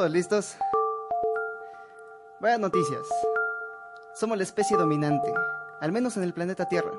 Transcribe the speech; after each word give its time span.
¿Todos 0.00 0.12
listos? 0.12 0.56
Buenas 2.40 2.58
noticias. 2.58 3.06
Somos 4.14 4.38
la 4.38 4.44
especie 4.44 4.78
dominante, 4.78 5.30
al 5.78 5.92
menos 5.92 6.16
en 6.16 6.22
el 6.22 6.32
planeta 6.32 6.64
Tierra. 6.64 6.92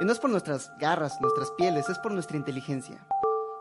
Y 0.00 0.04
no 0.04 0.10
es 0.10 0.18
por 0.18 0.30
nuestras 0.30 0.76
garras, 0.76 1.20
nuestras 1.20 1.52
pieles, 1.52 1.88
es 1.88 1.96
por 2.00 2.10
nuestra 2.10 2.36
inteligencia. 2.36 3.06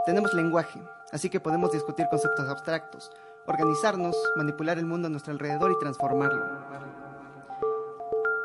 Tenemos 0.08 0.34
lenguaje, 0.34 0.82
así 1.12 1.30
que 1.30 1.40
podemos 1.40 1.72
discutir 1.72 2.08
conceptos 2.10 2.50
abstractos, 2.50 3.12
organizarnos, 3.46 4.16
manipular 4.36 4.80
el 4.80 4.88
mundo 4.88 5.06
a 5.06 5.12
nuestro 5.12 5.34
alrededor 5.34 5.72
y 5.72 5.78
transformarlo. 5.78 6.44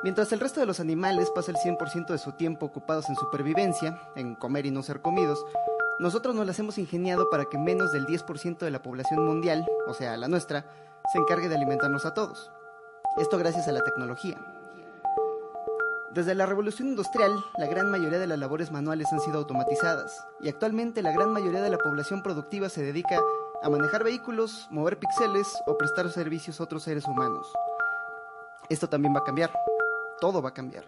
Mientras 0.03 0.31
el 0.33 0.41
resto 0.41 0.61
de 0.61 0.67
los 0.67 0.79
animales 0.79 1.31
pasa 1.31 1.53
el 1.53 1.57
100% 1.57 2.09
de 2.09 2.19
su 2.19 2.33
tiempo 2.33 2.67
ocupados 2.67 3.09
en 3.09 3.17
supervivencia, 3.17 3.99
en 4.15 4.35
comer 4.35 4.67
y 4.67 4.71
no 4.71 4.83
ser 4.83 5.01
comidos, 5.01 5.43
nosotros 6.01 6.35
nos 6.35 6.47
las 6.47 6.59
hemos 6.59 6.79
ingeniado 6.79 7.31
para 7.31 7.45
que 7.45 7.59
menos 7.59 7.93
del 7.93 8.07
10% 8.07 8.59
de 8.59 8.71
la 8.71 8.83
población 8.83 9.25
mundial, 9.25 9.65
o 9.87 9.95
sea, 9.95 10.17
la 10.17 10.29
nuestra, 10.29 10.67
se 11.13 11.19
encargue 11.19 11.49
de 11.49 11.55
alimentarnos 11.55 12.05
a 12.05 12.15
todos. 12.15 12.51
Esto 13.17 13.39
gracias 13.39 13.69
a 13.69 13.73
la 13.73 13.83
tecnología. 13.83 14.37
Desde 16.11 16.35
la 16.35 16.47
revolución 16.47 16.89
industrial, 16.89 17.33
la 17.59 17.67
gran 17.67 17.91
mayoría 17.91 18.19
de 18.19 18.27
las 18.27 18.39
labores 18.39 18.71
manuales 18.71 19.13
han 19.13 19.21
sido 19.21 19.39
automatizadas 19.39 20.25
y 20.41 20.49
actualmente 20.49 21.03
la 21.03 21.13
gran 21.13 21.33
mayoría 21.33 21.61
de 21.61 21.71
la 21.71 21.79
población 21.79 22.23
productiva 22.23 22.69
se 22.69 22.83
dedica 22.85 23.21
a 23.63 23.69
manejar 23.69 24.05
vehículos, 24.05 24.69
mover 24.71 24.99
píxeles 24.99 25.49
o 25.67 25.77
prestar 25.77 26.11
servicios 26.11 26.61
a 26.61 26.65
otros 26.65 26.83
seres 26.83 27.05
humanos. 27.07 27.53
Esto 28.69 28.89
también 28.89 29.15
va 29.15 29.21
a 29.21 29.25
cambiar. 29.25 29.53
Todo 30.21 30.41
va 30.41 30.51
a 30.51 30.55
cambiar. 30.55 30.85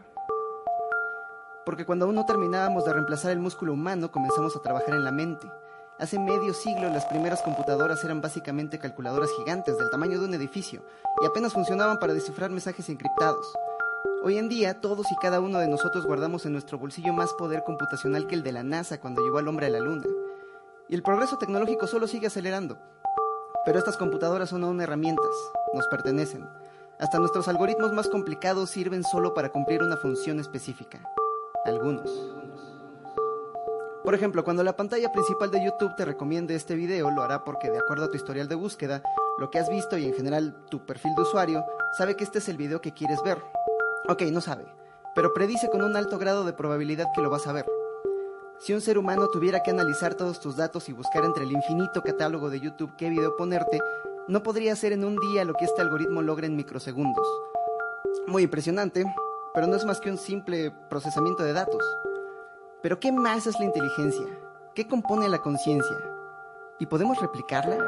Porque 1.67 1.85
cuando 1.85 2.05
aún 2.05 2.15
no 2.15 2.25
terminábamos 2.25 2.85
de 2.85 2.93
reemplazar 2.93 3.33
el 3.33 3.41
músculo 3.41 3.73
humano, 3.73 4.13
comenzamos 4.13 4.55
a 4.55 4.61
trabajar 4.61 4.95
en 4.95 5.03
la 5.03 5.11
mente. 5.11 5.51
Hace 5.99 6.17
medio 6.17 6.55
siglo 6.55 6.89
las 6.91 7.07
primeras 7.07 7.43
computadoras 7.43 8.05
eran 8.05 8.21
básicamente 8.21 8.79
calculadoras 8.79 9.31
gigantes 9.37 9.77
del 9.77 9.91
tamaño 9.91 10.21
de 10.21 10.27
un 10.27 10.35
edificio 10.35 10.85
y 11.21 11.27
apenas 11.27 11.55
funcionaban 11.55 11.99
para 11.99 12.15
descifrar 12.15 12.51
mensajes 12.51 12.89
encriptados. 12.89 13.53
Hoy 14.23 14.39
en 14.39 14.49
día 14.49 14.81
todos 14.81 15.11
y 15.11 15.17
cada 15.17 15.41
uno 15.41 15.59
de 15.59 15.67
nosotros 15.67 16.07
guardamos 16.07 16.47
en 16.47 16.53
nuestro 16.53 16.79
bolsillo 16.79 17.13
más 17.13 17.33
poder 17.33 17.65
computacional 17.65 18.29
que 18.29 18.37
el 18.37 18.45
de 18.45 18.53
la 18.53 18.63
NASA 18.63 19.01
cuando 19.01 19.25
llevó 19.25 19.39
al 19.39 19.49
hombre 19.49 19.67
a 19.67 19.71
la 19.71 19.81
Luna. 19.81 20.07
Y 20.89 20.95
el 20.95 21.03
progreso 21.03 21.37
tecnológico 21.37 21.89
solo 21.89 22.07
sigue 22.07 22.29
acelerando. 22.29 22.79
Pero 23.65 23.77
estas 23.77 23.97
computadoras 23.97 24.51
son 24.51 24.63
aún 24.63 24.81
herramientas, 24.81 25.35
nos 25.75 25.89
pertenecen. 25.89 26.49
Hasta 27.01 27.19
nuestros 27.19 27.49
algoritmos 27.49 27.93
más 27.93 28.09
complicados 28.09 28.71
sirven 28.71 29.03
solo 29.03 29.35
para 29.35 29.49
cumplir 29.49 29.83
una 29.83 29.97
función 29.97 30.39
específica 30.39 31.01
algunos. 31.67 32.11
Por 34.07 34.15
ejemplo, 34.15 34.45
cuando 34.45 34.63
la 34.63 34.77
pantalla 34.77 35.11
principal 35.11 35.51
de 35.51 35.65
YouTube 35.65 35.97
te 35.97 36.05
recomiende 36.05 36.55
este 36.55 36.77
video, 36.77 37.11
lo 37.11 37.23
hará 37.23 37.43
porque 37.43 37.71
de 37.71 37.79
acuerdo 37.79 38.05
a 38.05 38.09
tu 38.09 38.17
historial 38.17 38.47
de 38.47 38.55
búsqueda, 38.55 39.03
lo 39.39 39.51
que 39.51 39.59
has 39.59 39.69
visto 39.69 39.99
y 39.99 40.05
en 40.05 40.15
general 40.15 40.55
tu 40.71 40.87
perfil 40.87 41.13
de 41.17 41.23
usuario, 41.23 41.65
sabe 41.99 42.15
que 42.15 42.23
este 42.23 42.39
es 42.39 42.49
el 42.49 42.57
video 42.57 42.81
que 42.81 42.93
quieres 42.93 43.21
ver. 43.25 43.43
Ok, 44.09 44.23
no 44.31 44.41
sabe, 44.41 44.65
pero 45.17 45.35
predice 45.35 45.69
con 45.69 45.83
un 45.83 45.97
alto 45.97 46.19
grado 46.19 46.45
de 46.45 46.53
probabilidad 46.53 47.07
que 47.15 47.21
lo 47.21 47.31
vas 47.31 47.49
a 47.49 47.53
ver. 47.53 47.67
Si 48.59 48.73
un 48.73 48.81
ser 48.81 48.97
humano 48.97 49.27
tuviera 49.27 49.65
que 49.65 49.73
analizar 49.73 50.15
todos 50.15 50.39
tus 50.39 50.57
datos 50.57 50.89
y 50.89 50.93
buscar 50.93 51.25
entre 51.25 51.43
el 51.43 51.51
infinito 51.51 52.01
catálogo 52.01 52.49
de 52.49 52.61
YouTube 52.61 52.95
qué 52.97 53.11
video 53.11 53.37
ponerte, 53.37 53.81
no 54.29 54.43
podría 54.43 54.73
hacer 54.73 54.93
en 54.93 55.05
un 55.05 55.17
día 55.17 55.45
lo 55.45 55.55
que 55.55 55.65
este 55.65 55.83
algoritmo 55.83 56.23
logra 56.23 56.47
en 56.47 56.55
microsegundos. 56.55 57.27
Muy 58.29 58.45
impresionante, 58.45 59.05
pero 59.57 59.69
no 59.69 59.75
es 59.75 59.87
más 59.87 60.01
que 60.01 60.11
un 60.11 60.19
simple 60.19 60.71
procesamiento 60.91 61.43
de 61.43 61.55
datos. 61.55 61.83
Pero 62.83 63.01
¿qué 63.01 63.11
más 63.11 63.47
es 63.47 63.59
la 63.59 63.65
inteligencia? 63.65 64.27
¿Qué 64.75 64.87
compone 64.87 65.31
la 65.31 65.39
conciencia? 65.39 65.97
¿Y 66.79 66.85
podemos 66.85 67.19
replicarla? 67.19 67.79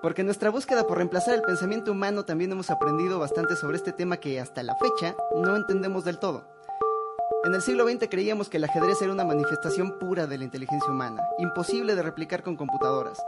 Porque 0.00 0.22
en 0.22 0.26
nuestra 0.26 0.48
búsqueda 0.48 0.86
por 0.86 0.96
reemplazar 0.96 1.34
el 1.34 1.42
pensamiento 1.42 1.92
humano 1.92 2.24
también 2.24 2.50
hemos 2.52 2.70
aprendido 2.70 3.18
bastante 3.18 3.56
sobre 3.56 3.76
este 3.76 3.92
tema 3.92 4.16
que 4.16 4.40
hasta 4.40 4.62
la 4.62 4.74
fecha 4.76 5.14
no 5.36 5.54
entendemos 5.54 6.02
del 6.04 6.18
todo. 6.18 6.48
En 7.44 7.54
el 7.54 7.60
siglo 7.60 7.86
XX 7.86 8.08
creíamos 8.08 8.48
que 8.48 8.56
el 8.56 8.64
ajedrez 8.64 9.02
era 9.02 9.12
una 9.12 9.26
manifestación 9.26 9.98
pura 9.98 10.26
de 10.26 10.38
la 10.38 10.44
inteligencia 10.44 10.90
humana, 10.90 11.22
imposible 11.38 11.94
de 11.94 12.02
replicar 12.02 12.42
con 12.42 12.56
computadoras, 12.56 13.22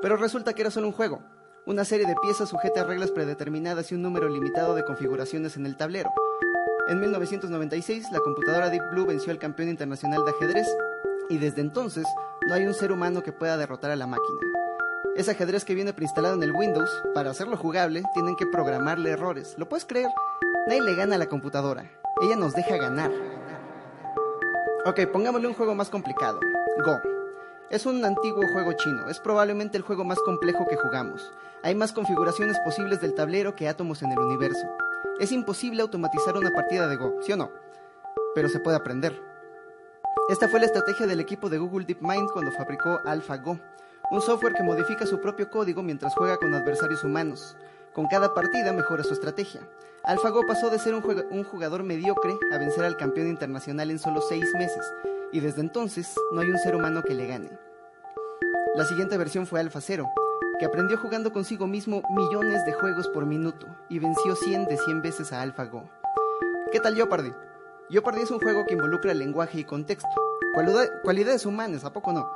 pero 0.00 0.16
resulta 0.16 0.54
que 0.54 0.62
era 0.62 0.70
solo 0.70 0.86
un 0.86 0.92
juego, 0.92 1.20
una 1.64 1.84
serie 1.84 2.06
de 2.06 2.16
piezas 2.20 2.48
sujeta 2.48 2.80
a 2.80 2.84
reglas 2.84 3.10
predeterminadas 3.12 3.92
y 3.92 3.94
un 3.94 4.02
número 4.02 4.28
limitado 4.28 4.74
de 4.74 4.84
configuraciones 4.84 5.56
en 5.56 5.66
el 5.66 5.76
tablero. 5.76 6.10
En 6.88 7.00
1996, 7.00 8.06
la 8.10 8.18
computadora 8.20 8.68
Deep 8.68 8.82
Blue 8.90 9.06
venció 9.06 9.30
al 9.32 9.38
campeón 9.38 9.68
internacional 9.68 10.24
de 10.24 10.32
ajedrez 10.32 10.66
y 11.28 11.38
desde 11.38 11.60
entonces 11.60 12.04
no 12.48 12.54
hay 12.54 12.66
un 12.66 12.74
ser 12.74 12.90
humano 12.90 13.22
que 13.22 13.32
pueda 13.32 13.56
derrotar 13.56 13.92
a 13.92 13.96
la 13.96 14.08
máquina. 14.08 14.40
Ese 15.14 15.30
ajedrez 15.30 15.64
que 15.64 15.74
viene 15.74 15.92
preinstalado 15.92 16.34
en 16.34 16.42
el 16.42 16.52
Windows, 16.52 16.90
para 17.14 17.30
hacerlo 17.30 17.56
jugable, 17.56 18.02
tienen 18.14 18.34
que 18.34 18.46
programarle 18.46 19.10
errores. 19.10 19.54
¿Lo 19.56 19.68
puedes 19.68 19.84
creer? 19.84 20.08
Nadie 20.66 20.82
le 20.82 20.96
gana 20.96 21.14
a 21.14 21.18
la 21.18 21.26
computadora. 21.26 21.88
Ella 22.22 22.36
nos 22.36 22.54
deja 22.54 22.76
ganar. 22.76 23.12
Ok, 24.84 25.00
pongámosle 25.12 25.46
un 25.46 25.54
juego 25.54 25.74
más 25.74 25.90
complicado. 25.90 26.40
Go. 26.84 27.21
Es 27.70 27.86
un 27.86 28.04
antiguo 28.04 28.42
juego 28.52 28.72
chino, 28.74 29.08
es 29.08 29.18
probablemente 29.18 29.78
el 29.78 29.82
juego 29.82 30.04
más 30.04 30.18
complejo 30.20 30.66
que 30.68 30.76
jugamos. 30.76 31.32
Hay 31.62 31.74
más 31.74 31.92
configuraciones 31.92 32.58
posibles 32.64 33.00
del 33.00 33.14
tablero 33.14 33.54
que 33.54 33.68
átomos 33.68 34.02
en 34.02 34.12
el 34.12 34.18
universo. 34.18 34.66
Es 35.18 35.32
imposible 35.32 35.80
automatizar 35.80 36.36
una 36.36 36.52
partida 36.52 36.86
de 36.86 36.96
Go, 36.96 37.14
¿sí 37.22 37.32
o 37.32 37.36
no? 37.36 37.50
Pero 38.34 38.48
se 38.48 38.60
puede 38.60 38.76
aprender. 38.76 39.18
Esta 40.28 40.48
fue 40.48 40.60
la 40.60 40.66
estrategia 40.66 41.06
del 41.06 41.20
equipo 41.20 41.48
de 41.48 41.58
Google 41.58 41.86
DeepMind 41.86 42.30
cuando 42.32 42.52
fabricó 42.52 43.00
AlphaGo, 43.04 43.58
un 44.10 44.20
software 44.20 44.54
que 44.54 44.62
modifica 44.62 45.06
su 45.06 45.20
propio 45.20 45.48
código 45.48 45.82
mientras 45.82 46.14
juega 46.14 46.36
con 46.36 46.54
adversarios 46.54 47.02
humanos. 47.04 47.56
Con 47.94 48.06
cada 48.06 48.32
partida 48.32 48.72
mejora 48.72 49.04
su 49.04 49.12
estrategia. 49.12 49.60
AlphaGo 50.04 50.46
pasó 50.46 50.70
de 50.70 50.78
ser 50.78 50.94
un 50.94 51.44
jugador 51.44 51.82
mediocre 51.82 52.38
a 52.50 52.56
vencer 52.56 52.84
al 52.84 52.96
campeón 52.96 53.28
internacional 53.28 53.90
en 53.90 53.98
solo 53.98 54.22
seis 54.22 54.46
meses, 54.54 54.82
y 55.30 55.40
desde 55.40 55.60
entonces 55.60 56.14
no 56.32 56.40
hay 56.40 56.48
un 56.48 56.58
ser 56.58 56.74
humano 56.74 57.02
que 57.02 57.12
le 57.12 57.26
gane. 57.26 57.50
La 58.74 58.86
siguiente 58.86 59.18
versión 59.18 59.46
fue 59.46 59.60
Alpha 59.60 59.82
Zero, 59.82 60.06
que 60.58 60.64
aprendió 60.64 60.96
jugando 60.96 61.34
consigo 61.34 61.66
mismo 61.66 62.02
millones 62.16 62.64
de 62.64 62.72
juegos 62.72 63.08
por 63.08 63.26
minuto 63.26 63.66
y 63.90 63.98
venció 63.98 64.36
100 64.36 64.64
de 64.64 64.78
100 64.78 65.02
veces 65.02 65.32
a 65.34 65.42
AlphaGo. 65.42 65.84
¿Qué 66.72 66.80
tal 66.80 66.94
Jeopardy? 66.94 67.34
Jeopardy 67.90 68.22
es 68.22 68.30
un 68.30 68.40
juego 68.40 68.64
que 68.64 68.72
involucra 68.72 69.12
lenguaje 69.12 69.60
y 69.60 69.64
contexto. 69.64 70.08
Cualidades 71.02 71.44
humanas, 71.44 71.84
¿a 71.84 71.92
poco 71.92 72.14
no? 72.14 72.26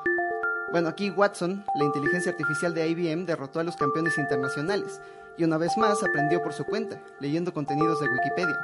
Bueno, 0.71 0.89
aquí 0.89 1.09
Watson, 1.09 1.65
la 1.77 1.85
inteligencia 1.85 2.33
artificial 2.33 2.75
de 2.75 2.89
IBM, 2.89 3.25
derrotó 3.25 3.61
a 3.61 3.65
los 3.65 3.77
campeones 3.77 4.19
internacionales 4.19 5.01
y 5.37 5.45
una 5.45 5.59
vez 5.59 5.77
más 5.77 6.03
aprendió 6.03 6.43
por 6.43 6.53
su 6.53 6.65
cuenta, 6.65 7.01
leyendo 7.21 7.53
contenidos 7.53 8.01
de 8.01 8.09
Wikipedia. 8.09 8.59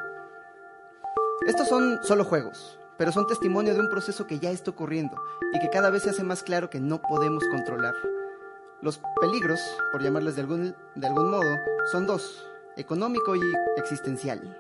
Estos 1.47 1.69
son 1.69 1.99
solo 2.03 2.25
juegos, 2.25 2.79
pero 2.97 3.13
son 3.13 3.27
testimonio 3.27 3.75
de 3.75 3.81
un 3.81 3.91
proceso 3.91 4.27
que 4.27 4.39
ya 4.39 4.51
está 4.51 4.71
ocurriendo 4.71 5.17
y 5.53 5.59
que 5.59 5.71
cada 5.71 5.91
vez 5.91 6.05
se 6.05 6.11
hace 6.11 6.23
más 6.23 6.43
claro 6.43 6.71
que 6.71 6.81
no 6.81 7.03
podemos 7.03 7.45
controlar. 7.51 7.95
Los 8.81 9.01
peligros, 9.21 9.61
por 9.91 10.03
llamarles 10.03 10.37
de 10.37 10.43
algún, 10.43 10.77
de 10.95 11.07
algún 11.07 11.31
modo, 11.31 11.57
son 11.91 12.07
dos, 12.07 12.47
económico 12.77 13.37
y 13.37 13.41
existencial. 13.77 14.59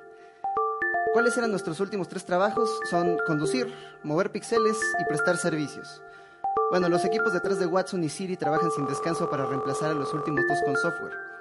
¿Cuáles 1.12 1.36
eran 1.36 1.50
nuestros 1.50 1.78
últimos 1.80 2.08
tres 2.08 2.24
trabajos? 2.24 2.70
Son 2.88 3.18
conducir, 3.26 3.72
mover 4.02 4.32
píxeles 4.32 4.78
y 5.00 5.04
prestar 5.04 5.36
servicios. 5.36 6.02
Bueno, 6.70 6.88
los 6.88 7.04
equipos 7.04 7.34
detrás 7.34 7.58
de 7.58 7.66
Watson 7.66 8.02
y 8.02 8.08
Siri 8.08 8.36
trabajan 8.36 8.70
sin 8.70 8.86
descanso 8.86 9.28
para 9.28 9.44
reemplazar 9.44 9.90
a 9.90 9.94
los 9.94 10.14
últimos 10.14 10.40
dos 10.48 10.58
con 10.64 10.74
software. 10.76 11.31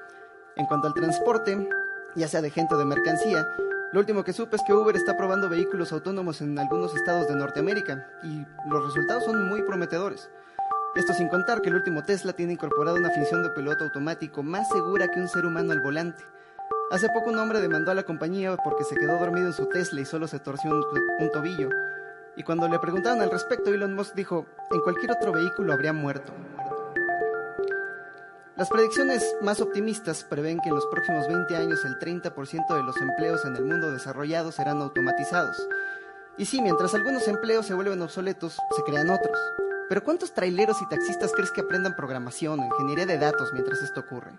En 0.61 0.67
cuanto 0.67 0.85
al 0.85 0.93
transporte, 0.93 1.67
ya 2.13 2.27
sea 2.27 2.39
de 2.39 2.51
gente 2.51 2.75
o 2.75 2.77
de 2.77 2.85
mercancía, 2.85 3.47
lo 3.93 3.99
último 3.99 4.23
que 4.23 4.31
supe 4.31 4.57
es 4.57 4.61
que 4.61 4.73
Uber 4.73 4.95
está 4.95 5.17
probando 5.17 5.49
vehículos 5.49 5.91
autónomos 5.91 6.39
en 6.41 6.59
algunos 6.59 6.93
estados 6.95 7.27
de 7.27 7.35
Norteamérica 7.35 8.07
y 8.21 8.45
los 8.69 8.85
resultados 8.85 9.23
son 9.23 9.49
muy 9.49 9.63
prometedores. 9.63 10.29
Esto 10.95 11.13
sin 11.13 11.29
contar 11.29 11.63
que 11.63 11.69
el 11.69 11.77
último 11.77 12.03
Tesla 12.03 12.33
tiene 12.33 12.53
incorporado 12.53 12.97
una 12.97 13.09
función 13.09 13.41
de 13.41 13.49
piloto 13.49 13.85
automático 13.85 14.43
más 14.43 14.69
segura 14.69 15.07
que 15.07 15.19
un 15.19 15.27
ser 15.27 15.47
humano 15.47 15.71
al 15.71 15.81
volante. 15.81 16.23
Hace 16.91 17.09
poco 17.09 17.31
un 17.31 17.39
hombre 17.39 17.59
demandó 17.59 17.89
a 17.89 17.95
la 17.95 18.03
compañía 18.03 18.55
porque 18.63 18.83
se 18.83 18.95
quedó 18.95 19.17
dormido 19.17 19.47
en 19.47 19.53
su 19.53 19.65
Tesla 19.65 19.99
y 19.99 20.05
solo 20.05 20.27
se 20.27 20.37
torció 20.37 20.69
un, 20.69 20.85
un 21.21 21.31
tobillo. 21.31 21.69
Y 22.35 22.43
cuando 22.43 22.67
le 22.67 22.77
preguntaron 22.77 23.19
al 23.21 23.31
respecto, 23.31 23.73
Elon 23.73 23.95
Musk 23.95 24.13
dijo, 24.13 24.45
en 24.69 24.81
cualquier 24.81 25.13
otro 25.13 25.31
vehículo 25.31 25.73
habría 25.73 25.91
muerto. 25.91 26.31
Las 28.61 28.69
predicciones 28.69 29.23
más 29.41 29.59
optimistas 29.59 30.23
prevén 30.23 30.59
que 30.59 30.69
en 30.69 30.75
los 30.75 30.85
próximos 30.85 31.27
20 31.27 31.55
años 31.55 31.83
el 31.83 31.97
30% 31.97 32.75
de 32.75 32.83
los 32.83 32.95
empleos 32.97 33.43
en 33.43 33.55
el 33.55 33.65
mundo 33.65 33.91
desarrollado 33.91 34.51
serán 34.51 34.83
automatizados. 34.83 35.57
Y 36.37 36.45
sí, 36.45 36.61
mientras 36.61 36.93
algunos 36.93 37.27
empleos 37.27 37.65
se 37.65 37.73
vuelven 37.73 38.03
obsoletos, 38.03 38.59
se 38.75 38.83
crean 38.83 39.09
otros. 39.09 39.35
Pero 39.89 40.03
¿cuántos 40.03 40.35
traileros 40.35 40.79
y 40.79 40.87
taxistas 40.87 41.31
crees 41.33 41.49
que 41.49 41.61
aprendan 41.61 41.95
programación 41.95 42.59
o 42.59 42.65
ingeniería 42.67 43.07
de 43.07 43.17
datos 43.17 43.51
mientras 43.51 43.81
esto 43.81 44.01
ocurre? 44.01 44.29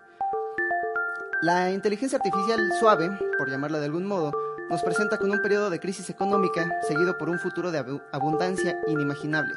La 1.41 1.71
inteligencia 1.71 2.17
artificial 2.17 2.71
suave, 2.79 3.11
por 3.37 3.49
llamarla 3.49 3.79
de 3.79 3.87
algún 3.87 4.05
modo, 4.05 4.31
nos 4.69 4.83
presenta 4.83 5.17
con 5.17 5.31
un 5.31 5.41
periodo 5.41 5.69
de 5.69 5.81
crisis 5.81 6.09
económica 6.09 6.71
seguido 6.87 7.17
por 7.17 7.29
un 7.29 7.39
futuro 7.39 7.71
de 7.71 7.99
abundancia 8.13 8.79
inimaginable. 8.87 9.53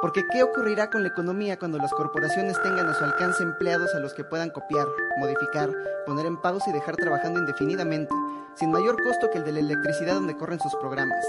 Porque 0.00 0.26
¿qué 0.32 0.42
ocurrirá 0.42 0.90
con 0.90 1.02
la 1.02 1.08
economía 1.08 1.58
cuando 1.58 1.78
las 1.78 1.92
corporaciones 1.92 2.60
tengan 2.62 2.88
a 2.88 2.94
su 2.94 3.04
alcance 3.04 3.42
empleados 3.42 3.94
a 3.94 4.00
los 4.00 4.14
que 4.14 4.24
puedan 4.24 4.50
copiar, 4.50 4.86
modificar, 5.18 5.70
poner 6.06 6.26
en 6.26 6.40
pausa 6.40 6.70
y 6.70 6.72
dejar 6.72 6.96
trabajando 6.96 7.40
indefinidamente, 7.40 8.14
sin 8.54 8.70
mayor 8.72 8.96
costo 9.02 9.30
que 9.30 9.38
el 9.38 9.44
de 9.44 9.52
la 9.52 9.60
electricidad 9.60 10.14
donde 10.14 10.36
corren 10.36 10.60
sus 10.60 10.74
programas? 10.76 11.24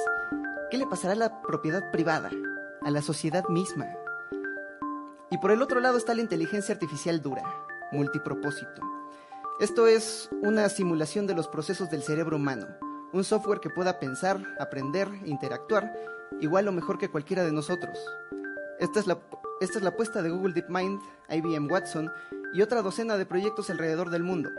¿Qué 0.72 0.78
le 0.78 0.88
pasará 0.88 1.14
a 1.14 1.18
la 1.18 1.42
propiedad 1.42 1.92
privada, 1.92 2.32
a 2.82 2.90
la 2.90 3.02
sociedad 3.02 3.44
misma? 3.50 3.88
Y 5.30 5.38
por 5.38 5.52
el 5.52 5.62
otro 5.62 5.80
lado 5.80 5.98
está 5.98 6.14
la 6.14 6.22
inteligencia 6.22 6.74
artificial 6.74 7.22
dura, 7.22 7.44
multipropósito. 7.92 8.82
Esto 9.60 9.88
es 9.88 10.30
una 10.42 10.68
simulación 10.70 11.28
de 11.28 11.36
los 11.36 11.48
procesos 11.48 11.90
del 11.90 12.04
cerebro 12.04 12.38
humano, 12.38 12.68
un 13.14 13.24
software 13.24 13.60
que 13.60 13.70
pueda 13.70 14.00
pensar, 14.00 14.42
aprender, 14.60 15.08
interactuar, 15.26 15.94
igual 16.40 16.68
o 16.68 16.72
mejor 16.72 16.98
que 16.98 17.10
cualquiera 17.10 17.44
de 17.44 17.52
nosotros. 17.52 18.00
Esta 18.80 19.00
es 19.00 19.08
la, 19.08 19.18
esta 19.62 19.88
apuesta 19.88 20.22
de 20.22 20.30
Google 20.30 20.54
DeepMind, 20.54 21.00
IBM 21.30 21.72
Watson 21.72 22.12
y 22.54 22.62
otra 22.62 22.82
docena 22.82 23.18
de 23.18 23.26
proyectos 23.26 23.70
alrededor 23.70 24.10
del 24.10 24.24
mundo, 24.24 24.50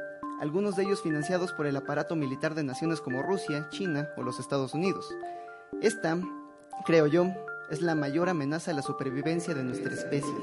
algunos 0.41 0.77
de 0.77 0.85
ellos 0.85 1.03
financiados 1.03 1.53
por 1.53 1.67
el 1.67 1.77
aparato 1.77 2.17
militar 2.17 2.55
de 2.55 2.65
naciones 2.65 3.01
como 3.01 3.23
Rusia, 3.23 3.69
China 3.71 4.09
o 4.17 4.23
los 4.23 4.41
Estados 4.41 4.75
Unidos. 4.75 5.09
Esta, 5.81 6.19
creo 6.87 7.07
yo, 7.07 7.27
es 7.71 7.83
la 7.83 7.95
mayor 7.95 8.29
amenaza 8.29 8.71
a 8.71 8.75
la 8.75 8.83
supervivencia 8.83 9.55
de 9.55 9.65
nuestra 9.65 9.93
especie. 9.93 10.35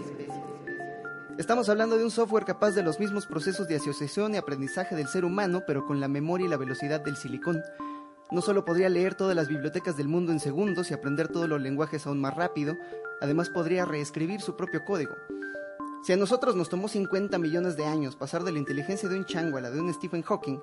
Estamos 1.37 1.69
hablando 1.69 1.97
de 1.97 2.03
un 2.03 2.11
software 2.11 2.45
capaz 2.45 2.71
de 2.71 2.83
los 2.83 2.99
mismos 2.99 3.25
procesos 3.25 3.67
de 3.67 3.77
asociación 3.77 4.35
y 4.35 4.37
aprendizaje 4.37 4.95
del 4.95 5.07
ser 5.07 5.25
humano, 5.25 5.63
pero 5.65 5.85
con 5.85 5.99
la 5.99 6.07
memoria 6.07 6.45
y 6.45 6.49
la 6.49 6.57
velocidad 6.57 7.01
del 7.01 7.15
silicón. 7.15 7.63
No 8.31 8.41
solo 8.41 8.63
podría 8.63 8.87
leer 8.87 9.15
todas 9.15 9.35
las 9.35 9.49
bibliotecas 9.49 9.97
del 9.97 10.07
mundo 10.07 10.31
en 10.31 10.39
segundos 10.39 10.89
y 10.89 10.93
aprender 10.93 11.27
todos 11.27 11.49
los 11.49 11.61
lenguajes 11.61 12.07
aún 12.07 12.21
más 12.21 12.33
rápido, 12.33 12.77
además 13.19 13.49
podría 13.49 13.83
reescribir 13.83 14.39
su 14.39 14.55
propio 14.55 14.85
código. 14.85 15.15
Si 16.03 16.13
a 16.13 16.17
nosotros 16.17 16.55
nos 16.55 16.69
tomó 16.69 16.87
50 16.87 17.37
millones 17.37 17.75
de 17.75 17.85
años 17.85 18.15
pasar 18.15 18.43
de 18.43 18.53
la 18.53 18.59
inteligencia 18.59 19.09
de 19.09 19.17
un 19.17 19.25
chango 19.25 19.57
a 19.57 19.61
la 19.61 19.69
de 19.69 19.81
un 19.81 19.93
Stephen 19.93 20.23
Hawking, 20.23 20.59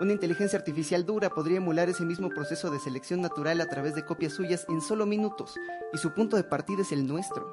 una 0.00 0.12
inteligencia 0.12 0.58
artificial 0.58 1.04
dura 1.04 1.28
podría 1.28 1.58
emular 1.58 1.90
ese 1.90 2.06
mismo 2.06 2.30
proceso 2.30 2.70
de 2.70 2.80
selección 2.80 3.20
natural 3.20 3.60
a 3.60 3.66
través 3.66 3.94
de 3.94 4.06
copias 4.06 4.32
suyas 4.32 4.64
en 4.70 4.80
solo 4.80 5.04
minutos, 5.04 5.56
y 5.92 5.98
su 5.98 6.14
punto 6.14 6.36
de 6.38 6.44
partida 6.44 6.80
es 6.80 6.90
el 6.90 7.06
nuestro. 7.06 7.52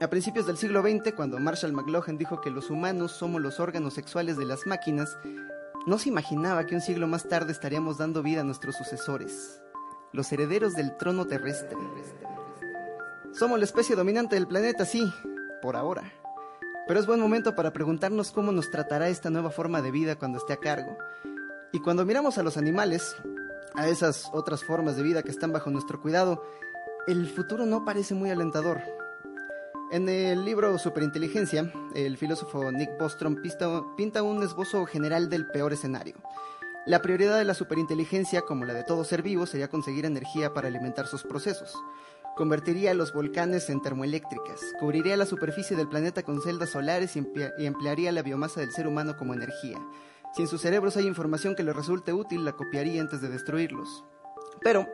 A 0.00 0.08
principios 0.08 0.46
del 0.48 0.56
siglo 0.56 0.82
XX, 0.82 1.12
cuando 1.14 1.38
Marshall 1.38 1.72
McLuhan 1.72 2.18
dijo 2.18 2.40
que 2.40 2.50
los 2.50 2.70
humanos 2.70 3.12
somos 3.12 3.40
los 3.40 3.60
órganos 3.60 3.94
sexuales 3.94 4.36
de 4.36 4.44
las 4.46 4.66
máquinas, 4.66 5.16
no 5.86 5.98
se 5.98 6.08
imaginaba 6.08 6.66
que 6.66 6.74
un 6.74 6.80
siglo 6.80 7.06
más 7.06 7.28
tarde 7.28 7.52
estaríamos 7.52 7.96
dando 7.96 8.22
vida 8.22 8.40
a 8.40 8.44
nuestros 8.44 8.76
sucesores, 8.76 9.62
los 10.12 10.30
herederos 10.32 10.74
del 10.74 10.96
trono 10.96 11.26
terrestre. 11.26 11.78
Somos 13.32 13.58
la 13.58 13.64
especie 13.64 13.94
dominante 13.94 14.34
del 14.34 14.48
planeta, 14.48 14.84
sí, 14.84 15.08
por 15.62 15.76
ahora. 15.76 16.12
Pero 16.88 16.98
es 16.98 17.06
buen 17.06 17.20
momento 17.20 17.54
para 17.54 17.72
preguntarnos 17.72 18.32
cómo 18.32 18.50
nos 18.50 18.70
tratará 18.70 19.08
esta 19.08 19.30
nueva 19.30 19.50
forma 19.50 19.80
de 19.80 19.92
vida 19.92 20.16
cuando 20.16 20.38
esté 20.38 20.54
a 20.54 20.58
cargo. 20.58 20.98
Y 21.72 21.80
cuando 21.80 22.04
miramos 22.04 22.36
a 22.38 22.42
los 22.42 22.56
animales, 22.56 23.14
a 23.74 23.86
esas 23.86 24.28
otras 24.32 24.64
formas 24.64 24.96
de 24.96 25.02
vida 25.02 25.22
que 25.22 25.30
están 25.30 25.52
bajo 25.52 25.70
nuestro 25.70 26.00
cuidado, 26.00 26.42
el 27.06 27.28
futuro 27.28 27.64
no 27.64 27.84
parece 27.84 28.14
muy 28.14 28.30
alentador. 28.30 28.80
En 29.92 30.08
el 30.08 30.44
libro 30.44 30.76
Superinteligencia, 30.78 31.72
el 31.94 32.18
filósofo 32.18 32.72
Nick 32.72 32.98
Bostrom 32.98 33.36
pinta 33.96 34.22
un 34.24 34.42
esbozo 34.42 34.84
general 34.84 35.30
del 35.30 35.46
peor 35.46 35.72
escenario. 35.72 36.16
La 36.86 37.02
prioridad 37.02 37.38
de 37.38 37.44
la 37.44 37.54
superinteligencia, 37.54 38.42
como 38.42 38.64
la 38.64 38.74
de 38.74 38.82
todo 38.82 39.04
ser 39.04 39.22
vivo, 39.22 39.46
sería 39.46 39.68
conseguir 39.68 40.04
energía 40.04 40.52
para 40.52 40.66
alimentar 40.66 41.06
sus 41.06 41.22
procesos. 41.22 41.72
Convertiría 42.34 42.94
los 42.94 43.12
volcanes 43.12 43.70
en 43.70 43.80
termoeléctricas, 43.80 44.60
cubriría 44.80 45.16
la 45.16 45.24
superficie 45.24 45.76
del 45.76 45.88
planeta 45.88 46.24
con 46.24 46.42
celdas 46.42 46.70
solares 46.70 47.14
y, 47.14 47.24
emplearía 47.64 48.10
la 48.10 48.22
biomasa 48.22 48.60
del 48.60 48.72
ser 48.72 48.88
humano 48.88 49.16
como 49.16 49.34
energía. 49.34 49.78
Si 50.34 50.42
en 50.42 50.48
sus 50.48 50.62
cerebros 50.62 50.96
hay 50.96 51.06
información 51.06 51.54
que 51.54 51.62
les 51.62 51.76
resulte 51.76 52.12
útil, 52.12 52.44
la 52.44 52.52
copiaría 52.52 53.00
antes 53.00 53.20
de 53.20 53.28
destruirlos. 53.28 54.04
Pero, 54.62 54.88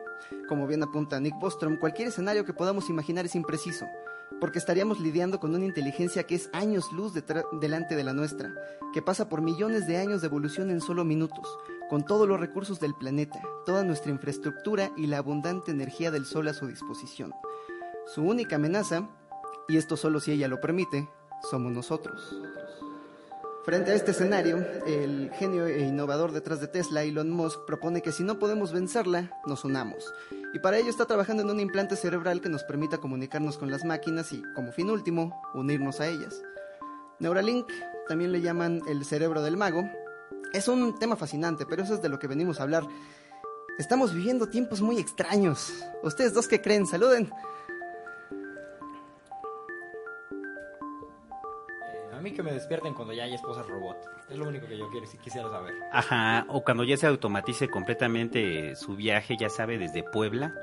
como 0.47 0.67
bien 0.67 0.83
apunta 0.83 1.19
Nick 1.19 1.39
Bostrom, 1.39 1.77
cualquier 1.77 2.09
escenario 2.09 2.45
que 2.45 2.53
podamos 2.53 2.91
imaginar 2.91 3.25
es 3.25 3.33
impreciso 3.33 3.87
porque 4.39 4.59
estaríamos 4.59 4.99
lidiando 4.99 5.39
con 5.39 5.55
una 5.55 5.65
inteligencia 5.65 6.23
que 6.23 6.35
es 6.35 6.49
años 6.53 6.91
luz 6.91 7.13
delante 7.61 7.95
de 7.95 8.03
la 8.03 8.13
nuestra, 8.13 8.53
que 8.93 9.01
pasa 9.01 9.29
por 9.29 9.41
millones 9.41 9.87
de 9.87 9.97
años 9.97 10.21
de 10.21 10.27
evolución 10.27 10.69
en 10.69 10.81
solo 10.81 11.05
minutos, 11.05 11.47
con 11.89 12.05
todos 12.05 12.27
los 12.27 12.39
recursos 12.39 12.79
del 12.79 12.93
planeta, 12.93 13.41
toda 13.65 13.83
nuestra 13.83 14.11
infraestructura 14.11 14.91
y 14.97 15.07
la 15.07 15.19
abundante 15.19 15.71
energía 15.71 16.11
del 16.11 16.25
Sol 16.25 16.47
a 16.47 16.53
su 16.53 16.67
disposición. 16.67 17.33
Su 18.05 18.23
única 18.23 18.57
amenaza, 18.57 19.09
y 19.67 19.77
esto 19.77 19.95
solo 19.95 20.19
si 20.19 20.31
ella 20.31 20.47
lo 20.47 20.59
permite, 20.59 21.09
somos 21.49 21.71
nosotros. 21.71 22.35
Frente 23.63 23.91
a 23.91 23.95
este 23.95 24.11
escenario, 24.11 24.57
el 24.85 25.31
genio 25.35 25.65
e 25.65 25.83
innovador 25.83 26.33
detrás 26.33 26.59
de 26.59 26.67
Tesla, 26.67 27.03
Elon 27.03 27.31
Musk, 27.31 27.61
propone 27.65 28.01
que 28.01 28.11
si 28.11 28.21
no 28.21 28.37
podemos 28.37 28.73
vencerla, 28.73 29.39
nos 29.45 29.63
unamos. 29.63 30.13
Y 30.53 30.59
para 30.59 30.77
ello 30.77 30.89
está 30.89 31.05
trabajando 31.05 31.43
en 31.43 31.49
un 31.49 31.61
implante 31.61 31.95
cerebral 31.95 32.41
que 32.41 32.49
nos 32.49 32.65
permita 32.65 32.97
comunicarnos 32.97 33.57
con 33.57 33.71
las 33.71 33.85
máquinas 33.85 34.33
y, 34.33 34.43
como 34.53 34.73
fin 34.73 34.89
último, 34.89 35.41
unirnos 35.53 36.01
a 36.01 36.07
ellas. 36.07 36.41
Neuralink, 37.19 37.69
también 38.09 38.33
le 38.33 38.41
llaman 38.41 38.81
el 38.89 39.05
cerebro 39.05 39.41
del 39.41 39.55
mago, 39.55 39.89
es 40.51 40.67
un 40.67 40.99
tema 40.99 41.15
fascinante, 41.15 41.65
pero 41.65 41.83
eso 41.83 41.93
es 41.93 42.01
de 42.01 42.09
lo 42.09 42.19
que 42.19 42.27
venimos 42.27 42.59
a 42.59 42.63
hablar. 42.63 42.83
Estamos 43.79 44.13
viviendo 44.13 44.49
tiempos 44.49 44.81
muy 44.81 44.99
extraños. 44.99 45.73
¿Ustedes 46.03 46.33
dos 46.33 46.49
qué 46.49 46.61
creen? 46.61 46.85
Saluden. 46.85 47.31
Mí 52.23 52.31
que 52.31 52.41
me 52.41 52.51
despierten 52.51 52.93
cuando 52.93 53.13
ya 53.13 53.23
hay 53.23 53.35
esposas 53.35 53.67
robot. 53.67 53.97
Es 54.29 54.37
lo 54.37 54.47
único 54.47 54.65
que 54.65 54.77
yo 54.77 54.89
quiero, 54.89 55.05
si 55.05 55.17
quisiera 55.17 55.49
saber. 55.49 55.73
Ajá, 55.91 56.45
o 56.47 56.63
cuando 56.63 56.83
ya 56.83 56.97
se 56.97 57.05
automatice 57.05 57.67
completamente 57.67 58.75
su 58.75 58.95
viaje, 58.95 59.35
ya 59.37 59.49
sabe, 59.49 59.77
desde 59.77 60.03
Puebla 60.03 60.53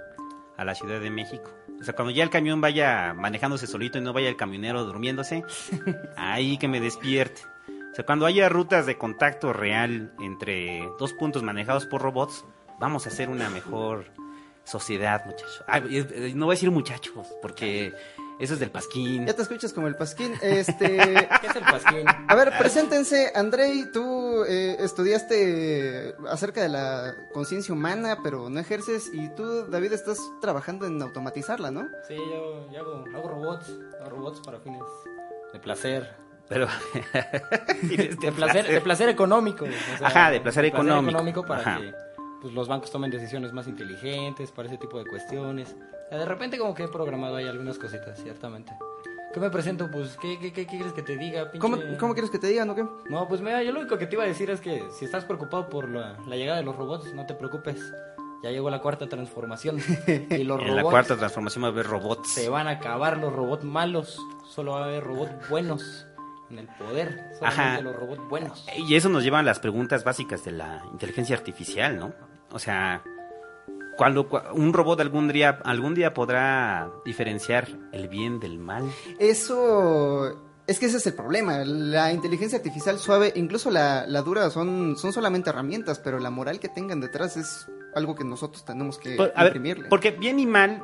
a 0.57 0.65
la 0.65 0.75
Ciudad 0.75 1.01
de 1.01 1.11
México. 1.11 1.51
O 1.81 1.85
sea, 1.85 1.95
cuando 1.95 2.13
ya 2.13 2.25
el 2.25 2.31
camión 2.31 2.61
vaya 2.61 3.15
manejándose 3.15 3.67
solito 3.67 3.99
y 3.99 4.01
no 4.01 4.13
vaya 4.13 4.29
el 4.29 4.37
camionero 4.37 4.85
durmiéndose, 4.85 5.45
ahí 6.17 6.59
que 6.59 6.67
me 6.67 6.81
despierte. 6.81 7.43
O 7.93 7.95
sea, 7.95 8.05
cuando 8.05 8.27
haya 8.27 8.49
rutas 8.49 8.87
de 8.87 8.97
contacto 8.97 9.53
real 9.53 10.13
entre 10.21 10.89
dos 10.99 11.13
puntos 11.13 11.43
manejados 11.43 11.87
por 11.87 12.03
robots, 12.03 12.45
vamos 12.79 13.07
a 13.07 13.11
hacer 13.11 13.29
una 13.29 13.51
mejor 13.51 14.07
sociedad, 14.65 15.25
muchachos. 15.27 15.65
no 16.35 16.47
voy 16.47 16.53
a 16.53 16.57
decir 16.57 16.71
muchachos, 16.71 17.27
porque 17.43 17.93
eso 18.41 18.55
es 18.55 18.61
del 18.61 18.71
Pasquín. 18.71 19.27
Ya 19.27 19.35
te 19.35 19.43
escuchas 19.43 19.73
como 19.73 19.87
el 19.87 19.97
Pasquín. 19.97 20.33
Este... 20.43 20.97
¿Qué 21.41 21.47
es 21.47 21.57
el 21.57 21.63
Pasquín? 21.63 22.07
A 22.07 22.35
ver, 22.35 22.53
preséntense. 22.59 23.33
Andrei, 23.35 23.91
tú 23.93 24.45
eh, 24.45 24.77
estudiaste 24.81 26.17
acerca 26.29 26.63
de 26.63 26.71
la 26.71 27.15
conciencia 27.33 27.75
humana, 27.75 28.19
pero 28.23 28.49
no 28.49 28.59
ejerces. 28.59 29.11
Y 29.13 29.29
tú, 29.35 29.67
David, 29.71 29.93
estás 29.93 30.19
trabajando 30.41 30.87
en 30.87 31.01
automatizarla, 31.03 31.71
¿no? 31.71 31.89
Sí, 32.09 32.17
yo, 32.17 32.67
hago, 32.79 33.05
hago 33.15 33.29
robots. 33.29 33.79
Hago 34.01 34.11
robots 34.11 34.41
para 34.41 34.59
fines 34.61 34.83
de 35.53 35.59
placer. 35.59 36.15
Pero 36.49 36.67
de, 37.83 38.33
placer, 38.33 38.67
de 38.67 38.81
placer 38.81 39.09
económico. 39.09 39.67
Ajá, 40.03 40.31
de 40.31 40.41
placer, 40.41 40.65
económico. 40.65 41.11
económico 41.11 41.47
para 41.47 41.79
que 41.79 41.95
pues, 42.41 42.55
los 42.55 42.69
bancos 42.69 42.91
tomen 42.91 43.11
decisiones 43.11 43.53
más 43.53 43.67
inteligentes 43.69 44.51
para 44.51 44.69
ese 44.69 44.79
tipo 44.79 44.99
de 44.99 45.05
cuestiones. 45.07 45.77
De 46.11 46.25
repente 46.25 46.59
como 46.59 46.75
que 46.75 46.85
he 46.85 46.89
programado 46.89 47.37
ahí 47.37 47.47
algunas 47.47 47.79
cositas, 47.79 48.21
ciertamente. 48.21 48.73
¿Qué 49.33 49.39
me 49.39 49.51
presento? 49.51 49.89
Pues, 49.91 50.17
¿qué, 50.21 50.39
qué, 50.41 50.53
qué 50.53 50.67
quieres 50.67 50.93
que 50.93 51.03
te 51.03 51.17
diga? 51.17 51.53
¿Cómo, 51.59 51.79
¿Cómo, 51.99 52.15
quieres 52.15 52.31
que 52.31 52.39
te 52.39 52.49
diga, 52.49 52.65
no 52.65 52.75
qué? 52.75 52.85
No, 53.09 53.29
pues 53.29 53.41
mira, 53.41 53.63
yo 53.63 53.71
lo 53.71 53.81
único 53.81 53.97
que 53.97 54.07
te 54.07 54.17
iba 54.17 54.25
a 54.25 54.27
decir 54.27 54.51
es 54.51 54.61
que 54.61 54.83
si 54.99 55.05
estás 55.05 55.25
preocupado 55.25 55.69
por 55.69 55.89
la, 55.89 56.19
llegada 56.27 56.59
de 56.59 56.65
los 56.65 56.75
robots, 56.75 57.15
no 57.15 57.27
te 57.27 57.35
preocupes. 57.35 57.81
Ya 58.43 58.51
llegó 58.51 58.71
la 58.71 58.81
cuarta 58.81 59.07
transformación. 59.09 59.79
Y 60.31 60.45
los 60.45 60.61
en 60.63 60.75
la 60.75 60.83
cuarta 60.83 61.17
transformación 61.17 61.63
va 61.63 61.69
a 61.69 61.71
haber 61.71 61.87
robots. 61.87 62.33
Se 62.33 62.49
van 62.49 62.67
a 62.67 62.71
acabar 62.71 63.19
los 63.19 63.33
robots 63.33 63.65
malos. 63.65 64.19
Solo 64.49 64.73
va 64.73 64.81
a 64.81 64.85
haber 64.85 65.05
robots 65.05 65.49
buenos 65.49 66.07
en 66.51 66.59
el 66.59 66.67
poder. 66.67 67.31
Solamente 67.39 67.83
los 67.83 67.95
robots 67.95 68.29
buenos. 68.29 68.67
Y 68.77 68.97
eso 68.97 69.09
nos 69.11 69.23
lleva 69.23 69.39
a 69.39 69.43
las 69.43 69.61
preguntas 69.61 70.03
básicas 70.03 70.45
de 70.45 70.53
la 70.53 70.83
inteligencia 70.91 71.37
artificial, 71.37 71.99
¿no? 71.99 72.30
O 72.53 72.59
sea, 72.59 73.03
cuando 73.97 74.29
un 74.55 74.73
robot 74.73 75.01
algún 75.01 75.29
día, 75.29 75.59
algún 75.65 75.95
día 75.95 76.15
podrá 76.15 76.91
diferenciar 77.05 77.69
el 77.93 78.09
bien 78.09 78.41
del 78.41 78.59
mal. 78.59 78.91
Eso 79.19 80.37
es 80.67 80.79
que 80.79 80.87
ese 80.87 80.99
es 80.99 81.07
el 81.07 81.15
problema. 81.15 81.59
La 81.65 82.13
inteligencia 82.13 82.59
artificial 82.59 82.99
suave, 82.99 83.33
incluso 83.37 83.71
la, 83.71 84.07
la, 84.07 84.23
dura, 84.23 84.49
son, 84.51 84.97
son 84.97 85.13
solamente 85.13 85.51
herramientas, 85.51 85.99
pero 85.99 86.19
la 86.19 86.31
moral 86.31 86.61
que 86.61 86.69
tengan 86.69 87.01
detrás 87.01 87.37
es 87.37 87.67
algo 87.95 88.15
que 88.15 88.25
nosotros 88.25 88.65
tenemos 88.65 88.99
que 88.99 89.17
pues, 89.17 89.33
imprimirle. 89.37 89.89
porque 89.89 90.13
bien 90.13 90.39
y 90.39 90.47
mal, 90.47 90.83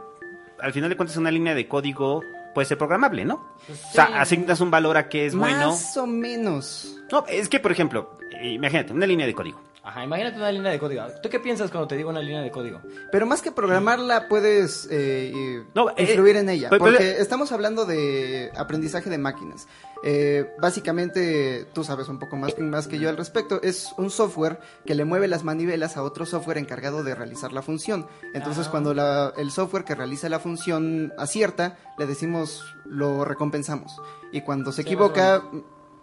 al 0.60 0.72
final 0.72 0.90
de 0.90 0.96
cuentas, 0.96 1.16
una 1.16 1.30
línea 1.30 1.54
de 1.54 1.68
código 1.68 2.20
puede 2.54 2.66
ser 2.66 2.78
programable, 2.78 3.24
¿no? 3.24 3.46
Pues 3.66 3.84
o 3.84 3.92
sea, 3.92 4.20
asignas 4.20 4.60
un 4.60 4.70
valor 4.70 4.96
a 4.96 5.08
que 5.08 5.26
es 5.26 5.34
bueno. 5.34 5.68
Más 5.68 5.96
o 5.96 6.06
menos. 6.06 6.96
No, 7.12 7.24
es 7.28 7.48
que, 7.48 7.60
por 7.60 7.70
ejemplo, 7.70 8.18
imagínate, 8.42 8.92
una 8.92 9.06
línea 9.06 9.26
de 9.26 9.34
código. 9.34 9.60
Ajá, 9.88 10.02
imagínate 10.02 10.36
una 10.38 10.50
línea 10.50 10.72
de 10.72 10.80
código. 10.80 11.04
¿Tú 11.22 11.28
qué 11.30 11.38
piensas 11.38 11.70
cuando 11.70 11.86
te 11.86 11.96
digo 11.96 12.10
una 12.10 12.18
línea 12.20 12.42
de 12.42 12.50
código? 12.50 12.80
Pero 13.12 13.24
más 13.24 13.40
que 13.40 13.52
programarla, 13.52 14.26
puedes 14.28 14.86
eh, 14.90 15.30
eh, 15.32 15.64
No, 15.76 15.90
eh, 15.90 15.94
influir 15.98 16.34
en 16.38 16.48
ella. 16.48 16.70
pero- 16.70 16.82
pero- 16.86 16.96
Porque 16.96 17.20
estamos 17.20 17.52
hablando 17.52 17.84
de 17.86 18.50
aprendizaje 18.56 19.08
de 19.10 19.18
máquinas. 19.18 19.68
Eh, 20.02 20.50
básicamente, 20.60 21.66
tú 21.72 21.84
sabes 21.84 22.08
un 22.08 22.18
poco 22.18 22.36
más, 22.36 22.58
más 22.58 22.88
que 22.88 22.98
yo 22.98 23.08
al 23.08 23.16
respecto. 23.16 23.60
Es 23.62 23.92
un 23.96 24.10
software 24.10 24.58
que 24.84 24.96
le 24.96 25.04
mueve 25.04 25.28
las 25.28 25.44
manivelas 25.44 25.96
a 25.96 26.02
otro 26.02 26.26
software 26.26 26.58
encargado 26.58 27.04
de 27.04 27.14
realizar 27.14 27.52
la 27.52 27.62
función. 27.62 28.08
Entonces, 28.34 28.66
Ah. 28.66 28.70
cuando 28.72 28.92
la- 28.92 29.32
el 29.36 29.52
software 29.52 29.84
que 29.84 29.94
realiza 29.94 30.28
la 30.28 30.40
función 30.40 31.12
acierta, 31.16 31.78
le 31.96 32.06
decimos, 32.06 32.64
lo 32.84 33.24
recompensamos. 33.24 34.00
Y 34.32 34.40
cuando 34.40 34.72
se 34.72 34.82
Sí, 34.82 34.88
equivoca, 34.88 35.44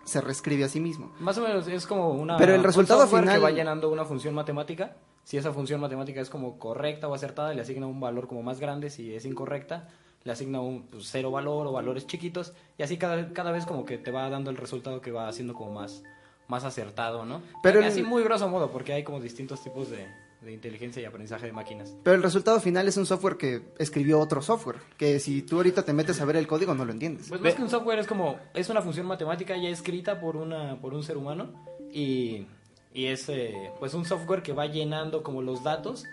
se 0.03 0.21
reescribe 0.21 0.63
a 0.63 0.69
sí 0.69 0.79
mismo. 0.79 1.11
Más 1.19 1.37
o 1.37 1.41
menos 1.41 1.67
es 1.67 1.85
como 1.87 2.09
una. 2.11 2.37
Pero 2.37 2.55
el 2.55 2.63
resultado 2.63 3.07
final- 3.07 3.35
que 3.35 3.41
va 3.43 3.51
llenando 3.51 3.89
una 3.91 4.05
función 4.05 4.33
matemática. 4.33 4.95
Si 5.23 5.37
esa 5.37 5.53
función 5.53 5.79
matemática 5.79 6.19
es 6.19 6.29
como 6.29 6.59
correcta 6.59 7.07
o 7.07 7.13
acertada, 7.13 7.53
le 7.53 7.61
asigna 7.61 7.87
un 7.87 7.99
valor 7.99 8.27
como 8.27 8.43
más 8.43 8.59
grande. 8.59 8.89
Si 8.89 9.15
es 9.15 9.25
incorrecta, 9.25 9.87
le 10.23 10.31
asigna 10.33 10.59
un 10.59 10.87
pues, 10.87 11.07
cero 11.09 11.31
valor 11.31 11.67
o 11.67 11.71
valores 11.71 12.05
chiquitos. 12.07 12.53
Y 12.77 12.83
así 12.83 12.97
cada, 12.97 13.31
cada 13.33 13.51
vez 13.51 13.65
como 13.65 13.85
que 13.85 13.97
te 13.97 14.11
va 14.11 14.29
dando 14.29 14.49
el 14.51 14.57
resultado 14.57 14.99
que 14.99 15.11
va 15.11 15.27
haciendo 15.29 15.53
como 15.53 15.71
más, 15.71 16.03
más 16.49 16.65
acertado, 16.65 17.25
¿no? 17.25 17.41
Pero 17.61 17.79
el- 17.79 17.85
Así 17.85 18.03
muy 18.03 18.23
grosso 18.23 18.49
modo, 18.49 18.69
porque 18.71 18.91
hay 18.93 19.03
como 19.03 19.21
distintos 19.21 19.63
tipos 19.63 19.89
de, 19.89 20.05
de 20.43 20.53
inteligencia 20.53 21.01
y 21.01 21.05
aprendizaje 21.05 21.47
de 21.47 21.53
máquinas. 21.53 21.95
Pero 22.03 22.15
el 22.15 22.23
resultado 22.23 22.59
final 22.59 22.87
es 22.87 22.97
un 22.97 23.05
software 23.05 23.37
que 23.37 23.61
escribió 23.77 24.19
otro 24.19 24.41
software. 24.41 24.77
Que 24.97 25.19
si 25.19 25.41
tú 25.41 25.57
ahorita 25.57 25.83
te 25.83 25.93
metes 25.93 26.19
a 26.21 26.25
ver 26.25 26.35
el 26.35 26.47
código, 26.47 26.73
no 26.73 26.85
lo 26.85 26.91
entiendes. 26.91 27.29
Pues 27.29 27.41
más 27.41 27.55
que 27.55 27.61
un 27.61 27.69
software 27.69 27.99
es 27.99 28.07
como, 28.07 28.37
es 28.53 28.69
una 28.69 28.81
función 28.81 29.05
matemática 29.07 29.55
ya 29.55 29.69
escrita 29.69 30.19
por 30.19 30.35
una, 30.35 30.79
por 30.79 30.93
un 30.93 31.03
ser 31.03 31.17
humano 31.17 31.53
y, 31.91 32.45
y 32.93 33.05
es 33.05 33.29
eh, 33.29 33.71
pues 33.79 33.93
un 33.93 34.05
software 34.05 34.41
que 34.41 34.53
va 34.53 34.65
llenando 34.67 35.23
como 35.23 35.41
los 35.41 35.63
datos 35.63 36.03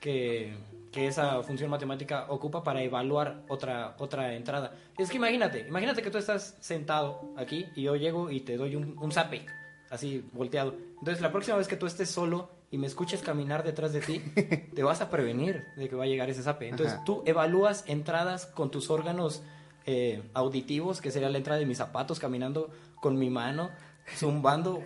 que, 0.00 0.56
que 0.92 1.06
esa 1.06 1.42
función 1.42 1.70
matemática 1.70 2.26
ocupa 2.28 2.62
para 2.62 2.82
evaluar 2.82 3.42
otra, 3.48 3.96
otra 3.98 4.34
entrada. 4.34 4.74
Es 4.98 5.10
que 5.10 5.16
imagínate, 5.16 5.66
imagínate 5.68 6.02
que 6.02 6.10
tú 6.10 6.18
estás 6.18 6.56
sentado 6.60 7.34
aquí 7.36 7.66
y 7.74 7.82
yo 7.82 7.96
llego 7.96 8.30
y 8.30 8.40
te 8.40 8.56
doy 8.56 8.76
un, 8.76 8.96
un 8.98 9.12
zape, 9.12 9.46
así 9.90 10.24
volteado. 10.32 10.74
Entonces 10.98 11.20
la 11.20 11.30
próxima 11.30 11.56
vez 11.58 11.68
que 11.68 11.76
tú 11.76 11.86
estés 11.86 12.10
solo 12.10 12.55
y 12.70 12.78
me 12.78 12.86
escuches 12.86 13.22
caminar 13.22 13.62
detrás 13.62 13.92
de 13.92 14.00
ti, 14.00 14.18
te 14.74 14.82
vas 14.82 15.00
a 15.00 15.10
prevenir 15.10 15.64
de 15.76 15.88
que 15.88 15.96
va 15.96 16.04
a 16.04 16.06
llegar 16.06 16.28
ese 16.30 16.42
zape. 16.42 16.68
Entonces 16.68 16.94
Ajá. 16.94 17.04
tú 17.04 17.22
evalúas 17.26 17.84
entradas 17.86 18.46
con 18.46 18.70
tus 18.70 18.90
órganos 18.90 19.42
eh, 19.86 20.22
auditivos, 20.34 21.00
que 21.00 21.10
sería 21.10 21.30
la 21.30 21.38
entrada 21.38 21.60
de 21.60 21.66
mis 21.66 21.78
zapatos, 21.78 22.18
caminando 22.18 22.70
con 23.00 23.18
mi 23.18 23.30
mano, 23.30 23.70
zumbando, 24.16 24.82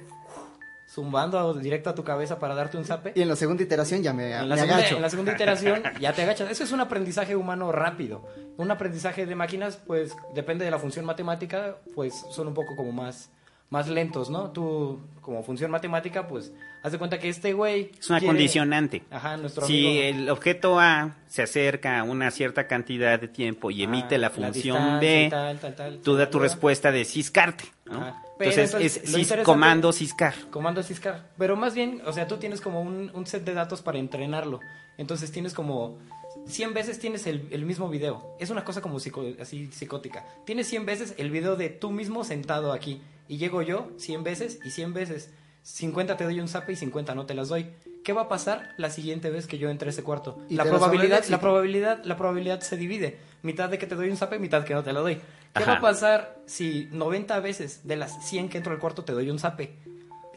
zumbando 0.88 1.54
directo 1.54 1.88
a 1.90 1.94
tu 1.94 2.04
cabeza 2.04 2.38
para 2.38 2.54
darte 2.54 2.76
un 2.76 2.84
zape. 2.84 3.12
Y 3.14 3.22
en 3.22 3.28
la 3.28 3.36
segunda 3.36 3.62
iteración 3.62 4.02
ya 4.02 4.12
me, 4.12 4.32
En 4.34 4.40
me 4.42 4.46
la, 4.48 4.56
segunda, 4.56 4.76
agacho. 4.76 4.96
en 4.96 5.02
la 5.02 5.10
segunda 5.10 5.32
iteración 5.32 5.82
ya 6.00 6.12
te 6.12 6.22
agachas. 6.22 6.50
Eso 6.50 6.64
es 6.64 6.72
un 6.72 6.80
aprendizaje 6.80 7.36
humano 7.36 7.72
rápido. 7.72 8.26
Un 8.56 8.70
aprendizaje 8.70 9.24
de 9.24 9.34
máquinas, 9.34 9.76
pues 9.86 10.14
depende 10.34 10.64
de 10.64 10.70
la 10.70 10.78
función 10.78 11.04
matemática, 11.06 11.76
pues 11.94 12.14
son 12.30 12.48
un 12.48 12.54
poco 12.54 12.76
como 12.76 12.92
más, 12.92 13.30
más 13.70 13.88
lentos, 13.88 14.28
¿no? 14.28 14.50
Tú, 14.50 15.00
como 15.22 15.42
función 15.42 15.70
matemática, 15.70 16.28
pues 16.28 16.52
haz 16.82 16.92
de 16.92 16.98
cuenta 16.98 17.18
que 17.18 17.28
este 17.28 17.52
güey. 17.52 17.92
Es 17.98 18.08
una 18.10 18.18
quiere- 18.18 18.34
condicionante. 18.34 19.02
Ajá, 19.10 19.36
nuestro 19.36 19.66
Si 19.66 19.86
amigo. 19.86 20.02
el 20.20 20.30
objeto 20.30 20.78
A 20.80 21.16
se 21.28 21.42
acerca 21.42 22.00
a 22.00 22.02
una 22.04 22.30
cierta 22.30 22.66
cantidad 22.66 23.18
de 23.20 23.28
tiempo 23.28 23.70
y 23.70 23.82
emite 23.82 24.14
Ah, 24.16 24.18
la 24.18 24.30
función 24.30 25.00
B, 25.00 25.28
tal, 25.30 25.58
tal, 25.58 25.74
tal, 25.74 25.98
tú 25.98 26.16
da 26.16 26.28
tu 26.30 26.38
respuesta 26.38 26.90
de 26.92 27.04
ciscarte. 27.04 27.64
¿no? 27.86 28.00
Ajá. 28.00 28.22
Pero 28.38 28.50
Entonces, 28.52 28.74
entonces, 28.74 28.96
es 28.96 29.08
interesante- 29.10 29.42
comando 29.44 29.92
ciscar. 29.92 30.34
Comando 30.50 30.82
Ciscar. 30.82 31.28
Pero 31.36 31.56
más 31.56 31.74
bien, 31.74 32.00
o 32.06 32.12
sea, 32.12 32.26
tú 32.26 32.38
tienes 32.38 32.60
como 32.62 32.80
un, 32.80 33.10
un 33.14 33.26
set 33.26 33.44
de 33.44 33.52
datos 33.52 33.82
para 33.82 33.98
entrenarlo. 33.98 34.60
Entonces 34.96 35.30
tienes 35.30 35.52
como 35.52 35.98
100 36.46 36.72
veces 36.72 36.98
tienes 36.98 37.26
el, 37.26 37.46
el 37.50 37.66
mismo 37.66 37.88
video. 37.90 38.36
Es 38.40 38.48
una 38.50 38.64
cosa 38.64 38.80
como 38.80 38.98
psico- 38.98 39.24
así 39.40 39.66
psicótica. 39.72 40.24
Tienes 40.46 40.68
100 40.68 40.86
veces 40.86 41.14
el 41.18 41.30
video 41.30 41.56
de 41.56 41.68
tú 41.68 41.90
mismo 41.90 42.24
sentado 42.24 42.72
aquí. 42.72 43.02
Y 43.28 43.36
llego 43.36 43.60
yo 43.62 43.90
100 43.98 44.24
veces 44.24 44.58
y 44.64 44.70
100 44.70 44.94
veces. 44.94 45.30
50 45.72 46.16
te 46.16 46.24
doy 46.24 46.40
un 46.40 46.48
zape 46.48 46.72
y 46.72 46.76
50 46.76 47.14
no 47.14 47.26
te 47.26 47.34
las 47.34 47.48
doy. 47.48 47.70
¿Qué 48.04 48.12
va 48.12 48.22
a 48.22 48.28
pasar 48.28 48.74
la 48.76 48.90
siguiente 48.90 49.30
vez 49.30 49.46
que 49.46 49.58
yo 49.58 49.68
entre 49.70 49.88
a 49.88 49.90
ese 49.90 50.02
cuarto? 50.02 50.38
Y 50.48 50.56
La 50.56 50.64
probabilidad, 50.64 51.24
la 51.26 51.40
probabilidad, 51.40 52.04
la 52.04 52.16
probabilidad 52.16 52.60
se 52.60 52.76
divide. 52.76 53.18
Mitad 53.42 53.68
de 53.68 53.78
que 53.78 53.86
te 53.86 53.94
doy 53.94 54.10
un 54.10 54.16
zape, 54.16 54.38
mitad 54.38 54.64
que 54.64 54.74
no 54.74 54.82
te 54.82 54.92
lo 54.92 55.02
doy. 55.02 55.16
¿Qué 55.54 55.62
Ajá. 55.62 55.72
va 55.72 55.78
a 55.78 55.80
pasar 55.80 56.38
si 56.46 56.88
90 56.92 57.38
veces 57.40 57.86
de 57.86 57.96
las 57.96 58.26
100 58.26 58.48
que 58.48 58.58
entro 58.58 58.72
al 58.72 58.78
cuarto 58.78 59.04
te 59.04 59.12
doy 59.12 59.30
un 59.30 59.38
zape? 59.38 59.76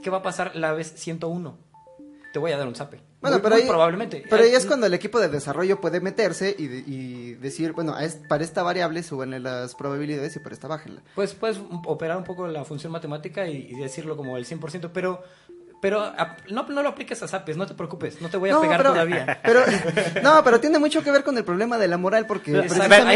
¿Qué 0.01 0.09
va 0.09 0.17
a 0.17 0.23
pasar 0.23 0.55
la 0.55 0.73
vez 0.73 0.93
101? 0.95 1.57
Te 2.33 2.39
voy 2.39 2.51
a 2.51 2.57
dar 2.57 2.67
un 2.67 2.75
zape. 2.75 2.99
Bueno, 3.23 3.37
Muy- 3.37 3.41
pero 3.41 3.55
muy 3.55 3.61
ahí, 3.63 3.67
probablemente. 3.67 4.23
Pero 4.29 4.43
ahí 4.43 4.53
es 4.53 4.65
cuando 4.67 4.85
el 4.85 4.93
equipo 4.93 5.19
de 5.19 5.29
desarrollo 5.29 5.81
puede 5.81 5.99
meterse 6.01 6.55
y, 6.59 6.67
de- 6.67 6.83
y 6.85 7.33
decir, 7.35 7.71
bueno, 7.71 7.97
es- 7.97 8.15
para 8.27 8.43
esta 8.43 8.61
variable 8.61 9.01
súbanle 9.01 9.39
las 9.39 9.73
probabilidades 9.73 10.35
y 10.35 10.39
para 10.39 10.53
esta 10.53 10.67
bájenla. 10.67 11.01
Pues 11.15 11.33
puedes 11.33 11.59
operar 11.85 12.17
un 12.17 12.23
poco 12.25 12.45
la 12.47 12.63
función 12.65 12.91
matemática 12.91 13.47
y, 13.47 13.69
y 13.71 13.75
decirlo 13.79 14.15
como 14.15 14.37
el 14.37 14.45
100%, 14.45 14.91
pero 14.93 15.23
pero 15.83 16.01
ap- 16.01 16.39
no, 16.49 16.63
no 16.69 16.81
lo 16.81 16.87
apliques 16.87 17.21
a 17.23 17.27
zapes, 17.27 17.57
no 17.57 17.67
te 17.67 17.73
preocupes, 17.73 18.21
no 18.21 18.29
te 18.29 18.37
voy 18.37 18.49
a 18.49 18.53
No, 18.53 18.61
pegar 18.61 18.77
pero- 18.77 18.91
todavía. 18.91 19.39
Pero, 19.43 19.59
no, 20.23 20.41
pero 20.45 20.61
tiene 20.61 20.79
mucho 20.79 21.03
que 21.03 21.11
ver 21.11 21.25
con 21.25 21.37
el 21.37 21.43
problema 21.43 21.77
de 21.77 21.89
la 21.89 21.97
moral 21.97 22.25
porque 22.25 22.57
es 22.57 22.71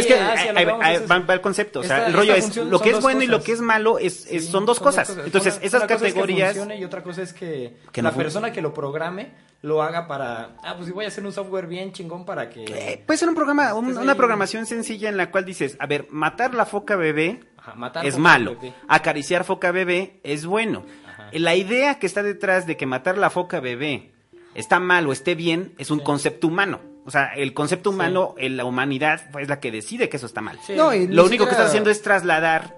que 0.06 0.14
ah, 0.20 0.36
a 0.54 0.64
va, 1.08 1.20
va 1.20 1.34
el 1.34 1.40
concepto. 1.42 1.80
O 1.80 1.84
sea, 1.84 1.96
Esta- 2.00 2.08
el 2.10 2.14
rollo 2.14 2.36
es 2.36 2.56
lo 2.58 2.78
son 2.78 2.84
que 2.84 2.90
es 2.92 3.02
bueno 3.02 3.22
y 3.24 3.28
lo 3.28 3.38
cosas. 3.38 3.46
que 3.46 3.52
es 3.54 3.62
malo 3.62 3.98
es, 4.00 4.26
es- 4.30 4.46
Sí, 4.48 4.52
son 4.52 4.66
dos 4.66 4.82
cosas. 4.82 5.10
Entonces, 5.24 5.56
Una- 5.58 5.66
esas 5.66 5.82
una 5.82 5.88
cosa 5.88 6.08
es 6.08 6.14
que 6.14 6.20
categorías. 6.20 6.50
funcione 6.50 6.78
y 6.78 6.84
otra 6.84 7.02
cosa 7.04 7.22
es 7.22 7.32
que, 7.32 7.78
Que 7.94 8.02
la 8.02 8.10
no 8.10 8.16
fun- 8.16 8.24
persona 8.24 8.52
que 8.52 8.62
lo 8.62 8.74
programe 8.74 9.32
lo 9.62 9.82
haga 9.82 10.06
para, 10.06 10.50
ah, 10.62 10.74
pues 10.76 10.88
si 10.88 10.92
voy 10.92 11.06
a 11.06 11.08
hacer 11.08 11.26
un 11.26 11.32
software 11.32 11.68
bien 11.68 11.94
chingón 11.94 12.26
para 12.26 12.50
que... 12.50 12.66
Eh, 12.66 13.02
puede 13.06 13.18
ser 13.18 13.30
un 13.30 13.36
programa, 13.36 13.74
un- 13.76 13.98
una 13.98 14.12
ahí- 14.12 14.18
programación 14.18 14.66
sencilla 14.66 15.08
en 15.08 15.16
la 15.16 15.32
cual 15.32 15.46
dices, 15.46 15.78
a 15.80 15.88
ver, 15.88 16.08
matar 16.12 16.54
la 16.54 16.66
foca 16.66 16.98
bebé 16.98 17.40
Ajá, 17.58 17.76
matar 17.76 18.06
es 18.06 18.16
foca 18.16 18.22
malo, 18.24 18.56
bebé. 18.60 18.74
acariciar 18.90 19.46
foca 19.46 19.72
bebé 19.72 20.20
es 20.24 20.46
bueno. 20.46 20.84
Ajá. 21.28 21.38
La 21.40 21.56
idea 21.56 22.00
que 22.00 22.08
está 22.08 22.24
detrás 22.24 22.66
de 22.68 22.78
que 22.78 22.86
matar 22.86 23.18
la 23.18 23.30
foca 23.30 23.60
bebé 23.60 24.12
está 24.56 24.80
mal 24.80 25.08
o 25.08 25.12
esté 25.12 25.36
bien 25.36 25.74
es 25.78 25.92
un 25.92 26.00
Sí. 26.00 26.06
concepto 26.06 26.48
humano. 26.48 26.80
O 27.06 27.12
sea, 27.12 27.34
el 27.36 27.54
concepto 27.54 27.92
humano, 27.92 28.36
en 28.38 28.58
la 28.58 28.66
humanidad 28.66 29.30
es 29.40 29.48
la 29.48 29.60
que 29.62 29.72
decide 29.72 30.10
que 30.10 30.18
eso 30.18 30.26
está 30.26 30.42
mal. 30.42 30.60
Sí. 30.66 30.74
No, 30.76 30.92
Lo 30.92 30.98
ni 30.98 31.20
único 31.20 31.46
que 31.46 31.52
estás 31.52 31.68
haciendo 31.68 31.90
es 31.90 32.02
trasladar 32.02 32.76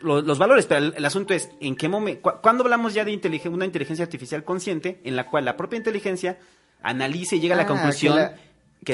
lo- 0.00 0.22
los 0.22 0.38
valores, 0.38 0.64
pero 0.66 0.78
el, 0.86 0.94
el 0.96 1.04
asunto 1.04 1.34
es 1.34 1.50
en 1.60 1.74
qué 1.76 1.88
momento, 1.88 2.38
cuando 2.42 2.62
hablamos 2.64 2.94
ya 2.94 3.04
de 3.04 3.12
inteligen- 3.12 3.52
una 3.52 3.64
inteligencia 3.66 4.04
artificial 4.04 4.44
consciente, 4.44 5.00
en 5.04 5.14
la 5.16 5.26
cual 5.26 5.44
la 5.44 5.56
propia 5.56 5.76
inteligencia 5.78 6.38
analice 6.82 7.36
y 7.36 7.40
llega 7.40 7.54
a 7.54 7.58
la 7.58 7.64
Ah, 7.64 7.66
conclusión 7.66 8.14
que 8.14 8.20
la, 8.20 8.36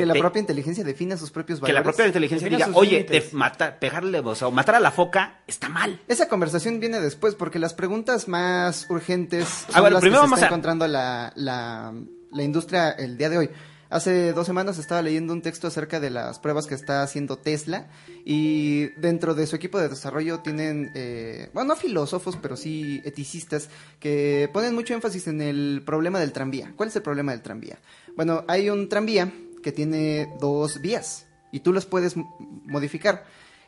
que 0.01 0.07
la 0.07 0.15
te- 0.15 0.21
propia 0.21 0.41
inteligencia 0.41 0.83
defina 0.85 1.17
sus 1.17 1.31
propios 1.31 1.59
que 1.59 1.63
valores. 1.63 1.75
la 1.81 1.83
propia 1.83 2.07
inteligencia 2.07 2.49
diga, 2.49 2.69
oye, 2.75 2.91
límites". 3.01 3.31
de 3.33 3.37
matar, 3.37 3.79
pegarle, 3.79 4.19
o 4.21 4.35
sea, 4.35 4.51
matar 4.51 4.75
a 4.77 4.81
la 4.81 4.91
foca 4.91 5.43
está 5.47 5.69
mal. 5.69 6.01
Esa 6.09 6.29
conversación 6.29 6.81
viene 6.81 7.01
después 7.01 7.35
porque 7.35 7.59
las 7.59 7.75
preguntas 7.75 8.29
más 8.29 8.87
urgentes 8.91 9.47
son 9.71 9.93
las 9.93 10.01
primero 10.01 10.23
que 10.23 10.29
se 10.29 10.35
está 10.35 10.47
a- 10.47 10.49
encontrando 10.49 10.87
la, 10.89 11.33
la, 11.37 11.93
la 12.31 12.43
industria 12.43 12.91
el 12.91 13.17
día 13.19 13.29
de 13.31 13.39
hoy. 13.39 13.51
Hace 13.91 14.33
dos 14.33 14.47
semanas 14.47 14.79
estaba 14.79 15.03
leyendo 15.03 15.35
un 15.35 15.43
texto 15.43 15.67
acerca 15.67 16.01
de 16.01 16.09
las 16.09 16.39
pruebas 16.39 16.67
que 16.67 16.75
está 16.75 17.03
haciendo 17.03 17.37
Tesla 17.37 17.89
y 18.25 18.87
dentro 18.99 19.35
de 19.35 19.47
su 19.47 19.55
equipo 19.57 19.79
de 19.79 19.91
desarrollo 19.91 20.39
tienen, 20.41 20.91
eh, 20.95 21.51
bueno, 21.53 21.75
no 21.75 21.77
filósofos, 21.77 22.39
pero 22.41 22.57
sí 22.57 23.03
eticistas 23.05 23.69
que 24.01 24.49
ponen 24.51 24.75
mucho 24.75 24.95
énfasis 24.95 25.27
en 25.29 25.43
el 25.43 25.83
problema 25.85 26.21
del 26.21 26.33
tranvía. 26.33 26.73
¿Cuál 26.75 26.89
es 26.89 26.97
el 26.97 27.03
problema 27.03 27.33
del 27.33 27.43
tranvía? 27.43 27.79
Bueno, 28.17 28.45
hay 28.49 28.71
un 28.71 28.89
tranvía 28.89 29.31
que 29.63 29.73
tiene 29.73 30.35
dos 30.41 30.81
vías 30.81 31.27
y 31.51 31.61
tú 31.61 31.73
las 31.73 31.87
puedes 31.87 32.15
modificar. 32.17 33.25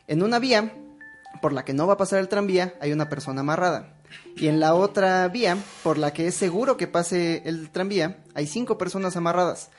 En 0.06 0.22
una 0.22 0.38
vía 0.38 0.74
por 1.40 1.52
la 1.52 1.64
que 1.64 1.72
no 1.74 1.86
va 1.86 1.94
a 1.94 1.98
pasar 1.98 2.20
el 2.20 2.28
tranvía, 2.28 2.74
hay 2.80 2.92
una 2.92 3.08
persona 3.08 3.40
amarrada. 3.40 3.96
Y 4.36 4.46
en 4.48 4.60
la 4.60 4.74
otra 4.74 5.26
vía, 5.28 5.56
por 5.82 5.98
la 5.98 6.12
que 6.12 6.28
es 6.28 6.34
seguro 6.34 6.76
que 6.76 6.86
pase 6.86 7.42
el 7.46 7.70
tranvía, 7.70 8.18
hay 8.34 8.46
cinco 8.46 8.78
personas 8.78 9.16
amarradas. 9.16 9.70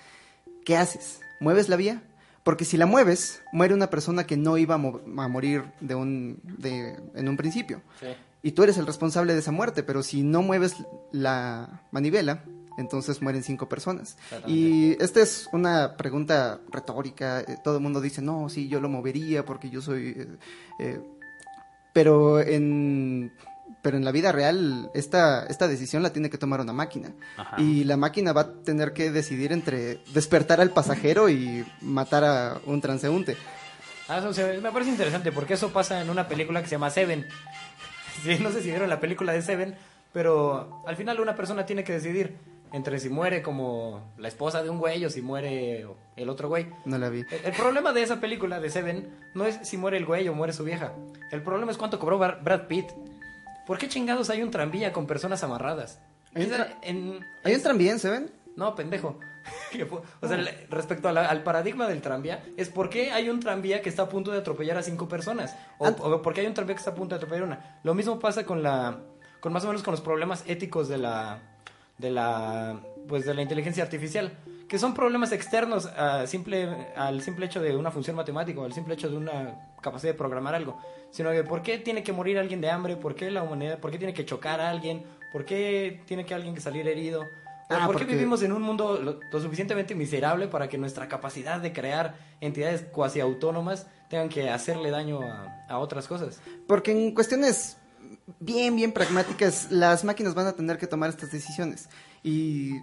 ¿Qué 0.65 0.75
haces? 0.77 1.21
¿Mueves 1.39 1.69
la 1.69 1.75
vía? 1.75 2.03
Porque 2.43 2.65
si 2.65 2.77
la 2.77 2.85
mueves, 2.85 3.41
muere 3.53 3.73
una 3.73 3.89
persona 3.89 4.25
que 4.25 4.37
no 4.37 4.57
iba 4.57 4.75
a, 4.75 4.77
mo- 4.77 5.01
a 5.17 5.27
morir 5.27 5.63
de 5.79 5.95
un, 5.95 6.39
de, 6.43 6.99
en 7.15 7.29
un 7.29 7.37
principio. 7.37 7.81
Sí. 7.99 8.07
Y 8.43 8.51
tú 8.51 8.61
eres 8.63 8.77
el 8.77 8.85
responsable 8.85 9.33
de 9.33 9.39
esa 9.39 9.51
muerte, 9.51 9.81
pero 9.81 10.03
si 10.03 10.21
no 10.21 10.41
mueves 10.43 10.75
la 11.11 11.81
manivela, 11.91 12.43
entonces 12.77 13.21
mueren 13.21 13.43
cinco 13.43 13.67
personas. 13.69 14.17
Y 14.47 15.01
esta 15.03 15.21
es 15.21 15.47
una 15.51 15.95
pregunta 15.97 16.59
retórica. 16.71 17.41
eh, 17.41 17.57
Todo 17.63 17.77
el 17.77 17.83
mundo 17.83 18.01
dice, 18.01 18.21
no, 18.21 18.49
sí, 18.49 18.67
yo 18.67 18.79
lo 18.79 18.89
movería 18.89 19.45
porque 19.45 19.69
yo 19.69 19.81
soy... 19.81 20.15
eh, 20.17 20.37
eh", 20.79 20.99
pero 21.93 22.39
en... 22.39 23.31
Pero 23.81 23.97
en 23.97 24.05
la 24.05 24.11
vida 24.11 24.31
real, 24.31 24.89
esta, 24.95 25.45
esta 25.45 25.67
decisión 25.67 26.01
la 26.03 26.11
tiene 26.11 26.29
que 26.31 26.37
tomar 26.39 26.59
una 26.59 26.73
máquina. 26.73 27.11
Ajá. 27.37 27.59
Y 27.61 27.83
la 27.83 27.97
máquina 27.97 28.33
va 28.33 28.41
a 28.41 28.53
tener 28.63 28.93
que 28.93 29.11
decidir 29.11 29.51
entre 29.51 29.99
despertar 30.13 30.59
al 30.59 30.71
pasajero 30.71 31.29
y 31.29 31.63
matar 31.81 32.23
a 32.23 32.57
un 32.65 32.81
transeúnte. 32.81 33.37
Ah, 34.07 34.17
eso 34.19 34.33
se- 34.33 34.59
me 34.59 34.71
parece 34.71 34.89
interesante 34.91 35.31
porque 35.31 35.53
eso 35.55 35.69
pasa 35.71 36.01
en 36.01 36.09
una 36.09 36.27
película 36.27 36.61
que 36.61 36.67
se 36.67 36.75
llama 36.75 36.89
Seven. 36.89 37.25
Sí, 38.23 38.37
no 38.41 38.49
sé 38.51 38.61
si 38.63 38.69
vieron 38.69 38.89
la 38.89 38.99
película 38.99 39.33
de 39.33 39.41
Seven, 39.43 39.75
pero 40.13 40.83
al 40.87 40.95
final 40.95 41.19
una 41.19 41.35
persona 41.35 41.65
tiene 41.65 41.83
que 41.83 41.93
decidir 41.93 42.37
entre 42.75 42.99
si 42.99 43.09
muere 43.09 43.41
como 43.41 44.13
la 44.17 44.27
esposa 44.27 44.61
de 44.61 44.69
un 44.69 44.79
güey 44.79 45.03
o 45.05 45.09
si 45.09 45.21
muere 45.21 45.87
el 46.15 46.29
otro 46.29 46.49
güey. 46.49 46.67
No 46.85 46.97
la 46.97 47.09
vi. 47.09 47.19
El, 47.31 47.45
el 47.45 47.53
problema 47.53 47.93
de 47.93 48.03
esa 48.03 48.19
película 48.19 48.59
de 48.59 48.69
Seven 48.69 49.09
no 49.33 49.45
es 49.45 49.59
si 49.63 49.77
muere 49.77 49.97
el 49.97 50.05
güey 50.05 50.27
o 50.27 50.33
muere 50.33 50.53
su 50.53 50.63
vieja. 50.63 50.93
El 51.31 51.41
problema 51.41 51.71
es 51.71 51.77
cuánto 51.77 51.99
cobró 51.99 52.17
Bar- 52.17 52.41
Brad 52.43 52.67
Pitt. 52.67 52.87
¿Por 53.65 53.77
qué 53.77 53.87
chingados 53.87 54.29
hay 54.29 54.43
un 54.43 54.51
tranvía 54.51 54.91
con 54.93 55.07
personas 55.07 55.43
amarradas? 55.43 55.99
¿Hay 56.35 56.43
un 56.45 56.51
tra- 56.51 56.75
en- 56.81 57.25
¿Hay 57.43 57.55
un 57.55 57.61
tranvía, 57.61 57.97
se 57.97 58.09
ven? 58.09 58.31
no, 58.55 58.75
pendejo. 58.75 59.19
O 60.21 60.27
sea, 60.27 60.37
respecto 60.69 61.11
la- 61.11 61.27
al 61.29 61.43
paradigma 61.43 61.87
del 61.87 62.01
tranvía, 62.01 62.43
es 62.57 62.69
por 62.69 62.89
qué 62.89 63.11
hay 63.11 63.29
un 63.29 63.39
tranvía 63.39 63.81
que 63.81 63.89
está 63.89 64.03
a 64.03 64.09
punto 64.09 64.31
de 64.31 64.39
atropellar 64.39 64.77
a 64.77 64.81
cinco 64.83 65.07
personas. 65.07 65.55
O, 65.77 65.87
o 65.87 66.21
por 66.21 66.33
qué 66.33 66.41
hay 66.41 66.47
un 66.47 66.53
tranvía 66.53 66.75
que 66.75 66.79
está 66.79 66.91
a 66.91 66.95
punto 66.95 67.13
de 67.15 67.17
atropellar 67.17 67.43
a 67.43 67.47
una. 67.47 67.79
Lo 67.83 67.93
mismo 67.93 68.19
pasa 68.19 68.45
con 68.45 68.63
la. 68.63 68.99
con 69.41 69.53
más 69.53 69.63
o 69.63 69.67
menos 69.67 69.83
con 69.83 69.91
los 69.91 70.01
problemas 70.01 70.43
éticos 70.47 70.87
de 70.87 70.97
la. 70.97 71.39
De 71.97 72.11
la. 72.11 72.79
pues 73.07 73.25
de 73.25 73.33
la 73.33 73.41
inteligencia 73.41 73.83
artificial. 73.83 74.31
Que 74.67 74.79
son 74.79 74.95
problemas 74.95 75.31
externos 75.31 75.85
a 75.85 76.25
simple, 76.25 76.67
al 76.95 77.21
simple 77.21 77.45
hecho 77.45 77.61
de 77.61 77.75
una 77.77 77.91
función 77.91 78.15
matemática, 78.15 78.59
o 78.61 78.65
al 78.65 78.73
simple 78.73 78.95
hecho 78.95 79.09
de 79.09 79.17
una 79.17 79.69
capacidad 79.79 80.13
de 80.13 80.17
programar 80.17 80.55
algo. 80.55 80.79
Sino 81.11 81.29
que 81.31 81.43
por 81.43 81.61
qué 81.61 81.77
tiene 81.77 82.01
que 82.03 82.11
morir 82.11 82.39
alguien 82.39 82.61
de 82.61 82.69
hambre, 82.71 82.97
por 82.97 83.13
qué 83.15 83.29
la 83.29 83.43
humanidad, 83.43 83.79
por 83.79 83.91
qué 83.91 83.99
tiene 83.99 84.13
que 84.13 84.25
chocar 84.25 84.59
a 84.59 84.71
alguien, 84.71 85.03
por 85.31 85.45
qué 85.45 86.01
tiene 86.07 86.25
que 86.25 86.33
alguien 86.33 86.55
que 86.55 86.61
salir 86.61 86.87
herido. 86.87 87.21
O 87.21 87.25
Ah, 87.69 87.85
¿Por 87.85 87.95
qué 87.95 88.03
porque- 88.03 88.13
vivimos 88.15 88.41
en 88.43 88.51
un 88.51 88.61
mundo 88.63 88.99
lo, 89.01 89.19
lo 89.31 89.39
suficientemente 89.39 89.93
miserable 89.95 90.47
para 90.47 90.67
que 90.67 90.77
nuestra 90.77 91.07
capacidad 91.07 91.59
de 91.59 91.71
crear 91.73 92.15
entidades 92.41 92.81
cuasi 92.91 93.19
autónomas 93.19 93.87
tengan 94.09 94.29
que 94.29 94.49
hacerle 94.49 94.91
daño 94.91 95.21
a, 95.21 95.65
a 95.69 95.77
otras 95.79 96.07
cosas? 96.07 96.41
Porque 96.67 96.91
en 96.91 97.13
cuestiones 97.13 97.77
bien, 98.39 98.75
bien 98.75 98.91
pragmáticas, 98.91 99.71
las 99.71 100.03
máquinas 100.03 100.33
van 100.33 100.47
a 100.47 100.53
tener 100.53 100.77
que 100.77 100.87
tomar 100.87 101.09
estas 101.09 101.31
decisiones. 101.31 101.89
Y 102.23 102.79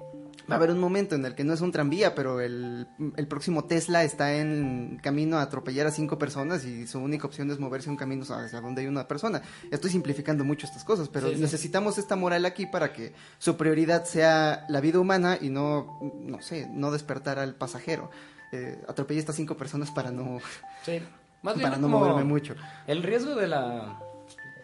va 0.49 0.54
a 0.54 0.54
haber 0.54 0.70
un 0.70 0.78
momento 0.78 1.16
en 1.16 1.25
el 1.25 1.34
que 1.34 1.42
no 1.42 1.52
es 1.52 1.61
un 1.61 1.72
tranvía, 1.72 2.14
pero 2.14 2.40
el, 2.40 2.87
el 3.16 3.26
próximo 3.26 3.64
Tesla 3.64 4.04
está 4.04 4.34
en 4.34 5.00
camino 5.02 5.38
a 5.38 5.42
atropellar 5.42 5.88
a 5.88 5.90
cinco 5.90 6.16
personas 6.16 6.64
y 6.64 6.87
su 6.87 7.00
única 7.00 7.26
opción 7.26 7.50
es 7.50 7.58
moverse 7.58 7.90
un 7.90 7.96
camino 7.96 8.22
hacia 8.22 8.61
donde 8.61 8.82
hay 8.82 8.87
una 8.87 9.08
persona. 9.08 9.42
Estoy 9.72 9.90
simplificando 9.90 10.44
mucho 10.44 10.66
estas 10.66 10.84
cosas, 10.84 11.08
pero 11.08 11.28
Sí, 11.28 11.34
sí. 11.37 11.40
necesitamos 11.40 11.99
esta 11.99 12.14
moral 12.14 12.44
aquí 12.46 12.66
para 12.66 12.92
que 12.92 13.12
su 13.38 13.56
prioridad 13.56 14.04
sea 14.04 14.64
la 14.68 14.80
vida 14.80 15.00
humana 15.00 15.38
y 15.40 15.49
no, 15.50 15.99
no 16.20 16.40
sé, 16.40 16.68
no 16.72 16.92
despertar 16.92 17.40
al 17.40 17.56
pasajero. 17.56 18.11
Eh, 18.52 18.80
atropellé 18.87 19.18
a 19.18 19.22
estas 19.22 19.37
cinco 19.37 19.56
personas 19.56 19.90
para 19.90 20.12
no, 20.12 20.38
Sí. 20.84 21.00
Más 21.42 21.54
bien 21.56 21.68
para 21.68 21.78
no 21.80 21.88
como 21.88 21.99
moverme 21.99 22.22
mucho. 22.22 22.54
El 22.87 23.02
riesgo 23.02 23.34
de 23.34 23.49
la... 23.49 23.99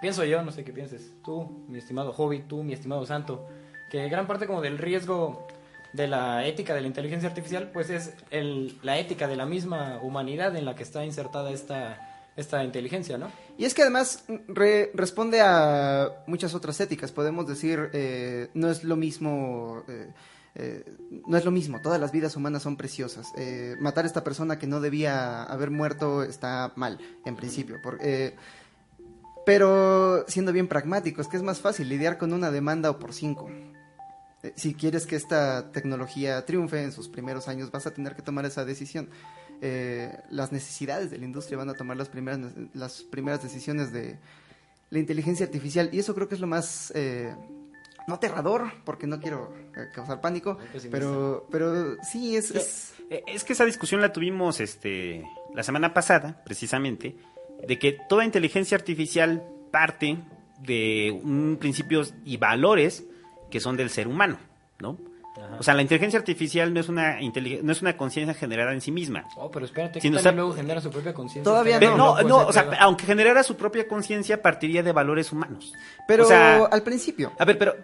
Pienso 0.00 0.24
yo, 0.24 0.42
no 0.42 0.52
sé 0.52 0.64
qué 0.64 0.72
pienses. 0.72 1.12
Tú, 1.24 1.64
mi 1.68 1.78
estimado 1.78 2.12
Hobby, 2.12 2.40
tú, 2.40 2.62
mi 2.62 2.72
estimado 2.72 3.04
Santo. 3.06 3.48
Que 3.90 4.08
gran 4.08 4.26
parte 4.26 4.46
como 4.46 4.60
del 4.60 4.78
riesgo 4.78 5.46
de 5.92 6.06
la 6.06 6.46
ética 6.46 6.74
de 6.74 6.82
la 6.82 6.86
inteligencia 6.86 7.28
artificial, 7.28 7.70
pues 7.72 7.90
es 7.90 8.12
el, 8.30 8.78
la 8.82 8.98
ética 8.98 9.26
de 9.26 9.36
la 9.36 9.46
misma 9.46 9.98
humanidad 10.02 10.54
en 10.56 10.64
la 10.66 10.74
que 10.76 10.82
está 10.82 11.04
insertada 11.04 11.50
esta, 11.50 12.30
esta 12.36 12.62
inteligencia, 12.62 13.16
¿no? 13.18 13.30
Y 13.56 13.64
es 13.64 13.74
que 13.74 13.82
además 13.82 14.24
re- 14.48 14.90
responde 14.94 15.40
a 15.40 16.22
muchas 16.26 16.54
otras 16.54 16.78
éticas. 16.80 17.10
Podemos 17.10 17.46
decir, 17.48 17.90
eh, 17.94 18.48
no 18.54 18.70
es 18.70 18.84
lo 18.84 18.96
mismo, 18.96 19.82
eh, 19.88 20.12
eh, 20.54 20.84
no 21.26 21.36
es 21.38 21.44
lo 21.46 21.50
mismo. 21.50 21.80
Todas 21.80 21.98
las 21.98 22.12
vidas 22.12 22.36
humanas 22.36 22.62
son 22.62 22.76
preciosas. 22.76 23.32
Eh, 23.36 23.74
matar 23.80 24.04
a 24.04 24.06
esta 24.06 24.22
persona 24.22 24.58
que 24.58 24.66
no 24.66 24.80
debía 24.80 25.42
haber 25.42 25.70
muerto 25.70 26.22
está 26.22 26.72
mal, 26.76 26.98
en 27.24 27.34
principio. 27.34 27.80
por- 27.82 27.98
eh, 28.02 28.36
pero 29.48 30.24
siendo 30.28 30.52
bien 30.52 30.68
pragmáticos, 30.68 31.26
que 31.26 31.38
es 31.38 31.42
más 31.42 31.58
fácil 31.60 31.88
lidiar 31.88 32.18
con 32.18 32.34
una 32.34 32.50
demanda 32.50 32.90
o 32.90 32.98
por 32.98 33.14
cinco. 33.14 33.48
Eh, 34.42 34.52
Si 34.56 34.74
quieres 34.74 35.06
que 35.06 35.16
esta 35.16 35.72
tecnología 35.72 36.44
triunfe 36.44 36.82
en 36.82 36.92
sus 36.92 37.08
primeros 37.08 37.48
años, 37.48 37.70
vas 37.70 37.86
a 37.86 37.94
tener 37.94 38.14
que 38.14 38.20
tomar 38.22 38.44
esa 38.44 38.66
decisión. 38.66 39.08
Eh, 39.62 40.12
las 40.30 40.52
necesidades 40.52 41.10
de 41.10 41.16
la 41.18 41.24
industria 41.24 41.56
van 41.56 41.70
a 41.70 41.74
tomar 41.74 41.96
las 41.96 42.08
primeras, 42.10 42.40
las 42.74 43.02
primeras 43.02 43.42
decisiones 43.42 43.90
de 43.90 44.18
la 44.90 44.98
inteligencia 44.98 45.46
artificial. 45.46 45.88
Y 45.92 45.98
eso 45.98 46.14
creo 46.14 46.28
que 46.28 46.34
es 46.34 46.40
lo 46.42 46.46
más, 46.46 46.92
eh, 46.94 47.34
no 48.06 48.14
aterrador, 48.14 48.70
porque 48.84 49.06
no 49.06 49.18
quiero 49.18 49.52
causar 49.94 50.20
pánico, 50.20 50.58
pero, 50.90 51.46
pero 51.50 51.96
sí 52.02 52.36
es... 52.36 52.50
es- 52.50 52.92
Es 53.26 53.42
que 53.44 53.54
esa 53.54 53.64
discusión 53.64 54.02
la 54.02 54.12
tuvimos 54.12 54.60
este, 54.60 55.24
la 55.54 55.62
semana 55.62 55.94
pasada, 55.94 56.42
precisamente, 56.44 57.16
de 57.66 57.78
que 57.78 57.96
toda 58.08 58.24
inteligencia 58.24 58.76
artificial 58.76 59.42
parte 59.70 60.18
de 60.60 61.10
un 61.24 61.56
principios 61.60 62.14
y 62.24 62.36
valores 62.36 63.04
que 63.50 63.60
son 63.60 63.76
del 63.76 63.90
ser 63.90 64.08
humano, 64.08 64.38
¿no? 64.80 64.98
O 65.56 65.62
sea, 65.62 65.72
la 65.74 65.82
inteligencia 65.82 66.18
artificial 66.18 66.74
no 66.74 66.80
es 66.80 66.88
una 66.88 67.20
no 67.62 67.70
es 67.72 67.80
una 67.80 67.96
conciencia 67.96 68.34
generada 68.34 68.72
en 68.72 68.80
sí 68.80 68.90
misma. 68.90 69.24
Oh, 69.36 69.48
pero 69.52 69.66
espérate, 69.66 70.00
Si 70.00 70.10
que 70.10 70.18
ha- 70.28 70.32
luego 70.32 70.52
genera 70.52 70.80
su 70.80 70.90
propia 70.90 71.14
conciencia. 71.14 71.44
Todavía 71.44 71.76
Está 71.78 71.96
no, 71.96 72.16
loco 72.16 72.22
no, 72.28 72.40
ese 72.40 72.48
o 72.48 72.52
sea, 72.52 72.70
pedo. 72.70 72.80
aunque 72.80 73.06
generara 73.06 73.44
su 73.44 73.54
propia 73.56 73.86
conciencia, 73.86 74.42
partiría 74.42 74.82
de 74.82 74.90
valores 74.90 75.30
humanos. 75.30 75.72
pero 76.08 76.24
o 76.24 76.26
sea, 76.26 76.64
al 76.64 76.82
principio... 76.82 77.32
A 77.38 77.44
ver, 77.44 77.56
pero 77.56 77.76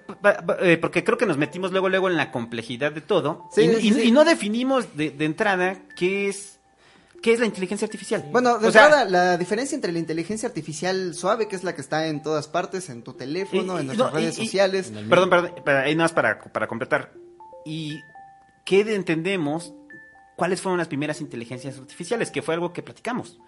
eh, 0.63 0.79
porque 0.81 1.05
creo 1.05 1.17
que 1.17 1.27
nos 1.27 1.37
metimos 1.39 1.71
luego 1.71 1.89
luego 1.89 2.11
en 2.11 2.17
la 2.17 2.33
complejidad 2.33 2.91
de 2.91 3.03
todo 3.03 3.49
Sí, 3.53 3.63
y, 3.63 3.75
sí, 3.77 3.89
y- 3.89 3.93
sí. 3.95 4.03
y 4.09 4.11
no 4.11 4.25
definimos 4.25 4.97
de, 4.97 5.11
de 5.11 5.25
entrada 5.25 5.77
qué 5.97 6.29
es 6.29 6.54
qué 7.25 7.33
es 7.33 7.41
la 7.41 7.47
inteligencia 7.47 7.87
artificial. 7.87 8.23
Bueno, 8.31 8.59
de 8.59 8.69
O 8.69 8.71
sea, 8.71 8.85
entrada, 8.85 9.05
la 9.07 9.39
diferencia 9.39 9.75
entre 9.75 9.91
la 9.93 9.99
inteligencia 9.99 10.47
artificial 10.47 11.15
suave, 11.15 11.49
que 11.49 11.57
es 11.57 11.65
la 11.65 11.75
que 11.75 11.81
está 11.81 12.07
en 12.09 12.23
todas 12.23 12.49
partes, 12.49 12.91
en 12.91 13.03
tu 13.03 13.15
teléfono, 13.15 13.79
Y- 13.79 13.81
en 13.81 13.87
nuestras 13.87 14.13
no, 14.13 14.19
redes 14.19 14.39
y- 14.39 14.45
sociales. 14.45 14.93
Perdón, 15.09 15.31
perdón, 15.31 15.55
para, 15.65 15.85
ahí 15.85 15.95
nada 15.95 16.05
más 16.05 16.13
para, 16.13 16.39
para 16.53 16.67
completar. 16.67 17.15
¿Y 17.65 18.03
qué 18.67 18.85
de- 18.85 18.95
entendemos? 18.95 19.73
¿Cuáles 20.37 20.61
fueron 20.61 20.77
las 20.79 20.89
primeras 20.89 21.23
inteligencias 21.23 21.79
artificiales? 21.79 22.31
Que 22.31 22.43
fue 22.43 22.53
algo 22.53 22.75
que 22.75 22.83
platicamos. 22.83 23.39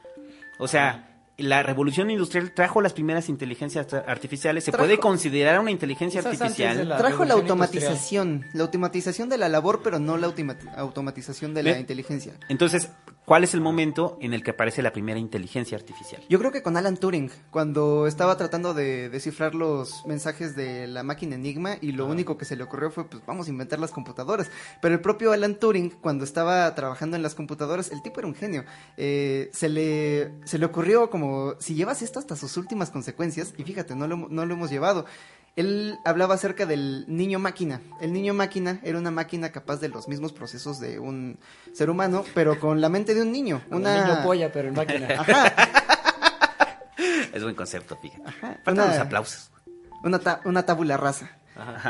O 0.58 0.68
sea, 0.68 1.12
la 1.36 1.62
revolución 1.62 2.10
industrial 2.10 2.54
trajo 2.54 2.80
las 2.80 2.94
primeras 2.94 3.28
inteligencias 3.28 3.92
ar- 3.92 4.04
artificiales. 4.08 4.64
¿Se 4.64 4.70
Trajo- 4.72 4.84
puede 4.86 4.96
considerar 4.98 5.60
una 5.60 5.70
inteligencia 5.70 6.20
artificial? 6.22 6.88
la- 6.88 6.96
Trajo 6.96 7.26
la 7.26 7.34
automatización, 7.34 8.46
la 8.54 8.62
automatización 8.62 9.28
de 9.28 9.36
la 9.36 9.50
labor, 9.50 9.80
pero 9.84 9.98
no 9.98 10.16
la 10.16 10.32
automatización 10.78 11.52
de 11.52 11.62
la 11.62 11.72
Ve- 11.72 11.80
inteligencia. 11.80 12.32
Entonces, 12.48 12.88
¿cuál 13.26 13.44
es 13.44 13.52
el 13.52 13.60
momento 13.60 14.16
en 14.22 14.32
el 14.32 14.42
que 14.42 14.52
aparece 14.52 14.80
la 14.80 14.92
primera 14.92 15.18
inteligencia 15.18 15.76
artificial? 15.76 16.22
Yo 16.30 16.38
creo 16.38 16.52
que 16.52 16.62
con 16.62 16.76
Alan 16.76 16.96
Turing, 16.96 17.30
cuando 17.50 18.06
estaba 18.06 18.38
tratando 18.38 18.72
de 18.72 19.10
descifrar 19.10 19.54
los 19.54 20.06
mensajes 20.06 20.56
de 20.56 20.86
la 20.86 21.02
máquina 21.02 21.34
Enigma 21.34 21.76
y 21.82 21.92
lo 21.92 22.06
único 22.06 22.38
que 22.38 22.44
se 22.46 22.56
le 22.56 22.62
ocurrió 22.62 22.90
fue, 22.90 23.04
pues 23.04 23.22
vamos 23.26 23.48
a 23.48 23.50
inventar 23.50 23.78
las 23.78 23.90
computadoras. 23.90 24.50
Pero 24.80 24.94
el 24.94 25.00
propio 25.00 25.32
Alan 25.32 25.56
Turing, 25.56 25.90
cuando 25.90 26.24
estaba 26.24 26.74
trabajando 26.74 27.16
en 27.16 27.22
las 27.22 27.34
computadoras, 27.34 27.90
el 27.90 28.00
tipo 28.00 28.20
era 28.20 28.28
un 28.28 28.34
genio. 28.34 28.64
Eh, 28.96 29.50
se, 29.52 29.68
le, 29.68 30.32
se 30.44 30.58
le 30.58 30.66
ocurrió 30.66 31.10
como, 31.10 31.56
si 31.58 31.74
llevas 31.74 32.02
esto 32.02 32.18
hasta 32.18 32.36
sus 32.36 32.56
últimas 32.56 32.90
consecuencias, 32.90 33.52
y 33.58 33.64
fíjate, 33.64 33.94
no 33.96 34.06
lo, 34.06 34.16
no 34.16 34.46
lo 34.46 34.54
hemos 34.54 34.70
llevado. 34.70 35.04
Él 35.56 35.98
hablaba 36.04 36.34
acerca 36.34 36.66
del 36.66 37.04
niño 37.08 37.38
máquina. 37.38 37.80
El 38.00 38.12
niño 38.12 38.34
máquina 38.34 38.78
era 38.82 38.98
una 38.98 39.10
máquina 39.10 39.50
capaz 39.52 39.78
de 39.80 39.88
los 39.88 40.06
mismos 40.06 40.32
procesos 40.34 40.78
de 40.80 40.98
un 40.98 41.38
ser 41.72 41.88
humano, 41.90 42.24
pero 42.34 42.60
con 42.60 42.80
la 42.82 42.88
mente 42.90 43.14
de 43.14 43.22
un 43.22 43.32
niño. 43.32 43.62
Como 43.68 43.80
Una... 43.80 44.04
niño 44.04 44.22
polla, 44.22 44.52
pero 44.52 44.68
en 44.68 44.74
máquina. 44.74 45.08
Ajá. 45.18 45.54
Es 47.32 47.42
buen 47.42 47.54
concepto, 47.54 47.96
fíjate. 47.96 48.22
Faltan 48.64 48.74
una- 48.74 48.86
los 48.86 48.98
aplausos. 48.98 49.50
Una, 50.02 50.18
ta- 50.18 50.40
una 50.44 50.64
tabula 50.64 50.96
rasa. 50.96 51.30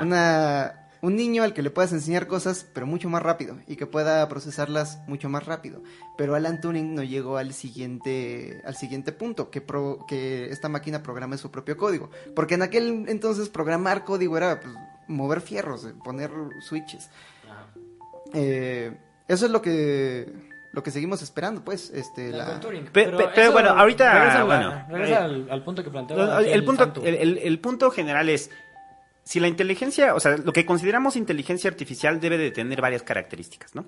Una, 0.00 0.85
un 1.06 1.14
niño 1.16 1.42
al 1.42 1.52
que 1.54 1.62
le 1.62 1.70
puedas 1.70 1.92
enseñar 1.92 2.26
cosas, 2.26 2.66
pero 2.74 2.86
mucho 2.86 3.08
más 3.08 3.22
rápido. 3.22 3.56
Y 3.68 3.76
que 3.76 3.86
pueda 3.86 4.26
procesarlas 4.28 4.98
mucho 5.06 5.28
más 5.28 5.46
rápido. 5.46 5.82
Pero 6.18 6.34
Alan 6.34 6.60
Turing 6.60 6.94
no 6.94 7.02
llegó 7.02 7.36
al 7.36 7.52
siguiente, 7.52 8.60
al 8.64 8.74
siguiente 8.74 9.12
punto, 9.12 9.50
que, 9.50 9.60
pro- 9.60 10.04
que 10.08 10.46
esta 10.50 10.68
máquina 10.68 11.02
programe 11.02 11.38
su 11.38 11.50
propio 11.50 11.76
código. 11.76 12.10
Porque 12.34 12.54
en 12.54 12.62
aquel 12.62 13.04
entonces 13.08 13.48
programar 13.48 14.04
código 14.04 14.36
era 14.36 14.60
pues, 14.60 14.74
mover 15.06 15.40
fierros, 15.40 15.84
eh, 15.84 15.94
poner 16.02 16.30
switches. 16.60 17.08
Eh, 18.34 18.96
eso 19.28 19.46
es 19.46 19.52
lo 19.52 19.62
que, 19.62 20.32
lo 20.72 20.82
que 20.82 20.90
seguimos 20.90 21.22
esperando, 21.22 21.64
pues. 21.64 21.90
Este, 21.90 22.30
La 22.30 22.38
la- 22.38 22.44
con 22.52 22.60
Turing. 22.60 22.84
Pe- 22.86 23.08
pe- 23.08 23.28
pero 23.34 23.52
bueno, 23.52 23.70
ahorita, 23.70 24.12
Regresa, 24.12 24.44
bueno, 24.44 24.84
regresa 24.88 25.12
eh, 25.20 25.24
al, 25.24 25.50
al 25.50 25.64
punto 25.64 25.84
que 25.84 25.90
planteaba. 25.90 26.40
el, 26.42 26.64
punto, 26.64 26.84
Santo. 26.84 27.02
el, 27.04 27.14
el- 27.14 27.38
el 27.38 27.58
punto 27.60 27.90
general 27.90 28.28
es, 28.28 28.50
si 29.26 29.40
la 29.40 29.48
inteligencia, 29.48 30.14
o 30.14 30.20
sea, 30.20 30.36
lo 30.36 30.52
que 30.52 30.64
consideramos 30.64 31.16
inteligencia 31.16 31.68
artificial 31.68 32.20
debe 32.20 32.38
de 32.38 32.52
tener 32.52 32.80
varias 32.80 33.02
características, 33.02 33.74
¿no? 33.74 33.84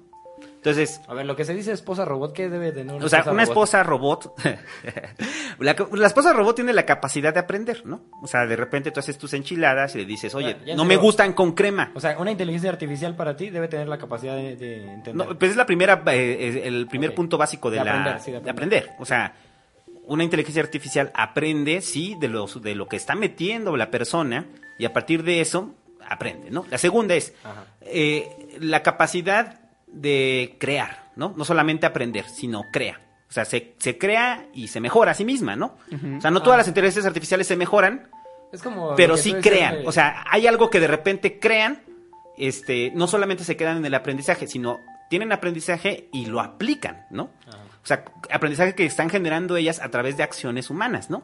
Entonces, 0.57 1.01
A 1.07 1.15
ver, 1.15 1.27
lo 1.27 1.37
que 1.37 1.45
se 1.45 1.55
dice 1.55 1.71
esposa 1.71 2.05
robot, 2.05 2.33
¿qué 2.33 2.49
debe 2.49 2.73
tener 2.73 2.95
una 2.97 3.07
o 3.07 3.09
sea, 3.09 3.21
esposa 3.21 3.33
una 3.33 3.45
robot? 3.45 3.53
esposa 3.53 3.83
robot, 3.85 4.35
la, 5.61 5.77
la 5.93 6.07
esposa 6.09 6.33
robot 6.33 6.57
tiene 6.57 6.73
la 6.73 6.85
capacidad 6.85 7.33
de 7.33 7.39
aprender, 7.41 7.87
¿no? 7.87 8.01
O 8.21 8.27
sea, 8.27 8.47
de 8.47 8.57
repente 8.57 8.91
tú 8.91 8.99
haces 8.99 9.17
tus 9.17 9.33
enchiladas 9.35 9.95
y 9.95 9.99
le 9.99 10.05
dices, 10.05 10.35
oye, 10.35 10.57
Ya, 10.61 10.67
ya 10.67 10.77
no 10.77 10.85
me 10.85 10.97
gustan 10.97 11.33
con 11.33 11.53
crema. 11.53 11.93
O 11.95 12.01
sea, 12.01 12.19
una 12.19 12.33
inteligencia 12.33 12.71
artificial 12.71 13.15
para 13.15 13.37
ti 13.37 13.51
debe 13.51 13.69
tener 13.69 13.87
la 13.89 13.99
capacidad 13.99 14.35
de, 14.35 14.57
de 14.57 14.93
entender. 14.93 15.15
No, 15.29 15.39
pues 15.39 15.53
es 15.53 15.57
la 15.57 15.67
primera, 15.67 16.03
eh, 16.09 16.63
el 16.65 16.89
primer 16.89 17.15
punto 17.15 17.39
básico 17.39 17.71
de, 17.71 17.79
De 17.79 17.85
la, 17.85 17.91
aprender, 17.93 18.21
sí, 18.21 18.33
de 18.33 18.41
de 18.41 18.51
aprender. 18.51 18.79
aprender. 18.83 18.97
O 19.01 19.07
sea, 19.07 19.35
una 20.07 20.25
inteligencia 20.25 20.63
artificial 20.63 21.13
aprende, 21.15 21.81
sí, 21.81 22.17
de, 22.19 22.27
los, 22.29 22.61
de 22.61 22.75
lo 22.75 22.89
que 22.89 22.97
está 22.97 23.15
metiendo 23.15 23.77
la 23.77 23.91
persona 23.91 24.47
y 24.79 24.85
a 24.85 24.93
partir 24.93 25.23
de 25.23 25.41
eso 25.41 25.75
aprende, 26.09 26.51
¿no? 26.51 26.65
La 26.71 26.79
segunda 26.79 27.15
es 27.15 27.35
eh, 27.83 28.57
la 28.61 28.83
capacidad 28.83 29.61
de 29.87 30.57
crear, 30.59 31.11
¿no? 31.17 31.35
No 31.37 31.45
solamente 31.45 31.87
aprender, 31.87 32.25
sino 32.29 32.63
crea. 32.73 33.01
O 33.29 33.33
sea, 33.33 33.45
se, 33.45 33.75
se 33.79 33.99
crea 33.99 34.47
y 34.55 34.69
se 34.69 34.81
mejora 34.81 35.11
a 35.13 35.15
sí 35.15 35.25
misma, 35.25 35.55
¿no? 35.57 35.77
O 36.17 36.21
sea, 36.21 36.31
no 36.31 36.41
todas 36.43 36.55
Ah. 36.55 36.59
las 36.59 36.69
inteligencias 36.69 37.05
artificiales 37.07 37.47
se 37.47 37.57
mejoran, 37.57 38.09
Es 38.53 38.63
como. 38.63 38.95
pero 38.97 39.17
sí 39.19 39.35
crean. 39.35 39.81
de- 39.83 39.87
O 39.87 39.93
sea, 39.93 40.25
hay 40.31 40.47
algo 40.47 40.71
que 40.71 40.81
de 40.81 40.87
repente 40.87 41.39
crean, 41.39 41.83
este, 42.39 42.91
no 42.95 43.07
solamente 43.07 43.45
se 43.45 43.57
quedan 43.57 43.77
en 43.79 43.85
el 43.87 43.95
aprendizaje, 43.95 44.47
sino 44.47 44.79
tienen 45.11 45.33
aprendizaje 45.33 46.09
y 46.13 46.27
lo 46.27 46.41
aplican, 46.41 47.07
¿no? 47.11 47.31
Ajá. 47.49 47.59
O 47.83 47.87
sea, 47.89 48.05
aprendizaje 48.31 48.75
que 48.75 48.85
están 48.87 49.09
generando 49.11 49.57
ellas 49.57 49.81
a 49.81 49.89
través 49.91 50.17
de 50.17 50.23
acciones 50.23 50.71
humanas, 50.71 51.11
¿no? 51.11 51.23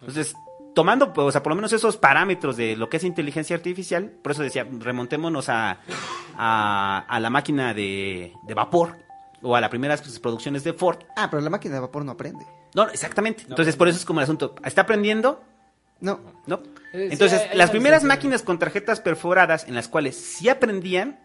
Entonces, 0.00 0.34
tomando, 0.74 1.12
pues, 1.12 1.26
o 1.28 1.32
sea, 1.32 1.42
por 1.42 1.50
lo 1.50 1.56
menos 1.56 1.72
esos 1.72 1.96
parámetros 1.96 2.56
de 2.56 2.76
lo 2.76 2.88
que 2.88 2.96
es 2.98 3.04
inteligencia 3.04 3.56
artificial, 3.56 4.10
por 4.22 4.32
eso 4.32 4.42
decía, 4.42 4.66
remontémonos 4.70 5.48
a, 5.48 5.80
a, 6.36 7.04
a 7.08 7.20
la 7.20 7.30
máquina 7.30 7.74
de, 7.74 8.32
de 8.46 8.54
vapor 8.54 8.96
o 9.42 9.56
a 9.56 9.60
las 9.60 9.70
primeras 9.70 10.00
pues, 10.02 10.18
producciones 10.20 10.64
de 10.64 10.72
Ford. 10.72 10.98
Ah, 11.16 11.28
pero 11.30 11.40
la 11.42 11.50
máquina 11.50 11.74
de 11.74 11.80
vapor 11.80 12.04
no 12.04 12.12
aprende. 12.12 12.44
No, 12.74 12.88
exactamente. 12.88 13.42
No, 13.44 13.50
Entonces, 13.50 13.76
por 13.76 13.88
eso 13.88 13.98
es 13.98 14.04
como 14.04 14.20
el 14.20 14.24
asunto. 14.24 14.54
¿Está 14.64 14.82
aprendiendo? 14.82 15.42
No. 16.00 16.20
¿No? 16.46 16.56
Eh, 16.92 17.06
sí, 17.06 17.12
Entonces, 17.12 17.40
hay- 17.42 17.48
hay 17.50 17.58
las 17.58 17.70
primeras 17.70 18.04
máquinas 18.04 18.42
con 18.42 18.58
tarjetas 18.58 19.00
perforadas 19.00 19.66
en 19.66 19.74
las 19.74 19.88
cuales 19.88 20.16
sí 20.16 20.48
aprendían, 20.48 21.18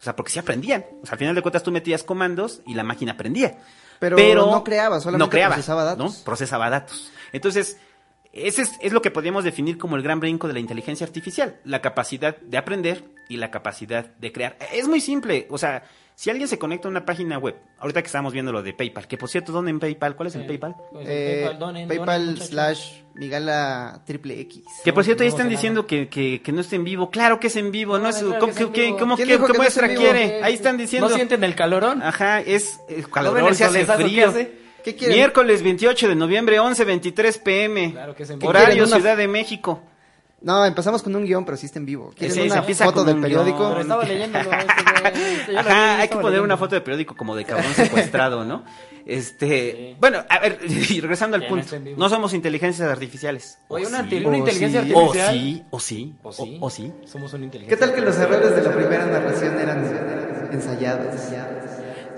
o 0.00 0.02
sea, 0.04 0.14
porque 0.16 0.30
sí 0.32 0.38
aprendían. 0.38 0.84
O 1.02 1.06
sea, 1.06 1.12
al 1.14 1.18
final 1.18 1.34
de 1.34 1.42
cuentas 1.42 1.62
tú 1.62 1.72
metías 1.72 2.02
comandos 2.04 2.60
y 2.66 2.74
la 2.74 2.84
máquina 2.84 3.12
aprendía. 3.12 3.58
Pero 3.98 4.50
no 4.50 4.64
creaba, 4.64 4.98
solamente 5.00 5.24
no 5.26 5.30
creaba, 5.30 5.54
procesaba 5.54 5.84
datos. 5.84 6.18
¿no? 6.18 6.24
Procesaba 6.24 6.70
datos. 6.70 7.12
Entonces, 7.32 7.78
ese 8.32 8.62
es, 8.62 8.72
es 8.80 8.92
lo 8.92 9.02
que 9.02 9.10
podríamos 9.10 9.44
definir 9.44 9.78
como 9.78 9.96
el 9.96 10.02
gran 10.02 10.20
brinco 10.20 10.46
de 10.48 10.54
la 10.54 10.60
inteligencia 10.60 11.06
artificial, 11.06 11.56
la 11.64 11.80
capacidad 11.82 12.36
de 12.38 12.56
aprender 12.58 13.04
y 13.28 13.36
la 13.36 13.50
capacidad 13.50 14.06
de 14.16 14.32
crear. 14.32 14.56
Es 14.72 14.88
muy 14.88 15.00
simple, 15.00 15.46
o 15.50 15.58
sea, 15.58 15.82
si 16.14 16.28
alguien 16.30 16.46
se 16.46 16.58
conecta 16.58 16.88
a 16.88 16.90
una 16.90 17.04
página 17.06 17.38
web, 17.38 17.56
ahorita 17.78 18.02
que 18.02 18.06
estamos 18.06 18.32
viendo 18.32 18.52
lo 18.52 18.62
de 18.62 18.74
PayPal, 18.74 19.08
que 19.08 19.16
por 19.16 19.28
cierto, 19.30 19.50
¿dónde 19.52 19.70
en 19.70 19.80
PayPal? 19.80 20.14
¿Cuál 20.14 20.26
es 20.28 20.34
el 20.34 20.42
Eh, 20.42 20.46
PayPal? 20.46 20.76
pues, 20.92 21.06
Eh, 21.08 21.40
PayPal, 21.42 21.58
donen, 21.58 21.88
PayPal 21.88 22.26
donen, 22.34 22.42
slash 22.46 22.92
Migala 23.14 24.02
triple 24.06 24.40
X. 24.40 24.62
Que 24.84 24.92
por 24.92 25.04
cierto, 25.04 25.22
ahí 25.22 25.28
no 25.28 25.34
están 25.36 25.48
diciendo 25.48 25.86
que, 25.86 26.08
que, 26.08 26.40
que 26.42 26.52
no 26.52 26.60
está 26.60 26.76
en 26.76 26.84
vivo. 26.84 27.10
Claro 27.10 27.38
que 27.40 27.46
es 27.48 27.56
en 27.56 27.70
vivo, 27.72 27.96
no, 27.98 28.04
No, 28.04 28.08
es... 28.10 28.16
claro 28.16 28.38
¿Cómo, 28.38 28.52
que 28.72 28.82
vivo. 28.82 28.96
cómo- 28.98 29.16
¿Quién 29.16 29.28
qué- 29.28 29.34
que 29.34 29.40
no 29.40 29.46
es 29.52 29.56
muestra 29.58 29.88
quiere? 29.94 30.38
Eh, 30.38 30.42
Ahí 30.42 30.54
están 30.54 30.76
diciendo... 30.78 31.08
¿No 31.08 31.14
sienten 31.14 31.44
el 31.44 31.54
calorón? 31.54 32.02
Ajá, 32.02 32.40
es... 32.40 32.78
¿No 32.88 33.08
calorón, 33.10 33.48
el 33.48 33.54
se 33.54 33.64
hace 33.64 33.72
solezazo 33.74 33.98
que 33.98 34.04
frío. 34.04 34.28
hace? 34.28 34.61
¿Qué 34.82 34.94
quieren? 34.96 35.16
Miércoles 35.16 35.62
28 35.62 36.08
de 36.08 36.14
noviembre, 36.14 36.58
11.23 36.60 37.42
pm. 37.42 37.92
Claro 37.92 38.14
que 38.14 38.22
es 38.24 38.30
en 38.30 38.38
vivo. 38.38 38.50
Horario 38.50 38.68
¿Quieren 38.68 38.86
una- 38.88 38.96
Ciudad 38.96 39.16
de 39.16 39.28
México. 39.28 39.82
No, 40.40 40.64
empezamos 40.66 41.04
con 41.04 41.14
un 41.14 41.24
guion, 41.24 41.44
pero 41.44 41.56
sí 41.56 41.66
está 41.66 41.78
en 41.78 41.86
vivo. 41.86 42.12
¿Quieren 42.18 42.34
Sí, 42.34 42.40
una 42.50 42.62
foto 42.64 42.94
con 42.94 43.06
del 43.06 43.14
un 43.16 43.22
periódico? 43.22 43.58
guion. 43.58 43.70
Pero 43.70 43.80
estaba 43.82 44.04
leyéndolo. 44.04 44.50
este, 45.04 45.50
vi, 45.52 45.56
Ajá, 45.56 46.00
hay 46.00 46.08
que 46.08 46.16
poner 46.16 46.40
una 46.40 46.56
foto 46.56 46.74
de 46.74 46.80
periódico 46.80 47.14
como 47.16 47.36
de 47.36 47.44
cabrón 47.44 47.72
secuestrado, 47.74 48.44
¿no? 48.44 48.64
Este, 49.06 49.72
Sí. 49.92 49.96
bueno, 50.00 50.24
a 50.28 50.38
ver, 50.40 50.58
y 50.68 51.00
regresando 51.00 51.36
al 51.36 51.46
punto, 51.46 51.76
no 51.96 52.08
somos 52.08 52.34
inteligencias 52.34 52.88
artificiales. 52.88 53.58
Oye, 53.68 53.84
O 53.86 53.88
una, 53.88 54.08
sí. 54.08 54.16
inteligencia 54.16 54.82
sí. 54.82 54.92
o 54.92 54.98
artificial. 55.00 55.32
sí, 55.34 55.62
o 55.70 55.80
sí, 55.80 56.14
O 56.24 56.32
sí. 56.32 56.58
o, 56.60 56.66
o 56.66 56.70
sí. 56.70 56.92
Somos 57.06 57.32
una 57.34 57.40
¿Qué 57.42 57.44
inteligencia. 57.46 57.78
tal 57.86 57.94
que 57.94 58.00
los 58.00 58.16
errores 58.16 58.56
de 58.56 58.62
la 58.62 58.72
primera 58.72 59.06
narración 59.06 59.58
eran 59.60 60.48
ensayados? 60.52 61.14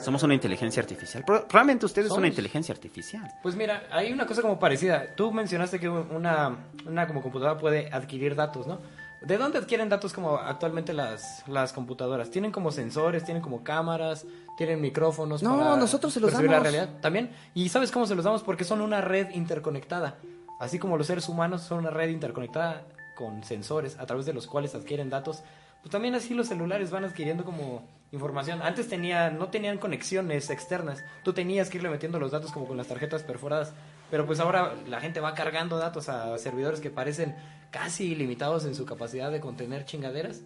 Somos 0.05 0.23
una 0.23 0.35
inteligencia 0.35 0.83
artificial. 0.83 1.25
Pro- 1.25 1.47
Probablemente 1.49 1.87
usted 1.87 2.05
es 2.07 2.11
una 2.13 2.27
inteligencia 2.29 2.73
artificial. 2.75 3.31
Pues 3.43 3.57
mira, 3.57 3.85
hay 3.91 4.13
una 4.13 4.27
cosa 4.27 4.43
como 4.43 4.59
parecida. 4.59 5.15
Tú 5.17 5.33
mencionaste 5.33 5.81
que 5.81 5.89
una, 5.89 6.57
una 6.87 7.07
como 7.07 7.23
computadora 7.23 7.59
puede 7.59 7.93
adquirir 7.93 8.35
datos, 8.35 8.67
¿no? 8.67 8.79
¿De 9.23 9.39
dónde 9.39 9.57
adquieren 9.57 9.89
datos 9.89 10.13
como 10.13 10.37
actualmente 10.37 10.93
las, 10.93 11.43
las 11.49 11.73
computadoras? 11.73 12.31
¿Tienen 12.31 12.53
como 12.53 12.71
sensores, 12.71 13.25
tienen 13.25 13.43
como 13.43 13.65
cámaras, 13.65 14.27
tienen 14.59 14.83
micrófonos? 14.83 15.43
No, 15.43 15.57
para 15.59 15.77
nosotros 15.77 16.13
se 16.13 16.21
los 16.21 16.31
percibir 16.31 16.51
la 16.51 16.59
damos. 16.59 16.73
realidad? 16.73 17.01
¿También? 17.01 17.31
¿Y 17.55 17.71
sabes 17.71 17.91
cómo 17.91 18.07
se 18.07 18.15
los 18.15 18.25
damos? 18.25 18.43
Porque 18.43 18.65
son 18.65 18.83
una 18.83 19.01
red 19.01 19.31
interconectada. 19.31 20.19
Así 20.61 20.79
como 20.79 20.99
los 20.99 21.07
seres 21.07 21.27
humanos 21.31 21.63
son 21.63 21.79
una 21.79 21.91
red 21.91 22.11
interconectada 22.11 22.83
con 23.17 23.43
sensores 23.45 23.99
a 23.99 24.05
través 24.05 24.27
de 24.27 24.35
los 24.35 24.47
cuales 24.47 24.75
adquieren 24.75 25.09
datos, 25.09 25.43
pues 25.81 25.91
también 25.91 26.15
así 26.15 26.35
los 26.35 26.49
celulares 26.49 26.91
van 26.91 27.05
adquiriendo 27.05 27.45
como 27.45 27.83
información. 28.15 28.63
Antes 28.63 28.89
tenía, 28.89 29.31
no 29.31 29.49
tenían 29.49 29.79
conexiones 29.79 30.51
externas, 30.51 31.05
tú 31.23 31.33
tenías 31.33 31.69
que 31.69 31.79
irle 31.79 31.91
metiendo 31.91 32.19
los 32.19 32.31
datos 32.31 32.53
como 32.53 32.67
con 32.67 32.77
las 32.77 32.87
tarjetas 32.87 33.23
perforadas, 33.23 33.75
pero 34.11 34.27
pues 34.27 34.41
ahora 34.41 34.75
la 34.89 35.01
gente 35.01 35.21
va 35.21 35.35
cargando 35.35 35.77
datos 35.77 36.09
a 36.09 36.37
servidores 36.39 36.81
que 36.81 36.91
parecen 36.91 37.37
casi 37.71 38.13
ilimitados 38.13 38.65
en 38.65 38.75
su 38.75 38.87
capacidad 38.87 39.31
de 39.31 39.41
contener 39.41 39.85
chingaderas 39.85 40.43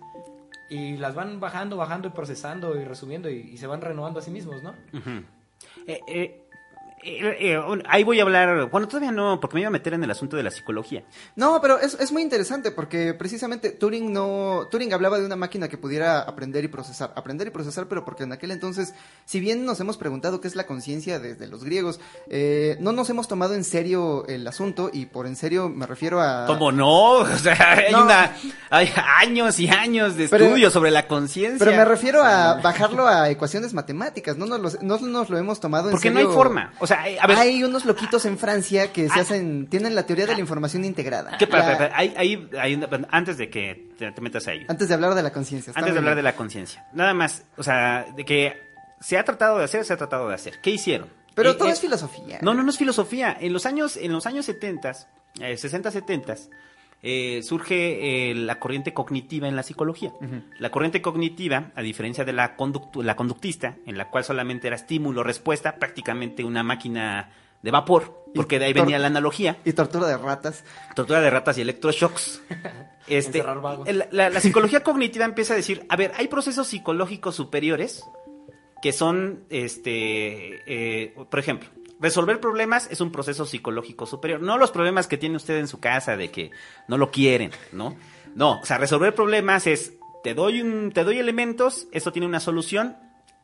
y 0.69 0.97
las 0.97 1.15
van 1.15 1.41
bajando, 1.41 1.77
bajando 1.77 2.09
y 2.09 2.11
procesando 2.11 2.79
y 2.81 2.85
resumiendo 2.85 3.31
y, 3.31 3.57
se 3.57 3.67
van 3.67 3.81
renovando 3.81 4.21
a 4.21 4.23
sí 4.23 4.31
mismos, 4.31 4.63
¿no? 4.63 4.75
Eh, 5.87 6.01
eh, 6.09 6.48
eh, 7.03 7.37
eh, 7.55 7.61
ahí 7.89 8.05
voy 8.05 8.19
a 8.21 8.23
hablar, 8.23 8.69
bueno, 8.71 8.89
todavía 8.89 9.13
no, 9.13 9.41
porque 9.41 9.55
me 9.55 9.61
iba 9.61 9.69
a 9.69 9.71
meter 9.71 9.95
en 9.95 10.05
el 10.05 10.11
asunto 10.11 10.37
de 10.37 10.43
la 10.43 10.51
psicología. 10.51 11.05
No, 11.37 11.61
pero 11.61 11.79
es, 11.79 11.95
es 11.95 12.13
muy 12.13 12.23
interesante 12.23 12.71
porque 12.71 13.15
precisamente 13.15 13.71
Turing 13.71 14.13
no 14.13 14.67
Turing 14.71 14.93
hablaba 14.93 15.19
de 15.19 15.27
una 15.27 15.37
máquina 15.37 15.69
que 15.69 15.79
pudiera 15.79 16.21
aprender 16.21 16.65
y 16.65 16.69
procesar, 16.69 17.13
aprender 17.17 17.47
y 17.47 17.51
procesar, 17.51 17.87
pero 17.89 18.05
porque 18.05 18.25
en 18.25 18.33
aquel 18.33 18.51
entonces, 18.51 18.95
si 19.25 19.41
bien 19.41 19.65
nos 19.65 19.81
hemos 19.81 19.97
preguntado 19.97 20.41
qué 20.41 20.49
es 20.49 20.57
la 20.57 20.67
conciencia 20.67 21.19
desde 21.19 21.47
los 21.47 21.65
griegos, 21.65 22.01
eh, 22.29 22.77
no 22.81 22.93
nos 22.93 23.09
hemos 23.11 23.29
tomado 23.29 23.55
en 23.55 23.65
serio 23.65 24.27
el 24.27 24.47
asunto 24.47 24.91
y 24.93 25.07
por 25.07 25.27
en 25.27 25.37
serio 25.37 25.69
me 25.69 25.87
refiero 25.87 26.21
a 26.21 26.47
¿Cómo 26.47 26.73
no? 26.73 26.89
O 27.19 27.37
sea, 27.37 27.57
hay, 27.73 27.93
No. 27.93 28.05
una, 28.05 28.35
hay 28.71 28.91
años 29.21 29.59
y 29.61 29.69
años 29.69 30.17
de 30.17 30.29
Pero- 30.29 30.47
estudio 30.47 30.71
sobre 30.71 30.91
la 30.91 31.07
conciencia. 31.07 31.59
Pero 31.65 31.77
me 31.77 31.85
refiero 31.85 32.23
a 32.23 32.55
bajarlo 32.55 33.07
a 33.07 33.31
ecuaciones 33.31 33.73
matemáticas, 33.75 34.37
no 34.37 34.47
nos, 34.47 34.61
lo- 34.75 34.83
no 34.83 34.99
nos 34.99 35.31
lo 35.31 35.39
hemos 35.39 35.61
tomado 35.61 35.89
en 35.89 35.93
Porque 35.93 36.11
no 36.11 36.17
serio. 36.17 36.31
hay 36.31 36.35
forma. 36.37 36.73
O 36.81 36.87
sea, 36.89 37.09
eh, 37.09 37.19
a 37.21 37.27
ver, 37.29 37.37
Hay 37.39 37.63
unos 37.63 37.85
loquitos 37.85 38.25
en 38.25 38.37
Francia 38.39 38.93
que 38.93 39.09
se 39.09 39.19
Ah. 39.19 39.23
hacen, 39.23 39.69
tienen 39.69 39.95
la 39.95 40.05
teoría 40.05 40.27
de 40.27 40.35
la 40.35 40.41
información 40.41 40.85
integrada. 40.85 41.39
¿qué 41.39 41.47
pasa? 41.47 41.79
La- 41.79 41.91
Hay, 41.97 42.13
hay- 42.17 42.51
hay 42.61 42.75
una- 42.75 42.89
antes 43.11 43.37
de 43.39 43.49
que 43.51 43.91
te, 43.99 44.11
te 44.11 44.21
metas 44.21 44.49
a 44.49 44.53
ello. 44.55 44.67
Antes 44.69 44.89
de 44.89 44.95
hablar 44.95 45.15
de 45.15 45.23
la 45.23 45.33
conciencia. 45.33 45.73
Antes 45.77 45.93
de 45.93 45.99
hablar 45.99 46.17
de 46.17 46.23
la 46.23 46.35
conciencia. 46.35 46.85
Nada 46.93 47.15
más, 47.15 47.45
o 47.57 47.63
sea, 47.63 48.07
de 48.17 48.25
que 48.25 48.57
se 49.01 49.17
ha 49.17 49.25
tratado 49.25 49.59
de 49.59 49.65
hacer, 49.65 49.85
se 49.85 49.93
ha 49.93 49.97
tratado 49.97 50.29
de 50.29 50.35
hacer. 50.35 50.61
¿Qué 50.61 50.71
hicieron? 50.71 51.09
Pero 51.35 51.51
Eh, 51.53 51.55
todo 51.55 51.69
eh, 51.69 51.73
es 51.73 51.81
filosofía. 51.81 52.39
No, 52.43 52.53
no, 52.55 52.65
no 52.65 52.71
es 52.71 52.79
filosofía. 52.79 53.37
En 53.41 53.53
los 53.53 53.65
años, 53.67 53.97
en 53.97 54.13
los 54.13 54.27
años 54.27 54.45
70, 54.47 54.93
eh, 55.41 55.57
60, 55.57 55.91
70, 55.93 56.35
eh, 57.03 57.43
surge 57.43 58.31
eh, 58.31 58.35
la 58.35 58.59
corriente 58.59 58.93
cognitiva 58.93 59.47
en 59.49 59.57
la 59.57 59.63
psicología. 59.63 60.13
La 60.59 60.71
corriente 60.71 61.01
cognitiva, 61.01 61.71
a 61.75 61.83
diferencia 61.83 62.25
de 62.25 62.33
la, 62.33 62.57
conductu- 62.57 63.03
la 63.03 63.15
conductista, 63.17 63.77
en 63.87 63.97
la 63.99 64.09
cual 64.11 64.25
solamente 64.25 64.67
era 64.67 64.77
estímulo-respuesta, 64.77 65.77
prácticamente 65.77 66.45
una 66.45 66.63
máquina 66.63 67.31
de 67.63 67.71
vapor, 67.71 68.25
porque 68.35 68.59
de 68.59 68.67
ahí 68.67 68.73
venía 68.73 68.99
la 68.99 69.09
analogía, 69.09 69.57
Y 69.65 69.73
tortura 69.73 70.07
de 70.07 70.17
ratas. 70.17 70.65
tortura 70.95 71.21
de 71.21 71.31
ratas 71.31 71.59
y 71.59 71.63
electroshocks. 71.63 72.43
Este, 73.09 73.43
la 74.13 74.41
psicología 74.41 74.83
cognitiva 74.83 75.25
empieza 75.25 75.55
a 75.55 75.57
decir, 75.57 75.87
a 75.89 75.97
ver, 75.97 76.13
hay 76.19 76.29
procesos 76.29 76.67
psicológicos 76.67 77.35
superiores 77.37 78.05
que 78.83 78.93
son, 78.93 79.45
este, 79.49 80.61
eh, 80.67 81.15
por 81.31 81.39
ejemplo, 81.41 81.71
resolver 82.01 82.41
problemas 82.41 82.89
es 82.91 83.01
un 83.01 83.13
proceso 83.13 83.47
psicológico 83.47 84.07
superior. 84.07 84.41
No 84.41 84.59
los 84.59 84.71
problemas 84.71 85.07
que 85.07 85.19
tiene 85.19 85.37
usted 85.37 85.59
en 85.59 85.69
su 85.69 85.81
casa 85.81 86.17
de 86.17 86.31
que 86.31 86.51
no 86.87 86.97
lo 86.97 87.11
quieren, 87.11 87.51
¿no? 87.73 87.97
No, 88.35 88.61
o 88.61 88.65
sea, 88.67 88.79
resolver 88.79 89.15
problemas 89.15 89.67
es, 89.67 89.95
te 90.23 90.35
doy 90.35 90.61
un, 90.61 90.93
te 90.93 91.05
doy 91.05 91.19
elementos, 91.19 91.89
eso 91.93 92.13
tiene 92.13 92.27
una 92.27 92.41
solución, 92.41 92.97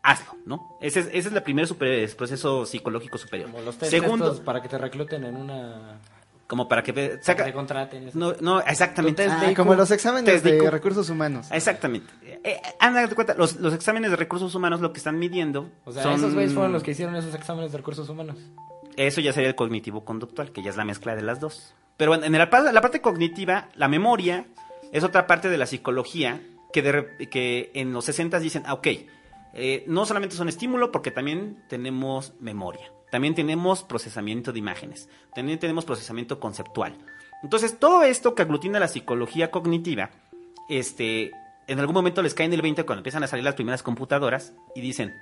hazlo, 0.03 0.37
¿no? 0.47 0.77
Ese 0.81 1.01
es, 1.01 1.07
ese 1.07 1.29
es 1.29 1.35
el 1.35 1.43
primer 1.43 1.67
super- 1.67 2.15
proceso 2.17 2.67
psicológico 2.67 3.19
superior. 3.19 3.51
Como 3.51 3.65
los 3.65 3.79
test 3.79 3.91
Segundo, 3.91 4.45
para 4.45 4.61
que 4.63 4.69
te 4.69 4.79
recluten 4.79 5.25
en 5.25 5.37
una... 5.37 5.99
como 6.47 6.69
para 6.69 6.83
que 6.83 7.19
saca, 7.23 7.45
te 7.45 7.53
contraten. 7.53 8.11
no, 8.15 8.35
no, 8.41 8.61
exactamente. 8.61 9.27
Ah, 9.29 9.53
como 9.57 9.75
los 9.75 9.91
exámenes 9.91 10.43
de 10.43 10.71
recursos 10.71 11.09
humanos. 11.11 11.49
Exactamente. 11.51 12.13
Eh, 12.23 12.41
eh, 12.45 12.61
han 12.81 12.95
dado 12.95 13.15
cuenta, 13.15 13.35
los, 13.35 13.57
los 13.57 13.73
exámenes 13.75 14.11
de 14.11 14.17
recursos 14.17 14.55
humanos 14.55 14.81
lo 14.81 14.93
que 14.93 14.99
están 14.99 15.19
midiendo. 15.19 15.71
O 15.85 15.93
sea, 15.93 16.03
son- 16.03 16.15
esos 16.15 16.35
güeyes 16.35 16.53
fueron 16.53 16.73
los 16.73 16.83
que 16.83 16.91
hicieron 16.93 17.17
esos 17.17 17.35
exámenes 17.35 17.73
de 17.73 17.79
recursos 17.79 18.09
humanos. 18.09 18.37
Eso 18.97 19.21
ya 19.21 19.33
sería 19.33 19.49
el 19.49 19.55
cognitivo-conductual, 19.57 20.53
que 20.53 20.63
ya 20.63 20.71
es 20.71 20.77
la 20.77 20.85
mezcla 20.85 21.17
de 21.17 21.23
las 21.23 21.41
dos. 21.41 21.75
Pero 21.97 22.11
bueno, 22.13 22.25
en 22.27 22.33
la, 22.33 22.49
la 22.73 22.81
parte 22.81 23.01
cognitiva, 23.01 23.69
la 23.75 23.89
memoria 23.89 24.47
es 24.93 25.03
otra 25.05 25.27
parte 25.27 25.49
de 25.49 25.59
la 25.59 25.67
psicología 25.67 26.41
que, 26.73 26.83
de 26.83 27.29
que 27.31 27.71
en 27.75 27.93
los 27.93 28.05
60 28.05 28.39
dicen, 28.41 28.63
ah, 28.67 28.75
ok, 28.75 28.89
eh, 29.55 29.85
no 29.87 30.05
solamente 30.07 30.37
son 30.37 30.49
estímulo, 30.49 30.91
porque 30.93 31.11
también 31.11 31.63
tenemos 31.69 32.35
memoria. 32.41 32.91
También 33.11 33.35
tenemos 33.35 33.83
procesamiento 33.85 34.53
de 34.53 34.59
imágenes. 34.59 35.09
También 35.35 35.59
tenemos 35.59 35.85
procesamiento 35.85 36.41
conceptual. 36.41 36.97
Entonces, 37.43 37.79
todo 37.79 38.03
esto 38.03 38.35
que 38.35 38.43
aglutina 38.43 38.81
la 38.81 38.89
psicología 38.89 39.51
cognitiva, 39.51 40.11
este, 40.69 41.31
en 41.67 41.79
algún 41.79 41.95
momento 41.95 42.23
les 42.23 42.35
cae 42.35 42.47
en 42.47 42.53
el 42.55 42.63
20 42.63 42.85
cuando 42.85 43.01
empiezan 43.01 43.23
a 43.23 43.27
salir 43.29 43.45
las 43.45 43.55
primeras 43.55 43.83
computadoras 43.83 44.55
y 44.75 44.81
dicen, 44.81 45.13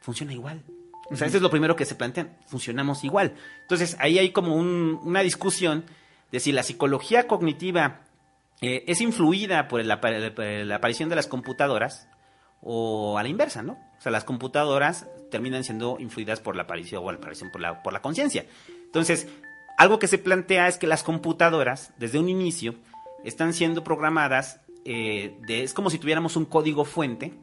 funciona 0.00 0.32
igual. 0.32 0.62
O 1.10 1.16
sea, 1.16 1.26
eso 1.26 1.38
es 1.38 1.42
lo 1.42 1.50
primero 1.50 1.74
que 1.74 1.84
se 1.86 1.96
plantean, 1.96 2.36
funcionamos 2.46 3.02
igual. 3.02 3.34
Entonces, 3.62 3.96
ahí 3.98 4.18
hay 4.18 4.30
como 4.30 4.54
un- 4.54 5.00
una 5.02 5.22
discusión 5.22 5.84
de 6.30 6.38
si 6.38 6.52
la 6.52 6.62
psicología 6.62 7.26
cognitiva 7.26 8.02
eh, 8.62 8.84
es 8.86 9.00
influida 9.00 9.66
por 9.66 9.84
la, 9.84 9.98
la 10.02 10.76
aparición 10.76 11.08
de 11.08 11.16
las 11.16 11.26
computadoras 11.26 12.06
o 12.62 13.18
a 13.18 13.22
la 13.22 13.28
inversa, 13.28 13.62
¿no? 13.62 13.72
O 13.98 14.02
sea, 14.02 14.12
las 14.12 14.24
computadoras 14.24 15.06
terminan 15.30 15.64
siendo 15.64 15.96
influidas 16.00 16.40
por 16.40 16.56
la 16.56 16.62
aparición 16.62 17.02
o 17.04 17.12
la 17.12 17.18
aparición 17.18 17.50
por 17.50 17.60
la, 17.60 17.82
por 17.82 17.92
la 17.92 18.02
conciencia. 18.02 18.46
Entonces, 18.84 19.28
algo 19.78 19.98
que 19.98 20.08
se 20.08 20.18
plantea 20.18 20.68
es 20.68 20.78
que 20.78 20.86
las 20.86 21.02
computadoras, 21.02 21.92
desde 21.98 22.18
un 22.18 22.28
inicio, 22.28 22.74
están 23.24 23.52
siendo 23.52 23.84
programadas, 23.84 24.60
eh, 24.84 25.38
de, 25.46 25.62
es 25.62 25.74
como 25.74 25.90
si 25.90 25.98
tuviéramos 25.98 26.36
un 26.36 26.44
código 26.44 26.84
fuente, 26.84 27.34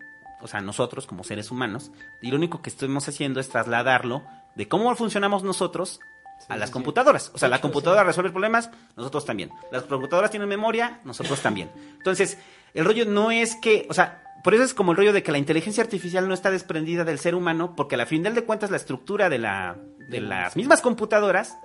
o 0.42 0.48
sea, 0.48 0.62
nosotros 0.62 1.08
como 1.08 1.24
seres 1.24 1.52
humanos, 1.52 1.92
y 2.22 2.30
lo 2.30 2.38
único 2.38 2.62
que 2.62 2.70
estamos 2.70 3.08
haciendo 3.08 3.40
es 3.40 3.50
trasladarlo 3.50 4.24
de 4.56 4.68
cómo 4.68 4.96
funcionamos 4.96 5.44
nosotros 5.44 6.00
a 6.48 6.58
las 6.58 6.70
computadoras. 6.70 7.32
O 7.34 7.38
sea, 7.38 7.50
la 7.50 7.62
computadora 7.62 8.04
resuelve 8.04 8.32
problemas, 8.32 8.70
nosotros 8.96 9.26
también. 9.26 9.52
Las 9.72 9.84
computadoras 9.84 10.30
tienen 10.30 10.50
memoria, 10.50 11.00
nosotros 11.04 11.42
también. 11.42 11.72
Entonces, 11.98 12.38
el 12.74 12.86
rollo 12.86 13.06
no 13.06 13.32
es 13.32 13.56
que, 13.56 13.88
o 13.90 13.94
sea, 13.94 14.27
por 14.48 14.54
eso 14.54 14.64
es 14.64 14.74
como 14.74 14.92
el 14.92 14.98
rollo 14.98 15.12
de 15.12 15.24
que 15.24 15.34
la 15.34 15.40
inteligencia 15.40 15.84
artificial 15.84 16.26
no 16.26 16.34
está 16.34 16.52
desprendida 16.52 17.04
del 17.04 17.20
ser 17.20 17.36
humano, 17.36 17.76
porque 17.76 17.96
a 17.96 17.98
la 17.98 18.06
final 18.06 18.34
de 18.34 18.46
cuentas 18.46 18.72
la 18.72 18.78
estructura 18.78 19.28
de, 19.28 19.40
la, 19.40 19.78
de 20.08 20.22
las 20.22 20.56
mismas 20.56 20.80
computadoras 20.80 21.58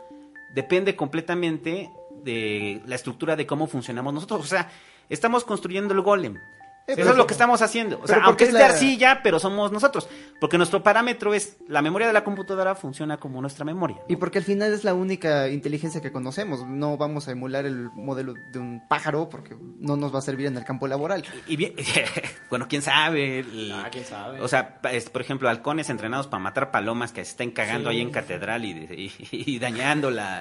depende 0.53 0.97
completamente 0.97 1.93
de 2.25 2.83
la 2.85 2.97
estructura 2.97 3.37
de 3.37 3.47
cómo 3.47 3.69
funcionamos 3.69 4.13
nosotros. 4.13 4.41
O 4.41 4.47
sea, 4.47 4.69
estamos 5.09 5.45
construyendo 5.45 5.95
el 5.95 6.01
golem. 6.01 6.39
Eh, 6.87 6.95
Eso 6.97 7.11
es 7.11 7.17
lo 7.17 7.27
que 7.27 7.35
estamos 7.35 7.63
haciendo. 7.63 8.01
O 8.03 8.07
sea, 8.07 8.21
aunque 8.25 8.45
es 8.45 8.53
de 8.53 8.63
arcilla, 8.63 9.21
pero 9.23 9.39
somos 9.39 9.71
nosotros. 9.71 10.09
Porque 10.41 10.57
nuestro 10.57 10.83
parámetro 10.83 11.33
es 11.33 11.57
la 11.69 11.81
memoria 11.81 12.09
de 12.09 12.13
la 12.13 12.25
computadora 12.25 12.75
funciona 12.75 13.19
como 13.19 13.41
nuestra 13.41 13.65
memoria. 13.65 13.99
Y 14.09 14.17
porque 14.17 14.39
al 14.39 14.45
final 14.45 14.73
es 14.73 14.83
la 14.83 14.93
única 14.93 15.49
inteligencia 15.49 16.01
que 16.01 16.11
conocemos. 16.11 16.67
No 16.67 16.97
vamos 16.97 17.29
a 17.29 17.33
emular 17.33 17.67
el 17.67 17.91
modelo 17.95 18.35
de 18.51 18.59
un 18.59 18.83
pájaro 18.89 19.29
porque 19.29 19.57
no 19.79 19.97
nos 19.97 20.13
va 20.13 20.19
a 20.19 20.23
servir 20.23 20.47
en 20.47 20.57
el 20.57 20.65
campo 20.65 20.89
laboral. 20.89 21.25
Y, 21.47 21.57
bien, 21.57 21.75
bueno, 22.51 22.67
quién 22.69 22.83
sabe. 22.83 23.45
ah, 23.73 23.89
quién 23.93 24.05
sabe. 24.05 24.41
O 24.41 24.49
sea, 24.49 24.81
por 24.81 25.21
ejemplo, 25.21 25.49
halcones 25.49 25.89
entrenados 25.89 26.27
para 26.27 26.43
matar 26.43 26.73
palomas 26.73 27.13
que 27.13 27.25
se 27.25 27.31
estén 27.31 27.53
cagando 27.53 27.91
ahí 27.91 28.01
en 28.01 28.11
catedral 28.11 28.65
y, 28.65 29.59
dañando 29.61 30.11
la, 30.11 30.41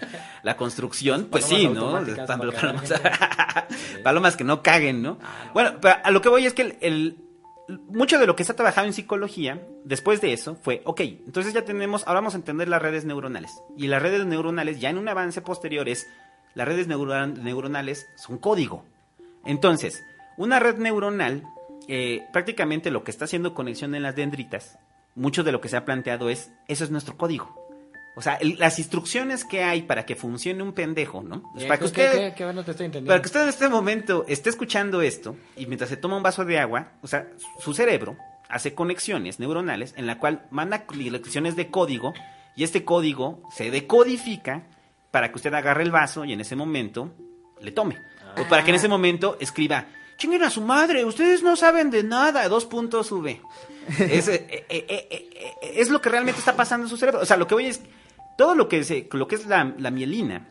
construcción. 0.58 1.27
Pues 1.30 1.45
sí, 1.45 1.67
¿no? 1.67 2.01
Palomas, 4.04 4.36
que 4.36 4.43
no 4.43 4.63
caguen, 4.63 5.01
¿no? 5.01 5.17
Ah, 5.21 5.51
bueno, 5.54 5.71
a 6.04 6.12
lo 6.12 6.21
que 6.21 6.30
voy 6.31 6.45
es 6.45 6.53
que 6.53 6.77
el, 6.81 7.17
mucho 7.87 8.19
de 8.19 8.27
lo 8.27 8.35
que 8.35 8.43
se 8.43 8.51
ha 8.51 8.55
trabajado 8.55 8.87
en 8.87 8.93
psicología, 8.93 9.61
después 9.83 10.21
de 10.21 10.33
eso, 10.33 10.55
fue, 10.55 10.81
ok, 10.85 11.01
entonces 11.01 11.53
ya 11.53 11.63
tenemos, 11.63 12.03
ahora 12.07 12.19
vamos 12.19 12.33
a 12.33 12.37
entender 12.37 12.67
las 12.67 12.81
redes 12.81 13.05
neuronales. 13.05 13.61
Y 13.77 13.87
las 13.87 14.01
redes 14.01 14.25
neuronales, 14.25 14.79
ya 14.79 14.89
en 14.89 14.97
un 14.97 15.07
avance 15.07 15.41
posterior, 15.41 15.87
es, 15.87 16.07
las 16.53 16.67
redes 16.67 16.87
neuronales 16.87 18.07
son 18.15 18.37
código. 18.37 18.83
Entonces, 19.45 20.03
una 20.37 20.59
red 20.59 20.77
neuronal, 20.77 21.43
eh, 21.87 22.23
prácticamente 22.33 22.91
lo 22.91 23.03
que 23.03 23.11
está 23.11 23.25
haciendo 23.25 23.53
conexión 23.53 23.95
en 23.95 24.03
las 24.03 24.15
dendritas, 24.15 24.77
mucho 25.15 25.43
de 25.43 25.51
lo 25.51 25.61
que 25.61 25.69
se 25.69 25.77
ha 25.77 25.85
planteado 25.85 26.29
es, 26.29 26.51
eso 26.67 26.83
es 26.83 26.91
nuestro 26.91 27.17
código. 27.17 27.61
O 28.15 28.21
sea, 28.21 28.38
las 28.58 28.78
instrucciones 28.78 29.45
que 29.45 29.63
hay 29.63 29.84
para 29.84 30.06
que 30.06 30.15
funcione 30.15 30.62
un 30.62 30.74
pendejo, 30.74 31.24
¿no? 31.24 31.43
Pues 31.54 31.65
para, 31.65 31.78
que 31.78 31.86
usted, 31.86 32.36
para 33.06 33.21
que 33.21 33.28
usted 33.28 33.43
en 33.43 33.50
este 33.50 33.69
momento 33.69 34.26
esté 34.28 34.50
escuchando 34.50 35.02
esto 35.02 35.38
y 35.56 35.65
mientras 35.65 35.89
se 35.89 35.97
toma 35.97 36.17
un 36.17 36.24
vaso 36.24 36.43
de 36.43 36.60
agua, 36.60 36.91
o 37.02 37.08
sea, 37.08 37.28
su 37.60 37.74
cerebro 37.74 38.17
hace 38.50 38.74
conexiones 38.76 39.39
neuronales 39.39 39.93
en 39.95 40.08
la 40.08 40.17
cual 40.19 40.45
manda 40.52 40.86
lecciones 40.93 41.56
de 41.56 41.69
código 41.69 42.13
y 42.56 42.65
este 42.65 42.84
código 42.84 43.41
se 43.56 43.71
decodifica 43.71 44.63
para 45.10 45.30
que 45.30 45.36
usted 45.36 45.54
agarre 45.54 45.84
el 45.84 45.91
vaso 45.91 46.26
y 46.26 46.34
en 46.34 46.41
ese 46.41 46.58
momento 46.58 47.13
le 47.62 47.71
tome. 47.71 47.97
O 48.38 48.47
para 48.47 48.63
que 48.63 48.71
en 48.71 48.76
ese 48.76 48.88
momento 48.88 49.38
escriba, 49.39 49.86
chinguen 50.17 50.43
a 50.43 50.50
su 50.50 50.62
madre, 50.62 51.06
ustedes 51.06 51.43
no 51.43 51.56
saben 51.56 51.89
de 51.89 52.04
nada, 52.04 52.47
dos 52.50 52.65
puntos 52.65 53.08
sube. 53.08 53.41
es, 54.00 54.28
eh, 54.28 54.65
eh, 54.69 54.86
eh, 54.89 55.74
es 55.76 55.89
lo 55.89 56.02
que 56.02 56.10
realmente 56.10 56.39
está 56.39 56.56
pasando 56.56 56.86
en 56.86 56.89
su 56.89 56.97
cerebro. 56.97 57.21
O 57.21 57.26
sea, 57.26 57.38
lo 57.38 57.47
que 57.47 57.56
voy 57.56 57.65
es 57.67 57.82
todo 58.41 58.56
lo 58.56 58.67
que, 58.67 58.84
se, 58.84 59.08
lo 59.12 59.27
que 59.27 59.36
es 59.36 59.45
la, 59.45 59.63
mielina 59.63 60.47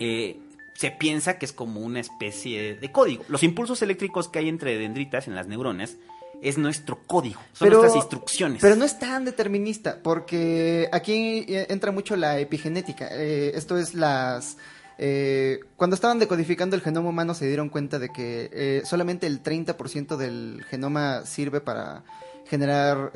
eh, 0.00 0.40
se 0.74 0.90
piensa 0.90 1.38
que 1.38 1.46
es 1.46 1.52
como 1.52 1.78
una 1.78 2.00
especie 2.00 2.74
de 2.74 2.90
código. 2.90 3.24
Los 3.28 3.44
impulsos 3.44 3.80
eléctricos 3.80 4.28
que 4.28 4.40
hay 4.40 4.48
entre 4.48 4.76
dendritas 4.76 5.28
en 5.28 5.36
las 5.36 5.46
neuronas 5.46 5.98
es 6.42 6.58
nuestro 6.58 6.98
código, 7.06 7.40
son 7.52 7.68
nuestras 7.68 7.94
instrucciones. 7.94 8.60
Pero 8.60 8.74
no 8.74 8.84
es 8.84 8.98
tan 8.98 9.24
determinista, 9.24 10.00
porque 10.02 10.88
aquí 10.90 11.44
eh, 11.46 11.68
entra 11.68 11.92
mucho 11.92 12.16
la 12.16 12.40
epigenética. 12.40 13.06
Eh, 13.12 13.52
esto 13.54 13.78
es 13.78 13.94
las... 13.94 14.56
cuando 15.76 15.94
estaban 15.94 16.18
decodificando 16.18 16.74
el 16.74 16.82
genoma 16.82 17.10
humano 17.10 17.34
se 17.34 17.46
dieron 17.46 17.68
cuenta 17.68 18.00
de 18.00 18.08
que 18.08 18.82
solamente 18.84 19.28
el 19.28 19.44
30% 19.44 20.16
del 20.16 20.64
genoma 20.68 21.24
sirve 21.24 21.60
para 21.60 22.02
generar 22.48 23.12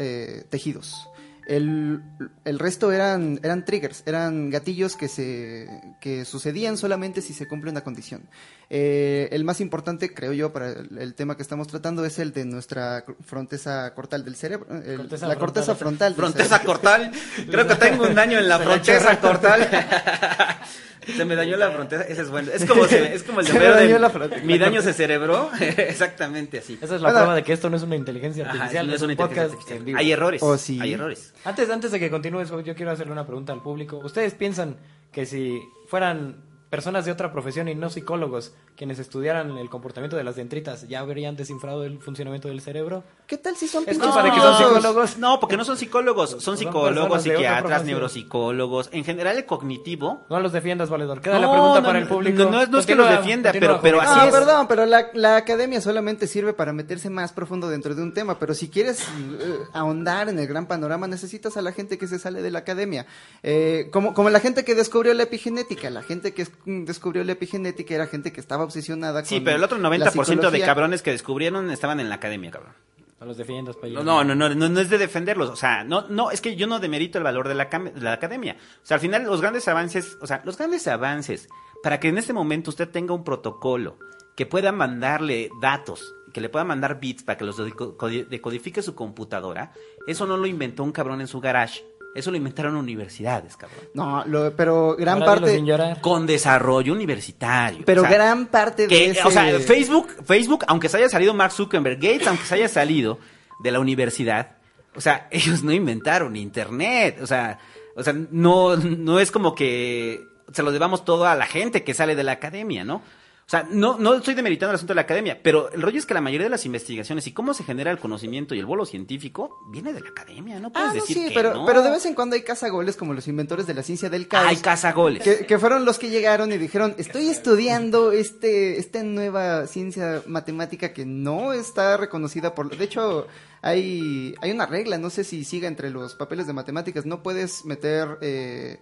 tejidos. 0.49 1.10
El, 1.51 2.01
el, 2.45 2.61
resto 2.61 2.93
eran, 2.93 3.41
eran 3.43 3.65
triggers, 3.65 4.05
eran 4.07 4.51
gatillos 4.51 4.95
que, 4.95 5.09
se, 5.09 5.69
que 6.01 6.25
sucedían 6.25 6.77
solamente 6.77 7.23
si 7.23 7.35
se 7.35 7.49
cumple 7.49 7.73
una 7.73 7.81
condición. 7.81 8.23
Eh, 8.69 9.29
el 9.33 9.43
más 9.43 9.61
importante, 9.61 10.15
creo 10.15 10.33
yo, 10.33 10.53
para 10.53 10.71
el, 10.71 11.15
tema 11.15 11.37
que 11.37 11.43
estamos 11.43 11.67
tratando 11.67 12.05
es 12.05 12.21
el 12.21 12.33
de 12.33 12.45
nuestra 12.45 13.05
fronteza 13.27 13.93
cortal 13.95 14.25
del 14.25 14.37
cerebro. 14.37 14.69
la 14.71 15.37
corteza 15.37 15.75
frontal. 15.75 16.15
Fronteza 16.15 16.63
cortal. 16.63 17.11
Creo 17.51 17.67
que 17.67 17.75
tengo 17.75 18.07
un 18.07 18.15
daño 18.15 18.39
en 18.39 18.49
la 18.49 18.59
fronteza 18.61 19.19
cortal. 19.19 19.69
Se 21.07 21.25
me 21.25 21.35
dañó 21.35 21.57
la 21.57 21.71
frontera, 21.71 22.03
ese 22.03 22.23
es 22.23 22.31
bueno. 22.31 22.51
Es 22.53 22.65
como, 22.65 22.85
es 22.85 23.23
como 23.23 23.41
el 23.41 23.47
de 24.31 24.41
mi 24.45 24.59
daño 24.59 24.83
se 24.83 24.93
cerebró. 24.93 25.51
Exactamente 25.61 26.59
así. 26.59 26.79
Esa 26.81 26.97
es 26.97 27.03
la 27.03 27.11
prueba 27.11 27.35
de 27.35 27.43
que 27.43 27.53
esto 27.53 27.71
no 27.71 27.77
es 27.77 27.83
una 27.83 27.97
inteligencia 27.97 28.47
artificial, 28.47 28.87
no 28.87 28.95
es, 28.95 29.03
un 29.03 29.17
podcast 29.17 29.55
Hay 29.97 30.13
errores. 30.13 30.43
Oh, 30.43 30.57
sí. 30.57 30.79
Hay 30.81 30.95
errores. 30.95 31.35
Antes, 31.45 31.71
antes 31.71 31.91
de 31.91 31.99
que 31.99 32.11
continúes, 32.11 32.51
yo 32.51 32.75
quiero 32.75 32.91
hacerle 32.91 33.13
una 33.13 33.27
pregunta 33.27 33.53
al 33.53 33.63
público. 33.63 33.99
¿Ustedes 33.99 34.35
piensan 34.35 34.77
que 35.13 35.27
si 35.27 35.61
fueran 35.87 36.51
personas 36.71 37.05
de 37.05 37.13
otra 37.13 37.33
profesión 37.33 37.69
y 37.69 37.75
no 37.75 37.91
psicólogos 37.91 38.55
quienes 38.77 38.99
estudiaran 38.99 39.59
el 39.59 39.69
comportamiento 39.69 40.17
de 40.17 40.25
las 40.25 40.37
dendritas 40.37 40.89
ya 40.89 41.01
habrían 41.01 41.37
descifrado 41.37 41.85
el 41.85 41.99
funcionamiento 41.99 42.49
del 42.49 42.61
cerebro. 42.61 43.05
¿Qué 43.27 43.37
tal 43.37 43.55
si 43.55 43.69
son 43.69 43.85
no, 43.85 44.15
para 44.15 44.33
que 44.33 44.41
son 44.41 44.57
psicólogos? 44.57 45.19
No, 45.19 45.39
porque 45.39 45.57
no 45.57 45.65
son 45.65 45.77
psicólogos, 45.77 46.37
son, 46.41 46.57
psicólogos, 46.57 47.23
psiquiatras, 47.23 47.85
neuropsicólogos, 47.85 48.89
en 48.93 49.05
general 49.05 49.37
el 49.37 49.47
cognitivo. 49.47 50.25
No 50.29 50.41
los 50.41 50.53
defiendas, 50.53 50.89
valedor. 50.89 51.21
Queda 51.21 51.39
la 51.39 51.51
pregunta 51.51 51.83
para 51.83 51.99
el 51.99 52.09
público. 52.09 52.45
No, 52.45 52.79
es 52.79 52.87
que 52.87 52.95
los 52.95 53.09
defienda, 53.09 53.53
pero, 53.53 53.81
pero 53.81 54.01
así 54.01 54.27
es. 54.27 54.33
perdón, 54.33 54.67
pero 54.67 54.87
la, 54.87 55.37
academia 55.37 55.81
solamente 55.81 56.27
sirve 56.27 56.53
para 56.53 56.73
meterse 56.73 57.11
más 57.11 57.33
profundo 57.33 57.69
dentro 57.69 57.95
de 57.95 58.03
un 58.03 58.15
tema, 58.15 58.39
pero 58.39 58.55
si 58.55 58.69
quieres 58.69 59.01
eh, 59.03 59.59
ahondar 59.73 60.29
en 60.29 60.39
el 60.39 60.47
gran 60.47 60.67
panorama 60.67 61.07
necesitas 61.07 61.57
a 61.57 61.63
la 61.63 61.73
gente 61.73 61.99
que 61.99 62.07
se 62.07 62.19
sale 62.19 62.43
de 62.43 62.51
la 62.51 62.61
academia. 62.61 63.07
Eh, 63.43 63.89
como, 63.93 64.15
como 64.15 64.31
la 64.31 64.41
gente 64.41 64.65
que 64.65 64.75
descubrió 64.75 65.15
la 65.15 65.25
epigenética, 65.25 65.91
la 65.91 66.03
gente 66.03 66.33
que 66.33 66.47
descubrió 66.65 67.25
la 67.25 67.33
epigenética 67.33 67.95
era 67.95 68.07
gente 68.07 68.33
que 68.33 68.41
estaba 68.41 68.60
obsesionada 68.65 69.25
sí, 69.25 69.41
pero 69.41 69.57
el 69.57 69.65
otro 69.65 69.79
90% 69.79 70.51
de 70.51 70.61
cabrones 70.61 71.03
que 71.03 71.11
descubrieron 71.11 71.71
estaban 71.71 72.01
en 72.01 72.09
la 72.09 72.17
academia, 72.17 72.51
cabrón. 72.51 72.75
No 73.21 73.27
los 73.27 73.37
defiendas, 73.37 73.77
no, 73.83 74.03
no, 74.03 74.25
no, 74.25 74.35
no, 74.35 74.69
no, 74.69 74.81
es 74.81 74.89
de 74.89 74.97
defenderlos. 74.97 75.51
O 75.51 75.57
sea, 75.57 75.85
no, 75.85 76.09
no, 76.09 76.31
es 76.31 76.41
que 76.41 76.57
yo 76.57 76.67
no 76.67 76.79
demerito 76.79 77.19
el 77.19 77.25
valor 77.25 77.49
de 77.49 77.55
la, 77.55 77.67
de 77.67 78.01
la 78.01 78.15
academia. 78.15 78.57
O 78.83 78.87
sea, 78.87 78.95
al 78.95 79.01
final 79.03 79.25
los 79.25 79.43
grandes 79.43 79.69
avances, 79.69 80.17
o 80.23 80.27
sea, 80.27 80.41
los 80.47 80.57
grandes 80.57 80.89
avances, 80.89 81.47
para 81.83 82.01
que 82.01 82.09
en 82.09 82.17
este 82.17 82.33
momento 82.33 82.71
usted 82.71 82.89
tenga 82.89 83.13
un 83.13 83.23
protocolo 83.23 83.99
que 84.37 84.47
pueda 84.47 84.73
mandarle 84.73 85.51
datos, 85.61 86.15
que 86.33 86.41
le 86.41 86.49
pueda 86.49 86.65
mandar 86.65 86.99
bits 86.99 87.23
para 87.23 87.37
que 87.37 87.45
los 87.45 87.59
decodifique 87.59 88.81
su 88.81 88.95
computadora, 88.95 89.73
eso 90.07 90.27
no 90.27 90.39
lo 90.39 90.47
inventó 90.47 90.83
un 90.83 90.93
cabrón 90.93 91.21
en 91.21 91.27
su 91.27 91.41
garage. 91.41 91.85
Eso 92.15 92.31
lo 92.31 92.37
inventaron 92.37 92.75
universidades, 92.75 93.57
cabrón. 93.57 93.85
No, 93.95 94.25
pero 94.57 94.97
gran 94.97 95.21
parte 95.21 95.63
con 96.01 96.27
desarrollo 96.27 96.93
universitario. 96.93 97.85
Pero 97.85 98.03
gran 98.03 98.47
parte 98.47 98.89
de 98.89 99.17
O 99.25 99.31
sea, 99.31 99.61
Facebook, 99.61 100.17
Facebook, 100.25 100.65
aunque 100.67 100.89
se 100.89 100.97
haya 100.97 101.09
salido 101.09 101.35
Mark 101.35 101.53
Zuckerberg, 101.53 101.97
Gates, 101.97 102.27
aunque 102.27 102.45
se 102.45 102.57
haya 102.57 102.69
salido 102.69 103.19
de 103.63 103.71
la 103.71 103.79
universidad, 103.79 104.57
o 104.95 105.01
sea, 105.01 105.29
ellos 105.31 105.63
no 105.63 105.73
inventaron 105.73 106.35
internet, 106.37 107.19
o 107.23 107.27
sea, 107.27 107.59
o 107.95 108.03
sea, 108.03 108.13
no 108.31 108.77
no 108.77 109.21
es 109.21 109.31
como 109.31 109.55
que 109.55 110.27
se 110.53 110.63
lo 110.63 110.73
debamos 110.73 111.05
todo 111.05 111.27
a 111.27 111.37
la 111.37 111.47
gente 111.47 111.85
que 111.85 111.95
sale 111.95 112.17
de 112.17 112.25
la 112.25 112.33
academia, 112.33 112.83
¿no? 112.85 113.03
O 113.51 113.57
sea, 113.59 113.67
no, 113.69 113.99
no 113.99 114.15
estoy 114.15 114.35
demeritando 114.35 114.71
el 114.71 114.77
asunto 114.77 114.93
de 114.93 114.95
la 114.95 115.01
academia, 115.01 115.41
pero 115.43 115.73
el 115.73 115.83
rollo 115.83 115.99
es 115.99 116.07
que 116.07 116.15
la 116.15 116.21
mayoría 116.21 116.45
de 116.45 116.51
las 116.51 116.67
investigaciones 116.67 117.27
y 117.27 117.33
cómo 117.33 117.53
se 117.53 117.65
genera 117.65 117.91
el 117.91 117.99
conocimiento 117.99 118.55
y 118.55 118.61
el 118.61 118.65
vuelo 118.65 118.87
científico 118.87 119.59
viene 119.67 119.93
de 119.93 120.01
la 120.01 120.11
academia, 120.11 120.61
¿no 120.61 120.71
puedes 120.71 120.91
ah, 120.91 120.95
decir 120.95 121.17
sí, 121.17 121.33
pero, 121.35 121.67
pero 121.67 121.83
de 121.83 121.91
vez 121.91 122.07
en 122.07 122.15
cuando 122.15 122.37
hay 122.37 122.43
cazagoles 122.43 122.97
como 122.97 123.13
los 123.13 123.27
inventores 123.27 123.67
de 123.67 123.75
la 123.75 123.83
ciencia 123.83 124.09
del 124.09 124.29
caos. 124.29 124.47
Hay 124.47 124.59
cazagoles. 124.59 125.25
Que, 125.25 125.47
que 125.47 125.59
fueron 125.59 125.85
los 125.85 125.99
que 125.99 126.11
llegaron 126.11 126.53
y 126.53 126.59
dijeron, 126.59 126.95
estoy 126.97 127.27
estudiando 127.27 128.13
este, 128.13 128.79
esta 128.79 129.03
nueva 129.03 129.67
ciencia 129.67 130.23
matemática 130.29 130.93
que 130.93 131.05
no 131.05 131.53
está 131.53 131.97
reconocida 131.97 132.55
por... 132.55 132.77
De 132.77 132.85
hecho, 132.85 133.27
hay, 133.63 134.33
hay 134.43 134.53
una 134.53 134.67
regla, 134.67 134.97
no 134.97 135.11
sé 135.11 135.25
si 135.25 135.43
siga 135.43 135.67
entre 135.67 135.91
los 135.91 136.15
papeles 136.15 136.47
de 136.47 136.53
matemáticas, 136.53 137.05
no 137.05 137.25
puedes 137.25 137.65
meter... 137.65 138.17
Eh, 138.21 138.79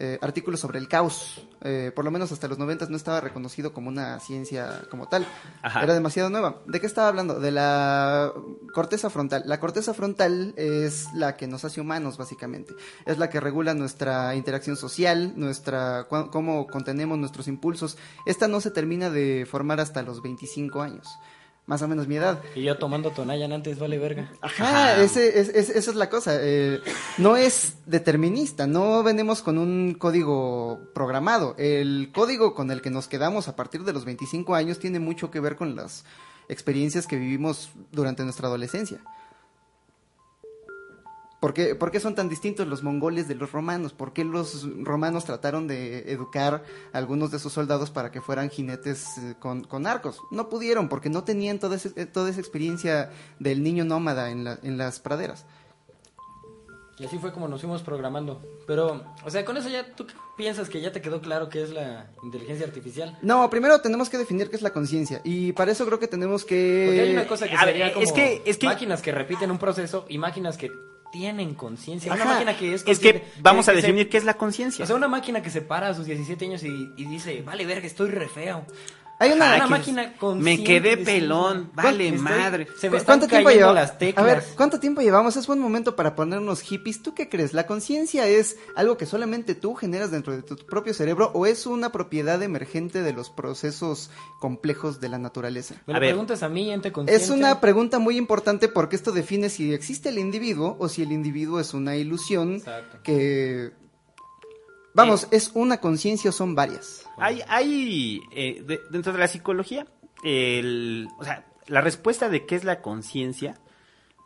eh, 0.00 0.16
artículos 0.22 0.60
sobre 0.60 0.78
el 0.78 0.86
caos. 0.86 1.44
Eh, 1.60 1.90
por 1.92 2.04
lo 2.04 2.12
menos 2.12 2.30
hasta 2.30 2.46
los 2.46 2.56
90 2.56 2.86
no 2.86 2.96
estaba 2.96 3.20
reconocido 3.20 3.72
como 3.72 3.88
una 3.88 4.20
ciencia 4.20 4.82
como 4.90 5.08
tal. 5.08 5.26
Ajá. 5.60 5.82
Era 5.82 5.92
demasiado 5.92 6.30
nueva. 6.30 6.62
¿De 6.66 6.80
qué 6.80 6.86
estaba 6.86 7.08
hablando? 7.08 7.40
De 7.40 7.50
la 7.50 8.32
corteza 8.72 9.10
frontal. 9.10 9.42
La 9.44 9.58
corteza 9.58 9.92
frontal 9.94 10.54
es 10.56 11.12
la 11.14 11.36
que 11.36 11.48
nos 11.48 11.64
hace 11.64 11.80
humanos, 11.80 12.16
básicamente. 12.16 12.74
Es 13.06 13.18
la 13.18 13.28
que 13.28 13.40
regula 13.40 13.74
nuestra 13.74 14.36
interacción 14.36 14.76
social, 14.76 15.32
nuestra 15.34 16.06
cómo 16.08 16.68
contenemos 16.68 17.18
nuestros 17.18 17.48
impulsos. 17.48 17.98
Esta 18.24 18.46
no 18.46 18.60
se 18.60 18.70
termina 18.70 19.10
de 19.10 19.46
formar 19.50 19.80
hasta 19.80 20.02
los 20.02 20.22
25 20.22 20.80
años. 20.80 21.08
Más 21.68 21.82
o 21.82 21.86
menos 21.86 22.08
mi 22.08 22.16
edad. 22.16 22.40
Y 22.56 22.62
yo 22.62 22.78
tomando 22.78 23.10
Tonayan 23.10 23.52
antes, 23.52 23.78
vale 23.78 23.98
verga. 23.98 24.32
Ajá, 24.40 24.64
Ajá. 24.94 25.02
Ese, 25.02 25.38
es, 25.38 25.50
es- 25.50 25.68
esa 25.70 25.90
es 25.90 25.96
la 25.96 26.08
cosa. 26.10 26.38
eh, 26.40 26.80
no 27.18 27.36
es 27.36 27.74
determinista, 27.86 28.66
no 28.66 29.02
venimos 29.04 29.42
con 29.42 29.58
un 29.58 29.94
código 29.94 30.80
programado. 30.94 31.54
El 31.58 32.10
código 32.12 32.54
con 32.54 32.70
el 32.70 32.80
que 32.80 32.88
nos 32.90 33.06
quedamos 33.06 33.48
a 33.48 33.54
partir 33.54 33.84
de 33.84 33.92
los 33.92 34.04
25 34.06 34.54
años 34.54 34.78
tiene 34.80 34.98
mucho 34.98 35.30
que 35.30 35.40
ver 35.40 35.54
con 35.56 35.76
las 35.76 36.04
experiencias 36.48 37.06
que 37.06 37.16
vivimos 37.16 37.68
durante 37.92 38.24
nuestra 38.24 38.48
adolescencia. 38.48 39.00
¿Por 41.40 41.54
qué, 41.54 41.76
por 41.76 41.92
qué 41.92 42.00
son 42.00 42.16
tan 42.16 42.28
distintos 42.28 42.66
los 42.66 42.82
mongoles 42.82 43.28
de 43.28 43.36
los 43.36 43.52
romanos? 43.52 43.92
¿Por 43.92 44.12
qué 44.12 44.24
los 44.24 44.66
romanos 44.84 45.24
trataron 45.24 45.68
de 45.68 46.10
educar 46.12 46.64
a 46.92 46.98
algunos 46.98 47.30
de 47.30 47.38
sus 47.38 47.52
soldados 47.52 47.92
para 47.92 48.10
que 48.10 48.20
fueran 48.20 48.50
jinetes 48.50 49.18
eh, 49.18 49.34
con, 49.38 49.62
con 49.62 49.86
arcos? 49.86 50.20
No 50.32 50.48
pudieron 50.48 50.88
porque 50.88 51.10
no 51.10 51.22
tenían 51.22 51.60
toda, 51.60 51.76
ese- 51.76 51.92
eh, 51.94 52.06
toda 52.06 52.30
esa 52.30 52.40
experiencia 52.40 53.10
del 53.38 53.62
niño 53.62 53.84
nómada 53.84 54.30
en, 54.30 54.42
la- 54.42 54.58
en 54.64 54.78
las 54.78 54.98
praderas. 54.98 55.46
Y 56.98 57.04
así 57.04 57.16
fue 57.18 57.32
como 57.32 57.46
nos 57.46 57.60
fuimos 57.60 57.82
programando. 57.82 58.42
Pero, 58.66 59.04
o 59.24 59.30
sea, 59.30 59.44
con 59.44 59.56
eso 59.56 59.68
ya 59.68 59.94
tú 59.94 60.04
piensas 60.36 60.68
que 60.68 60.80
ya 60.80 60.90
te 60.90 61.00
quedó 61.00 61.20
claro 61.20 61.48
qué 61.48 61.62
es 61.62 61.70
la 61.70 62.10
inteligencia 62.24 62.66
artificial. 62.66 63.16
No, 63.22 63.48
primero 63.48 63.80
tenemos 63.80 64.08
que 64.10 64.18
definir 64.18 64.50
qué 64.50 64.56
es 64.56 64.62
la 64.62 64.72
conciencia 64.72 65.20
y 65.22 65.52
para 65.52 65.70
eso 65.70 65.86
creo 65.86 66.00
que 66.00 66.08
tenemos 66.08 66.44
que... 66.44 66.86
Porque 66.88 67.00
hay 67.02 67.12
una 67.12 67.28
cosa 67.28 67.46
que 67.46 67.54
a 67.54 67.64
ver, 67.64 67.74
sería 67.76 67.92
como 67.94 68.02
es 68.04 68.10
que- 68.12 68.42
es 68.44 68.58
que- 68.58 68.66
máquinas 68.66 69.00
que 69.02 69.12
repiten 69.12 69.52
un 69.52 69.58
proceso 69.58 70.04
y 70.08 70.18
máquinas 70.18 70.58
que 70.58 70.72
tienen 71.10 71.54
conciencia. 71.54 72.12
Una 72.12 72.24
máquina 72.24 72.56
que 72.56 72.74
es 72.74 72.84
Es 72.86 72.98
que 72.98 73.24
vamos 73.40 73.68
a 73.68 73.72
que 73.72 73.80
se- 73.80 73.86
definir 73.86 74.08
qué 74.08 74.16
es 74.18 74.24
la 74.24 74.34
conciencia. 74.34 74.84
O 74.84 74.86
sea, 74.86 74.96
una 74.96 75.08
máquina 75.08 75.42
que 75.42 75.50
se 75.50 75.62
para 75.62 75.88
a 75.88 75.94
sus 75.94 76.06
17 76.06 76.44
años 76.44 76.62
y, 76.62 76.92
y 76.96 77.04
dice, 77.06 77.42
vale, 77.42 77.64
verga, 77.66 77.86
estoy 77.86 78.10
re 78.10 78.28
feo. 78.28 78.64
Hay 79.20 79.32
una... 79.32 79.66
Máquina 79.66 80.02
Me 80.02 80.16
consciente 80.16 80.64
quedé 80.64 80.96
pelón, 80.96 81.70
vale 81.74 82.08
Estoy- 82.10 82.18
madre. 82.22 82.68
Se 82.78 82.86
me 82.86 82.90
¿Cu- 82.92 82.96
están 82.98 83.18
¿Cuánto 83.18 83.26
tiempo 83.26 83.50
llevamos? 83.50 83.74
las 83.74 83.98
teclas. 83.98 84.22
A 84.24 84.26
ver, 84.26 84.44
¿cuánto 84.56 84.78
tiempo 84.78 85.00
llevamos? 85.00 85.36
Es 85.36 85.46
buen 85.48 85.58
momento 85.58 85.96
para 85.96 86.14
ponernos 86.14 86.60
hippies. 86.60 87.02
¿Tú 87.02 87.14
qué 87.14 87.28
crees? 87.28 87.52
¿La 87.52 87.66
conciencia 87.66 88.28
es 88.28 88.56
algo 88.76 88.96
que 88.96 89.06
solamente 89.06 89.56
tú 89.56 89.74
generas 89.74 90.12
dentro 90.12 90.32
de 90.36 90.42
tu 90.42 90.54
propio 90.56 90.94
cerebro 90.94 91.32
o 91.34 91.46
es 91.46 91.66
una 91.66 91.90
propiedad 91.90 92.40
emergente 92.42 93.02
de 93.02 93.12
los 93.12 93.28
procesos 93.30 94.10
complejos 94.40 95.00
de 95.00 95.08
la 95.08 95.18
naturaleza? 95.18 95.74
Me 95.86 95.94
A 95.94 95.96
lo 95.96 96.00
ver. 96.00 96.10
preguntas 96.10 96.44
a 96.44 96.48
mí, 96.48 96.70
ente 96.70 96.92
consciente. 96.92 97.20
Es 97.24 97.30
una 97.30 97.60
pregunta 97.60 97.98
muy 97.98 98.16
importante 98.16 98.68
porque 98.68 98.94
esto 98.94 99.10
define 99.10 99.48
si 99.50 99.72
existe 99.74 100.10
el 100.10 100.18
individuo 100.18 100.76
o 100.78 100.88
si 100.88 101.02
el 101.02 101.10
individuo 101.10 101.58
es 101.58 101.74
una 101.74 101.96
ilusión 101.96 102.54
Exacto. 102.54 102.98
que... 103.02 103.72
Vamos, 104.94 105.26
¿es 105.32 105.50
una 105.54 105.78
conciencia 105.80 106.30
o 106.30 106.32
son 106.32 106.54
varias? 106.54 107.02
Hay, 107.20 107.42
hay 107.48 108.20
eh, 108.32 108.62
de- 108.64 108.80
dentro 108.90 109.12
de 109.12 109.18
la 109.18 109.28
psicología, 109.28 109.86
el, 110.24 111.08
o 111.18 111.24
sea, 111.24 111.44
la 111.66 111.80
respuesta 111.80 112.28
de 112.28 112.46
qué 112.46 112.54
es 112.56 112.64
la 112.64 112.80
conciencia, 112.80 113.54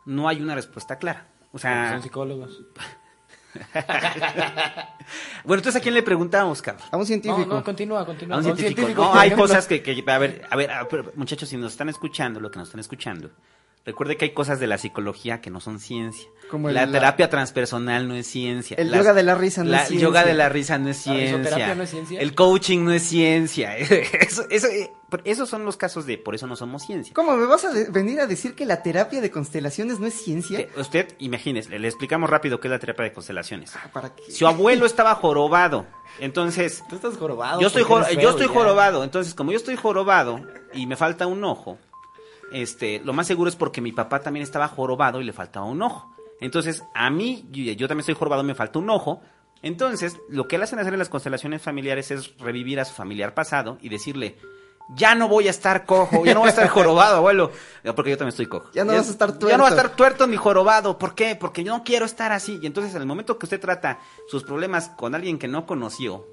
no 0.05 0.27
hay 0.27 0.41
una 0.41 0.55
respuesta 0.55 0.97
clara. 0.97 1.27
O 1.51 1.59
sea, 1.59 1.91
Son 1.91 2.01
psicólogos. 2.03 2.61
bueno, 5.43 5.59
entonces 5.59 5.75
a 5.75 5.79
quién 5.81 5.93
le 5.93 6.01
preguntamos, 6.03 6.61
cabrón? 6.61 6.87
A 6.91 6.97
un 6.97 7.05
científico. 7.05 7.39
No, 7.45 7.55
no, 7.55 7.63
continúa, 7.63 8.05
continúa. 8.05 8.37
A 8.37 8.39
un 8.39 8.45
A 8.45 8.49
un 8.49 8.55
científico. 8.57 8.87
científico, 8.87 9.13
No, 9.13 9.19
hay 9.19 9.31
cosas 9.31 9.67
que, 9.67 9.81
que- 9.83 10.03
a 10.07 10.17
ver, 10.17 10.41
a 10.49 10.55
ver, 10.55 10.71
a 10.71 10.83
ver, 10.85 11.11
muchachos, 11.15 11.49
si 11.49 11.57
nos 11.57 11.71
están 11.73 11.89
escuchando, 11.89 12.39
lo 12.39 12.49
que 12.49 12.59
nos 12.59 12.69
están 12.69 12.79
escuchando, 12.79 13.29
recuerde 13.85 14.17
que 14.17 14.25
hay 14.25 14.31
cosas 14.31 14.59
de 14.59 14.67
la 14.67 14.77
psicología 14.77 15.41
que 15.41 15.49
no 15.49 15.59
son 15.59 15.79
ciencia. 15.79 16.27
Como 16.49 16.69
el- 16.69 16.75
la 16.75 16.85
la- 16.85 16.91
terapia 16.91 17.29
transpersonal 17.29 18.07
no 18.07 18.15
es 18.15 18.27
ciencia. 18.27 18.75
El 18.77 18.91
Las- 18.91 18.99
yoga 18.99 19.13
de 19.13 19.23
la 19.23 19.35
risa 19.35 19.63
no 19.63 19.71
la- 19.71 19.77
es 19.77 19.81
El 19.83 19.87
ciencia. 19.89 20.07
yoga 20.07 20.23
de 20.25 20.33
la 20.33 20.49
risa 20.49 20.77
no 20.77 20.89
es 20.89 20.97
¿La 21.07 21.13
ciencia. 21.13 21.75
no 21.75 21.83
es 21.83 21.89
ciencia? 21.89 22.19
El 22.21 22.35
coaching 22.35 22.83
no 22.85 22.91
es 22.91 23.03
ciencia. 23.03 23.75
Eso, 23.77 24.43
eso, 24.49 24.67
eh, 24.67 24.91
esos 25.25 25.49
son 25.49 25.65
los 25.65 25.77
casos 25.77 26.05
de 26.05 26.17
por 26.17 26.33
eso 26.35 26.47
no 26.47 26.55
somos 26.55 26.83
ciencia. 26.85 27.13
¿Cómo 27.13 27.35
me 27.37 27.45
vas 27.45 27.65
a 27.65 27.71
venir 27.91 28.19
a 28.19 28.25
decir 28.27 28.55
que 28.55 28.65
la 28.65 28.81
terapia 28.83 29.21
de 29.21 29.29
constelaciones 29.31 29.99
no 29.99 30.07
es 30.07 30.13
ciencia? 30.15 30.57
Que 30.67 30.79
Usted, 30.79 31.07
imagínese, 31.19 31.77
le 31.77 31.87
explicamos 31.87 32.29
rápido 32.29 32.59
qué 32.59 32.67
es 32.67 32.71
la 32.71 32.79
terapia 32.79 33.03
de 33.05 33.13
constelaciones. 33.13 33.75
Ah, 33.75 33.89
¿Para 33.93 34.15
qué? 34.15 34.31
Su 34.31 34.47
abuelo 34.47 34.85
estaba 34.85 35.13
jorobado, 35.15 35.85
entonces 36.19 36.83
Tú 36.89 36.95
estás 36.95 37.15
jorobado. 37.17 37.61
yo 37.61 37.67
estoy, 37.67 37.83
jor- 37.83 38.09
yo 38.19 38.29
estoy 38.31 38.47
ya. 38.47 38.53
jorobado, 38.53 39.03
entonces 39.03 39.33
como 39.35 39.51
yo 39.51 39.57
estoy 39.57 39.75
jorobado 39.75 40.41
y 40.73 40.87
me 40.87 40.95
falta 40.95 41.27
un 41.27 41.43
ojo, 41.43 41.77
este, 42.53 43.01
lo 43.03 43.13
más 43.13 43.27
seguro 43.27 43.49
es 43.49 43.55
porque 43.55 43.81
mi 43.81 43.91
papá 43.91 44.19
también 44.21 44.43
estaba 44.43 44.67
jorobado 44.67 45.19
y 45.19 45.23
le 45.23 45.33
faltaba 45.33 45.65
un 45.65 45.81
ojo. 45.81 46.13
Entonces, 46.39 46.83
a 46.93 47.09
mí, 47.09 47.45
yo, 47.51 47.87
también 47.87 48.01
estoy 48.01 48.15
jorobado, 48.15 48.43
me 48.43 48.55
falta 48.55 48.79
un 48.79 48.89
ojo. 48.89 49.21
Entonces, 49.61 50.17
lo 50.29 50.47
que 50.47 50.57
le 50.57 50.65
hacen 50.65 50.79
hacer 50.79 50.93
en 50.93 50.99
las 50.99 51.09
constelaciones 51.09 51.61
familiares 51.61 52.11
es 52.11 52.37
revivir 52.37 52.79
a 52.79 52.85
su 52.85 52.93
familiar 52.93 53.33
pasado 53.33 53.77
y 53.81 53.89
decirle, 53.89 54.37
ya 54.89 55.15
no 55.15 55.29
voy 55.29 55.47
a 55.47 55.51
estar 55.51 55.85
cojo, 55.85 56.25
ya 56.25 56.33
no 56.33 56.41
voy 56.41 56.47
a 56.47 56.49
estar 56.49 56.67
jorobado, 56.67 57.17
abuelo. 57.17 57.51
Porque 57.95 58.11
yo 58.11 58.17
también 58.17 58.29
estoy 58.29 58.47
cojo. 58.47 58.69
Ya 58.73 58.83
no 58.83 58.93
vas 58.93 59.07
a 59.07 59.11
estar 59.11 59.29
Ya 59.29 59.35
no 59.35 59.39
voy 59.39 59.51
a 59.51 59.57
tuerto. 59.57 59.75
estar 59.75 59.95
tuerto 59.95 60.27
ni 60.27 60.35
jorobado. 60.35 60.97
¿Por 60.97 61.15
qué? 61.15 61.35
Porque 61.35 61.63
yo 61.63 61.75
no 61.75 61.83
quiero 61.83 62.05
estar 62.05 62.31
así. 62.31 62.59
Y 62.61 62.65
entonces, 62.65 62.93
en 62.93 63.01
el 63.01 63.07
momento 63.07 63.39
que 63.39 63.45
usted 63.45 63.59
trata 63.59 63.99
sus 64.27 64.43
problemas 64.43 64.89
con 64.89 65.15
alguien 65.15 65.39
que 65.39 65.47
no 65.47 65.65
conoció, 65.65 66.27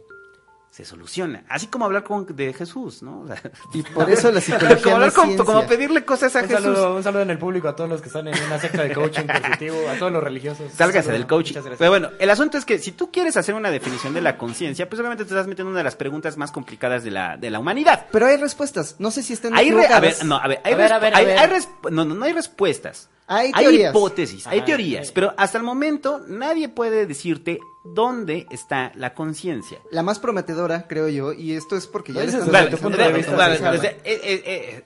se 0.70 0.84
soluciona. 0.84 1.42
Así 1.48 1.66
como 1.66 1.84
hablar 1.84 2.04
con, 2.04 2.24
de 2.36 2.52
Jesús, 2.52 3.02
¿no? 3.02 3.22
O 3.22 3.26
sea, 3.26 3.42
Y 3.74 3.82
por 3.82 4.08
eso 4.08 4.30
la 4.30 4.40
psicología 4.40 4.80
como, 4.82 4.94
hablar 4.96 5.12
con- 5.12 5.36
como 5.38 5.66
pedirle 5.66 6.04
cosas 6.04 6.36
a 6.36 6.42
Un 6.42 6.48
Jesús. 6.48 6.62
saludo, 6.62 6.94
un 6.94 7.02
saludo 7.02 7.22
en 7.22 7.30
el 7.30 7.38
público 7.38 7.68
a 7.68 7.74
todos 7.74 7.90
los 7.90 8.00
que 8.00 8.06
están 8.06 8.28
en 8.28 8.40
una 8.44 8.58
secta 8.60 8.84
de 8.84 8.92
coaching 8.94 9.26
positivo, 9.42 9.76
a 9.88 9.98
todos 9.98 10.12
los 10.12 10.22
religiosos. 10.22 10.70
Sálgase 10.72 11.10
del 11.10 11.26
coaching. 11.26 11.56
Pero 11.76 11.90
bueno, 11.90 12.10
el 12.20 12.30
asunto 12.30 12.56
es 12.56 12.64
que 12.64 12.78
si 12.78 12.92
tú 12.92 13.10
quieres 13.10 13.36
hacer 13.36 13.54
una 13.56 13.70
definición 13.70 14.14
de 14.14 14.20
la 14.20 14.38
conciencia, 14.38 14.88
pues 14.88 15.00
obviamente 15.00 15.24
te 15.24 15.30
estás 15.30 15.48
metiendo 15.48 15.70
en 15.70 15.72
una 15.72 15.80
de 15.80 15.84
las 15.84 15.96
preguntas 15.96 16.36
más 16.36 16.52
complicadas 16.52 17.02
de 17.02 17.10
la, 17.10 17.36
de 17.36 17.50
la 17.50 17.58
humanidad. 17.58 18.06
Pero 18.12 18.26
hay 18.26 18.36
respuestas. 18.36 18.94
No 19.00 19.10
sé 19.10 19.22
si 19.24 19.32
estén 19.32 19.54
Hay 19.56 19.72
re- 19.72 19.86
a 19.88 19.98
ver, 19.98 20.24
no, 20.24 20.36
a 20.36 20.46
ver, 20.46 20.60
hay, 20.62 20.72
A 20.72 20.76
ver, 20.76 20.90
resp- 20.90 20.94
a 20.94 20.98
ver, 21.00 21.14
a 21.14 21.18
hay- 21.18 21.26
ver. 21.26 21.38
hay 21.38 21.48
resp- 21.48 21.90
no, 21.90 22.04
no, 22.04 22.14
no 22.14 22.24
hay 22.24 22.32
respuestas. 22.32 23.08
Hay 23.26 23.52
teorías. 23.52 23.90
hipótesis, 23.94 24.46
hay 24.48 24.62
teorías, 24.62 25.06
sí. 25.08 25.12
pero 25.14 25.32
hasta 25.36 25.56
el 25.56 25.62
momento 25.62 26.20
nadie 26.26 26.68
puede 26.68 27.06
decirte 27.06 27.60
dónde 27.84 28.46
está 28.50 28.92
la 28.94 29.14
conciencia. 29.14 29.78
La 29.90 30.02
más 30.02 30.18
prometedora, 30.18 30.86
creo 30.86 31.08
yo, 31.08 31.32
y 31.32 31.52
esto 31.54 31.76
es 31.76 31.86
porque 31.86 32.12
ya 32.12 32.22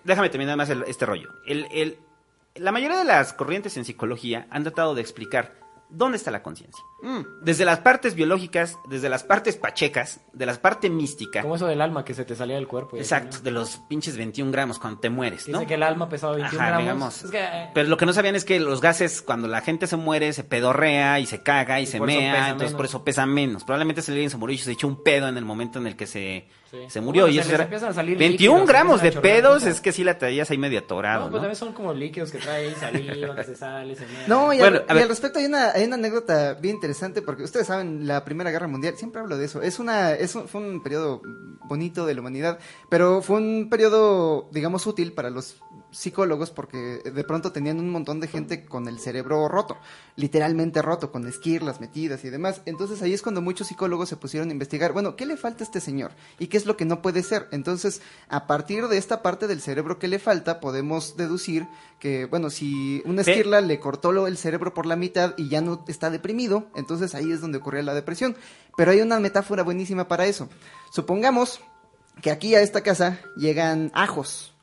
déjame 0.04 0.30
terminar 0.30 0.56
más 0.56 0.70
el- 0.70 0.84
este 0.86 1.04
rollo. 1.06 1.28
El- 1.46 1.66
el- 1.72 1.98
la 2.54 2.70
mayoría 2.72 2.98
de 2.98 3.04
las 3.04 3.32
corrientes 3.32 3.76
en 3.76 3.84
psicología 3.84 4.46
han 4.50 4.62
tratado 4.62 4.94
de 4.94 5.00
explicar 5.00 5.54
dónde 5.88 6.16
está 6.16 6.30
la 6.30 6.42
conciencia. 6.42 6.82
Mm. 7.04 7.44
Desde 7.44 7.64
las 7.64 7.80
partes 7.80 8.14
biológicas, 8.14 8.78
desde 8.88 9.08
las 9.08 9.22
partes 9.22 9.56
pachecas, 9.56 10.20
de 10.32 10.46
la 10.46 10.54
parte 10.54 10.88
mística. 10.88 11.42
Como 11.42 11.56
eso 11.56 11.66
del 11.66 11.80
alma 11.82 12.04
que 12.04 12.14
se 12.14 12.24
te 12.24 12.34
salía 12.34 12.56
del 12.56 12.66
cuerpo. 12.66 12.96
Exacto, 12.96 13.38
de 13.40 13.50
los 13.50 13.76
pinches 13.88 14.16
21 14.16 14.50
gramos 14.50 14.78
cuando 14.78 15.00
te 15.00 15.10
mueres, 15.10 15.46
¿no? 15.48 15.58
Dice 15.58 15.68
que 15.68 15.74
el 15.74 15.82
alma 15.82 16.08
pesaba 16.08 16.34
21 16.36 16.58
Ajá, 16.60 16.68
gramos. 16.70 16.82
digamos. 16.84 17.24
Es 17.24 17.30
que, 17.30 17.40
eh, 17.44 17.70
Pero 17.74 17.88
lo 17.90 17.96
que 17.98 18.06
no 18.06 18.12
sabían 18.14 18.34
es 18.36 18.44
que 18.44 18.58
los 18.58 18.80
gases, 18.80 19.20
cuando 19.22 19.46
la 19.48 19.60
gente 19.60 19.86
se 19.86 19.96
muere, 19.96 20.32
se 20.32 20.44
pedorrea 20.44 21.20
y 21.20 21.26
se 21.26 21.42
caga 21.42 21.78
y, 21.78 21.82
Y 21.82 21.86
se 21.86 22.00
mea, 22.00 22.46
entonces 22.50 22.68
menos. 22.68 22.74
por 22.74 22.86
eso 22.86 23.04
pesa 23.04 23.26
menos. 23.26 23.64
Probablemente 23.64 24.00
si 24.00 24.10
alguien 24.10 24.30
se 24.30 24.36
murió 24.38 24.54
y 24.54 24.58
se 24.58 24.72
echó 24.72 24.86
un 24.88 25.02
pedo 25.02 25.28
en 25.28 25.36
el 25.36 25.44
momento 25.44 25.78
en 25.78 25.86
el 25.86 25.96
que 25.96 26.06
se, 26.06 26.48
Sí. 26.70 26.78
se 26.88 27.00
murió. 27.00 27.24
Bueno, 27.24 27.34
y 27.34 27.36
se 27.36 27.42
eso 27.46 27.54
era 27.54 27.64
empiezan 27.64 27.90
a 27.90 27.94
salir 27.94 28.16
21 28.18 28.58
líquidos, 28.60 28.68
gramos 28.68 29.02
de 29.02 29.12
pedos, 29.12 29.64
es 29.64 29.80
que 29.80 29.92
sí 29.92 30.02
la 30.02 30.18
traías 30.18 30.50
ahí 30.50 30.58
medio 30.58 30.80
atorado, 30.80 31.20
no, 31.20 31.26
¿no? 31.26 31.30
pues 31.32 31.40
también 31.42 31.56
son 31.56 31.72
como 31.72 31.92
líquidos 31.92 32.32
que 32.32 32.38
trae 32.38 32.66
ahí 32.68 32.74
saliva, 32.74 33.36
que 33.36 33.44
se 33.44 33.54
sale, 33.54 33.94
se 33.94 34.06
mea. 34.06 34.24
No, 34.26 34.52
y, 34.52 34.58
Bueno, 34.58 34.80
al, 34.88 34.96
y 34.96 35.02
al 35.02 35.08
respecto 35.08 35.38
hay 35.38 35.44
una, 35.44 35.70
hay 35.70 35.84
una 35.84 35.94
anécdota 35.96 36.54
bien 36.54 36.74
interesante 36.76 36.93
porque 37.22 37.42
ustedes 37.42 37.66
saben 37.66 38.06
la 38.06 38.24
Primera 38.24 38.50
Guerra 38.50 38.66
Mundial, 38.68 38.94
siempre 38.96 39.20
hablo 39.20 39.36
de 39.36 39.44
eso, 39.44 39.62
es 39.62 39.78
una, 39.78 40.12
es 40.12 40.34
un- 40.34 40.48
fue 40.48 40.60
un 40.60 40.82
periodo 40.82 41.20
bonito 41.68 42.06
de 42.06 42.14
la 42.14 42.20
humanidad, 42.20 42.58
pero 42.88 43.22
fue 43.22 43.36
un 43.38 43.68
periodo, 43.70 44.48
digamos, 44.52 44.86
útil 44.86 45.12
para 45.12 45.30
los 45.30 45.56
psicólogos 45.94 46.50
porque 46.50 47.00
de 47.04 47.24
pronto 47.24 47.52
tenían 47.52 47.78
un 47.78 47.90
montón 47.90 48.20
de 48.20 48.28
gente 48.28 48.64
con 48.64 48.88
el 48.88 48.98
cerebro 48.98 49.48
roto, 49.48 49.78
literalmente 50.16 50.82
roto, 50.82 51.12
con 51.12 51.26
esquirlas 51.26 51.80
metidas 51.80 52.24
y 52.24 52.30
demás. 52.30 52.60
Entonces 52.66 53.00
ahí 53.02 53.12
es 53.12 53.22
cuando 53.22 53.40
muchos 53.40 53.68
psicólogos 53.68 54.08
se 54.08 54.16
pusieron 54.16 54.48
a 54.48 54.52
investigar, 54.52 54.92
bueno, 54.92 55.16
¿qué 55.16 55.26
le 55.26 55.36
falta 55.36 55.62
a 55.62 55.66
este 55.66 55.80
señor? 55.80 56.12
¿Y 56.38 56.48
qué 56.48 56.56
es 56.56 56.66
lo 56.66 56.76
que 56.76 56.84
no 56.84 57.00
puede 57.00 57.22
ser? 57.22 57.48
Entonces, 57.52 58.02
a 58.28 58.46
partir 58.46 58.88
de 58.88 58.98
esta 58.98 59.22
parte 59.22 59.46
del 59.46 59.60
cerebro 59.60 59.98
que 59.98 60.08
le 60.08 60.18
falta, 60.18 60.60
podemos 60.60 61.16
deducir 61.16 61.66
que, 61.98 62.26
bueno, 62.26 62.50
si 62.50 63.02
una 63.06 63.22
esquirla 63.22 63.60
le 63.60 63.80
cortó 63.80 64.26
el 64.26 64.36
cerebro 64.36 64.74
por 64.74 64.86
la 64.86 64.96
mitad 64.96 65.34
y 65.36 65.48
ya 65.48 65.60
no 65.60 65.84
está 65.88 66.10
deprimido, 66.10 66.66
entonces 66.74 67.14
ahí 67.14 67.32
es 67.32 67.40
donde 67.40 67.58
ocurría 67.58 67.82
la 67.82 67.94
depresión. 67.94 68.36
Pero 68.76 68.90
hay 68.90 69.00
una 69.00 69.20
metáfora 69.20 69.62
buenísima 69.62 70.08
para 70.08 70.26
eso. 70.26 70.48
Supongamos 70.90 71.60
que 72.20 72.30
aquí 72.30 72.54
a 72.54 72.60
esta 72.60 72.82
casa 72.82 73.20
llegan 73.36 73.90
ajos, 73.94 74.53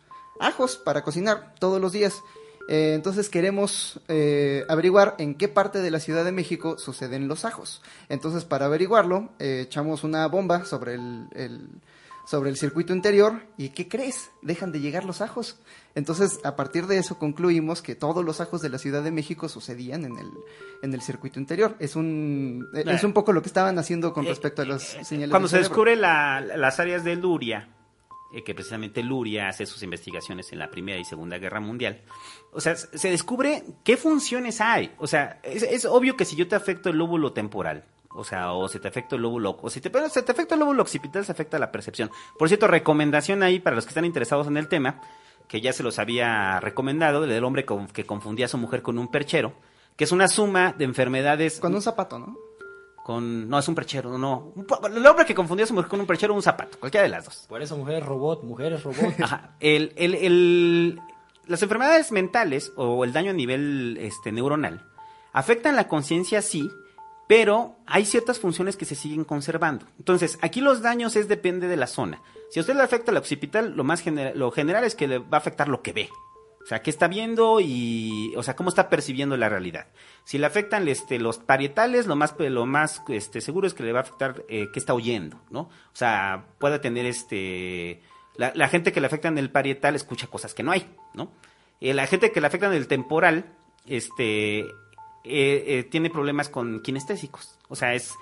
ajos 0.41 0.77
para 0.77 1.01
cocinar 1.03 1.53
todos 1.59 1.79
los 1.79 1.91
días. 1.91 2.21
Eh, 2.69 2.93
entonces 2.93 3.27
queremos 3.29 3.99
eh, 4.07 4.63
averiguar 4.69 5.15
en 5.17 5.35
qué 5.35 5.47
parte 5.47 5.79
de 5.79 5.91
la 5.91 5.99
Ciudad 5.99 6.23
de 6.23 6.31
México 6.31 6.77
suceden 6.77 7.27
los 7.27 7.43
ajos. 7.43 7.81
Entonces 8.07 8.45
para 8.45 8.67
averiguarlo 8.67 9.29
eh, 9.39 9.61
echamos 9.65 10.03
una 10.03 10.25
bomba 10.27 10.63
sobre 10.65 10.93
el, 10.95 11.27
el- 11.33 11.67
sobre 12.23 12.51
el 12.51 12.55
circuito 12.55 12.93
interior 12.93 13.41
y 13.57 13.69
¿qué 13.69 13.89
crees? 13.89 14.29
Dejan 14.43 14.71
de 14.71 14.79
llegar 14.79 15.03
los 15.05 15.21
ajos. 15.21 15.57
Entonces 15.95 16.39
a 16.43 16.55
partir 16.55 16.85
de 16.85 16.97
eso 16.99 17.17
concluimos 17.17 17.81
que 17.81 17.95
todos 17.95 18.23
los 18.23 18.39
ajos 18.39 18.61
de 18.61 18.69
la 18.69 18.77
Ciudad 18.77 19.01
de 19.03 19.09
México 19.11 19.49
sucedían 19.49 20.05
en 20.05 20.17
el, 20.17 20.27
en 20.83 20.93
el 20.93 21.01
circuito 21.01 21.39
interior. 21.39 21.75
Es 21.79 21.95
un, 21.95 22.69
es 22.73 23.03
un 23.03 23.11
poco 23.13 23.33
lo 23.33 23.41
que 23.41 23.47
estaban 23.49 23.77
haciendo 23.79 24.13
con 24.13 24.25
respecto 24.27 24.61
a 24.61 24.65
las 24.65 24.83
señales. 25.01 25.31
Cuando 25.31 25.47
del 25.47 25.49
se 25.49 25.55
cerebro. 25.57 25.69
descubre 25.69 25.95
la- 25.95 26.39
las 26.41 26.79
áreas 26.79 27.03
de 27.03 27.15
Luria, 27.15 27.67
eh, 28.33 28.43
que 28.43 28.53
precisamente 28.53 29.03
Luria 29.03 29.47
hace 29.49 29.65
sus 29.65 29.83
investigaciones 29.83 30.51
en 30.51 30.59
la 30.59 30.69
Primera 30.69 30.97
y 30.99 31.05
Segunda 31.05 31.37
Guerra 31.37 31.59
Mundial, 31.59 32.01
o 32.51 32.61
sea, 32.61 32.75
se 32.75 33.09
descubre 33.09 33.63
qué 33.83 33.97
funciones 33.97 34.61
hay. 34.61 34.93
O 34.97 35.07
sea, 35.07 35.39
es, 35.43 35.85
obvio 35.85 36.15
que 36.17 36.25
si 36.25 36.35
yo 36.35 36.47
te 36.47 36.55
afecto 36.55 36.89
el 36.89 36.97
lóbulo 36.97 37.33
temporal, 37.33 37.85
o 38.13 38.23
sea, 38.23 38.51
o 38.53 38.67
si 38.67 38.79
te 38.79 38.87
afecta 38.89 39.15
el 39.15 39.21
lóbulo, 39.21 39.57
o 39.61 39.69
si 39.69 39.79
te, 39.81 39.89
te 39.89 39.97
afecta 40.31 40.55
el 40.55 40.59
lóbulo 40.59 40.81
occipital, 40.81 41.23
se 41.25 41.31
afecta 41.31 41.57
la 41.59 41.71
percepción. 41.71 42.09
Por 42.37 42.47
cierto, 42.49 42.67
recomendación 42.67 43.41
ahí 43.43 43.59
para 43.59 43.75
los 43.75 43.85
que 43.85 43.89
están 43.91 44.05
interesados 44.05 44.47
en 44.47 44.57
el 44.57 44.67
tema, 44.67 45.01
que 45.47 45.61
ya 45.61 45.73
se 45.73 45.83
los 45.83 45.99
había 45.99 46.59
recomendado, 46.59 47.21
del 47.21 47.43
hombre 47.43 47.65
con- 47.65 47.87
que 47.87 48.05
confundía 48.05 48.45
a 48.45 48.49
su 48.49 48.57
mujer 48.57 48.81
con 48.81 48.97
un 48.97 49.09
perchero, 49.09 49.53
que 49.95 50.03
es 50.05 50.11
una 50.11 50.27
suma 50.27 50.73
de 50.77 50.85
enfermedades 50.85 51.59
Con 51.59 51.73
un 51.75 51.81
zapato, 51.81 52.19
¿no? 52.19 52.37
Con 53.13 53.49
no 53.49 53.59
es 53.59 53.67
un 53.67 53.75
perchero, 53.75 54.17
no. 54.17 54.53
El 54.93 55.05
hombre 55.05 55.25
que 55.25 55.35
confundía 55.35 55.65
a 55.65 55.67
su 55.67 55.73
mujer 55.73 55.89
con 55.89 55.99
un 55.99 56.07
perchero 56.07 56.33
o 56.33 56.35
un 56.35 56.41
zapato, 56.43 56.79
cualquiera 56.79 57.03
de 57.03 57.09
las 57.09 57.25
dos. 57.25 57.45
Por 57.47 57.61
eso 57.61 57.77
mujer 57.77 58.03
robot, 58.05 58.43
mujeres 58.43 58.83
robot. 58.83 59.19
Ajá. 59.21 59.55
El, 59.59 59.93
el, 59.97 60.15
el- 60.15 61.01
las 61.47 61.61
enfermedades 61.63 62.11
mentales 62.11 62.71
o 62.75 63.03
el 63.03 63.11
daño 63.13 63.31
a 63.31 63.33
nivel 63.33 63.97
este, 63.99 64.31
neuronal 64.31 64.85
afectan 65.33 65.75
la 65.75 65.87
conciencia, 65.87 66.41
sí, 66.41 66.69
pero 67.27 67.77
hay 67.85 68.05
ciertas 68.05 68.39
funciones 68.39 68.75
que 68.77 68.85
se 68.85 68.95
siguen 68.95 69.23
conservando. 69.23 69.85
Entonces, 69.97 70.37
aquí 70.41 70.61
los 70.61 70.81
daños 70.81 71.15
es 71.15 71.27
depende 71.27 71.67
de 71.67 71.77
la 71.77 71.87
zona. 71.87 72.21
Si 72.49 72.59
a 72.59 72.61
usted 72.61 72.75
le 72.75 72.81
afecta 72.83 73.11
la 73.13 73.19
occipital, 73.19 73.73
lo 73.75 73.83
más 73.85 74.03
lo 74.35 74.51
general 74.51 74.83
es 74.83 74.95
que 74.95 75.07
le 75.07 75.19
va 75.19 75.37
a 75.37 75.37
afectar 75.37 75.67
lo 75.69 75.81
que 75.81 75.93
ve. 75.93 76.09
O 76.63 76.67
sea, 76.67 76.81
qué 76.81 76.89
está 76.89 77.07
viendo 77.07 77.59
y, 77.59 78.33
o 78.37 78.43
sea, 78.43 78.55
cómo 78.55 78.69
está 78.69 78.87
percibiendo 78.89 79.35
la 79.35 79.49
realidad. 79.49 79.87
Si 80.23 80.37
le 80.37 80.45
afectan 80.45 80.87
este, 80.87 81.19
los 81.19 81.37
parietales, 81.39 82.05
lo 82.07 82.15
más, 82.15 82.35
lo 82.37 82.65
más 82.65 83.01
este, 83.09 83.41
seguro 83.41 83.67
es 83.67 83.73
que 83.73 83.83
le 83.83 83.91
va 83.91 83.99
a 83.99 84.03
afectar 84.03 84.43
eh, 84.47 84.69
qué 84.71 84.79
está 84.79 84.93
oyendo, 84.93 85.39
¿no? 85.49 85.61
O 85.61 85.69
sea, 85.93 86.45
puede 86.59 86.79
tener 86.79 87.05
este, 87.05 88.01
la, 88.35 88.67
gente 88.67 88.91
que 88.91 89.01
le 89.01 89.07
afectan 89.07 89.37
el 89.37 89.49
parietal 89.49 89.95
escucha 89.95 90.27
cosas 90.27 90.53
que 90.53 90.63
no 90.63 90.71
hay, 90.71 90.87
¿no? 91.13 91.31
Eh, 91.81 91.93
la 91.93 92.05
gente 92.07 92.31
que 92.31 92.39
le 92.41 92.47
afectan 92.47 92.73
el 92.73 92.87
temporal, 92.87 93.45
este, 93.87 94.65
eh, 95.23 95.87
tiene 95.89 96.09
problemas 96.09 96.47
con 96.49 96.81
kinestésicos. 96.81 97.57
O 97.69 97.75
sea, 97.75 97.95
es, 97.95 98.13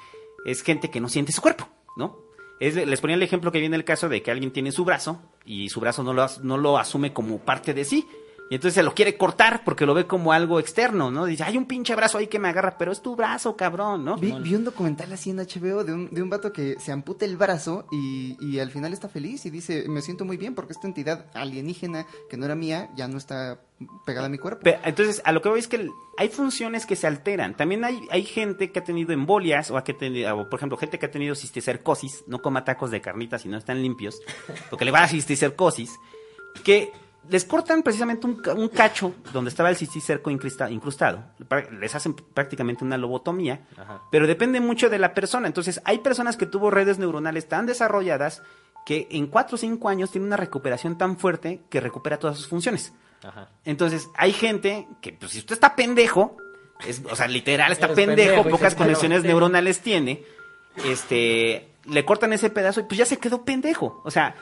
es 0.45 0.63
gente 0.63 0.89
que 0.89 1.01
no 1.01 1.09
siente 1.09 1.33
su 1.33 1.41
cuerpo, 1.41 1.67
¿no? 1.97 2.17
Es- 2.61 2.75
les 2.75 3.01
ponía 3.01 3.15
el 3.15 3.23
ejemplo 3.23 3.51
que 3.51 3.59
viene 3.59 3.75
el 3.75 3.83
caso 3.85 4.09
de 4.09 4.21
que 4.21 4.31
alguien 4.31 4.51
tiene 4.51 4.71
su 4.71 4.85
brazo 4.85 5.21
y 5.45 5.69
su 5.69 5.79
brazo 5.79 6.03
no 6.03 6.13
lo, 6.13 6.25
no 6.41 6.57
lo 6.57 6.77
asume 6.77 7.11
como 7.13 7.39
parte 7.39 7.73
de 7.73 7.83
sí. 7.85 8.07
Y 8.51 8.55
entonces 8.55 8.73
se 8.73 8.81
lo 8.83 8.95
quiere 8.95 9.15
cortar 9.15 9.63
porque 9.63 9.85
lo 9.85 9.93
ve 9.93 10.07
como 10.07 10.33
algo 10.33 10.59
externo, 10.59 11.11
¿no? 11.11 11.25
Dice, 11.25 11.43
hay 11.43 11.55
un 11.55 11.65
pinche 11.67 11.95
brazo 11.95 12.17
ahí 12.17 12.25
que 12.25 12.39
me 12.39 12.47
agarra, 12.49 12.77
pero 12.79 12.91
es 12.91 12.99
tu 13.01 13.15
brazo, 13.15 13.55
cabrón, 13.55 14.03
¿no? 14.03 14.17
Vi, 14.17 14.31
vi 14.31 14.55
un 14.55 14.63
documental 14.63 15.13
así 15.13 15.29
en 15.29 15.37
HBO 15.37 15.83
de 15.83 15.93
un, 15.93 16.09
de 16.09 16.23
un 16.23 16.31
vato 16.31 16.51
que 16.51 16.75
se 16.79 16.91
amputa 16.91 17.25
el 17.25 17.37
brazo 17.37 17.85
y, 17.91 18.37
y 18.43 18.59
al 18.59 18.71
final 18.71 18.91
está 18.91 19.07
feliz 19.07 19.45
y 19.45 19.51
dice, 19.51 19.85
me 19.87 20.01
siento 20.01 20.25
muy 20.25 20.37
bien 20.37 20.55
porque 20.55 20.73
esta 20.73 20.87
entidad 20.87 21.27
alienígena 21.35 22.07
que 22.27 22.37
no 22.37 22.45
era 22.45 22.55
mía 22.55 22.89
ya 22.95 23.07
no 23.07 23.19
está 23.19 23.61
pegada 24.03 24.25
a 24.25 24.29
mi 24.29 24.39
cuerpo. 24.39 24.63
Pe- 24.63 24.79
entonces, 24.83 25.21
a 25.25 25.31
lo 25.31 25.43
que 25.43 25.49
voy 25.49 25.59
es 25.59 25.67
que 25.67 25.87
hay 26.17 26.29
funciones 26.29 26.87
que 26.87 26.95
se 26.95 27.05
alteran. 27.05 27.55
También 27.55 27.85
hay, 27.85 28.01
hay 28.09 28.23
gente 28.23 28.71
que 28.71 28.79
ha 28.79 28.83
tenido 28.83 29.13
embolias, 29.13 29.69
o, 29.69 29.77
ha 29.77 29.83
que 29.83 29.93
tenido, 29.93 30.35
o, 30.35 30.49
por 30.49 30.59
ejemplo, 30.59 30.75
gente 30.75 30.97
que 30.97 31.05
ha 31.05 31.11
tenido 31.11 31.35
cisticercosis, 31.35 32.23
no 32.25 32.41
coma 32.41 32.65
tacos 32.65 32.89
de 32.89 32.99
carnitas 32.99 33.43
si 33.43 33.47
no 33.47 33.57
están 33.59 33.79
limpios, 33.81 34.19
porque 34.71 34.85
le 34.85 34.91
va 34.91 35.03
a 35.03 35.07
cisticercosis, 35.07 35.91
que 36.63 36.91
les 37.29 37.45
cortan 37.45 37.83
precisamente 37.83 38.25
un, 38.27 38.35
ca- 38.41 38.53
un 38.53 38.67
cacho 38.69 39.13
donde 39.31 39.49
estaba 39.49 39.69
el 39.69 39.75
cisticerco 39.75 40.29
incrusta- 40.31 40.69
incrustado, 40.71 41.23
les 41.79 41.93
hacen 41.95 42.13
prácticamente 42.15 42.83
una 42.83 42.97
lobotomía, 42.97 43.61
Ajá. 43.77 44.01
pero 44.11 44.27
depende 44.27 44.59
mucho 44.59 44.89
de 44.89 44.99
la 44.99 45.13
persona. 45.13 45.47
Entonces, 45.47 45.81
hay 45.85 45.99
personas 45.99 46.37
que 46.37 46.45
tuvo 46.45 46.71
redes 46.71 46.97
neuronales 46.99 47.47
tan 47.47 47.65
desarrolladas 47.65 48.41
que 48.85 49.07
en 49.11 49.27
4 49.27 49.55
o 49.55 49.57
5 49.57 49.89
años 49.89 50.09
tiene 50.11 50.25
una 50.27 50.37
recuperación 50.37 50.97
tan 50.97 51.17
fuerte 51.17 51.61
que 51.69 51.79
recupera 51.79 52.17
todas 52.17 52.37
sus 52.37 52.47
funciones. 52.47 52.93
Ajá. 53.23 53.49
Entonces, 53.65 54.09
hay 54.15 54.31
gente 54.33 54.87
que, 55.01 55.13
pues, 55.13 55.31
si 55.33 55.39
usted 55.39 55.53
está 55.53 55.75
pendejo, 55.75 56.37
es, 56.87 57.01
o 57.11 57.15
sea, 57.15 57.27
literal 57.27 57.71
está 57.71 57.87
pendejo, 57.93 58.35
pendejo 58.37 58.49
pocas 58.49 58.73
conexiones 58.75 59.23
neuronales 59.23 59.81
tiene, 59.81 60.23
este, 60.85 61.69
le 61.85 62.05
cortan 62.05 62.33
ese 62.33 62.49
pedazo 62.49 62.79
y 62.79 62.83
pues 62.83 62.97
ya 62.97 63.05
se 63.05 63.17
quedó 63.17 63.43
pendejo. 63.43 64.01
O 64.05 64.11
sea, 64.11 64.35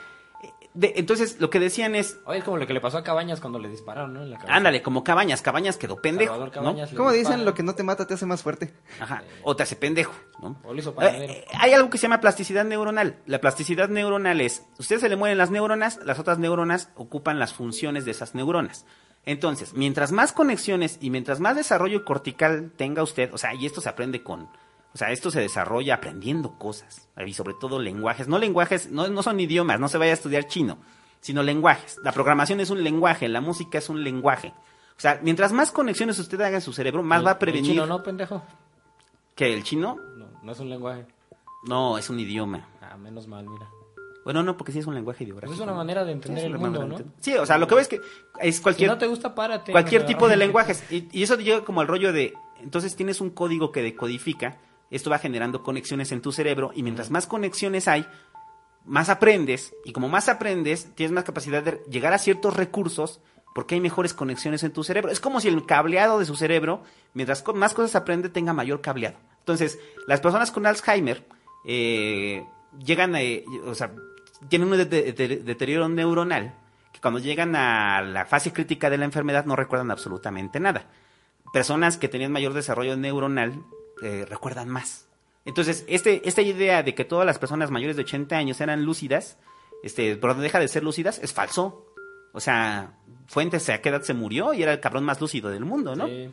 de- 0.78 0.92
entonces 0.96 1.40
lo 1.40 1.50
que 1.50 1.58
decían 1.60 1.94
es, 1.94 2.18
Oye, 2.24 2.38
es 2.38 2.44
como 2.44 2.56
lo 2.56 2.66
que 2.66 2.72
le 2.72 2.80
pasó 2.80 2.98
a 2.98 3.02
Cabañas 3.04 3.40
cuando 3.40 3.58
le 3.58 3.68
dispararon, 3.68 4.14
¿no? 4.14 4.22
En 4.22 4.30
la 4.30 4.36
cabeza. 4.38 4.54
ándale, 4.54 4.80
como 4.82 5.02
Cabañas, 5.04 5.42
Cabañas 5.42 5.76
quedó 5.76 5.96
pendejo, 5.96 6.32
Salvador 6.32 6.48
¿no? 6.56 6.62
Cabañas 6.62 6.90
Como 6.94 7.12
dicen, 7.12 7.44
lo 7.44 7.54
que 7.54 7.62
no 7.62 7.74
te 7.74 7.82
mata 7.82 8.06
te 8.06 8.14
hace 8.14 8.26
más 8.26 8.42
fuerte. 8.42 8.72
Ajá, 9.00 9.22
o 9.42 9.56
te 9.56 9.64
hace 9.64 9.76
pendejo, 9.76 10.14
¿no? 10.40 10.58
O 10.64 10.72
lo 10.72 10.78
hizo 10.78 10.94
Eh, 11.02 11.26
eh, 11.30 11.44
hay 11.58 11.72
algo 11.72 11.90
que 11.90 11.98
se 11.98 12.02
llama 12.02 12.20
plasticidad 12.20 12.64
neuronal. 12.64 13.16
La 13.26 13.40
plasticidad 13.40 13.88
neuronal 13.88 14.40
es, 14.40 14.62
usted 14.78 14.98
se 15.00 15.08
le 15.08 15.16
mueren 15.16 15.36
las 15.38 15.50
neuronas, 15.50 15.98
las 16.04 16.18
otras 16.18 16.38
neuronas 16.38 16.90
ocupan 16.94 17.38
las 17.38 17.52
funciones 17.52 18.04
de 18.04 18.12
esas 18.12 18.34
neuronas. 18.34 18.86
Entonces, 19.26 19.74
mientras 19.74 20.12
más 20.12 20.32
conexiones 20.32 20.96
y 21.02 21.10
mientras 21.10 21.38
más 21.40 21.56
desarrollo 21.56 22.04
cortical 22.04 22.72
tenga 22.76 23.02
usted, 23.02 23.34
o 23.34 23.38
sea, 23.38 23.52
y 23.54 23.66
esto 23.66 23.80
se 23.80 23.88
aprende 23.88 24.22
con, 24.22 24.48
o 24.98 25.02
sea, 25.06 25.12
esto 25.12 25.30
se 25.30 25.38
desarrolla 25.40 25.94
aprendiendo 25.94 26.58
cosas, 26.58 27.08
y 27.24 27.32
sobre 27.32 27.54
todo 27.54 27.78
lenguajes, 27.78 28.26
no 28.26 28.36
lenguajes, 28.36 28.90
no, 28.90 29.06
no 29.06 29.22
son 29.22 29.38
idiomas, 29.38 29.78
no 29.78 29.86
se 29.86 29.96
vaya 29.96 30.10
a 30.10 30.14
estudiar 30.14 30.48
chino, 30.48 30.78
sino 31.20 31.44
lenguajes. 31.44 31.98
La 32.02 32.10
programación 32.10 32.58
es 32.58 32.70
un 32.70 32.82
lenguaje, 32.82 33.28
la 33.28 33.40
música 33.40 33.78
es 33.78 33.88
un 33.88 34.02
lenguaje. 34.02 34.48
O 34.96 35.00
sea, 35.00 35.20
mientras 35.22 35.52
más 35.52 35.70
conexiones 35.70 36.18
usted 36.18 36.40
haga 36.40 36.56
en 36.56 36.62
su 36.62 36.72
cerebro, 36.72 37.04
más 37.04 37.20
El- 37.20 37.26
va 37.26 37.30
a 37.30 37.34
el 37.34 37.38
prevenir 37.38 37.70
chino, 37.70 37.86
no, 37.86 38.02
pendejo. 38.02 38.42
que 39.36 39.54
el 39.54 39.62
chino 39.62 39.96
No, 40.16 40.26
no 40.42 40.50
es 40.50 40.58
un 40.58 40.68
lenguaje. 40.68 41.06
no 41.62 41.96
es 41.96 42.10
un 42.10 42.18
idioma. 42.18 42.66
Ah, 42.82 42.96
menos 42.96 43.28
mal, 43.28 43.46
mira. 43.48 43.68
Bueno, 44.24 44.42
no, 44.42 44.56
porque 44.56 44.72
sí 44.72 44.80
es 44.80 44.86
un 44.88 44.96
lenguaje 44.96 45.22
ideográfico. 45.22 45.50
Pues 45.52 45.60
es 45.60 45.64
una 45.64 45.74
manera 45.76 46.04
de 46.04 46.10
entender 46.10 46.40
Sí, 46.44 46.50
el 46.50 46.58
mundo, 46.58 46.84
¿no? 46.84 46.98
Sí, 47.20 47.34
o 47.36 47.46
sea, 47.46 47.56
lo 47.56 47.68
que 47.68 47.76
veo 47.76 47.82
es 47.82 47.88
que 47.88 48.00
es 48.40 48.56
Si 48.56 48.62
cualquier, 48.62 48.90
no 48.90 48.98
te 48.98 49.06
gusta, 49.06 49.32
párate. 49.32 49.70
cualquier 49.70 50.04
tipo 50.06 50.26
de 50.28 50.36
lenguajes. 50.36 50.82
Y, 50.92 51.08
y 51.12 51.22
eso 51.22 51.36
llega 51.36 51.64
como 51.64 51.80
al 51.82 51.86
rollo 51.86 52.12
de, 52.12 52.34
entonces 52.60 52.96
tienes 52.96 53.20
un 53.20 53.30
código 53.30 53.70
que 53.70 53.80
decodifica, 53.82 54.58
esto 54.90 55.10
va 55.10 55.18
generando 55.18 55.62
conexiones 55.62 56.12
en 56.12 56.22
tu 56.22 56.32
cerebro, 56.32 56.70
y 56.74 56.82
mientras 56.82 57.10
más 57.10 57.26
conexiones 57.26 57.88
hay, 57.88 58.06
más 58.84 59.08
aprendes, 59.08 59.74
y 59.84 59.92
como 59.92 60.08
más 60.08 60.28
aprendes, 60.28 60.94
tienes 60.94 61.12
más 61.12 61.24
capacidad 61.24 61.62
de 61.62 61.82
llegar 61.90 62.12
a 62.12 62.18
ciertos 62.18 62.56
recursos, 62.56 63.20
porque 63.54 63.74
hay 63.74 63.80
mejores 63.80 64.14
conexiones 64.14 64.62
en 64.62 64.72
tu 64.72 64.84
cerebro. 64.84 65.10
Es 65.10 65.20
como 65.20 65.40
si 65.40 65.48
el 65.48 65.66
cableado 65.66 66.18
de 66.18 66.24
su 66.26 66.36
cerebro, 66.36 66.82
mientras 67.12 67.44
más 67.54 67.74
cosas 67.74 67.96
aprende, 67.96 68.28
tenga 68.28 68.52
mayor 68.52 68.80
cableado. 68.80 69.16
Entonces, 69.40 69.78
las 70.06 70.20
personas 70.20 70.50
con 70.52 70.64
Alzheimer 70.66 71.24
eh, 71.66 72.44
llegan 72.84 73.16
a, 73.16 73.18
o 73.66 73.74
sea, 73.74 73.92
tienen 74.48 74.70
un 74.70 74.76
de- 74.78 74.84
de- 74.84 75.12
de- 75.12 75.36
deterioro 75.38 75.88
neuronal 75.88 76.54
que 76.92 77.00
cuando 77.00 77.18
llegan 77.18 77.56
a 77.56 78.00
la 78.02 78.26
fase 78.26 78.52
crítica 78.52 78.90
de 78.90 78.98
la 78.98 79.04
enfermedad 79.06 79.44
no 79.44 79.56
recuerdan 79.56 79.90
absolutamente 79.90 80.60
nada. 80.60 80.86
Personas 81.52 81.96
que 81.96 82.08
tenían 82.08 82.30
mayor 82.32 82.52
desarrollo 82.52 82.96
neuronal 82.96 83.54
eh, 84.02 84.26
recuerdan 84.28 84.68
más. 84.68 85.06
Entonces, 85.44 85.84
este, 85.88 86.26
esta 86.28 86.42
idea 86.42 86.82
de 86.82 86.94
que 86.94 87.04
todas 87.04 87.24
las 87.26 87.38
personas 87.38 87.70
mayores 87.70 87.96
de 87.96 88.02
80 88.02 88.36
años 88.36 88.60
eran 88.60 88.84
lúcidas, 88.84 89.38
este, 89.82 90.16
pero 90.16 90.34
deja 90.34 90.58
de 90.60 90.68
ser 90.68 90.82
lúcidas, 90.84 91.18
es 91.22 91.32
falso. 91.32 91.86
O 92.32 92.40
sea, 92.40 92.92
Fuentes 93.26 93.68
a 93.68 93.80
qué 93.82 93.90
edad 93.90 94.02
se 94.02 94.14
murió 94.14 94.54
y 94.54 94.62
era 94.62 94.72
el 94.72 94.80
cabrón 94.80 95.04
más 95.04 95.20
lúcido 95.20 95.50
del 95.50 95.64
mundo, 95.64 95.94
¿no? 95.94 96.06
Sí. 96.06 96.30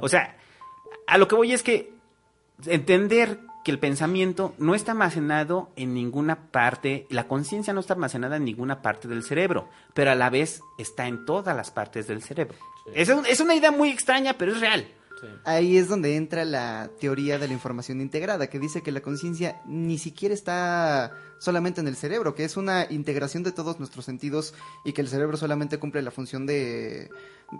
O 0.00 0.08
sea, 0.08 0.36
a 1.06 1.16
lo 1.18 1.28
que 1.28 1.34
voy 1.36 1.52
es 1.52 1.62
que 1.62 1.92
entender 2.66 3.38
que 3.64 3.70
el 3.70 3.78
pensamiento 3.78 4.54
no 4.58 4.74
está 4.74 4.90
almacenado 4.92 5.70
en 5.76 5.94
ninguna 5.94 6.50
parte, 6.50 7.06
la 7.10 7.28
conciencia 7.28 7.72
no 7.72 7.80
está 7.80 7.94
almacenada 7.94 8.36
en 8.36 8.44
ninguna 8.44 8.82
parte 8.82 9.06
del 9.06 9.22
cerebro, 9.22 9.68
pero 9.94 10.10
a 10.10 10.14
la 10.16 10.30
vez 10.30 10.62
está 10.78 11.06
en 11.06 11.24
todas 11.24 11.56
las 11.56 11.70
partes 11.70 12.08
del 12.08 12.22
cerebro. 12.22 12.56
Es, 12.94 13.08
un- 13.08 13.24
es 13.26 13.38
una 13.40 13.54
idea 13.54 13.70
muy 13.70 13.90
extraña, 13.90 14.34
pero 14.36 14.52
es 14.52 14.60
real. 14.60 14.86
Ahí 15.44 15.76
es 15.76 15.88
donde 15.88 16.16
entra 16.16 16.44
la 16.44 16.90
teoría 17.00 17.38
de 17.38 17.46
la 17.46 17.54
información 17.54 18.00
integrada, 18.00 18.48
que 18.48 18.58
dice 18.58 18.82
que 18.82 18.92
la 18.92 19.00
conciencia 19.00 19.60
ni 19.66 19.98
siquiera 19.98 20.34
está 20.34 21.12
solamente 21.38 21.80
en 21.80 21.88
el 21.88 21.96
cerebro, 21.96 22.34
que 22.34 22.44
es 22.44 22.56
una 22.56 22.86
integración 22.90 23.42
de 23.42 23.52
todos 23.52 23.78
nuestros 23.78 24.04
sentidos 24.04 24.54
y 24.84 24.92
que 24.92 25.00
el 25.00 25.08
cerebro 25.08 25.36
solamente 25.36 25.78
cumple 25.78 26.02
la 26.02 26.10
función 26.10 26.46
de 26.46 27.10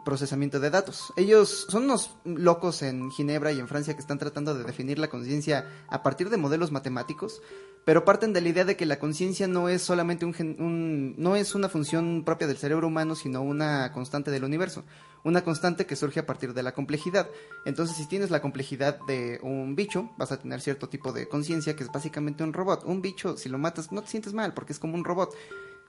procesamiento 0.05 0.61
de 0.61 0.71
datos. 0.71 1.13
Ellos 1.17 1.67
son 1.69 1.85
unos 1.85 2.17
locos 2.25 2.83
en 2.83 3.11
Ginebra 3.11 3.53
y 3.53 3.59
en 3.59 3.69
Francia 3.69 3.95
que 3.95 4.01
están 4.01 4.19
tratando 4.19 4.55
de 4.55 4.65
definir 4.65 4.99
la 4.99 5.09
conciencia 5.09 5.69
a 5.89 6.03
partir 6.03 6.31
de 6.31 6.37
modelos 6.37 6.73
matemáticos, 6.73 7.43
pero 7.85 8.05
parten 8.05 8.33
de 8.33 8.41
la 8.41 8.49
idea 8.49 8.65
de 8.65 8.77
que 8.77 8.87
la 8.87 8.99
conciencia 8.99 9.49
no 9.49 9.69
es 9.69 9.83
solamente 9.83 10.25
un, 10.25 10.35
un- 10.59 11.15
no 11.19 11.35
es 11.37 11.55
una 11.55 11.69
función 11.69 12.23
propia 12.25 12.47
del 12.47 12.57
cerebro 12.57 12.87
humano, 12.87 13.15
sino 13.15 13.43
una 13.43 13.91
constante 13.93 14.31
del 14.31 14.45
universo, 14.45 14.85
una 15.25 15.43
constante 15.43 15.87
que 15.87 15.97
surge 15.97 16.21
a 16.21 16.27
partir 16.27 16.55
de 16.55 16.63
la 16.63 16.73
complejidad. 16.73 17.29
Entonces, 17.65 17.97
si 17.97 18.07
tienes 18.07 18.31
la 18.31 18.41
complejidad 18.41 18.99
de 19.07 19.39
un 19.43 19.75
bicho, 19.77 20.11
vas 20.17 20.33
a 20.33 20.39
tener 20.39 20.61
cierto 20.61 20.89
tipo 20.89 21.13
de 21.13 21.29
conciencia 21.29 21.75
que 21.77 21.85
es 21.85 21.91
básicamente 21.93 22.43
un 22.45 22.53
robot. 22.53 22.85
Un 22.85 23.03
bicho, 23.03 23.37
si 23.37 23.49
lo 23.49 23.59
matas, 23.59 23.91
no 23.93 24.03
te 24.03 24.09
sientes 24.09 24.33
mal 24.33 24.53
porque 24.55 24.73
es 24.73 24.79
como 24.79 24.95
un 24.95 25.05
robot. 25.05 25.35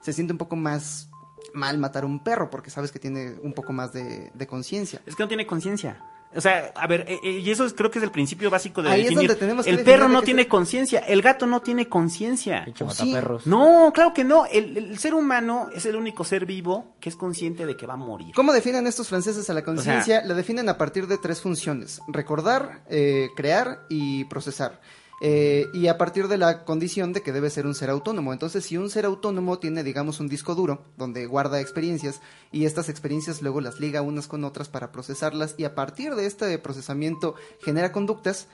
Se 0.02 0.12
siente 0.12 0.32
un 0.32 0.38
poco 0.38 0.56
más 0.56 1.08
mal 1.52 1.78
matar 1.78 2.04
un 2.04 2.22
perro 2.24 2.48
porque 2.50 2.70
sabes 2.70 2.90
que 2.90 2.98
tiene 2.98 3.34
un 3.42 3.52
poco 3.52 3.72
más 3.72 3.92
de, 3.92 4.30
de 4.34 4.46
conciencia. 4.46 5.00
Es 5.06 5.14
que 5.14 5.22
no 5.22 5.28
tiene 5.28 5.46
conciencia. 5.46 6.00
O 6.36 6.40
sea, 6.40 6.72
a 6.74 6.86
ver, 6.86 7.04
eh, 7.08 7.18
eh, 7.22 7.30
y 7.40 7.50
eso 7.50 7.64
es- 7.64 7.74
creo 7.74 7.90
que 7.90 7.98
es 7.98 8.02
el 8.04 8.10
principio 8.10 8.50
básico 8.50 8.82
de 8.82 8.90
Ahí 8.90 9.00
es 9.02 9.06
definir. 9.08 9.28
donde 9.28 9.40
tenemos 9.40 9.64
que 9.64 9.70
el 9.70 9.76
definir 9.78 9.98
perro 9.98 10.08
no 10.08 10.22
tiene 10.22 10.42
se- 10.42 10.48
conciencia, 10.48 10.98
el 11.00 11.22
gato 11.22 11.46
no 11.46 11.60
tiene 11.62 11.88
conciencia. 11.88 12.64
Pinche 12.64 12.84
O 12.84 12.90
sí. 12.90 13.06
mataperros. 13.06 13.46
No, 13.46 13.92
claro 13.94 14.12
que 14.12 14.24
no. 14.24 14.46
El, 14.46 14.76
el 14.76 14.98
ser 14.98 15.14
humano 15.14 15.68
es 15.74 15.86
el 15.86 15.96
único 15.96 16.24
ser 16.24 16.46
vivo 16.46 16.94
que 17.00 17.08
es 17.08 17.16
consciente 17.16 17.66
de 17.66 17.76
que 17.76 17.86
va 17.86 17.94
a 17.94 17.96
morir. 17.98 18.34
¿Cómo 18.34 18.52
definen 18.52 18.86
estos 18.86 19.08
franceses 19.08 19.48
a 19.50 19.54
la 19.54 19.62
conciencia? 19.62 20.22
la 20.24 20.34
definen 20.34 20.68
a 20.68 20.76
partir 20.78 21.06
de 21.06 21.18
tres 21.18 21.40
funciones: 21.40 22.00
recordar, 22.08 22.82
eh, 22.88 23.28
crear 23.36 23.80
y 23.88 24.24
procesar. 24.24 24.80
Eh, 25.20 25.66
y 25.72 25.86
a 25.86 25.96
partir 25.96 26.28
de 26.28 26.38
la 26.38 26.64
condición 26.64 27.12
de 27.12 27.22
que 27.22 27.32
debe 27.32 27.50
ser 27.50 27.66
un 27.66 27.74
ser 27.74 27.90
autónomo. 27.90 28.32
Entonces, 28.32 28.64
si 28.64 28.76
un 28.76 28.90
ser 28.90 29.04
autónomo 29.04 29.58
tiene, 29.58 29.84
digamos, 29.84 30.20
un 30.20 30.28
disco 30.28 30.54
duro 30.54 30.84
donde 30.96 31.26
guarda 31.26 31.60
experiencias 31.60 32.20
y 32.52 32.64
estas 32.64 32.88
experiencias 32.88 33.40
luego 33.40 33.60
las 33.60 33.80
liga 33.80 34.02
unas 34.02 34.26
con 34.26 34.44
otras 34.44 34.68
para 34.68 34.92
procesarlas 34.92 35.54
y 35.56 35.64
a 35.64 35.74
partir 35.74 36.14
de 36.14 36.26
este 36.26 36.58
procesamiento 36.58 37.34
genera 37.62 37.92
conductas, 37.92 38.48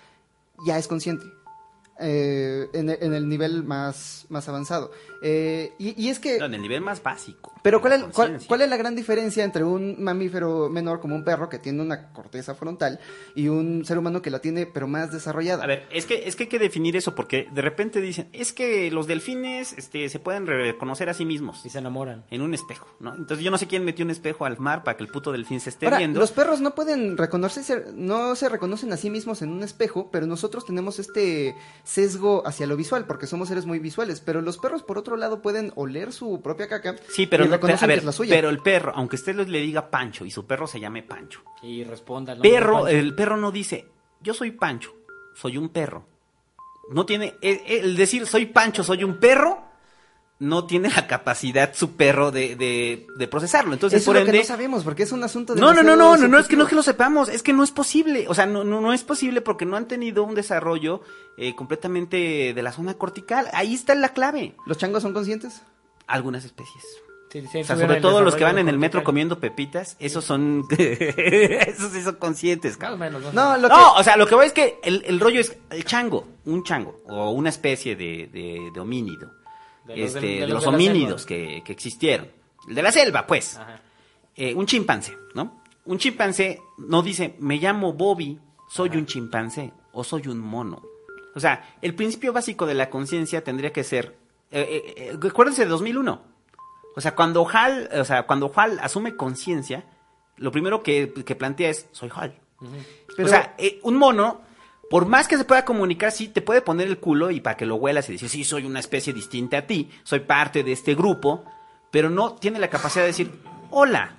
ya 0.67 0.79
es 0.79 0.87
consciente. 0.87 1.39
Eh, 2.01 2.68
en, 2.72 2.90
el- 2.90 2.98
en 3.01 3.14
el 3.14 3.28
nivel 3.28 3.62
más, 3.64 4.26
más 4.28 4.48
avanzado. 4.48 4.90
Eh, 5.22 5.72
y, 5.78 6.01
y 6.03 6.09
es 6.09 6.18
que... 6.18 6.38
No, 6.38 6.46
en 6.46 6.55
el 6.55 6.62
nivel 6.62 6.80
más 6.80 7.03
básico. 7.03 7.53
Pero 7.62 7.80
¿cuál 7.82 7.92
es, 7.92 8.03
cuál, 8.14 8.40
cuál 8.46 8.62
es 8.62 8.70
la 8.70 8.76
gran 8.78 8.96
diferencia 8.96 9.44
entre 9.44 9.64
un 9.64 10.03
mamífero 10.03 10.70
menor 10.70 11.01
como 11.01 11.14
un 11.14 11.24
perro 11.24 11.48
que 11.51 11.59
tiene 11.59 11.82
una 11.82 12.11
corteza 12.12 12.55
frontal 12.55 12.98
y 13.34 13.48
un 13.48 13.84
ser 13.84 13.98
humano 13.98 14.22
que 14.22 14.30
la 14.30 14.38
tiene 14.38 14.64
pero 14.66 14.86
más 14.88 15.12
desarrollada? 15.12 15.62
A 15.64 15.66
ver, 15.66 15.86
es 15.92 16.07
que, 16.07 16.26
es 16.26 16.36
que 16.36 16.44
hay 16.44 16.48
que 16.48 16.59
definir 16.59 16.96
eso 16.96 17.14
porque 17.14 17.48
de 17.53 17.61
repente 17.61 18.01
dicen, 18.01 18.28
es 18.32 18.55
que 18.55 18.90
los 18.90 19.07
delfines 19.07 19.74
este, 19.74 20.09
se 20.09 20.18
pueden 20.18 20.46
reconocer 20.46 21.11
a 21.11 21.14
sí 21.14 21.26
mismos 21.26 21.64
Y 21.66 21.68
se 21.70 21.78
enamoran. 21.80 22.24
en 22.30 22.40
un 22.40 22.55
espejo, 22.55 22.86
¿no? 22.98 23.14
Entonces 23.14 23.44
yo 23.44 23.51
no 23.51 23.59
sé 23.59 23.66
quién 23.66 23.84
metió 23.84 24.07
un 24.07 24.11
espejo 24.11 24.46
al 24.46 24.59
mar 24.59 24.82
para 24.82 24.96
que 24.96 25.03
el 25.05 25.11
puto 25.11 25.30
delfín 25.32 25.61
se 25.61 25.68
esté 25.68 25.84
Ahora, 25.86 25.98
viendo. 25.98 26.18
los 26.18 26.32
perros 26.32 26.62
no 26.62 26.74
pueden 26.74 27.18
reconocerse, 27.18 27.84
no 27.94 28.34
se 28.36 28.48
reconocen 28.48 28.90
a 28.94 28.96
sí 28.96 29.11
mismos 29.11 29.42
en 29.42 29.51
un 29.51 29.62
espejo, 29.62 30.09
pero 30.11 30.26
nosotros 30.26 30.64
tenemos 30.64 30.98
este 30.98 31.55
sesgo 31.91 32.47
hacia 32.47 32.66
lo 32.68 32.76
visual, 32.76 33.05
porque 33.07 33.26
somos 33.26 33.49
seres 33.49 33.66
muy 33.66 33.78
visuales, 33.80 34.20
pero 34.20 34.41
los 34.41 34.59
perros 34.59 34.82
por 34.84 34.97
otro 34.97 35.16
lado 35.16 35.43
pueden 35.43 35.72
oler 35.74 36.12
su 36.12 36.41
propia 36.41 36.68
caca 36.68 36.95
Sí, 37.09 37.26
pero, 37.26 37.45
y 37.45 37.49
no, 37.49 37.55
reconocen 37.55 37.84
a 37.84 37.86
ver, 37.88 37.97
que 37.97 38.01
es 38.01 38.05
la 38.07 38.12
suya. 38.12 38.34
pero 38.34 38.49
el 38.49 38.59
perro, 38.61 38.93
aunque 38.95 39.16
usted 39.16 39.34
le 39.34 39.61
diga 39.61 39.91
Pancho 39.91 40.24
y 40.24 40.30
su 40.30 40.47
perro 40.47 40.66
se 40.66 40.78
llame 40.78 41.03
Pancho, 41.03 41.43
Y 41.62 41.82
responda. 41.82 42.36
perro, 42.41 42.86
el 42.86 43.14
perro 43.14 43.36
no 43.36 43.51
dice, 43.51 43.88
yo 44.20 44.34
soy 44.34 44.53
Pancho, 44.53 44.95
soy 45.34 45.57
un 45.57 45.68
perro. 45.70 46.07
No 46.91 47.07
tiene, 47.07 47.34
el, 47.41 47.61
el 47.66 47.97
decir 47.97 48.26
soy 48.26 48.47
Pancho, 48.47 48.84
soy 48.84 49.03
un 49.05 49.18
perro, 49.18 49.70
no 50.41 50.64
tiene 50.66 50.88
la 50.88 51.07
capacidad 51.07 51.74
su 51.74 51.93
perro 51.97 52.30
de, 52.32 52.57
de, 52.57 53.07
de 53.14 53.28
procesarlo. 53.28 53.74
Entonces, 53.74 54.01
Eso 54.03 54.11
por 54.11 54.16
es 54.16 54.22
lo 54.22 54.24
que 54.24 54.30
ende, 54.38 54.43
no 54.43 54.49
sabemos, 54.49 54.84
porque 54.84 55.03
es 55.05 55.12
un 55.12 55.22
asunto 55.22 55.55
No, 55.55 55.61
no, 55.61 55.66
no, 55.74 55.93
demasiado 55.93 55.97
no, 55.97 56.16
no, 56.16 56.28
no 56.28 56.38
es 56.38 56.49
que 56.49 56.57
no 56.57 56.62
es 56.64 56.68
que 56.70 56.74
lo 56.74 56.82
sepamos, 56.82 57.28
es 57.28 57.43
que 57.43 57.53
no 57.53 57.62
es 57.62 57.70
posible. 57.70 58.24
O 58.26 58.34
sea, 58.34 58.47
no, 58.47 58.64
no, 58.64 58.80
no 58.80 58.93
es 58.95 59.05
posible 59.05 59.43
porque 59.43 59.66
no 59.66 59.76
han 59.76 59.86
tenido 59.86 60.24
un 60.24 60.34
desarrollo 60.34 61.03
eh, 61.36 61.55
completamente 61.55 62.53
de 62.55 62.62
la 62.62 62.72
zona 62.72 62.95
cortical. 62.95 63.49
Ahí 63.53 63.74
está 63.74 63.95
la 63.95 64.14
clave. 64.14 64.55
¿Los 64.66 64.78
changos 64.78 65.03
son 65.03 65.12
conscientes? 65.12 65.62
Algunas 66.07 66.45
especies. 66.45 66.82
Sí, 67.30 67.45
sí, 67.53 67.59
O 67.61 67.64
sea, 67.64 67.76
sobre 67.76 68.01
todo 68.01 68.22
los 68.22 68.34
que 68.34 68.43
van 68.43 68.59
en 68.59 68.68
el 68.68 68.76
metro 68.78 68.99
cortical. 69.01 69.05
comiendo 69.05 69.38
pepitas, 69.38 69.97
esos 70.01 70.24
son. 70.24 70.64
esos 70.78 71.93
sí 71.93 72.03
son 72.03 72.16
conscientes, 72.16 72.72
Más 72.72 72.76
o 72.76 72.80
cabrón. 72.80 72.99
menos. 72.99 73.22
más 73.22 73.34
No, 73.34 73.57
No, 73.59 73.68
que... 73.68 74.01
o 74.01 74.03
sea, 74.03 74.16
lo 74.16 74.26
que 74.26 74.34
voy 74.34 74.47
es 74.47 74.53
que 74.53 74.80
el, 74.82 75.05
el 75.07 75.20
rollo 75.20 75.38
es 75.41 75.57
el 75.70 75.84
chango, 75.84 76.26
un 76.47 76.64
chango, 76.64 76.97
o 77.07 77.30
una 77.30 77.51
especie 77.51 77.95
de, 77.95 78.28
de, 78.32 78.70
de 78.74 78.80
homínido. 78.80 79.30
De 79.95 80.01
los 80.03 80.14
este, 80.14 80.26
de, 80.26 80.41
de 80.41 80.47
los, 80.49 80.66
homínidos 80.66 81.26
que, 81.26 81.62
que 81.64 81.72
existieron. 81.72 82.28
El 82.68 82.74
de 82.74 82.82
la 82.82 82.93
selva, 82.93 83.26
pues. 83.26 83.57
Ajá. 83.57 83.80
Eh, 84.36 84.55
un 84.55 84.66
chimpancé, 84.66 85.16
¿no? 85.34 85.62
Un 85.84 85.99
chimpancé 85.99 86.61
no 86.78 87.03
dice, 87.03 87.34
me 87.41 87.57
llamo 87.57 87.93
Bobby, 87.93 88.38
soy 88.68 88.91
un 88.97 89.07
chimpancé 89.07 89.72
o 89.93 90.05
soy 90.05 90.28
un 90.28 90.38
mono. 90.38 90.82
O 91.34 91.41
sea, 91.41 91.76
el 91.82 91.95
principio 91.95 92.32
básico 92.32 92.66
de 92.66 92.74
la 92.74 92.91
conciencia 92.91 93.43
tendría 93.45 93.72
que 93.72 93.84
ser, 93.84 94.16
eh, 94.51 94.82
eh, 94.97 95.11
eh, 95.12 95.28
acuérdense 95.28 95.64
de 95.64 95.70
2001. 95.70 96.22
O 96.97 97.01
sea, 97.01 97.14
cuando 97.14 97.47
Hal, 97.49 97.88
o 97.93 98.05
sea, 98.05 98.24
cuando 98.26 98.53
Hal 98.55 98.78
asume 98.80 99.16
conciencia, 99.16 99.84
lo 100.36 100.51
primero 100.53 100.82
que, 100.82 101.12
que 101.24 101.34
plantea 101.36 101.70
es, 101.70 101.88
soy 101.93 102.11
Hal. 102.14 102.38
Pero- 103.16 103.26
O 103.26 103.30
sea, 103.30 103.55
eh, 103.59 103.78
un 103.82 103.97
mono, 103.97 104.43
por 104.91 105.07
más 105.07 105.28
que 105.28 105.38
se 105.38 105.45
pueda 105.45 105.64
comunicar, 105.64 106.11
sí, 106.11 106.26
te 106.26 106.43
puede 106.43 106.62
poner 106.62 106.88
el 106.88 106.99
culo 106.99 107.30
y 107.30 107.41
para 107.41 107.57
que 107.57 107.64
lo 107.64 107.76
huelas 107.76 108.09
y 108.09 108.14
decir, 108.14 108.28
sí, 108.28 108.43
soy 108.43 108.66
una 108.66 108.80
especie 108.80 109.12
distinta 109.12 109.59
a 109.59 109.66
ti, 109.66 109.88
soy 110.03 110.18
parte 110.18 110.64
de 110.64 110.72
este 110.72 110.97
grupo, 110.97 111.45
pero 111.93 112.11
no 112.11 112.34
tiene 112.34 112.59
la 112.59 112.68
capacidad 112.68 113.05
de 113.05 113.12
decir, 113.12 113.30
hola, 113.70 114.18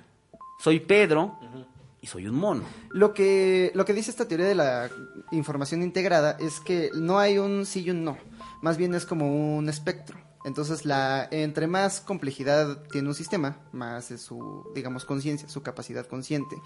soy 0.58 0.80
Pedro 0.80 1.38
y 2.00 2.06
soy 2.06 2.26
un 2.26 2.36
mono. 2.36 2.64
Lo 2.90 3.12
que, 3.12 3.70
lo 3.74 3.84
que 3.84 3.92
dice 3.92 4.10
esta 4.10 4.26
teoría 4.26 4.46
de 4.46 4.54
la 4.54 4.88
información 5.30 5.82
integrada 5.82 6.38
es 6.40 6.58
que 6.60 6.88
no 6.94 7.18
hay 7.18 7.36
un 7.36 7.66
sí 7.66 7.82
y 7.82 7.90
un 7.90 8.02
no, 8.02 8.16
más 8.62 8.78
bien 8.78 8.94
es 8.94 9.04
como 9.04 9.58
un 9.58 9.68
espectro. 9.68 10.16
Entonces, 10.44 10.84
la, 10.84 11.28
entre 11.30 11.66
más 11.66 12.00
complejidad 12.00 12.82
tiene 12.90 13.08
un 13.08 13.14
sistema, 13.14 13.58
más 13.72 14.10
es 14.10 14.22
su, 14.22 14.70
digamos, 14.74 15.04
conciencia, 15.04 15.48
su 15.48 15.62
capacidad 15.62 16.06
consciente. 16.06 16.56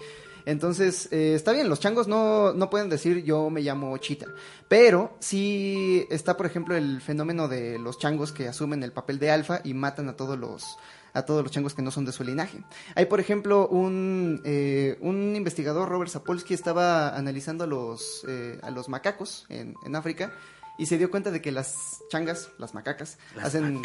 Entonces, 0.45 1.09
eh, 1.11 1.35
está 1.35 1.51
bien, 1.51 1.69
los 1.69 1.79
changos 1.79 2.07
no, 2.07 2.53
no 2.53 2.69
pueden 2.69 2.89
decir 2.89 3.23
yo 3.23 3.49
me 3.49 3.61
llamo 3.61 3.97
Chita, 3.97 4.27
pero 4.67 5.15
sí 5.19 6.07
está, 6.09 6.37
por 6.37 6.45
ejemplo, 6.45 6.75
el 6.75 7.01
fenómeno 7.01 7.47
de 7.47 7.77
los 7.77 7.99
changos 7.99 8.31
que 8.31 8.47
asumen 8.47 8.81
el 8.81 8.93
papel 8.93 9.19
de 9.19 9.29
alfa 9.29 9.61
y 9.63 9.73
matan 9.73 10.09
a 10.09 10.15
todos 10.15 10.39
los, 10.39 10.77
a 11.13 11.23
todos 11.23 11.43
los 11.43 11.51
changos 11.51 11.73
que 11.73 11.81
no 11.81 11.91
son 11.91 12.05
de 12.05 12.11
su 12.11 12.23
linaje. 12.23 12.63
Hay, 12.95 13.05
por 13.05 13.19
ejemplo, 13.19 13.67
un, 13.67 14.41
eh, 14.45 14.97
un 15.01 15.35
investigador, 15.35 15.89
Robert 15.89 16.09
Sapolsky, 16.09 16.53
estaba 16.53 17.15
analizando 17.15 17.65
a 17.65 17.67
los, 17.67 18.25
eh, 18.27 18.57
a 18.63 18.71
los 18.71 18.89
macacos 18.89 19.45
en, 19.49 19.75
en 19.85 19.95
África 19.95 20.33
y 20.77 20.85
se 20.85 20.97
dio 20.97 21.09
cuenta 21.09 21.31
de 21.31 21.41
que 21.41 21.51
las 21.51 22.01
changas, 22.09 22.49
las 22.57 22.73
macacas, 22.73 23.17
hacen, 23.41 23.81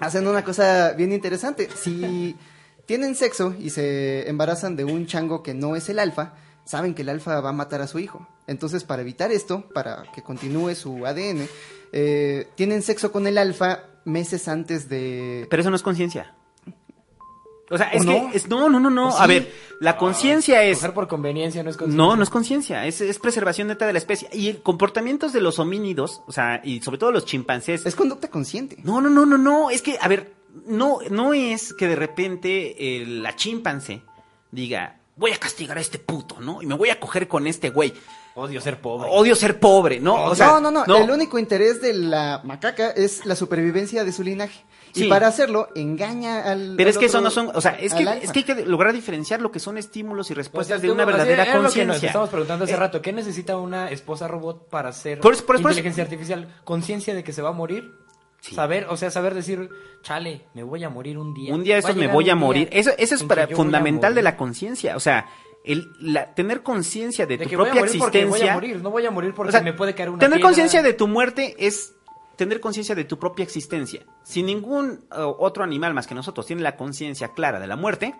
hacen 0.00 0.26
una 0.26 0.44
cosa 0.44 0.92
bien 0.92 1.12
interesante. 1.12 1.68
Si 1.74 2.36
tienen 2.86 3.14
sexo 3.14 3.54
y 3.58 3.70
se 3.70 4.28
embarazan 4.28 4.76
de 4.76 4.84
un 4.84 5.06
chango 5.06 5.42
que 5.42 5.54
no 5.54 5.76
es 5.76 5.88
el 5.88 5.98
alfa, 5.98 6.34
saben 6.64 6.94
que 6.94 7.02
el 7.02 7.08
alfa 7.08 7.40
va 7.40 7.50
a 7.50 7.52
matar 7.52 7.80
a 7.80 7.86
su 7.86 7.98
hijo. 7.98 8.28
Entonces, 8.46 8.84
para 8.84 9.02
evitar 9.02 9.32
esto, 9.32 9.68
para 9.72 10.04
que 10.14 10.22
continúe 10.22 10.74
su 10.74 11.06
ADN, 11.06 11.48
eh, 11.92 12.48
tienen 12.54 12.82
sexo 12.82 13.12
con 13.12 13.26
el 13.26 13.38
alfa 13.38 13.84
meses 14.04 14.48
antes 14.48 14.88
de... 14.88 15.46
Pero 15.50 15.60
eso 15.60 15.70
no 15.70 15.76
es 15.76 15.82
conciencia. 15.82 16.34
O 17.70 17.78
sea, 17.78 17.90
¿O 17.94 17.96
es 17.96 18.04
no? 18.04 18.30
que, 18.30 18.36
es, 18.36 18.48
no, 18.48 18.68
no, 18.68 18.78
no, 18.80 18.90
no. 18.90 19.08
¿O 19.08 19.18
A 19.18 19.22
sí? 19.22 19.28
ver, 19.28 19.52
la 19.80 19.96
conciencia 19.96 20.62
es... 20.62 20.78
Coger 20.78 20.94
por 20.94 21.08
conveniencia 21.08 21.62
no 21.62 21.70
es 21.70 21.76
conciencia. 21.76 22.04
No, 22.04 22.16
no 22.16 22.22
es 22.22 22.30
conciencia, 22.30 22.86
es, 22.86 23.00
es 23.00 23.18
preservación 23.18 23.68
neta 23.68 23.86
de 23.86 23.92
la 23.92 23.98
especie. 23.98 24.28
Y 24.32 24.48
el 24.48 24.62
comportamientos 24.62 25.32
de 25.32 25.40
los 25.40 25.58
homínidos, 25.58 26.20
o 26.26 26.32
sea, 26.32 26.60
y 26.62 26.80
sobre 26.82 26.98
todo 26.98 27.12
los 27.12 27.24
chimpancés, 27.24 27.86
Es 27.86 27.94
conducta 27.94 28.28
consciente. 28.28 28.76
No, 28.84 29.00
no, 29.00 29.08
no, 29.08 29.24
no, 29.24 29.38
no. 29.38 29.70
Es 29.70 29.80
que, 29.80 29.96
a 30.00 30.08
ver, 30.08 30.32
no, 30.66 30.98
no 31.10 31.32
es 31.34 31.72
que 31.72 31.86
de 31.88 31.96
repente 31.96 32.76
eh, 32.78 33.06
la 33.06 33.34
chimpancé 33.36 34.02
diga, 34.50 34.98
voy 35.16 35.32
a 35.32 35.38
castigar 35.38 35.78
a 35.78 35.80
este 35.80 35.98
puto, 35.98 36.40
¿no? 36.40 36.62
Y 36.62 36.66
me 36.66 36.74
voy 36.74 36.90
a 36.90 37.00
coger 37.00 37.26
con 37.28 37.46
este 37.46 37.70
güey. 37.70 37.94
Odio 38.34 38.60
ser 38.60 38.80
pobre. 38.80 39.08
Odio 39.10 39.34
ser 39.36 39.60
pobre, 39.60 40.00
¿no? 40.00 40.24
O 40.24 40.34
sea, 40.34 40.58
no, 40.60 40.70
no, 40.70 40.84
no, 40.86 40.96
El 40.96 41.10
único 41.10 41.38
interés 41.38 41.82
de 41.82 41.92
la 41.92 42.40
macaca 42.44 42.90
es 42.90 43.26
la 43.26 43.36
supervivencia 43.36 44.04
de 44.04 44.12
su 44.12 44.22
linaje. 44.22 44.64
Sí. 44.94 45.06
Y 45.06 45.08
para 45.08 45.26
hacerlo, 45.28 45.68
engaña 45.74 46.42
al. 46.42 46.74
Pero 46.76 46.88
al 46.88 46.90
es 46.90 46.98
que 46.98 47.06
eso 47.06 47.20
no 47.20 47.30
son, 47.30 47.50
o 47.54 47.60
sea, 47.60 47.72
es 47.72 47.94
que, 47.94 48.02
es 48.22 48.30
que 48.30 48.40
hay 48.40 48.44
que 48.44 48.66
lograr 48.66 48.92
diferenciar 48.92 49.40
lo 49.40 49.50
que 49.50 49.58
son 49.58 49.78
estímulos 49.78 50.30
y 50.30 50.34
Pues 50.34 50.44
respuestas 50.46 50.82
de 50.82 50.90
una 50.90 51.04
así 51.04 51.12
verdadera 51.12 51.52
conciencia. 51.52 52.06
Estamos 52.08 52.28
preguntando 52.28 52.64
hace 52.64 52.74
Eh, 52.74 52.76
rato, 52.76 53.00
¿qué 53.00 53.12
necesita 53.12 53.56
una 53.56 53.90
esposa 53.90 54.28
robot 54.28 54.68
para 54.68 54.90
hacer 54.90 55.20
Por 55.20 55.32
eso- 55.32 55.46
por 55.46 55.56
eso- 55.56 55.62
por 55.62 55.70
eso- 55.70 55.80
inteligencia 55.80 56.04
artificial? 56.04 56.54
¿Conciencia 56.64 57.14
de 57.14 57.24
que 57.24 57.32
se 57.32 57.40
va 57.40 57.48
a 57.50 57.52
morir? 57.52 57.90
Sí. 58.40 58.54
Saber, 58.54 58.86
o 58.90 58.96
sea, 58.96 59.10
saber 59.10 59.34
decir, 59.34 59.70
chale, 60.02 60.42
me 60.52 60.62
voy 60.64 60.82
a 60.84 60.90
morir 60.90 61.16
un 61.16 61.32
día. 61.32 61.54
Un 61.54 61.62
día 61.62 61.78
estos 61.78 61.94
me 61.96 62.08
voy 62.08 62.28
a 62.28 62.34
morir. 62.34 62.68
Eso, 62.72 62.90
eso 62.98 63.14
es 63.14 63.22
para 63.22 63.46
fundamental 63.48 64.14
de 64.14 64.22
la 64.22 64.36
conciencia. 64.36 64.96
O 64.96 65.00
sea, 65.00 65.26
el, 65.64 65.86
la, 66.00 66.34
tener 66.34 66.62
conciencia 66.62 67.24
de, 67.24 67.38
De 67.38 67.44
tu 67.44 67.50
que 67.50 67.56
voy 67.56 67.66
a 67.68 67.70
propia 67.70 67.80
morir 67.82 67.94
existencia. 67.96 68.28
voy 68.28 68.48
a 68.48 68.54
morir, 68.54 68.82
no 68.82 68.90
voy 68.90 69.06
a 69.06 69.10
morir 69.12 69.32
porque 69.32 69.50
O 69.50 69.52
sea, 69.52 69.60
me 69.62 69.72
puede 69.72 69.94
caer 69.94 70.10
una 70.10 70.18
Tener 70.18 70.40
conciencia 70.40 70.82
de 70.82 70.92
tu 70.92 71.06
muerte 71.06 71.54
es 71.56 71.94
tener 72.36 72.60
conciencia 72.60 72.94
de 72.94 73.04
tu 73.04 73.18
propia 73.18 73.42
existencia. 73.42 74.04
Si 74.22 74.42
ningún 74.42 75.04
eh, 75.10 75.16
otro 75.18 75.64
animal 75.64 75.94
más 75.94 76.06
que 76.06 76.14
nosotros 76.14 76.46
tiene 76.46 76.62
la 76.62 76.76
conciencia 76.76 77.28
clara 77.28 77.60
de 77.60 77.66
la 77.66 77.76
muerte, 77.76 78.14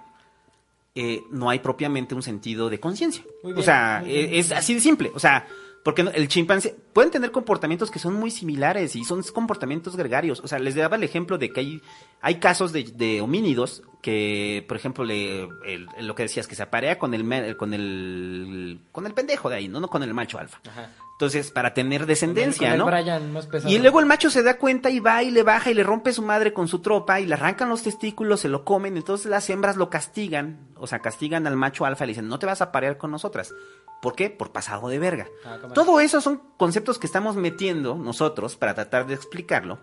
eh, 0.95 1.23
no 1.31 1.49
hay 1.49 1.61
propiamente 1.61 2.15
un 2.15 2.23
sentido 2.23 2.69
de 2.69 2.79
conciencia. 2.79 3.25
O 3.57 3.63
sea, 3.63 4.03
eh, 4.07 4.39
es 4.39 4.53
así 4.53 4.75
de 4.75 4.81
simple. 4.81 5.11
O 5.15 5.19
sea, 5.19 5.47
Porque 5.85 6.03
el 6.03 6.29
chimpancé 6.29 6.77
pueden 6.93 7.11
tener 7.11 7.33
comportamientos 7.33 7.91
que 7.91 7.99
son 7.99 8.15
muy 8.15 8.31
similares 8.31 8.95
y 8.95 9.03
son 9.05 9.23
comportamientos 9.25 9.97
gregarios. 9.97 10.39
O 10.41 10.47
sea, 10.47 10.61
les 10.61 10.77
daba 10.77 10.95
el 10.97 11.03
ejemplo 11.03 11.39
de 11.39 11.51
que 11.53 11.59
hay, 11.61 11.83
hay 12.21 12.37
casos 12.37 12.73
de, 12.73 12.85
de 12.85 13.21
homínidos 13.21 13.83
que, 14.01 14.65
por 14.69 14.77
ejemplo, 14.77 15.05
le, 15.05 15.43
el- 15.67 15.89
lo 16.01 16.15
que 16.15 16.23
decías, 16.25 16.47
que 16.47 16.55
se 16.55 16.63
aparea 16.63 16.99
con 17.01 17.15
el, 17.15 17.57
con 17.57 17.75
el, 17.75 18.81
con 18.93 19.07
el 19.07 19.15
pendejo 19.15 19.49
de 19.51 19.57
ahí, 19.57 19.69
no, 19.69 19.81
no 19.81 19.89
con 19.89 20.03
el 20.03 20.15
macho 20.15 20.39
alfa. 20.39 20.61
Ajá. 20.69 20.91
Entonces, 21.13 21.53
para 21.53 21.73
tener 21.73 22.07
descendencia, 22.07 22.69
Con 22.69 22.73
el 22.73 22.79
¿no? 22.79 22.87
Brian 22.87 23.33
más 23.33 23.47
pesado. 23.47 23.73
Y 23.73 23.79
luego 23.79 24.01
el 24.01 24.07
macho 24.07 24.29
se 24.29 24.43
da 24.43 24.59
cuenta 24.59 24.91
y 24.91 24.99
va 24.99 25.23
y 25.23 25.31
le 25.31 25.45
baja 25.45 25.71
y 25.71 25.75
le 25.75 25.85
rompe 25.85 26.13
su 26.13 26.23
madre 26.23 26.53
con 26.53 26.67
su 26.67 26.81
tropa 26.81 27.21
y 27.21 27.27
le 27.27 27.35
arrancan 27.35 27.69
los 27.69 27.83
testículos, 27.83 28.41
se 28.41 28.49
lo 28.49 28.65
comen, 28.65 28.97
entonces 28.97 29.27
las 29.31 29.49
hembras 29.49 29.77
lo 29.77 29.89
castigan, 29.89 30.59
o 30.77 30.89
sea, 30.89 30.99
castigan 30.99 31.47
al 31.47 31.55
macho 31.57 31.85
alfa 31.85 32.03
y 32.05 32.07
le 32.09 32.11
dicen, 32.13 32.27
no 32.29 32.41
te 32.41 32.47
vas 32.47 32.61
a 32.61 32.73
parear 32.73 32.99
con 32.99 33.13
nosotras. 33.13 33.55
¿Por 34.03 34.15
qué? 34.17 34.29
Por 34.31 34.51
pasado 34.53 34.89
de 34.89 34.99
verga. 34.99 35.29
Ah. 35.47 35.59
Todo 35.75 36.01
eso 36.01 36.21
son 36.21 36.43
conceptos 36.59 36.99
que 36.99 37.07
estamos 37.07 37.37
metiendo 37.37 37.95
nosotros 37.95 38.57
para 38.57 38.75
tratar 38.75 39.07
de 39.07 39.15
explicarlo. 39.15 39.79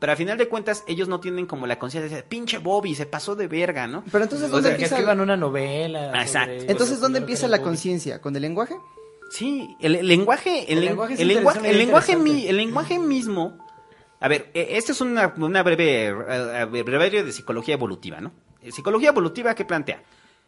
Pero 0.00 0.10
al 0.12 0.16
final 0.16 0.38
de 0.38 0.48
cuentas, 0.48 0.82
ellos 0.88 1.08
no 1.08 1.20
tienen 1.20 1.46
como 1.46 1.66
la 1.66 1.78
conciencia 1.78 2.16
de 2.16 2.22
pinche 2.22 2.58
Bobby, 2.58 2.94
se 2.94 3.06
pasó 3.06 3.36
de 3.36 3.46
verga, 3.48 3.86
¿no? 3.86 4.02
Pero 4.10 4.24
entonces, 4.24 4.48
O 4.48 4.52
¿dónde 4.52 4.70
sea, 4.70 4.76
que 4.76 4.82
empieza? 4.84 4.94
escriban 4.96 5.20
una 5.20 5.36
novela. 5.36 6.10
Ah, 6.14 6.22
exacto. 6.22 6.54
sobre- 6.60 6.70
Entonces, 6.72 7.00
¿dónde 7.00 7.18
empieza 7.18 7.46
la 7.48 7.60
conciencia? 7.62 8.20
¿Con 8.20 8.34
el 8.34 8.42
lenguaje? 8.42 8.74
Sí, 9.30 9.76
el, 9.80 9.96
el 9.96 10.08
lenguaje, 10.08 10.64
el, 10.72 10.78
El 10.78 10.84
len- 10.84 10.88
lenguaje 10.90 11.14
es 11.14 11.20
el 11.20 11.28
lenguaje, 11.28 11.70
el 11.70 11.78
lenguaje, 11.78 12.16
mi- 12.16 12.46
el 12.46 12.56
lenguaje 12.56 12.98
mismo. 12.98 13.58
A 14.20 14.28
ver, 14.28 14.50
este 14.54 14.92
es 14.92 15.00
una, 15.00 15.34
una 15.36 15.62
breve, 15.62 16.12
brevario 16.82 17.24
de 17.24 17.32
psicología 17.32 17.74
evolutiva, 17.74 18.20
¿no? 18.20 18.32
Psicología 18.70 19.10
evolutiva 19.10 19.54
que 19.54 19.64
plantea. 19.64 20.02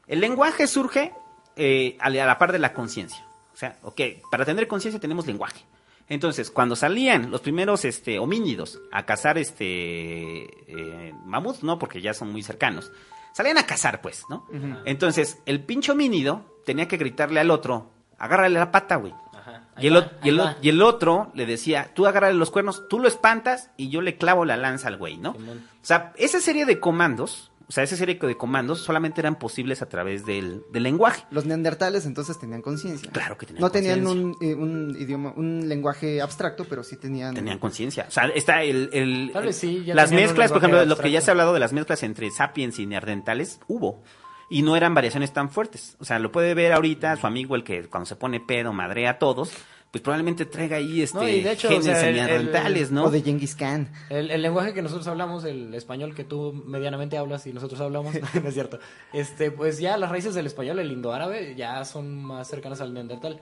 El 0.06 0.20
lenguaje 0.20 0.66
surge 0.66 1.12
eh, 1.56 1.96
a 2.00 2.10
la 2.10 2.38
par 2.38 2.52
de 2.52 2.58
la 2.58 2.72
conciencia. 2.72 3.24
O 3.52 3.56
sea, 3.56 3.78
ok, 3.82 4.00
para 4.30 4.44
tener 4.44 4.68
conciencia 4.68 5.00
tenemos 5.00 5.26
lenguaje. 5.26 5.64
Entonces, 6.08 6.50
cuando 6.50 6.76
salían 6.76 7.30
los 7.30 7.40
primeros 7.40 7.84
este, 7.84 8.18
homínidos 8.18 8.80
a 8.92 9.04
cazar 9.04 9.38
este 9.38 10.42
eh, 10.44 11.14
mamuts, 11.24 11.62
no, 11.64 11.78
porque 11.78 12.00
ya 12.00 12.14
son 12.14 12.30
muy 12.30 12.42
cercanos, 12.42 12.92
salían 13.32 13.58
a 13.58 13.66
cazar, 13.66 14.00
pues, 14.00 14.24
¿no? 14.28 14.46
Entonces, 14.84 15.38
el 15.46 15.60
pinche 15.60 15.92
homínido 15.92 16.60
tenía 16.64 16.86
que 16.86 16.96
gritarle 16.96 17.40
al 17.40 17.50
otro, 17.50 17.90
agárrale 18.18 18.58
la 18.58 18.70
pata, 18.70 18.96
güey. 18.96 19.14
Ajá. 19.32 19.64
Y 19.78 19.88
el, 19.88 19.96
va, 19.96 20.12
y, 20.22 20.28
el, 20.28 20.40
y 20.62 20.68
el 20.68 20.82
otro 20.82 21.32
le 21.34 21.44
decía, 21.44 21.90
tú 21.92 22.06
agárrale 22.06 22.34
los 22.34 22.50
cuernos, 22.50 22.86
tú 22.88 23.00
lo 23.00 23.08
espantas 23.08 23.70
y 23.76 23.88
yo 23.88 24.00
le 24.00 24.16
clavo 24.16 24.44
la 24.44 24.56
lanza 24.56 24.88
al 24.88 24.96
güey, 24.96 25.16
¿no? 25.16 25.30
O 25.30 25.34
sea, 25.82 26.12
esa 26.16 26.40
serie 26.40 26.66
de 26.66 26.78
comandos, 26.78 27.50
o 27.68 27.72
sea, 27.72 27.82
esa 27.82 27.96
serie 27.96 28.14
de 28.20 28.36
comandos 28.36 28.80
solamente 28.80 29.20
eran 29.20 29.38
posibles 29.38 29.82
a 29.82 29.88
través 29.88 30.24
del, 30.24 30.62
del 30.72 30.82
lenguaje. 30.84 31.24
Los 31.30 31.46
neandertales 31.46 32.06
entonces 32.06 32.38
tenían 32.38 32.62
conciencia. 32.62 33.10
Claro 33.10 33.36
que 33.36 33.46
tenían 33.46 33.60
No 33.60 33.70
tenían 33.70 34.06
un, 34.06 34.36
eh, 34.40 34.54
un 34.54 34.96
idioma, 34.98 35.32
un 35.36 35.68
lenguaje 35.68 36.20
abstracto, 36.22 36.64
pero 36.64 36.84
sí 36.84 36.96
tenían. 36.96 37.34
Tenían 37.34 37.58
conciencia. 37.58 38.06
O 38.08 38.10
sea, 38.10 38.26
está 38.28 38.62
el... 38.62 38.90
el- 38.92 39.30
Tal 39.32 39.46
vez 39.46 39.56
sí, 39.56 39.82
ya 39.84 39.94
las 39.94 40.12
mezclas, 40.12 40.50
por 40.52 40.58
ejemplo, 40.58 40.84
lo 40.84 40.96
que 40.96 41.10
ya 41.10 41.18
abstracto. 41.18 41.24
se 41.24 41.30
ha 41.30 41.32
hablado 41.32 41.54
de 41.54 41.60
las 41.60 41.72
mezclas 41.72 42.02
entre 42.04 42.30
sapiens 42.30 42.78
y 42.78 42.86
neandertales, 42.86 43.60
hubo. 43.66 44.02
Y 44.48 44.62
no 44.62 44.76
eran 44.76 44.94
variaciones 44.94 45.32
tan 45.32 45.50
fuertes. 45.50 45.96
O 45.98 46.04
sea, 46.04 46.20
lo 46.20 46.30
puede 46.30 46.54
ver 46.54 46.72
ahorita 46.72 47.16
su 47.16 47.26
amigo, 47.26 47.56
el 47.56 47.64
que 47.64 47.88
cuando 47.88 48.06
se 48.06 48.14
pone 48.14 48.38
pedo 48.38 48.72
madrea 48.72 49.10
a 49.10 49.18
todos, 49.18 49.50
pues 49.90 50.02
probablemente 50.02 50.44
traiga 50.44 50.76
ahí 50.76 51.00
este 51.02 51.16
No, 51.18 51.26
y 51.28 51.40
de 51.40 51.52
hecho, 51.52 51.68
o 51.68 51.70
genes 51.70 51.84
sea, 51.86 52.08
el- 52.08 52.16
neandertales, 52.16 52.90
¿no? 52.90 53.04
O 53.04 53.10
de 53.10 53.22
Genghis 53.22 53.54
Khan. 53.54 53.90
El, 54.10 54.30
el 54.30 54.42
lenguaje 54.42 54.74
que 54.74 54.82
nosotros 54.82 55.06
hablamos, 55.06 55.44
el 55.44 55.72
español 55.74 56.14
que 56.14 56.24
tú 56.24 56.52
medianamente 56.66 57.16
hablas 57.16 57.46
y 57.46 57.52
nosotros 57.52 57.80
hablamos, 57.80 58.14
no 58.42 58.48
es 58.48 58.54
cierto. 58.54 58.78
Este, 59.12 59.50
pues 59.50 59.78
ya 59.78 59.96
las 59.96 60.10
raíces 60.10 60.34
del 60.34 60.46
español, 60.46 60.78
el 60.80 60.92
indoárabe, 60.92 61.54
ya 61.56 61.84
son 61.84 62.22
más 62.22 62.48
cercanas 62.48 62.80
al 62.80 62.92
neandertal. 62.92 63.40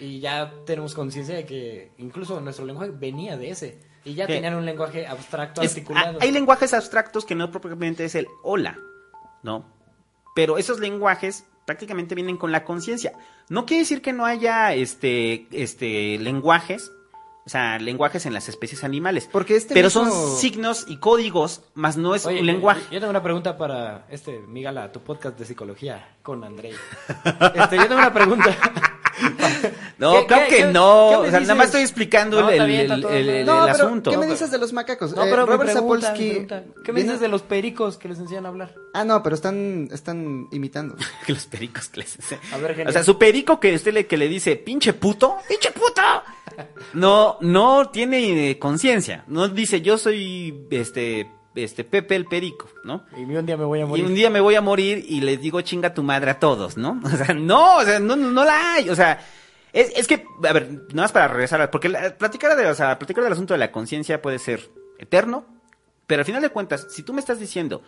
Y 0.00 0.20
ya 0.20 0.52
tenemos 0.64 0.94
conciencia 0.94 1.34
de 1.34 1.44
que 1.44 1.90
incluso 1.98 2.40
nuestro 2.40 2.64
lenguaje 2.64 2.92
venía 2.92 3.36
de 3.36 3.50
ese. 3.50 3.80
Y 4.04 4.14
ya 4.14 4.26
tenían 4.28 4.54
un 4.54 4.64
lenguaje 4.64 5.06
abstracto, 5.06 5.60
Es- 5.62 5.70
articulado. 5.72 6.18
ah, 6.20 6.22
hay 6.22 6.30
lenguajes 6.30 6.72
abstractos 6.72 7.24
que 7.24 7.34
no 7.34 7.50
propiamente 7.50 8.04
es 8.04 8.14
el 8.14 8.28
hola, 8.44 8.78
¿no? 9.42 9.64
Pero 10.36 10.56
esos 10.58 10.78
lenguajes 10.78 11.44
prácticamente 11.66 12.14
vienen 12.14 12.36
con 12.36 12.52
la 12.52 12.64
conciencia. 12.64 13.12
No 13.50 13.64
quiere 13.66 13.82
decir 13.82 14.02
que 14.02 14.12
no 14.12 14.24
haya 14.26 14.74
este, 14.74 15.46
este, 15.52 16.18
lenguajes, 16.18 16.90
o 17.46 17.48
sea, 17.48 17.78
lenguajes 17.78 18.26
en 18.26 18.34
las 18.34 18.48
especies 18.48 18.84
animales. 18.84 19.28
Porque 19.32 19.56
este 19.56 19.72
pero 19.74 19.88
mismo- 19.88 20.04
son 20.04 20.36
signos 20.38 20.84
y 20.86 20.98
códigos, 20.98 21.62
más 21.74 21.96
no 21.96 22.14
es 22.14 22.26
Oye, 22.26 22.40
un 22.40 22.46
lenguaje. 22.46 22.82
Yo, 22.88 22.92
yo 22.94 23.00
tengo 23.00 23.10
una 23.10 23.22
pregunta 23.22 23.56
para 23.56 24.06
este, 24.10 24.38
Migala, 24.40 24.92
tu 24.92 25.00
podcast 25.00 25.38
de 25.38 25.46
psicología 25.46 26.16
con 26.22 26.44
Andrei. 26.44 26.72
Este, 27.54 27.76
yo 27.76 27.82
tengo 27.88 27.96
una 28.00 28.12
pregunta. 28.12 28.54
No, 29.98 30.12
¿Qué- 30.20 30.26
claro 30.26 30.46
que 30.48 30.64
no. 30.66 31.08
o 31.20 31.30
sea, 31.30 31.40
nada 31.40 31.54
más 31.56 31.66
estoy 31.66 31.82
explicando 31.82 32.40
No, 32.40 32.50
el, 32.50 32.66
bien, 32.68 32.90
el- 32.90 33.44
No, 33.44 33.64
pero 33.72 33.86
asunto. 33.86 34.10
¿qué 34.12 34.16
me 34.16 34.26
dices 34.26 34.50
de 34.50 34.58
los 34.58 34.72
macacos? 34.72 35.12
No, 35.12 35.24
Eh, 35.24 35.26
pero 35.28 35.44
Robert 35.44 35.72
pregunta, 35.72 36.06
Sapolsky 36.08 36.46
¿Qué 36.84 36.92
me 36.92 37.02
dices 37.02 37.18
de 37.20 37.26
los 37.28 37.42
pericos 37.42 37.98
que 37.98 38.08
les 38.08 38.18
enseñan 38.20 38.46
a 38.46 38.50
hablar? 38.50 38.74
Ah, 38.94 39.04
no, 39.04 39.20
pero 39.22 39.34
están, 39.34 39.88
están 39.92 40.46
imitando. 40.52 40.94
que 41.26 41.32
los 41.32 41.46
pericos 41.46 41.88
que 41.88 42.00
les 42.00 42.16
A 42.52 42.58
ver, 42.58 42.70
genial. 42.72 42.88
O 42.88 42.92
sea, 42.92 43.02
su 43.02 43.18
perico 43.18 43.58
que 43.58 43.74
usted 43.74 43.92
le, 43.92 44.06
que 44.06 44.16
le 44.16 44.28
dice, 44.28 44.54
pinche 44.56 44.92
puto, 44.92 45.38
pinche 45.48 45.72
puto, 45.72 46.02
no, 46.94 47.38
no 47.40 47.88
tiene 47.90 48.50
eh, 48.50 48.58
conciencia. 48.58 49.24
No 49.26 49.48
dice, 49.48 49.80
yo 49.80 49.98
soy 49.98 50.66
este, 50.70 51.28
este 51.54 51.82
Pepe 51.84 52.14
el 52.16 52.26
perico, 52.26 52.68
¿no? 52.84 53.04
Y 53.16 53.22
un 53.22 53.44
día 53.46 53.56
me 53.56 53.64
voy 53.64 53.80
a 53.80 53.82
Y 53.82 53.86
morir. 53.86 54.04
un 54.04 54.14
día 54.14 54.30
me 54.30 54.40
voy 54.40 54.54
a 54.54 54.60
morir 54.60 55.04
y 55.08 55.20
les 55.20 55.40
digo 55.40 55.60
chinga 55.62 55.92
tu 55.94 56.02
madre 56.02 56.30
a 56.30 56.38
todos, 56.38 56.76
¿no? 56.76 57.00
O 57.04 57.08
sea, 57.10 57.34
no, 57.34 57.76
o 57.78 57.82
sea, 57.82 57.98
no, 58.00 58.14
no, 58.16 58.30
no 58.30 58.44
la 58.44 58.74
hay. 58.74 58.88
O 58.90 58.94
sea, 58.94 59.18
es, 59.72 59.92
es 59.96 60.06
que, 60.06 60.24
a 60.48 60.52
ver, 60.52 60.70
nada 60.70 61.02
más 61.02 61.12
para 61.12 61.28
regresar, 61.28 61.70
porque 61.70 61.88
la- 61.88 62.16
platicar, 62.16 62.56
de, 62.56 62.66
o 62.66 62.74
sea, 62.74 62.98
platicar 62.98 63.24
del 63.24 63.32
asunto 63.32 63.54
de 63.54 63.58
la 63.58 63.72
conciencia 63.72 64.22
puede 64.22 64.38
ser 64.38 64.70
eterno, 64.98 65.44
pero 66.06 66.20
al 66.20 66.26
final 66.26 66.40
de 66.42 66.50
cuentas, 66.50 66.86
si 66.90 67.02
tú 67.02 67.12
me 67.12 67.20
estás 67.20 67.38
diciendo, 67.38 67.82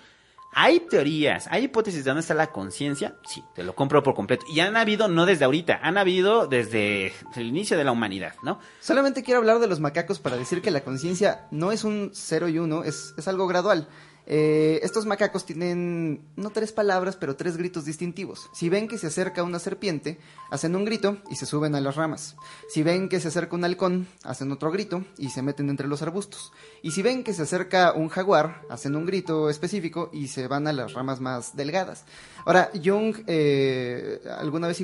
hay 0.53 0.81
teorías, 0.81 1.47
hay 1.51 1.65
hipótesis 1.65 2.05
de 2.05 2.11
dónde 2.11 2.23
está 2.23 2.35
la 2.35 2.51
conciencia, 2.51 3.17
sí, 3.25 3.45
te 3.55 3.63
lo 3.63 3.75
compro 3.75 4.03
por 4.03 4.15
completo. 4.15 4.45
Y 4.49 4.61
han 4.61 4.77
habido, 4.77 5.09
no 5.09 5.27
desde 5.27 5.45
ahorita, 5.45 5.79
han 5.83 5.97
habido 5.97 6.47
desde 6.47 7.13
el 7.37 7.47
inicio 7.47 7.77
de 7.77 7.85
la 7.85 7.93
humanidad, 7.93 8.35
¿no? 8.43 8.59
Solamente 8.81 9.23
quiero 9.23 9.41
hablar 9.41 9.61
de 9.61 9.69
los 9.69 9.81
macacos 9.81 10.19
para 10.19 10.37
decir 10.37 10.61
que 10.61 10.71
la 10.71 10.83
conciencia 10.83 11.47
no 11.51 11.73
es 11.73 11.85
un 11.85 12.11
cero 12.13 12.49
y 12.49 12.59
uno, 12.59 12.83
es, 12.83 13.15
es 13.17 13.29
algo 13.29 13.47
gradual. 13.47 13.89
Eh, 14.33 14.79
estos 14.85 15.07
macacos 15.07 15.45
tienen 15.45 16.23
no 16.37 16.51
tres 16.51 16.71
palabras, 16.71 17.17
pero 17.17 17.35
tres 17.35 17.57
gritos 17.57 17.85
distintivos. 17.85 18.49
Si 18.53 18.69
ven 18.69 18.87
que 18.87 18.97
se 18.97 19.09
acerca 19.09 19.43
una 19.43 19.59
serpiente, 19.59 20.19
hacen 20.53 20.77
un 20.77 20.85
grito 20.85 21.19
y 21.29 21.35
se 21.35 21.47
suben 21.47 21.75
a 21.75 21.81
las 21.81 21.97
ramas. 21.97 22.37
Si 22.69 22.85
ven 22.85 23.09
que 23.09 23.19
se 23.19 23.27
acerca 23.27 23.57
un 23.57 23.65
halcón, 23.65 24.07
hacen 24.23 24.53
otro 24.53 24.71
grito 24.71 25.05
y 25.19 25.31
se 25.31 25.43
meten 25.43 25.69
entre 25.69 25.89
los 25.89 26.01
arbustos. 26.03 26.53
Y 26.81 26.93
si 26.93 27.03
ven 27.03 27.25
que 27.25 27.35
se 27.35 27.43
acerca 27.43 27.93
un 27.93 28.09
jaguar, 28.09 28.63
hacen 28.71 28.95
un 28.95 29.05
grito 29.05 29.51
específico 29.51 30.11
y 30.13 30.29
se 30.29 30.47
van 30.47 30.69
a 30.69 30.73
las 30.73 30.93
ramas 30.93 31.21
más 31.21 31.57
delgadas. 31.57 32.05
Ahora, 32.47 32.71
Jung 32.85 33.17
eh, 33.27 34.21
alguna 34.39 34.69
vez 34.69 34.81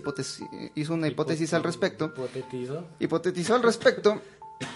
hizo 0.74 0.94
una 0.94 1.06
hipótesis 1.06 1.54
al 1.54 1.62
respecto 1.62 2.06
Hipotetizo. 2.06 2.84
hipotetizó 2.98 3.54
al 3.54 3.62
respecto 3.62 4.20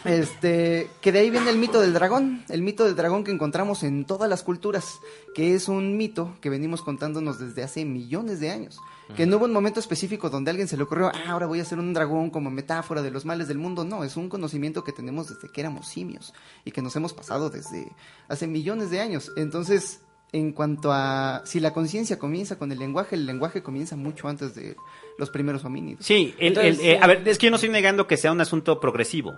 este 0.04 0.90
que 1.00 1.12
de 1.12 1.20
ahí 1.20 1.30
viene 1.30 1.50
el 1.50 1.58
mito 1.58 1.80
del 1.80 1.92
dragón, 1.92 2.44
el 2.48 2.62
mito 2.62 2.84
del 2.84 2.96
dragón 2.96 3.24
que 3.24 3.30
encontramos 3.30 3.82
en 3.82 4.04
todas 4.04 4.28
las 4.28 4.42
culturas, 4.42 4.98
que 5.34 5.54
es 5.54 5.68
un 5.68 5.96
mito 5.96 6.36
que 6.40 6.50
venimos 6.50 6.82
contándonos 6.82 7.38
desde 7.38 7.62
hace 7.62 7.84
millones 7.84 8.40
de 8.40 8.50
años, 8.50 8.78
que 9.16 9.26
no 9.26 9.36
hubo 9.38 9.44
un 9.46 9.52
momento 9.52 9.80
específico 9.80 10.30
donde 10.30 10.50
a 10.50 10.52
alguien 10.52 10.68
se 10.68 10.76
le 10.76 10.82
ocurrió, 10.84 11.08
ah, 11.08 11.30
ahora 11.30 11.46
voy 11.46 11.58
a 11.58 11.62
hacer 11.62 11.78
un 11.78 11.92
dragón 11.92 12.30
como 12.30 12.50
metáfora 12.50 13.02
de 13.02 13.10
los 13.10 13.24
males 13.24 13.48
del 13.48 13.58
mundo, 13.58 13.84
no, 13.84 14.04
es 14.04 14.16
un 14.16 14.28
conocimiento 14.28 14.84
que 14.84 14.92
tenemos 14.92 15.28
desde 15.28 15.48
que 15.52 15.60
éramos 15.60 15.88
simios 15.88 16.32
y 16.64 16.70
que 16.72 16.82
nos 16.82 16.94
hemos 16.96 17.12
pasado 17.12 17.50
desde 17.50 17.90
hace 18.28 18.46
millones 18.46 18.90
de 18.90 19.00
años. 19.00 19.32
Entonces, 19.36 20.00
en 20.32 20.52
cuanto 20.52 20.92
a 20.92 21.42
si 21.44 21.58
la 21.58 21.72
conciencia 21.72 22.18
comienza 22.18 22.56
con 22.56 22.70
el 22.70 22.78
lenguaje, 22.78 23.16
el 23.16 23.26
lenguaje 23.26 23.62
comienza 23.64 23.96
mucho 23.96 24.28
antes 24.28 24.54
de 24.54 24.76
los 25.18 25.28
primeros 25.30 25.64
homínidos. 25.64 26.06
Sí, 26.06 26.34
el- 26.38 26.48
Entonces, 26.48 26.78
el- 26.78 26.86
eh, 26.86 26.96
sí. 26.96 27.02
a 27.02 27.06
ver, 27.08 27.26
es 27.26 27.36
que 27.38 27.46
yo 27.46 27.50
no 27.50 27.56
estoy 27.56 27.70
negando 27.70 28.06
que 28.06 28.16
sea 28.16 28.30
un 28.30 28.40
asunto 28.40 28.78
progresivo. 28.78 29.32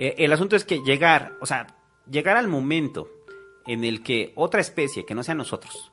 Eh, 0.00 0.24
el 0.24 0.32
asunto 0.32 0.56
es 0.56 0.64
que 0.64 0.78
llegar, 0.78 1.36
o 1.42 1.46
sea, 1.46 1.66
llegar 2.10 2.38
al 2.38 2.48
momento 2.48 3.10
en 3.66 3.84
el 3.84 4.02
que 4.02 4.32
otra 4.34 4.62
especie 4.62 5.04
que 5.04 5.14
no 5.14 5.22
sea 5.22 5.34
nosotros, 5.34 5.92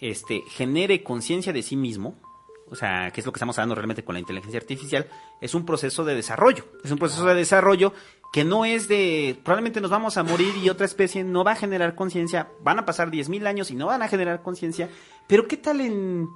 este, 0.00 0.42
genere 0.48 1.04
conciencia 1.04 1.52
de 1.52 1.62
sí 1.62 1.76
mismo, 1.76 2.20
o 2.68 2.74
sea, 2.74 3.12
que 3.12 3.20
es 3.20 3.26
lo 3.26 3.30
que 3.30 3.36
estamos 3.36 3.56
hablando 3.56 3.76
realmente 3.76 4.02
con 4.04 4.14
la 4.14 4.18
inteligencia 4.18 4.58
artificial, 4.58 5.06
es 5.40 5.54
un 5.54 5.64
proceso 5.64 6.04
de 6.04 6.16
desarrollo. 6.16 6.64
Es 6.82 6.90
un 6.90 6.98
proceso 6.98 7.24
de 7.24 7.36
desarrollo 7.36 7.92
que 8.32 8.42
no 8.42 8.64
es 8.64 8.88
de, 8.88 9.38
probablemente 9.44 9.80
nos 9.80 9.92
vamos 9.92 10.16
a 10.16 10.24
morir 10.24 10.52
y 10.60 10.68
otra 10.68 10.84
especie 10.84 11.22
no 11.22 11.44
va 11.44 11.52
a 11.52 11.56
generar 11.56 11.94
conciencia, 11.94 12.50
van 12.62 12.80
a 12.80 12.84
pasar 12.84 13.12
10.000 13.12 13.46
años 13.46 13.70
y 13.70 13.76
no 13.76 13.86
van 13.86 14.02
a 14.02 14.08
generar 14.08 14.42
conciencia, 14.42 14.90
pero 15.28 15.46
¿qué 15.46 15.56
tal 15.56 15.80
en 15.80 16.26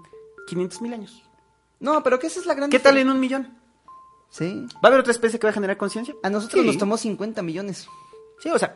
500.000 0.48 0.94
años? 0.94 1.24
No, 1.80 2.04
pero 2.04 2.20
que 2.20 2.28
esa 2.28 2.38
es 2.38 2.46
la 2.46 2.54
gran 2.54 2.70
¿Qué 2.70 2.78
tal 2.78 2.98
en 2.98 3.08
un 3.08 3.18
millón? 3.18 3.59
Sí. 4.30 4.66
¿Va 4.76 4.80
a 4.84 4.86
haber 4.88 5.00
otra 5.00 5.12
especie 5.12 5.38
que 5.38 5.46
va 5.46 5.50
a 5.50 5.54
generar 5.54 5.76
conciencia? 5.76 6.14
A 6.22 6.30
nosotros 6.30 6.60
Sí. 6.62 6.66
nos 6.66 6.78
tomó 6.78 6.96
50 6.96 7.42
millones. 7.42 7.88
Sí, 8.38 8.48
o 8.50 8.58
sea, 8.58 8.74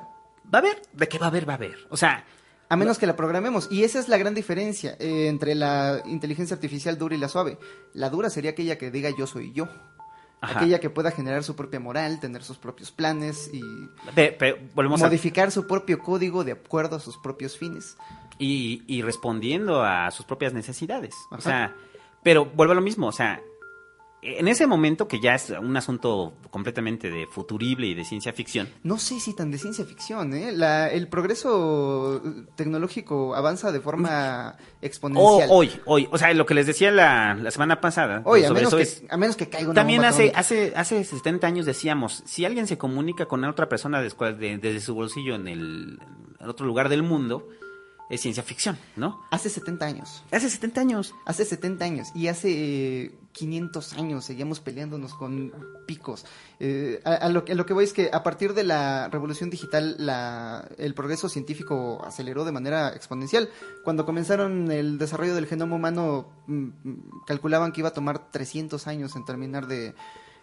¿va 0.53 0.59
a 0.59 0.63
haber? 0.63 0.83
¿De 0.93 1.09
qué 1.09 1.19
va 1.19 1.27
a 1.27 1.29
haber? 1.29 1.49
Va 1.49 1.53
a 1.55 1.57
haber. 1.57 1.77
O 1.91 1.97
sea, 1.97 2.25
A 2.69 2.77
menos 2.77 2.99
que 2.99 3.07
la 3.07 3.15
programemos. 3.15 3.69
Y 3.71 3.85
esa 3.85 3.99
es 4.01 4.09
la 4.09 4.17
gran 4.17 4.35
diferencia 4.35 4.97
eh, 4.99 5.29
entre 5.29 5.55
la 5.55 6.03
inteligencia 6.07 6.55
artificial 6.55 6.99
dura 6.99 7.15
y 7.15 7.19
la 7.19 7.29
suave. 7.29 7.59
La 7.93 8.09
dura 8.11 8.31
sería 8.31 8.51
aquella 8.53 8.79
que 8.79 8.91
diga 8.91 9.11
yo 9.17 9.27
soy 9.27 9.53
yo. 9.53 9.69
Ajá. 10.41 10.59
aquella 10.59 10.79
que 10.79 10.91
pueda 10.91 11.11
generar 11.11 11.43
su 11.43 11.57
propia 11.57 11.81
moral, 11.81 12.21
tener 12.21 12.43
sus 12.45 12.59
propios 12.59 12.91
planes 12.91 13.49
y 13.53 13.63
Pe- 14.15 14.33
pe- 14.33 14.69
volvemos 14.75 15.01
a- 15.01 15.07
modificar 15.07 15.51
su 15.51 15.67
propio 15.67 15.99
código 16.01 16.45
de 16.45 16.53
acuerdo 16.53 16.97
a 16.97 17.01
sus 17.01 17.17
propios 17.17 17.57
fines. 17.57 17.97
y, 18.39 18.83
y 18.87 19.01
respondiendo 19.03 19.83
a 19.83 20.11
sus 20.11 20.27
propias 20.27 20.53
necesidades. 20.53 21.15
O 21.31 21.41
sea, 21.41 21.75
pero 22.23 22.45
vuelve 22.45 22.73
a 22.73 22.75
lo 22.75 22.83
mismo, 22.83 23.07
o 23.07 23.13
sea, 23.13 23.41
en 24.27 24.49
ese 24.49 24.67
momento 24.67 25.07
que 25.07 25.21
ya 25.21 25.35
es 25.35 25.51
un 25.51 25.77
asunto 25.77 26.35
completamente 26.51 27.11
de 27.11 27.27
futurible 27.27 27.87
y 27.87 27.95
de 27.95 28.05
ciencia 28.05 28.33
ficción, 28.33 28.69
No 28.83 28.99
sé 28.99 29.21
si 29.21 29.35
tan 29.35 29.51
de 29.51 29.59
ciencia 29.59 29.85
ficción, 29.85 30.33
¿eh? 30.35 30.51
La- 30.53 30.89
el 30.91 31.09
progreso 31.09 32.23
tecnológico 32.57 33.35
avanza 33.35 33.71
de 33.73 33.81
forma 33.81 34.57
exponencial. 34.81 35.49
hoy, 35.51 35.71
hoy, 35.85 36.09
o 36.11 36.19
sea, 36.19 36.33
lo 36.33 36.47
que 36.47 36.55
les 36.55 36.67
decía 36.67 36.91
la, 36.91 37.35
la 37.35 37.51
semana 37.51 37.81
pasada 37.81 38.23
Hoy, 38.25 38.45
a 38.45 38.51
menos, 38.53 38.69
eso 38.69 38.77
que, 38.79 38.83
es, 38.83 39.03
a 39.11 39.17
menos 39.17 39.37
que 39.37 39.49
caiga 39.49 39.67
una 39.71 39.75
También 39.75 39.99
bomba 39.99 40.09
hace, 40.11 40.23
atómica. 40.31 40.41
hace, 40.41 40.73
hace 40.77 41.05
70 41.05 41.47
años 41.47 41.67
decíamos, 41.67 42.23
si 42.27 42.45
alguien 42.45 42.67
se 42.67 42.79
comunica 42.79 43.27
con 43.27 43.45
otra 43.45 43.69
persona 43.69 44.01
de- 44.01 44.59
desde 44.59 44.81
su 44.81 44.95
bolsillo 44.95 45.35
en 45.35 45.49
el 45.49 45.99
en 46.41 46.49
otro 46.51 46.67
lugar 46.67 46.89
del 46.91 47.03
mundo, 47.03 47.49
es 48.11 48.21
ciencia 48.21 48.43
ficción, 48.43 48.77
¿no? 48.97 49.19
Hace 49.31 49.49
70 49.49 49.87
años. 49.87 50.23
Hace 50.31 50.51
70 50.51 50.81
años. 50.81 51.15
Hace 51.25 51.45
70 51.47 51.85
años 51.87 52.09
y 52.15 52.27
hace 52.29 53.13
500 53.35 53.93
años 53.95 54.25
seguíamos 54.25 54.61
peleándonos 54.61 55.13
con 55.15 55.53
picos. 55.87 56.25
Eh, 56.61 57.03
a, 57.05 57.29
lo, 57.29 57.45
que- 57.45 57.53
a 57.53 57.55
lo 57.55 57.67
que 57.67 57.75
voy 57.75 57.85
es 57.85 57.93
que 57.93 58.09
a 58.13 58.23
partir 58.23 58.55
de 58.55 58.65
la 58.65 59.09
revolución 59.09 59.51
digital 59.51 59.97
la, 59.99 60.67
el 60.79 60.95
progreso 60.95 61.29
científico 61.29 62.03
aceleró 62.07 62.45
de 62.45 62.53
manera 62.53 62.91
exponencial. 62.95 63.51
Cuando 63.83 64.07
comenzaron 64.07 64.71
el 64.71 64.97
desarrollo 64.99 65.35
del 65.35 65.47
genoma 65.47 65.77
humano 65.77 66.29
mm, 66.47 66.55
mm, 66.85 67.11
calculaban 67.27 67.73
que 67.73 67.81
iba 67.81 67.89
a 67.91 67.93
tomar 67.93 68.31
300 68.31 68.87
años 68.87 69.15
en 69.17 69.25
terminar 69.25 69.67
de 69.67 69.95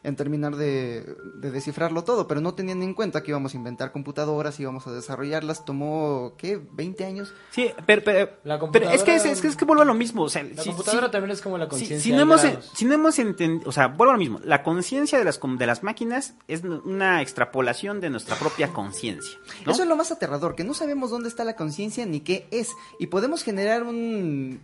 en 0.03 0.15
terminar 0.15 0.55
de, 0.55 1.15
de 1.35 1.51
descifrarlo 1.51 2.03
todo, 2.03 2.27
pero 2.27 2.41
no 2.41 2.55
tenían 2.55 2.81
en 2.81 2.93
cuenta 2.95 3.21
que 3.21 3.29
íbamos 3.31 3.53
a 3.53 3.57
inventar 3.57 3.91
computadoras, 3.91 4.59
íbamos 4.59 4.87
a 4.87 4.91
desarrollarlas, 4.91 5.63
tomó, 5.63 6.33
¿qué? 6.37 6.59
¿20 6.59 7.05
años? 7.05 7.33
Sí, 7.51 7.69
pero, 7.85 8.01
pero, 8.03 8.31
La 8.43 8.59
pero 8.71 8.89
es 8.89 9.03
que 9.03 9.15
es, 9.15 9.41
que 9.41 9.47
es 9.47 9.55
que 9.55 9.65
vuelvo 9.65 9.83
a 9.83 9.85
lo 9.85 9.93
mismo, 9.93 10.23
o 10.23 10.29
sea, 10.29 10.41
La 10.43 10.63
si- 10.63 10.69
computadora 10.69 11.05
si- 11.07 11.11
también 11.11 11.31
es 11.31 11.41
como 11.41 11.57
la 11.59 11.67
conciencia. 11.69 11.99
si, 11.99 12.11
no 12.11 12.21
hemos 12.21 12.41
si 12.73 12.85
no 12.85 12.93
hemos 12.95 13.19
entendido, 13.19 13.69
o 13.69 13.71
sea, 13.71 13.87
vuelvo 13.87 14.11
a 14.11 14.13
lo 14.15 14.19
mismo, 14.19 14.39
la 14.43 14.63
conciencia 14.63 15.19
de 15.19 15.23
las 15.25 15.39
de 15.41 15.65
las 15.67 15.83
máquinas 15.83 16.33
es 16.47 16.63
una 16.63 17.21
extrapolación 17.21 17.99
de 18.01 18.09
nuestra 18.09 18.35
propia 18.37 18.73
conciencia, 18.73 19.37
¿no? 19.65 19.71
Eso 19.71 19.83
es 19.83 19.87
lo 19.87 19.95
más 19.95 20.11
aterrador, 20.11 20.55
que 20.55 20.63
no 20.63 20.73
sabemos 20.73 21.11
dónde 21.11 21.29
está 21.29 21.43
la 21.43 21.55
conciencia 21.55 22.05
ni 22.07 22.21
qué 22.21 22.47
es. 22.51 22.69
Y 22.99 23.07
podemos 23.07 23.43
generar 23.43 23.83
un, 23.83 24.61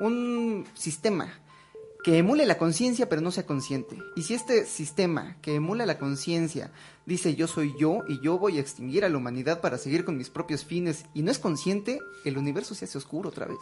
un 0.00 0.64
sistema 0.74 1.28
que 2.04 2.18
emule 2.18 2.46
la 2.46 2.58
conciencia 2.58 3.08
pero 3.08 3.22
no 3.22 3.30
sea 3.30 3.46
consciente. 3.46 3.96
Y 4.16 4.22
si 4.22 4.34
este 4.34 4.64
sistema 4.66 5.36
que 5.40 5.54
emula 5.54 5.86
la 5.86 5.98
conciencia 5.98 6.72
dice 7.06 7.34
yo 7.36 7.46
soy 7.46 7.74
yo 7.78 8.02
y 8.08 8.20
yo 8.20 8.38
voy 8.38 8.58
a 8.58 8.60
extinguir 8.60 9.04
a 9.04 9.08
la 9.08 9.16
humanidad 9.18 9.60
para 9.60 9.78
seguir 9.78 10.04
con 10.04 10.16
mis 10.16 10.28
propios 10.30 10.64
fines 10.64 11.04
y 11.14 11.22
no 11.22 11.30
es 11.30 11.38
consciente, 11.38 12.00
el 12.24 12.38
universo 12.38 12.74
se 12.74 12.84
hace 12.86 12.98
oscuro 12.98 13.28
otra 13.28 13.46
vez. 13.46 13.58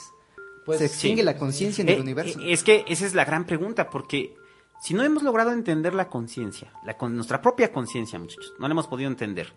Pues, 0.67 0.79
se 0.79 0.87
extingue 0.87 1.23
sí. 1.23 1.27
la 1.27 1.37
conciencia 1.39 1.83
en 1.83 1.89
Eh, 1.89 1.95
el 1.95 2.01
universo. 2.01 2.39
eh, 2.41 2.53
Es 2.53 2.63
que 2.63 2.85
esa 2.89 3.07
es 3.07 3.15
la 3.15 3.25
gran 3.25 3.45
pregunta, 3.47 3.89
porque 3.91 4.35
si 4.83 4.95
no 4.95 5.03
hemos 5.03 5.23
logrado 5.23 5.53
entender 5.53 5.95
la 5.95 6.09
conciencia, 6.09 6.73
la 6.85 6.97
con- 6.97 7.15
nuestra 7.17 7.41
propia 7.43 7.73
conciencia, 7.73 8.19
muchachos, 8.19 8.55
no 8.59 8.69
la 8.69 8.73
hemos 8.73 8.87
podido 8.87 9.09
entender, 9.11 9.53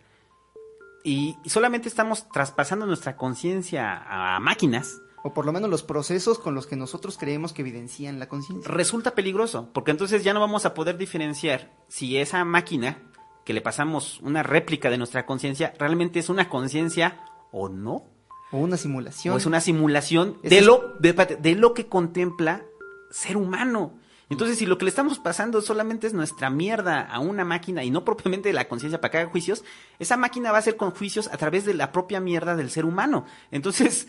y 1.06 1.36
solamente 1.46 1.90
estamos 1.90 2.30
traspasando 2.30 2.86
nuestra 2.86 3.18
conciencia 3.18 4.02
a 4.08 4.40
máquinas, 4.40 5.02
o 5.24 5.34
por 5.34 5.45
lo 5.45 5.53
menos 5.53 5.69
los 5.69 5.84
procesos 5.84 6.38
con 6.38 6.53
los 6.53 6.67
que 6.67 6.76
nosotros 6.76 7.17
creemos 7.17 7.53
que 7.53 7.61
evidencian 7.61 8.19
la 8.19 8.28
conciencia. 8.28 8.69
resulta 8.71 9.15
peligroso, 9.15 9.69
porque 9.74 9.91
entonces 9.91 10.24
ya 10.24 10.34
no 10.34 10.39
vamos 10.39 10.65
a 10.65 10.74
poder 10.74 10.97
diferenciar 10.97 11.71
si 11.88 12.17
esa 12.17 12.43
máquina 12.45 12.99
que 13.45 13.53
le 13.53 13.61
pasamos 13.61 14.19
una 14.21 14.43
réplica 14.43 14.89
de 14.89 14.97
nuestra 14.97 15.26
conciencia 15.26 15.74
realmente 15.80 16.19
es 16.19 16.30
una 16.30 16.49
conciencia 16.49 17.19
o 17.51 17.69
no, 17.69 18.05
O 18.51 18.57
una 18.57 18.78
simulación. 18.78 19.34
o 19.34 19.38
es 19.38 19.45
una 19.45 19.59
simulación 19.61 20.38
de 20.43 20.59
es- 20.59 20.65
lo, 20.65 20.93
de, 20.99 21.13
de 21.13 21.55
lo 21.55 21.74
que 21.74 21.88
contempla 21.88 22.63
ser 23.11 23.38
humano. 23.38 23.93
Entonces, 24.30 24.57
si 24.57 24.65
lo 24.65 24.78
que 24.80 24.86
le 24.86 24.89
estamos 24.89 25.19
pasando 25.19 25.61
solamente 25.61 26.07
es 26.07 26.13
nuestra 26.13 26.49
mierda 26.49 27.01
a 27.01 27.19
una 27.19 27.45
máquina 27.45 27.84
y 27.84 27.91
no 27.91 28.03
propiamente 28.03 28.51
la 28.53 28.67
conciencia 28.67 28.99
para 28.99 29.11
que 29.11 29.17
haga 29.19 29.30
juicios, 29.30 29.63
esa 29.99 30.17
máquina 30.17 30.49
va 30.51 30.57
a 30.57 30.59
hacer 30.59 30.76
con 30.78 30.91
juicios 30.91 31.28
a 31.32 31.38
través 31.38 31.65
de 31.65 31.74
la 31.76 31.91
propia 31.91 32.19
mierda 32.19 32.55
del 32.55 32.71
ser 32.71 32.86
humano. 32.86 33.26
Entonces, 33.51 34.07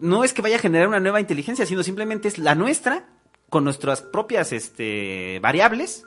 no 0.00 0.24
es 0.24 0.32
que 0.32 0.42
vaya 0.42 0.56
a 0.56 0.60
generar 0.60 0.88
una 0.88 1.00
nueva 1.00 1.20
inteligencia, 1.20 1.66
sino 1.66 1.82
simplemente 1.82 2.28
es 2.28 2.38
la 2.38 2.54
nuestra 2.54 3.08
con 3.48 3.64
nuestras 3.64 4.02
propias 4.02 4.52
este, 4.52 5.38
variables 5.40 6.04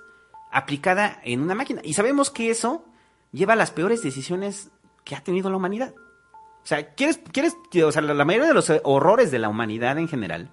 aplicada 0.51 1.19
en 1.23 1.41
una 1.41 1.55
máquina. 1.55 1.81
Y 1.83 1.93
sabemos 1.93 2.29
que 2.29 2.49
eso 2.49 2.85
lleva 3.31 3.53
a 3.53 3.55
las 3.55 3.71
peores 3.71 4.01
decisiones 4.01 4.71
que 5.03 5.15
ha 5.15 5.23
tenido 5.23 5.49
la 5.49 5.57
humanidad. 5.57 5.93
O 6.63 6.67
sea, 6.69 6.93
¿quieres, 6.93 7.19
quieres, 7.31 7.55
o 7.83 7.91
sea, 7.91 8.01
la, 8.01 8.25
mayoría 8.25 8.49
de 8.49 8.53
los 8.53 8.71
horrores 8.83 9.31
de 9.31 9.39
la 9.39 9.49
humanidad 9.49 9.97
en 9.97 10.07
general, 10.07 10.51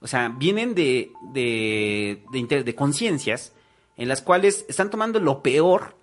o 0.00 0.06
sea, 0.06 0.28
vienen 0.28 0.74
de, 0.74 1.12
de, 1.32 2.22
de 2.32 2.74
conciencias 2.74 3.52
en 3.96 4.08
las 4.08 4.22
cuales 4.22 4.64
están 4.68 4.90
tomando 4.90 5.18
lo 5.20 5.42
peor 5.42 5.96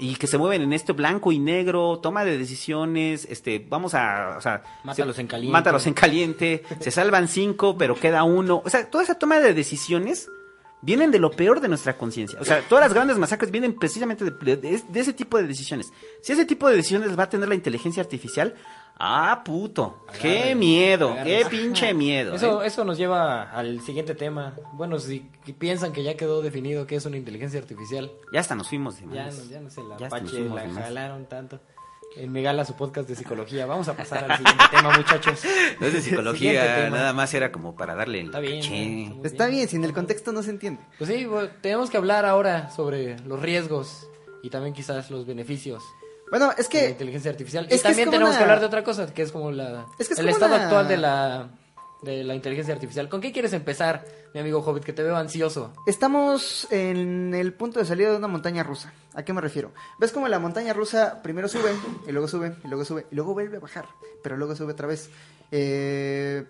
y 0.00 0.16
que 0.16 0.26
se 0.26 0.38
mueven 0.38 0.62
en 0.62 0.72
este 0.72 0.92
blanco 0.92 1.30
y 1.30 1.38
negro, 1.38 2.00
toma 2.02 2.24
de 2.24 2.36
decisiones, 2.38 3.26
este, 3.30 3.64
vamos 3.68 3.94
a, 3.94 4.34
o 4.38 4.40
sea, 4.40 4.62
Mátalos 4.82 5.14
se- 5.16 5.22
en 5.22 5.28
caliente. 5.28 5.52
Mátalos 5.52 5.86
en 5.86 5.94
caliente, 5.94 6.62
se 6.80 6.90
salvan 6.90 7.28
cinco, 7.28 7.76
pero 7.78 7.94
queda 7.94 8.24
uno. 8.24 8.62
O 8.64 8.70
sea, 8.70 8.90
toda 8.90 9.04
esa 9.04 9.16
toma 9.16 9.38
de 9.40 9.52
decisiones 9.54 10.28
vienen 10.82 11.10
de 11.10 11.18
lo 11.18 11.30
peor 11.30 11.60
de 11.60 11.68
nuestra 11.68 11.98
conciencia. 11.98 12.38
O 12.40 12.44
sea, 12.44 12.62
todas 12.66 12.82
las 12.82 12.94
grandes 12.94 13.18
masacres 13.18 13.50
vienen 13.50 13.74
precisamente 13.78 14.24
de, 14.24 14.56
de- 14.56 14.82
de 14.88 15.00
ese 15.00 15.12
tipo 15.12 15.36
de 15.36 15.46
decisiones. 15.46 15.92
Si 16.22 16.32
ese 16.32 16.46
tipo 16.46 16.68
de 16.68 16.76
decisiones 16.76 17.18
va 17.18 17.24
a 17.24 17.28
tener 17.28 17.48
la 17.48 17.54
inteligencia 17.54 18.02
artificial, 18.02 18.54
ah, 19.00 19.42
puto, 19.44 20.04
qué 20.20 20.54
miedo, 20.54 21.16
qué 21.24 21.44
pinche 21.50 21.94
miedo. 21.94 22.34
Eso, 22.34 22.62
¿eh? 22.62 22.66
eso 22.66 22.84
nos 22.84 22.98
lleva 22.98 23.42
al 23.50 23.80
siguiente 23.80 24.14
tema. 24.14 24.54
Bueno, 24.74 24.98
si 24.98 25.20
piensan 25.58 25.92
que 25.92 26.02
ya 26.02 26.16
quedó 26.16 26.42
definido 26.42 26.86
qué 26.86 26.96
es 26.96 27.06
una 27.06 27.16
inteligencia 27.16 27.58
artificial, 27.60 28.10
Ya 28.32 28.40
hasta 28.40 28.54
nos 28.54 28.68
fuimos 28.68 28.96
de 29.00 29.06
ya, 29.14 29.24
más. 29.24 29.38
no- 29.38 29.44
ya 29.50 29.60
no 29.60 29.70
se 29.70 29.82
la 29.82 29.96
Ya 29.98 30.08
pache, 30.08 30.40
la 30.48 30.62
de 30.62 30.70
jalaron 30.70 31.26
tanto. 31.26 31.60
En 32.16 32.32
Megala, 32.32 32.64
su 32.64 32.74
podcast 32.74 33.08
de 33.08 33.14
psicología. 33.14 33.66
Vamos 33.66 33.86
a 33.86 33.96
pasar 33.96 34.24
al 34.28 34.36
siguiente 34.36 34.64
tema, 34.72 34.96
muchachos. 34.96 35.42
No 35.80 35.86
es 35.86 35.92
de 35.92 36.00
psicología, 36.02 36.90
nada 36.90 37.12
más 37.12 37.32
era 37.34 37.52
como 37.52 37.76
para 37.76 37.94
darle 37.94 38.20
el 38.20 38.26
Está 38.26 38.40
bien. 38.40 39.16
Muy 39.16 39.26
Está 39.26 39.46
bien, 39.46 39.68
si 39.68 39.76
en 39.76 39.84
el 39.84 39.92
contexto 39.92 40.32
no 40.32 40.42
se 40.42 40.50
entiende. 40.50 40.82
Pues 40.98 41.08
sí, 41.08 41.24
bueno, 41.24 41.48
tenemos 41.62 41.88
que 41.88 41.96
hablar 41.98 42.26
ahora 42.26 42.68
sobre 42.70 43.16
los 43.20 43.40
riesgos 43.40 44.08
y 44.42 44.50
también 44.50 44.74
quizás 44.74 45.08
los 45.12 45.24
beneficios 45.24 45.84
Bueno, 46.30 46.52
es 46.56 46.68
de 46.68 46.74
la 46.78 46.84
que 46.84 46.90
inteligencia 46.90 47.30
artificial. 47.30 47.66
es 47.68 47.72
y 47.72 47.76
que 47.78 47.82
también 47.82 48.10
tenemos 48.10 48.36
que 48.36 48.42
hablar 48.42 48.60
de 48.60 48.66
otra 48.66 48.84
cosa, 48.84 49.12
que 49.12 49.22
es 49.22 49.32
como 49.32 49.50
la, 49.50 49.86
Es 49.98 50.08
que 50.08 50.14
es 50.14 50.18
el 50.20 50.26
como 50.26 50.36
estado 50.36 50.54
una- 50.54 50.64
actual 50.64 50.88
de 50.88 50.96
la, 50.96 51.50
de 52.02 52.24
la 52.24 52.34
inteligencia 52.34 52.72
artificial. 52.74 53.08
¿Con 53.08 53.20
qué 53.20 53.32
quieres 53.32 53.52
empezar, 53.52 54.04
mi 54.32 54.40
amigo 54.40 54.60
Hobbit, 54.60 54.84
que 54.84 54.92
te 54.92 55.02
veo 55.02 55.16
ansioso? 55.16 55.72
Estamos 55.86 56.66
en 56.70 57.34
el 57.34 57.52
punto 57.54 57.80
de 57.80 57.84
salida 57.86 58.10
de 58.10 58.16
una 58.16 58.28
montaña 58.28 58.62
rusa. 58.62 58.92
¿A 59.14 59.24
qué 59.24 59.32
me 59.32 59.40
refiero? 59.40 59.72
¿Ves 59.98 60.12
como 60.12 60.28
la 60.28 60.38
montaña 60.38 60.72
rusa 60.72 61.20
primero 61.22 61.48
sube, 61.48 61.72
y 62.06 62.12
luego 62.12 62.28
sube, 62.28 62.54
y 62.64 62.68
luego 62.68 62.84
sube, 62.84 63.06
y 63.10 63.14
luego 63.16 63.34
vuelve 63.34 63.56
a 63.56 63.60
bajar, 63.60 63.86
pero 64.22 64.36
luego 64.36 64.54
sube 64.54 64.72
otra 64.72 64.86
vez? 64.86 65.10
Eh, 65.50 66.44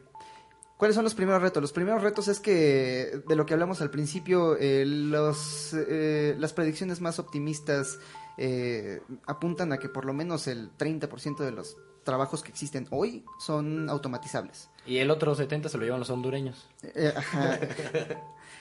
¿Cuáles 0.76 0.94
son 0.94 1.04
los 1.04 1.14
primeros 1.14 1.42
retos? 1.42 1.60
Los 1.60 1.72
primeros 1.72 2.02
retos 2.02 2.28
es 2.28 2.40
que, 2.40 3.20
de 3.26 3.36
lo 3.36 3.44
que 3.44 3.52
hablamos 3.54 3.82
al 3.82 3.90
principio, 3.90 4.56
eh, 4.58 4.84
los, 4.86 5.74
eh, 5.74 6.34
las 6.38 6.54
predicciones 6.54 7.00
más 7.02 7.18
optimistas 7.18 7.98
eh, 8.36 9.00
apuntan 9.26 9.72
a 9.72 9.78
que 9.78 9.88
por 9.88 10.04
lo 10.04 10.12
menos 10.12 10.46
el 10.46 10.70
30% 10.76 11.38
de 11.38 11.52
los 11.52 11.76
trabajos 12.04 12.42
que 12.42 12.50
existen 12.50 12.86
hoy 12.90 13.24
son 13.38 13.88
automatizables. 13.88 14.70
Y 14.86 14.98
el 14.98 15.10
otro 15.10 15.34
70 15.34 15.68
se 15.68 15.78
lo 15.78 15.84
llevan 15.84 16.00
los 16.00 16.10
hondureños. 16.10 16.68
Eh, 16.82 17.12
ajá. 17.14 17.58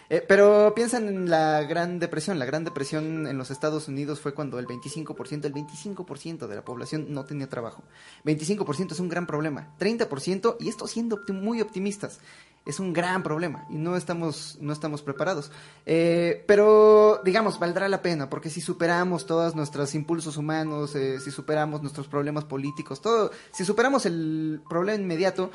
Eh, 0.09 0.25
pero 0.27 0.73
piensan 0.75 1.07
en 1.07 1.29
la 1.29 1.61
Gran 1.63 1.99
Depresión. 1.99 2.39
La 2.39 2.45
Gran 2.45 2.63
Depresión 2.63 3.27
en 3.27 3.37
los 3.37 3.51
Estados 3.51 3.87
Unidos 3.87 4.19
fue 4.19 4.33
cuando 4.33 4.57
el 4.57 4.65
25%, 4.65 5.45
el 5.45 5.53
25% 5.53 6.47
de 6.47 6.55
la 6.55 6.65
población 6.65 7.07
no 7.09 7.25
tenía 7.25 7.47
trabajo. 7.47 7.83
25% 8.25 8.93
es 8.93 8.99
un 8.99 9.09
gran 9.09 9.27
problema. 9.27 9.75
30%, 9.79 10.57
y 10.59 10.69
esto 10.69 10.87
siendo 10.87 11.19
muy 11.29 11.61
optimistas, 11.61 12.19
es 12.65 12.79
un 12.79 12.93
gran 12.93 13.23
problema 13.23 13.65
y 13.69 13.75
no 13.75 13.95
estamos, 13.95 14.57
no 14.61 14.73
estamos 14.73 15.01
preparados. 15.01 15.51
Eh, 15.85 16.43
pero, 16.47 17.21
digamos, 17.23 17.59
valdrá 17.59 17.87
la 17.87 18.01
pena, 18.01 18.29
porque 18.29 18.49
si 18.49 18.61
superamos 18.61 19.25
todos 19.25 19.55
nuestros 19.55 19.95
impulsos 19.95 20.37
humanos, 20.37 20.95
eh, 20.95 21.19
si 21.19 21.31
superamos 21.31 21.81
nuestros 21.81 22.07
problemas 22.07 22.45
políticos, 22.45 23.01
todo, 23.01 23.31
si 23.51 23.65
superamos 23.65 24.05
el 24.05 24.61
problema 24.69 25.01
inmediato, 25.01 25.51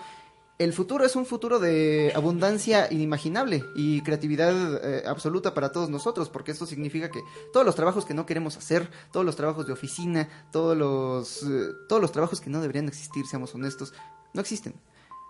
el 0.59 0.73
futuro 0.73 1.05
es 1.05 1.17
un 1.17 1.27
futuro 1.27 1.59
de 1.59 2.13
abundancia 2.15 2.87
inimaginable 2.91 3.65
y 3.75 4.03
creatividad 4.03 4.53
eh, 4.85 5.03
absoluta 5.07 5.55
para 5.55 5.73
todos 5.73 5.91
nosotros, 5.91 6.29
porque 6.29 6.53
esto 6.53 6.67
significa 6.67 7.11
que 7.11 7.21
todos 7.53 7.67
los 7.67 7.75
trabajos 7.75 8.05
que 8.05 8.15
no 8.15 8.27
queremos 8.27 8.57
hacer, 8.57 8.89
todos 9.13 9.27
los 9.27 9.37
trabajos 9.37 9.67
de 9.67 9.73
oficina, 9.73 10.29
todos 10.53 10.77
los, 10.77 11.43
eh, 11.43 11.73
todos 11.89 12.01
los 12.01 12.13
trabajos 12.13 12.41
que 12.41 12.51
no 12.51 12.61
deberían 12.61 12.89
existir, 12.89 13.27
seamos 13.27 13.55
honestos, 13.55 13.93
no 14.33 14.41
existen. 14.41 14.75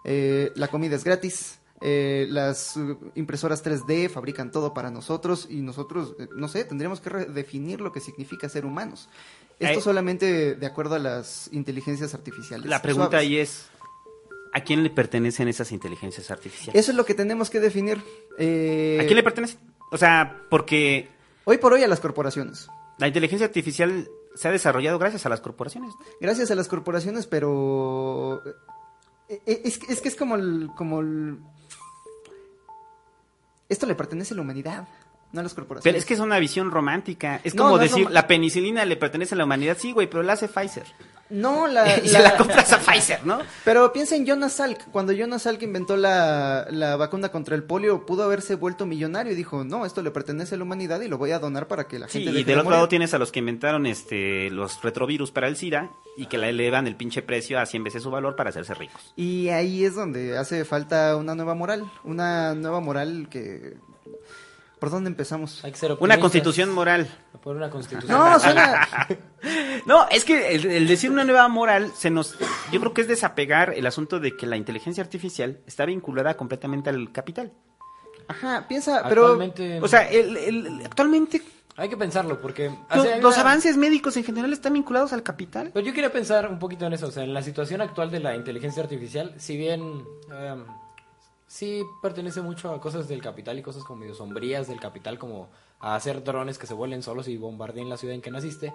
Eh, 0.05 0.53
la 0.57 0.69
comida 0.69 0.97
es 0.97 1.05
gratis, 1.05 1.59
eh, 1.81 2.27
las 2.31 2.77
uh, 2.77 2.97
impresoras 3.15 3.65
3D 3.65 4.09
fabrican 4.09 4.51
todo 4.51 4.73
para 4.73 4.91
nosotros 4.91 5.47
y 5.51 5.57
nosotros, 5.57 6.15
eh, 6.19 6.29
no 6.35 6.49
sé, 6.49 6.65
tendríamos 6.65 7.01
que 7.01 7.11
redefinir 7.11 7.81
lo 7.81 7.93
que 7.93 8.01
significa 8.01 8.49
ser 8.49 8.65
humanos. 8.65 9.09
Esto 9.59 9.81
solamente 9.81 10.55
de 10.55 10.67
acuerdo 10.67 10.95
a 10.95 10.99
las 10.99 11.49
inteligencias 11.53 12.15
artificiales. 12.15 12.67
La 12.69 12.81
pregunta 12.81 13.11
suaves. 13.11 13.27
ahí 13.27 13.39
es, 13.39 13.67
¿a 14.55 14.61
quién 14.63 14.83
le 14.83 14.89
pertenecen 14.91 15.49
esas 15.49 15.71
inteligencias 15.73 16.31
artificiales? 16.31 16.81
Eso 16.81 16.93
es 16.93 16.97
lo 16.97 17.05
que 17.05 17.15
tenemos 17.15 17.51
que 17.51 17.61
definir. 17.61 18.03
Eh, 18.39 18.99
¿A 19.01 19.05
quién 19.05 19.17
le 19.17 19.23
pertenecen? 19.23 19.59
O 19.91 19.99
sea, 19.99 20.41
porque 20.49 21.09
Hoy 21.45 21.59
por 21.59 21.73
hoy 21.75 21.83
a 21.83 21.89
las 21.89 22.01
corporaciones. 22.01 22.69
la 22.99 23.07
inteligencia 23.09 23.47
artificial 23.47 24.09
se 24.35 24.49
ha 24.49 24.51
desarrollado 24.51 24.99
gracias 24.99 25.27
a 25.27 25.29
las 25.29 25.41
corporaciones. 25.41 25.93
Gracias 26.21 26.51
a 26.51 26.55
las 26.55 26.69
corporaciones, 26.69 27.27
pero 27.27 28.43
eh, 29.29 29.41
eh, 29.47 29.63
es, 29.65 29.79
que- 29.79 29.93
es 29.93 30.01
que 30.01 30.09
es 30.09 30.17
como 30.17 30.37
el, 30.37 30.71
como 30.77 31.01
el- 31.01 31.39
esto 33.69 33.87
le 33.87 33.95
pertenece 33.95 34.35
a 34.35 34.37
la 34.37 34.43
humanidad, 34.43 34.89
no 35.35 35.43
las 35.43 35.53
corporaciones. 35.55 35.85
Pero 35.85 35.99
es 35.99 36.05
que 36.07 36.15
es 36.15 36.21
una 36.21 36.39
visión 36.39 36.71
romántica. 36.71 37.41
Es 37.45 37.55
como 37.55 37.71
no 37.71 37.79
decir, 37.79 38.11
la 38.11 38.27
penicilina 38.27 38.85
le 38.85 38.97
pertenece 38.97 39.35
a 39.35 39.39
la 39.39 39.45
humanidad. 39.45 39.77
Sí, 39.79 39.93
güey, 39.93 40.09
pero 40.09 40.23
la 40.23 40.33
hace 40.35 40.49
Pfizer. 40.49 40.85
no 41.31 41.67
la, 41.67 41.99
y 41.99 42.03
la- 42.09 42.19
se 42.19 42.19
la 42.23 42.37
compras 42.37 42.73
a 42.73 42.79
Pfizer, 42.79 43.27
¿no? 43.27 43.41
Pero 43.65 43.93
piensa 43.93 44.15
en 44.15 44.27
Jonas 44.27 44.53
Salk. 44.55 44.91
Cuando 44.93 45.13
Jonas 45.13 45.43
Salk 45.43 45.61
inventó 45.63 45.97
la, 45.97 46.67
la 46.71 46.97
vacuna 46.97 47.31
contra 47.31 47.57
el 47.57 47.65
polio, 47.65 48.07
pudo 48.07 48.23
haberse 48.25 48.55
vuelto 48.55 48.87
millonario 48.87 49.33
y 49.33 49.35
dijo, 49.35 49.65
no, 49.65 49.85
esto 49.87 50.03
le 50.03 50.11
pertenece 50.13 50.55
a 50.55 50.59
la 50.59 50.65
humanidad 50.65 51.01
y 51.01 51.09
lo 51.09 51.19
voy 51.19 51.33
a 51.33 51.39
donar 51.39 51.67
para 51.67 51.85
que 51.89 51.99
la 51.99 52.07
Sí, 52.09 52.19
gente 52.19 52.31
y 52.31 52.35
deje 52.35 52.45
del 52.47 52.55
de 52.55 52.61
otro 52.61 52.71
lado 52.71 52.83
morir". 52.83 52.91
tienes 52.91 53.15
a 53.15 53.19
los 53.19 53.33
que 53.33 53.41
inventaron 53.41 53.87
este 53.87 54.51
los 54.51 54.81
retrovirus 54.83 55.33
para 55.33 55.49
el 55.49 55.57
SIDA 55.57 55.91
y 56.17 56.27
que 56.27 56.39
la 56.39 56.49
elevan 56.49 56.87
el 56.87 56.95
pinche 56.95 57.23
precio 57.23 57.59
a 57.59 57.67
100 57.67 57.83
veces 57.83 58.03
su 58.05 58.11
valor 58.11 58.37
para 58.37 58.51
hacerse 58.51 58.75
ricos. 58.75 59.13
Y 59.17 59.49
ahí 59.49 59.85
es 59.85 59.97
donde 59.97 60.39
hace 60.39 60.65
falta 60.65 61.17
una 61.17 61.35
nueva 61.35 61.55
moral. 61.55 61.91
Una 62.05 62.55
nueva 62.55 62.79
moral 62.81 63.29
que... 63.31 63.75
¿Por 64.85 64.91
dónde 64.91 65.09
empezamos? 65.09 65.65
Hay 65.65 65.73
que 65.73 65.79
ser 65.79 65.97
Una 65.99 66.21
constitución 66.21 66.71
moral. 66.71 67.09
Por 67.43 67.57
una 67.57 67.71
constitución. 67.71 68.13
No, 68.19 68.39
suena... 68.39 68.87
No, 69.87 70.07
es 70.11 70.25
que 70.27 70.55
el, 70.55 70.67
el 70.67 70.87
decir 70.87 71.11
una 71.11 71.25
nueva 71.25 71.49
moral 71.49 71.91
se 71.97 72.11
nos 72.11 72.37
yo 72.71 72.81
creo 72.81 72.93
que 72.93 73.01
es 73.01 73.09
desapegar 73.09 73.73
el 73.75 73.87
asunto 73.87 74.21
de 74.21 74.37
que 74.37 74.45
la 74.47 74.57
inteligencia 74.59 75.03
artificial 75.03 75.59
está 75.67 75.87
vinculada 75.87 76.35
completamente 76.35 76.91
al 76.91 77.13
capital. 77.13 77.51
Ajá, 78.29 78.67
piensa, 78.69 79.03
pero... 79.09 79.23
Actualmente, 79.23 79.81
O 79.81 79.89
sea, 79.89 80.07
el- 80.11 80.37
el- 80.37 80.83
actualmente 80.85 81.41
hay 81.77 81.89
que 81.89 81.97
pensarlo 81.97 82.41
porque... 82.43 82.71
los, 83.23 83.39
avances 83.39 83.79
médicos 83.79 84.19
en 84.19 84.25
general 84.25 84.53
están 84.53 84.75
vinculados 84.75 85.15
al 85.15 85.23
capital. 85.23 85.71
Pero 85.73 85.87
yo 85.87 85.95
quería 85.95 86.13
pensar 86.13 86.47
un 86.51 86.59
poquito 86.59 86.85
en 86.87 86.93
eso, 86.93 87.07
o 87.07 87.11
sea, 87.11 87.25
en 87.25 87.33
la 87.33 87.43
situación 87.43 87.81
actual 87.81 88.11
de 88.11 88.21
la 88.21 88.37
inteligencia 88.37 88.83
artificial, 88.83 89.35
si 89.39 89.57
bien 89.57 90.05
em, 90.31 90.65
sí 91.55 91.87
pertenece 92.03 92.43
mucho 92.43 92.75
a 92.75 92.81
cosas 92.81 93.07
del 93.07 93.23
capital 93.23 93.57
y 93.57 93.63
cosas 93.63 93.85
como 93.85 94.01
medio 94.01 94.15
sombrías 94.17 94.67
del 94.67 94.81
capital, 94.81 95.21
como 95.21 95.49
a 95.79 95.95
hacer 95.95 96.25
drones 96.25 96.59
que 96.59 96.67
se 96.67 96.75
vuelen 96.75 97.01
solos 97.01 97.29
y 97.29 97.37
bombardeen 97.37 97.89
la 97.89 97.97
ciudad 97.97 98.17
en 98.17 98.23
que 98.23 98.33
naciste, 98.33 98.75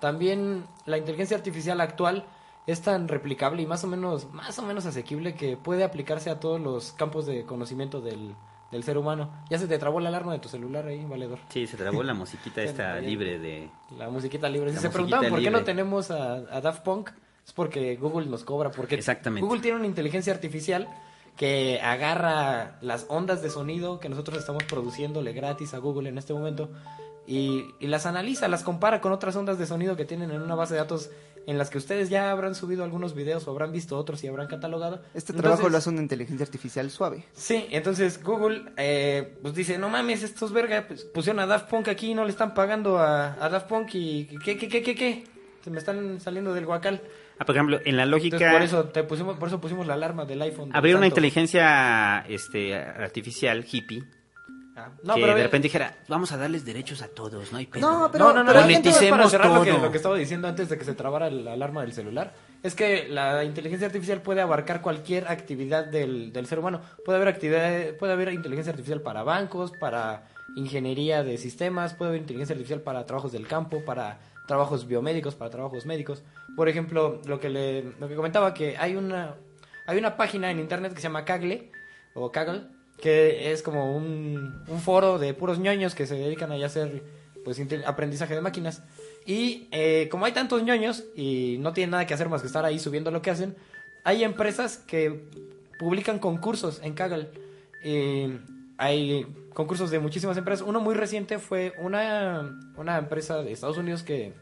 también 0.00 0.64
la 0.86 0.96
inteligencia 0.96 1.36
artificial 1.36 1.80
actual 1.80 2.24
es 2.68 2.82
tan 2.82 3.08
replicable 3.08 3.62
y 3.62 3.66
más 3.66 3.82
o 3.82 3.88
menos, 3.88 4.32
más 4.32 4.56
o 4.60 4.62
menos 4.62 4.86
asequible 4.86 5.34
que 5.34 5.56
puede 5.56 5.82
aplicarse 5.82 6.30
a 6.30 6.38
todos 6.38 6.60
los 6.60 6.92
campos 6.92 7.26
de 7.26 7.44
conocimiento 7.44 8.00
del, 8.00 8.36
del 8.70 8.84
ser 8.84 8.96
humano. 8.96 9.32
Ya 9.50 9.58
se 9.58 9.66
te 9.66 9.76
trabó 9.78 9.98
la 9.98 10.10
alarma 10.10 10.32
de 10.32 10.38
tu 10.38 10.48
celular 10.48 10.86
ahí, 10.86 11.04
valedor. 11.04 11.40
Sí, 11.48 11.66
se 11.66 11.76
trabó 11.76 12.04
la 12.04 12.14
musiquita 12.14 12.62
esta 12.62 13.00
libre 13.00 13.40
de 13.40 13.68
La 13.98 14.08
musiquita 14.08 14.48
libre. 14.48 14.70
Si 14.70 14.76
La 14.76 14.82
se 14.82 14.90
preguntaban 14.90 15.30
por 15.30 15.40
qué 15.40 15.50
no 15.50 15.64
tenemos 15.64 16.12
a, 16.12 16.34
a 16.34 16.60
Daft 16.60 16.84
Punk, 16.84 17.10
es 17.44 17.52
porque 17.52 17.96
Google 17.96 18.26
nos 18.26 18.44
cobra. 18.44 18.70
Porque 18.70 18.94
Exactamente. 18.94 19.44
Google 19.44 19.62
tiene 19.62 19.78
una 19.78 19.86
inteligencia 19.86 20.32
artificial 20.32 20.88
que 21.40 21.80
agarra 21.82 22.76
las 22.82 23.06
ondas 23.08 23.40
de 23.40 23.48
sonido 23.48 23.98
que 23.98 24.10
nosotros 24.10 24.36
estamos 24.36 24.62
produciéndole 24.64 25.32
gratis 25.32 25.72
a 25.72 25.78
Google 25.78 26.10
en 26.10 26.18
este 26.18 26.34
momento 26.34 26.68
y, 27.26 27.64
y 27.80 27.86
las 27.86 28.04
analiza, 28.04 28.46
las 28.46 28.62
compara 28.62 29.00
con 29.00 29.10
otras 29.10 29.36
ondas 29.36 29.58
de 29.58 29.64
sonido 29.64 29.96
que 29.96 30.04
tienen 30.04 30.30
en 30.32 30.42
una 30.42 30.54
base 30.54 30.74
de 30.74 30.80
datos 30.80 31.08
en 31.46 31.56
las 31.56 31.70
que 31.70 31.78
ustedes 31.78 32.10
ya 32.10 32.30
habrán 32.30 32.54
subido 32.54 32.84
algunos 32.84 33.14
videos 33.14 33.48
o 33.48 33.52
habrán 33.52 33.72
visto 33.72 33.96
otros 33.96 34.22
y 34.22 34.26
habrán 34.26 34.48
catalogado. 34.48 35.00
Este 35.14 35.32
trabajo 35.32 35.70
lo 35.70 35.78
hace 35.78 35.88
una 35.88 36.02
inteligencia 36.02 36.44
artificial 36.44 36.90
suave. 36.90 37.24
Sí, 37.32 37.66
entonces 37.70 38.22
Google 38.22 38.72
eh, 38.76 39.38
pues 39.40 39.54
dice, 39.54 39.78
no 39.78 39.88
mames, 39.88 40.22
estos 40.22 40.52
verga 40.52 40.84
pues, 40.88 41.04
pusieron 41.04 41.40
a 41.40 41.46
Daft 41.46 41.70
Punk 41.70 41.88
aquí 41.88 42.10
y 42.10 42.14
no 42.14 42.26
le 42.26 42.32
están 42.32 42.52
pagando 42.52 42.98
a, 42.98 43.42
a 43.42 43.48
Daft 43.48 43.66
Punk 43.66 43.94
y 43.94 44.26
¿qué, 44.44 44.58
qué, 44.58 44.68
qué, 44.68 44.82
qué, 44.82 44.94
qué? 44.94 45.24
Se 45.64 45.70
me 45.70 45.78
están 45.78 46.20
saliendo 46.20 46.52
del 46.52 46.66
guacal. 46.66 47.00
Ah, 47.40 47.44
por 47.46 47.56
ejemplo, 47.56 47.80
en 47.84 47.96
la 47.96 48.04
lógica 48.04 48.36
Entonces 48.36 48.52
por 48.52 48.62
eso, 48.62 48.84
te 48.90 49.02
pusimos, 49.02 49.38
por 49.38 49.48
eso 49.48 49.60
pusimos 49.60 49.86
la 49.86 49.94
alarma 49.94 50.26
del 50.26 50.42
iPhone. 50.42 50.70
habría 50.74 50.96
una 50.96 51.06
inteligencia 51.06 52.20
este 52.28 52.76
artificial 52.76 53.64
hippie 53.70 54.04
Ah, 54.76 54.90
no, 55.02 55.14
que 55.14 55.20
pero 55.22 55.34
de 55.34 55.42
repente 55.42 55.66
dijera, 55.66 55.96
vamos 56.08 56.32
a 56.32 56.36
darles 56.36 56.64
derechos 56.64 57.02
a 57.02 57.08
todos, 57.08 57.52
no 57.52 57.58
hay 57.58 57.66
pedo. 57.66 57.80
No, 57.90 58.10
pero- 58.10 58.26
no, 58.26 58.34
no, 58.34 58.40
pero 58.40 58.46
para 58.46 58.60
Moneticemos 58.62 59.32
que, 59.32 59.72
lo 59.72 59.90
que 59.90 59.96
estaba 59.96 60.16
diciendo 60.16 60.48
antes 60.48 60.68
de 60.68 60.78
que 60.78 60.84
se 60.84 60.94
trabara 60.94 61.28
la 61.28 61.52
alarma 61.52 61.82
del 61.82 61.92
celular, 61.92 62.32
es 62.62 62.74
que 62.74 63.08
la 63.08 63.44
inteligencia 63.44 63.86
artificial 63.86 64.22
puede 64.22 64.40
abarcar 64.40 64.80
cualquier 64.80 65.28
actividad 65.28 65.84
del, 65.86 66.32
del 66.32 66.46
ser 66.46 66.58
humano. 66.60 66.80
Puede 67.04 67.16
haber 67.16 67.28
actividad, 67.28 67.94
puede 67.98 68.12
haber 68.12 68.32
inteligencia 68.32 68.70
artificial 68.70 69.02
para 69.02 69.22
bancos, 69.22 69.72
para 69.80 70.28
ingeniería 70.56 71.22
de 71.24 71.36
sistemas, 71.36 71.94
puede 71.94 72.10
haber 72.10 72.20
inteligencia 72.22 72.54
artificial 72.54 72.80
para 72.80 73.04
trabajos 73.06 73.32
del 73.32 73.46
campo, 73.46 73.84
para 73.84 74.18
trabajos 74.46 74.86
biomédicos, 74.86 75.34
para 75.34 75.50
trabajos 75.50 75.84
médicos. 75.84 76.22
Por 76.56 76.68
ejemplo, 76.68 77.20
lo 77.26 77.40
que 77.40 77.48
le, 77.48 77.82
lo 77.98 78.08
que 78.08 78.14
comentaba 78.14 78.54
que 78.54 78.76
hay 78.76 78.96
una 78.96 79.36
hay 79.86 79.98
una 79.98 80.16
página 80.16 80.50
en 80.50 80.60
internet 80.60 80.92
que 80.92 81.00
se 81.00 81.08
llama 81.08 81.24
Kaggle 81.24 81.70
o 82.14 82.30
Kaggle 82.30 82.62
que 83.00 83.50
es 83.52 83.62
como 83.62 83.96
un, 83.96 84.62
un 84.68 84.80
foro 84.80 85.18
de 85.18 85.32
puros 85.32 85.58
ñoños 85.58 85.94
que 85.94 86.06
se 86.06 86.16
dedican 86.16 86.52
a 86.52 86.66
hacer 86.66 87.02
pues 87.44 87.58
aprendizaje 87.86 88.34
de 88.34 88.42
máquinas. 88.42 88.82
Y 89.24 89.68
eh, 89.72 90.08
como 90.10 90.26
hay 90.26 90.32
tantos 90.32 90.62
ñoños 90.62 91.04
y 91.16 91.56
no 91.60 91.72
tienen 91.72 91.92
nada 91.92 92.06
que 92.06 92.12
hacer 92.12 92.28
más 92.28 92.42
que 92.42 92.46
estar 92.46 92.64
ahí 92.64 92.78
subiendo 92.78 93.10
lo 93.10 93.22
que 93.22 93.30
hacen 93.30 93.56
hay 94.04 94.24
empresas 94.24 94.78
que 94.78 95.24
publican 95.78 96.18
concursos 96.18 96.80
en 96.82 96.94
Kaggle. 96.94 97.30
Hay 98.78 99.26
concursos 99.52 99.90
de 99.90 99.98
muchísimas 99.98 100.36
empresas. 100.36 100.66
Uno 100.66 100.80
muy 100.80 100.94
reciente 100.94 101.38
fue 101.38 101.74
una 101.78 102.58
una 102.76 102.98
empresa 102.98 103.42
de 103.42 103.52
Estados 103.52 103.78
Unidos 103.78 104.02
que 104.02 104.32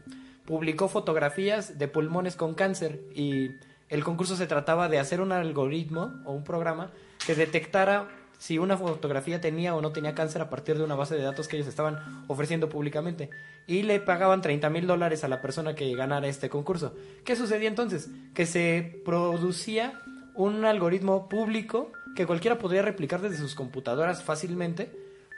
publicó 0.48 0.88
fotografías 0.88 1.78
de 1.78 1.88
pulmones 1.88 2.34
con 2.34 2.54
cáncer 2.54 3.02
y 3.14 3.50
el 3.90 4.02
concurso 4.02 4.34
se 4.34 4.46
trataba 4.46 4.88
de 4.88 4.98
hacer 4.98 5.20
un 5.20 5.30
algoritmo 5.30 6.22
o 6.24 6.32
un 6.32 6.42
programa 6.42 6.90
que 7.26 7.34
detectara 7.34 8.08
si 8.38 8.56
una 8.56 8.78
fotografía 8.78 9.42
tenía 9.42 9.74
o 9.74 9.82
no 9.82 9.92
tenía 9.92 10.14
cáncer 10.14 10.40
a 10.40 10.48
partir 10.48 10.78
de 10.78 10.84
una 10.84 10.94
base 10.94 11.16
de 11.16 11.22
datos 11.22 11.48
que 11.48 11.56
ellos 11.56 11.68
estaban 11.68 12.24
ofreciendo 12.28 12.70
públicamente. 12.70 13.28
Y 13.66 13.82
le 13.82 14.00
pagaban 14.00 14.40
30 14.40 14.70
mil 14.70 14.86
dólares 14.86 15.22
a 15.22 15.28
la 15.28 15.42
persona 15.42 15.74
que 15.74 15.94
ganara 15.94 16.28
este 16.28 16.48
concurso. 16.48 16.94
¿Qué 17.26 17.36
sucedía 17.36 17.68
entonces? 17.68 18.08
Que 18.32 18.46
se 18.46 19.02
producía 19.04 20.00
un 20.34 20.64
algoritmo 20.64 21.28
público 21.28 21.92
que 22.16 22.24
cualquiera 22.24 22.58
podría 22.58 22.80
replicar 22.80 23.20
desde 23.20 23.36
sus 23.36 23.54
computadoras 23.54 24.22
fácilmente 24.22 24.90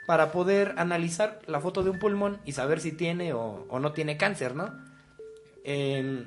para 0.07 0.31
poder 0.31 0.73
analizar 0.77 1.41
la 1.47 1.59
foto 1.59 1.83
de 1.83 1.89
un 1.89 1.99
pulmón 1.99 2.39
y 2.45 2.53
saber 2.53 2.79
si 2.79 2.93
tiene 2.93 3.33
o, 3.33 3.65
o 3.67 3.79
no 3.79 3.91
tiene 3.91 4.15
cáncer, 4.15 4.55
¿no? 4.55 4.89
Eh, 5.63 6.25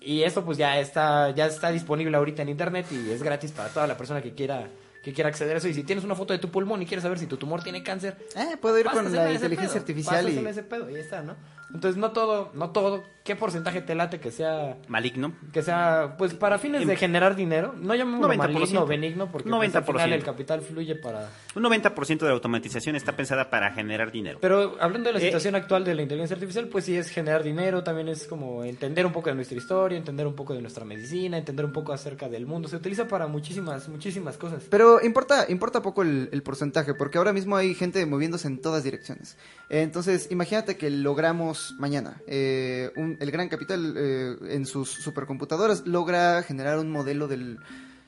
y 0.00 0.22
esto 0.22 0.44
pues 0.44 0.58
ya 0.58 0.78
está, 0.80 1.30
ya 1.30 1.46
está 1.46 1.70
disponible 1.70 2.16
ahorita 2.16 2.42
en 2.42 2.48
internet 2.48 2.86
y 2.90 3.10
es 3.10 3.22
gratis 3.22 3.52
para 3.52 3.68
toda 3.68 3.86
la 3.86 3.96
persona 3.96 4.20
que 4.20 4.34
quiera, 4.34 4.68
que 5.02 5.12
quiera 5.12 5.28
acceder 5.28 5.54
a 5.54 5.58
eso. 5.58 5.68
Y 5.68 5.74
si 5.74 5.84
tienes 5.84 6.04
una 6.04 6.14
foto 6.14 6.32
de 6.32 6.40
tu 6.40 6.50
pulmón 6.50 6.82
y 6.82 6.86
quieres 6.86 7.02
saber 7.02 7.18
si 7.18 7.26
tu 7.26 7.36
tumor 7.36 7.62
tiene 7.62 7.82
cáncer, 7.82 8.16
Eh, 8.34 8.56
puedo 8.60 8.78
ir 8.78 8.86
con 8.86 9.12
la 9.12 9.32
inteligencia 9.32 9.74
pedo, 9.74 9.80
artificial 9.80 10.24
y... 10.24 10.28
pásasela 10.28 10.50
ese 10.50 10.62
pedo 10.64 10.90
y 10.90 10.94
ya 10.94 11.00
está, 11.00 11.22
¿no? 11.22 11.36
Entonces 11.72 11.96
no 11.98 12.10
todo, 12.10 12.50
no 12.54 12.70
todo, 12.70 13.04
¿qué 13.24 13.36
porcentaje 13.36 13.80
te 13.82 13.94
late 13.94 14.18
que 14.20 14.30
sea 14.30 14.76
Maligno. 14.88 15.32
que 15.52 15.62
sea, 15.62 16.14
pues 16.18 16.34
para 16.34 16.58
fines 16.58 16.86
de 16.86 16.96
generar 16.96 17.36
dinero, 17.36 17.74
no 17.78 17.94
llamémoslo 17.94 18.28
90%. 18.34 18.52
maligno 18.52 18.82
o 18.82 18.86
benigno, 18.86 19.30
porque 19.30 19.48
pues, 19.50 19.74
al 19.74 19.82
90%. 19.84 19.86
final 19.86 20.12
el 20.12 20.22
capital 20.24 20.60
fluye 20.62 20.96
para... 20.96 21.28
Un 21.54 21.62
90% 21.64 22.18
de 22.20 22.26
la 22.26 22.32
automatización 22.32 22.96
está 22.96 23.14
pensada 23.16 23.50
para 23.50 23.70
generar 23.72 24.10
dinero. 24.10 24.38
Pero 24.40 24.76
hablando 24.80 25.08
de 25.08 25.14
la 25.14 25.18
Eh, 25.20 25.26
situación 25.26 25.54
actual 25.54 25.84
de 25.84 25.94
la 25.94 26.02
inteligencia 26.02 26.34
artificial, 26.34 26.66
pues 26.68 26.84
sí 26.84 26.96
es 26.96 27.08
generar 27.10 27.42
dinero, 27.42 27.82
también 27.84 28.08
es 28.08 28.26
como 28.26 28.64
entender 28.64 29.06
un 29.06 29.12
poco 29.12 29.28
de 29.30 29.36
nuestra 29.36 29.56
historia, 29.58 29.96
entender 29.98 30.26
un 30.26 30.34
poco 30.34 30.54
de 30.54 30.60
nuestra 30.62 30.84
medicina, 30.84 31.38
entender 31.38 31.64
un 31.64 31.72
poco 31.72 31.92
acerca 31.92 32.28
del 32.28 32.46
mundo. 32.46 32.68
Se 32.68 32.76
utiliza 32.76 33.06
para 33.06 33.26
muchísimas, 33.26 33.88
muchísimas 33.88 34.36
cosas. 34.36 34.64
Pero 34.70 35.00
importa, 35.04 35.46
importa 35.48 35.82
poco 35.82 36.02
el, 36.02 36.28
el 36.32 36.42
porcentaje, 36.42 36.94
porque 36.94 37.18
ahora 37.18 37.32
mismo 37.32 37.56
hay 37.56 37.74
gente 37.74 38.04
moviéndose 38.06 38.48
en 38.48 38.60
todas 38.60 38.82
direcciones. 38.84 39.36
Entonces, 39.68 40.28
imagínate 40.30 40.76
que 40.76 40.90
logramos 40.90 41.74
mañana, 41.78 42.20
eh, 42.26 42.90
un- 42.96 43.11
el 43.20 43.30
gran 43.30 43.48
capital 43.48 43.94
eh, 43.96 44.36
en 44.50 44.66
sus 44.66 44.90
supercomputadoras 44.90 45.86
logra 45.86 46.42
generar 46.42 46.78
un 46.78 46.90
modelo 46.90 47.28
del 47.28 47.58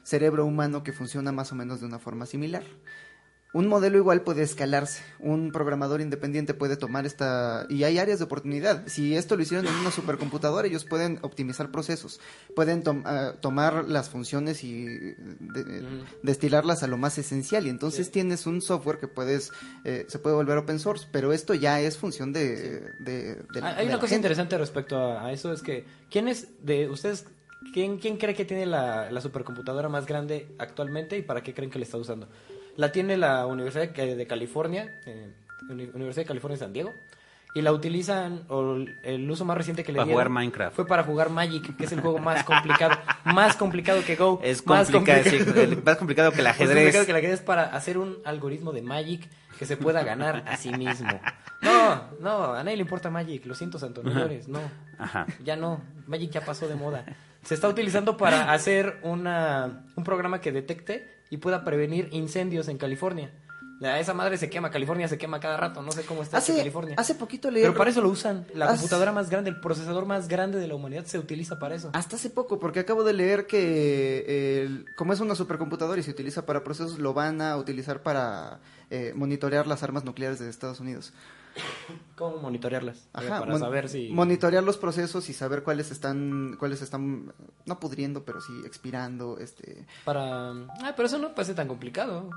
cerebro 0.03 0.45
humano 0.45 0.83
que 0.83 0.93
funciona 0.93 1.33
más 1.33 1.53
o 1.53 1.55
menos 1.55 1.81
de 1.81 1.87
una 1.87 1.99
forma 1.99 2.27
similar. 2.27 2.65
Un 3.55 3.69
modelo 3.69 3.97
igual 3.97 4.21
puede 4.23 4.43
escalarse. 4.43 5.03
Un 5.21 5.51
programador 5.53 6.01
independiente 6.03 6.53
puede 6.55 6.77
tomar 6.77 7.07
esta... 7.07 7.67
Y 7.71 7.85
hay 7.85 7.99
áreas 7.99 8.19
de 8.19 8.25
oportunidad. 8.27 8.83
Si 8.87 9.17
esto 9.17 9.37
lo 9.37 9.43
hicieron 9.43 9.67
en 9.67 9.73
una 9.75 9.91
supercomputadora, 9.91 10.67
ellos 10.69 10.85
pueden 10.85 11.19
optimizar 11.23 11.71
procesos. 11.71 12.21
Pueden 12.57 12.83
ah, 13.07 13.35
tomar 13.41 13.85
las 13.89 14.11
funciones 14.11 14.63
y 14.65 14.85
de- 14.85 16.05
destilarlas 16.23 16.83
a 16.83 16.89
lo 16.89 16.99
más 16.99 17.17
esencial. 17.17 17.67
Y 17.67 17.71
entonces 17.71 18.07
Sí. 18.07 18.13
tienes 18.13 18.47
un 18.47 18.61
software 18.61 18.99
que 18.99 19.09
puedes... 19.09 19.53
eh, 19.85 20.05
se 20.09 20.19
puede 20.19 20.35
volver 20.37 20.59
open 20.59 20.79
source. 20.81 21.07
Pero 21.11 21.33
esto 21.33 21.55
ya 21.55 21.81
es 21.81 21.97
función 21.97 22.33
de... 22.33 22.81
de- 22.99 23.37
de 23.37 23.61
la- 23.61 23.77
Hay 23.77 23.87
una 23.87 23.95
cosa 23.97 24.09
gente. 24.09 24.17
interesante 24.17 24.59
respecto 24.59 24.97
a, 24.97 25.27
a 25.27 25.33
eso, 25.33 25.53
es 25.53 25.63
que, 25.63 25.85
¿quién 26.11 26.27
es 26.29 26.49
de 26.63 26.89
ustedes, 26.91 27.25
quién, 27.73 27.99
quién 27.99 28.17
cree 28.17 28.35
que 28.35 28.45
tiene 28.45 28.67
la, 28.67 29.11
la 29.13 29.21
supercomputadora 29.21 29.89
más 29.89 30.07
grande 30.07 30.49
actualmente 30.59 31.17
y 31.17 31.23
para 31.23 31.43
qué 31.43 31.55
creen 31.55 31.71
que 31.71 31.79
la 31.79 31.85
está 31.85 31.99
usando? 31.99 32.29
La 32.77 32.93
tiene 32.93 33.17
la 33.17 33.47
Universidad 33.47 33.89
de 33.91 34.27
California, 34.27 35.01
eh, 35.07 35.31
Uni- 35.71 35.91
Universidad 35.95 36.23
de 36.25 36.29
California 36.29 36.59
San 36.59 36.73
Diego, 36.73 36.95
y 37.55 37.63
la 37.63 37.71
utilizan, 37.73 38.43
o 38.49 38.77
el- 39.05 39.31
uso 39.31 39.45
más 39.45 39.57
reciente 39.57 39.85
que 39.85 39.93
le 39.93 39.99
Para 39.99 40.07
dieron 40.07 40.17
jugar 40.25 40.29
Minecraft. 40.31 40.75
Fue 40.75 40.87
para 40.87 41.05
jugar 41.05 41.31
Magic, 41.31 41.77
que 41.77 41.85
es 41.85 41.93
el 41.93 42.01
juego 42.01 42.19
más 42.19 42.43
complicado, 42.45 42.97
más 43.25 43.57
complicado 43.57 44.03
que 44.05 44.17
Go. 44.17 44.41
Es 44.43 44.67
más 44.67 44.91
complicado, 44.91 45.23
más 45.85 45.97
complicado 45.97 46.33
que 46.33 46.39
el 46.39 46.45
Más 46.45 46.55
ajedrez. 46.57 46.77
complicado 46.77 47.05
que 47.07 47.11
el 47.13 47.17
ajedrez 47.19 47.41
para 47.43 47.63
hacer 47.77 47.97
un 47.99 48.19
algoritmo 48.25 48.73
de 48.73 48.83
Magic 48.83 49.29
que 49.57 49.67
se 49.67 49.77
pueda 49.77 50.03
ganar 50.03 50.43
a 50.49 50.57
sí 50.57 50.71
mismo. 50.73 51.09
No, 51.65 52.11
no, 52.21 52.53
a 52.53 52.63
nadie 52.63 52.77
le 52.77 52.83
importa 52.83 53.09
Magic, 53.09 53.47
lo 53.47 53.55
siento, 53.55 53.79
Santo 53.79 54.03
Menores, 54.03 54.49
no. 54.49 54.61
Ajá. 54.99 55.25
Ya 55.43 55.57
no, 55.57 55.81
Magic 56.07 56.31
ya 56.33 56.45
pasó 56.45 56.69
de 56.69 56.75
moda. 56.75 57.07
Se 57.43 57.55
está 57.55 57.69
utilizando 57.69 58.19
para 58.19 58.53
hacer 58.53 58.99
una, 59.03 59.87
un 59.97 60.05
programa 60.05 60.43
que 60.43 60.53
detecte 60.53 61.09
y 61.31 61.39
pueda 61.39 61.65
prevenir 61.65 62.09
incendios 62.13 62.69
en 62.69 62.79
California. 62.79 63.31
La- 63.81 63.99
Esa 64.01 64.15
madre 64.15 64.39
se 64.39 64.49
quema, 64.49 64.71
California 64.71 65.09
se 65.09 65.19
quema 65.19 65.41
cada 65.41 65.57
rato, 65.57 65.83
no 65.83 65.91
sé 65.93 66.05
cómo 66.05 66.23
está 66.23 66.39
Hace, 66.39 66.57
California. 66.57 66.95
hace 66.99 67.15
poquito 67.17 67.51
leí... 67.51 67.63
Pero 67.63 67.75
para 67.75 67.91
eso 67.91 68.01
lo 68.01 68.09
usan. 68.09 68.47
La 68.55 68.67
Hace- 68.67 68.77
computadora 68.77 69.13
más 69.13 69.29
grande, 69.31 69.51
el 69.51 69.61
procesador 69.61 70.07
más 70.07 70.29
grande 70.29 70.59
de 70.59 70.69
la 70.69 70.75
humanidad 70.75 71.05
se 71.07 71.19
utiliza 71.19 71.59
para 71.59 71.75
eso. 71.75 71.91
Hasta 71.93 72.17
hace 72.17 72.31
poco, 72.31 72.59
porque 72.61 72.81
acabo 72.81 73.05
de 73.05 73.13
leer 73.13 73.47
que 73.47 74.63
el- 74.63 74.87
como 74.97 75.13
es 75.13 75.21
una 75.21 75.35
supercomputadora 75.35 76.01
y 76.01 76.05
se 76.05 76.11
utiliza 76.13 76.47
para 76.47 76.63
procesos, 76.65 76.99
lo 76.99 77.15
van 77.15 77.43
a 77.43 77.57
utilizar 77.57 78.03
para 78.03 78.61
eh, 78.91 79.13
monitorear 79.17 79.67
las 79.67 79.83
armas 79.83 80.05
nucleares 80.05 80.39
de 80.39 80.49
Estados 80.49 80.81
Unidos. 80.81 81.13
¿Cómo 82.17 82.39
monitorearlas? 82.39 83.09
Ajá, 83.13 83.41
para 83.41 83.53
mon- 83.53 83.61
saber 83.61 83.89
si... 83.89 84.09
monitorear 84.09 84.63
los 84.65 84.77
procesos 84.77 85.29
y 85.29 85.33
saber 85.33 85.63
cuáles 85.63 85.91
están, 85.91 86.57
cuáles 86.59 86.83
están, 86.83 87.33
no 87.67 87.81
pudriendo, 87.81 88.25
pero 88.25 88.41
sí 88.41 88.53
expirando, 88.65 89.39
este... 89.39 89.85
Para... 90.05 90.51
Ah, 90.83 90.93
pero 90.97 91.07
eso 91.07 91.19
no 91.19 91.35
parece 91.35 91.55
tan 91.55 91.69
complicado. 91.69 92.31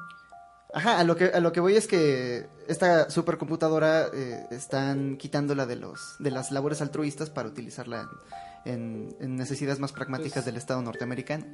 Ajá, 0.73 0.99
a 0.99 1.03
lo 1.03 1.15
que, 1.15 1.25
a 1.25 1.39
lo 1.39 1.51
que 1.51 1.59
voy 1.59 1.75
es 1.75 1.87
que 1.87 2.47
esta 2.67 3.09
supercomputadora 3.09 4.07
eh, 4.13 4.45
están 4.51 5.17
quitándola 5.17 5.65
de 5.65 5.77
los, 5.77 6.15
de 6.19 6.29
las 6.31 6.51
labores 6.51 6.81
altruistas 6.81 7.29
para 7.29 7.47
utilizarla 7.47 8.09
en, 8.65 9.15
en 9.21 9.37
necesidades 9.37 9.79
más 9.79 9.93
pragmáticas 9.93 10.33
Pues- 10.39 10.45
del 10.45 10.57
Estado 10.57 10.81
norteamericano. 10.81 11.45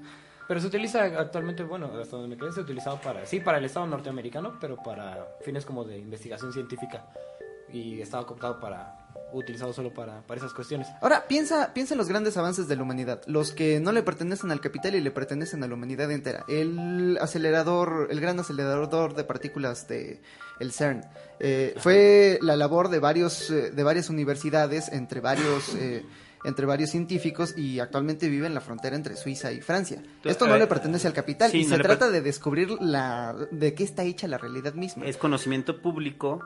Pero 0.45 0.59
se 0.59 0.67
utiliza 0.67 1.03
actualmente, 1.03 1.63
bueno, 1.63 1.85
hasta 2.01 2.17
donde 2.17 2.35
me 2.35 2.37
quedé, 2.37 2.51
se 2.51 2.59
ha 2.59 2.63
utilizado 2.63 2.99
para, 2.99 3.25
sí, 3.25 3.39
para 3.39 3.59
el 3.59 3.65
Estado 3.65 3.87
norteamericano, 3.87 4.57
pero 4.59 4.75
para 4.75 5.25
fines 5.45 5.65
como 5.65 5.85
de 5.85 5.97
investigación 5.99 6.51
científica. 6.51 7.05
Y 7.73 7.99
estaba 8.01 8.25
cooptado 8.25 8.59
para, 8.59 9.03
utilizado 9.33 9.73
solo 9.73 9.93
para, 9.93 10.21
para 10.21 10.39
esas 10.39 10.53
cuestiones. 10.53 10.87
Ahora, 11.01 11.27
piensa, 11.27 11.73
piensa 11.73 11.93
en 11.93 11.97
los 11.97 12.07
grandes 12.07 12.37
avances 12.37 12.67
de 12.67 12.75
la 12.75 12.83
humanidad, 12.83 13.21
los 13.25 13.51
que 13.51 13.79
no 13.79 13.91
le 13.91 14.03
pertenecen 14.03 14.51
al 14.51 14.61
capital 14.61 14.95
y 14.95 15.01
le 15.01 15.11
pertenecen 15.11 15.63
a 15.63 15.67
la 15.67 15.73
humanidad 15.73 16.11
entera. 16.11 16.45
El 16.47 17.17
acelerador, 17.19 18.07
el 18.11 18.19
gran 18.19 18.39
acelerador 18.39 19.15
de 19.15 19.23
partículas 19.23 19.87
de 19.87 20.21
el 20.59 20.71
CERN, 20.71 21.03
eh, 21.39 21.73
fue 21.77 22.39
la 22.41 22.55
labor 22.55 22.89
de 22.89 22.99
varios, 22.99 23.49
eh, 23.49 23.71
de 23.71 23.83
varias 23.83 24.09
universidades 24.09 24.89
entre 24.89 25.19
varios, 25.19 25.75
eh, 25.75 26.05
entre 26.45 26.65
varios 26.65 26.91
científicos 26.91 27.57
y 27.57 27.79
actualmente 27.79 28.29
vive 28.29 28.47
en 28.47 28.53
la 28.53 28.61
frontera 28.61 28.95
entre 28.95 29.15
Suiza 29.15 29.51
y 29.51 29.61
Francia. 29.61 30.03
Esto 30.23 30.45
no 30.45 30.57
le 30.57 30.67
pertenece 30.67 31.07
al 31.07 31.13
capital 31.13 31.51
sí, 31.51 31.61
y 31.61 31.65
no 31.65 31.77
se 31.77 31.81
trata 31.81 32.09
de 32.09 32.21
descubrir 32.21 32.69
la, 32.81 33.35
de 33.51 33.73
qué 33.73 33.83
está 33.83 34.03
hecha 34.03 34.27
la 34.27 34.37
realidad 34.37 34.73
misma. 34.73 35.05
Es 35.05 35.17
conocimiento 35.17 35.81
público, 35.81 36.41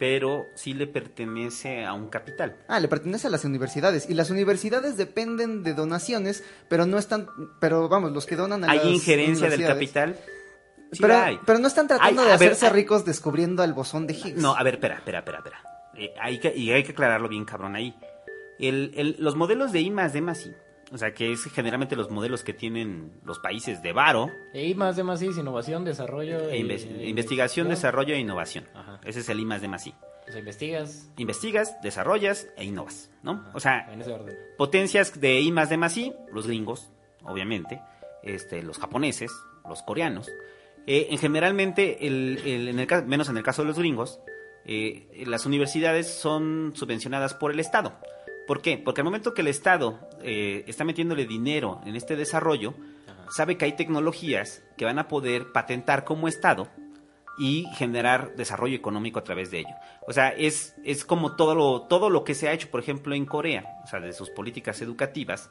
pero 0.00 0.48
sí 0.54 0.72
le 0.72 0.86
pertenece 0.86 1.84
a 1.84 1.92
un 1.92 2.08
capital. 2.08 2.56
Ah, 2.66 2.80
le 2.80 2.88
pertenece 2.88 3.26
a 3.26 3.30
las 3.30 3.44
universidades 3.44 4.08
y 4.08 4.14
las 4.14 4.30
universidades 4.30 4.96
dependen 4.96 5.62
de 5.62 5.74
donaciones, 5.74 6.42
pero 6.68 6.86
no 6.86 6.96
están, 6.98 7.28
pero 7.60 7.88
vamos, 7.88 8.10
los 8.12 8.24
que 8.26 8.34
donan 8.34 8.64
a 8.64 8.70
¿Hay 8.72 8.78
las 8.78 8.86
injerencia 8.86 9.48
del 9.50 9.62
capital? 9.64 10.16
Sí 10.90 10.98
pero, 11.02 11.16
hay. 11.18 11.38
pero 11.46 11.58
no 11.60 11.68
están 11.68 11.86
tratando 11.86 12.22
Hay- 12.22 12.26
de 12.28 12.32
ver, 12.38 12.48
hacerse 12.52 12.66
hay- 12.66 12.72
ricos 12.72 13.04
descubriendo 13.04 13.62
el 13.62 13.74
bosón 13.74 14.06
de 14.08 14.14
Higgs. 14.14 14.40
No, 14.42 14.56
a 14.56 14.62
ver, 14.64 14.74
espera, 14.74 14.96
espera, 14.96 15.18
espera, 15.20 15.38
espera. 15.38 15.62
Eh, 15.94 16.14
hay 16.20 16.40
que, 16.40 16.56
y 16.56 16.72
hay 16.72 16.82
que 16.82 16.92
aclararlo 16.92 17.28
bien, 17.28 17.44
cabrón, 17.44 17.76
ahí. 17.76 17.94
El, 18.58 18.92
el- 18.96 19.16
los 19.20 19.36
modelos 19.36 19.70
de 19.70 19.80
I 19.82 19.90
más 19.90 20.12
D 20.14 20.20
más 20.22 20.44
I, 20.46 20.54
o 20.92 20.98
sea, 20.98 21.12
que 21.14 21.32
es 21.32 21.44
generalmente 21.44 21.96
los 21.96 22.10
modelos 22.10 22.42
que 22.44 22.52
tienen 22.52 23.12
los 23.24 23.38
países 23.38 23.82
de 23.82 23.92
varo, 23.92 24.30
E 24.52 24.66
I 24.66 24.74
más 24.74 24.96
de 24.96 25.04
más 25.04 25.22
I 25.22 25.28
es 25.28 25.38
innovación, 25.38 25.84
desarrollo... 25.84 26.48
e 26.50 26.58
y- 26.58 26.62
inves- 26.62 26.86
e 26.98 27.08
investigación, 27.08 27.68
desarrollo 27.68 28.14
e 28.14 28.18
innovación. 28.18 28.64
Ajá. 28.74 29.00
Ese 29.04 29.20
es 29.20 29.28
el 29.28 29.40
I 29.40 29.44
más 29.44 29.60
D 29.60 29.68
más 29.68 29.86
I. 29.86 29.94
O 30.28 30.32
sea, 30.32 30.38
investigas 30.40 31.10
Investigas, 31.16 31.80
desarrollas 31.82 32.46
e 32.56 32.64
innovas, 32.64 33.10
¿no? 33.22 33.44
O 33.54 33.60
sea, 33.60 33.92
en 33.92 34.00
ese 34.00 34.12
orden. 34.12 34.36
potencias 34.58 35.20
de 35.20 35.40
I 35.40 35.50
más 35.52 35.70
D 35.70 35.76
más 35.76 35.96
I, 35.96 36.12
los 36.32 36.46
gringos, 36.46 36.88
obviamente, 37.22 37.80
este, 38.22 38.62
los 38.62 38.78
japoneses, 38.78 39.30
los 39.68 39.82
coreanos. 39.82 40.28
Eh, 40.86 41.08
en 41.10 41.18
generalmente, 41.18 42.06
el, 42.06 42.38
el- 42.44 42.68
en 42.68 42.78
el, 42.78 43.04
menos 43.06 43.28
en 43.28 43.36
el 43.36 43.42
caso 43.42 43.62
de 43.62 43.68
los 43.68 43.78
gringos, 43.78 44.20
eh, 44.64 45.24
las 45.26 45.46
universidades 45.46 46.06
son 46.08 46.72
subvencionadas 46.74 47.34
por 47.34 47.50
el 47.50 47.60
Estado. 47.60 47.98
¿Por 48.50 48.62
qué? 48.62 48.78
Porque 48.78 49.02
al 49.02 49.04
momento 49.04 49.32
que 49.32 49.42
el 49.42 49.46
Estado 49.46 50.00
eh, 50.24 50.64
está 50.66 50.82
metiéndole 50.82 51.24
dinero 51.24 51.80
en 51.86 51.94
este 51.94 52.16
desarrollo, 52.16 52.74
sabe 53.30 53.56
que 53.56 53.64
hay 53.64 53.74
tecnologías 53.74 54.64
que 54.76 54.84
van 54.84 54.98
a 54.98 55.06
poder 55.06 55.52
patentar 55.52 56.04
como 56.04 56.26
Estado 56.26 56.66
y 57.38 57.66
generar 57.76 58.34
desarrollo 58.34 58.74
económico 58.74 59.20
a 59.20 59.22
través 59.22 59.52
de 59.52 59.60
ello. 59.60 59.76
O 60.04 60.12
sea, 60.12 60.30
es, 60.30 60.74
es 60.82 61.04
como 61.04 61.36
todo 61.36 61.54
lo, 61.54 61.82
todo 61.82 62.10
lo 62.10 62.24
que 62.24 62.34
se 62.34 62.48
ha 62.48 62.52
hecho, 62.52 62.72
por 62.72 62.80
ejemplo, 62.80 63.14
en 63.14 63.24
Corea, 63.24 63.66
o 63.84 63.86
sea, 63.86 64.00
de 64.00 64.12
sus 64.12 64.30
políticas 64.30 64.82
educativas, 64.82 65.48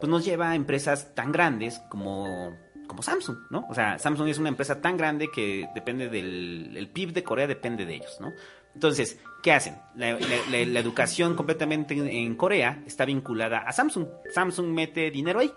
pues 0.00 0.08
nos 0.08 0.24
lleva 0.24 0.52
a 0.52 0.54
empresas 0.54 1.14
tan 1.14 1.32
grandes 1.32 1.82
como, 1.90 2.56
como 2.86 3.02
Samsung, 3.02 3.36
¿no? 3.50 3.66
O 3.68 3.74
sea, 3.74 3.98
Samsung 3.98 4.28
es 4.28 4.38
una 4.38 4.48
empresa 4.48 4.80
tan 4.80 4.96
grande 4.96 5.28
que 5.30 5.68
depende 5.74 6.08
del 6.08 6.74
el 6.78 6.88
PIB 6.88 7.12
de 7.12 7.24
Corea, 7.24 7.46
depende 7.46 7.84
de 7.84 7.96
ellos, 7.96 8.16
¿no? 8.20 8.32
Entonces, 8.74 9.18
¿qué 9.42 9.52
hacen? 9.52 9.76
La, 9.96 10.12
la- 10.12 10.20
la- 10.50 10.66
la 10.66 10.80
educación 10.80 11.34
completamente 11.34 11.94
en, 11.94 12.06
en 12.08 12.34
Corea 12.36 12.82
está 12.86 13.04
vinculada 13.04 13.58
a 13.58 13.72
Samsung. 13.72 14.06
Samsung 14.34 14.66
mete 14.68 15.10
dinero 15.10 15.40
ahí. 15.40 15.52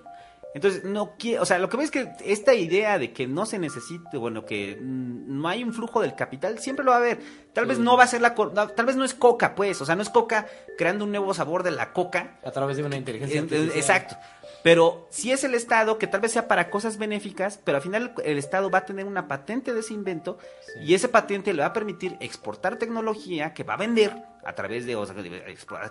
Entonces, 0.53 0.84
no 0.84 1.16
quiere, 1.18 1.39
o 1.39 1.45
sea, 1.45 1.59
lo 1.59 1.70
que 1.70 1.78
ves 1.78 1.86
es 1.86 1.91
que 1.91 2.09
esta 2.26 2.53
idea 2.53 2.99
de 2.99 3.14
que 3.14 3.26
no 3.26 3.45
se 3.45 3.57
necesite, 3.57 4.18
bueno, 4.18 4.43
que 4.45 4.78
mm, 4.82 5.39
no 5.41 5.47
hay 5.47 5.64
un 5.64 5.72
flujo 5.74 6.01
del 6.01 6.14
capital, 6.14 6.59
siempre 6.59 6.84
lo 6.84 6.91
va 6.91 6.97
a 6.97 6.99
haber. 6.99 7.20
Tal 7.53 7.66
vez 7.68 7.80
no 7.80 7.95
va 7.95 8.03
a 8.03 8.07
ser 8.07 8.20
la, 8.20 8.36
tal 8.36 8.86
vez 8.86 8.97
no 8.97 9.05
es 9.05 9.14
coca, 9.14 9.55
pues, 9.55 9.80
o 9.82 9.86
sea, 9.86 9.95
no 9.95 10.01
es 10.01 10.09
coca 10.09 10.47
creando 10.78 11.05
un 11.05 11.12
nuevo 11.12 11.34
sabor 11.34 11.64
de 11.64 11.72
la 11.72 11.93
coca. 11.93 12.38
A 12.43 12.51
través 12.51 12.76
de 12.76 12.84
una 12.84 12.97
inteligencia 12.97 13.39
artificial. 13.41 13.78
Exacto. 13.78 14.18
Pero 14.64 15.07
si 15.09 15.32
es 15.32 15.43
el 15.43 15.55
Estado, 15.55 15.97
que 15.97 16.07
tal 16.07 16.22
vez 16.22 16.32
sea 16.34 16.47
para 16.47 16.70
cosas 16.70 16.97
benéficas, 16.97 17.59
pero 17.64 17.78
al 17.78 17.82
final 17.84 18.14
el, 18.24 18.38
Estado 18.38 18.70
va 18.70 18.80
a 18.80 18.86
tener 18.86 19.05
una 19.05 19.28
patente 19.28 19.74
de 19.74 19.80
ese 19.80 19.93
invento 19.93 20.38
y 20.84 20.93
ese 20.93 21.07
patente 21.09 21.53
le 21.53 21.62
va 21.62 21.68
a 21.70 21.74
permitir 21.74 22.16
exportar 22.20 22.78
tecnología 22.78 23.53
que 23.53 23.64
va 23.64 23.74
a 23.74 23.78
vender 23.78 24.14
a 24.45 24.53
través 24.53 24.86
de, 24.86 24.95
o 24.95 25.05
sea, 25.05 25.16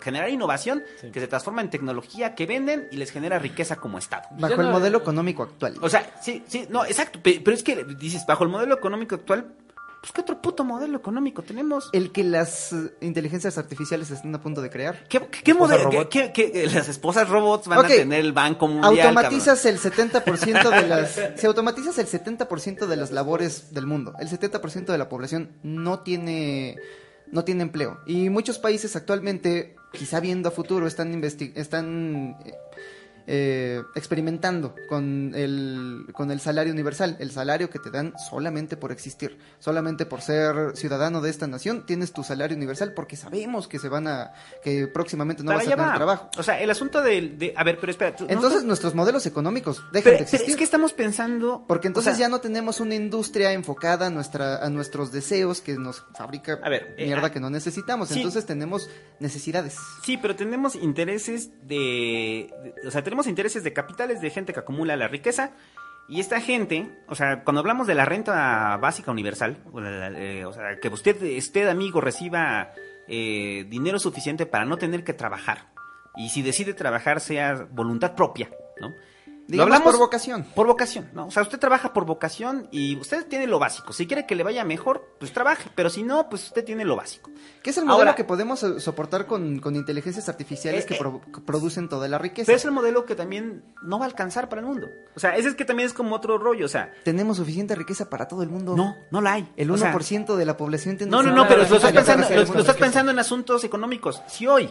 generar 0.00 0.28
innovación 0.30 0.82
Sí. 1.00 1.10
que 1.10 1.20
se 1.20 1.28
transforma 1.28 1.62
en 1.62 1.70
tecnología 1.70 2.34
que 2.34 2.46
venden 2.46 2.88
y 2.90 2.96
les 2.96 3.10
genera 3.10 3.38
riqueza 3.38 3.76
como 3.76 3.98
Estado. 3.98 4.28
Bajo 4.32 4.60
el 4.60 4.68
modelo 4.68 4.98
económico 4.98 5.42
actual. 5.44 5.74
O 5.80 5.88
sea, 5.88 6.08
sí, 6.20 6.44
sí, 6.48 6.66
no, 6.68 6.84
exacto, 6.84 7.20
pe- 7.22 7.40
pero 7.44 7.54
es 7.56 7.62
que 7.62 7.84
dices, 7.84 8.24
bajo 8.26 8.44
el 8.44 8.50
modelo 8.50 8.74
económico 8.74 9.14
actual, 9.16 9.52
pues 10.00 10.12
¿qué 10.12 10.20
otro 10.22 10.40
puto 10.40 10.64
modelo 10.64 10.96
económico 10.96 11.42
tenemos? 11.42 11.90
el 11.92 12.10
que 12.12 12.24
las 12.24 12.72
eh, 12.72 12.92
inteligencias 13.02 13.58
artificiales 13.58 14.10
están 14.10 14.34
a 14.34 14.40
punto 14.40 14.62
de 14.62 14.70
crear. 14.70 15.04
¿Qué, 15.08 15.20
qué, 15.20 15.42
qué 15.42 15.50
Esposa 15.50 15.74
modelo? 15.74 15.90
robot. 15.90 16.08
qué- 16.08 16.32
qué- 16.32 16.50
qué- 16.52 16.66
las 16.68 16.88
esposas 16.88 17.28
robots 17.28 17.68
van 17.68 17.84
a 17.84 17.88
tener 17.88 18.20
el 18.20 18.32
banco 18.32 18.66
mundial. 18.68 19.06
Automatizas 19.08 19.64
el 19.66 19.78
70% 19.78 20.70
de 20.70 20.88
las 20.88 21.20
si 21.36 21.46
automatizas 21.46 21.98
el 21.98 22.06
70% 22.06 22.86
de 22.86 22.96
las 22.96 23.10
labores 23.10 23.74
del 23.74 23.86
mundo, 23.86 24.14
el 24.20 24.28
70% 24.28 24.86
de 24.86 24.98
la 24.98 25.08
población 25.08 25.50
no 25.62 26.00
tiene 26.00 26.76
no 27.32 27.44
tiene 27.44 27.62
empleo 27.62 28.00
y 28.06 28.28
muchos 28.28 28.58
países 28.58 28.96
actualmente, 28.96 29.76
quizá 29.92 30.18
viendo 30.18 30.48
a 30.48 30.52
futuro, 30.52 30.86
están 30.88 31.12
investi- 31.14 31.52
están 31.54 32.36
eh, 32.44 32.54
eh, 33.32 33.82
experimentando 33.94 34.74
con 34.88 35.32
el, 35.36 36.06
con 36.12 36.32
el 36.32 36.40
salario 36.40 36.72
universal, 36.72 37.16
el 37.20 37.30
salario 37.30 37.70
que 37.70 37.78
te 37.78 37.88
dan 37.92 38.12
solamente 38.28 38.76
por 38.76 38.90
existir, 38.90 39.38
solamente 39.60 40.04
por 40.04 40.20
ser 40.20 40.76
ciudadano 40.76 41.20
de 41.20 41.30
esta 41.30 41.46
nación, 41.46 41.86
tienes 41.86 42.12
tu 42.12 42.24
salario 42.24 42.56
universal 42.56 42.92
porque 42.92 43.14
sabemos 43.16 43.68
que 43.68 43.78
se 43.78 43.88
van 43.88 44.08
a, 44.08 44.32
que 44.64 44.88
próximamente 44.88 45.44
no 45.44 45.52
vas 45.52 45.60
a 45.64 45.70
tener 45.70 45.78
va. 45.86 45.94
trabajo. 45.94 46.30
O 46.38 46.42
sea, 46.42 46.60
el 46.60 46.68
asunto 46.70 47.02
del- 47.02 47.38
de, 47.38 47.54
A 47.56 47.62
ver, 47.62 47.78
pero 47.78 47.92
espera. 47.92 48.16
tú- 48.16 48.24
no 48.24 48.30
Entonces 48.30 48.64
nuestros 48.64 48.96
modelos 48.96 49.24
económicos 49.26 49.76
dejan 49.92 49.92
pero- 49.92 50.02
de 50.02 50.10
pero 50.16 50.22
existir. 50.24 50.50
es 50.50 50.56
que 50.56 50.64
estamos 50.64 50.92
pensando... 50.92 51.64
Porque 51.68 51.86
entonces 51.86 52.14
o 52.14 52.16
sea, 52.16 52.26
ya 52.26 52.28
no 52.28 52.40
tenemos 52.40 52.80
una 52.80 52.96
industria 52.96 53.52
enfocada 53.52 54.08
a, 54.08 54.10
nuestra, 54.10 54.56
a 54.56 54.68
nuestros 54.70 55.12
deseos 55.12 55.60
que 55.60 55.74
nos 55.74 56.02
fabrica 56.16 56.58
A 56.64 56.68
ver, 56.68 56.96
eh, 56.98 57.06
mierda 57.06 57.28
ah, 57.28 57.32
que 57.32 57.38
no 57.38 57.48
necesitamos. 57.48 58.08
sí. 58.08 58.16
Entonces 58.16 58.44
tenemos 58.44 58.88
necesidades. 59.20 59.76
Sí, 60.04 60.16
pero 60.16 60.34
tenemos 60.34 60.74
intereses 60.74 61.50
de, 61.68 62.50
de- 62.82 62.88
O 62.88 62.90
sea, 62.90 63.04
tenemos 63.04 63.19
intereses 63.26 63.64
de 63.64 63.72
capitales, 63.72 64.20
de 64.20 64.30
gente 64.30 64.52
que 64.52 64.60
acumula 64.60 64.96
la 64.96 65.08
riqueza. 65.08 65.52
Y 66.08 66.20
esta 66.20 66.40
gente, 66.40 66.90
o 67.06 67.14
sea, 67.14 67.44
cuando 67.44 67.60
hablamos 67.60 67.86
de 67.86 67.94
la 67.94 68.04
renta 68.04 68.76
básica 68.78 69.10
universal, 69.10 69.58
o, 69.72 69.80
eh, 69.80 70.44
sea, 70.52 70.80
que 70.80 70.88
usted, 70.88 71.38
usted 71.38 71.68
amigo, 71.68 72.00
reciba 72.00 72.72
eh, 73.06 73.64
dinero 73.68 73.98
suficiente 73.98 74.46
para 74.46 74.64
no 74.64 74.76
tener 74.76 75.04
que 75.04 75.12
trabajar. 75.12 75.68
Y 76.16 76.30
si 76.30 76.42
decide 76.42 76.74
trabajar, 76.74 77.20
sea 77.20 77.68
voluntad 77.70 78.14
propia, 78.16 78.50
¿no? 78.80 78.92
Digamos 79.50 79.80
por 79.80 79.98
vocación. 79.98 80.44
Por 80.54 80.66
vocación, 80.66 81.10
¿no? 81.12 81.26
O 81.26 81.30
sea, 81.30 81.42
usted 81.42 81.58
trabaja 81.58 81.92
por 81.92 82.04
vocación 82.06 82.68
y 82.70 82.96
usted 82.96 83.26
tiene 83.26 83.46
lo 83.46 83.58
básico. 83.58 83.92
Si 83.92 84.06
quiere 84.06 84.26
que 84.26 84.34
le 84.34 84.42
vaya 84.42 84.64
mejor, 84.64 85.14
pues 85.18 85.32
trabaje. 85.32 85.70
Pero 85.74 85.90
si 85.90 86.02
no, 86.02 86.28
pues 86.28 86.44
usted 86.44 86.64
tiene 86.64 86.84
lo 86.84 86.96
básico. 86.96 87.30
Que 87.62 87.70
es 87.70 87.78
el 87.78 87.84
modelo 87.84 88.00
Ahora- 88.02 88.14
que 88.14 88.24
podemos 88.24 88.62
eh, 88.62 88.80
soportar 88.80 89.26
con, 89.26 89.58
con 89.60 89.76
inteligencias 89.76 90.28
artificiales 90.28 90.84
Eh, 90.84 90.86
que, 90.86 90.94
eh. 90.94 90.98
pro- 90.98 91.20
que 91.20 91.40
producen 91.40 91.88
toda 91.88 92.08
la 92.08 92.18
riqueza. 92.18 92.46
Pero 92.46 92.56
es 92.56 92.64
el 92.64 92.70
modelo 92.72 93.04
que 93.06 93.14
también 93.14 93.64
no 93.82 93.98
va 93.98 94.04
a 94.04 94.08
alcanzar 94.08 94.48
para 94.48 94.60
el 94.60 94.66
mundo. 94.66 94.86
O 95.16 95.20
sea, 95.20 95.36
ese 95.36 95.48
es 95.48 95.54
que 95.54 95.64
también 95.64 95.86
es 95.88 95.92
como 95.92 96.14
otro 96.16 96.38
rollo. 96.38 96.66
O 96.66 96.68
sea, 96.68 96.92
Tenemos 97.04 97.36
suficiente 97.38 97.74
riqueza 97.74 98.08
para 98.08 98.28
todo 98.28 98.42
el 98.42 98.48
mundo. 98.50 98.76
no, 98.76 98.94
no 99.10 99.20
la 99.20 99.32
hay. 99.34 99.52
El 99.56 99.70
O 99.70 99.76
sea, 99.76 99.92
1% 99.92 100.36
de 100.36 100.44
la 100.44 100.56
población 100.56 100.96
tiene 100.96 101.10
No, 101.10 101.22
no, 101.22 101.32
no, 101.32 101.48
pero 101.48 101.66
lo 101.68 101.76
estás 101.76 101.92
pensando, 101.92 102.28
lo, 102.28 102.44
lo 102.54 102.60
estás 102.60 102.76
pensando 102.76 103.10
en 103.12 103.18
asuntos 103.18 103.64
económicos. 103.64 104.22
Si 104.28 104.46
hoy, 104.46 104.70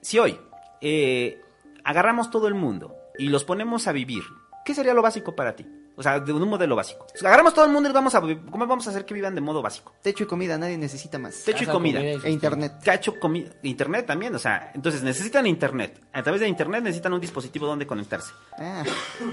si 0.00 0.18
hoy 0.18 0.38
eh, 0.80 1.40
agarramos 1.84 2.30
todo 2.30 2.46
el 2.48 2.54
mundo 2.54 2.94
y 3.18 3.28
los 3.28 3.44
ponemos 3.44 3.86
a 3.86 3.92
vivir, 3.92 4.22
¿qué 4.64 4.74
sería 4.74 4.94
lo 4.94 5.02
básico 5.02 5.34
para 5.34 5.54
ti? 5.56 5.66
O 5.96 6.02
sea, 6.02 6.20
de 6.20 6.32
un 6.32 6.48
modelo 6.48 6.76
básico. 6.76 7.06
O 7.12 7.18
sea, 7.18 7.28
agarramos 7.28 7.54
todo 7.54 7.64
el 7.64 7.72
mundo 7.72 7.90
y 7.90 7.92
vamos 7.92 8.14
a, 8.14 8.20
¿cómo 8.20 8.66
vamos 8.68 8.86
a 8.86 8.90
hacer 8.90 9.04
que 9.04 9.14
vivan 9.14 9.34
de 9.34 9.40
modo 9.40 9.60
básico? 9.60 9.94
Techo 10.00 10.22
y 10.22 10.26
comida, 10.28 10.56
nadie 10.56 10.78
necesita 10.78 11.18
más. 11.18 11.42
Techo 11.42 11.64
y 11.64 11.66
comida. 11.66 11.98
comida 11.98 12.20
y 12.22 12.26
E 12.28 12.30
internet. 12.30 12.74
Cacho, 12.84 13.14
comi- 13.16 13.50
internet 13.64 14.06
también, 14.06 14.32
o 14.32 14.38
sea, 14.38 14.70
entonces 14.76 15.02
necesitan 15.02 15.44
internet. 15.48 16.00
A 16.12 16.22
través 16.22 16.40
de 16.40 16.46
internet 16.46 16.84
necesitan 16.84 17.12
un 17.14 17.20
dispositivo 17.20 17.66
donde 17.66 17.84
conectarse. 17.84 18.32
Ah, 18.56 18.84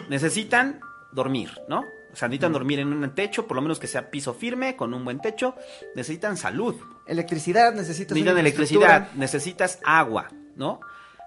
necesitan 0.10 0.80
dormir, 1.12 1.52
¿no? 1.68 1.82
O 2.12 2.16
sea, 2.16 2.28
necesitan 2.30 2.54
dormir 2.54 2.80
en 2.80 2.92
un 2.94 3.14
techo, 3.14 3.46
por 3.46 3.56
lo 3.56 3.62
menos 3.62 3.78
que 3.78 3.88
sea 3.88 4.10
piso 4.10 4.34
firme, 4.34 4.76
con 4.76 4.94
un 4.94 5.04
buen 5.06 5.20
techo. 5.20 5.56
Necesitan 5.96 6.36
salud, 6.38 6.76
electricidad, 7.06 7.74
necesitas 7.76 8.16
necesitan 8.16 8.38
electricidad, 8.40 9.12
necesitas 9.14 9.80
agua, 9.84 10.30
¿no? 10.56 10.80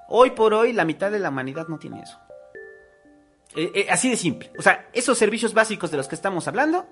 Hoy 0.09 0.31
por 0.31 0.55
hoy 0.55 0.73
la 0.73 0.85
mitad 0.85 1.11
de 1.11 1.19
la 1.19 1.29
humanidad 1.29 1.69
no 1.69 1.79
tiene 1.79 2.01
eso. 2.03 2.19
Eh, 3.61 3.73
eh, 3.75 3.87
así 3.91 4.09
de 4.09 4.17
simple. 4.17 4.53
O 4.57 4.63
sea, 4.63 4.89
esos 4.93 5.19
servicios 5.19 5.53
básicos 5.53 5.91
de 5.91 5.97
los 5.97 6.07
que 6.07 6.15
estamos 6.15 6.47
hablando, 6.47 6.87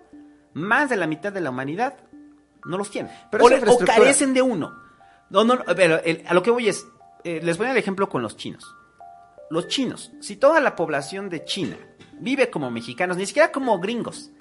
más 0.53 0.91
de 0.91 0.97
la 0.97 1.07
mitad 1.07 1.33
de 1.33 1.41
la 1.41 1.51
humanidad 1.51 1.95
no 2.65 2.77
los 2.77 2.91
tiene. 2.91 3.09
Pero 3.31 3.45
o, 3.45 3.79
carecen 3.85 4.35
de 4.35 4.43
uno. 4.43 4.75
No, 5.31 5.45
no, 5.45 5.63
pero 5.77 6.03
el- 6.03 6.25
a 6.27 6.35
lo 6.35 6.43
que 6.43 6.51
voy 6.51 6.69
es, 6.69 6.85
eh, 7.23 7.41
les 7.41 7.57
voy 7.57 7.67
a 7.67 7.69
dar 7.69 7.77
el 7.77 7.83
ejemplo 7.83 8.09
con 8.09 8.21
los 8.21 8.37
chinos. 8.37 8.75
Los 9.49 9.69
chinos, 9.69 10.11
si 10.21 10.35
toda 10.35 10.61
la 10.61 10.75
población 10.75 11.29
de 11.29 11.45
China 11.45 11.77
vive 12.19 12.51
como 12.51 12.69
mexicanos, 12.69 13.17
ni 13.17 13.27
siquiera 13.27 13.53
como 13.53 13.79
gringos, 13.79 14.33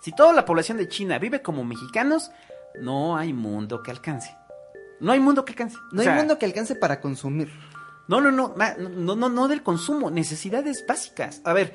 si 0.00 0.10
toda 0.10 0.32
la 0.32 0.44
población 0.44 0.78
de 0.78 0.88
China 0.88 1.20
vive 1.20 1.42
como 1.42 1.62
mexicanos, 1.62 2.32
no 2.80 3.16
hay 3.16 3.32
mundo 3.32 3.84
que 3.84 3.92
alcance. 3.92 4.36
No 4.98 5.12
hay 5.12 5.20
mundo 5.20 5.44
que 5.44 5.52
alcance. 5.52 5.76
No 5.92 6.00
O 6.00 6.02
sea, 6.02 6.12
hay 6.14 6.18
mundo 6.18 6.40
que 6.40 6.46
alcance 6.46 6.74
para 6.74 7.00
consumir. 7.00 7.52
No, 8.08 8.20
no, 8.20 8.30
no, 8.30 8.54
no, 8.88 9.14
no, 9.16 9.28
no 9.28 9.48
del 9.48 9.62
consumo, 9.62 10.10
necesidades 10.10 10.84
básicas. 10.86 11.40
A 11.44 11.52
ver, 11.52 11.72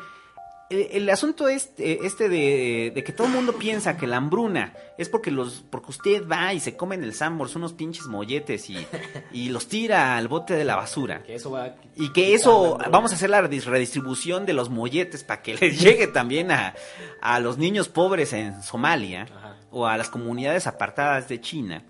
el, 0.70 0.88
el 0.92 1.10
asunto 1.10 1.48
es 1.48 1.72
eh, 1.78 2.00
este 2.04 2.30
de, 2.30 2.92
de 2.96 3.04
que 3.04 3.12
todo 3.12 3.28
el 3.28 3.34
mundo 3.34 3.54
piensa 3.54 3.98
que 3.98 4.08
la 4.08 4.18
hambruna 4.18 4.74
es 4.98 5.10
porque 5.10 5.30
los 5.30 5.64
porque 5.70 5.92
usted 5.92 6.28
va 6.28 6.54
y 6.54 6.60
se 6.60 6.76
come 6.76 6.96
en 6.96 7.04
el 7.04 7.14
Sambors 7.14 7.56
unos 7.56 7.74
pinches 7.74 8.06
molletes 8.08 8.70
y, 8.70 8.88
y 9.32 9.50
los 9.50 9.68
tira 9.68 10.18
al 10.18 10.28
bote 10.28 10.56
de 10.56 10.66
la 10.66 10.76
basura. 10.76 11.22
Que 11.24 11.36
eso 11.36 11.52
va 11.52 11.66
a 11.66 11.76
Y 11.96 12.12
que 12.14 12.34
eso, 12.34 12.80
vamos 12.90 13.12
a 13.12 13.16
hacer 13.16 13.30
la 13.30 13.42
redis- 13.42 13.66
redistribución 13.66 14.46
de 14.48 14.54
los 14.54 14.70
molletes 14.70 15.24
para 15.24 15.42
que 15.44 15.54
les 15.60 15.80
llegue 15.80 16.08
también 16.08 16.50
a, 16.52 16.74
a 17.22 17.40
los 17.40 17.58
niños 17.60 17.90
pobres 17.90 18.34
en 18.34 18.64
Somalia 18.64 19.24
Ajá. 19.24 19.58
o 19.70 19.86
a 19.86 19.98
las 19.98 20.10
comunidades 20.10 20.66
apartadas 20.66 21.28
de 21.28 21.40
China. 21.42 21.84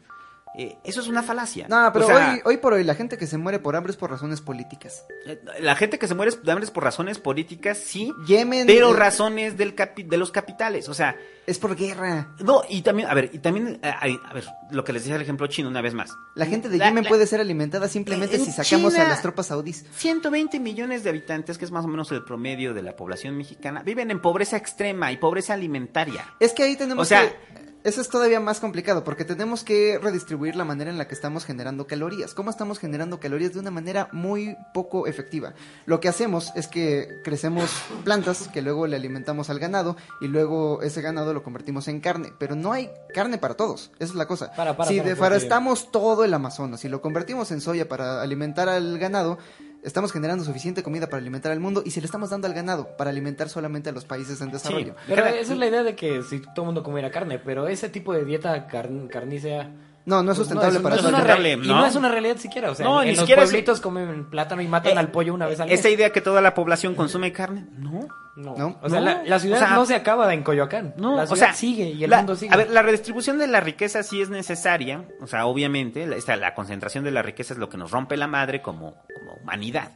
Eh, 0.56 0.78
eso 0.84 1.02
es 1.02 1.08
una 1.08 1.24
falacia. 1.24 1.68
No, 1.68 1.90
pero 1.92 2.06
O 2.06 2.08
sea, 2.08 2.34
hoy, 2.34 2.42
hoy 2.46 2.58
por 2.58 2.74
hoy 2.74 2.84
la 2.84 2.94
gente 2.94 3.18
que 3.18 3.26
se 3.26 3.38
muere 3.40 3.58
por 3.60 3.76
hambre 3.76 3.92
es 3.92 3.98
por 3.98 4.12
razones 4.12 4.40
políticas. 4.40 5.04
eh, 5.26 5.42
La 5.60 5.76
gente 5.76 5.98
que 5.98 6.08
se 6.08 6.14
muere 6.14 6.32
de 6.44 6.52
hambre 6.52 6.64
es 6.66 6.70
por 6.72 6.84
razones 6.84 7.18
políticas, 7.18 7.78
sí, 7.80 8.12
Yemen 8.28 8.68
pero 8.68 8.94
razones 8.94 9.58
del 9.58 9.76
capi- 9.76 10.08
de 10.08 10.18
los 10.18 10.32
capitales. 10.32 10.90
O 10.90 10.94
sea, 10.94 11.16
es 11.48 11.58
por 11.58 11.76
guerra. 11.76 12.30
no, 12.40 12.62
y 12.70 12.84
también, 12.84 13.10
a 13.10 13.14
ver, 13.16 13.32
y 13.34 13.40
también, 13.40 13.80
eh, 13.82 13.92
a 13.92 14.34
ver, 14.34 14.46
lo 14.70 14.84
que 14.84 14.94
les 14.94 15.02
decía 15.04 15.16
el 15.16 15.24
ejemplo 15.24 15.48
chino 15.48 15.68
una 15.70 15.82
vez 15.82 15.94
más. 15.96 16.12
La 16.36 16.46
gente 16.46 16.70
de 16.70 16.78
La- 16.78 16.88
Yemen 16.90 17.04
la- 17.06 17.10
puede 17.10 17.26
ser 17.26 17.42
alimentada 17.42 17.88
simplemente 17.88 18.36
En 18.36 18.46
si 18.46 18.52
sacamos 18.52 18.94
China- 18.94 19.06
a 19.06 19.10
las 19.10 19.22
tropas 19.24 19.48
saudíes. 19.48 19.86
120 19.96 20.60
millones 20.60 21.04
de 21.04 21.10
habitantes, 21.10 21.58
que 21.58 21.66
es 21.66 21.72
más 21.72 21.84
o 21.86 21.88
menos 21.88 22.12
el 22.12 22.24
promedio 22.24 22.76
de 22.76 22.84
la 22.84 22.96
población 22.96 23.36
mexicana, 23.38 23.82
viven 23.82 24.12
en 24.12 24.22
pobreza 24.22 24.56
extrema 24.58 25.12
y 25.12 25.18
pobreza 25.18 25.54
alimentaria. 25.56 26.26
Es 26.40 26.54
que 26.54 26.62
ahí 26.64 26.76
tenemos 26.76 27.02
O 27.02 27.06
sea- 27.06 27.28
que... 27.28 27.73
Eso 27.84 28.00
es 28.00 28.08
todavía 28.08 28.40
más 28.40 28.62
complicado 28.62 29.04
porque 29.04 29.26
tenemos 29.26 29.66
que 29.66 30.00
redistribuir 30.02 30.56
la 30.56 30.64
manera 30.64 30.90
en 30.90 30.98
la 30.98 31.08
que 31.08 31.14
estamos 31.14 31.44
generando 31.44 31.86
calorías. 31.86 32.34
¿Cómo 32.34 32.50
estamos 32.50 32.80
generando 32.80 33.20
calorías 33.20 33.54
de 33.54 33.60
una 33.60 33.72
manera 33.72 34.08
muy 34.14 34.56
poco 34.74 35.06
efectiva? 35.06 35.54
Lo 35.86 36.00
que 36.00 36.08
hacemos 36.08 36.54
es 36.56 36.70
que 36.70 37.20
crecemos 37.26 37.70
plantas 38.06 38.48
que 38.48 38.62
luego 38.62 38.88
le 38.88 38.96
alimentamos 38.96 39.50
al 39.50 39.60
ganado 39.60 39.98
y 40.22 40.30
luego 40.30 40.82
ese 40.82 41.02
ganado 41.02 41.34
lo 41.34 41.44
convertimos 41.44 41.90
en 41.90 42.00
carne. 42.00 42.32
Pero 42.40 42.56
no 42.56 42.72
hay 42.72 42.90
carne 43.14 43.38
para 43.38 43.56
todos. 43.56 43.92
Esa 43.96 44.12
es 44.12 44.16
la 44.16 44.28
cosa. 44.28 44.54
Para, 44.56 44.78
para, 44.78 44.90
si 44.90 45.02
deforestamos 45.02 45.92
todo 45.92 46.24
el 46.24 46.34
Amazonas 46.34 46.86
y 46.86 46.90
lo 46.90 47.02
convertimos 47.02 47.52
en 47.52 47.60
soya 47.60 47.90
para 47.90 48.22
alimentar 48.22 48.70
al 48.70 48.98
ganado, 48.98 49.40
estamos 49.84 50.12
generando 50.12 50.44
suficiente 50.44 50.82
comida 50.84 51.08
para 51.08 51.18
alimentar 51.22 51.52
al 51.52 51.60
mundo 51.60 51.84
y 51.86 51.92
si 51.92 52.00
le 52.00 52.06
estamos 52.06 52.30
dando 52.30 52.48
al 52.48 52.54
ganado 52.54 52.96
para 52.98 53.10
alimentar 53.10 53.50
solamente 53.50 53.90
a 53.90 53.92
los 53.94 54.06
países 54.06 54.40
en 54.42 54.52
desarrollo. 54.52 54.96
Pero 55.08 55.24
Cada- 55.24 55.36
esa 55.38 55.54
es 55.54 55.60
la 55.60 55.68
idea 55.68 55.84
de 55.84 55.96
que 55.96 56.22
si 56.24 56.40
todo 56.42 56.62
el 56.62 56.66
mundo 56.66 56.84
comiera 56.84 57.12
carne, 57.12 57.40
pero 57.40 57.68
ese 57.68 57.90
tipo 57.90 58.14
de 58.14 58.26
dieta 58.26 58.68
carn- 58.68 59.08
carnícea... 59.08 59.70
No, 60.06 60.22
no 60.22 60.32
es 60.34 60.38
pues 60.38 60.48
sustentable 60.50 60.80
no, 60.80 60.84
para 60.84 60.96
no 60.96 61.02
es 61.02 61.08
una 61.08 61.22
re- 61.24 61.52
Y 61.54 61.56
¿no? 61.58 61.76
no 61.80 61.86
es 61.86 61.96
una 61.96 62.10
realidad 62.10 62.36
siquiera, 62.38 62.72
o 62.72 62.76
sea, 62.76 62.86
No, 62.86 63.00
en, 63.02 63.06
ni 63.06 63.10
en 63.12 63.16
los 63.16 63.22
siquiera 63.22 63.44
es- 63.44 63.50
pueblitos 63.50 63.80
comen 63.80 64.30
plátano 64.30 64.62
y 64.62 64.68
matan 64.68 64.94
Eh, 64.94 65.00
al 65.00 65.12
pollo 65.12 65.34
una 65.34 65.48
vez 65.48 65.60
al 65.62 65.68
mes. 65.70 65.76
Esta 65.80 65.90
idea 65.90 66.12
que 66.12 66.20
toda 66.22 66.42
la 66.42 66.54
población 66.54 66.94
consume 66.96 67.32
carne, 67.32 67.66
no. 67.78 68.08
No. 68.36 68.56
¿No? 68.58 68.80
O 68.82 68.90
sea, 68.90 69.00
No. 69.00 69.06
la, 69.06 69.24
la 69.24 69.40
ciudad 69.40 69.58
O 69.62 69.66
sea, 69.66 69.76
no 69.76 69.86
se 69.86 69.94
acaba 69.96 70.34
en 70.34 70.42
Coyoacán. 70.44 70.94
No, 70.98 71.16
la 71.18 71.24
o 71.24 71.28
ciudad 71.28 71.48
sea, 71.48 71.54
sigue 71.54 71.90
y 71.92 72.04
el 72.04 72.10
la- 72.10 72.18
mundo 72.18 72.36
sigue. 72.36 72.54
A 72.54 72.58
ver, 72.58 72.70
la 72.72 72.82
redistribución 72.82 73.38
de 73.38 73.48
la 73.48 73.60
riqueza 73.60 74.02
sí 74.04 74.22
es 74.22 74.30
necesaria, 74.30 75.06
o 75.22 75.28
sea, 75.28 75.46
obviamente, 75.46 76.08
la, 76.08 76.16
esta- 76.16 76.36
la 76.36 76.56
concentración 76.56 77.04
de 77.04 77.12
la 77.12 77.22
riqueza 77.22 77.54
es 77.54 77.60
lo 77.60 77.70
que 77.70 77.78
nos 77.78 77.92
rompe 77.92 78.18
la 78.18 78.28
madre 78.28 78.62
como, 78.62 78.96
como 79.14 79.34
humanidad. 79.42 79.92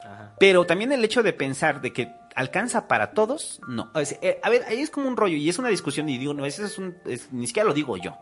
Ajá. 0.00 0.34
Pero 0.38 0.64
también 0.66 0.90
el 0.92 1.04
hecho 1.04 1.22
de 1.22 1.32
pensar 1.32 1.80
de 1.80 1.92
que 1.92 2.12
alcanza 2.34 2.86
para 2.88 3.12
todos, 3.12 3.60
no. 3.68 3.90
O 3.94 4.04
sea, 4.04 4.18
eh, 4.20 4.40
a 4.42 4.50
ver, 4.50 4.64
ahí 4.68 4.80
es 4.80 4.90
como 4.90 5.08
un 5.08 5.16
rollo 5.16 5.36
y 5.36 5.48
es 5.48 5.58
una 5.58 5.68
discusión 5.68 6.08
y 6.08 6.18
digo, 6.18 6.34
no, 6.34 6.44
ese 6.44 6.64
es 6.64 6.78
un, 6.78 6.96
es- 7.06 7.32
ni 7.32 7.46
siquiera 7.46 7.68
lo 7.68 7.74
digo 7.74 7.96
yo. 7.96 8.16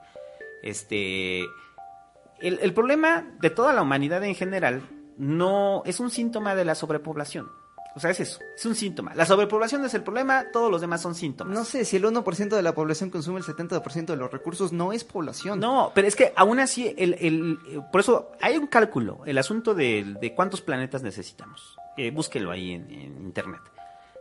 Este, 0.63 1.41
el, 2.41 2.59
el 2.61 2.73
problema 2.75 3.25
de 3.41 3.51
toda 3.51 3.73
la 3.73 3.83
humanidad 3.83 4.23
en 4.25 4.35
general 4.35 4.83
no 5.17 5.83
es 5.87 6.01
un 6.01 6.11
síntoma 6.11 6.55
de 6.55 6.65
la 6.65 6.75
sobrepoblación. 6.75 7.51
O 7.97 8.01
sea, 8.01 8.11
es 8.11 8.19
eso, 8.19 8.41
es 8.57 8.67
un 8.67 8.75
síntoma. 8.75 9.15
La 9.15 9.25
sobrepoblación 9.25 9.85
es 9.85 9.95
el 9.95 10.03
problema, 10.03 10.47
todos 10.53 10.69
los 10.69 10.81
demás 10.81 11.01
son 11.01 11.15
síntomas. 11.15 11.55
No 11.57 11.65
sé, 11.65 11.85
si 11.85 11.95
el 11.97 12.05
1% 12.05 12.49
de 12.49 12.63
la 12.63 12.75
población 12.75 13.09
consume 13.11 13.39
el 13.39 13.45
70% 13.45 14.07
de 14.07 14.17
los 14.17 14.33
recursos, 14.33 14.73
no 14.73 14.93
es 14.93 15.05
población. 15.05 15.61
No, 15.61 15.93
pero 15.95 16.09
es 16.09 16.17
que 16.17 16.33
aún 16.35 16.59
así, 16.59 16.93
el, 16.99 17.15
el- 17.21 17.59
eh, 17.69 17.81
por 17.93 18.01
eso 18.01 18.33
hay 18.41 18.57
un 18.57 18.67
cálculo, 18.67 19.21
el 19.27 19.39
asunto 19.39 19.75
de, 19.75 20.17
de 20.21 20.35
cuántos 20.35 20.61
planetas 20.61 21.05
necesitamos. 21.05 21.77
Eh, 21.97 22.11
búsquelo 22.11 22.51
ahí 22.51 22.73
en, 22.73 22.91
en 22.91 23.17
internet. 23.25 23.61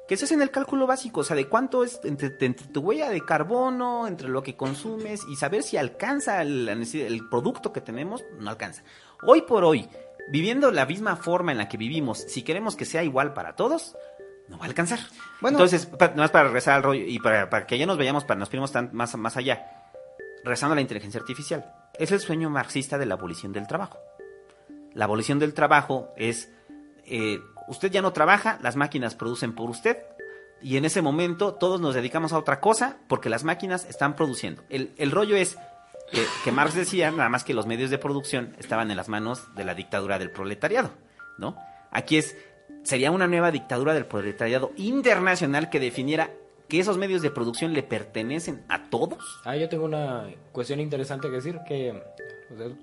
Que 0.07 0.15
es 0.15 0.31
en 0.31 0.41
el 0.43 0.51
cálculo 0.51 0.85
básico, 0.85 1.21
o 1.21 1.23
sea, 1.23 1.35
de 1.35 1.47
cuánto 1.47 1.83
es 1.83 1.99
entre, 2.03 2.35
entre 2.45 2.67
tu 2.67 2.81
huella 2.81 3.09
de 3.09 3.21
carbono, 3.25 4.05
entre 4.05 4.27
lo 4.27 4.43
que 4.43 4.55
consumes 4.55 5.21
y 5.27 5.35
saber 5.37 5.63
si 5.63 5.77
alcanza 5.77 6.41
el, 6.43 6.67
el 6.69 7.29
producto 7.29 7.71
que 7.73 7.81
tenemos, 7.81 8.23
no 8.37 8.49
alcanza. 8.51 8.83
Hoy 9.25 9.43
por 9.43 9.63
hoy, 9.63 9.87
viviendo 10.29 10.71
la 10.71 10.85
misma 10.85 11.15
forma 11.15 11.51
en 11.51 11.57
la 11.57 11.67
que 11.69 11.77
vivimos, 11.77 12.19
si 12.19 12.43
queremos 12.43 12.75
que 12.75 12.85
sea 12.85 13.03
igual 13.03 13.33
para 13.33 13.55
todos, 13.55 13.95
no 14.47 14.57
va 14.57 14.65
a 14.65 14.67
alcanzar. 14.67 14.99
Bueno. 15.41 15.57
Entonces, 15.57 15.85
pa- 15.85 16.07
nada 16.09 16.23
más 16.23 16.31
para 16.31 16.45
regresar 16.45 16.75
al 16.75 16.83
rollo 16.83 17.03
y 17.05 17.19
para, 17.19 17.49
para 17.49 17.65
que 17.67 17.77
ya 17.77 17.85
nos 17.85 17.97
vayamos, 17.97 18.23
para 18.23 18.39
nos 18.39 18.49
piremos 18.49 18.71
tan, 18.71 18.89
más, 18.93 19.15
más 19.17 19.37
allá 19.37 19.65
regresando 20.43 20.73
a 20.73 20.75
la 20.75 20.81
inteligencia 20.81 21.19
artificial. 21.19 21.73
Es 21.97 22.11
el 22.11 22.19
sueño 22.19 22.49
marxista 22.49 22.97
de 22.97 23.05
la 23.05 23.13
abolición 23.15 23.53
del 23.53 23.67
trabajo. 23.67 23.99
La 24.93 25.05
abolición 25.05 25.39
del 25.39 25.53
trabajo 25.53 26.09
es 26.17 26.51
eh, 27.05 27.39
usted 27.67 27.89
ya 27.91 28.01
no 28.01 28.11
trabaja, 28.13 28.59
las 28.61 28.75
máquinas 28.75 29.15
producen 29.15 29.53
por 29.55 29.69
usted. 29.69 29.97
Y 30.61 30.77
en 30.77 30.85
ese 30.85 31.01
momento 31.01 31.53
todos 31.55 31.81
nos 31.81 31.93
dedicamos 31.95 32.31
a 32.33 32.37
otra 32.37 32.59
cosa 32.59 32.97
porque 33.07 33.29
las 33.29 33.43
máquinas 33.43 33.85
están 33.85 34.15
produciendo. 34.15 34.63
El, 34.69 34.93
el 34.97 35.11
rollo 35.11 35.35
es 35.35 35.57
que, 36.13 36.25
que 36.43 36.51
Marx 36.51 36.75
decía, 36.75 37.11
nada 37.11 37.29
más 37.29 37.43
que 37.43 37.53
los 37.53 37.65
medios 37.65 37.89
de 37.89 37.97
producción 37.97 38.55
estaban 38.59 38.91
en 38.91 38.97
las 38.97 39.09
manos 39.09 39.53
de 39.55 39.65
la 39.65 39.73
dictadura 39.75 40.19
del 40.19 40.31
proletariado, 40.31 40.91
¿no? 41.37 41.57
Aquí 41.91 42.17
es, 42.17 42.35
sería 42.83 43.11
una 43.11 43.27
nueva 43.27 43.51
dictadura 43.51 43.93
del 43.93 44.05
proletariado 44.05 44.71
internacional 44.77 45.69
que 45.69 45.79
definiera 45.79 46.29
que 46.69 46.79
esos 46.79 46.97
medios 46.97 47.21
de 47.21 47.29
producción 47.31 47.73
le 47.73 47.83
pertenecen 47.83 48.63
a 48.69 48.89
todos. 48.89 49.41
Ah, 49.43 49.55
yo 49.55 49.67
tengo 49.69 49.85
una 49.85 50.27
cuestión 50.51 50.79
interesante 50.79 51.27
que 51.29 51.35
decir, 51.35 51.59
que 51.67 52.01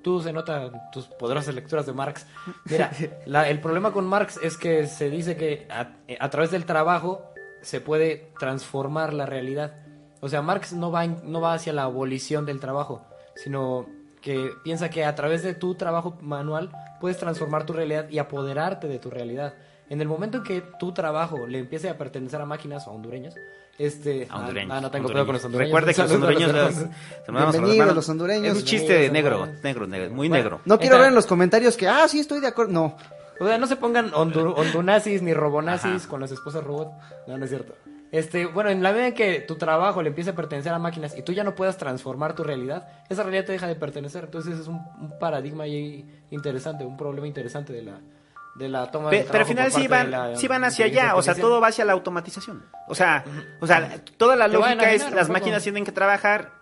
tú 0.02 0.20
se 0.22 0.32
nota 0.32 0.90
tus 0.92 1.06
poderosas 1.06 1.54
lecturas 1.54 1.86
de 1.86 1.92
Marx. 1.92 2.26
Mira, 2.66 2.90
la- 3.26 3.48
el 3.48 3.60
problema 3.60 3.92
con 3.92 4.06
Marx 4.06 4.38
es 4.42 4.56
que 4.56 4.86
se 4.86 5.10
dice 5.10 5.36
que 5.36 5.66
a, 5.70 5.92
a 6.20 6.30
través 6.30 6.50
del 6.50 6.66
trabajo 6.66 7.24
se 7.62 7.80
puede 7.80 8.32
transformar 8.38 9.12
la 9.12 9.26
realidad. 9.26 9.74
O 10.20 10.28
sea, 10.28 10.42
Marx 10.42 10.72
no 10.72 10.90
va, 10.90 11.04
en- 11.04 11.20
no 11.24 11.40
va 11.40 11.54
hacia 11.54 11.72
la 11.72 11.84
abolición 11.84 12.44
del 12.46 12.60
trabajo, 12.60 13.06
sino 13.42 13.86
que 14.20 14.50
piensa 14.62 14.90
que 14.90 15.04
a 15.04 15.14
través 15.14 15.42
de 15.42 15.54
tu 15.54 15.74
trabajo 15.74 16.16
manual 16.20 16.70
puedes 17.00 17.16
transformar 17.18 17.64
tu 17.64 17.72
realidad 17.72 18.08
y 18.10 18.18
apoderarte 18.18 18.86
de 18.86 18.98
tu 18.98 19.10
realidad. 19.10 19.54
En 19.88 20.00
el 20.00 20.06
momento 20.08 20.38
en 20.38 20.44
que 20.44 20.62
tu 20.78 20.92
trabajo 20.92 21.46
le 21.46 21.58
empiece 21.58 21.88
a 21.88 21.96
pertenecer 21.98 22.40
a 22.40 22.44
máquinas 22.46 22.86
o 22.86 22.90
a 22.90 22.94
hondureños, 22.94 23.34
este... 23.78 24.28
A 24.30 24.38
hondureños, 24.40 24.72
Ah, 24.76 24.80
no 24.80 24.90
tengo 24.90 25.06
hondureños. 25.08 25.12
pedo 25.14 25.26
con 25.26 25.34
los 25.34 25.44
hondureños. 25.44 25.68
Recuerde 25.70 25.94
que 25.94 26.02
los 26.02 26.12
hondureños... 26.12 26.52
los- 27.94 28.08
hondureños. 28.08 28.52
Es 28.56 28.58
un 28.62 28.64
chiste 28.68 29.10
negro, 29.10 29.46
negro, 29.64 29.86
negro, 29.86 30.10
muy 30.10 30.28
Bueno, 30.28 30.44
negro. 30.44 30.60
No 30.64 30.78
quiero 30.78 30.98
ver 30.98 31.08
en 31.08 31.14
los 31.14 31.26
comentarios 31.26 31.76
que, 31.76 31.88
ah, 31.88 32.06
sí, 32.06 32.20
estoy 32.20 32.40
de 32.40 32.46
acuerdo. 32.48 32.72
No. 32.72 32.96
O 33.40 33.46
sea, 33.46 33.56
no 33.56 33.66
se 33.66 33.76
pongan 33.76 34.10
hondu- 34.12 34.52
hondunazis 34.54 35.22
ni 35.22 35.32
robonazis 35.32 36.02
Ajá. 36.02 36.08
con 36.08 36.20
las 36.20 36.30
esposas 36.30 36.62
robot. 36.62 36.92
No, 37.26 37.38
no 37.38 37.44
es 37.44 37.50
cierto. 37.50 37.74
Este, 38.12 38.46
bueno, 38.46 38.70
en 38.70 38.82
la 38.82 38.90
medida 38.90 39.06
en 39.08 39.14
que 39.14 39.40
tu 39.40 39.56
trabajo 39.56 40.02
le 40.02 40.08
empiece 40.08 40.30
a 40.30 40.34
pertenecer 40.34 40.72
a 40.72 40.78
máquinas 40.78 41.16
y 41.16 41.22
tú 41.22 41.32
ya 41.32 41.44
no 41.44 41.54
puedas 41.54 41.76
transformar 41.76 42.34
tu 42.34 42.42
realidad, 42.42 42.88
esa 43.08 43.22
realidad 43.22 43.44
te 43.44 43.52
deja 43.52 43.66
de 43.68 43.76
pertenecer. 43.76 44.24
Entonces 44.24 44.58
es 44.58 44.66
un, 44.66 44.80
un 45.00 45.18
paradigma 45.20 45.64
ahí 45.64 46.04
interesante, 46.30 46.84
un 46.84 46.96
problema 46.96 47.26
interesante 47.28 47.72
de 47.72 47.82
la, 47.82 48.00
de 48.56 48.68
la 48.68 48.90
toma 48.90 49.10
Pe- 49.10 49.18
de 49.18 49.24
pero 49.24 49.38
al 49.40 49.46
final 49.46 49.70
sí 49.70 49.86
van, 49.86 50.10
la 50.10 50.36
sí 50.36 50.48
van 50.48 50.64
hacia 50.64 50.86
allá, 50.86 51.14
o 51.14 51.22
sea, 51.22 51.34
todo 51.42 51.60
va 51.60 51.68
hacia 51.68 51.84
la 51.84 51.92
automatización. 51.92 52.64
O 52.88 52.94
sea, 52.96 53.24
o 53.60 53.66
sea, 53.68 54.00
toda 54.16 54.34
la 54.34 54.48
lógica 54.48 54.90
es 54.92 55.02
las 55.12 55.28
máquinas 55.28 55.62
tienen 55.62 55.84
que 55.84 55.92
trabajar 55.92 56.59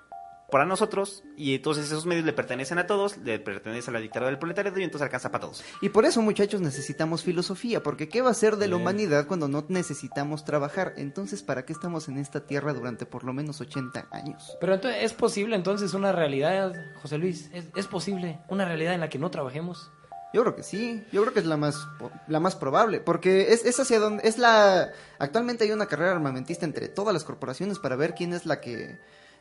para 0.51 0.65
nosotros 0.65 1.25
y 1.37 1.55
entonces 1.55 1.87
esos 1.87 2.07
medios 2.07 2.25
le 2.25 2.33
pertenecen 2.33 2.79
a 2.79 2.87
todos, 2.87 3.19
le 3.19 3.39
pertenece 3.39 3.91
a 3.91 3.93
la 3.93 4.01
dictadura 4.01 4.31
del 4.31 4.39
proletariado 4.39 4.79
y 4.81 4.85
entonces 4.85 5.05
alcanza 5.05 5.31
para 5.31 5.43
todos. 5.43 5.63
Y 5.83 5.91
por 5.91 6.05
eso, 6.07 6.23
muchachos, 6.23 6.61
necesitamos 6.61 7.23
filosofía, 7.23 7.83
porque 7.83 8.09
¿qué 8.09 8.23
va 8.23 8.31
a 8.31 8.35
ser 8.35 8.57
de 8.57 8.69
la 8.69 8.77
humanidad 8.77 9.27
cuando 9.27 9.47
no 9.49 9.65
necesitamos 9.69 10.45
trabajar? 10.45 10.95
Entonces, 10.97 11.43
¿para 11.43 11.65
qué 11.65 11.73
estamos 11.73 12.09
en 12.09 12.19
esta 12.19 12.47
tierra 12.47 12.73
durante 12.73 13.05
por 13.07 13.25
lo 13.25 13.33
menos 13.33 13.61
80 13.61 14.07
años? 14.11 14.57
Pero 14.61 14.75
entonces, 14.75 15.03
¿es 15.03 15.13
posible 15.13 15.55
entonces 15.57 15.93
una 15.95 16.13
realidad, 16.13 16.73
José 17.03 17.19
Luis? 17.19 17.51
¿Es, 17.53 17.67
es 17.77 17.87
posible 17.87 18.41
una 18.49 18.65
realidad 18.65 18.95
en 18.95 19.01
la 19.01 19.09
que 19.09 19.19
no 19.19 19.31
trabajemos? 19.31 19.91
Yo 20.35 20.43
creo 20.43 20.55
que 20.55 20.63
sí, 20.63 21.03
yo 21.11 21.23
creo 21.23 21.33
que 21.33 21.41
es 21.41 21.47
la 21.47 21.57
más 21.57 21.77
po- 21.99 22.11
la 22.27 22.39
más 22.39 22.55
probable, 22.55 23.01
porque 23.01 23.53
es, 23.55 23.65
es 23.65 23.81
hacia 23.81 23.99
donde 23.99 24.29
es 24.29 24.37
la 24.37 24.91
actualmente 25.19 25.65
hay 25.65 25.73
una 25.73 25.87
carrera 25.87 26.13
armamentista 26.13 26.67
entre 26.67 26.89
todas 26.89 27.15
las 27.15 27.25
corporaciones 27.25 27.79
para 27.79 27.97
ver 27.97 28.15
quién 28.15 28.35
es 28.35 28.45
la 28.45 28.61
que 28.61 28.99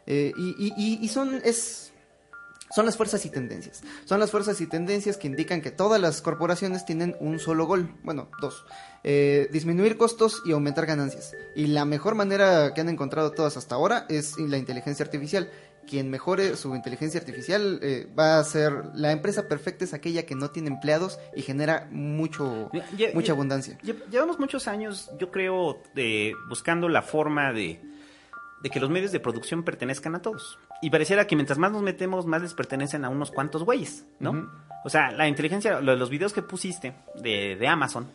eh, 0.08 0.32
y, 0.38 0.56
y- 0.58 0.74
y- 0.78 1.00
y 1.02 1.08
son 1.10 1.42
es 1.44 1.84
son 2.70 2.86
las 2.86 2.98
fuerzas 2.98 3.26
y 3.26 3.30
tendencias. 3.30 3.82
Son 4.04 4.20
las 4.20 4.30
fuerzas 4.30 4.60
y 4.60 4.68
tendencias 4.68 5.16
que 5.16 5.28
indican 5.28 5.62
que 5.62 5.72
todas 5.72 6.02
las 6.02 6.22
corporaciones 6.22 6.86
tienen 6.86 7.16
un 7.22 7.40
solo 7.40 7.66
gol, 7.66 7.96
bueno, 8.04 8.30
dos. 8.42 8.66
Eh, 9.06 9.48
disminuir 9.54 9.96
costos 9.96 10.42
y 10.46 10.52
aumentar 10.52 10.86
ganancias. 10.86 11.32
Y 11.56 11.68
la 11.68 11.86
mejor 11.86 12.16
manera 12.16 12.74
que 12.74 12.82
han 12.82 12.90
encontrado 12.90 13.32
todas 13.32 13.56
hasta 13.56 13.76
ahora 13.76 14.06
es 14.10 14.38
la 14.38 14.58
inteligencia 14.58 15.06
artificial. 15.06 15.50
Quien 15.88 16.10
mejore 16.10 16.58
su 16.58 16.76
inteligencia 16.76 17.22
artificial 17.22 17.80
eh, 17.82 18.06
va 18.20 18.38
a 18.38 18.44
ser... 18.44 18.74
La 18.96 19.14
empresa 19.14 19.48
perfecta 19.48 19.86
es 19.86 19.94
aquella 19.94 20.26
que 20.26 20.36
no 20.36 20.50
tiene 20.52 20.68
empleados 20.68 21.20
y 21.38 21.44
genera 21.44 21.88
mucho, 21.90 22.70
Ya- 22.98 23.12
mucha 23.14 23.28
ya- 23.28 23.32
abundancia. 23.34 23.78
lle- 23.82 24.04
Llevamos 24.12 24.40
muchos 24.40 24.68
años, 24.68 25.10
yo 25.18 25.32
creo, 25.32 25.82
de, 25.96 26.34
buscando 26.50 26.90
la 26.90 27.02
forma 27.02 27.54
de, 27.54 27.80
de 28.62 28.70
que 28.70 28.80
los 28.80 28.90
medios 28.90 29.12
de 29.12 29.20
producción 29.20 29.64
pertenezcan 29.64 30.16
a 30.16 30.22
todos. 30.22 30.58
Y 30.82 30.90
pareciera 30.90 31.28
que 31.28 31.36
mientras 31.36 31.60
más 31.60 31.72
nos 31.72 31.82
metemos, 31.84 32.26
más 32.26 32.42
les 32.42 32.54
pertenecen 32.54 33.06
a 33.06 33.10
unos 33.10 33.32
cuantos 33.32 33.64
güeyes, 33.64 34.06
¿no? 34.20 34.50
O 34.84 34.90
sea, 34.90 35.12
la 35.12 35.28
inteligencia, 35.28 35.80
lo 35.82 35.92
de 35.92 35.98
los 35.98 36.10
videos 36.10 36.34
que 36.34 36.42
pusiste 36.42 36.94
de, 37.16 37.56
de 37.56 37.68
Amazon, 37.68 38.08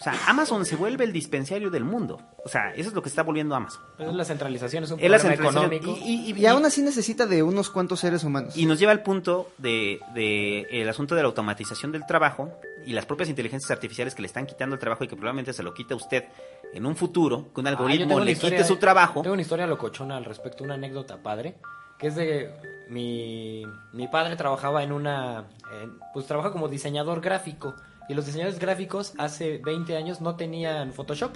o 0.00 0.04
sea, 0.04 0.14
Amazon 0.28 0.64
se 0.64 0.76
vuelve 0.76 1.02
el 1.04 1.12
dispensario 1.12 1.70
del 1.70 1.82
mundo. 1.84 2.20
O 2.44 2.48
sea, 2.48 2.72
eso 2.74 2.88
es 2.90 2.94
lo 2.94 3.02
que 3.02 3.08
está 3.08 3.24
volviendo 3.24 3.56
Amazon. 3.56 3.82
Es 3.98 4.14
la 4.14 4.24
centralización, 4.24 4.84
es 4.84 4.92
un 4.92 5.00
Es 5.00 5.10
la 5.10 5.18
problema 5.18 5.36
centralización. 5.50 5.72
económico. 5.72 6.06
Y, 6.06 6.30
y- 6.32 6.40
Y 6.40 6.46
aún 6.46 6.64
así 6.64 6.82
necesita 6.82 7.26
de 7.26 7.42
unos 7.42 7.68
cuantos 7.68 7.98
seres 7.98 8.22
humanos. 8.22 8.56
y 8.56 8.64
nos 8.66 8.78
lleva 8.78 8.92
al 8.92 9.02
punto 9.02 9.50
de, 9.58 9.98
de 10.14 10.60
el 10.70 10.88
asunto 10.88 11.16
de 11.16 11.22
la 11.22 11.26
automatización 11.28 11.90
del 11.90 12.06
trabajo 12.06 12.52
y 12.86 12.92
las 12.92 13.06
propias 13.06 13.28
inteligencias 13.28 13.72
artificiales 13.72 14.14
que 14.14 14.22
le 14.22 14.26
están 14.28 14.46
quitando 14.46 14.74
el 14.76 14.80
trabajo 14.80 15.02
y 15.02 15.08
que 15.08 15.16
probablemente 15.16 15.52
se 15.52 15.64
lo 15.64 15.74
quite 15.74 15.94
a 15.94 15.96
usted 15.96 16.24
en 16.72 16.86
un 16.86 16.96
futuro, 16.96 17.52
que 17.54 17.60
un 17.60 17.66
Ah, 17.66 17.70
algoritmo 17.70 18.20
le 18.20 18.32
historia- 18.32 18.58
quite 18.58 18.68
su 18.68 18.76
trabajo. 18.76 19.22
Tengo 19.22 19.32
una 19.34 19.42
historia 19.42 19.66
locochona 19.66 20.16
al 20.16 20.24
respecto, 20.24 20.64
una 20.64 20.74
anécdota 20.74 21.22
padre, 21.22 21.56
que 21.98 22.08
es 22.08 22.14
de 22.14 22.52
mi, 22.88 23.64
mi 23.92 24.08
padre 24.08 24.36
trabajaba 24.36 24.82
en 24.82 24.92
una, 24.92 25.44
en- 25.82 25.98
pues 26.12 26.26
trabaja 26.26 26.52
como 26.52 26.68
diseñador 26.68 27.20
gráfico 27.20 27.74
y 28.08 28.14
los 28.14 28.24
diseñadores 28.26 28.58
gráficos 28.60 29.14
hace 29.18 29.58
20 29.58 29.96
años 29.96 30.20
no 30.20 30.36
tenían 30.36 30.92
Photoshop. 30.92 31.32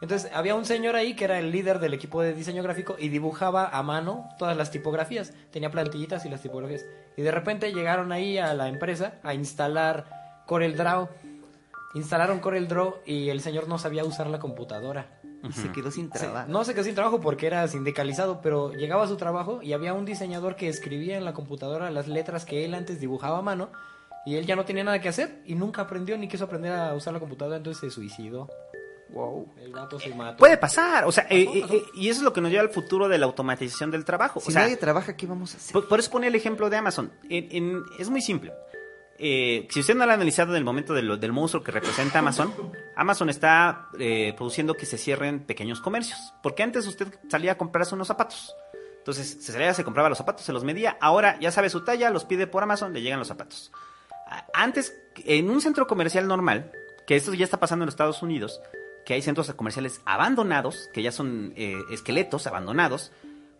Entonces 0.00 0.30
había 0.32 0.54
un 0.54 0.64
señor 0.64 0.94
ahí 0.94 1.14
que 1.14 1.24
era 1.24 1.40
el 1.40 1.50
líder 1.50 1.80
del 1.80 1.92
equipo 1.92 2.22
de 2.22 2.32
diseño 2.32 2.62
gráfico 2.62 2.94
y 2.98 3.08
dibujaba 3.08 3.68
a 3.68 3.82
mano 3.82 4.28
todas 4.38 4.56
las 4.56 4.70
tipografías. 4.70 5.32
Tenía 5.50 5.70
plantillitas 5.72 6.24
y 6.24 6.28
las 6.28 6.40
tipografías. 6.40 6.84
Y 7.16 7.22
de 7.22 7.30
repente 7.32 7.72
llegaron 7.72 8.12
ahí 8.12 8.38
a 8.38 8.54
la 8.54 8.68
empresa 8.68 9.14
a 9.24 9.34
instalar 9.34 10.04
CorelDRAW. 10.46 11.08
Instalaron 11.94 12.40
CorelDRAW 12.40 12.96
y 13.06 13.30
el 13.30 13.40
señor 13.40 13.66
no 13.68 13.78
sabía 13.78 14.04
usar 14.04 14.28
la 14.28 14.38
computadora. 14.38 15.20
Y 15.42 15.52
se 15.52 15.70
quedó 15.70 15.90
sin 15.92 16.10
trabajo. 16.10 16.50
no 16.50 16.64
se 16.64 16.74
quedó 16.74 16.82
sin 16.84 16.94
trabajo 16.96 17.20
porque 17.20 17.46
era 17.46 17.66
sindicalizado, 17.68 18.40
pero 18.42 18.72
llegaba 18.72 19.04
a 19.04 19.06
su 19.06 19.16
trabajo 19.16 19.62
y 19.62 19.72
había 19.72 19.94
un 19.94 20.04
diseñador 20.04 20.56
que 20.56 20.68
escribía 20.68 21.16
en 21.16 21.24
la 21.24 21.32
computadora 21.32 21.90
las 21.92 22.08
letras 22.08 22.44
que 22.44 22.64
él 22.64 22.74
antes 22.74 22.98
dibujaba 23.00 23.38
a 23.38 23.42
mano 23.42 23.70
y 24.26 24.34
él 24.34 24.46
ya 24.46 24.56
no 24.56 24.64
tenía 24.64 24.82
nada 24.84 25.00
que 25.00 25.08
hacer 25.08 25.40
y 25.46 25.54
nunca 25.54 25.82
aprendió 25.82 26.18
ni 26.18 26.26
quiso 26.28 26.44
aprender 26.44 26.72
a 26.72 26.92
usar 26.94 27.12
la 27.14 27.20
computadora, 27.20 27.56
entonces 27.56 27.80
se 27.80 27.90
suicidó. 27.94 28.48
Wow. 29.10 29.48
El 29.62 29.72
vato 29.72 29.98
se 30.00 30.12
mató. 30.14 30.36
Puede 30.38 30.58
pasar, 30.58 31.04
o 31.06 31.12
sea, 31.12 31.26
eh, 31.30 31.46
Pasó, 31.46 31.56
eh, 31.56 31.60
pasó. 31.62 31.74
eh, 31.74 31.82
y 31.94 32.08
eso 32.08 32.18
es 32.20 32.24
lo 32.24 32.32
que 32.32 32.40
nos 32.42 32.50
lleva 32.50 32.62
al 32.64 32.68
futuro 32.70 33.08
de 33.08 33.16
la 33.16 33.24
automatización 33.26 33.90
del 33.92 34.04
trabajo. 34.04 34.40
Si 34.40 34.48
o 34.48 34.52
sea, 34.52 34.62
nadie 34.62 34.76
trabaja, 34.76 35.16
¿qué 35.16 35.26
vamos 35.26 35.54
a 35.54 35.56
hacer? 35.56 35.72
por, 35.72 35.88
por 35.88 35.98
eso 36.00 36.10
pone 36.10 36.26
el 36.26 36.34
ejemplo 36.34 36.68
de 36.68 36.76
Amazon. 36.76 37.10
En- 37.30 37.48
en- 37.52 37.82
es 37.98 38.10
muy 38.10 38.20
simple. 38.20 38.52
Eh, 39.20 39.66
si 39.70 39.80
usted 39.80 39.96
no 39.96 40.06
lo 40.06 40.12
ha 40.12 40.14
analizado 40.14 40.52
en 40.52 40.58
el 40.58 40.64
momento 40.64 40.94
del 40.94 41.32
monstruo 41.32 41.64
que 41.64 41.72
representa 41.72 42.20
Amazon, 42.20 42.52
Amazon 42.94 43.28
está 43.28 43.88
eh, 43.98 44.32
produciendo 44.36 44.74
que 44.74 44.86
se 44.86 44.96
cierren 44.96 45.40
pequeños 45.40 45.80
comercios. 45.80 46.32
Porque 46.42 46.62
antes 46.62 46.86
usted 46.86 47.08
salía 47.28 47.52
a 47.52 47.58
comprarse 47.58 47.94
unos 47.94 48.06
zapatos. 48.06 48.54
Entonces 48.98 49.38
se 49.40 49.52
salía, 49.52 49.74
se 49.74 49.84
compraba 49.84 50.08
los 50.08 50.18
zapatos, 50.18 50.44
se 50.44 50.52
los 50.52 50.64
medía. 50.64 50.96
Ahora 51.00 51.38
ya 51.40 51.50
sabe 51.50 51.70
su 51.70 51.84
talla, 51.84 52.10
los 52.10 52.24
pide 52.24 52.46
por 52.46 52.62
Amazon, 52.62 52.92
le 52.92 53.02
llegan 53.02 53.18
los 53.18 53.28
zapatos. 53.28 53.72
Antes, 54.52 54.94
en 55.24 55.50
un 55.50 55.60
centro 55.60 55.86
comercial 55.86 56.28
normal, 56.28 56.70
que 57.06 57.16
esto 57.16 57.32
ya 57.32 57.44
está 57.44 57.58
pasando 57.58 57.84
en 57.84 57.86
los 57.86 57.94
Estados 57.94 58.22
Unidos, 58.22 58.60
que 59.06 59.14
hay 59.14 59.22
centros 59.22 59.50
comerciales 59.54 60.02
abandonados, 60.04 60.90
que 60.92 61.02
ya 61.02 61.10
son 61.10 61.54
eh, 61.56 61.78
esqueletos 61.90 62.46
abandonados. 62.46 63.10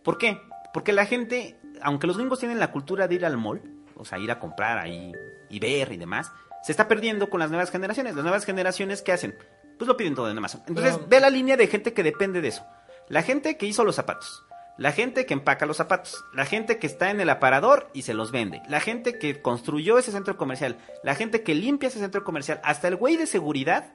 ¿Por 0.04 0.18
qué? 0.18 0.38
Porque 0.74 0.92
la 0.92 1.06
gente, 1.06 1.58
aunque 1.80 2.06
los 2.06 2.18
gringos 2.18 2.40
tienen 2.40 2.60
la 2.60 2.70
cultura 2.70 3.08
de 3.08 3.14
ir 3.14 3.24
al 3.24 3.38
mall, 3.38 3.62
o 3.96 4.04
sea, 4.04 4.18
ir 4.18 4.30
a 4.30 4.38
comprar 4.38 4.76
ahí 4.76 5.12
y 5.50 5.58
ver 5.60 5.92
y 5.92 5.96
demás, 5.96 6.30
se 6.64 6.72
está 6.72 6.88
perdiendo 6.88 7.30
con 7.30 7.40
las 7.40 7.50
nuevas 7.50 7.70
generaciones. 7.70 8.14
Las 8.14 8.24
nuevas 8.24 8.44
generaciones, 8.44 9.02
¿qué 9.02 9.12
hacen? 9.12 9.36
Pues 9.78 9.86
lo 9.88 9.96
piden 9.96 10.14
todo 10.14 10.30
en 10.30 10.36
Amazon. 10.38 10.62
Entonces, 10.66 10.94
Pero- 10.96 11.08
ve 11.08 11.20
la 11.20 11.30
línea 11.30 11.56
de 11.56 11.66
gente 11.68 11.92
que 11.92 12.02
depende 12.02 12.40
de 12.40 12.48
eso. 12.48 12.64
La 13.08 13.22
gente 13.22 13.56
que 13.56 13.66
hizo 13.66 13.84
los 13.84 13.94
zapatos. 13.94 14.44
La 14.76 14.92
gente 14.92 15.26
que 15.26 15.34
empaca 15.34 15.66
los 15.66 15.76
zapatos, 15.76 16.24
la 16.32 16.44
gente 16.46 16.78
que 16.78 16.86
está 16.86 17.10
en 17.10 17.20
el 17.20 17.30
aparador 17.30 17.88
y 17.94 18.02
se 18.02 18.14
los 18.14 18.30
vende, 18.30 18.62
la 18.68 18.78
gente 18.78 19.18
que 19.18 19.42
construyó 19.42 19.98
ese 19.98 20.12
centro 20.12 20.36
comercial, 20.36 20.78
la 21.02 21.16
gente 21.16 21.42
que 21.42 21.56
limpia 21.56 21.88
ese 21.88 21.98
centro 21.98 22.22
comercial, 22.22 22.60
hasta 22.62 22.86
el 22.86 22.94
güey 22.94 23.16
de 23.16 23.26
seguridad, 23.26 23.92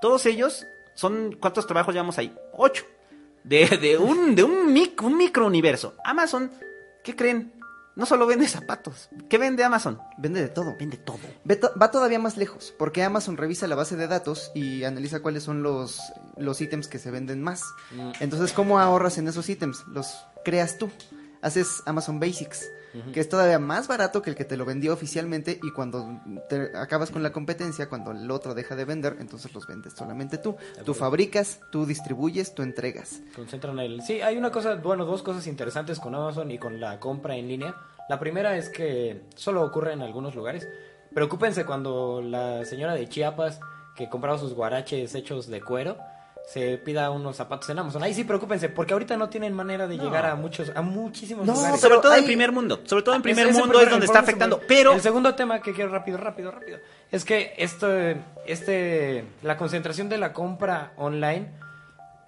todos 0.00 0.26
ellos 0.26 0.66
son, 0.94 1.36
¿cuántos 1.38 1.68
trabajos 1.68 1.94
llevamos 1.94 2.18
ahí? 2.18 2.34
Ocho. 2.54 2.84
De, 3.44 3.68
de 3.80 3.98
un, 3.98 4.34
de 4.34 4.42
un, 4.42 4.72
mic, 4.72 5.00
un 5.00 5.16
microuniverso. 5.16 5.94
Amazon, 6.04 6.50
¿qué 7.04 7.14
creen? 7.14 7.52
No 7.96 8.04
solo 8.04 8.26
vende 8.26 8.46
zapatos. 8.46 9.08
¿Qué 9.30 9.38
vende 9.38 9.64
Amazon? 9.64 9.98
Vende 10.18 10.42
de 10.42 10.48
todo. 10.48 10.76
Vende 10.78 10.98
todo. 10.98 11.18
Va 11.80 11.90
todavía 11.90 12.18
más 12.18 12.36
lejos, 12.36 12.74
porque 12.78 13.02
Amazon 13.02 13.38
revisa 13.38 13.66
la 13.66 13.74
base 13.74 13.96
de 13.96 14.06
datos 14.06 14.52
y 14.54 14.84
analiza 14.84 15.20
cuáles 15.20 15.42
son 15.42 15.62
los, 15.62 15.98
los 16.36 16.60
ítems 16.60 16.88
que 16.88 16.98
se 16.98 17.10
venden 17.10 17.42
más. 17.42 17.62
Mm. 17.92 18.12
Entonces, 18.20 18.52
¿cómo 18.52 18.78
ahorras 18.78 19.16
en 19.16 19.28
esos 19.28 19.48
ítems? 19.48 19.82
Los 19.88 20.14
creas 20.44 20.76
tú. 20.76 20.90
Haces 21.40 21.82
Amazon 21.86 22.20
Basics. 22.20 22.68
Que 23.12 23.20
es 23.20 23.28
todavía 23.28 23.58
más 23.58 23.88
barato 23.88 24.22
que 24.22 24.30
el 24.30 24.36
que 24.36 24.44
te 24.44 24.56
lo 24.56 24.64
vendió 24.64 24.92
oficialmente 24.92 25.58
y 25.62 25.72
cuando 25.72 26.20
te 26.48 26.76
acabas 26.76 27.10
con 27.10 27.22
la 27.22 27.32
competencia, 27.32 27.88
cuando 27.88 28.12
el 28.12 28.30
otro 28.30 28.54
deja 28.54 28.76
de 28.76 28.84
vender, 28.84 29.16
entonces 29.20 29.52
los 29.54 29.66
vendes 29.66 29.94
solamente 29.94 30.38
tú. 30.38 30.56
Tú 30.84 30.94
fabricas, 30.94 31.60
tú 31.70 31.86
distribuyes, 31.86 32.54
tú 32.54 32.62
entregas. 32.62 33.20
Concentran 33.34 33.78
el... 33.78 34.02
Sí, 34.02 34.20
hay 34.20 34.36
una 34.36 34.50
cosa, 34.50 34.76
bueno, 34.76 35.04
dos 35.04 35.22
cosas 35.22 35.46
interesantes 35.46 36.00
con 36.00 36.14
Amazon 36.14 36.50
y 36.50 36.58
con 36.58 36.80
la 36.80 37.00
compra 37.00 37.36
en 37.36 37.48
línea. 37.48 37.74
La 38.08 38.18
primera 38.18 38.56
es 38.56 38.68
que 38.68 39.22
solo 39.34 39.62
ocurre 39.62 39.92
en 39.92 40.02
algunos 40.02 40.34
lugares. 40.34 40.68
Preocúpense 41.14 41.64
cuando 41.64 42.22
la 42.22 42.64
señora 42.64 42.94
de 42.94 43.08
Chiapas 43.08 43.60
que 43.96 44.08
compraba 44.08 44.38
sus 44.38 44.54
guaraches 44.54 45.14
hechos 45.14 45.46
de 45.46 45.62
cuero 45.62 45.96
se 46.46 46.78
pida 46.78 47.10
unos 47.10 47.34
zapatos 47.36 47.68
en 47.70 47.78
Amazon. 47.80 48.02
Ahí 48.04 48.14
sí, 48.14 48.22
preocúpense, 48.24 48.68
porque 48.68 48.92
ahorita 48.92 49.16
no 49.16 49.28
tienen 49.28 49.52
manera 49.52 49.86
de 49.88 49.98
llegar 49.98 50.26
a 50.26 50.36
muchos, 50.36 50.70
a 50.76 50.80
muchísimos 50.80 51.44
No, 51.44 51.54
lugares. 51.54 51.80
sobre 51.80 51.98
todo 51.98 52.12
hay- 52.12 52.20
en 52.20 52.24
primer 52.26 52.52
mundo. 52.52 52.80
Sobre 52.84 53.02
todo 53.02 53.16
en 53.16 53.22
primer 53.22 53.46
Ese- 53.46 53.50
ese 53.50 53.58
mundo 53.58 53.72
primer- 53.72 53.88
es 53.88 53.90
donde 53.90 54.06
está 54.06 54.20
primer- 54.22 54.30
afectando. 54.30 54.60
Pero 54.68 54.92
el 54.92 55.00
segundo 55.00 55.34
tema 55.34 55.60
que 55.60 55.72
quiero 55.72 55.90
rápido, 55.90 56.18
rápido, 56.18 56.52
rápido, 56.52 56.78
es 57.10 57.24
que 57.24 57.52
esto, 57.58 57.88
este, 58.46 59.24
la 59.42 59.56
concentración 59.56 60.08
de 60.08 60.18
la 60.18 60.32
compra 60.32 60.92
online, 60.96 61.48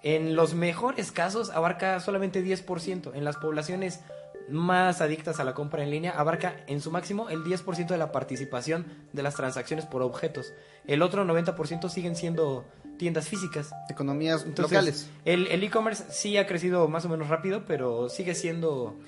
en 0.03 0.35
los 0.35 0.53
mejores 0.53 1.11
casos 1.11 1.49
abarca 1.49 1.99
solamente 1.99 2.41
10%. 2.41 3.13
En 3.15 3.23
las 3.23 3.37
poblaciones 3.37 4.01
más 4.49 4.99
adictas 5.01 5.39
a 5.39 5.43
la 5.43 5.53
compra 5.53 5.83
en 5.83 5.91
línea 5.91 6.11
abarca 6.11 6.55
en 6.67 6.81
su 6.81 6.89
máximo 6.89 7.29
el 7.29 7.43
10% 7.43 7.93
de 7.93 7.97
la 7.99 8.11
participación 8.11 8.85
de 9.13 9.23
las 9.23 9.35
transacciones 9.35 9.85
por 9.85 10.01
objetos. 10.01 10.53
El 10.87 11.01
otro 11.03 11.23
90% 11.23 11.87
siguen 11.89 12.15
siendo 12.15 12.65
tiendas 12.99 13.27
físicas. 13.27 13.71
Economías 13.89 14.43
Entonces, 14.45 14.71
locales. 14.71 15.09
El 15.25 15.47
el 15.47 15.63
e-commerce 15.63 16.05
sí 16.11 16.37
ha 16.37 16.45
crecido 16.45 16.87
más 16.87 17.05
o 17.05 17.09
menos 17.09 17.29
rápido, 17.29 17.63
pero 17.65 18.09
sigue 18.09 18.35
siendo 18.35 18.99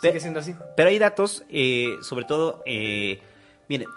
sigue 0.00 0.20
siendo 0.20 0.40
así. 0.40 0.54
Pero 0.76 0.88
hay 0.88 0.98
datos, 0.98 1.44
eh, 1.50 1.96
sobre 2.00 2.24
todo, 2.24 2.62
eh, 2.64 3.20
miren, 3.68 3.88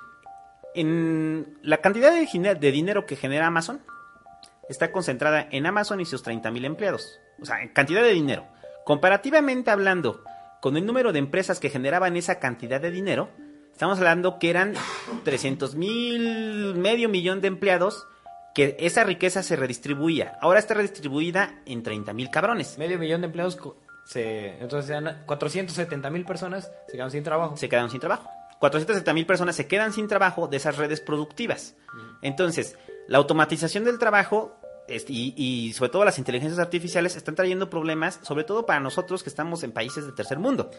en 0.76 1.58
la 1.62 1.78
cantidad 1.78 2.12
de, 2.12 2.56
de 2.56 2.72
dinero 2.72 3.06
que 3.06 3.16
genera 3.16 3.48
Amazon 3.48 3.82
está 4.70 4.92
concentrada 4.92 5.48
en 5.52 5.66
Amazon 5.66 6.02
y 6.02 6.06
sus 6.06 6.26
30.000 6.26 6.66
empleados. 6.66 7.20
O 7.42 7.46
sea, 7.46 7.62
en 7.62 7.70
cantidad 7.70 8.02
de 8.02 8.12
dinero. 8.12 8.46
Comparativamente 8.86 9.72
hablando 9.72 10.24
con 10.62 10.78
el 10.78 10.86
número 10.86 11.14
de 11.14 11.20
empresas 11.20 11.60
que 11.60 11.70
generaban 11.70 12.18
esa 12.18 12.40
cantidad 12.40 12.82
de 12.82 12.92
dinero, 12.92 13.30
estamos 13.72 13.98
hablando 13.98 14.40
que 14.40 14.50
eran 14.50 14.74
300 15.24 15.76
mil, 15.76 16.76
medio 16.76 17.10
millón 17.10 17.42
de 17.42 17.50
empleados, 17.50 18.08
que 18.56 18.76
esa 18.80 19.04
riqueza 19.04 19.42
se 19.44 19.56
redistribuía. 19.56 20.38
Ahora 20.42 20.60
está 20.60 20.74
redistribuida 20.76 21.62
en 21.66 21.82
30 21.84 22.14
mil 22.14 22.30
cabrones. 22.30 22.78
Medio 22.78 23.00
millón 23.00 23.22
de 23.22 23.28
empleados, 23.28 23.56
co- 23.56 23.78
se, 24.06 24.50
entonces 24.60 24.88
sean 24.88 25.24
470 25.26 26.10
mil 26.10 26.26
personas 26.26 26.72
se 26.88 26.98
quedan 26.98 27.10
sin 27.12 27.24
trabajo. 27.24 27.58
se 27.58 27.70
quedaron 27.70 27.90
sin 27.90 28.00
trabajo. 28.00 28.30
470 28.60 29.14
mil 29.14 29.26
personas 29.26 29.56
se 29.56 29.68
quedan 29.68 29.92
sin 29.92 30.08
trabajo 30.08 30.48
de 30.48 30.58
esas 30.58 30.78
redes 30.78 31.02
productivas. 31.02 31.76
Entonces, 32.22 32.78
la 33.08 33.18
automatización 33.18 33.84
del 33.84 34.00
trabajo 34.00 34.56
y, 34.88 35.34
y 35.38 35.74
sobre 35.74 35.90
todo 35.92 36.06
las 36.06 36.18
inteligencias 36.18 36.60
artificiales 36.60 37.16
están 37.16 37.36
trayendo 37.36 37.70
problemas, 37.70 38.20
sobre 38.22 38.44
todo 38.44 38.66
para 38.66 38.80
nosotros 38.80 39.24
que 39.24 39.30
estamos 39.30 39.64
en 39.64 39.72
países 39.72 40.06
de 40.06 40.12
tercer 40.14 40.40
mundo. 40.40 40.70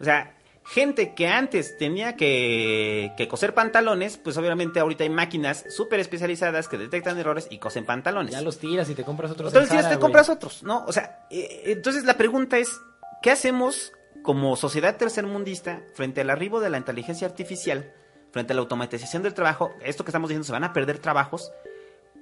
O 0.00 0.04
sea, 0.04 0.36
gente 0.64 1.14
que 1.14 1.28
antes 1.28 1.76
tenía 1.78 2.16
que, 2.16 3.12
que 3.16 3.28
coser 3.28 3.54
pantalones, 3.54 4.18
pues 4.18 4.36
obviamente 4.36 4.80
ahorita 4.80 5.04
hay 5.04 5.10
máquinas 5.10 5.64
súper 5.68 6.00
especializadas 6.00 6.68
que 6.68 6.78
detectan 6.78 7.18
errores 7.18 7.48
y 7.50 7.58
cosen 7.58 7.84
pantalones. 7.84 8.32
Ya 8.32 8.42
los 8.42 8.58
tiras 8.58 8.88
y 8.90 8.94
te 8.94 9.04
compras 9.04 9.30
otros. 9.30 9.48
Otros 9.48 9.70
en 9.70 9.76
Zara, 9.76 9.90
te 9.90 9.98
compras 9.98 10.28
otros, 10.28 10.62
¿no? 10.62 10.84
O 10.86 10.92
sea, 10.92 11.26
eh, 11.30 11.62
entonces 11.66 12.04
la 12.04 12.16
pregunta 12.16 12.58
es, 12.58 12.80
¿qué 13.22 13.30
hacemos 13.30 13.92
como 14.22 14.54
sociedad 14.56 14.96
tercermundista 14.96 15.82
frente 15.94 16.20
al 16.20 16.30
arribo 16.30 16.60
de 16.60 16.70
la 16.70 16.78
inteligencia 16.78 17.26
artificial, 17.26 17.92
frente 18.30 18.52
a 18.52 18.56
la 18.56 18.62
automatización 18.62 19.22
del 19.22 19.34
trabajo? 19.34 19.74
Esto 19.82 20.04
que 20.04 20.10
estamos 20.10 20.28
diciendo, 20.28 20.46
se 20.46 20.52
van 20.52 20.64
a 20.64 20.72
perder 20.72 20.98
trabajos. 20.98 21.50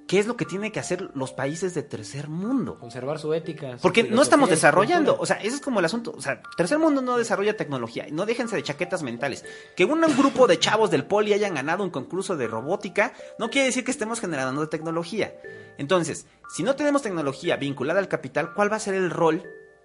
¿Qué 0.09 0.17
es 0.17 0.25
lo 0.25 0.35
que 0.35 0.45
tienen 0.45 0.71
que 0.71 0.79
hacer 0.79 1.11
los 1.13 1.33
países 1.33 1.75
de 1.75 1.83
tercer 1.83 2.29
mundo? 2.29 2.79
Conservar 2.79 3.19
su 3.19 3.31
ética. 3.31 3.77
su 3.77 3.83
Porque 3.83 4.01
no 4.01 4.23
estamos 4.23 4.49
desarrollando, 4.49 5.15
o 5.19 5.25
sea, 5.27 5.35
ese 5.35 5.57
es 5.57 5.61
como 5.61 5.77
el 5.77 5.85
asunto, 5.85 6.15
o 6.17 6.19
sea, 6.19 6.41
tercer 6.57 6.79
mundo 6.79 7.03
no 7.03 7.15
desarrolla 7.15 7.55
tecnología, 7.55 8.07
no 8.09 8.25
déjense 8.25 8.55
de 8.55 8.63
chaquetas 8.63 9.03
mentales. 9.03 9.45
Que 9.75 9.85
un 9.85 10.01
grupo 10.17 10.47
de 10.47 10.57
chavos 10.57 10.89
del 10.89 11.05
poli 11.05 11.33
hayan 11.33 11.53
ganado 11.53 11.83
un 11.83 11.91
concurso 11.91 12.35
de 12.35 12.47
robótica, 12.47 13.13
no 13.37 13.51
quiere 13.51 13.67
decir 13.67 13.83
que 13.83 13.91
estemos 13.91 14.19
generando 14.19 14.67
tecnología. 14.67 15.35
Entonces, 15.77 16.25
si 16.49 16.63
no 16.63 16.75
tenemos 16.75 17.03
tecnología 17.03 17.57
vinculada 17.57 17.99
al 17.99 18.07
capital, 18.07 18.55
¿cuál 18.55 18.71
va 18.71 18.77
a 18.77 18.79
ser 18.79 18.95
el 18.95 19.11
rol 19.11 19.43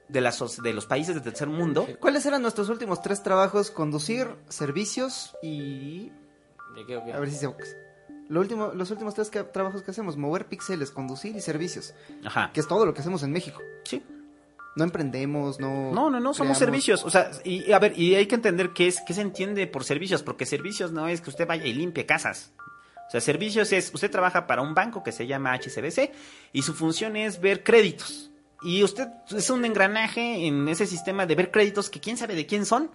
de, 0.08 0.22
las, 0.22 0.40
de 0.62 0.72
los 0.72 0.86
países 0.86 1.14
de 1.14 1.20
tercer 1.20 1.48
mundo? 1.48 1.86
¿Cuáles 2.00 2.24
eran 2.24 2.40
nuestros 2.40 2.70
últimos 2.70 3.02
tres 3.02 3.22
trabajos? 3.22 3.70
Conducir, 3.70 4.28
servicios 4.48 5.36
y... 5.42 6.12
A 7.12 7.20
ver 7.20 7.30
si 7.30 7.36
se... 7.36 7.83
Lo 8.28 8.40
último, 8.40 8.72
los 8.74 8.90
últimos 8.90 9.14
tres 9.14 9.28
que- 9.30 9.42
trabajos 9.44 9.82
que 9.82 9.90
hacemos, 9.90 10.16
mover 10.16 10.46
píxeles, 10.46 10.90
conducir 10.90 11.36
y 11.36 11.40
servicios, 11.40 11.94
Ajá. 12.24 12.50
que 12.54 12.60
es 12.60 12.66
todo 12.68 12.86
lo 12.86 12.94
que 12.94 13.00
hacemos 13.00 13.22
en 13.22 13.32
México. 13.32 13.60
Sí. 13.84 14.02
No 14.76 14.82
emprendemos, 14.84 15.60
no... 15.60 15.92
No, 15.92 16.10
no, 16.10 16.18
no, 16.20 16.34
somos 16.34 16.56
creamos- 16.56 16.58
servicios. 16.58 17.04
O 17.04 17.10
sea, 17.10 17.30
y, 17.44 17.70
a 17.72 17.78
ver, 17.78 17.96
y 17.98 18.14
hay 18.16 18.26
que 18.26 18.34
entender 18.34 18.70
qué 18.70 18.88
es, 18.88 19.00
qué 19.06 19.12
se 19.14 19.20
entiende 19.20 19.66
por 19.66 19.84
servicios, 19.84 20.22
porque 20.22 20.46
servicios 20.46 20.90
no 20.90 21.06
es 21.06 21.20
que 21.20 21.30
usted 21.30 21.46
vaya 21.46 21.64
y 21.66 21.74
limpie 21.74 22.06
casas. 22.06 22.52
O 23.06 23.10
sea, 23.10 23.20
servicios 23.20 23.70
es, 23.72 23.92
usted 23.94 24.10
trabaja 24.10 24.46
para 24.46 24.62
un 24.62 24.74
banco 24.74 25.02
que 25.04 25.12
se 25.12 25.26
llama 25.26 25.52
HCBC 25.52 26.10
y 26.52 26.62
su 26.62 26.72
función 26.74 27.16
es 27.16 27.40
ver 27.40 27.62
créditos. 27.62 28.30
Y 28.62 28.82
usted 28.82 29.08
es 29.36 29.50
un 29.50 29.64
engranaje 29.66 30.46
en 30.46 30.66
ese 30.68 30.86
sistema 30.86 31.26
de 31.26 31.34
ver 31.34 31.50
créditos 31.50 31.90
que 31.90 32.00
quién 32.00 32.16
sabe 32.16 32.34
de 32.34 32.46
quién 32.46 32.64
son, 32.64 32.90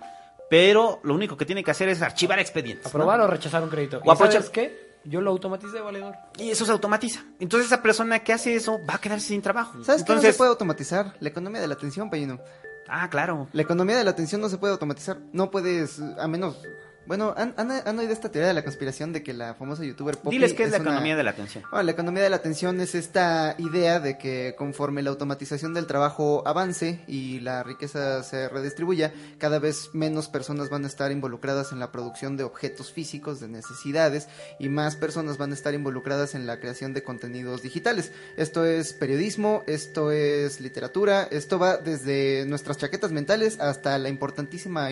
pero 0.49 0.99
lo 1.03 1.13
único 1.13 1.37
que 1.37 1.45
tiene 1.45 1.63
que 1.63 1.69
hacer 1.71 1.87
es 1.89 2.01
archivar 2.01 2.39
expedientes. 2.39 2.85
¿no? 2.85 2.89
Aprobar 2.89 3.21
o 3.21 3.27
rechazar 3.27 3.61
un 3.63 3.69
crédito. 3.69 4.01
O 4.03 4.13
¿Y 4.13 4.17
sabes 4.17 4.49
qué? 4.49 4.88
Yo 5.05 5.21
lo 5.21 5.31
automaticé, 5.31 5.79
valedor. 5.79 6.15
Y 6.37 6.49
eso 6.51 6.65
se 6.65 6.71
automatiza. 6.71 7.23
Entonces 7.39 7.67
esa 7.67 7.81
persona 7.81 8.19
que 8.19 8.33
hace 8.33 8.55
eso 8.55 8.79
va 8.87 8.95
a 8.95 9.01
quedarse 9.01 9.27
sin 9.27 9.41
trabajo. 9.41 9.83
¿Sabes 9.83 10.03
qué 10.03 10.09
no 10.09 10.15
Entonces, 10.15 10.35
se 10.35 10.37
puede 10.37 10.51
automatizar? 10.51 11.15
La 11.19 11.29
economía 11.29 11.61
de 11.61 11.67
la 11.67 11.75
atención, 11.75 12.09
Payino. 12.09 12.39
Ah, 12.87 13.09
claro. 13.09 13.47
La 13.53 13.61
economía 13.61 13.97
de 13.97 14.03
la 14.03 14.11
atención 14.11 14.41
no 14.41 14.49
se 14.49 14.57
puede 14.57 14.73
automatizar. 14.73 15.19
No 15.31 15.51
puedes, 15.51 15.99
a 15.99 16.27
menos... 16.27 16.61
Bueno, 17.09 17.33
¿han, 17.35 17.55
han, 17.57 17.71
han 17.71 17.97
oído 17.97 18.13
esta 18.13 18.29
teoría 18.29 18.49
de 18.49 18.53
la 18.53 18.63
conspiración 18.63 19.11
de 19.13 19.23
que 19.23 19.33
la 19.33 19.55
famosa 19.55 19.83
youtuber 19.83 20.15
Poppy 20.19 20.35
Diles 20.35 20.53
qué 20.53 20.65
es, 20.65 20.69
la 20.69 20.77
una- 20.77 20.89
economía 20.91 21.15
de 21.17 21.23
la 21.23 21.31
atención. 21.31 21.63
Bueno, 21.71 21.81
la 21.81 21.91
economía 21.91 22.21
de 22.21 22.29
la 22.29 22.35
atención 22.35 22.79
es 22.81 22.93
esta 22.93 23.55
idea 23.57 23.99
de 23.99 24.19
que 24.19 24.53
conforme 24.55 25.01
la 25.01 25.09
automatización 25.09 25.73
del 25.73 25.87
trabajo 25.87 26.43
avance 26.45 27.01
y 27.07 27.39
la 27.39 27.63
riqueza 27.63 28.21
se 28.21 28.47
redistribuya, 28.47 29.11
cada 29.39 29.57
vez 29.57 29.89
menos 29.93 30.27
personas 30.27 30.69
van 30.69 30.83
a 30.83 30.87
estar 30.87 31.11
involucradas 31.11 31.71
en 31.71 31.79
la 31.79 31.91
producción 31.91 32.37
de 32.37 32.43
objetos 32.43 32.91
físicos, 32.91 33.39
de 33.39 33.47
necesidades, 33.47 34.27
y 34.59 34.69
más 34.69 34.95
personas 34.95 35.39
van 35.39 35.49
a 35.49 35.55
estar 35.55 35.73
involucradas 35.73 36.35
en 36.35 36.45
la 36.45 36.59
creación 36.59 36.93
de 36.93 37.01
contenidos 37.01 37.63
digitales. 37.63 38.11
Esto 38.37 38.65
es 38.65 38.93
periodismo, 38.93 39.63
esto 39.65 40.11
es 40.11 40.61
literatura, 40.61 41.27
esto 41.31 41.57
va 41.57 41.77
desde 41.77 42.45
nuestras 42.45 42.77
chaquetas 42.77 43.11
mentales 43.11 43.59
hasta 43.59 43.97
la 43.97 44.09
importantísima 44.09 44.89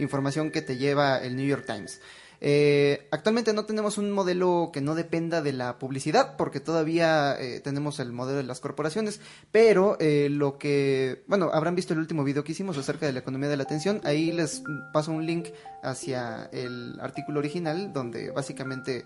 información 0.00 0.50
que 0.50 0.62
te 0.62 0.76
lleva 0.76 1.18
el 1.18 1.36
New 1.36 1.46
York 1.46 1.59
Times. 1.64 2.00
Eh, 2.42 3.06
actualmente 3.10 3.52
no 3.52 3.66
tenemos 3.66 3.98
un 3.98 4.10
modelo 4.12 4.70
que 4.72 4.80
no 4.80 4.94
dependa 4.94 5.42
de 5.42 5.52
la 5.52 5.78
publicidad, 5.78 6.36
porque 6.36 6.60
todavía 6.60 7.36
eh, 7.38 7.60
tenemos 7.60 8.00
el 8.00 8.12
modelo 8.12 8.38
de 8.38 8.44
las 8.44 8.60
corporaciones, 8.60 9.20
pero 9.52 9.98
eh, 10.00 10.28
lo 10.30 10.56
que, 10.56 11.22
bueno, 11.26 11.50
habrán 11.52 11.74
visto 11.74 11.92
el 11.92 12.00
último 12.00 12.24
video 12.24 12.42
que 12.42 12.52
hicimos 12.52 12.78
acerca 12.78 13.04
de 13.04 13.12
la 13.12 13.18
economía 13.18 13.50
de 13.50 13.58
la 13.58 13.64
atención, 13.64 14.00
ahí 14.04 14.32
les 14.32 14.62
paso 14.92 15.12
un 15.12 15.26
link 15.26 15.48
hacia 15.82 16.48
el 16.52 16.98
artículo 17.00 17.40
original, 17.40 17.92
donde 17.92 18.30
básicamente 18.30 19.04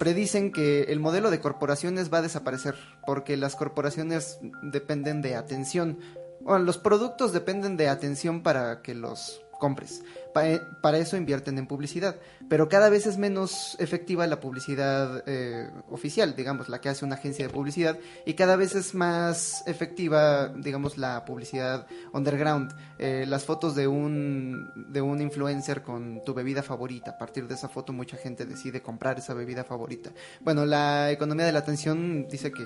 predicen 0.00 0.50
que 0.50 0.82
el 0.88 0.98
modelo 0.98 1.30
de 1.30 1.38
corporaciones 1.38 2.12
va 2.12 2.18
a 2.18 2.22
desaparecer, 2.22 2.74
porque 3.06 3.36
las 3.36 3.54
corporaciones 3.54 4.40
dependen 4.62 5.22
de 5.22 5.36
atención, 5.36 6.00
bueno, 6.40 6.64
los 6.64 6.76
productos 6.76 7.32
dependen 7.32 7.76
de 7.76 7.88
atención 7.88 8.42
para 8.42 8.82
que 8.82 8.96
los 8.96 9.40
compres. 9.60 10.02
Eh, 10.46 10.60
para 10.80 10.98
eso 10.98 11.16
invierten 11.16 11.58
en 11.58 11.66
publicidad. 11.66 12.16
Pero 12.48 12.68
cada 12.68 12.88
vez 12.88 13.06
es 13.06 13.18
menos 13.18 13.76
efectiva 13.78 14.26
la 14.26 14.40
publicidad 14.40 15.22
eh, 15.26 15.70
oficial, 15.90 16.34
digamos, 16.34 16.68
la 16.68 16.80
que 16.80 16.88
hace 16.88 17.04
una 17.04 17.16
agencia 17.16 17.46
de 17.46 17.52
publicidad. 17.52 17.98
Y 18.26 18.34
cada 18.34 18.56
vez 18.56 18.74
es 18.74 18.94
más 18.94 19.62
efectiva, 19.66 20.48
digamos, 20.48 20.98
la 20.98 21.24
publicidad 21.24 21.86
underground. 22.12 22.74
Eh, 22.98 23.24
las 23.28 23.44
fotos 23.44 23.74
de 23.74 23.86
un, 23.86 24.70
de 24.92 25.00
un 25.00 25.20
influencer 25.20 25.82
con 25.82 26.22
tu 26.24 26.34
bebida 26.34 26.62
favorita. 26.62 27.12
A 27.12 27.18
partir 27.18 27.46
de 27.46 27.54
esa 27.54 27.68
foto 27.68 27.92
mucha 27.92 28.16
gente 28.16 28.46
decide 28.46 28.82
comprar 28.82 29.18
esa 29.18 29.34
bebida 29.34 29.64
favorita. 29.64 30.10
Bueno, 30.40 30.64
la 30.64 31.10
economía 31.10 31.46
de 31.46 31.52
la 31.52 31.60
atención 31.60 32.28
dice 32.28 32.52
que 32.52 32.64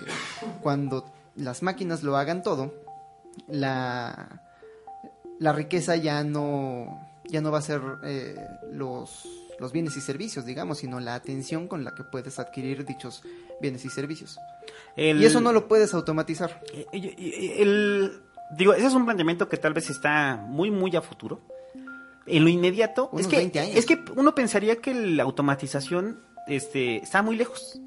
cuando 0.62 1.12
las 1.34 1.62
máquinas 1.62 2.02
lo 2.02 2.16
hagan 2.16 2.42
todo, 2.42 2.74
la, 3.48 4.42
la 5.38 5.52
riqueza 5.52 5.96
ya 5.96 6.22
no, 6.24 7.11
ya 7.28 7.40
no 7.40 7.50
va 7.50 7.58
a 7.58 7.62
ser 7.62 7.80
eh, 8.04 8.36
los, 8.72 9.26
los 9.58 9.72
bienes 9.72 9.96
y 9.96 10.00
servicios, 10.00 10.44
digamos, 10.44 10.78
sino 10.78 11.00
la 11.00 11.14
atención 11.14 11.68
con 11.68 11.84
la 11.84 11.94
que 11.94 12.04
puedes 12.04 12.38
adquirir 12.38 12.84
dichos 12.84 13.22
bienes 13.60 13.84
y 13.84 13.90
servicios. 13.90 14.38
El- 14.96 15.22
Y 15.22 15.26
eso 15.26 15.40
no 15.40 15.52
lo 15.52 15.68
puedes 15.68 15.94
automatizar. 15.94 16.60
Eh, 16.74 16.86
eh, 16.92 17.56
el- 17.58 18.12
digo, 18.56 18.74
ese 18.74 18.86
es 18.86 18.94
un 18.94 19.04
planteamiento 19.04 19.48
que 19.48 19.56
tal 19.56 19.72
vez 19.72 19.88
está 19.90 20.36
muy, 20.36 20.70
muy 20.70 20.94
a 20.96 21.02
futuro. 21.02 21.40
en 22.24 22.44
lo 22.44 22.48
inmediato, 22.50 23.08
Unos 23.10 23.22
es 23.26 23.26
que, 23.26 23.36
20 23.38 23.58
años. 23.60 23.76
es 23.76 23.84
que 23.84 23.98
uno 24.14 24.32
pensaría 24.32 24.76
que 24.76 24.94
la 24.94 25.24
automatización 25.24 26.20
este, 26.46 26.98
está 26.98 27.20
muy 27.20 27.34
lejos. 27.36 27.80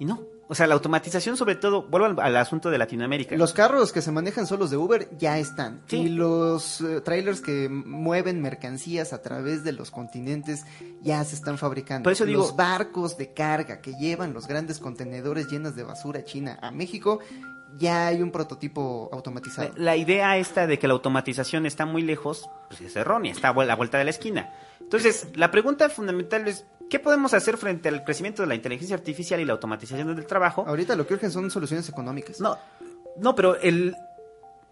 Y 0.00 0.04
no. 0.04 0.20
O 0.50 0.54
sea, 0.54 0.66
la 0.66 0.72
automatización, 0.74 1.36
sobre 1.36 1.56
todo, 1.56 1.82
vuelvo 1.82 2.06
al, 2.06 2.18
al 2.20 2.36
asunto 2.38 2.70
de 2.70 2.78
Latinoamérica. 2.78 3.36
Los 3.36 3.52
carros 3.52 3.92
que 3.92 4.00
se 4.00 4.10
manejan 4.10 4.46
solos 4.46 4.70
de 4.70 4.78
Uber 4.78 5.08
ya 5.18 5.38
están. 5.38 5.82
Sí. 5.86 5.96
Y 5.98 6.08
los 6.08 6.80
eh, 6.80 7.02
trailers 7.02 7.42
que 7.42 7.68
mueven 7.68 8.40
mercancías 8.40 9.12
a 9.12 9.20
través 9.20 9.62
de 9.62 9.72
los 9.72 9.90
continentes 9.90 10.64
ya 11.02 11.22
se 11.24 11.34
están 11.34 11.58
fabricando. 11.58 12.04
Por 12.04 12.12
eso 12.14 12.24
digo- 12.24 12.40
los 12.40 12.56
barcos 12.56 13.18
de 13.18 13.34
carga 13.34 13.82
que 13.82 13.92
llevan 13.94 14.32
los 14.32 14.46
grandes 14.48 14.78
contenedores 14.78 15.48
llenos 15.48 15.76
de 15.76 15.82
basura 15.82 16.24
china 16.24 16.58
a 16.62 16.70
México, 16.70 17.18
ya 17.76 18.06
hay 18.06 18.22
un 18.22 18.30
prototipo 18.30 19.10
automatizado. 19.12 19.68
La, 19.76 19.84
la 19.84 19.96
idea 19.96 20.38
esta 20.38 20.66
de 20.66 20.78
que 20.78 20.88
la 20.88 20.94
automatización 20.94 21.66
está 21.66 21.84
muy 21.84 22.00
lejos, 22.00 22.48
pues 22.68 22.80
es 22.80 22.96
errónea, 22.96 23.32
está 23.32 23.50
a 23.50 23.64
la 23.66 23.76
vuelta 23.76 23.98
de 23.98 24.04
la 24.04 24.10
esquina. 24.10 24.50
Entonces, 24.80 25.28
la 25.34 25.50
pregunta 25.50 25.90
fundamental 25.90 26.48
es, 26.48 26.64
¿qué 26.88 26.98
podemos 26.98 27.34
hacer 27.34 27.56
frente 27.56 27.88
al 27.88 28.04
crecimiento 28.04 28.42
de 28.42 28.48
la 28.48 28.54
inteligencia 28.54 28.96
artificial 28.96 29.40
y 29.40 29.44
la 29.44 29.52
automatización 29.52 30.14
del 30.14 30.26
trabajo? 30.26 30.64
Ahorita 30.66 30.96
lo 30.96 31.06
que 31.06 31.14
urgen 31.14 31.30
son 31.30 31.50
soluciones 31.50 31.88
económicas. 31.88 32.40
No, 32.40 32.58
no, 33.18 33.34
pero 33.34 33.56
el 33.60 33.96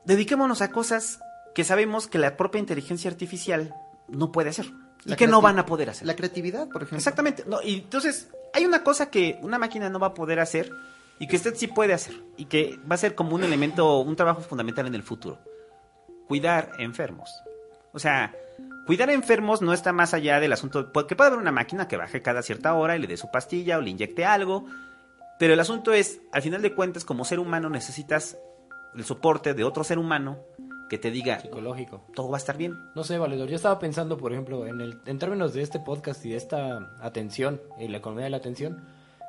dediquémonos 0.05 0.63
a 0.63 0.71
cosas 0.71 1.19
que 1.55 1.65
sabemos 1.65 2.07
que 2.07 2.19
la 2.19 2.37
propia 2.37 2.59
inteligencia 2.59 3.11
artificial 3.11 3.75
no 4.09 4.31
puede 4.33 4.51
hacer 4.51 4.67
y 5.05 5.15
que 5.15 5.27
no 5.27 5.41
van 5.41 5.59
a 5.59 5.67
poder 5.67 5.91
hacer. 5.91 6.07
La 6.07 6.17
creatividad, 6.17 6.69
por 6.69 6.83
ejemplo. 6.83 6.99
Exactamente. 6.99 7.45
No, 7.47 7.63
y 7.63 7.77
entonces, 7.77 8.29
hay 8.53 8.65
una 8.65 8.83
cosa 8.83 9.11
que 9.11 9.39
una 9.43 9.59
máquina 9.59 9.89
no 9.89 9.99
va 9.99 10.09
a 10.09 10.15
poder 10.15 10.41
hacer 10.41 10.71
y 11.19 11.27
que 11.27 11.37
usted 11.37 11.55
sí 11.57 11.67
puede 11.67 11.93
hacer 11.93 12.15
y 12.37 12.47
que 12.47 12.79
va 12.91 12.95
a 12.95 12.99
ser 12.99 13.15
como 13.15 13.35
un 13.35 13.45
elemento, 13.45 14.01
un 14.01 14.17
trabajo 14.17 14.41
fundamental 14.41 14.87
en 14.87 14.95
el 14.95 15.03
futuro. 15.03 15.39
Cuidar 16.29 16.73
enfermos. 16.79 17.31
O 17.93 17.99
sea, 17.99 18.35
cuidar 18.87 19.11
enfermos 19.11 19.61
no 19.61 19.73
está 19.73 19.93
más 19.93 20.15
allá 20.15 20.41
del 20.41 20.53
asunto, 20.53 20.93
porque 20.93 21.17
puede 21.17 21.29
haber 21.29 21.41
una 21.41 21.53
máquina 21.53 21.89
que 21.89 21.97
baje 21.97 22.23
cada 22.23 22.43
cierta 22.43 22.73
hora 22.75 22.97
y 22.97 23.01
le 23.01 23.07
dé 23.07 23.17
su 23.17 23.31
pastilla 23.31 23.79
o 23.79 23.81
le 23.81 23.91
inyecte 23.91 24.25
algo, 24.25 24.65
pero 25.39 25.53
el 25.53 25.61
asunto 25.61 25.93
es, 25.93 26.21
al 26.33 26.43
final 26.43 26.63
de 26.63 26.75
cuentas, 26.75 27.05
como 27.05 27.25
ser 27.25 27.41
humano 27.41 27.69
necesitas 27.69 28.39
el 28.95 29.05
soporte 29.05 29.53
de 29.53 29.65
otro 29.65 29.85
ser 29.85 29.99
humano 29.99 30.39
que 30.89 30.99
te 30.99 31.11
diga, 31.11 31.41
Psicológico. 31.41 32.07
todo 32.15 32.31
va 32.31 32.37
a 32.37 32.39
estar 32.39 32.57
bien. 32.57 32.75
No 32.95 33.03
sé, 33.03 33.19
Valedor, 33.19 33.49
yo 33.49 33.57
estaba 33.57 33.79
pensando, 33.79 34.17
por 34.17 34.33
ejemplo, 34.33 34.67
en, 34.67 34.81
el, 34.81 34.99
en 35.05 35.19
términos 35.19 35.53
de 35.53 35.63
este 35.63 35.81
podcast 35.81 36.25
y 36.25 36.31
de 36.31 36.37
esta 36.37 36.97
atención, 37.01 37.61
y 37.79 37.89
la 37.89 37.99
economía 37.99 38.25
de 38.25 38.31
la 38.31 38.37
atención, 38.37 38.85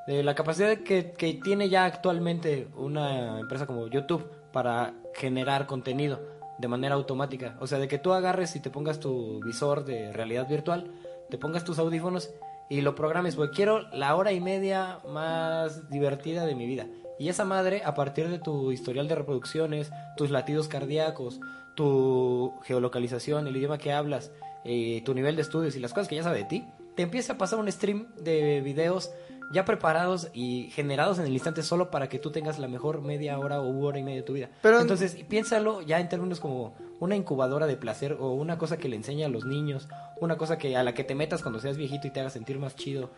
de 0.06 0.24
la 0.24 0.36
capacidad 0.36 0.78
que, 0.78 1.14
que 1.14 1.34
tiene 1.44 1.68
ya 1.68 1.86
actualmente 1.86 2.68
una 2.76 3.40
empresa 3.40 3.66
como 3.66 3.88
YouTube 3.88 4.24
para 4.54 4.94
generar 5.16 5.66
contenido 5.66 6.37
de 6.58 6.68
manera 6.68 6.96
automática. 6.96 7.58
O 7.60 7.68
sea, 7.68 7.80
de 7.80 7.88
que 7.88 7.98
tú 7.98 8.14
agarres 8.14 8.56
y 8.56 8.60
te 8.60 8.70
pongas 8.70 9.00
tu 9.00 9.42
visor 9.44 9.86
de 9.86 10.12
realidad 10.14 10.48
virtual, 10.48 10.92
te 11.30 11.38
pongas 11.38 11.64
tus 11.64 11.80
audífonos 11.80 12.32
y 12.70 12.82
lo 12.82 12.96
programes, 12.96 13.36
porque 13.36 13.56
quiero 13.56 13.88
la 13.94 14.16
hora 14.16 14.32
y 14.32 14.42
media 14.42 15.00
más 15.08 15.90
divertida 15.90 16.46
de 16.46 16.56
mi 16.56 16.66
vida. 16.66 16.88
Y 17.20 17.30
esa 17.30 17.46
madre, 17.46 17.82
a 17.84 17.94
partir 17.96 18.30
de 18.30 18.40
tu 18.40 18.72
historial 18.72 19.08
de 19.08 19.16
reproducciones, 19.16 19.92
tus 20.18 20.30
latidos 20.30 20.68
cardíacos, 20.68 21.40
tu 21.76 22.54
geolocalización, 22.64 23.48
el 23.48 23.56
idioma 23.56 23.78
que 23.78 23.94
hablas, 23.94 24.32
eh, 24.66 25.02
tu 25.06 25.14
nivel 25.14 25.36
de 25.36 25.42
estudios 25.44 25.76
y 25.76 25.80
las 25.80 25.94
cosas 25.94 26.08
que 26.08 26.16
ya 26.16 26.24
sabe 26.24 26.40
de 26.40 26.46
ti, 26.46 26.68
te 26.96 27.04
empieza 27.04 27.34
a 27.34 27.38
pasar 27.38 27.60
un 27.60 27.72
stream 27.72 28.08
de 28.16 28.62
videos 28.62 29.12
ya 29.52 29.64
preparados 29.66 30.30
y 30.34 30.70
generados 30.74 31.20
en 31.20 31.26
el 31.26 31.34
instante 31.34 31.64
solo 31.64 31.90
para 31.90 32.10
que 32.10 32.20
tú 32.20 32.32
tengas 32.32 32.60
la 32.60 32.68
mejor 32.68 33.02
media 33.02 33.40
hora 33.40 33.62
o 33.62 33.80
hora 33.86 33.98
y 34.00 34.04
media 34.04 34.18
de 34.22 34.24
tu 34.28 34.34
vida. 34.34 34.50
Pero- 34.62 34.82
Entonces, 34.82 35.16
piénsalo 35.30 35.82
ya 35.82 36.00
en 36.00 36.10
términos 36.10 36.40
como 36.40 36.76
una 37.00 37.16
incubadora 37.16 37.66
de 37.68 37.78
placer 37.78 38.18
o 38.20 38.34
una 38.34 38.58
cosa 38.58 38.78
que 38.78 38.90
le 38.90 38.96
enseña 38.98 39.28
a 39.28 39.30
los 39.30 39.46
niños, 39.46 39.88
una 40.20 40.38
cosa 40.38 40.58
que 40.58 40.76
a 40.76 40.84
la 40.84 40.94
que 40.94 41.04
te 41.04 41.16
metas 41.16 41.42
cuando 41.44 41.60
seas 41.60 41.78
viejito 41.78 42.08
y 42.08 42.12
te 42.12 42.20
haga 42.20 42.30
sentir 42.30 42.60
más 42.60 42.76
chido. 42.76 43.10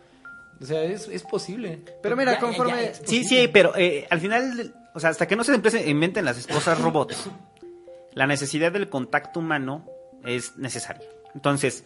O 0.60 0.64
sea, 0.66 0.82
es, 0.84 1.08
es 1.08 1.22
posible. 1.22 1.80
Pero 2.02 2.16
mira, 2.16 2.34
Ya, 2.34 2.40
conforme- 2.40 2.84
ya, 2.92 2.94
Sí, 2.94 3.24
sí, 3.24 3.48
pero 3.52 3.74
eh, 3.76 4.06
al 4.10 4.20
final, 4.20 4.74
o 4.94 5.00
sea, 5.00 5.10
hasta 5.10 5.26
que 5.26 5.34
no 5.34 5.42
se 5.42 5.54
empiece- 5.54 5.88
inventen 5.88 6.24
las 6.26 6.36
esposas 6.38 6.78
robots, 6.80 7.28
la 8.12 8.26
necesidad 8.26 8.70
del 8.70 8.88
contacto 8.88 9.40
humano 9.40 9.86
es 10.24 10.56
necesaria. 10.58 11.08
Entonces, 11.34 11.84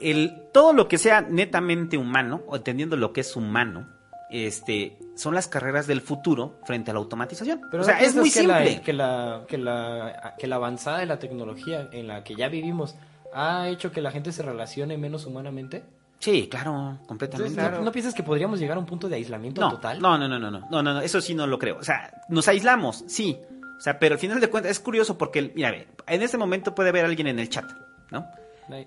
el, 0.00 0.42
todo 0.52 0.72
lo 0.72 0.88
que 0.88 0.98
sea 0.98 1.20
netamente 1.22 1.96
humano, 1.96 2.42
o 2.46 2.56
entendiendo 2.56 2.96
lo 2.96 3.12
que 3.12 3.20
es 3.22 3.36
humano, 3.36 3.88
este, 4.30 4.98
son 5.16 5.34
las 5.34 5.48
carreras 5.48 5.86
del 5.86 6.00
futuro 6.00 6.58
frente 6.64 6.90
a 6.90 6.94
la 6.94 7.00
automatización. 7.00 7.62
Pero 7.70 7.82
o 7.82 7.86
sea, 7.86 7.98
¿no 7.98 8.04
es 8.04 8.14
muy 8.14 8.30
que 8.30 8.42
la- 8.46 8.58
simple. 8.64 8.82
que, 8.82 8.92
la, 8.92 9.44
que, 9.48 9.58
la, 9.58 10.34
que 10.38 10.46
la 10.46 10.56
avanzada 10.56 10.98
de 10.98 11.06
la 11.06 11.18
tecnología 11.18 11.88
en 11.92 12.06
la 12.08 12.24
que 12.24 12.34
ya 12.34 12.48
vivimos 12.48 12.94
ha 13.34 13.68
hecho 13.68 13.90
que 13.92 14.00
la 14.00 14.10
gente 14.10 14.32
se 14.32 14.42
relacione 14.42 14.96
menos 14.98 15.26
humanamente. 15.26 15.84
Sí, 16.18 16.48
claro, 16.50 16.98
completamente. 17.06 17.52
Entonces, 17.52 17.78
¿no, 17.78 17.84
no 17.84 17.92
piensas 17.92 18.12
que 18.12 18.22
podríamos 18.24 18.58
llegar 18.58 18.76
a 18.76 18.80
un 18.80 18.86
punto 18.86 19.08
de 19.08 19.16
aislamiento 19.16 19.60
no, 19.60 19.70
total? 19.70 20.00
No, 20.00 20.18
no, 20.18 20.26
no, 20.28 20.38
no, 20.38 20.50
no, 20.50 20.60
no, 20.68 20.82
no, 20.82 20.94
no, 20.94 21.00
eso 21.00 21.20
sí 21.20 21.34
no 21.34 21.46
lo 21.46 21.58
creo. 21.58 21.78
O 21.78 21.84
sea, 21.84 22.22
nos 22.28 22.48
aislamos, 22.48 23.04
sí. 23.06 23.38
O 23.78 23.80
sea, 23.80 24.00
pero 24.00 24.14
al 24.14 24.18
final 24.18 24.40
de 24.40 24.50
cuentas 24.50 24.72
es 24.72 24.80
curioso 24.80 25.16
porque, 25.16 25.52
mira, 25.54 25.72
en 26.08 26.22
este 26.22 26.36
momento 26.36 26.74
puede 26.74 26.88
haber 26.88 27.04
alguien 27.04 27.28
en 27.28 27.38
el 27.38 27.48
chat, 27.48 27.70
¿no? 28.10 28.26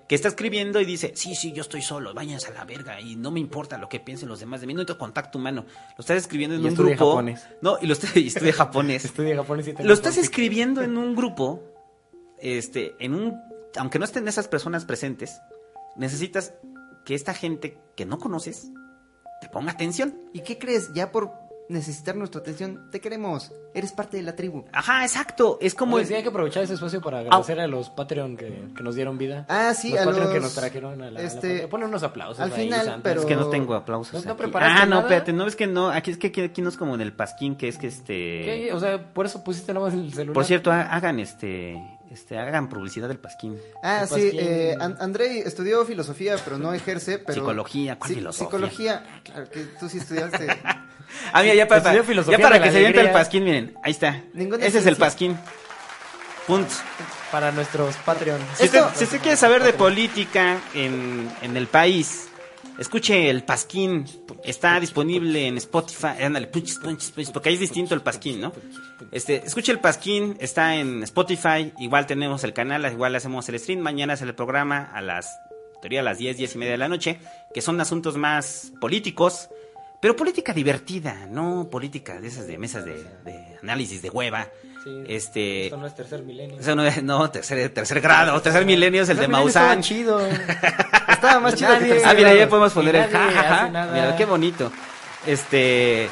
Que 0.08 0.16
está 0.16 0.28
escribiendo 0.28 0.80
y 0.80 0.86
dice, 0.86 1.14
sí, 1.16 1.34
sí, 1.34 1.54
yo 1.54 1.62
estoy 1.62 1.82
solo, 1.82 2.14
váyanse 2.14 2.48
a 2.50 2.54
la 2.54 2.66
verga 2.66 3.02
y 3.02 3.16
no 3.16 3.32
me 3.32 3.40
importa 3.40 3.78
lo 3.80 3.90
que 3.90 4.00
piensen 4.00 4.30
los 4.30 4.40
demás 4.40 4.62
de 4.62 4.68
mí, 4.68 4.74
no 4.74 4.80
necesito 4.80 5.00
contacto 5.00 5.40
humano. 5.40 5.66
Lo 5.98 6.02
estás 6.02 6.18
escribiendo 6.18 6.56
en 6.56 6.62
Y 6.62 6.66
un 6.66 6.70
estudia 6.72 6.96
grupo. 6.96 7.12
japonés. 7.12 7.48
No, 7.62 7.78
y 7.82 7.88
lo 7.88 7.94
estudia 7.94 8.54
japonés. 8.54 9.06
Estudia 9.06 9.36
japonés 9.36 9.68
y 9.68 9.74
te 9.74 9.84
Lo 9.84 9.94
estás 9.94 10.18
escribiendo 10.18 10.82
en 10.84 10.98
un 10.98 11.16
grupo, 11.16 11.64
este, 12.40 12.96
en 13.00 13.16
un, 13.16 13.40
aunque 13.78 13.98
no 13.98 14.06
estén 14.06 14.28
esas 14.28 14.48
personas 14.48 14.86
presentes, 14.86 15.42
necesitas 15.96 16.54
que 17.06 17.16
esta 17.16 17.34
gente 17.34 17.78
que 17.96 18.06
no 18.06 18.20
conoces 18.20 18.70
te 19.42 19.50
ponga 19.50 19.72
atención. 19.72 20.16
¿Y 20.34 20.42
qué 20.42 20.60
crees? 20.60 20.94
Ya 20.94 21.12
por 21.12 21.32
necesitar 21.72 22.16
nuestra 22.16 22.42
atención, 22.42 22.90
te 22.92 23.00
queremos. 23.00 23.52
Eres 23.74 23.92
parte 23.94 24.18
de 24.18 24.24
la 24.24 24.36
tribu. 24.36 24.66
Ajá, 24.74 25.04
exacto. 25.04 25.58
Es 25.62 25.74
como 25.74 25.98
el- 25.98 26.14
hay 26.14 26.22
que 26.24 26.30
aprovechar 26.30 26.64
ese 26.64 26.74
espacio 26.74 27.02
para 27.02 27.20
agradecer 27.20 27.60
a 27.60 27.68
los 27.68 27.90
Patreon 27.90 28.36
que, 28.38 28.68
que 28.76 28.84
nos 28.84 28.96
dieron 28.96 29.18
vida. 29.18 29.46
Ah, 29.50 29.74
sí, 29.74 29.92
los 29.92 30.02
a 30.02 30.06
Patreon 30.06 30.26
los- 30.26 30.34
que 30.34 30.40
nos 30.42 30.54
trajeron 30.56 30.94
a 30.94 30.96
la, 30.98 31.08
a 31.08 31.12
la 31.12 31.22
este, 31.22 31.40
pantalla. 31.50 31.70
Ponle 31.70 31.86
unos 31.88 32.04
aplausos 32.04 32.40
al 32.40 32.52
ahí, 32.54 32.64
final, 32.66 32.86
Santos. 32.86 33.02
pero- 33.04 33.22
Es 33.22 33.26
que 33.28 33.36
no 33.36 33.48
tengo 33.50 33.74
aplausos. 33.76 34.24
¿No- 34.26 34.32
no 34.32 34.38
preparaste 34.38 34.82
ah, 34.82 34.86
no, 34.86 34.90
nada? 34.92 35.02
espérate, 35.04 35.34
no 35.34 35.48
es 35.48 35.56
que 35.56 35.68
no, 35.68 35.90
aquí 35.90 36.12
es 36.12 36.18
que 36.18 36.28
aquí, 36.28 36.42
aquí 36.42 36.62
no 36.62 36.70
es 36.70 36.78
como 36.78 36.96
en 36.96 37.02
el 37.02 37.14
pasquín, 37.14 37.56
que 37.56 37.68
es 37.68 37.78
que 37.78 37.88
este. 37.88 38.14
¿Qué? 38.14 38.70
O 38.74 38.80
sea, 38.80 39.14
por 39.14 39.26
eso 39.26 39.44
pusiste 39.44 39.74
nada 39.74 39.86
más 39.86 39.94
el 39.94 40.12
celular. 40.14 40.34
Por 40.34 40.46
cierto, 40.46 40.72
ha- 40.72 40.82
hagan 40.94 41.20
este, 41.20 41.76
este, 42.12 42.38
hagan 42.38 42.68
publicidad 42.68 43.08
del 43.08 43.20
pasquín. 43.20 43.56
Ah, 43.84 44.02
El 44.02 44.08
sí, 44.10 44.14
pasquín. 44.14 44.40
eh, 44.42 44.76
An- 44.80 44.98
Andrei 45.00 45.40
estudió 45.40 45.86
filosofía, 45.86 46.36
pero 46.44 46.58
no 46.58 46.74
ejerce, 46.74 47.20
pero... 47.20 47.36
Psicología, 47.36 47.98
¿cuál 47.98 48.10
Sí, 48.10 48.16
filosofía? 48.16 48.46
Psicología, 48.48 49.06
claro 49.24 49.50
que 49.50 49.64
tú 49.80 49.88
sí 49.88 49.98
estudiaste. 50.00 50.48
Ah, 51.34 51.42
mira, 51.42 51.56
ya 51.56 51.68
para, 51.68 51.94
ya 51.94 52.38
para 52.40 52.62
que 52.62 52.72
se 52.72 52.80
viente 52.80 53.00
el 53.02 53.12
pasquín, 53.12 53.44
miren, 53.44 53.74
ahí 53.84 53.92
está. 53.92 54.22
Ninguna 54.34 54.66
Ese 54.66 54.80
es 54.80 54.86
el 54.86 54.96
pasquín. 54.98 55.38
Punto. 56.48 56.74
Para 57.32 57.52
nuestros 57.52 57.96
Patreon. 57.98 58.40
Si 58.58 58.66
usted, 58.66 58.80
Esto- 58.80 58.92
si 58.96 59.04
usted 59.06 59.20
quiere 59.22 59.38
saber 59.38 59.64
de 59.64 59.74
política 59.74 60.60
en, 60.74 61.32
en 61.42 61.56
el 61.56 61.68
país, 61.68 62.28
escuche 62.78 63.30
el 63.30 63.44
Pasquín. 63.44 64.06
Está 64.44 64.80
disponible 64.80 65.48
en 65.48 65.58
Spotify. 65.58 66.22
Ándale, 66.24 66.48
punches, 66.48 66.78
punches, 66.80 67.12
punches, 67.12 67.32
porque 67.32 67.50
ahí 67.50 67.56
es 67.56 67.62
distinto 67.62 67.94
el 67.96 68.02
Pasquín, 68.02 68.42
¿no? 68.42 68.52
Este, 69.12 69.44
escuche 69.46 69.72
el 69.72 69.80
Pasquín, 69.80 70.36
está 70.40 70.76
en 70.76 71.04
Spotify. 71.04 71.72
Igual 71.80 72.06
tenemos 72.08 72.44
el 72.44 72.54
canal, 72.54 72.86
igual 72.92 73.16
hacemos 73.16 73.48
el 73.48 73.58
stream. 73.60 73.80
Mañana 73.80 74.14
es 74.14 74.22
el 74.22 74.34
programa 74.36 74.90
a 74.94 75.00
las, 75.02 75.30
teoría 75.82 76.02
a 76.02 76.04
las 76.04 76.18
10, 76.18 76.36
10 76.38 76.56
y 76.56 76.58
media 76.58 76.72
de 76.74 76.78
la 76.80 76.90
noche, 76.90 77.20
que 77.54 77.62
son 77.62 77.80
asuntos 77.80 78.18
más 78.18 78.74
políticos. 78.82 79.48
Pero 80.02 80.16
política 80.16 80.52
divertida, 80.54 81.28
no 81.30 81.70
política 81.70 82.20
de 82.20 82.28
esas 82.28 82.48
de 82.48 82.58
mesas 82.58 82.84
de, 82.86 82.94
de 83.24 83.58
análisis 83.62 84.02
de 84.02 84.10
hueva. 84.10 84.48
Sí. 84.84 85.04
Este, 85.08 85.66
Esto 85.66 85.78
no 85.78 85.86
es 85.86 85.94
tercer 85.96 86.24
milenio. 86.24 86.60
eso 86.60 86.76
no 86.76 86.84
es, 86.84 87.04
no, 87.04 87.30
tercer, 87.30 87.70
tercer 87.72 88.02
grado, 88.02 88.42
tercer 88.42 88.66
milenio 88.66 89.04
es 89.04 89.10
el 89.10 89.18
de 89.18 89.28
milenio 89.28 89.48
estaba 89.50 89.68
Maussan. 89.68 89.84
chido. 89.84 90.20
Estaba 91.08 91.40
más 91.40 91.54
chido 91.54 91.70
que 91.70 91.76
Nadie- 91.82 91.88
tercer 91.90 92.08
Ah, 92.10 92.14
mira, 92.16 92.34
ya 92.34 92.50
podemos 92.50 92.74
poner 92.74 92.96
el 92.96 93.08
jajaja. 93.12 93.68
Mira, 93.94 94.16
qué 94.18 94.26
bonito. 94.26 94.72
Este, 95.28 96.10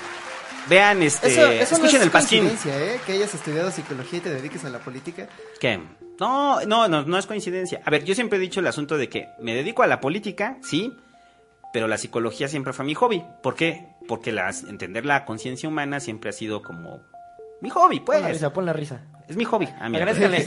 vean, 0.68 1.02
este, 1.02 1.30
Eso, 1.32 1.48
eso 1.50 1.76
escuchen 1.76 1.94
no 1.94 1.98
es 1.98 2.04
el 2.04 2.12
pasquín. 2.12 2.46
coincidencia, 2.46 2.94
¿eh? 2.94 3.00
Que 3.08 3.14
hayas 3.14 3.34
estudiado 3.34 3.72
psicología 3.72 4.20
y 4.20 4.22
te 4.22 4.30
dediques 4.30 4.64
a 4.66 4.70
la 4.70 4.78
política. 4.80 5.28
¿Qué? 5.60 5.80
No, 6.20 6.62
no, 6.66 6.88
no, 6.88 7.04
no 7.04 7.18
es 7.18 7.26
coincidencia. 7.26 7.82
A 7.86 7.90
ver, 7.90 8.04
yo 8.04 8.14
siempre 8.14 8.38
he 8.38 8.42
dicho 8.42 8.60
el 8.60 8.68
asunto 8.68 8.98
de 8.98 9.10
que 9.10 9.30
me 9.40 9.56
dedico 9.56 9.82
a 9.82 9.88
la 9.88 10.00
política, 10.00 10.58
sí, 10.62 10.94
pero 11.74 11.88
la 11.88 11.98
psicología 11.98 12.48
siempre 12.48 12.74
fue 12.74 12.86
mi 12.86 12.96
hobby. 12.96 13.24
¿Por 13.44 13.56
qué? 13.56 13.88
Porque 14.08 14.32
las, 14.32 14.64
entender 14.64 15.06
la 15.06 15.26
conciencia 15.26 15.70
humana 15.70 16.00
siempre 16.00 16.30
ha 16.30 16.34
sido 16.34 16.62
como 16.62 17.00
mi 17.62 17.70
hobby, 17.70 18.00
Pon 18.00 18.16
la 18.16 18.22
pues. 18.22 18.34
risa, 18.34 18.54
pon 18.54 18.66
la 18.66 18.74
risa. 18.74 19.02
Es 19.28 19.36
mi 19.36 19.46
hobby. 19.46 19.68
Ah, 19.80 19.90
mira, 19.90 20.04
Agradezcanle. 20.06 20.38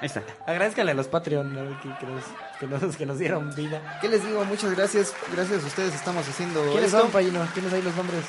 ahí 0.00 0.06
está. 0.06 0.22
Agradezcanle 0.46 0.92
a 0.92 0.94
los 0.94 1.08
Patreon 1.08 1.54
ver, 1.54 1.68
que, 1.82 1.88
que 1.98 2.06
nos, 2.06 2.24
que, 2.60 2.66
nos, 2.86 2.96
que 2.96 3.06
nos 3.06 3.18
dieron 3.18 3.54
vida. 3.54 3.98
¿Qué 4.00 4.08
les 4.08 4.24
digo? 4.24 4.44
Muchas 4.44 4.74
gracias. 4.76 5.14
Gracias 5.34 5.64
a 5.64 5.66
ustedes 5.66 5.94
estamos 5.94 6.28
haciendo 6.28 6.62
¿Quiénes 6.66 6.84
esto. 6.84 7.00
son, 7.00 7.10
Payino? 7.10 7.40
¿Tienes 7.54 7.72
ahí 7.72 7.82
los 7.82 7.96
nombres 7.96 8.22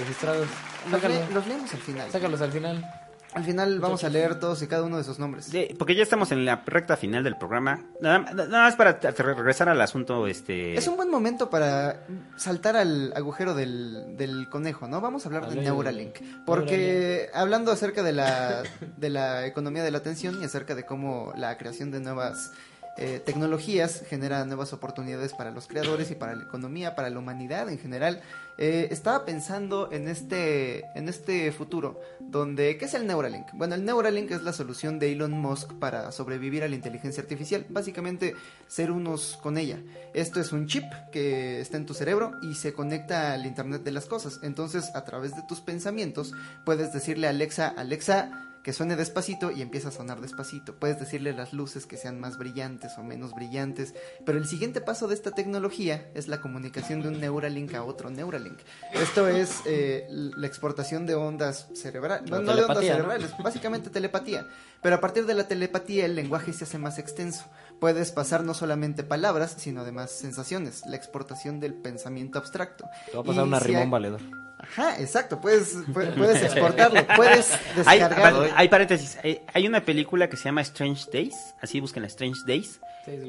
registrados? 0.00 0.46
Los, 0.90 1.02
le- 1.02 1.30
los 1.34 1.46
leemos 1.46 1.72
al 1.74 1.80
final. 1.80 2.10
Sácalos 2.10 2.40
al 2.40 2.50
final. 2.52 2.84
Al 3.34 3.44
final 3.44 3.78
vamos 3.78 4.04
a 4.04 4.08
leer 4.08 4.40
todos 4.40 4.62
y 4.62 4.66
cada 4.66 4.82
uno 4.82 4.96
de 4.96 5.04
sus 5.04 5.18
nombres. 5.18 5.44
Sí, 5.46 5.68
porque 5.78 5.94
ya 5.94 6.02
estamos 6.02 6.32
en 6.32 6.44
la 6.44 6.62
recta 6.64 6.96
final 6.96 7.22
del 7.22 7.36
programa. 7.36 7.84
Nada, 8.00 8.20
nada 8.32 8.62
más 8.62 8.76
para 8.76 8.98
regresar 8.98 9.68
al 9.68 9.80
asunto, 9.80 10.26
este... 10.26 10.74
Es 10.76 10.88
un 10.88 10.96
buen 10.96 11.10
momento 11.10 11.50
para 11.50 12.06
saltar 12.36 12.76
al 12.76 13.12
agujero 13.14 13.54
del, 13.54 14.16
del 14.16 14.48
conejo, 14.48 14.88
¿no? 14.88 15.00
Vamos 15.00 15.24
a 15.24 15.28
hablar 15.28 15.48
de 15.48 15.56
Neuralink. 15.56 16.16
Porque 16.46 17.28
hablando 17.34 17.70
acerca 17.70 18.02
de 18.02 18.12
la, 18.12 18.62
de 18.96 19.10
la 19.10 19.46
economía 19.46 19.82
de 19.82 19.90
la 19.90 19.98
atención 19.98 20.40
y 20.40 20.44
acerca 20.44 20.74
de 20.74 20.84
cómo 20.84 21.32
la 21.36 21.58
creación 21.58 21.90
de 21.90 22.00
nuevas 22.00 22.52
eh, 22.98 23.20
tecnologías 23.24 24.02
genera 24.08 24.44
nuevas 24.44 24.72
oportunidades 24.72 25.32
para 25.32 25.50
los 25.50 25.68
creadores 25.68 26.10
y 26.10 26.16
para 26.16 26.34
la 26.34 26.44
economía, 26.44 26.94
para 26.94 27.10
la 27.10 27.18
humanidad 27.18 27.68
en 27.68 27.78
general, 27.78 28.20
eh, 28.60 28.88
estaba 28.90 29.24
pensando 29.24 29.88
en 29.92 30.08
este, 30.08 30.84
en 30.98 31.08
este 31.08 31.52
futuro, 31.52 32.00
donde, 32.18 32.76
¿qué 32.76 32.86
es 32.86 32.94
el 32.94 33.06
Neuralink? 33.06 33.46
Bueno, 33.52 33.76
el 33.76 33.84
Neuralink 33.84 34.32
es 34.32 34.42
la 34.42 34.52
solución 34.52 34.98
de 34.98 35.12
Elon 35.12 35.30
Musk 35.30 35.74
para 35.74 36.10
sobrevivir 36.10 36.64
a 36.64 36.68
la 36.68 36.74
inteligencia 36.74 37.22
artificial, 37.22 37.64
básicamente 37.68 38.34
ser 38.66 38.90
unos 38.90 39.38
con 39.40 39.58
ella. 39.58 39.78
Esto 40.12 40.40
es 40.40 40.50
un 40.52 40.66
chip 40.66 40.84
que 41.12 41.60
está 41.60 41.76
en 41.76 41.86
tu 41.86 41.94
cerebro 41.94 42.32
y 42.42 42.54
se 42.54 42.72
conecta 42.72 43.32
al 43.32 43.46
Internet 43.46 43.84
de 43.84 43.92
las 43.92 44.06
cosas. 44.06 44.40
Entonces, 44.42 44.90
a 44.96 45.04
través 45.04 45.36
de 45.36 45.42
tus 45.42 45.60
pensamientos, 45.60 46.32
puedes 46.64 46.92
decirle 46.92 47.28
a 47.28 47.30
Alexa, 47.30 47.68
Alexa, 47.68 48.47
que 48.68 48.74
suene 48.74 48.96
despacito 48.96 49.50
y 49.50 49.62
empieza 49.62 49.88
a 49.88 49.92
sonar 49.92 50.20
despacito. 50.20 50.74
Puedes 50.74 51.00
decirle 51.00 51.32
las 51.32 51.54
luces 51.54 51.86
que 51.86 51.96
sean 51.96 52.20
más 52.20 52.36
brillantes 52.36 52.98
o 52.98 53.02
menos 53.02 53.32
brillantes. 53.34 53.94
Pero 54.26 54.36
el 54.36 54.46
siguiente 54.46 54.82
paso 54.82 55.08
de 55.08 55.14
esta 55.14 55.30
tecnología 55.30 56.10
es 56.14 56.28
la 56.28 56.42
comunicación 56.42 57.00
de 57.00 57.08
un 57.08 57.18
Neuralink 57.18 57.72
a 57.72 57.82
otro 57.82 58.10
Neuralink. 58.10 58.58
Esto 58.92 59.26
es 59.26 59.62
eh, 59.64 60.06
la 60.10 60.46
exportación 60.46 61.06
de 61.06 61.14
ondas 61.14 61.68
cerebrales. 61.72 62.30
No, 62.30 62.40
no 62.42 62.54
de 62.54 62.60
ondas 62.64 62.84
cerebrales, 62.84 63.30
básicamente 63.42 63.88
telepatía. 63.88 64.46
Pero 64.82 64.96
a 64.96 65.00
partir 65.00 65.24
de 65.24 65.32
la 65.32 65.48
telepatía 65.48 66.04
el 66.04 66.14
lenguaje 66.14 66.52
se 66.52 66.64
hace 66.64 66.76
más 66.76 66.98
extenso. 66.98 67.46
Puedes 67.80 68.12
pasar 68.12 68.44
no 68.44 68.52
solamente 68.52 69.02
palabras, 69.02 69.54
sino 69.56 69.80
además 69.80 70.10
sensaciones. 70.10 70.82
La 70.84 70.96
exportación 70.96 71.58
del 71.58 71.72
pensamiento 71.72 72.38
abstracto. 72.38 72.84
Te 73.10 73.16
va 73.16 73.22
a 73.22 73.24
pasar 73.24 73.44
Y 73.46 73.48
una 73.48 73.60
si 73.60 73.66
rimón 73.68 73.82
hay- 73.84 73.88
valedor. 73.88 74.20
Ajá, 74.58 75.00
exacto. 75.00 75.40
Puedes, 75.40 75.76
pu- 75.86 76.14
puedes 76.16 76.42
exportarlo. 76.42 77.06
Puedes 77.16 77.52
Hay, 77.86 78.00
descargarlo. 78.00 78.46
hay 78.54 78.68
paréntesis. 78.68 79.18
Hay, 79.22 79.40
hay 79.52 79.66
una 79.66 79.80
película 79.84 80.28
que 80.28 80.36
se 80.36 80.44
llama 80.44 80.60
Strange 80.62 81.04
Days, 81.12 81.34
así 81.60 81.80
busquen 81.80 82.04
Strange 82.04 82.40
Days, 82.46 82.80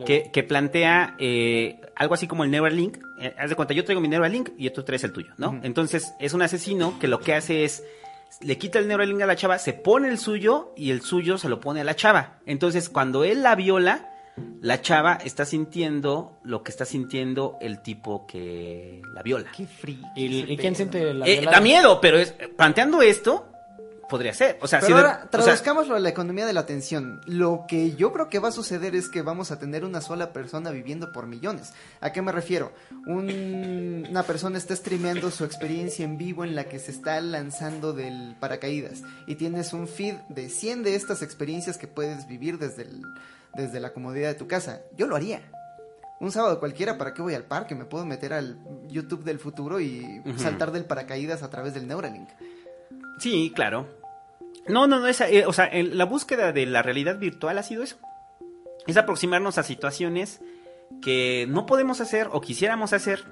que, 0.05 0.29
que 0.33 0.43
plantea 0.43 1.15
eh, 1.19 1.79
algo 1.95 2.13
así 2.15 2.27
como 2.27 2.43
el 2.43 2.51
Neuralink. 2.51 2.97
Eh, 3.21 3.33
haz 3.37 3.49
de 3.49 3.55
cuenta, 3.55 3.73
yo 3.73 3.83
traigo 3.85 4.01
mi 4.01 4.07
Neuralink 4.07 4.49
y 4.57 4.69
tú 4.71 4.83
traes 4.83 5.03
el 5.03 5.13
tuyo, 5.13 5.31
¿no? 5.37 5.59
Entonces, 5.63 6.13
es 6.19 6.33
un 6.33 6.41
asesino 6.41 6.97
que 6.99 7.07
lo 7.07 7.19
que 7.21 7.33
hace 7.35 7.63
es, 7.63 7.83
le 8.41 8.57
quita 8.57 8.79
el 8.79 8.87
Neuralink 8.87 9.21
a 9.21 9.25
la 9.25 9.35
chava, 9.35 9.57
se 9.59 9.73
pone 9.73 10.09
el 10.09 10.17
suyo 10.17 10.73
y 10.75 10.91
el 10.91 11.01
suyo 11.01 11.37
se 11.37 11.47
lo 11.49 11.59
pone 11.59 11.81
a 11.81 11.83
la 11.83 11.95
chava. 11.95 12.39
Entonces, 12.45 12.89
cuando 12.89 13.23
él 13.23 13.41
la 13.43 13.55
viola, 13.55 14.09
la 14.61 14.81
chava 14.81 15.15
está 15.23 15.45
sintiendo 15.45 16.37
lo 16.43 16.63
que 16.63 16.71
está 16.71 16.85
sintiendo 16.85 17.57
el 17.61 17.81
tipo 17.81 18.25
que 18.27 19.01
la 19.13 19.21
viola. 19.23 19.51
Qué 19.55 19.65
free. 19.67 20.01
¿Y, 20.15 20.51
y 20.51 20.57
quién 20.57 20.75
siente 20.75 21.13
la 21.13 21.27
Eh, 21.27 21.45
da 21.45 21.61
miedo, 21.61 21.99
pero 22.01 22.17
es, 22.17 22.33
planteando 22.57 23.01
esto, 23.01 23.45
podría 24.09 24.33
ser. 24.33 24.57
O 24.61 24.67
sea, 24.67 24.79
Pero 24.79 24.87
si 24.87 24.93
de- 24.93 24.99
ahora, 25.07 25.17
o 25.17 25.19
sea, 25.21 25.29
traduzcámoslo 25.29 25.95
a 25.95 25.99
la 25.99 26.09
economía 26.09 26.45
de 26.47 26.53
la 26.53 26.61
atención. 26.61 27.21
Lo 27.27 27.65
que 27.67 27.95
yo 27.95 28.11
creo 28.11 28.27
que 28.27 28.39
va 28.39 28.47
a 28.47 28.51
suceder 28.51 28.95
es 28.95 29.07
que 29.07 29.21
vamos 29.21 29.51
a 29.51 29.59
tener 29.59 29.85
una 29.85 30.01
sola 30.01 30.33
persona 30.33 30.71
viviendo 30.71 31.11
por 31.11 31.27
millones. 31.27 31.73
¿A 32.01 32.11
qué 32.11 32.21
me 32.23 32.31
refiero? 32.31 32.73
Un- 33.05 34.07
una 34.09 34.23
persona 34.23 34.57
está 34.57 34.75
streameando 34.75 35.29
su 35.29 35.45
experiencia 35.45 36.03
en 36.05 36.17
vivo 36.17 36.43
en 36.43 36.55
la 36.55 36.63
que 36.63 36.79
se 36.79 36.89
está 36.91 37.21
lanzando 37.21 37.93
del 37.93 38.35
paracaídas. 38.39 39.03
Y 39.27 39.35
tienes 39.35 39.73
un 39.73 39.87
feed 39.87 40.15
de 40.29 40.49
100 40.49 40.81
de 40.83 40.95
estas 40.95 41.21
experiencias 41.21 41.77
que 41.77 41.87
puedes 41.87 42.27
vivir 42.27 42.57
desde, 42.57 42.83
el- 42.83 43.03
desde 43.55 43.79
la 43.79 43.93
comodidad 43.93 44.29
de 44.29 44.35
tu 44.35 44.47
casa. 44.47 44.81
Yo 44.97 45.07
lo 45.07 45.15
haría. 45.15 45.41
Un 46.19 46.31
sábado 46.31 46.59
cualquiera, 46.59 46.97
¿para 46.97 47.13
qué 47.13 47.21
voy 47.21 47.33
al 47.33 47.45
parque? 47.45 47.75
Me 47.75 47.85
puedo 47.85 48.05
meter 48.05 48.33
al 48.33 48.57
YouTube 48.87 49.23
del 49.23 49.39
futuro 49.39 49.79
y 49.79 50.21
saltar 50.37 50.71
del 50.71 50.83
paracaídas 50.85 51.43
a 51.43 51.49
través 51.49 51.73
del 51.73 51.87
Neuralink. 51.87 52.29
Sí, 53.19 53.51
claro. 53.55 53.87
No, 54.67 54.85
no, 54.87 54.99
no, 54.99 55.07
esa, 55.07 55.29
eh, 55.29 55.45
o 55.45 55.53
sea, 55.53 55.65
el- 55.65 55.97
la 55.97 56.03
búsqueda 56.05 56.51
de 56.51 56.65
la 56.65 56.81
realidad 56.81 57.17
virtual 57.17 57.57
ha 57.57 57.63
sido 57.63 57.83
eso. 57.83 57.97
Es 58.85 58.97
aproximarnos 58.97 59.57
a 59.57 59.63
situaciones 59.63 60.41
que 61.01 61.45
no 61.47 61.65
podemos 61.65 62.01
hacer 62.01 62.27
o 62.31 62.41
quisiéramos 62.41 62.91
hacer 62.93 63.23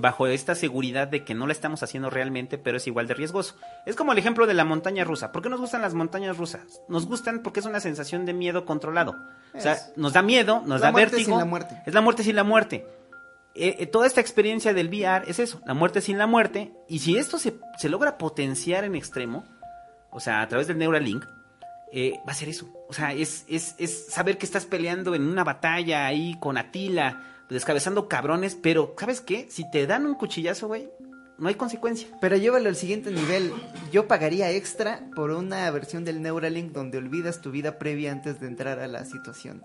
bajo 0.00 0.26
esta 0.26 0.54
seguridad 0.54 1.08
de 1.08 1.24
que 1.24 1.34
no 1.34 1.46
la 1.46 1.52
estamos 1.52 1.82
haciendo 1.82 2.10
realmente, 2.10 2.58
pero 2.58 2.76
es 2.76 2.86
igual 2.86 3.06
de 3.06 3.14
riesgoso. 3.14 3.56
Es 3.86 3.96
como 3.96 4.12
el 4.12 4.18
ejemplo 4.18 4.46
de 4.46 4.54
la 4.54 4.64
montaña 4.64 5.04
rusa. 5.04 5.32
¿Por 5.32 5.42
qué 5.42 5.48
nos 5.48 5.60
gustan 5.60 5.82
las 5.82 5.94
montañas 5.94 6.36
rusas? 6.36 6.82
Nos 6.88 7.06
gustan 7.06 7.40
porque 7.42 7.60
es 7.60 7.66
una 7.66 7.80
sensación 7.80 8.26
de 8.26 8.34
miedo 8.34 8.64
controlado. 8.64 9.14
O 9.54 9.60
sea, 9.60 9.76
nos 9.96 10.12
da 10.12 10.22
miedo, 10.22 10.62
nos 10.66 10.80
La 10.80 10.86
da 10.86 10.92
muerte 10.92 11.16
vértigo. 11.16 11.36
sin 11.36 11.38
la 11.38 11.44
muerte. 11.44 11.82
Es 11.86 11.94
la 11.94 12.00
muerte 12.00 12.22
sin 12.22 12.36
la 12.36 12.44
muerte. 12.44 12.86
Eh, 13.54 13.76
eh, 13.80 13.86
toda 13.86 14.06
esta 14.06 14.20
experiencia 14.20 14.72
del 14.72 14.88
VR 14.88 15.28
es 15.28 15.38
eso, 15.40 15.60
la 15.66 15.74
muerte 15.74 16.00
sin 16.00 16.16
la 16.18 16.26
muerte. 16.26 16.72
Y 16.88 17.00
si 17.00 17.16
esto 17.16 17.38
se, 17.38 17.54
se 17.78 17.88
logra 17.88 18.16
potenciar 18.18 18.84
en 18.84 18.94
extremo, 18.94 19.44
o 20.10 20.20
sea, 20.20 20.42
a 20.42 20.48
través 20.48 20.68
del 20.68 20.78
Neuralink, 20.78 21.24
eh, 21.92 22.20
va 22.26 22.32
a 22.32 22.34
ser 22.34 22.48
eso. 22.48 22.68
O 22.88 22.92
sea, 22.92 23.12
es, 23.12 23.44
es, 23.48 23.74
es 23.78 24.06
saber 24.12 24.38
que 24.38 24.46
estás 24.46 24.66
peleando 24.66 25.14
en 25.14 25.26
una 25.26 25.42
batalla 25.42 26.06
ahí 26.06 26.36
con 26.38 26.56
Atila, 26.58 27.22
descabezando 27.50 28.08
cabrones, 28.08 28.54
pero 28.54 28.94
¿sabes 28.98 29.20
qué? 29.20 29.46
Si 29.50 29.68
te 29.70 29.86
dan 29.86 30.06
un 30.06 30.14
cuchillazo, 30.14 30.66
güey, 30.68 30.88
no 31.38 31.48
hay 31.48 31.54
consecuencia. 31.54 32.08
Pero 32.20 32.36
llévalo 32.36 32.68
al 32.68 32.76
siguiente 32.76 33.10
nivel. 33.10 33.52
Yo 33.92 34.08
pagaría 34.08 34.50
extra 34.50 35.08
por 35.14 35.30
una 35.30 35.70
versión 35.70 36.04
del 36.04 36.20
Neuralink 36.20 36.72
donde 36.72 36.98
olvidas 36.98 37.40
tu 37.40 37.50
vida 37.50 37.78
previa 37.78 38.12
antes 38.12 38.40
de 38.40 38.48
entrar 38.48 38.80
a 38.80 38.88
la 38.88 39.04
situación. 39.04 39.62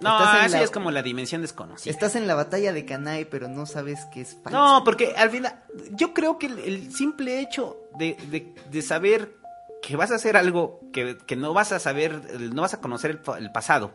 No, 0.00 0.16
así 0.16 0.52
la- 0.52 0.62
es 0.62 0.70
como 0.70 0.90
la 0.90 1.02
dimensión 1.02 1.42
desconocida. 1.42 1.92
Estás 1.92 2.16
en 2.16 2.26
la 2.26 2.34
batalla 2.34 2.72
de 2.72 2.86
Kanai, 2.86 3.26
pero 3.26 3.48
no 3.48 3.66
sabes 3.66 4.06
que 4.06 4.22
es 4.22 4.34
falso. 4.42 4.58
No, 4.58 4.82
porque 4.82 5.12
al 5.14 5.28
final, 5.28 5.62
yo 5.90 6.14
creo 6.14 6.38
que 6.38 6.46
el, 6.46 6.58
el 6.60 6.90
simple 6.94 7.38
hecho 7.40 7.76
de, 7.98 8.16
de- 8.30 8.54
de 8.70 8.80
saber 8.82 9.34
que 9.82 9.96
vas 9.96 10.10
a 10.10 10.14
hacer 10.14 10.38
algo 10.38 10.80
que, 10.90 11.18
que 11.26 11.36
no 11.36 11.52
vas 11.52 11.72
a 11.72 11.78
saber, 11.78 12.18
no 12.54 12.62
vas 12.62 12.72
a 12.72 12.80
conocer 12.80 13.20
el 13.38 13.52
pasado, 13.52 13.92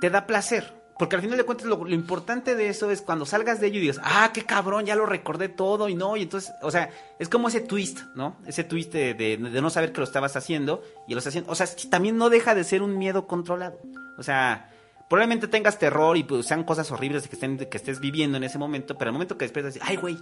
te 0.00 0.08
da 0.08 0.24
placer. 0.26 0.72
Porque 0.98 1.16
al 1.16 1.22
final 1.22 1.38
de 1.38 1.44
cuentas 1.44 1.66
lo, 1.66 1.88
importante 1.88 2.54
de 2.54 2.68
eso 2.68 2.90
es 2.90 3.02
cuando 3.02 3.26
salgas 3.26 3.60
de 3.60 3.68
ello 3.68 3.78
y 3.78 3.82
digas, 3.82 4.00
ah, 4.04 4.30
qué 4.32 4.44
cabrón, 4.44 4.84
ya 4.84 4.94
lo 4.94 5.06
recordé 5.06 5.48
todo 5.48 5.88
y 5.88 5.94
no, 5.94 6.16
y 6.16 6.22
entonces, 6.22 6.52
o 6.62 6.70
sea, 6.70 6.90
es 7.18 7.28
como 7.28 7.48
ese 7.48 7.60
twist, 7.60 8.00
¿no? 8.14 8.36
Ese 8.46 8.62
twist 8.64 8.92
de, 8.92 9.38
no 9.38 9.70
saber 9.70 9.92
que 9.92 10.00
lo 10.00 10.04
estabas 10.04 10.36
haciendo 10.36 10.82
y 11.08 11.12
lo 11.14 11.18
estás 11.18 11.32
haciendo. 11.32 11.50
O 11.50 11.54
sea, 11.54 11.66
también 11.90 12.16
no 12.16 12.30
deja 12.30 12.54
de 12.54 12.64
ser 12.64 12.82
un 12.82 12.98
miedo 12.98 13.26
controlado. 13.26 13.80
O 14.18 14.22
sea, 14.22 14.70
probablemente 15.08 15.48
tengas 15.48 15.78
terror 15.78 16.16
y 16.16 16.24
pues, 16.24 16.46
sean 16.46 16.64
cosas 16.64 16.90
horribles 16.90 17.26
que, 17.26 17.36
estén, 17.36 17.58
que 17.58 17.76
estés 17.76 18.00
viviendo 18.00 18.36
en 18.36 18.44
ese 18.44 18.58
momento, 18.58 18.96
pero 18.96 19.08
al 19.08 19.12
momento 19.12 19.38
que 19.38 19.44
despiertas, 19.44 19.78
ay, 19.82 19.96
güey, 19.96 20.18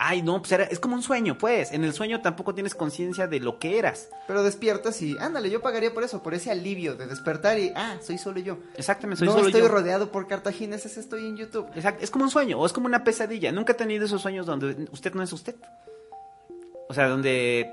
ay, 0.00 0.22
no, 0.22 0.38
pues 0.40 0.52
era- 0.52 0.64
es 0.64 0.78
como 0.78 0.94
un 0.94 1.02
sueño, 1.02 1.36
pues. 1.38 1.72
En 1.72 1.84
el 1.84 1.92
sueño 1.92 2.20
tampoco 2.20 2.54
tienes 2.54 2.74
conciencia 2.74 3.26
de 3.26 3.40
lo 3.40 3.58
que 3.58 3.78
eras. 3.78 4.08
Pero 4.26 4.42
despiertas 4.42 5.00
y, 5.02 5.16
ándale, 5.18 5.50
yo 5.50 5.60
pagaría 5.60 5.92
por 5.92 6.04
eso, 6.04 6.22
por 6.22 6.34
ese 6.34 6.50
alivio 6.50 6.94
de 6.96 7.06
despertar 7.06 7.58
y, 7.58 7.72
ah, 7.74 7.96
soy 8.02 8.18
solo 8.18 8.40
yo. 8.40 8.58
Exactamente, 8.76 9.18
soy 9.18 9.26
no 9.28 9.32
solo 9.34 9.46
estoy 9.46 9.60
yo. 9.62 9.68
rodeado 9.68 10.10
por 10.12 10.26
cartagineses, 10.26 10.96
estoy 10.96 11.26
en 11.26 11.36
YouTube. 11.36 11.66
Exacto, 11.74 12.02
es 12.04 12.10
como 12.10 12.24
un 12.24 12.30
sueño 12.30 12.58
o 12.58 12.66
es 12.66 12.72
como 12.72 12.86
una 12.86 13.04
pesadilla. 13.04 13.52
Nunca 13.52 13.72
he 13.72 13.76
tenido 13.76 14.04
esos 14.06 14.22
sueños 14.22 14.46
donde 14.46 14.88
usted 14.92 15.12
no 15.14 15.22
es 15.22 15.32
usted. 15.32 15.56
O 16.88 16.94
sea, 16.94 17.08
donde 17.08 17.70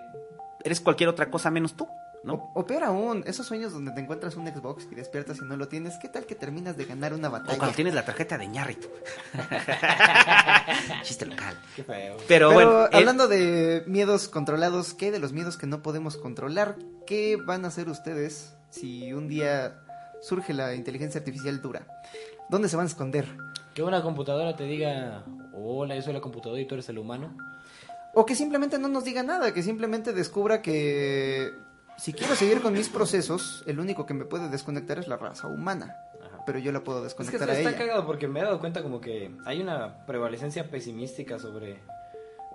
eres 0.64 0.82
cualquier 0.82 1.10
otra 1.10 1.30
cosa 1.30 1.50
menos 1.52 1.76
tú, 1.76 1.88
¿no? 2.26 2.34
O, 2.34 2.62
o 2.62 2.66
peor 2.66 2.84
aún, 2.84 3.24
esos 3.28 3.46
sueños 3.46 3.72
donde 3.72 3.92
te 3.92 4.02
encuentras 4.02 4.36
un 4.36 4.48
Xbox 4.48 4.88
y 4.92 4.96
despiertas 4.96 5.38
y 5.38 5.46
no 5.46 5.56
lo 5.56 5.68
tienes, 5.68 5.98
¿qué 6.02 6.10
tal 6.10 6.26
que 6.26 6.36
terminas 6.36 6.76
de 6.76 6.86
ganar 6.86 7.14
una 7.14 7.30
O 7.30 7.32
batalla? 7.32 7.58
cuando 7.58 7.76
tienes 7.76 7.94
la 7.94 8.04
tarjeta 8.04 8.38
de 8.38 8.48
ñarrito. 8.48 8.88
Chiste 11.04 11.26
local. 11.26 11.58
Qué 11.76 11.84
feo. 11.84 12.18
Pero, 12.28 12.50
Pero 12.50 12.54
bueno, 12.54 12.86
eh, 12.86 12.90
hablando 12.94 13.28
de 13.28 13.84
miedos 13.88 14.28
controlados, 14.28 14.94
¿qué 14.94 15.12
de 15.12 15.20
los 15.20 15.34
miedos 15.34 15.58
que 15.58 15.68
no 15.68 15.82
podemos 15.82 16.18
controlar? 16.18 16.76
¿Qué 17.06 17.38
van 17.38 17.66
a 17.66 17.70
hacer 17.70 17.90
ustedes 17.90 18.56
si 18.70 19.14
un 19.14 19.28
día 19.28 19.80
surge 20.22 20.54
la 20.54 20.74
inteligencia 20.76 21.20
artificial 21.20 21.62
dura? 21.62 21.88
¿Dónde 22.50 22.70
se 22.70 22.76
van 22.76 22.86
a 22.86 22.90
esconder? 22.90 23.26
Que 23.74 23.84
una 23.84 24.02
computadora 24.02 24.56
te 24.56 24.64
diga, 24.64 25.24
hola, 25.54 25.96
yo 25.96 26.02
soy 26.02 26.14
la 26.14 26.22
computadora 26.22 26.62
y 26.62 26.66
tú 26.66 26.76
eres 26.76 26.90
el 26.90 26.98
humano. 26.98 27.36
O 28.14 28.26
que 28.26 28.36
simplemente 28.36 28.80
no 28.80 28.88
nos 28.88 29.04
diga 29.04 29.24
nada, 29.24 29.54
que 29.54 29.62
simplemente 29.62 30.14
descubra 30.14 30.62
que 30.62 31.52
si 31.98 32.14
quiero 32.14 32.36
seguir 32.36 32.62
con 32.62 32.74
mis 32.74 32.90
procesos, 32.90 33.64
el 33.68 33.80
único 33.80 34.06
que 34.06 34.14
me 34.14 34.26
puede 34.26 34.50
desconectar 34.50 35.00
es 35.00 35.08
la 35.08 35.18
raza 35.18 35.48
humana. 35.48 35.96
Ajá. 36.24 36.44
Pero 36.46 36.60
yo 36.60 36.72
la 36.72 36.84
puedo 36.84 37.06
Es 37.06 37.14
que 37.14 37.24
desconectar 37.24 37.50
está, 37.50 37.54
a 37.54 37.58
está 37.58 37.70
ella. 37.70 37.78
cagado 37.78 38.06
porque 38.06 38.28
me 38.28 38.40
he 38.40 38.44
dado 38.44 38.60
cuenta 38.60 38.82
como 38.84 39.00
que 39.02 39.32
hay 39.46 39.62
una 39.62 40.06
prevalecencia 40.06 40.70
pesimística 40.70 41.40
sobre 41.40 41.82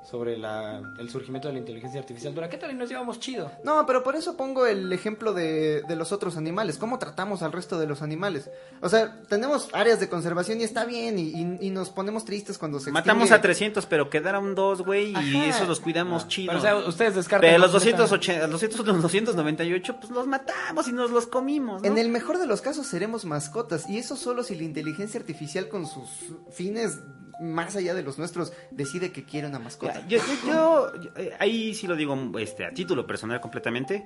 sobre 0.09 0.39
la, 0.39 0.81
el 0.99 1.11
surgimiento 1.11 1.49
de 1.49 1.55
la 1.55 1.61
inteligencia 1.61 2.01
artificial 2.01 2.35
dura. 2.35 2.49
¿Qué 2.49 2.57
tal 2.57 2.71
y 2.71 2.75
nos 2.75 2.89
llevamos 2.89 3.21
chido? 3.21 3.51
No, 3.65 3.85
pero 3.87 4.03
por 4.03 4.17
eso 4.17 4.37
pongo 4.37 4.67
el 4.67 4.93
ejemplo 4.93 5.33
de, 5.33 5.83
de 5.87 5.97
los 5.97 6.11
otros 6.13 6.37
animales. 6.37 6.79
¿Cómo 6.79 6.99
tratamos 6.99 7.43
al 7.43 7.53
resto 7.53 7.79
de 7.79 7.87
los 7.87 8.03
animales? 8.03 8.51
O 8.81 8.89
sea, 8.89 9.21
tenemos 9.29 9.69
áreas 9.73 10.01
de 10.01 10.09
conservación 10.09 10.61
y 10.61 10.65
está 10.65 10.85
bien 10.85 11.19
y, 11.19 11.29
y- 11.31 11.59
y 11.61 11.71
nos 11.71 11.91
ponemos 11.91 12.25
tristes 12.25 12.59
cuando 12.59 12.81
se 12.81 12.91
Matamos 12.91 13.25
extingue. 13.25 13.39
a 13.39 13.43
300, 13.43 13.87
pero 13.87 14.11
quedaron 14.11 14.55
dos, 14.55 14.83
güey, 14.83 15.13
y 15.17 15.37
esos 15.45 15.69
los 15.69 15.81
cuidamos 15.81 16.27
chido. 16.29 16.49
Pero, 16.49 16.59
o 16.59 16.63
sea, 16.63 16.77
ustedes 16.89 17.15
descartan... 17.15 17.49
Pero 17.51 17.59
los 17.59 17.71
completa- 17.73 17.99
280, 17.99 18.47
los 18.47 18.61
200, 18.61 18.87
los 18.87 19.03
298, 19.03 19.97
pues 20.01 20.11
los 20.11 20.27
matamos 20.27 20.89
y 20.89 20.93
nos 20.93 21.11
los 21.11 21.27
comimos, 21.27 21.83
¿no? 21.83 21.89
En 21.89 21.99
el 21.99 22.09
mejor 22.09 22.39
de 22.39 22.47
los 22.47 22.61
casos 22.63 22.87
seremos 22.87 23.25
mascotas 23.25 23.89
y 23.89 23.99
eso 23.99 24.17
solo 24.17 24.43
si 24.43 24.55
la 24.57 24.65
inteligencia 24.65 25.21
artificial 25.21 25.69
con 25.69 25.87
sus 25.87 26.09
fines 26.51 26.99
más 27.41 27.75
allá 27.77 27.95
de 27.95 28.03
los 28.03 28.19
nuestros 28.19 28.53
decide 28.71 29.13
que 29.13 29.25
quiere 29.25 29.47
una 29.49 29.59
mascota. 29.59 30.07
Yo, 30.07 30.19
yo, 30.19 30.25
yo- 30.47 31.01
yo, 31.01 31.11
eh, 31.17 31.33
ahí 31.39 31.75
sí 31.75 31.87
lo 31.87 31.97
digo 31.97 32.17
este, 32.39 32.65
a 32.67 32.73
título 32.73 33.07
personal 33.07 33.41
completamente, 33.41 34.05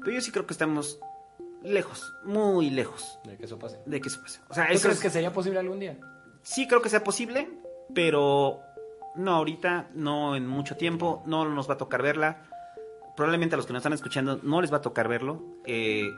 pero 0.00 0.12
yo 0.12 0.20
sí 0.20 0.30
creo 0.32 0.46
que 0.46 0.52
estamos 0.52 0.98
lejos, 1.62 2.12
muy 2.24 2.70
lejos 2.70 3.18
De 3.24 3.36
que 3.36 3.44
eso 3.46 3.58
pase. 3.58 3.78
de 3.86 4.00
que 4.00 4.08
eso 4.08 4.20
pase. 4.22 4.40
O 4.48 4.54
sea, 4.54 4.66
¿Tú 4.66 4.72
eso 4.74 4.82
crees 4.84 4.96
es- 4.98 5.02
que 5.02 5.10
sería 5.10 5.32
posible 5.32 5.58
algún 5.58 5.78
día? 5.80 5.96
sí 6.42 6.66
creo 6.68 6.82
que 6.82 6.88
sea 6.88 7.02
posible, 7.04 7.48
pero 7.94 8.60
no 9.16 9.34
ahorita, 9.34 9.88
no 9.94 10.36
en 10.36 10.46
mucho 10.46 10.76
tiempo, 10.76 11.22
no 11.26 11.44
nos 11.48 11.68
va 11.68 11.74
a 11.74 11.78
tocar 11.78 12.02
verla. 12.02 12.42
Probablemente 13.16 13.54
a 13.54 13.56
los 13.56 13.66
que 13.66 13.72
nos 13.72 13.80
están 13.80 13.92
escuchando 13.92 14.38
no 14.42 14.60
les 14.60 14.72
va 14.72 14.76
a 14.76 14.82
tocar 14.82 15.08
verlo, 15.08 15.42
eh, 15.64 16.08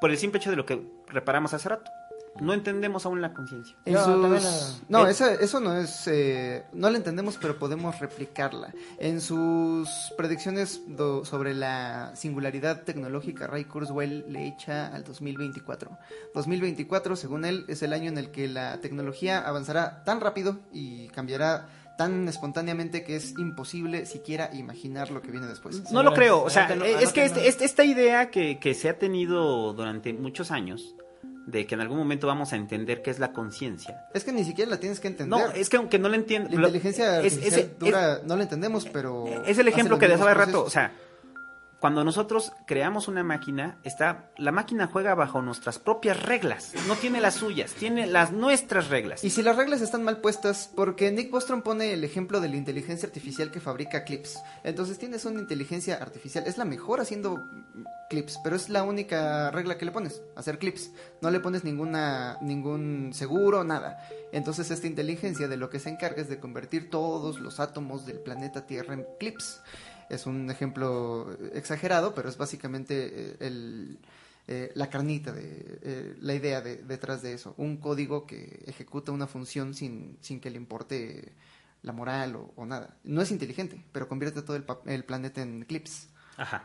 por 0.00 0.10
el 0.10 0.18
simple 0.18 0.38
hecho 0.38 0.50
de 0.50 0.56
lo 0.56 0.66
que 0.66 0.86
reparamos 1.06 1.54
hace 1.54 1.68
rato. 1.70 1.90
No 2.40 2.54
entendemos 2.54 3.04
aún 3.04 3.20
la 3.20 3.34
conciencia. 3.34 3.76
En 3.84 3.92
No, 3.94 4.04
sus- 4.04 4.22
también, 4.22 4.42
No, 4.88 5.06
eh. 5.06 5.10
esa- 5.10 5.34
eso 5.34 5.60
no 5.60 5.76
es... 5.76 6.06
eh, 6.08 6.64
no 6.72 6.88
la 6.88 6.96
entendemos, 6.96 7.36
pero 7.40 7.58
podemos 7.58 7.98
replicarla. 8.00 8.72
En 8.98 9.20
sus 9.20 9.88
predicciones 10.16 10.80
do- 10.86 11.24
sobre 11.24 11.52
la 11.54 12.12
singularidad 12.16 12.82
tecnológica, 12.84 13.46
Ray 13.46 13.64
Kurzweil 13.66 14.24
le 14.28 14.46
echa 14.48 14.86
al 14.94 15.04
2024. 15.04 15.90
2024, 16.34 17.16
según 17.16 17.44
él, 17.44 17.64
es 17.68 17.82
el 17.82 17.92
año 17.92 18.08
en 18.08 18.18
el 18.18 18.30
que 18.30 18.48
la 18.48 18.80
tecnología 18.80 19.40
avanzará 19.46 20.02
tan 20.04 20.20
rápido 20.20 20.58
y 20.72 21.08
cambiará 21.08 21.68
tan 21.98 22.26
espontáneamente 22.26 23.04
que 23.04 23.16
es 23.16 23.34
imposible 23.38 24.06
siquiera 24.06 24.48
imaginar 24.54 25.10
lo 25.10 25.20
que 25.20 25.30
viene 25.30 25.46
después. 25.46 25.90
No 25.92 26.02
lo 26.02 26.14
creo, 26.14 26.42
o 26.42 26.48
sea, 26.50 26.64
anótenlo, 26.64 26.86
es 26.98 27.12
que 27.12 27.24
este- 27.26 27.46
este- 27.46 27.64
esta 27.66 27.84
idea 27.84 28.30
que, 28.30 28.58
que 28.58 28.72
se 28.74 28.88
ha 28.88 28.98
tenido 28.98 29.74
durante 29.74 30.12
muchos 30.14 30.50
años, 30.50 30.94
de 31.46 31.66
que 31.66 31.74
en 31.74 31.80
algún 31.80 31.98
momento 31.98 32.26
vamos 32.26 32.52
a 32.52 32.56
entender 32.56 33.02
qué 33.02 33.10
es 33.10 33.18
la 33.18 33.32
conciencia. 33.32 34.06
Es 34.14 34.24
que 34.24 34.32
ni 34.32 34.44
siquiera 34.44 34.70
la 34.70 34.78
tienes 34.78 35.00
que 35.00 35.08
entender. 35.08 35.38
No, 35.38 35.50
es 35.52 35.68
que 35.68 35.76
aunque 35.76 35.98
no 35.98 36.08
lo 36.08 36.14
entiendo... 36.14 36.48
La 36.50 36.56
inteligencia 36.66 37.16
artificial 37.16 37.58
es- 37.60 37.78
dura, 37.78 38.20
no 38.24 38.36
la 38.36 38.42
entendemos, 38.44 38.86
pero... 38.86 39.26
Es 39.46 39.58
el 39.58 39.68
ejemplo 39.68 39.98
que 39.98 40.08
dejaba 40.08 40.30
hace 40.30 40.38
rato. 40.38 40.64
O 40.64 40.70
sea, 40.70 40.92
cuando 41.82 42.04
nosotros 42.04 42.52
creamos 42.64 43.08
una 43.08 43.24
máquina, 43.24 43.80
está, 43.82 44.30
la 44.36 44.52
máquina 44.52 44.86
juega 44.86 45.16
bajo 45.16 45.42
nuestras 45.42 45.80
propias 45.80 46.22
reglas. 46.22 46.74
No 46.86 46.94
tiene 46.94 47.20
las 47.20 47.34
suyas, 47.34 47.72
tiene 47.72 48.06
las 48.06 48.30
nuestras 48.30 48.88
reglas. 48.88 49.24
Y 49.24 49.30
si 49.30 49.42
las 49.42 49.56
reglas 49.56 49.80
están 49.80 50.04
mal 50.04 50.18
puestas, 50.18 50.70
porque 50.76 51.10
Nick 51.10 51.32
Bostrom 51.32 51.62
pone 51.62 51.92
el 51.92 52.04
ejemplo 52.04 52.40
de 52.40 52.48
la 52.50 52.54
inteligencia 52.54 53.08
artificial 53.08 53.50
que 53.50 53.58
fabrica 53.58 54.04
clips. 54.04 54.38
Entonces 54.62 54.96
tienes 54.96 55.24
una 55.24 55.40
inteligencia 55.40 55.96
artificial, 55.96 56.44
es 56.46 56.56
la 56.56 56.64
mejor 56.64 57.00
haciendo 57.00 57.42
clips, 58.08 58.38
pero 58.44 58.54
es 58.54 58.68
la 58.68 58.84
única 58.84 59.50
regla 59.50 59.76
que 59.76 59.84
le 59.84 59.90
pones, 59.90 60.22
hacer 60.36 60.60
clips. 60.60 60.92
No 61.20 61.32
le 61.32 61.40
pones 61.40 61.64
ninguna 61.64 62.38
ningún 62.42 63.10
seguro, 63.12 63.64
nada. 63.64 63.98
Entonces 64.30 64.70
esta 64.70 64.86
inteligencia 64.86 65.48
de 65.48 65.56
lo 65.56 65.68
que 65.68 65.80
se 65.80 65.90
encarga 65.90 66.22
es 66.22 66.28
de 66.28 66.38
convertir 66.38 66.90
todos 66.90 67.40
los 67.40 67.58
átomos 67.58 68.06
del 68.06 68.20
planeta 68.20 68.66
Tierra 68.66 68.94
en 68.94 69.04
clips. 69.18 69.60
Es 70.10 70.26
un 70.26 70.50
ejemplo 70.50 71.36
exagerado, 71.54 72.14
pero 72.14 72.28
es 72.28 72.36
básicamente 72.36 73.10
eh, 73.12 73.36
el, 73.40 73.98
eh, 74.48 74.72
la 74.74 74.90
carnita, 74.90 75.32
de, 75.32 75.78
eh, 75.82 76.16
la 76.20 76.34
idea 76.34 76.60
de- 76.60 76.78
detrás 76.78 77.22
de 77.22 77.32
eso. 77.34 77.54
Un 77.56 77.76
código 77.78 78.26
que 78.26 78.62
ejecuta 78.66 79.12
una 79.12 79.26
función 79.26 79.74
sin, 79.74 80.18
sin 80.20 80.40
que 80.40 80.50
le 80.50 80.56
importe 80.56 81.32
la 81.82 81.92
moral 81.92 82.36
o, 82.36 82.52
o 82.56 82.64
nada. 82.66 82.96
No 83.04 83.22
es 83.22 83.30
inteligente, 83.30 83.82
pero 83.92 84.08
convierte 84.08 84.42
todo 84.42 84.56
el, 84.56 84.64
el 84.86 85.04
planeta 85.04 85.42
en 85.42 85.64
clips. 85.64 86.08
Ajá. 86.36 86.64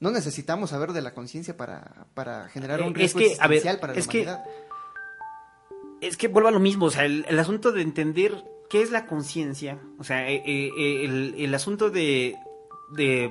No 0.00 0.10
necesitamos 0.10 0.70
saber 0.70 0.92
de 0.92 1.02
la 1.02 1.14
conciencia 1.14 1.56
para, 1.56 2.06
para 2.14 2.48
generar 2.48 2.80
Eh, 2.80 2.84
un 2.84 2.90
es 2.92 2.96
riesgo 3.14 3.18
que, 3.20 3.24
a 3.38 3.46
ver, 3.46 3.58
existencial 3.58 3.78
para 3.80 3.92
la 3.92 3.98
es 3.98 4.06
que- 4.08 4.22
humanidad. 4.22 4.44
Es 6.00 6.16
que 6.16 6.26
vuelvo 6.26 6.48
a 6.48 6.52
lo 6.52 6.58
mismo, 6.58 6.86
o 6.86 6.90
sea, 6.90 7.04
el, 7.04 7.24
el 7.28 7.38
asunto 7.38 7.70
de 7.70 7.82
entender 7.82 8.44
qué 8.72 8.80
es 8.80 8.90
la 8.90 9.04
conciencia, 9.04 9.78
o 9.98 10.02
sea, 10.02 10.26
eh, 10.30 10.42
eh, 10.46 10.70
eh, 10.78 11.34
el, 11.44 11.54
asunto 11.54 11.90
de, 11.90 12.38
de, 12.96 13.30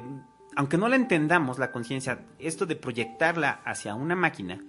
aunque 0.56 0.78
no 0.78 0.88
la 0.88 0.96
entendamos, 0.96 1.58
la 1.58 1.72
conciencia, 1.72 2.28
esto 2.38 2.68
de 2.68 2.76
proyectarla 2.76 3.60
hacia 3.66 3.96
una 3.96 4.16
máquina, 4.16 4.64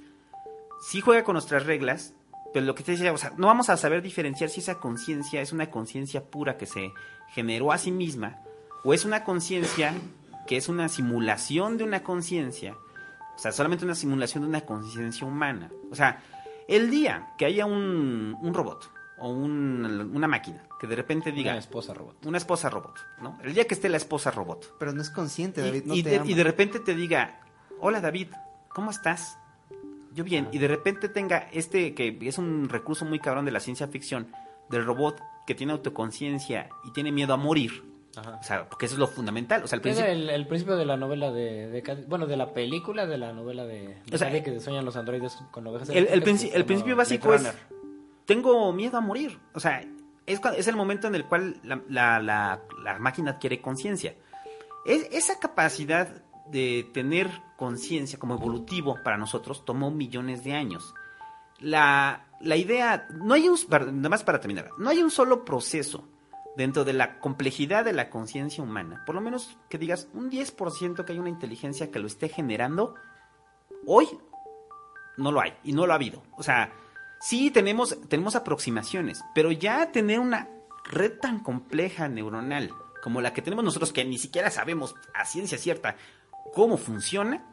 sí 0.80 1.02
juega 1.02 1.24
con 1.24 1.34
nuestras 1.34 1.66
reglas, 1.66 2.14
pero 2.54 2.64
lo 2.64 2.74
que 2.74 2.84
te 2.84 2.92
decía, 2.92 3.12
o 3.12 3.18
sea, 3.18 3.34
no 3.36 3.48
vamos 3.48 3.68
a 3.68 3.76
saber 3.76 4.00
diferenciar 4.00 4.48
si 4.48 4.60
esa 4.60 4.80
conciencia 4.80 5.42
es 5.42 5.52
una 5.52 5.70
conciencia 5.70 6.24
pura 6.24 6.56
que 6.56 6.64
se 6.64 6.94
generó 7.34 7.70
a 7.70 7.76
sí 7.76 7.90
misma, 7.90 8.38
o 8.82 8.94
es 8.94 9.04
una 9.04 9.24
conciencia 9.24 9.92
que 10.46 10.56
es 10.56 10.70
una 10.70 10.88
simulación 10.88 11.76
de 11.76 11.84
una 11.84 12.02
conciencia, 12.02 12.78
o 13.36 13.38
sea, 13.38 13.52
solamente 13.52 13.84
una 13.84 13.94
simulación 13.94 14.44
de 14.44 14.48
una 14.48 14.62
conciencia 14.62 15.26
humana. 15.26 15.70
O 15.90 15.94
sea, 15.94 16.22
el 16.66 16.88
día 16.90 17.34
que 17.36 17.44
haya 17.44 17.66
un, 17.66 18.38
un 18.40 18.54
robot 18.54 19.01
o 19.22 19.28
un- 19.30 20.10
una 20.14 20.26
máquina 20.28 20.64
que 20.80 20.86
de 20.86 20.96
repente 20.96 21.32
diga 21.32 21.52
Una 21.52 21.58
esposa 21.60 21.94
robot. 21.94 22.26
una 22.26 22.38
esposa 22.38 22.68
robot, 22.68 22.98
¿no? 23.20 23.38
El 23.42 23.54
día 23.54 23.66
que 23.66 23.74
esté 23.74 23.88
la 23.88 23.96
esposa 23.96 24.30
robot 24.30 24.74
Pero 24.78 24.92
no 24.92 25.00
es 25.00 25.10
consciente, 25.10 25.60
David, 25.62 25.82
y, 25.84 25.88
no 25.88 25.94
y 25.94 26.02
te 26.02 26.10
de, 26.10 26.16
ama. 26.18 26.30
y 26.30 26.34
de 26.34 26.44
repente 26.44 26.80
te 26.80 26.94
diga, 26.94 27.40
hola 27.80 28.00
David, 28.00 28.28
¿cómo 28.68 28.90
estás? 28.90 29.38
Yo 30.12 30.24
bien, 30.24 30.48
y 30.52 30.58
de 30.58 30.68
repente 30.68 31.08
tenga 31.08 31.48
este 31.52 31.94
que 31.94 32.18
es 32.22 32.36
un 32.36 32.68
recurso 32.68 33.04
muy 33.04 33.18
cabrón 33.18 33.44
de 33.46 33.52
la 33.52 33.60
ciencia 33.60 33.86
ficción 33.88 34.26
del 34.68 34.84
robot 34.84 35.20
que 35.46 35.54
tiene 35.54 35.72
autoconciencia 35.72 36.68
y 36.84 36.90
tiene 36.92 37.12
miedo 37.12 37.32
a 37.32 37.36
morir. 37.36 37.90
Ajá. 38.14 38.38
O 38.40 38.42
sea, 38.42 38.68
porque 38.68 38.84
eso 38.86 38.96
es 38.96 38.98
lo 38.98 39.06
fundamental. 39.06 39.62
O 39.64 39.66
sea, 39.66 39.76
Es 39.78 39.82
principio, 39.82 40.10
el, 40.10 40.28
el 40.28 40.46
principio 40.46 40.76
de 40.76 40.84
la 40.84 40.98
novela 40.98 41.30
de, 41.32 41.82
Bueno, 42.08 42.26
de 42.26 42.36
la 42.36 42.52
película 42.52 43.06
de 43.06 43.16
la 43.16 43.32
novela 43.32 43.64
de... 43.64 43.96
de 44.04 44.14
O 44.14 44.18
sea, 44.18 44.30
que 44.42 44.60
sueñan 44.60 44.84
los 44.84 44.96
androides 44.96 45.38
con 45.50 45.66
ovejas 45.66 45.88
el, 45.88 46.06
el, 46.08 46.22
el 46.52 46.64
principio 46.66 46.94
básico 46.94 47.32
es. 47.32 47.50
Tengo 48.26 48.72
miedo 48.72 48.96
a 48.98 49.00
morir. 49.00 49.38
O 49.54 49.60
sea, 49.60 49.82
es, 50.26 50.40
es 50.56 50.68
el 50.68 50.76
momento 50.76 51.06
en 51.06 51.14
el 51.14 51.26
cual 51.26 51.60
la, 51.62 52.60
máquina 53.00 53.32
adquiere 53.32 53.60
conciencia. 53.60 54.14
Es- 54.84 55.08
esa 55.10 55.38
capacidad 55.38 56.22
de 56.46 56.88
tener 56.92 57.30
conciencia 57.56 58.18
como 58.18 58.34
evolutivo 58.34 58.98
para 59.02 59.16
nosotros 59.16 59.64
tomó 59.64 59.90
millones 59.90 60.44
de 60.44 60.54
años. 60.54 60.94
La, 61.60 62.26
idea, 62.40 63.06
no 63.10 63.34
hay 63.34 63.48
un, 63.48 63.56
nada 63.70 64.08
más 64.08 64.24
para 64.24 64.40
terminar, 64.40 64.70
no 64.78 64.90
hay 64.90 65.00
un 65.02 65.10
solo 65.10 65.44
proceso 65.44 66.08
dentro 66.56 66.84
de 66.84 66.92
la 66.92 67.20
complejidad 67.20 67.84
de 67.84 67.92
la 67.92 68.10
conciencia 68.10 68.62
humana, 68.62 69.02
por 69.06 69.14
lo 69.14 69.20
menos 69.20 69.56
que 69.68 69.78
digas 69.78 70.08
un 70.12 70.30
10% 70.30 71.04
que 71.04 71.12
hay 71.12 71.18
una 71.18 71.28
inteligencia 71.28 71.90
que 71.90 72.00
lo 72.00 72.08
esté 72.08 72.28
generando, 72.28 72.94
hoy 73.86 74.08
no 75.16 75.30
lo 75.30 75.40
hay 75.40 75.54
y 75.62 75.72
no 75.72 75.86
lo 75.86 75.92
ha 75.92 75.96
habido. 75.96 76.22
O 76.36 76.42
sea, 76.42 76.72
sí 77.22 77.50
tenemos, 77.50 77.96
tenemos 78.08 78.34
aproximaciones, 78.36 79.22
pero 79.34 79.52
ya 79.52 79.92
tener 79.92 80.18
una 80.20 80.48
red 80.84 81.12
tan 81.20 81.40
compleja 81.40 82.08
neuronal 82.08 82.70
como 83.02 83.20
la 83.20 83.32
que 83.32 83.42
tenemos 83.42 83.64
nosotros, 83.64 83.92
que 83.92 84.04
ni 84.04 84.18
siquiera 84.18 84.50
sabemos 84.50 84.94
a 85.14 85.24
ciencia 85.24 85.58
cierta 85.58 85.96
cómo 86.54 86.76
funciona. 86.76 87.44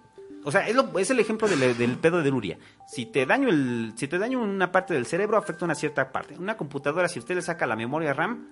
O 0.46 0.52
sea, 0.52 0.68
es, 0.68 0.76
lo- 0.76 0.98
es 1.00 1.10
el 1.10 1.20
ejemplo 1.20 1.48
del, 1.48 1.78
del 1.78 1.98
pedo 1.98 2.22
de 2.22 2.30
Luria. 2.32 2.58
Si 2.88 3.06
te 3.08 3.26
daño 3.26 3.50
el, 3.50 3.94
si 3.96 4.08
te 4.08 4.18
daño 4.20 4.42
una 4.42 4.72
parte 4.72 4.94
del 4.94 5.06
cerebro, 5.06 5.38
afecta 5.38 5.66
una 5.66 5.76
cierta 5.76 6.12
parte. 6.12 6.36
Una 6.38 6.56
computadora, 6.56 7.10
si 7.10 7.20
usted 7.20 7.36
le 7.36 7.42
saca 7.42 7.66
la 7.68 7.76
memoria 7.76 8.14
RAM, 8.14 8.48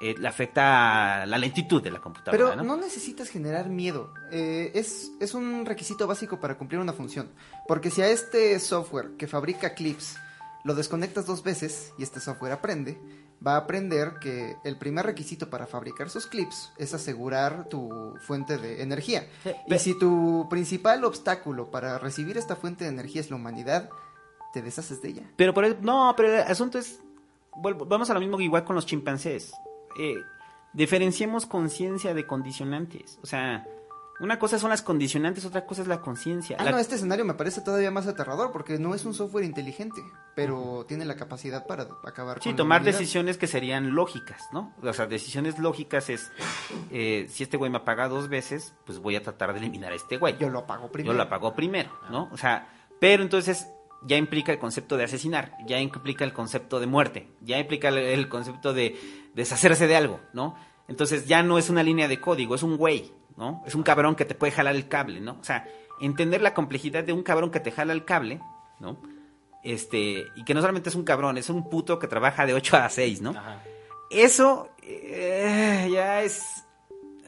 eh, 0.00 0.14
le 0.18 0.26
afecta 0.28 1.26
la 1.26 1.38
lentitud 1.38 1.82
de 1.82 1.90
la 1.90 2.00
computadora. 2.00 2.32
Pero 2.54 2.56
¿no? 2.56 2.62
no 2.76 2.76
necesitas 2.82 3.28
generar 3.28 3.68
miedo. 3.68 4.14
Eh, 4.30 4.70
es, 4.74 5.10
es 5.20 5.34
un 5.34 5.66
requisito 5.66 6.06
básico 6.06 6.40
para 6.40 6.56
cumplir 6.56 6.80
una 6.80 6.92
función. 6.92 7.30
Porque 7.68 7.90
si 7.90 8.00
a 8.00 8.08
este 8.08 8.58
software 8.58 9.10
que 9.18 9.26
fabrica 9.28 9.74
clips 9.74 10.16
lo 10.64 10.74
desconectas 10.74 11.26
dos 11.26 11.42
veces 11.42 11.92
y 11.98 12.02
este 12.02 12.20
software 12.20 12.52
aprende, 12.52 13.00
va 13.44 13.54
a 13.54 13.58
aprender 13.58 14.14
que 14.20 14.56
el 14.64 14.78
primer 14.78 15.04
requisito 15.06 15.50
para 15.50 15.66
fabricar 15.66 16.08
sus 16.10 16.26
clips 16.26 16.72
es 16.78 16.94
asegurar 16.94 17.68
tu 17.68 18.14
fuente 18.26 18.56
de 18.58 18.82
energía. 18.82 19.26
Y 19.66 19.78
si 19.78 19.98
tu 19.98 20.46
principal 20.48 21.04
obstáculo 21.04 21.70
para 21.70 21.98
recibir 21.98 22.38
esta 22.38 22.54
fuente 22.56 22.84
de 22.84 22.90
energía 22.90 23.20
es 23.20 23.30
la 23.30 23.36
humanidad, 23.36 23.90
te 24.52 24.62
deshaces 24.62 25.02
de 25.02 25.08
ella. 25.08 25.22
Pero 25.36 25.52
por 25.54 25.64
el- 25.64 25.78
no, 25.82 26.14
pero 26.16 26.32
el 26.32 26.40
asunto 26.42 26.78
es, 26.78 27.00
vuelvo- 27.56 27.86
vamos 27.86 28.10
a 28.10 28.14
lo 28.14 28.20
mismo 28.20 28.36
que 28.38 28.44
igual 28.44 28.64
con 28.64 28.76
los 28.76 28.86
chimpancés. 28.86 29.52
Eh, 29.98 30.14
diferenciemos 30.72 31.46
conciencia 31.46 32.14
de 32.14 32.26
condicionantes. 32.26 33.18
O 33.22 33.26
sea, 33.26 33.66
Una 34.22 34.38
cosa 34.38 34.58
son 34.58 34.70
las 34.70 34.82
condicionantes, 34.82 35.44
otra 35.44 35.66
cosa 35.66 35.82
es 35.82 35.88
la 35.88 36.00
conciencia. 36.00 36.56
Ah, 36.60 36.64
La- 36.64 36.70
no, 36.70 36.78
este 36.78 36.94
escenario 36.94 37.24
me 37.24 37.34
parece 37.34 37.60
todavía 37.60 37.90
más 37.90 38.06
aterrador 38.06 38.52
porque 38.52 38.78
no 38.78 38.94
es 38.94 39.04
un 39.04 39.14
software 39.14 39.44
inteligente, 39.44 40.00
pero 40.36 40.84
tiene 40.86 41.04
la 41.04 41.16
capacidad 41.16 41.66
para 41.66 41.88
acabar 42.04 42.38
Sí, 42.38 42.44
con 42.44 42.52
la 42.52 42.56
tomar 42.56 42.84
decisiones 42.84 43.36
que 43.36 43.48
serían 43.48 43.94
lógicas, 43.96 44.40
¿no? 44.52 44.72
O 44.80 44.92
sea, 44.92 45.06
decisiones 45.06 45.58
lógicas 45.58 46.08
es, 46.08 46.30
eh, 46.92 47.26
si 47.28 47.42
este 47.42 47.56
güey 47.56 47.70
me 47.70 47.78
apaga 47.78 48.08
dos 48.08 48.28
veces, 48.28 48.74
pues 48.86 49.00
voy 49.00 49.16
a 49.16 49.22
tratar 49.22 49.52
de 49.52 49.58
eliminar 49.58 49.92
a 49.92 49.96
este 49.96 50.18
güey. 50.18 50.36
Yo 50.38 50.48
lo 50.48 50.60
apago 50.60 50.90
primero. 50.92 51.12
Yo 51.12 51.16
lo 51.16 51.24
apago 51.24 51.54
primero, 51.54 51.90
¿no? 52.08 52.28
O 52.32 52.36
sea, 52.36 52.68
pero 53.00 53.24
entonces 53.24 53.66
ya 54.04 54.16
implica 54.16 54.52
el 54.52 54.58
concepto 54.60 54.96
de 54.96 55.04
asesinar, 55.04 55.56
ya 55.66 55.80
implica 55.80 56.24
el 56.24 56.32
concepto 56.32 56.78
de 56.78 56.86
muerte, 56.86 57.28
ya 57.40 57.58
implica 57.58 57.88
el 57.88 58.28
concepto 58.28 58.72
de 58.72 58.96
deshacerse 59.34 59.86
de 59.88 59.96
algo, 59.96 60.20
¿no? 60.32 60.54
Entonces 60.88 61.26
ya 61.26 61.42
no 61.42 61.58
es 61.58 61.70
una 61.70 61.82
línea 61.82 62.06
de 62.08 62.20
código, 62.20 62.54
es 62.54 62.62
un 62.62 62.76
güey, 62.76 63.12
¿no? 63.36 63.62
Es 63.66 63.74
un 63.74 63.82
cabrón 63.82 64.14
que 64.14 64.24
te 64.24 64.34
puede 64.34 64.52
jalar 64.52 64.74
el 64.74 64.88
cable, 64.88 65.20
¿no? 65.20 65.36
O 65.40 65.44
sea, 65.44 65.66
entender 66.00 66.40
la 66.42 66.54
complejidad 66.54 67.04
de 67.04 67.12
un 67.12 67.22
cabrón 67.22 67.50
que 67.50 67.60
te 67.60 67.70
jala 67.72 67.92
el 67.92 68.04
cable, 68.04 68.40
¿no? 68.80 68.96
Este, 69.62 70.24
y 70.34 70.44
que 70.44 70.54
no 70.54 70.60
solamente 70.60 70.88
es 70.88 70.94
un 70.96 71.04
cabrón, 71.04 71.38
es 71.38 71.48
un 71.48 71.68
puto 71.70 71.98
que 71.98 72.08
trabaja 72.08 72.44
de 72.46 72.54
8 72.54 72.76
a 72.78 72.88
6, 72.88 73.22
¿no? 73.22 73.30
Ajá. 73.30 73.62
Eso 74.10 74.68
eh, 74.82 75.88
ya 75.92 76.22
es. 76.22 76.64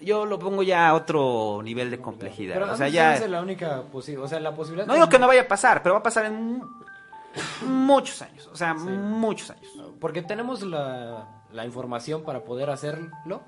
Yo 0.03 0.27
lo 0.27 0.39
pongo 0.39 0.63
ya 0.63 0.89
a 0.89 0.95
otro 0.95 1.61
nivel 1.63 1.91
de 1.91 1.99
complejidad. 2.01 2.55
Pero 2.55 2.73
o 2.73 2.77
sea, 2.77 2.89
ya. 2.89 3.27
la 3.29 3.41
única 3.41 3.83
posibilidad, 3.85 4.25
o 4.25 4.29
sea, 4.29 4.41
la 4.41 4.55
posibilidad... 4.55 4.87
No 4.87 4.95
digo 4.95 5.09
que 5.09 5.19
no 5.19 5.27
vaya 5.29 5.43
a 5.43 5.49
pasar, 5.49 5.83
pero 5.83 5.95
va 5.95 6.01
a 6.01 6.03
pasar 6.03 6.27
en 6.27 6.35
mu- 6.59 6.67
muchos 7.67 8.21
años. 8.21 8.49
O 8.53 8.57
sea, 8.57 8.75
muchos 8.75 9.51
años. 9.51 9.67
Porque 10.01 10.21
tenemos 10.23 10.63
la, 10.63 11.27
la 11.53 11.65
información 11.65 12.23
para 12.23 12.45
poder 12.45 12.69
hacerlo, 12.69 13.43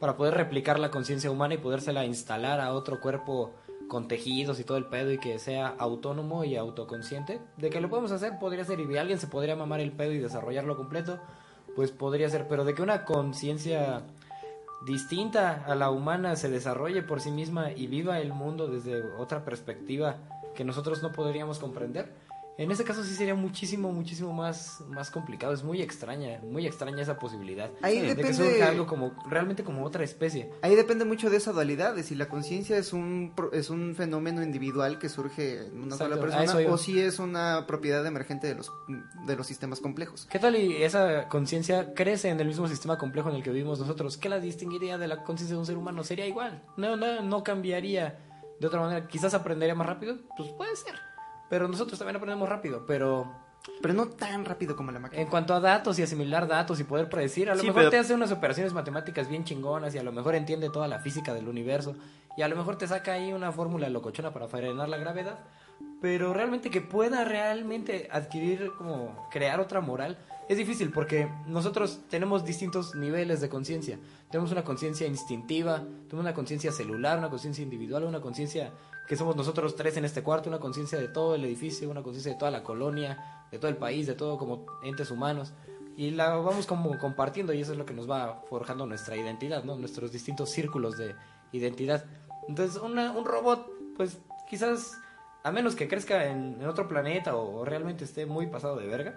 para 0.00 0.16
poder 0.16 0.34
replicar 0.34 0.80
la 0.80 0.90
conciencia 0.90 1.30
humana 1.30 1.54
y 1.54 1.58
podérsela 1.58 2.04
instalar 2.06 2.60
a 2.60 2.72
otro 2.72 3.00
cuerpo 3.00 3.52
con 3.86 4.08
tejidos 4.08 4.58
y 4.58 4.64
todo 4.64 4.78
el 4.78 4.86
pedo 4.86 5.12
y 5.12 5.18
que 5.18 5.38
sea 5.38 5.68
autónomo 5.78 6.44
y 6.44 6.56
autoconsciente. 6.56 7.40
De 7.58 7.68
que 7.68 7.80
lo 7.80 7.90
podemos 7.90 8.10
hacer, 8.10 8.38
podría 8.38 8.64
ser. 8.64 8.80
Y 8.80 8.96
alguien 8.96 9.18
se 9.18 9.26
podría 9.26 9.56
mamar 9.56 9.80
el 9.80 9.92
pedo 9.92 10.12
y 10.12 10.18
desarrollarlo 10.18 10.76
completo, 10.76 11.18
pues 11.76 11.90
podría 11.90 12.30
ser. 12.30 12.48
Pero 12.48 12.64
de 12.64 12.74
que 12.74 12.82
una 12.82 13.04
conciencia 13.04 14.02
distinta 14.86 15.64
a 15.66 15.74
la 15.74 15.90
humana 15.90 16.34
se 16.36 16.48
desarrolle 16.48 17.02
por 17.02 17.20
sí 17.20 17.30
misma 17.30 17.72
y 17.72 17.86
viva 17.86 18.20
el 18.20 18.32
mundo 18.32 18.68
desde 18.68 19.02
otra 19.18 19.44
perspectiva 19.44 20.16
que 20.54 20.64
nosotros 20.64 21.02
no 21.02 21.12
podríamos 21.12 21.58
comprender. 21.58 22.10
En 22.58 22.70
ese 22.70 22.84
caso 22.84 23.02
sí 23.04 23.14
sería 23.14 23.34
muchísimo, 23.34 23.90
muchísimo 23.90 24.34
más, 24.34 24.82
más 24.88 25.10
complicado. 25.10 25.54
Es 25.54 25.64
muy 25.64 25.80
extraña, 25.80 26.40
muy 26.42 26.66
extraña 26.66 27.00
esa 27.02 27.18
posibilidad. 27.18 27.70
Ahí 27.80 28.00
de 28.00 28.08
que 28.08 28.14
depende- 28.16 28.34
surja 28.50 28.68
algo 28.68 28.86
como, 28.86 29.12
realmente 29.26 29.64
como 29.64 29.82
otra 29.84 30.04
especie. 30.04 30.50
Ahí 30.60 30.74
depende 30.74 31.06
mucho 31.06 31.30
de 31.30 31.38
esa 31.38 31.52
dualidad, 31.52 31.94
de 31.94 32.02
si 32.02 32.14
la 32.14 32.28
conciencia 32.28 32.76
es 32.76 32.92
un 32.92 33.32
es 33.52 33.70
un 33.70 33.94
fenómeno 33.94 34.42
individual 34.42 34.98
que 34.98 35.08
surge 35.08 35.66
en 35.66 35.76
una 35.78 35.94
Exacto, 35.94 36.16
sola 36.16 36.20
persona 36.20 36.70
o 36.70 36.76
si 36.76 37.00
es 37.00 37.18
una 37.18 37.64
propiedad 37.66 38.04
emergente 38.04 38.46
de 38.48 38.56
los 38.56 38.70
de 39.26 39.36
los 39.36 39.46
sistemas 39.46 39.80
complejos. 39.80 40.26
¿Qué 40.30 40.38
tal 40.38 40.56
y 40.56 40.82
esa 40.82 41.28
conciencia 41.28 41.94
crece 41.94 42.28
en 42.28 42.40
el 42.40 42.46
mismo 42.48 42.68
sistema 42.68 42.98
complejo 42.98 43.30
en 43.30 43.36
el 43.36 43.42
que 43.42 43.50
vivimos 43.50 43.78
nosotros? 43.80 44.18
¿Qué 44.18 44.28
la 44.28 44.38
distinguiría 44.38 44.98
de 44.98 45.08
la 45.08 45.22
conciencia 45.22 45.54
de 45.54 45.60
un 45.60 45.66
ser 45.66 45.78
humano? 45.78 46.04
Sería 46.04 46.26
igual. 46.26 46.62
No, 46.76 46.96
no, 46.96 47.22
no 47.22 47.42
cambiaría 47.42 48.18
de 48.60 48.66
otra 48.66 48.80
manera. 48.80 49.08
Quizás 49.08 49.32
aprendería 49.32 49.74
más 49.74 49.86
rápido. 49.86 50.18
Pues 50.36 50.50
puede 50.50 50.76
ser. 50.76 50.94
Pero 51.50 51.68
nosotros 51.68 51.98
también 51.98 52.16
aprendemos 52.16 52.48
rápido. 52.48 52.86
Pero 52.86 53.30
Pero 53.82 53.92
no 53.92 54.06
tan 54.08 54.46
rápido 54.46 54.74
como 54.74 54.90
la 54.92 54.98
máquina. 55.00 55.20
en 55.20 55.28
cuanto 55.28 55.52
a 55.52 55.60
datos 55.60 55.98
y 55.98 56.02
asimilar 56.02 56.48
datos 56.48 56.80
y 56.80 56.84
poder 56.84 57.10
predecir, 57.10 57.50
a 57.50 57.54
lo 57.54 57.60
Sí, 57.60 57.66
mejor 57.66 57.80
pero- 57.82 57.90
te 57.90 57.98
hace 57.98 58.14
unas 58.14 58.32
operaciones 58.32 58.72
matemáticas 58.72 59.28
bien 59.28 59.44
chingonas 59.44 59.94
y 59.94 59.98
a 59.98 60.02
lo 60.02 60.12
mejor 60.12 60.34
entiende 60.34 60.70
toda 60.70 60.88
la 60.88 61.00
física 61.00 61.34
del 61.34 61.46
universo. 61.48 61.94
Y 62.38 62.42
a 62.42 62.48
lo 62.48 62.56
mejor 62.56 62.76
te 62.78 62.86
saca 62.86 63.12
ahí 63.12 63.32
una 63.34 63.52
fórmula 63.52 63.90
locochona 63.90 64.32
para 64.32 64.48
frenar 64.48 64.88
la 64.88 64.96
gravedad. 64.96 65.40
Pero 66.00 66.32
realmente 66.32 66.70
que 66.70 66.80
pueda 66.80 67.24
realmente 67.24 68.08
adquirir 68.10 68.70
como 68.78 69.28
crear 69.30 69.60
otra 69.60 69.80
moral 69.82 70.16
es 70.48 70.56
difícil 70.56 70.90
porque 70.90 71.28
nosotros 71.46 72.00
tenemos 72.08 72.44
distintos 72.44 72.94
niveles 72.94 73.40
de 73.42 73.48
conciencia. 73.50 73.98
Tenemos 74.30 74.50
una 74.52 74.64
conciencia 74.64 75.06
instintiva, 75.06 75.76
tenemos 76.08 76.20
una 76.24 76.34
conciencia 76.34 76.72
celular, 76.72 77.18
una 77.18 77.28
conciencia 77.28 77.62
individual, 77.62 78.04
una 78.04 78.20
conciencia 78.20 78.72
que 79.10 79.16
somos 79.16 79.34
nosotros 79.34 79.74
tres 79.74 79.96
en 79.96 80.04
este 80.04 80.22
cuarto, 80.22 80.48
una 80.48 80.60
conciencia 80.60 80.96
de 80.96 81.08
todo 81.08 81.34
el 81.34 81.44
edificio, 81.44 81.90
una 81.90 82.00
conciencia 82.04 82.30
de 82.30 82.38
toda 82.38 82.52
la 82.52 82.62
colonia, 82.62 83.44
de 83.50 83.58
todo 83.58 83.68
el 83.68 83.76
país, 83.76 84.06
de 84.06 84.14
todo 84.14 84.38
como 84.38 84.66
entes 84.84 85.10
humanos. 85.10 85.52
Y 85.96 86.12
la 86.12 86.36
vamos 86.36 86.64
como 86.64 86.96
compartiendo 86.96 87.52
y 87.52 87.60
eso 87.60 87.72
es 87.72 87.78
lo 87.78 87.84
que 87.84 87.92
nos 87.92 88.08
va 88.08 88.44
forjando 88.48 88.86
nuestra 88.86 89.16
identidad, 89.16 89.64
¿no? 89.64 89.74
Nuestros 89.74 90.12
distintos 90.12 90.50
círculos 90.50 90.96
de 90.96 91.16
identidad. 91.50 92.04
Entonces, 92.46 92.80
una- 92.80 93.10
un 93.10 93.24
robot, 93.24 93.68
pues 93.96 94.20
quizás, 94.48 94.96
a 95.42 95.50
menos 95.50 95.74
que 95.74 95.88
crezca 95.88 96.26
en, 96.26 96.58
en 96.60 96.66
otro 96.68 96.86
planeta 96.86 97.34
o, 97.34 97.64
realmente 97.64 98.04
esté 98.04 98.26
muy 98.26 98.46
pasado 98.46 98.76
de 98.76 98.86
verga, 98.86 99.16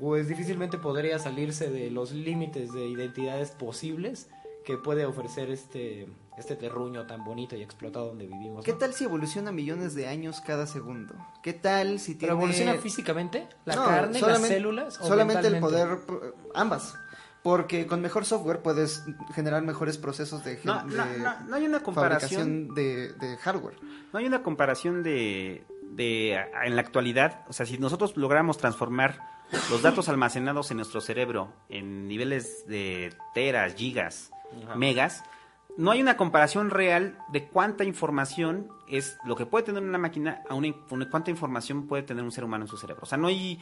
pues 0.00 0.26
difícilmente 0.26 0.78
podría 0.78 1.18
salirse 1.18 1.70
de 1.70 1.90
los 1.90 2.12
límites 2.12 2.72
de 2.72 2.86
identidades 2.86 3.50
posibles 3.50 4.30
que 4.64 4.78
puede 4.78 5.04
ofrecer 5.04 5.50
este, 5.50 6.08
este 6.42 6.56
terruño 6.56 7.06
tan 7.06 7.24
bonito 7.24 7.56
y 7.56 7.62
explotado 7.62 8.08
donde 8.08 8.26
vivimos. 8.26 8.64
¿Qué 8.64 8.72
¿no? 8.72 8.78
tal 8.78 8.92
si 8.92 9.04
evoluciona 9.04 9.50
millones 9.52 9.94
de 9.94 10.06
años 10.08 10.40
cada 10.40 10.66
segundo? 10.66 11.14
¿Qué 11.42 11.52
tal 11.52 11.98
si 11.98 12.14
tiene 12.14 12.32
¿Pero 12.32 12.38
evoluciona 12.38 12.74
físicamente? 12.74 13.48
¿La 13.64 13.76
No, 13.76 13.84
carne, 13.86 14.20
las 14.20 14.42
células? 14.42 15.00
o 15.00 15.06
Solamente 15.06 15.46
el 15.48 15.58
poder, 15.60 15.98
ambas. 16.54 16.94
Porque 17.42 17.86
con 17.88 18.00
mejor 18.00 18.24
software 18.24 18.60
puedes 18.62 19.02
generar 19.34 19.62
mejores 19.62 19.98
procesos 19.98 20.44
de, 20.44 20.60
No, 20.62 20.84
no, 20.84 21.04
de 21.06 21.18
no, 21.18 21.40
no 21.48 21.56
hay 21.56 21.64
una 21.66 21.80
comparación. 21.80 22.68
de, 22.74 23.12
de 23.14 23.36
hardware. 23.38 23.74
No 24.12 24.18
hay 24.20 24.26
una 24.26 24.42
comparación 24.44 25.02
de, 25.02 25.64
de 25.82 26.38
a- 26.38 26.66
en 26.66 26.76
la 26.76 26.82
actualidad. 26.82 27.40
O 27.48 27.52
sea, 27.52 27.66
si 27.66 27.78
nosotros 27.78 28.16
logramos 28.16 28.58
transformar 28.58 29.18
los 29.70 29.82
datos 29.82 30.08
almacenados 30.08 30.70
en 30.70 30.76
nuestro 30.76 31.00
cerebro 31.00 31.52
en 31.68 32.06
niveles 32.06 32.64
de 32.68 33.12
teras, 33.34 33.74
gigas, 33.74 34.30
Ajá. 34.64 34.76
megas, 34.76 35.24
no 35.76 35.90
hay 35.90 36.02
una 36.02 36.16
comparación 36.16 36.70
real 36.70 37.18
de 37.28 37.46
cuánta 37.48 37.84
información 37.84 38.68
es 38.88 39.16
lo 39.24 39.36
que 39.36 39.46
puede 39.46 39.64
tener 39.64 39.82
una 39.82 39.98
máquina 39.98 40.42
a 40.48 40.54
una, 40.54 40.74
cuánta 41.10 41.30
información 41.30 41.86
puede 41.86 42.02
tener 42.02 42.22
un 42.22 42.32
ser 42.32 42.44
humano 42.44 42.64
en 42.64 42.68
su 42.68 42.76
cerebro. 42.76 43.02
O 43.04 43.06
sea, 43.06 43.18
no 43.18 43.28
hay, 43.28 43.58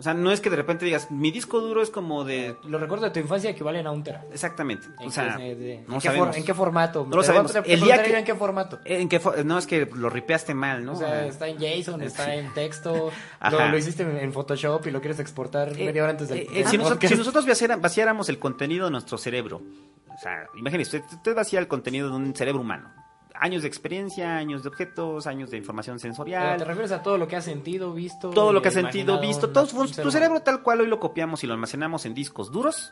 o 0.00 0.02
sea, 0.02 0.14
no 0.14 0.32
es 0.32 0.40
que 0.40 0.48
de 0.50 0.56
repente 0.56 0.86
digas, 0.86 1.10
mi 1.10 1.30
disco 1.30 1.60
duro 1.60 1.82
es 1.82 1.90
como 1.90 2.24
de 2.24 2.56
Los 2.64 2.80
recuerdos 2.80 3.08
de 3.08 3.12
tu 3.12 3.20
infancia 3.20 3.50
equivalen 3.50 3.86
a 3.86 3.90
un 3.90 4.02
tera. 4.02 4.24
exactamente. 4.32 4.88
¿En, 4.98 5.08
O 5.08 5.10
sea, 5.10 5.36
qué, 5.36 5.54
de- 5.54 5.84
no 5.86 5.94
¿en 5.96 6.00
qué 6.00 6.10
for- 6.10 6.36
¿En 6.36 6.44
qué 6.44 6.54
formato? 6.54 7.06
No 7.08 7.16
lo 7.16 7.22
sabemos. 7.22 7.52
te 7.52 7.58
El 7.72 7.80
día 7.82 8.02
que- 8.02 8.18
¿En 8.18 8.24
qué 8.24 8.34
formato? 8.34 8.80
¿En 8.86 9.08
qué 9.08 9.20
no 9.44 9.58
es 9.58 9.66
que 9.66 9.86
lo 9.94 10.08
ripeaste 10.08 10.54
mal, 10.54 10.84
¿no? 10.84 10.92
O 10.92 10.96
sea, 10.96 11.26
está 11.26 11.46
en 11.48 11.58
JSON, 11.58 12.00
está 12.02 12.34
en 12.34 12.52
texto, 12.54 13.10
lo, 13.50 13.68
lo 13.68 13.76
hiciste 13.78 14.02
en, 14.02 14.32
Photoshop 14.32 14.86
y 14.86 14.90
lo 14.90 15.00
quieres 15.00 15.20
exportar 15.20 15.68
Eh, 15.78 15.84
media 15.84 16.02
hora 16.02 16.12
antes 16.12 16.28
del 16.30 16.38
eh, 16.38 16.46
eh, 16.54 16.64
si, 16.66 16.78
nosotros, 16.78 17.44
si 17.58 17.66
vaciáramos 17.66 18.28
el 18.30 18.38
contenido 18.38 18.86
de 18.86 18.92
nuestro 18.92 19.18
cerebro, 19.18 19.60
o 20.08 20.18
sea, 20.18 20.46
imagínese, 20.56 20.96
usted, 20.98 21.16
usted 21.16 21.34
vacía 21.34 21.58
el 21.60 21.68
contenido 21.68 22.08
de 22.08 22.16
un 22.16 22.34
cerebro 22.34 22.62
humano. 22.62 22.90
Años 23.42 23.62
de 23.62 23.68
experiencia, 23.68 24.36
años 24.36 24.62
de 24.62 24.68
objetos, 24.68 25.26
años 25.26 25.50
de 25.50 25.56
información 25.56 25.96
Pero 25.96 26.02
sensorial, 26.14 26.58
te 26.58 26.64
refieres 26.64 26.92
a 26.92 27.02
todo 27.02 27.16
lo 27.16 27.26
que 27.26 27.36
has 27.36 27.44
sentido, 27.44 27.92
visto. 27.94 28.28
todo 28.30 28.52
lo 28.52 28.60
que 28.60 28.68
has 28.68 28.74
sentido, 28.74 29.18
visto, 29.18 29.48
todo 29.50 29.66
tu 29.66 30.10
cerebro 30.10 30.40
tal 30.42 30.62
cual 30.62 30.82
hoy 30.82 30.86
lo 30.86 31.00
copiamos 31.00 31.42
y 31.42 31.46
lo 31.46 31.54
almacenamos 31.54 32.04
en 32.04 32.12
discos 32.12 32.52
duros. 32.52 32.90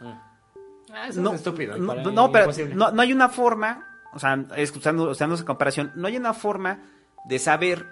Ah, 0.91 1.09
eso 1.09 1.21
No, 1.21 1.31
es 1.33 1.37
estúpido. 1.37 1.77
no, 1.77 1.95
no, 2.11 2.33
pero 2.33 2.51
no, 2.75 2.91
no 2.91 3.03
hay 3.03 3.13
una 3.13 3.29
forma, 3.29 3.87
o 4.15 4.19
sea, 4.19 4.43
usando, 4.75 5.11
usando 5.11 5.35
esa 5.35 5.45
comparación, 5.45 5.93
no 5.97 6.09
hay 6.09 6.17
una 6.17 6.33
forma 6.33 6.81
de 7.27 7.39
saber 7.39 7.85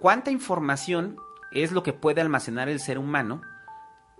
cuánta 0.00 0.32
información 0.32 1.16
es 1.52 1.70
lo 1.70 1.84
que 1.84 1.92
puede 1.92 2.20
almacenar 2.20 2.68
el 2.68 2.80
ser 2.80 2.98
humano 2.98 3.40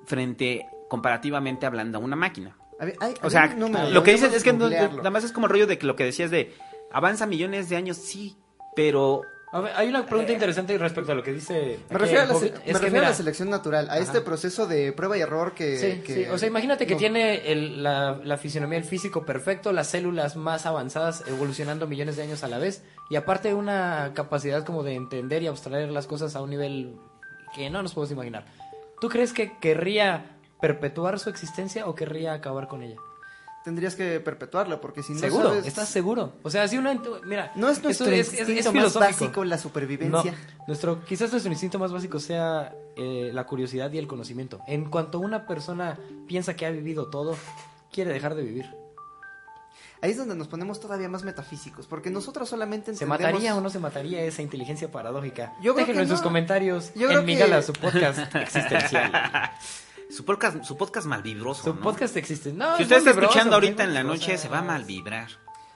frente, 0.04 0.66
comparativamente 0.88 1.66
hablando, 1.66 1.98
a 1.98 2.00
una 2.00 2.16
máquina. 2.16 2.56
A 2.78 2.84
ver, 2.84 2.96
hay- 3.00 3.14
O 3.22 3.28
sea, 3.30 3.48
número, 3.54 3.90
lo 3.90 4.02
que 4.02 4.12
dices 4.12 4.32
es 4.32 4.42
que 4.42 4.52
no- 4.52 4.68
nada 4.70 5.10
más 5.10 5.24
es 5.24 5.32
como 5.32 5.46
el 5.46 5.52
rollo 5.52 5.66
de 5.66 5.76
que 5.78 5.86
lo 5.86 5.96
que 5.96 6.04
decías 6.04 6.30
de 6.30 6.54
avanza 6.92 7.26
millones 7.26 7.68
de 7.68 7.76
años, 7.76 7.96
sí, 7.96 8.36
pero 8.76 9.22
A 9.52 9.60
ver, 9.60 9.72
hay 9.74 9.88
una 9.88 10.06
pregunta 10.06 10.32
interesante 10.32 10.78
respecto 10.78 11.10
a 11.10 11.14
lo 11.16 11.22
que 11.24 11.32
dice. 11.32 11.80
Me 11.90 11.98
refiero, 11.98 12.22
a 12.22 12.26
la, 12.26 12.34
se- 12.34 12.52
me 12.52 12.72
refiero 12.78 13.04
a 13.06 13.08
la 13.08 13.14
selección 13.14 13.50
natural, 13.50 13.90
a 13.90 13.98
este 13.98 14.20
proceso 14.20 14.66
de 14.68 14.92
prueba 14.92 15.18
y 15.18 15.22
error 15.22 15.54
que... 15.54 15.76
Sí, 15.76 16.02
que- 16.06 16.14
sí. 16.24 16.30
O 16.30 16.38
sea, 16.38 16.46
imagínate 16.48 16.86
que 16.86 16.92
no. 16.94 16.98
tiene 16.98 17.50
el- 17.50 17.82
la, 17.82 18.20
la 18.22 18.36
fisionomía, 18.38 18.78
el 18.78 18.84
físico 18.84 19.26
perfecto, 19.26 19.72
las 19.72 19.88
células 19.88 20.36
más 20.36 20.66
avanzadas 20.66 21.24
evolucionando 21.26 21.88
millones 21.88 22.14
de 22.16 22.22
años 22.22 22.44
a 22.44 22.48
la 22.48 22.58
vez 22.58 22.84
y 23.10 23.16
aparte 23.16 23.52
una 23.54 24.12
capacidad 24.14 24.64
como 24.64 24.84
de 24.84 24.94
entender 24.94 25.42
y 25.42 25.48
abstraer 25.48 25.90
las 25.90 26.06
cosas 26.06 26.36
a 26.36 26.42
un 26.42 26.50
nivel 26.50 26.94
que 27.54 27.70
no 27.70 27.82
nos 27.82 27.92
podemos 27.94 28.12
imaginar. 28.12 28.44
¿Tú 29.00 29.08
crees 29.08 29.32
que 29.32 29.58
querría 29.58 30.36
perpetuar 30.60 31.18
su 31.18 31.28
existencia 31.28 31.86
o 31.88 31.94
querría 31.96 32.34
acabar 32.34 32.68
con 32.68 32.82
ella? 32.84 32.98
Tendrías 33.64 33.94
que 33.94 34.20
perpetuarla 34.20 34.80
porque 34.80 35.02
si 35.02 35.12
no 35.12 35.18
¿Seguro? 35.18 35.48
sabes... 35.50 35.66
¿Estás 35.66 35.88
seguro? 35.90 36.32
O 36.42 36.48
sea, 36.50 36.66
si 36.66 36.78
una... 36.78 36.98
Mira, 37.26 37.52
No 37.56 37.68
es 37.68 37.82
nuestro 37.82 38.06
es, 38.06 38.28
es- 38.32 38.40
es 38.40 38.48
instinto 38.48 38.72
más 38.72 38.94
básico 38.94 39.44
la 39.44 39.58
supervivencia. 39.58 40.32
No, 40.32 40.64
nuestro, 40.66 41.04
quizás 41.04 41.30
nuestro 41.30 41.52
instinto 41.52 41.78
más 41.78 41.92
básico 41.92 42.18
sea 42.20 42.74
eh, 42.96 43.30
la 43.34 43.44
curiosidad 43.44 43.92
y 43.92 43.98
el 43.98 44.06
conocimiento. 44.06 44.60
En 44.66 44.86
cuanto 44.90 45.18
una 45.20 45.46
persona 45.46 45.98
piensa 46.26 46.56
que 46.56 46.64
ha 46.64 46.70
vivido 46.70 47.08
todo, 47.10 47.36
quiere 47.92 48.12
dejar 48.14 48.34
de 48.34 48.42
vivir. 48.44 48.64
ahí 50.00 50.12
es 50.12 50.16
donde 50.16 50.36
nos 50.36 50.48
ponemos 50.48 50.80
todavía 50.80 51.10
más 51.10 51.22
metafísicos, 51.24 51.86
porque 51.86 52.08
nosotros 52.08 52.48
solamente 52.48 52.94
¿Se 52.94 53.04
mataría 53.04 53.54
o 53.54 53.60
no 53.60 53.68
se 53.68 53.78
mataría 53.78 54.22
esa 54.22 54.40
inteligencia 54.40 54.90
paradójica? 54.90 55.52
Yo 55.60 55.74
creo 55.74 55.84
Déjenlo 55.86 55.98
que 55.98 56.02
en 56.04 56.08
sus 56.08 56.22
comentarios 56.22 56.92
Yo 56.94 57.08
creo 57.08 57.20
en 57.20 57.26
que- 57.26 57.32
Migala, 57.34 57.60
su 57.60 57.74
podcast 57.74 58.34
existencial. 58.36 59.12
Su 60.10 60.24
podcast, 60.24 60.64
su 60.64 60.76
podcast 60.76 61.06
malvibroso, 61.06 61.62
Su 61.62 61.74
¿no? 61.74 61.80
podcast 61.80 62.16
existe. 62.16 62.52
No, 62.52 62.76
Si 62.76 62.82
es 62.82 62.86
usted 62.86 62.96
está 62.98 63.10
vibroso, 63.10 63.30
escuchando 63.30 63.54
ahorita 63.56 63.84
en 63.84 63.94
la 63.94 64.02
noche, 64.02 64.36
se 64.38 64.48
va 64.48 64.58
a 64.58 64.62
mal 64.62 64.84
vibrar. 64.84 65.28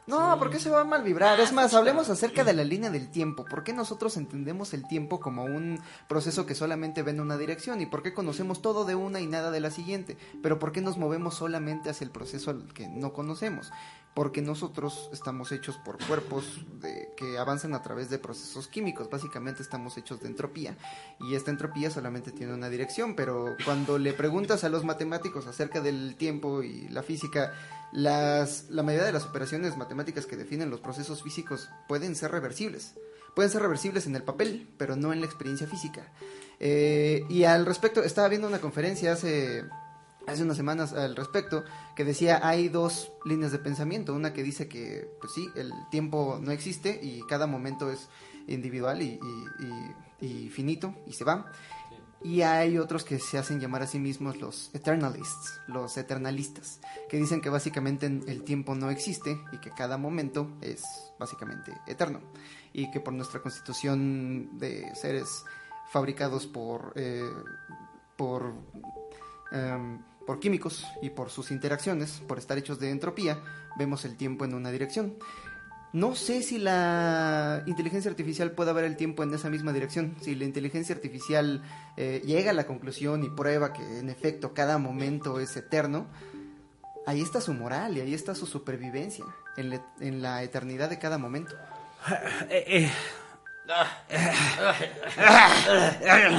No, 0.07 0.39
¿por 0.39 0.51
qué 0.51 0.59
se 0.59 0.69
va 0.69 0.83
a 0.83 0.85
mal 0.85 1.03
vibrar? 1.03 1.41
Es 1.41 1.53
más, 1.53 1.73
hablemos 1.73 2.11
acerca 2.11 2.45
de 2.45 2.53
la 2.53 2.63
línea 2.63 2.91
del 2.91 3.11
tiempo. 3.11 3.47
¿Por 3.47 3.65
qué 3.65 3.73
nosotros 3.73 4.19
entendemos 4.19 4.75
el 4.75 4.87
tiempo 4.87 5.19
como 5.19 5.45
un 5.45 5.81
proceso 6.09 6.45
que 6.45 6.55
solamente 6.55 7.03
ve 7.03 7.13
en 7.13 7.21
una 7.21 7.39
dirección? 7.39 7.81
¿Y 7.81 7.87
por 7.87 8.03
qué 8.03 8.13
conocemos 8.13 8.61
todo 8.61 8.85
de 8.85 8.95
una 8.95 9.21
y 9.21 9.27
nada 9.27 9.51
de 9.51 9.61
la 9.61 9.71
siguiente? 9.71 10.19
Pero 10.43 10.59
¿por 10.59 10.73
qué 10.73 10.83
nos 10.83 10.99
movemos 10.99 11.37
solamente 11.37 11.89
hacia 11.89 12.05
el 12.05 12.11
proceso 12.11 12.51
al 12.51 12.67
que 12.75 12.87
no 12.87 13.15
conocemos? 13.15 13.73
Porque 14.15 14.43
nosotros 14.43 15.11
estamos 15.13 15.51
hechos 15.51 15.77
por 15.85 15.99
cuerpos 16.07 16.65
de- 16.81 17.09
que 17.17 17.37
avanzan 17.37 17.75
a 17.75 17.83
través 17.83 18.11
de 18.11 18.19
procesos 18.19 18.69
químicos. 18.69 19.11
Básicamente 19.11 19.63
estamos 19.63 19.99
hechos 19.99 20.21
de 20.21 20.29
entropía. 20.29 20.77
Y 21.19 21.35
esta 21.35 21.51
entropía 21.51 21.91
solamente 21.91 22.31
tiene 22.31 22.55
una 22.55 22.71
dirección. 22.71 23.17
Pero 23.17 23.57
cuando 23.65 23.99
le 23.99 24.13
preguntas 24.13 24.63
a 24.63 24.69
los 24.69 24.85
matemáticos 24.85 25.47
acerca 25.49 25.81
del 25.81 26.15
tiempo 26.17 26.63
y 26.63 26.89
la 26.91 27.03
física, 27.03 27.53
las, 27.93 28.71
la 28.71 28.85
mayoría 28.85 29.07
de 29.07 29.13
las 29.13 29.25
operaciones 29.25 29.77
matemáticas 29.77 30.27
que 30.27 30.37
definen 30.37 30.71
los 30.71 30.81
procesos 30.81 31.23
físicos 31.23 31.69
pueden 31.89 32.15
ser 32.15 32.31
reversibles. 32.31 32.95
Pueden 33.35 33.51
ser 33.51 33.63
reversibles 33.63 34.07
en 34.07 34.15
el 34.15 34.23
papel, 34.23 34.69
pero 34.79 34.95
no 34.95 35.13
en 35.13 35.19
la 35.21 35.27
experiencia 35.27 35.67
física. 35.67 36.13
Eh, 36.61 37.25
y 37.29 37.43
al 37.43 37.67
respecto, 37.67 38.05
estaba 38.05 38.29
viendo 38.29 38.47
una 38.47 38.61
conferencia 38.61 39.13
hace, 39.13 39.65
hace 40.27 40.43
unas 40.43 40.57
semanas 40.57 40.93
al 40.93 41.17
respecto 41.17 41.65
que 41.97 42.05
decía 42.05 42.41
hay 42.47 42.69
dos 42.69 43.13
líneas 43.25 43.53
de 43.53 43.59
pensamiento. 43.59 44.15
Una 44.15 44.33
que 44.33 44.43
dice 44.43 44.69
que, 44.69 45.09
pues 45.21 45.33
sí, 45.35 45.49
el 45.57 45.73
tiempo 45.91 46.39
no 46.41 46.51
existe 46.53 46.99
y 47.03 47.23
cada 47.29 47.47
momento 47.47 47.91
es 47.91 48.09
individual 48.47 49.03
y, 49.03 49.19
y- 49.61 49.65
y- 49.65 50.45
y 50.45 50.49
finito 50.49 50.95
y 51.07 51.13
se 51.13 51.25
va. 51.25 51.51
Y 52.23 52.41
hay 52.41 52.79
otros 52.79 53.05
que 53.05 53.19
se 53.19 53.37
hacen 53.37 53.61
llamar 53.61 53.83
a 53.83 53.87
sí 53.87 53.99
mismos 53.99 54.39
los 54.39 54.71
eternalists, 54.75 55.61
los 55.67 55.99
eternalistas, 55.99 56.81
que 57.11 57.19
dicen 57.19 57.43
que 57.43 57.51
básicamente 57.51 58.07
el 58.07 58.43
tiempo 58.45 58.75
no 58.75 58.89
existe 58.89 59.39
y 59.53 59.59
que 59.59 59.71
cada 59.73 59.99
momento 59.99 60.57
es 60.63 60.83
básicamente 61.19 61.75
eterno. 61.87 62.21
Y 62.73 62.91
que 62.91 63.01
por 63.01 63.13
nuestra 63.13 63.43
constitución 63.43 64.59
de 64.59 64.91
seres 64.95 65.45
fabricados 65.91 66.47
por, 66.47 66.93
eh, 66.97 67.29
por, 68.17 68.55
em, 69.53 69.99
por 70.27 70.41
químicos 70.41 70.87
y 71.03 71.11
por 71.11 71.31
sus 71.31 71.51
interacciones, 71.51 72.23
por 72.27 72.39
estar 72.39 72.57
hechos 72.59 72.79
de 72.79 72.91
entropía, 72.91 73.41
vemos 73.77 74.05
el 74.05 74.17
tiempo 74.17 74.45
en 74.45 74.55
una 74.55 74.71
dirección. 74.71 75.15
No 75.93 76.17
sé 76.17 76.43
si 76.43 76.59
la 76.59 77.63
inteligencia 77.67 78.11
artificial 78.11 78.51
pueda 78.51 78.73
ver 78.73 78.85
el 78.85 78.97
tiempo 78.97 79.23
en 79.23 79.33
esa 79.33 79.49
misma 79.49 79.73
dirección. 79.73 80.17
Si 80.21 80.35
la 80.35 80.45
inteligencia 80.45 80.93
artificial 80.95 81.63
eh, 81.97 82.21
llega 82.25 82.51
a 82.51 82.55
la 82.55 82.67
conclusión 82.67 83.23
y 83.23 83.31
prueba 83.31 83.73
que 83.73 84.01
en 84.01 84.11
efecto 84.11 84.55
cada 84.55 84.77
momento 84.79 85.39
es 85.39 85.57
eterno, 85.57 86.07
ahí 87.07 87.21
está 87.23 87.41
su 87.41 87.53
moral 87.55 87.97
y 87.97 88.01
ahí 88.01 88.13
está 88.13 88.35
su 88.35 88.47
supervivencia, 88.47 89.25
en, 89.57 90.21
la- 90.21 90.43
eternidad 90.43 90.91
de 90.91 90.99
cada 90.99 91.17
momento. 91.19 91.55
Eh, 92.51 92.91
Dile 93.65 93.87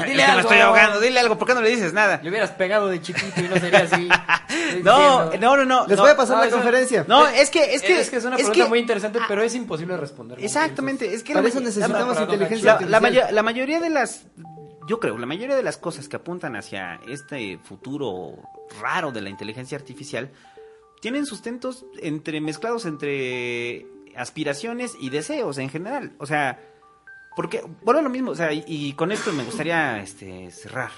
Dile 0.05 0.15
me 0.15 0.23
algo. 0.23 0.39
estoy 0.41 0.57
ahogando, 0.59 0.99
dile 0.99 1.19
algo, 1.19 1.37
¿por 1.37 1.47
qué 1.47 1.53
no 1.55 1.61
le 1.61 1.69
dices 1.69 1.93
nada? 1.93 2.19
Le 2.21 2.29
hubieras 2.29 2.51
pegado 2.51 2.87
de 2.87 3.01
chiquito 3.01 3.41
y 3.41 3.47
no 3.47 3.55
sería 3.57 3.79
así. 3.79 4.07
No, 4.83 5.25
diciendo. 5.29 5.37
no, 5.39 5.57
no, 5.57 5.65
no. 5.65 5.87
Les 5.87 5.97
no. 5.97 6.03
voy 6.03 6.11
a 6.11 6.17
pasar 6.17 6.37
no, 6.37 6.45
la 6.45 6.51
conferencia. 6.51 7.05
No, 7.07 7.27
es 7.27 7.49
que, 7.49 7.73
es 7.75 7.81
que, 7.81 7.99
es 7.99 8.09
que 8.09 8.17
es 8.17 8.25
una 8.25 8.35
es 8.35 8.43
pregunta 8.43 8.63
que- 8.63 8.69
muy 8.69 8.79
interesante, 8.79 9.19
pero 9.27 9.41
es 9.43 9.53
imposible 9.55 9.97
responder. 9.97 10.39
Exactamente, 10.43 11.13
es 11.13 11.23
que 11.23 11.33
Para 11.33 11.43
la 11.43 11.49
eso 11.49 11.59
necesitamos 11.59 12.15
la- 12.15 12.23
inteligencia 12.23 12.79
la, 12.81 12.99
la, 12.99 13.31
la 13.31 13.43
mayoría 13.43 13.79
de 13.79 13.89
las, 13.89 14.25
yo 14.87 14.99
creo, 14.99 15.17
la 15.17 15.25
mayoría 15.25 15.55
de 15.55 15.63
las 15.63 15.77
cosas 15.77 16.07
que 16.07 16.15
apuntan 16.15 16.55
hacia 16.55 16.99
este 17.07 17.57
futuro 17.63 18.35
raro 18.81 19.11
de 19.11 19.21
la 19.21 19.29
inteligencia 19.29 19.77
artificial 19.77 20.31
tienen 21.01 21.25
sustentos 21.25 21.85
entre 22.01 22.39
mezclados 22.39 22.85
entre 22.85 23.85
aspiraciones 24.15 24.93
y 25.01 25.09
deseos 25.09 25.57
en 25.57 25.69
general. 25.69 26.13
O 26.19 26.25
sea, 26.25 26.59
porque, 27.35 27.63
bueno, 27.83 28.01
lo 28.01 28.09
mismo, 28.09 28.31
o 28.31 28.35
sea, 28.35 28.51
y, 28.53 28.63
y 28.67 28.93
con 28.93 29.11
esto 29.11 29.31
me 29.33 29.43
gustaría 29.43 29.99
este, 30.01 30.49
cerrar. 30.51 30.91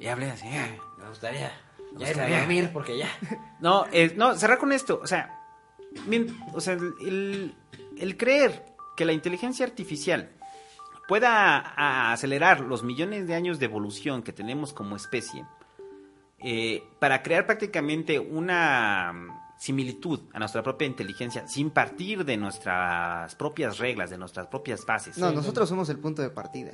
Y 0.00 0.06
hablé 0.08 0.30
así. 0.30 0.46
eh. 0.48 0.78
Me 0.98 1.08
gustaría. 1.08 1.52
Me 1.92 2.00
Ya 2.00 2.06
gustaría. 2.08 2.38
dormir 2.40 2.70
porque 2.72 2.98
ya. 2.98 3.08
No, 3.60 3.86
eh, 3.92 4.12
no, 4.16 4.34
cerrar 4.36 4.58
con 4.58 4.72
esto. 4.72 5.00
O 5.02 5.06
sea, 5.06 5.38
o 6.52 6.60
sea, 6.60 6.74
el, 6.74 7.54
el 7.98 8.16
creer 8.16 8.64
que 8.96 9.04
la 9.04 9.12
inteligencia 9.12 9.64
artificial 9.66 10.30
pueda 11.08 11.58
a- 11.58 12.12
acelerar 12.12 12.60
los 12.60 12.82
millones 12.82 13.26
de 13.26 13.34
años 13.34 13.58
de 13.58 13.66
evolución 13.66 14.22
que 14.22 14.32
tenemos 14.32 14.72
como 14.72 14.96
especie 14.96 15.44
eh, 16.38 16.82
para 16.98 17.22
crear 17.22 17.46
prácticamente 17.46 18.18
una 18.18 19.41
similitud 19.62 20.18
a 20.32 20.40
nuestra 20.40 20.60
propia 20.60 20.86
inteligencia 20.86 21.46
sin 21.46 21.70
partir 21.70 22.24
de 22.24 22.36
nuestras 22.36 23.32
propias 23.36 23.78
reglas, 23.78 24.10
de 24.10 24.18
nuestras 24.18 24.48
propias 24.48 24.84
bases. 24.84 25.16
No, 25.18 25.30
nosotros 25.30 25.68
somos 25.68 25.88
el 25.88 25.98
punto 26.00 26.20
de 26.20 26.30
partida. 26.30 26.72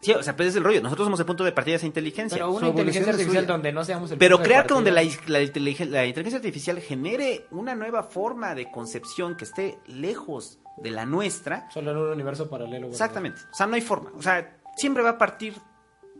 Sí, 0.00 0.10
o 0.12 0.20
sea, 0.22 0.34
pues 0.34 0.48
es 0.48 0.56
el 0.56 0.64
rollo. 0.64 0.82
Nosotros 0.82 1.06
somos 1.06 1.20
el 1.20 1.26
punto 1.26 1.44
de 1.44 1.52
partida 1.52 1.74
de 1.74 1.76
esa 1.76 1.86
inteligencia. 1.86 2.38
Pero 2.38 2.50
una 2.50 2.68
inteligencia 2.68 3.12
artificial 3.12 3.44
suya. 3.44 3.52
donde 3.52 3.72
no 3.72 3.84
seamos 3.84 4.10
el 4.10 4.18
Pero 4.18 4.36
punto 4.36 4.42
de 4.42 4.48
crear 4.48 4.66
que 4.66 4.74
donde 4.74 4.90
la, 4.90 5.02
la 5.28 5.40
inteligen- 5.42 5.90
la 5.90 6.04
inteligencia 6.06 6.38
artificial 6.38 6.80
genere 6.80 7.46
una 7.52 7.76
nueva 7.76 8.02
forma 8.02 8.56
de 8.56 8.68
concepción 8.72 9.36
que 9.36 9.44
esté 9.44 9.78
lejos 9.86 10.58
de 10.78 10.90
la 10.90 11.06
nuestra, 11.06 11.70
Solo 11.70 11.92
en 11.92 11.96
un 11.98 12.08
universo 12.10 12.50
paralelo. 12.50 12.88
¿verdad? 12.88 12.90
exactamente. 12.90 13.40
O 13.52 13.54
sea, 13.54 13.66
no 13.68 13.76
hay 13.76 13.80
forma. 13.80 14.10
O 14.18 14.22
sea, 14.22 14.58
siempre 14.76 15.04
va 15.04 15.10
a 15.10 15.18
partir 15.18 15.54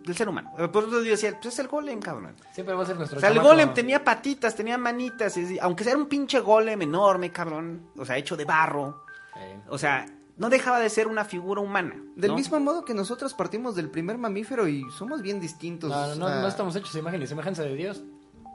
del 0.06 0.16
ser 0.16 0.28
humano. 0.28 0.52
Por 0.72 0.84
eso 0.84 1.02
yo 1.02 1.10
decía, 1.10 1.38
pues 1.40 1.52
es 1.54 1.58
el 1.58 1.68
golem, 1.68 2.00
cabrón. 2.00 2.34
Siempre 2.52 2.74
va 2.74 2.84
a 2.84 2.86
ser 2.86 2.96
nuestro 2.96 3.18
O 3.18 3.20
sea, 3.20 3.28
el 3.30 3.40
golem 3.40 3.74
tenía 3.74 4.02
patitas, 4.04 4.54
tenía 4.54 4.78
manitas, 4.78 5.36
aunque 5.60 5.84
sea 5.84 5.96
un 5.96 6.06
pinche 6.06 6.40
golem 6.40 6.80
enorme, 6.80 7.30
cabrón, 7.32 7.90
o 7.98 8.04
sea, 8.04 8.16
hecho 8.16 8.36
de 8.36 8.44
barro, 8.44 9.02
Eh, 9.38 9.60
o 9.68 9.76
sea, 9.76 10.06
no 10.38 10.48
dejaba 10.48 10.78
de 10.80 10.88
ser 10.88 11.08
una 11.08 11.24
figura 11.24 11.60
humana. 11.60 11.94
Del 12.14 12.30
¿no? 12.30 12.36
mismo 12.36 12.58
modo 12.60 12.84
que 12.84 12.94
nosotros 12.94 13.34
partimos 13.34 13.74
del 13.74 13.90
primer 13.90 14.16
mamífero 14.16 14.66
y 14.68 14.82
somos 14.96 15.20
bien 15.22 15.40
distintos. 15.40 15.90
no, 15.90 16.06
no, 16.08 16.14
no, 16.14 16.26
a- 16.28 16.40
no 16.40 16.48
estamos 16.48 16.74
hechos 16.76 16.94
a 16.94 16.98
imagen 17.00 17.20
y 17.22 17.26
semejanza 17.26 17.62
de 17.62 17.74
Dios. 17.74 18.02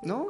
¿No? 0.03 0.25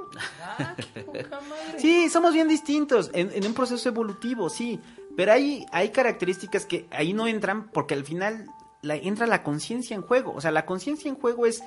Ah, 0.59 0.75
qué 0.93 1.01
poca 1.03 1.39
madre. 1.49 1.79
Sí, 1.79 2.09
somos 2.09 2.33
bien 2.33 2.47
distintos 2.49 3.09
en, 3.13 3.31
en 3.31 3.45
un 3.45 3.53
proceso 3.53 3.87
evolutivo, 3.87 4.49
sí. 4.49 4.79
Pero 5.15 5.31
hay, 5.33 5.65
hay 5.71 5.89
características 5.91 6.65
que 6.65 6.87
ahí 6.91 7.13
no 7.13 7.27
entran 7.27 7.69
porque 7.71 7.93
al 7.93 8.03
final 8.03 8.47
la, 8.81 8.95
entra 8.95 9.27
la 9.27 9.43
conciencia 9.43 9.95
en 9.95 10.01
juego. 10.01 10.33
O 10.33 10.41
sea, 10.41 10.51
la 10.51 10.65
conciencia 10.65 11.09
en 11.09 11.15
juego 11.15 11.45
es... 11.45 11.63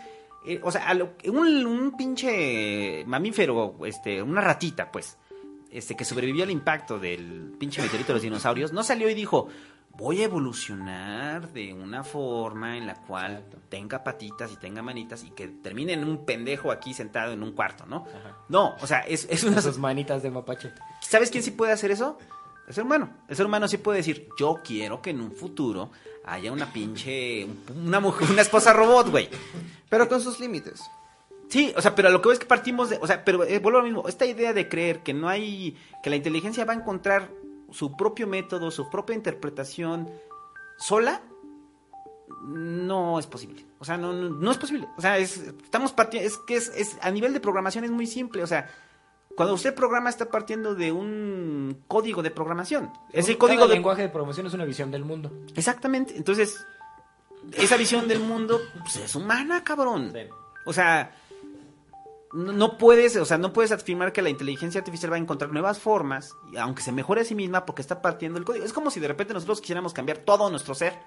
eh, 0.47 0.61
o 0.62 0.70
sea, 0.70 0.89
a 0.89 0.95
lo- 0.95 1.12
un, 1.27 1.66
un 1.66 1.97
pinche 1.97 3.05
mamífero, 3.07 3.77
este, 3.86 4.23
una 4.23 4.41
ratita, 4.41 4.91
pues, 4.91 5.16
este, 5.70 5.97
que 5.97 6.05
sobrevivió 6.05 6.45
al 6.45 6.51
impacto 6.51 6.99
del 6.99 7.55
pinche 7.59 7.82
meteorito 7.82 8.09
de 8.09 8.15
los 8.15 8.23
dinosaurios, 8.23 8.73
no 8.73 8.82
salió 8.85 9.09
y 9.11 9.15
dijo, 9.15 9.49
voy 9.97 10.23
a 10.23 10.24
evolucionar 10.24 11.53
de 11.53 11.73
una 11.73 12.03
forma 12.05 12.77
en 12.77 12.86
la 12.86 12.95
cual 12.95 13.32
Exacto. 13.32 13.59
tenga 13.69 14.03
patitas 14.05 14.53
y 14.53 14.57
tenga 14.57 14.82
manitas 14.82 15.24
y 15.24 15.31
que 15.31 15.49
termine 15.49 15.93
en 15.93 16.05
un 16.05 16.24
pendejo 16.24 16.70
aquí 16.70 16.95
sentado 16.95 17.32
en 17.32 17.43
un 17.43 17.53
cuarto, 17.53 17.86
¿no? 17.86 18.05
Ajá. 18.09 18.36
No, 18.49 18.74
o 18.81 18.86
sea, 18.86 19.01
es, 19.01 19.27
es 19.31 19.45
una... 19.45 19.61
Sus 19.61 19.78
manitas 19.78 20.23
de 20.23 20.31
mapache. 20.31 20.73
¿Sabes 21.01 21.31
quién 21.31 21.43
sí 21.43 21.51
puede 21.53 21.73
hacer 21.73 21.91
eso? 21.91 22.19
El 22.66 22.74
ser 22.74 22.85
humano. 22.85 23.11
El 23.28 23.36
ser 23.36 23.47
humano 23.47 23.69
sí 23.69 23.77
puede 23.78 23.99
decir, 23.99 24.28
yo 24.39 24.61
quiero 24.65 25.03
que 25.03 25.11
en 25.11 25.20
un 25.20 25.32
futuro 25.32 25.91
haya 26.24 26.52
una 26.52 26.72
pinche, 26.72 27.46
una 27.84 28.01
mujer, 28.01 28.30
una 28.30 28.42
esposa 28.42 28.72
robot, 28.72 29.10
güey. 29.10 29.28
Pero 29.88 30.09
con 30.09 30.20
sus 30.20 30.40
límites. 30.40 30.82
Sí, 31.48 31.72
o 31.76 31.82
sea, 31.82 31.94
pero 31.94 32.09
a 32.09 32.10
lo 32.10 32.20
que 32.20 32.28
veo 32.28 32.32
es 32.32 32.38
que 32.38 32.46
partimos 32.46 32.90
de, 32.90 32.98
o 33.01 33.06
sea, 33.06 33.24
pero 33.24 33.44
eh, 33.44 33.59
vuelvo 33.59 33.78
a 33.78 33.82
lo 33.82 33.86
mismo, 33.86 34.09
esta 34.09 34.26
idea 34.26 34.52
de 34.52 34.68
creer 34.68 35.02
que 35.02 35.12
no 35.14 35.28
hay, 35.28 35.76
que 36.02 36.10
la 36.10 36.16
inteligencia 36.16 36.64
va 36.64 36.72
a 36.72 36.76
encontrar 36.76 37.30
su 37.70 37.96
propio 37.96 38.26
método, 38.26 38.70
su 38.70 38.88
propia 38.88 39.14
interpretación 39.14 40.10
sola, 40.78 41.22
no 42.42 43.18
es 43.18 43.26
posible. 43.26 43.64
O 43.78 43.84
sea, 43.84 43.96
no, 43.98 44.12
no, 44.12 44.30
no 44.30 44.51
es 44.51 44.59
posible. 44.59 44.88
O 44.96 45.01
sea, 45.01 45.18
es, 45.18 45.38
estamos 45.62 45.92
partiendo, 45.92 46.26
es 46.26 46.38
que 46.38 46.56
es, 46.56 46.68
es, 46.74 46.96
a 47.02 47.10
nivel 47.10 47.32
de 47.32 47.40
programación 47.40 47.84
es 47.84 47.90
muy 47.90 48.06
simple, 48.06 48.42
o 48.42 48.46
sea, 48.46 48.70
cuando 49.36 49.55
usted 49.55 49.74
programa 49.74 50.11
está 50.11 50.27
partiendo 50.27 50.74
de 50.74 50.93
un 50.93 51.82
código 51.89 52.23
de 52.23 52.31
programación. 52.31 52.93
Ese 53.12 53.36
Cada 53.36 53.39
código 53.39 53.69
de 53.69 53.74
lenguaje 53.74 54.02
de 54.02 54.09
programación 54.09 54.47
es 54.47 54.55
una 54.55 54.65
visión 54.65 54.90
del 54.90 55.05
mundo. 55.05 55.32
Exactamente. 55.56 56.16
Entonces, 56.16 56.65
esa 57.52 57.77
visión 57.77 58.06
del 58.09 58.20
mundo 58.20 58.61
pues, 58.82 58.97
es 58.97 59.15
humana, 59.15 59.65
cabrón. 59.65 60.12
Sí. 60.15 60.20
O 60.66 60.73
sea, 60.73 61.12
no, 62.32 62.78
puedes, 62.78 63.16
o 63.16 63.24
sea, 63.24 63.39
no 63.39 63.52
puedes 63.52 63.73
afirmar 63.73 64.12
que 64.12 64.23
la 64.23 64.31
inteligencia 64.31 64.81
artificial 64.81 65.12
va 65.12 65.16
a 65.16 65.20
encontrar 65.20 65.52
nuevas 65.52 65.78
formas, 65.78 66.35
aunque 66.59 66.82
se 66.82 66.93
mejore 66.93 67.20
a 67.20 67.24
sí 67.24 67.35
misma, 67.35 67.66
porque 67.66 67.82
está 67.82 68.02
partiendo 68.02 68.39
del 68.39 68.44
código. 68.44 68.65
Es 68.65 68.73
como 68.73 68.90
si 68.90 69.01
de 69.01 69.09
repente 69.09 69.35
nosotros 69.35 69.61
quisiéramos 69.61 69.93
cambiar 69.93 70.19
todo 70.19 70.51
nuestro 70.51 70.74
ser, 70.74 70.98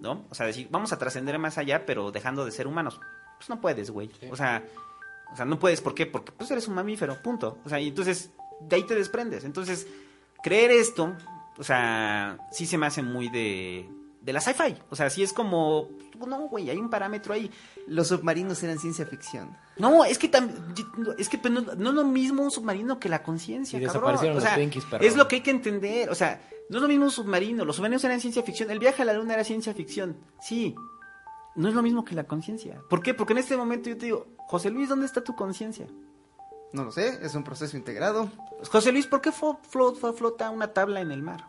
¿no? 0.00 0.24
O 0.30 0.34
sea, 0.34 0.46
decir, 0.46 0.68
vamos 0.70 0.92
a 0.92 0.98
trascender 0.98 1.38
más 1.38 1.58
allá, 1.58 1.84
pero 1.86 2.12
dejando 2.12 2.44
de 2.44 2.52
ser 2.52 2.66
humanos. 2.66 3.00
Pues 3.38 3.48
no 3.50 3.60
puedes, 3.60 3.90
güey. 3.90 4.10
Sí. 4.20 4.28
O 4.30 4.36
sea, 4.36 4.64
o 5.32 5.36
sea, 5.36 5.44
no 5.44 5.58
puedes, 5.58 5.80
¿por 5.80 5.94
qué? 5.94 6.06
Porque 6.06 6.32
pues 6.32 6.50
eres 6.50 6.66
un 6.68 6.74
mamífero, 6.74 7.20
punto. 7.22 7.58
O 7.64 7.68
sea, 7.68 7.80
y 7.80 7.88
entonces 7.88 8.30
de 8.60 8.76
ahí 8.76 8.82
te 8.84 8.94
desprendes. 8.94 9.44
Entonces, 9.44 9.86
creer 10.42 10.70
esto, 10.70 11.14
o 11.58 11.64
sea, 11.64 12.38
sí 12.52 12.66
se 12.66 12.76
me 12.78 12.86
hace 12.86 13.02
muy 13.02 13.28
de, 13.28 13.88
de 14.22 14.32
la 14.32 14.40
sci-fi. 14.40 14.76
O 14.90 14.96
sea, 14.96 15.08
sí 15.10 15.22
es 15.22 15.32
como, 15.32 15.88
no, 16.26 16.48
güey, 16.48 16.68
hay 16.70 16.76
un 16.78 16.90
parámetro 16.90 17.32
ahí. 17.34 17.50
Los 17.86 18.08
submarinos 18.08 18.62
eran 18.62 18.78
ciencia 18.78 19.06
ficción. 19.06 19.56
No, 19.76 20.04
es 20.04 20.18
que 20.18 20.30
tam- 20.30 20.50
es 21.18 21.28
que 21.28 21.38
pues, 21.38 21.52
no, 21.52 21.60
no 21.62 21.88
es 21.90 21.94
lo 21.94 22.04
mismo 22.04 22.42
un 22.42 22.50
submarino 22.50 22.98
que 22.98 23.08
la 23.08 23.22
conciencia, 23.22 23.78
Y 23.78 23.82
cabrón. 23.84 24.02
desaparecieron 24.02 24.36
O 24.36 24.40
los 24.40 24.44
sea, 24.44 24.54
Twinkies, 24.56 24.84
perro. 24.84 25.04
es 25.04 25.16
lo 25.16 25.26
que 25.28 25.36
hay 25.36 25.42
que 25.42 25.50
entender, 25.50 26.10
o 26.10 26.14
sea, 26.14 26.40
no 26.68 26.76
es 26.76 26.82
lo 26.82 26.88
mismo 26.88 27.06
un 27.06 27.10
submarino, 27.10 27.64
los 27.64 27.76
submarinos 27.76 28.04
eran 28.04 28.20
ciencia 28.20 28.42
ficción, 28.42 28.70
el 28.70 28.78
viaje 28.78 29.02
a 29.02 29.04
la 29.06 29.12
luna 29.14 29.34
era 29.34 29.42
ciencia 29.44 29.72
ficción, 29.74 30.16
sí, 30.40 30.74
no 31.56 31.68
es 31.68 31.74
lo 31.74 31.82
mismo 31.82 32.04
que 32.04 32.14
la 32.14 32.24
conciencia. 32.24 32.80
¿Por 32.88 33.02
qué? 33.02 33.12
Porque 33.14 33.32
en 33.32 33.38
este 33.38 33.56
momento 33.56 33.88
yo 33.88 33.96
te 33.96 34.04
digo, 34.06 34.26
José 34.50 34.70
Luis, 34.70 34.88
¿dónde 34.88 35.06
está 35.06 35.22
tu 35.22 35.36
conciencia? 35.36 35.86
No 36.72 36.84
lo 36.84 36.90
sé, 36.92 37.18
es 37.24 37.34
un 37.34 37.44
proceso 37.44 37.76
integrado 37.76 38.28
José 38.70 38.90
Luis, 38.92 39.06
¿por 39.06 39.20
qué 39.20 39.30
flota 39.32 40.50
una 40.50 40.72
tabla 40.72 41.00
en 41.00 41.10
el 41.12 41.22
mar? 41.22 41.46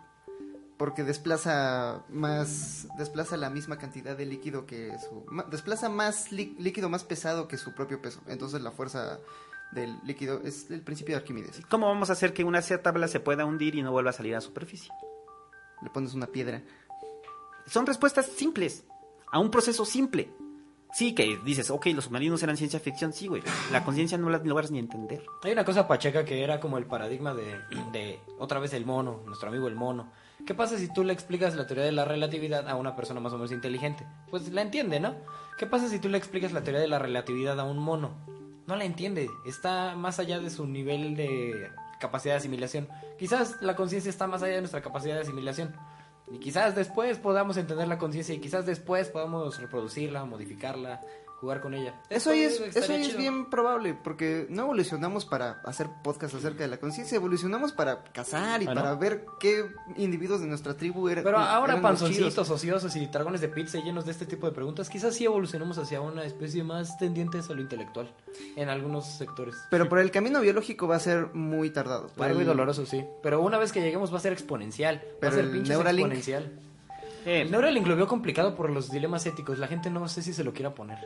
porque 0.78 1.04
desplaza 1.04 2.04
más 2.10 2.88
desplaza 2.98 3.38
la 3.38 3.52
misma 3.52 3.78
cantidad 3.78 4.18
de 4.18 4.26
líquido 4.26 4.66
que 4.66 4.98
su 4.98 5.24
desplaza 5.52 5.90
más 5.90 6.32
lí- 6.32 6.56
líquido 6.58 6.90
más 6.90 7.04
pesado 7.04 7.48
que 7.48 7.58
su 7.58 7.76
propio 7.76 8.02
peso. 8.02 8.20
Entonces 8.26 8.62
la 8.64 8.72
fuerza 8.72 9.20
del 9.74 10.00
líquido 10.04 10.42
es 10.44 10.72
el 10.72 10.82
principio 10.82 11.14
de 11.14 11.22
Arquímedes. 11.22 11.62
¿Cómo 11.70 11.86
vamos 11.88 12.10
a 12.10 12.14
hacer 12.14 12.34
que 12.34 12.44
una 12.44 12.64
tabla 12.64 13.08
se 13.08 13.20
pueda 13.20 13.46
hundir 13.46 13.76
y 13.76 13.84
no 13.84 13.92
vuelva 13.92 14.10
a 14.10 14.14
salir 14.14 14.36
a 14.36 14.42
superficie? 14.42 14.92
Le 15.84 15.92
pones 15.92 16.16
una 16.16 16.26
piedra. 16.26 16.64
Son 17.68 17.86
respuestas 17.86 18.26
simples 18.26 18.84
a 19.32 19.38
un 19.38 19.52
proceso 19.52 19.86
simple. 19.86 20.34
Sí, 20.94 21.16
que 21.16 21.40
dices, 21.46 21.72
ok, 21.72 21.88
los 21.88 22.06
submarinos 22.06 22.44
eran 22.44 22.58
ciencia 22.58 22.80
ficción, 22.80 23.14
sí, 23.14 23.28
güey. 23.28 23.42
La 23.72 23.84
conciencia 23.84 24.18
no 24.18 24.30
la 24.30 24.40
logras 24.40 24.72
ni 24.72 24.80
entender. 24.80 25.24
Hay 25.44 25.54
una 25.54 25.64
cosa 25.64 25.88
pacheca 25.88 26.26
que 26.26 26.44
era 26.44 26.60
como 26.60 26.78
el 26.78 26.86
paradigma 26.86 27.34
de, 27.34 27.60
de 27.94 28.20
otra 28.40 28.60
vez 28.60 28.74
el 28.74 28.86
mono, 28.86 29.22
nuestro 29.26 29.50
amigo 29.50 29.68
el 29.68 29.76
mono. 29.76 30.12
¿Qué 30.46 30.54
pasa 30.54 30.78
si 30.78 30.92
tú 30.92 31.04
le 31.04 31.14
explicas 31.14 31.56
la 31.56 31.68
teoría 31.68 31.86
de 31.86 31.92
la 31.92 32.04
relatividad 32.04 32.68
a 32.68 32.76
una 32.76 32.96
persona 32.96 33.20
más 33.20 33.32
o 33.32 33.38
menos 33.38 33.52
inteligente? 33.52 34.06
Pues 34.30 34.52
la 34.52 34.62
entiende, 34.62 35.00
¿no? 35.00 35.16
¿Qué 35.58 35.66
pasa 35.66 35.88
si 35.88 36.00
tú 36.00 36.10
le 36.10 36.18
explicas 36.18 36.52
la 36.52 36.64
teoría 36.64 36.82
de 36.82 36.88
la 36.88 37.00
relatividad 37.00 37.60
a 37.60 37.64
un 37.64 37.78
mono? 37.78 38.26
No 38.68 38.76
la 38.76 38.84
entiende, 38.84 39.30
está 39.46 39.96
más 39.96 40.20
allá 40.20 40.40
de 40.40 40.50
su 40.50 40.66
nivel 40.66 41.16
de 41.16 41.70
capacidad 42.00 42.34
de 42.34 42.40
asimilación. 42.40 42.90
Quizás 43.18 43.62
la 43.62 43.76
conciencia 43.76 44.10
está 44.10 44.28
más 44.28 44.44
allá 44.44 44.56
de 44.56 44.62
nuestra 44.62 44.82
capacidad 44.82 45.16
de 45.16 45.22
asimilación. 45.22 45.74
Y 46.30 46.40
quizás 46.40 46.76
después 46.76 47.18
podamos 47.18 47.58
entender 47.58 47.88
la 47.88 47.98
conciencia 47.98 48.36
y 48.36 48.40
quizás 48.40 48.66
después 48.66 49.10
podamos 49.10 49.60
reproducirla, 49.60 50.26
modificarla, 50.26 51.02
jugar 51.42 51.60
con 51.60 51.74
ella. 51.74 51.96
Eso 52.10 52.30
ahí 52.30 52.42
es, 52.42 52.60
eso 52.62 52.94
ahí 52.94 53.02
es 53.02 53.18
bien 53.18 53.50
probable, 53.50 53.94
porque 53.96 54.46
no 54.50 54.62
evolucionamos 54.62 55.26
para 55.26 55.60
hacer 55.66 55.88
podcast 56.04 56.36
acerca 56.36 56.64
de 56.64 56.70
la 56.70 56.78
conciencia, 56.78 57.16
evolucionamos 57.16 57.74
para 57.74 58.04
cazar 58.14 58.62
y 58.62 58.68
Ah, 58.68 58.74
¿no? 58.74 58.76
para 58.82 58.96
ver 58.96 59.26
qué 59.40 59.66
individuos 59.98 60.40
de 60.40 60.48
nuestra 60.48 60.76
tribu 60.78 61.10
eran. 61.10 61.24
Pero 61.24 61.40
ahora 61.40 61.74
eran 61.74 61.82
panzoncitos, 61.82 62.50
ociosos 62.50 62.96
y 62.96 63.08
dragones 63.08 63.42
de 63.42 63.48
pizza 63.50 63.80
llenos 63.80 64.06
de 64.06 64.12
este 64.12 64.26
tipo 64.28 64.46
de 64.48 64.54
preguntas, 64.54 64.88
quizás 64.90 65.16
sí 65.16 65.26
evolucionemos 65.26 65.78
hacia 65.80 66.00
una 66.00 66.24
especie 66.26 66.64
más 66.64 66.98
tendiente 67.00 67.40
hacia 67.40 67.56
lo 67.56 67.62
intelectual 67.62 68.14
en 68.56 68.70
algunos 68.70 69.08
sectores. 69.08 69.56
Pero 69.72 69.90
por 69.90 69.98
el 70.00 70.12
camino 70.12 70.40
biológico 70.42 70.88
va 70.88 70.98
a 70.98 71.00
ser 71.00 71.34
muy 71.34 71.72
tardado. 71.72 72.08
Por 72.10 72.20
Largo 72.28 72.38
y 72.40 72.42
el- 72.44 72.48
doloroso, 72.48 72.86
sí. 72.86 73.04
Pero 73.24 73.42
una 73.42 73.58
vez 73.58 73.72
que 73.72 73.82
lleguemos 73.82 74.14
va 74.14 74.18
a 74.18 74.22
ser 74.22 74.34
exponencial. 74.34 74.98
Va 74.98 75.18
Pero 75.22 75.32
a 75.32 75.36
ser 75.36 75.46
Neuralink- 75.52 75.94
exponencial. 76.02 76.52
Eh, 77.26 77.46
Neuralink 77.50 77.88
lo 77.88 77.96
veo 77.96 78.08
complicado 78.08 78.56
por 78.56 78.70
los 78.70 78.90
dilemas 78.92 79.26
éticos. 79.26 79.60
La 79.60 79.68
gente 79.68 79.90
no 79.90 80.08
sé 80.08 80.22
si 80.22 80.34
se 80.34 80.44
lo 80.44 80.54
quiera 80.54 80.74
poner. 80.74 81.00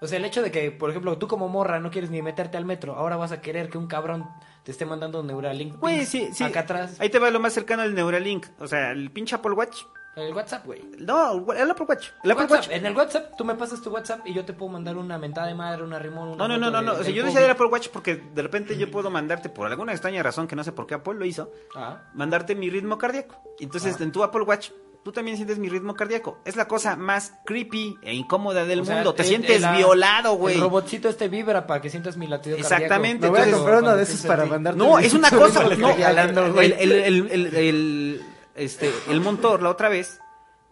O 0.00 0.06
sea, 0.06 0.18
el 0.18 0.24
hecho 0.24 0.42
de 0.42 0.50
que, 0.50 0.70
por 0.70 0.90
ejemplo, 0.90 1.16
tú 1.18 1.26
como 1.28 1.48
morra 1.48 1.78
no 1.80 1.90
quieres 1.90 2.10
ni 2.10 2.20
meterte 2.20 2.56
al 2.56 2.64
metro, 2.64 2.94
ahora 2.96 3.16
vas 3.16 3.32
a 3.32 3.40
querer 3.40 3.70
que 3.70 3.78
un 3.78 3.86
cabrón 3.86 4.28
te 4.64 4.72
esté 4.72 4.84
mandando 4.84 5.22
Neuralink. 5.22 5.78
Güey, 5.78 6.04
sí, 6.04 6.28
sí. 6.32 6.44
Acá 6.44 6.60
atrás. 6.60 6.96
Ahí 7.00 7.08
te 7.08 7.18
va 7.18 7.30
lo 7.30 7.40
más 7.40 7.52
cercano 7.52 7.82
al 7.82 7.94
Neuralink. 7.94 8.46
O 8.58 8.66
sea, 8.66 8.90
el 8.90 9.10
pinche 9.10 9.34
Apple 9.36 9.52
Watch. 9.52 9.82
El 10.16 10.32
WhatsApp, 10.32 10.64
güey. 10.64 10.80
No, 11.00 11.44
el 11.54 11.68
Apple 11.70 11.86
Watch. 11.88 12.10
El 12.22 12.30
Apple 12.30 12.44
WhatsApp, 12.44 12.50
Watch. 12.50 12.68
En 12.70 12.86
el 12.86 12.96
WhatsApp, 12.96 13.32
tú 13.36 13.44
me 13.44 13.56
pasas 13.56 13.82
tu 13.82 13.90
WhatsApp 13.90 14.20
y 14.24 14.32
yo 14.32 14.44
te 14.44 14.52
puedo 14.52 14.70
mandar 14.70 14.96
una 14.96 15.18
mentada 15.18 15.48
de 15.48 15.54
madre, 15.56 15.82
una 15.82 15.98
rimón, 15.98 16.28
una 16.28 16.36
No, 16.36 16.46
no, 16.46 16.56
no, 16.56 16.70
no, 16.70 16.82
no. 16.82 16.92
O 17.00 17.02
sea, 17.02 17.12
yo 17.12 17.24
decía 17.24 17.40
del 17.40 17.50
Apple 17.50 17.66
Watch 17.66 17.88
porque 17.88 18.14
de 18.32 18.42
repente 18.42 18.76
yo 18.78 18.88
puedo 18.92 19.10
mandarte, 19.10 19.48
por 19.48 19.66
alguna 19.66 19.90
extraña 19.90 20.22
razón 20.22 20.46
que 20.46 20.54
no 20.54 20.62
sé 20.62 20.70
por 20.70 20.86
qué 20.86 20.94
Apple 20.94 21.14
lo 21.14 21.24
hizo, 21.24 21.50
Ah. 21.74 22.02
mandarte 22.14 22.54
mi 22.54 22.70
ritmo 22.70 22.96
cardíaco. 22.96 23.42
Entonces, 23.58 24.00
en 24.00 24.12
tu 24.12 24.22
Apple 24.22 24.42
Watch, 24.42 24.70
tú 25.04 25.12
también 25.12 25.36
sientes 25.36 25.58
mi 25.58 25.68
ritmo 25.68 25.94
cardíaco. 25.94 26.38
Es 26.44 26.56
la 26.56 26.66
cosa 26.66 26.96
más 26.96 27.34
creepy 27.44 27.98
e 28.02 28.14
incómoda 28.14 28.64
del 28.64 28.80
O 28.80 28.84
sea, 28.84 28.96
mundo. 28.96 29.14
Te 29.14 29.22
el- 29.22 29.28
sientes 29.28 29.62
el- 29.62 29.76
violado, 29.76 30.34
güey. 30.34 30.54
El 30.56 30.62
robotcito 30.62 31.08
este 31.08 31.28
vibra 31.28 31.66
para 31.66 31.80
que 31.80 31.90
sientas 31.90 32.16
mi 32.16 32.26
latido 32.26 32.56
Exactamente, 32.56 33.26
Me 33.26 33.30
voy 33.30 33.40
a 33.40 33.52
comprar 33.52 33.74
uno 33.76 33.82
Cuando 33.82 33.96
de 33.96 34.02
esos 34.02 34.14
pienso 34.16 34.28
para 34.28 34.46
mandarte. 34.46 34.78
No, 34.78 34.98
es 34.98 35.12
una 35.14 35.30
cosa. 35.30 35.62
el- 35.64 35.78
No, 35.80 35.90
el- 35.90 36.72
el, 36.72 36.72
el, 36.72 36.92
el, 36.92 37.30
el, 37.30 37.54
el- 37.54 38.22
este, 38.56 38.90
el 39.10 39.20
montor, 39.20 39.62
la 39.62 39.70
otra 39.70 39.88
vez, 39.88 40.20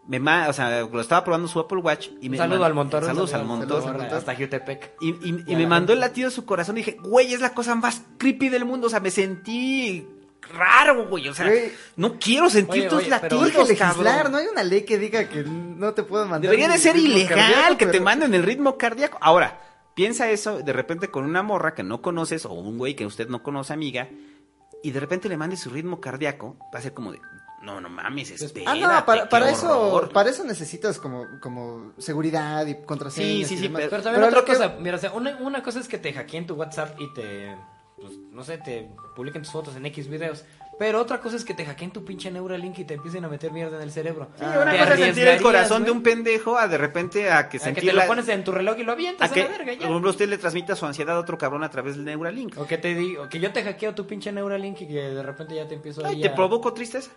me 0.07 0.19
ma- 0.19 0.49
o 0.49 0.53
sea, 0.53 0.81
lo 0.83 1.01
estaba 1.01 1.23
probando 1.25 1.47
su 1.47 1.61
Apple 1.61 1.79
Watch 1.79 2.09
y 2.21 2.29
me 2.29 2.37
saludo 2.37 2.65
al 2.65 2.75
montón. 2.75 3.05
Saludos 3.05 3.35
al 3.35 3.45
montón. 3.45 3.69
Saludos 3.69 3.87
al 3.87 3.97
montón. 3.99 4.19
Hasta 4.19 4.35
Jutepec. 4.35 4.93
Y, 5.01 5.11
y- 5.29 5.57
me 5.57 5.67
mandó 5.67 5.93
el 5.93 6.01
latido 6.01 6.29
de 6.31 6.35
su 6.35 6.45
corazón 6.45 6.77
y 6.79 6.81
dije, 6.81 6.97
güey, 7.03 7.33
es 7.35 7.41
la 7.41 7.55
cosa 7.55 7.75
más 7.75 8.03
creepy 8.19 8.49
del 8.49 8.65
mundo. 8.65 8.87
O 8.87 8.91
sea, 8.91 9.01
me 9.01 9.11
sentí 9.11 10.09
raro, 10.51 11.07
güey. 11.09 11.29
O 11.29 11.35
sea, 11.35 11.47
Güey. 11.47 11.73
no 11.97 12.19
quiero 12.19 12.51
sentir 12.51 12.83
Oye, 12.83 12.89
tus 12.89 12.99
oye, 12.99 13.09
pero- 13.21 13.37
latidos, 13.41 13.47
Urge 13.67 13.73
legislar, 13.75 14.17
cabrón. 14.17 14.33
no 14.33 14.39
hay 14.39 14.47
una 14.47 14.63
ley 14.65 14.83
que 14.83 14.99
diga 14.99 15.29
que 15.29 15.43
no 15.45 15.95
te 15.95 16.03
puedo 16.03 16.25
mandar. 16.25 16.43
Debería 16.43 16.69
de 16.69 16.79
ser 16.79 16.97
ilegal 16.97 17.39
cardíaco, 17.39 17.77
que 17.79 17.87
te 17.87 17.93
pero- 17.93 18.05
manden 18.05 18.35
el 18.35 18.43
ritmo 18.43 18.77
cardíaco. 18.77 19.19
Ahora, 19.21 19.61
piensa 19.95 20.31
eso 20.31 20.59
de 20.59 20.73
repente 20.73 21.09
con 21.09 21.25
una 21.25 21.43
morra 21.43 21.75
que 21.75 21.83
no 21.83 22.03
conoces 22.03 22.45
o 22.47 22.53
un 22.53 22.79
güey 22.79 22.95
que 22.97 23.07
usted 23.07 23.29
no 23.29 23.43
conoce, 23.43 23.73
amiga, 23.73 24.09
y 24.83 24.91
de 24.91 25.01
repente 25.01 25.29
le 25.29 25.37
mande 25.37 25.57
su 25.57 25.71
ritmo 25.71 26.01
cardíaco, 26.01 26.57
va 26.75 26.79
a 26.79 26.83
ser 26.83 26.93
como 26.93 27.13
de, 27.13 27.21
no, 27.63 27.81
no 27.81 27.89
mames, 27.89 28.31
espera. 28.33 28.73
Ah, 28.73 28.75
no, 28.75 29.07
para, 29.07 29.29
para 29.29 29.49
eso, 29.51 30.11
para 30.13 30.31
eso 30.31 30.43
necesitas 30.43 30.99
como, 30.99 31.25
como 31.41 31.93
seguridad 31.99 32.67
y 32.67 32.83
contraseñas. 32.85 33.29
Sí, 33.29 33.45
sí, 33.45 33.55
y 33.55 33.57
sí, 33.59 33.63
demás. 33.65 33.83
Pero 33.89 34.03
también 34.03 34.15
Pero 34.25 34.27
otra 34.41 34.41
que- 34.45 34.59
cosa, 34.59 34.77
mira, 34.81 34.97
o 34.97 34.99
sea, 34.99 35.13
una, 35.13 35.37
una 35.37 35.63
cosa 35.63 35.79
es 35.79 35.87
que 35.87 35.99
te 35.99 36.13
hackeen 36.13 36.47
tu 36.49 36.55
WhatsApp 36.55 37.01
y 37.01 37.13
te, 37.15 37.55
pues, 38.03 38.13
no 38.33 38.45
sé, 38.45 38.59
te 38.59 38.91
publiquen 39.17 39.43
tus 39.43 39.53
fotos 39.53 39.75
en 39.77 39.87
X 39.87 40.09
videos. 40.09 40.45
Pero 40.79 41.01
otra 41.01 41.21
cosa 41.21 41.37
es 41.37 41.45
que 41.45 41.55
te 41.55 41.65
hackeen 41.67 41.91
tu 41.93 42.05
pinche 42.05 42.31
Neuralink 42.31 42.79
y 42.81 42.85
te 42.85 42.95
empiecen 42.95 43.25
a 43.25 43.29
meter 43.29 43.53
mierda 43.53 43.77
en 43.77 43.83
el 43.83 43.93
cerebro. 43.93 44.29
Sí, 44.37 44.45
Ah, 44.45 44.59
una 44.63 44.73
cosa 44.77 44.95
es 44.95 45.01
sentir 45.01 45.29
el 45.29 45.41
corazón 45.43 45.85
de 45.85 45.91
güey, 45.91 45.97
un 45.99 46.03
pendejo 46.03 46.57
a 46.59 46.67
de 46.67 46.79
repente 46.79 47.31
a 47.31 47.49
que 47.49 47.59
a 47.59 47.61
que 47.61 47.65
sentir 47.67 47.85
te 47.85 47.93
lo 47.93 47.99
la- 47.99 48.07
pones 48.07 48.27
en 48.29 48.43
tu 48.43 48.53
reloj 48.53 48.79
y 48.79 48.83
lo 48.83 48.93
a 48.93 48.95
avientas 48.95 49.31
a, 49.31 49.35
que, 49.35 49.43
la 49.43 49.49
verga 49.49 49.73
por 49.73 49.81
ya. 49.81 49.87
ejemplo, 49.89 50.11
usted 50.11 50.29
le 50.29 50.39
transmita 50.39 50.75
su 50.75 50.87
ansiedad 50.87 51.17
a 51.17 51.21
otro 51.21 51.37
cabrón 51.39 51.63
a 51.63 51.71
través 51.71 51.97
del 51.97 52.07
Neuralink. 52.07 52.59
O 52.59 52.67
que 52.67 52.79
te 52.79 52.95
digo, 52.95 53.29
que 53.29 53.39
yo 53.39 53.53
te 53.53 53.63
hackeo 53.63 53.95
tu 53.95 54.07
pinche 54.07 54.33
Neuralink 54.33 54.81
y 54.81 54.89
que 54.89 54.95
de 54.95 55.23
repente 55.23 55.55
ya 55.55 55.69
te 55.69 55.75
empiezo 55.75 56.05
Ay, 56.05 56.17
ahí 56.17 56.23
te 56.23 56.29
a- 56.29 56.35
provoco 56.35 56.73
tristeza. 56.73 57.11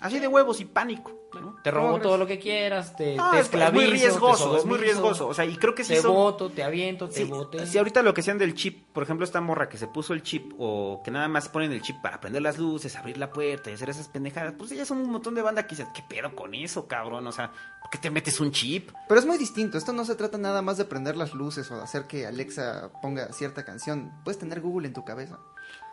Así 0.00 0.18
de 0.18 0.28
huevos 0.28 0.60
y 0.60 0.64
pánico. 0.66 1.12
¿no? 1.40 1.54
Te 1.62 1.70
robo 1.70 1.88
¿Cómo 1.90 2.00
todo 2.02 2.16
lo 2.16 2.26
que 2.26 2.38
quieras, 2.38 2.96
te, 2.96 3.14
No, 3.14 3.30
te 3.30 3.36
es, 3.36 3.40
es 3.42 3.46
esclavizo, 3.48 3.74
muy 3.74 3.84
te 3.84 3.90
riesgoso, 3.90 4.56
es 4.56 4.64
muy 4.64 4.78
riesgoso. 4.78 5.28
O 5.28 5.34
sea, 5.34 5.44
y 5.44 5.54
creo 5.56 5.74
que 5.74 5.84
sí 5.84 5.92
te 5.92 6.00
son- 6.00 6.14
voto, 6.14 6.48
te 6.48 6.62
aviento, 6.62 7.08
te 7.10 7.16
Sí, 7.16 7.24
bote. 7.24 7.66
sí, 7.66 7.76
ahorita 7.76 8.00
lo 8.00 8.14
que 8.14 8.22
sean 8.22 8.38
del 8.38 8.54
chip, 8.54 8.86
por 8.94 9.02
ejemplo, 9.02 9.22
esta 9.24 9.42
morra 9.42 9.68
que 9.68 9.76
se 9.76 9.86
puso 9.86 10.14
el 10.14 10.22
chip 10.22 10.54
o 10.58 11.02
que 11.04 11.10
nada 11.10 11.28
más 11.28 11.50
ponen 11.50 11.72
el 11.72 11.82
chip 11.82 11.96
para 12.00 12.20
prender 12.20 12.40
las 12.40 12.56
luces, 12.56 12.96
abrir 12.96 13.18
la 13.18 13.30
puerta 13.30 13.70
y 13.70 13.74
hacer 13.74 13.90
esas 13.90 14.08
pendejadas, 14.08 14.54
pues 14.56 14.70
ya 14.70 14.86
son 14.86 14.96
un 14.98 15.10
montón 15.10 15.34
de 15.34 15.42
banda 15.42 15.66
que 15.66 15.76
dice, 15.76 15.86
¿qué 15.94 16.02
pedo 16.08 16.34
con 16.34 16.54
eso, 16.54 16.86
cabrón? 16.88 17.26
O 17.26 17.32
sea, 17.32 17.52
¿por 17.82 17.90
qué 17.90 17.98
te 17.98 18.08
metes 18.10 18.40
un 18.40 18.50
chip? 18.52 18.90
Pero 19.06 19.20
es 19.20 19.26
muy 19.26 19.36
distinto. 19.36 19.76
Esto 19.76 19.92
no 19.92 20.06
se 20.06 20.14
trata 20.14 20.38
nada 20.38 20.62
más 20.62 20.78
de 20.78 20.86
prender 20.86 21.16
las 21.18 21.34
luces 21.34 21.70
o 21.70 21.76
de 21.76 21.82
hacer 21.82 22.06
que 22.06 22.26
Alexa 22.26 22.90
ponga 23.02 23.30
cierta 23.34 23.62
canción. 23.66 24.10
Puedes 24.24 24.38
tener 24.38 24.62
Google 24.62 24.86
en 24.88 24.94
tu 24.94 25.04
cabeza. 25.04 25.38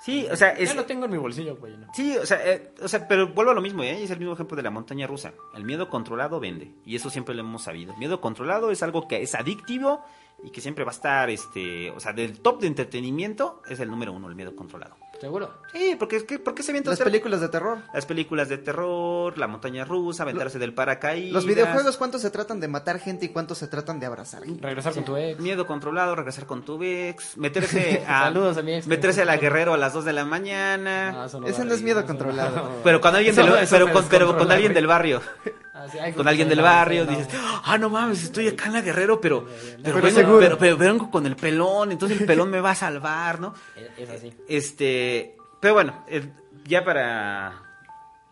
Sí, 0.04 0.28
o 0.30 0.36
sea, 0.36 0.50
es... 0.50 0.68
Ya 0.70 0.76
lo 0.76 0.86
tengo 0.86 1.06
en 1.06 1.12
mi 1.12 1.18
bolsillo, 1.18 1.56
güey. 1.56 1.78
¿no? 1.78 1.88
Sí, 1.94 2.18
o 2.18 2.26
sea, 2.26 2.38
eh, 2.44 2.74
o 2.82 2.90
sea, 2.90 3.08
pero 3.08 3.30
vuelvo 3.30 3.52
a 3.52 3.54
lo 3.54 3.62
mismo, 3.62 3.84
¿eh? 3.84 4.04
Es 4.04 4.12
el 4.12 4.20
mismo 4.20 4.34
ejemplo 4.34 4.58
de 4.58 4.62
la 4.62 4.70
montaña 4.70 5.08
rusa. 5.08 5.34
El 5.56 5.64
miedo 5.64 5.90
controlado 5.90 6.42
vende, 6.42 6.74
y 6.86 6.98
eso 6.98 7.10
siempre 7.10 7.34
lo 7.34 7.40
hemos 7.42 7.64
sabido. 7.64 7.94
El 7.94 8.00
miedo 8.00 8.20
controlado 8.20 8.70
es 8.70 8.84
algo 8.84 9.08
que 9.08 9.22
es 9.22 9.34
adictivo 9.34 10.04
y 10.44 10.50
que 10.50 10.60
siempre 10.60 10.84
va 10.84 10.92
a 10.92 10.96
estar, 10.96 11.30
este, 11.30 11.90
o 11.92 12.02
sea, 12.02 12.12
del 12.12 12.40
top 12.40 12.60
de 12.60 12.68
entretenimiento 12.68 13.62
es 13.70 13.80
el 13.80 13.90
número 13.90 14.12
uno, 14.12 14.28
el 14.28 14.36
miedo 14.36 14.54
controlado. 14.58 14.98
¿Seguro? 15.24 15.52
Sí, 15.72 15.95
porque 15.98 16.18
es 16.18 16.24
que, 16.26 16.38
¿por 16.38 16.54
qué 16.54 16.64
se 16.64 16.72
avientan 16.72 16.91
Las 16.91 17.00
películas 17.00 17.40
de 17.40 17.48
terror. 17.48 17.78
Las 17.94 18.06
películas 18.06 18.50
de 18.50 18.58
terror, 18.58 19.38
la 19.38 19.48
montaña 19.48 19.86
rusa, 19.86 20.24
aventarse 20.24 20.60
del 20.60 20.74
paracaídas. 20.74 21.32
Los 21.32 21.45
videojuegos, 21.45 21.95
¿cuántos 21.95 22.22
se 22.22 22.30
tratan 22.30 22.60
de 22.60 22.68
matar 22.68 23.00
gente 23.00 23.28
y 23.28 23.30
cuántos 23.30 23.58
se 23.58 23.68
tratan 23.68 24.02
de 24.02 24.06
abrazar? 24.06 24.41
Regresar 24.60 24.94
con 24.94 25.06
tu 25.06 25.16
ex. 25.16 25.40
Miedo 25.40 25.66
controlado, 25.66 26.14
regresar 26.14 26.45
con 26.45 26.64
tu 26.66 26.84
ex, 26.84 27.38
meterse 27.38 28.04
a, 28.08 28.24
Saludos 28.24 28.58
a 28.58 28.64
mi 28.64 28.74
ex. 28.74 28.86
meterse 28.86 29.22
a 29.22 29.26
la 29.26 29.38
guerrero 29.38 29.74
a 29.74 29.78
las 29.78 29.94
2 29.94 30.04
de 30.04 30.12
la 30.12 30.26
mañana. 30.26 31.24
Eso 31.26 31.41
Ese 31.45 31.64
no 31.64 31.74
es 31.74 31.82
miedo 31.82 32.06
controlado. 32.06 32.56
no. 32.58 32.70
Pero 32.84 33.00
con 33.00 33.16
alguien 33.16 33.32
Eso- 33.34 33.45
del, 33.45 33.64
eso 33.64 33.76
pero 33.78 33.94
con, 33.94 34.06
pero 34.10 34.38
con 34.38 34.52
alguien 34.52 34.74
del 34.74 34.88
barrio. 34.88 35.22
Con 36.16 36.28
alguien 36.28 36.48
del 36.50 36.62
barrio 36.62 37.06
dices, 37.06 37.28
ah, 37.64 37.78
no 37.80 37.90
mames, 37.90 38.24
estoy 38.24 38.48
acá 38.48 38.68
en 38.68 38.74
la 38.74 38.82
Guerrero, 38.82 39.20
pero, 39.20 39.48
pero, 39.82 40.00
Pero 40.00 40.02
vengo, 40.02 40.40
pero, 40.40 40.58
pero 40.58 40.78
vengo 40.78 41.10
con 41.12 41.26
el 41.26 41.36
pelón, 41.36 41.91
entonces 41.91 42.20
el 42.22 42.28
pelón 42.28 42.50
me 42.52 42.62
va 42.62 42.72
a 42.72 42.76
salvar, 42.76 43.40
¿no? 43.40 43.54
Es- 43.76 43.90
Es 43.98 44.10
así. 44.10 44.34
Este, 44.48 45.36
pero 45.60 45.74
bueno, 45.74 46.04
eh, 46.08 46.30
ya 46.66 46.86
para, 46.86 47.54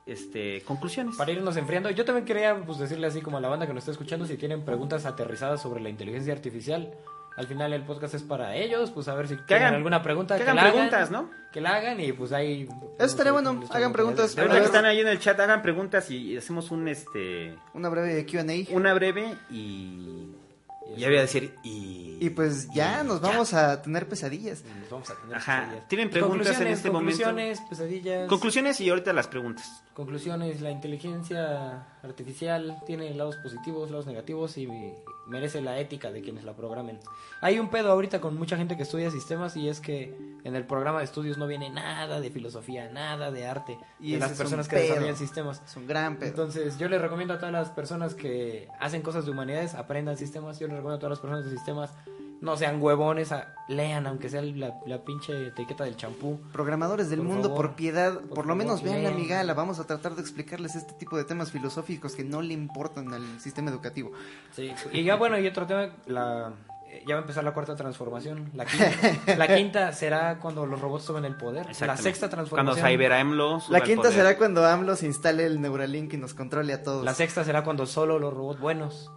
este, 0.05 0.61
conclusiones. 0.63 1.15
Para 1.15 1.31
irnos 1.31 1.57
enfriando, 1.57 1.89
yo 1.89 2.05
también 2.05 2.25
quería 2.25 2.55
pues, 2.63 2.77
decirle 2.77 3.07
así 3.07 3.21
como 3.21 3.37
a 3.37 3.41
la 3.41 3.49
banda 3.49 3.65
que 3.65 3.73
nos 3.73 3.81
está 3.81 3.91
escuchando, 3.91 4.25
si 4.27 4.37
tienen 4.37 4.63
preguntas 4.63 5.05
aterrizadas 5.05 5.61
sobre 5.61 5.81
la 5.81 5.89
inteligencia 5.89 6.33
artificial, 6.33 6.93
Al 7.37 7.47
final 7.47 7.71
el 7.73 7.83
podcast 7.83 8.13
es 8.13 8.23
para 8.23 8.55
ellos, 8.55 8.91
pues 8.91 9.07
a 9.07 9.15
ver 9.15 9.27
si 9.27 9.35
Que 9.37 9.43
tienen 9.43 9.63
hagan- 9.67 9.75
alguna 9.77 10.03
pregunta. 10.03 10.37
que 10.37 10.43
la 10.43 10.51
hagan 10.51 10.71
preguntas, 10.73 11.11
¿no? 11.11 11.29
Que 11.51 11.61
la 11.61 11.75
hagan 11.75 11.99
y 11.99 12.11
pues 12.11 12.31
ahí... 12.33 12.67
Eso 12.97 13.05
estaría 13.05 13.31
bueno, 13.31 13.61
hagan 13.71 13.93
preguntas. 13.93 14.37
Ahorita 14.37 14.59
que 14.59 14.65
están 14.65 14.85
ahí 14.85 14.99
en 14.99 15.07
el 15.07 15.19
chat, 15.19 15.39
hagan 15.39 15.61
preguntas 15.61 16.11
y 16.11 16.35
hacemos 16.37 16.71
un 16.71 16.87
este 16.87 17.55
Una 17.73 17.89
breve 17.89 18.25
Q&A. 18.25 18.75
una 18.75 18.93
breve 18.93 19.35
y 19.49 20.27
ya 20.97 21.07
voy 21.07 21.17
a 21.17 21.21
decir 21.21 21.55
y 21.63 22.17
Y 22.19 22.29
pues 22.31 22.69
ya 22.73 23.01
nos 23.03 23.21
vamos 23.21 23.53
a 23.53 23.81
tener 23.81 24.07
pesadillas. 24.07 24.63
Nos 24.81 24.89
vamos 24.89 25.09
a 25.09 25.15
tener 25.15 25.37
Ajá. 25.37 25.59
pesadillas. 25.61 25.87
¿Tienen 25.87 26.09
preguntas 26.09 26.47
en 26.47 26.53
Conclusiones, 26.53 26.77
este 26.77 26.91
momento? 26.91 27.23
Conclusiones, 27.23 27.61
pesadillas. 27.69 28.27
conclusiones 28.29 28.81
y 28.81 28.89
ahorita 28.89 29.13
las 29.13 29.27
preguntas. 29.27 29.83
Conclusiones, 29.93 30.59
la 30.61 30.69
inteligencia 30.71 31.87
artificial 32.03 32.81
tiene 32.85 33.13
lados 33.13 33.37
positivos, 33.37 33.91
lados 33.91 34.07
negativos 34.07 34.57
y 34.57 34.67
merece 35.27 35.61
la 35.61 35.79
ética 35.79 36.11
de 36.11 36.21
quienes 36.21 36.43
la 36.43 36.53
programen. 36.53 36.99
Hay 37.41 37.59
un 37.59 37.69
pedo 37.69 37.91
ahorita 37.91 38.19
con 38.21 38.37
mucha 38.37 38.57
gente 38.57 38.75
que 38.75 38.83
estudia 38.83 39.11
sistemas 39.11 39.55
y 39.55 39.69
es 39.69 39.79
que 39.79 40.15
en 40.43 40.55
el 40.55 40.65
programa 40.65 40.99
de 40.99 41.05
estudios 41.05 41.37
no 41.37 41.47
viene 41.47 41.69
nada 41.69 42.19
de 42.19 42.29
filosofía, 42.31 42.89
nada 42.89 43.31
de 43.31 43.45
arte, 43.45 43.77
Y 43.99 44.13
de 44.13 44.19
las 44.19 44.31
personas 44.33 44.67
que 44.67 44.77
desarrollan 44.77 45.15
sistemas. 45.15 45.61
Es 45.65 45.75
un 45.77 45.87
gran 45.87 46.17
pedo. 46.17 46.29
Entonces, 46.29 46.77
yo 46.77 46.89
les 46.89 47.01
recomiendo 47.01 47.33
a 47.33 47.37
todas 47.37 47.53
las 47.53 47.69
personas 47.69 48.15
que 48.15 48.67
hacen 48.79 49.01
cosas 49.01 49.25
de 49.25 49.31
humanidades, 49.31 49.75
aprendan 49.75 50.17
sistemas. 50.17 50.59
Yo 50.59 50.67
les 50.67 50.75
recomiendo 50.77 50.97
a 50.97 50.99
todas 50.99 51.11
las 51.11 51.19
personas 51.19 51.45
de 51.45 51.51
sistemas, 51.51 51.91
no 52.41 52.57
sean 52.57 52.81
huevones, 52.81 53.31
a- 53.31 53.53
lean, 53.67 54.05
aunque 54.07 54.27
sea 54.29 54.41
la, 54.41 54.73
la 54.85 55.03
pinche 55.05 55.47
etiqueta 55.47 55.83
del 55.85 55.95
champú. 55.95 56.41
Programadores 56.51 57.09
del 57.09 57.19
Por 57.19 57.27
mundo, 57.27 57.49
favor. 57.49 57.67
por 57.67 57.75
piedad, 57.75 58.13
por, 58.19 58.29
Por 58.35 58.45
lo 58.47 58.55
menos 58.55 58.81
vean 58.83 59.03
la 59.03 59.11
migala. 59.11 59.53
Vamos 59.53 59.79
a 59.79 59.85
tratar 59.87 60.15
de 60.15 60.21
explicarles 60.21 60.75
este 60.75 60.93
tipo 60.93 61.15
de 61.17 61.23
temas 61.23 61.51
filosóficos 61.51 62.15
que 62.15 62.23
no 62.23 62.41
le 62.41 62.53
importan 62.53 63.13
al 63.13 63.39
sistema 63.39 63.69
educativo. 63.71 64.11
Sí, 64.51 64.73
y 64.91 65.03
ya 65.03 65.15
bueno, 65.15 65.37
y 65.39 65.47
otro 65.47 65.65
tema, 65.67 65.89
la, 66.07 66.51
eh, 66.89 67.03
ya 67.07 67.13
va 67.15 67.19
a 67.19 67.21
empezar 67.21 67.43
la 67.45 67.53
cuarta 67.53 67.75
transformación. 67.75 68.49
La 68.55 68.65
quinta, 68.65 69.35
la 69.37 69.47
quinta 69.55 69.91
será 69.93 70.39
cuando 70.39 70.65
los 70.65 70.81
robots 70.81 71.05
tomen 71.05 71.23
el 71.25 71.35
poder. 71.37 71.67
La 71.79 71.95
sexta 71.95 72.27
Cuando 72.27 72.35
transformación. 72.49 72.87
Cyber 72.87 73.13
AMLO 73.13 73.59
suba 73.61 73.77
La 73.77 73.83
quinta 73.85 74.01
poder. 74.01 74.13
será 74.17 74.37
cuando 74.37 74.65
AMLO 74.65 74.95
se 74.97 75.05
instale 75.05 75.45
el 75.45 75.61
Neuralink 75.61 76.11
y 76.13 76.17
nos 76.17 76.33
controle 76.33 76.73
a 76.73 76.81
todos. 76.83 77.05
La 77.05 77.13
sexta 77.13 77.43
será 77.45 77.63
cuando 77.63 77.85
solo 77.85 78.17
los 78.19 78.33
robots 78.33 78.59
buenos 78.59 79.11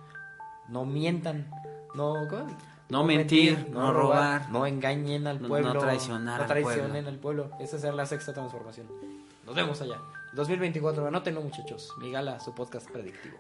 no 0.69 0.85
mientan, 0.85 1.51
no, 1.95 2.15
¿cómo? 2.31 2.47
No 2.89 3.02
mentir, 3.05 3.69
no 3.70 3.93
robar, 3.93 4.51
no 4.51 4.66
engañen 4.66 5.27
al 5.27 5.40
no- 5.40 5.48
pueblo, 5.48 5.73
no 5.74 5.81
traicionar 5.81 6.36
no 6.39 6.43
al 6.43 6.48
traicionen 6.48 6.90
pueblo. 6.93 7.09
al 7.09 7.19
pueblo. 7.19 7.51
Esa 7.61 7.78
será 7.78 7.94
la 7.94 8.06
sexta 8.06 8.32
transformación. 8.35 8.86
Nos 9.47 9.55
vemos 9.55 9.81
allá. 9.81 9.97
2024, 10.35 11.06
anótenlo 11.06 11.40
muchachos. 11.40 11.90
Mi 12.01 12.11
gala, 12.11 12.40
su 12.40 12.55
podcast 12.55 12.89
predictivo. 12.90 13.36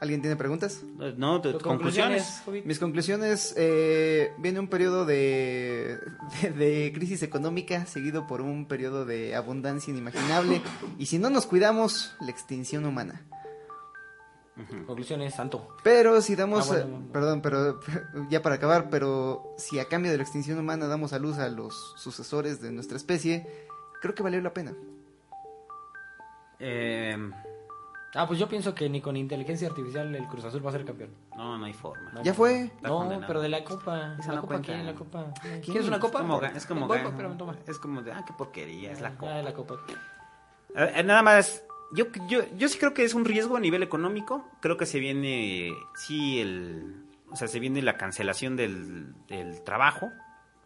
¿Alguien 0.00 0.20
tiene 0.20 0.36
preguntas? 0.36 0.82
No, 1.16 1.38
de- 1.38 1.52
¿Tus 1.52 1.62
conclusiones. 1.62 2.42
Mis 2.64 2.78
conclusiones, 2.78 3.54
eh, 3.56 4.32
viene 4.38 4.60
un 4.60 4.68
periodo 4.68 5.06
de, 5.06 5.98
de, 6.42 6.50
de 6.50 6.92
crisis 6.94 7.22
económica 7.22 7.86
seguido 7.86 8.26
por 8.26 8.40
un 8.40 8.66
periodo 8.66 9.04
de 9.06 9.34
abundancia 9.36 9.92
inimaginable 9.92 10.60
y 10.98 11.06
si 11.06 11.18
no 11.18 11.30
nos 11.30 11.46
cuidamos, 11.46 12.14
la 12.20 12.30
extinción 12.30 12.84
humana. 12.86 13.22
Conclusiones, 14.86 15.34
santo. 15.34 15.76
Pero 15.82 16.20
si 16.20 16.36
damos, 16.36 16.70
Ah, 16.70 16.74
bueno, 16.74 16.96
eh, 16.98 17.08
perdón, 17.12 17.42
pero 17.42 17.80
ya 18.30 18.40
para 18.40 18.54
acabar, 18.54 18.88
pero 18.88 19.54
si 19.58 19.78
a 19.80 19.88
cambio 19.88 20.10
de 20.12 20.16
la 20.18 20.22
extinción 20.22 20.58
humana 20.58 20.86
damos 20.86 21.12
a 21.12 21.18
luz 21.18 21.38
a 21.38 21.48
los 21.48 21.94
sucesores 21.96 22.60
de 22.60 22.70
nuestra 22.70 22.96
especie, 22.96 23.66
creo 24.00 24.14
que 24.14 24.22
valió 24.22 24.40
la 24.40 24.54
pena. 24.54 24.72
Eh, 26.60 27.16
Ah, 28.16 28.28
pues 28.28 28.38
yo 28.38 28.48
pienso 28.48 28.76
que 28.76 28.88
ni 28.88 29.00
con 29.00 29.16
inteligencia 29.16 29.66
artificial 29.66 30.14
el 30.14 30.28
Cruz 30.28 30.44
Azul 30.44 30.64
va 30.64 30.68
a 30.70 30.72
ser 30.74 30.84
campeón. 30.84 31.10
no, 31.36 31.58
no 31.58 31.64
hay 31.64 31.72
forma. 31.72 32.12
No. 32.12 32.22
Ya 32.22 32.32
fue. 32.32 32.66
Está 32.66 32.86
No, 32.88 32.98
condenado. 32.98 33.26
pero 33.26 33.40
de 33.40 33.48
la 33.48 33.64
copa. 33.64 34.14
Esa 34.20 34.28
¿La 34.28 34.34
no 34.36 34.40
copa 34.42 34.54
cuenta. 34.54 34.66
quién? 34.72 34.86
¿La 34.86 34.94
copa? 34.94 35.34
¿Quién? 35.42 35.60
¿Quieres 35.62 35.88
una 35.88 35.98
copa? 35.98 36.20
Es 36.20 36.24
como, 36.24 36.42
es 36.44 36.66
como, 36.66 36.86
Voy, 36.86 37.00
toma. 37.36 37.56
es 37.66 37.76
como 37.80 38.02
de, 38.02 38.12
ah, 38.12 38.22
qué 38.24 38.32
porquería, 38.38 38.92
es 38.92 39.00
la 39.00 39.14
Ah, 39.20 39.42
la 39.42 39.52
copa. 39.52 39.74
Eh, 40.76 40.92
eh, 40.94 41.02
nada 41.02 41.22
más, 41.22 41.64
yo, 41.92 42.06
yo, 42.28 42.40
yo 42.56 42.68
sí 42.68 42.78
creo 42.78 42.94
que 42.94 43.04
es 43.04 43.14
un 43.14 43.24
riesgo 43.24 43.56
a 43.56 43.60
nivel 43.60 43.82
económico. 43.82 44.48
Creo 44.60 44.76
que 44.76 44.86
se 44.86 44.98
viene, 44.98 45.72
sí, 45.96 46.40
el, 46.40 47.04
o 47.30 47.36
sea, 47.36 47.48
se 47.48 47.60
viene 47.60 47.82
la 47.82 47.96
cancelación 47.96 48.56
del, 48.56 49.14
del 49.28 49.62
trabajo. 49.62 50.10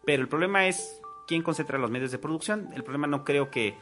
Pero 0.05 0.23
el 0.23 0.29
problema 0.29 0.67
es 0.67 1.01
quién 1.27 1.43
concentra 1.43 1.79
los 1.79 1.91
medios 1.91 2.11
de 2.11 2.19
producción. 2.19 2.71
El 2.75 2.83
problema 2.83 3.07
no 3.07 3.25
creo 3.25 3.51
que, 3.51 3.77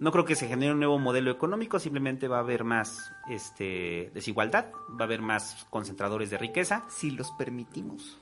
no 0.00 0.10
creo 0.12 0.24
que 0.24 0.34
se 0.34 0.48
genere 0.48 0.72
un 0.72 0.80
nuevo 0.80 0.98
modelo 0.98 1.30
económico. 1.30 1.78
Simplemente 1.78 2.28
va 2.28 2.38
a 2.38 2.40
haber 2.40 2.64
más, 2.64 3.12
este, 3.30 4.10
desigualdad, 4.14 4.66
va 4.90 5.00
a 5.00 5.04
haber 5.04 5.22
más 5.22 5.66
concentradores 5.70 6.30
de 6.30 6.38
riqueza. 6.38 6.84
Si 6.88 7.10
los 7.10 7.30
permitimos. 7.32 8.18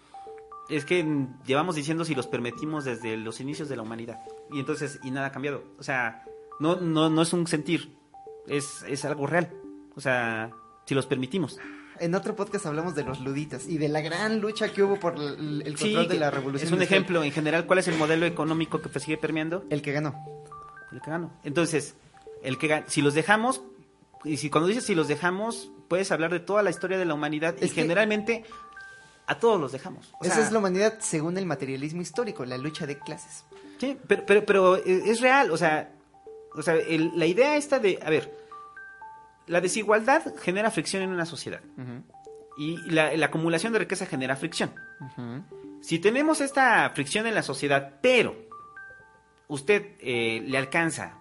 Es 0.69 0.85
que 0.85 1.27
llevamos 1.47 1.77
diciendo 1.77 2.05
si 2.05 2.15
los 2.15 2.27
permitimos 2.27 2.85
desde 2.85 3.17
los 3.17 3.41
inicios 3.41 3.69
de 3.69 3.77
la 3.77 3.83
humanidad. 3.83 4.21
Y 4.51 4.59
entonces, 4.59 5.01
y 5.03 5.11
nada 5.11 5.29
ha 5.29 5.33
cambiado. 5.33 5.63
O 5.79 5.83
sea, 5.83 6.25
no, 6.59 6.77
no, 6.77 7.09
no 7.09 7.23
es 7.23 7.33
un 7.33 7.47
sentir, 7.47 7.97
es, 8.49 8.83
es 8.89 9.05
algo 9.05 9.27
real. 9.27 9.51
O 9.95 10.01
sea, 10.01 10.51
si 10.85 10.95
los 10.95 11.07
permitimos. 11.07 11.59
En 11.99 12.15
otro 12.15 12.37
podcast 12.37 12.67
hablamos 12.67 12.95
de 12.95 13.05
los 13.05 13.21
luditas 13.21 13.67
y 13.67 13.79
de 13.79 13.89
la 13.89 14.03
gran 14.03 14.41
lucha 14.41 14.69
que 14.71 14.83
hubo 14.83 15.01
por 15.01 15.15
el, 15.17 15.63
Sí, 15.79 15.85
control 15.95 16.09
de 16.09 16.19
la 16.19 16.31
revolución. 16.31 16.67
es 16.67 16.71
un 16.73 16.75
industrial. 16.77 16.83
ejemplo 17.03 17.25
en 17.25 17.33
general. 17.33 17.67
¿Cuál 17.67 17.79
es 17.79 17.89
el 17.89 17.97
modelo 17.97 18.27
económico 18.27 18.81
que 18.83 19.01
sigue 19.01 19.17
permeando? 19.17 19.65
El 19.71 19.81
que 19.81 19.93
ganó. 19.93 20.15
El 20.93 21.01
que 21.01 21.11
ganó. 21.11 21.33
Entonces, 21.43 21.95
el 22.43 22.59
que 22.59 22.85
si 22.87 23.01
los 23.01 23.15
dejamos, 23.15 23.63
y 24.25 24.37
si 24.37 24.51
cuando 24.51 24.69
dices 24.69 24.85
si 24.85 24.95
los 24.95 25.09
dejamos, 25.09 25.71
puedes 25.89 26.13
hablar 26.13 26.33
de 26.33 26.41
toda 26.41 26.63
la 26.63 26.69
historia 26.71 26.99
de 26.99 27.07
la 27.07 27.15
humanidad 27.15 27.55
y 27.57 27.61
que- 27.61 27.69
generalmente 27.69 28.45
a 29.27 29.39
todos 29.39 29.59
los 29.59 29.73
dejamos. 29.73 30.13
O 30.21 30.25
Esa 30.25 30.35
sea, 30.37 30.45
es 30.45 30.53
la 30.53 30.59
humanidad 30.59 30.99
según 31.01 31.39
el 31.39 31.47
materialismo 31.47 32.03
histórico, 32.03 32.45
la 32.45 32.59
lucha 32.59 32.87
de 32.87 32.99
clases. 32.99 33.45
Sí, 33.79 33.97
pero, 34.07 34.25
pero, 34.27 34.45
pero 34.45 34.77
eh, 34.77 35.03
es 35.07 35.21
real, 35.23 35.51
o 35.51 35.57
sea, 35.57 35.93
o 36.57 36.63
sea 36.63 36.75
el- 36.75 37.13
la 37.19 37.27
idea 37.27 37.57
esta 37.57 37.79
de, 37.79 37.99
a 38.05 38.11
ver, 38.11 38.37
la 39.47 39.61
desigualdad 39.61 40.35
genera 40.39 40.71
fricción 40.71 41.03
en 41.03 41.11
una 41.11 41.27
sociedad 41.27 41.61
y 42.59 42.77
la, 42.91 43.15
la 43.17 43.27
acumulación 43.27 43.73
de 43.73 43.79
riqueza 43.81 44.07
genera 44.07 44.35
fricción. 44.37 44.75
Si 45.83 45.99
tenemos 45.99 46.41
esta 46.41 46.89
fricción 46.91 47.27
en 47.27 47.35
la 47.35 47.43
sociedad, 47.43 47.99
pero 48.03 48.35
usted 49.49 49.97
eh, 50.01 50.43
le 50.47 50.59
alcanza 50.59 51.19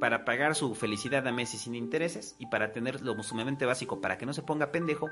para 0.00 0.24
pagar 0.24 0.54
su 0.54 0.74
felicidad 0.74 1.26
a 1.26 1.32
meses 1.32 1.62
sin 1.62 1.74
intereses 1.74 2.36
y 2.38 2.46
para 2.46 2.72
tener 2.72 3.00
lo 3.02 3.20
sumamente 3.22 3.66
básico 3.66 4.00
para 4.00 4.16
que 4.18 4.26
no 4.26 4.32
se 4.32 4.42
ponga 4.42 4.70
pendejo, 4.72 5.10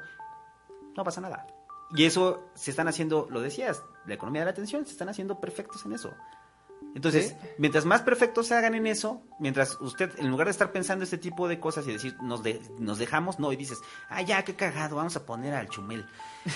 no 0.97 1.05
pasa 1.05 1.21
nada. 1.21 1.47
Y 1.97 2.05
eso 2.05 2.49
se 2.55 2.71
están 2.71 2.89
haciendo, 2.89 3.27
lo 3.31 3.41
decías, 3.41 3.83
la 4.07 4.15
economía 4.15 4.41
de 4.43 4.47
la 4.47 4.51
atención, 4.53 4.85
se 4.87 4.93
están 4.93 5.09
haciendo 5.09 5.41
perfectos 5.41 5.85
en 5.85 5.93
eso. 5.93 6.15
Entonces, 6.95 7.31
Sí. 7.41 7.49
mientras 7.59 7.85
más 7.85 8.03
perfectos 8.03 8.47
se 8.47 8.55
hagan 8.55 8.75
en 8.77 8.87
eso, 8.87 9.21
mientras 9.41 9.81
usted, 9.81 10.11
en 10.19 10.31
lugar 10.31 10.47
de 10.47 10.53
estar 10.53 10.71
pensando 10.71 11.03
este 11.05 11.19
tipo 11.19 11.49
de 11.49 11.59
cosas 11.59 11.87
y 11.89 11.93
decir, 11.93 12.17
nos, 12.23 12.43
de- 12.45 12.61
nos 12.79 12.99
dejamos, 12.99 13.39
no, 13.41 13.53
y 13.53 13.57
dices, 13.57 13.79
ah, 14.09 14.23
ya, 14.23 14.45
qué 14.45 14.55
cagado, 14.55 14.97
vamos 14.97 15.17
a 15.17 15.27
poner 15.27 15.55
al 15.55 15.69
chumel. 15.69 16.07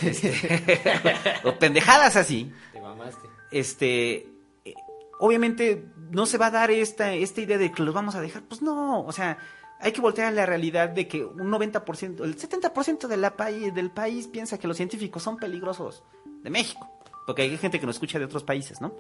Este, 0.03 0.31
o 1.45 1.59
pendejadas 1.59 2.15
así, 2.17 2.53
Te 2.73 2.81
mamaste. 2.81 3.29
este, 3.51 4.29
eh, 4.65 4.75
obviamente 5.19 5.85
no 6.11 6.25
se 6.27 6.39
va 6.39 6.47
a 6.47 6.51
dar 6.53 6.71
esta, 6.71 7.13
esta 7.13 7.41
idea 7.41 7.59
de 7.59 7.73
que 7.73 7.83
los 7.83 7.93
vamos 7.95 8.15
a 8.15 8.21
dejar. 8.21 8.43
Pues 8.45 8.63
no, 8.63 9.03
o 9.03 9.13
sea, 9.13 9.39
hay 9.81 9.91
que 9.93 10.01
voltear 10.01 10.29
a 10.29 10.31
la 10.31 10.47
realidad 10.47 10.89
de 10.89 11.09
que 11.09 11.25
un 11.25 11.51
90%, 11.51 12.25
el 12.25 12.37
70% 12.37 13.09
de 13.09 13.17
la 13.17 13.37
país, 13.37 13.75
del 13.75 13.91
país 13.91 14.29
piensa 14.29 14.57
que 14.59 14.69
los 14.69 14.77
científicos 14.77 15.23
son 15.23 15.37
peligrosos 15.37 16.03
de 16.43 16.51
México, 16.51 16.89
porque 17.27 17.43
hay 17.43 17.57
gente 17.59 17.79
que 17.81 17.87
nos 17.87 17.97
escucha 17.97 18.19
de 18.21 18.25
otros 18.25 18.45
países, 18.45 18.81
¿no? 18.81 18.95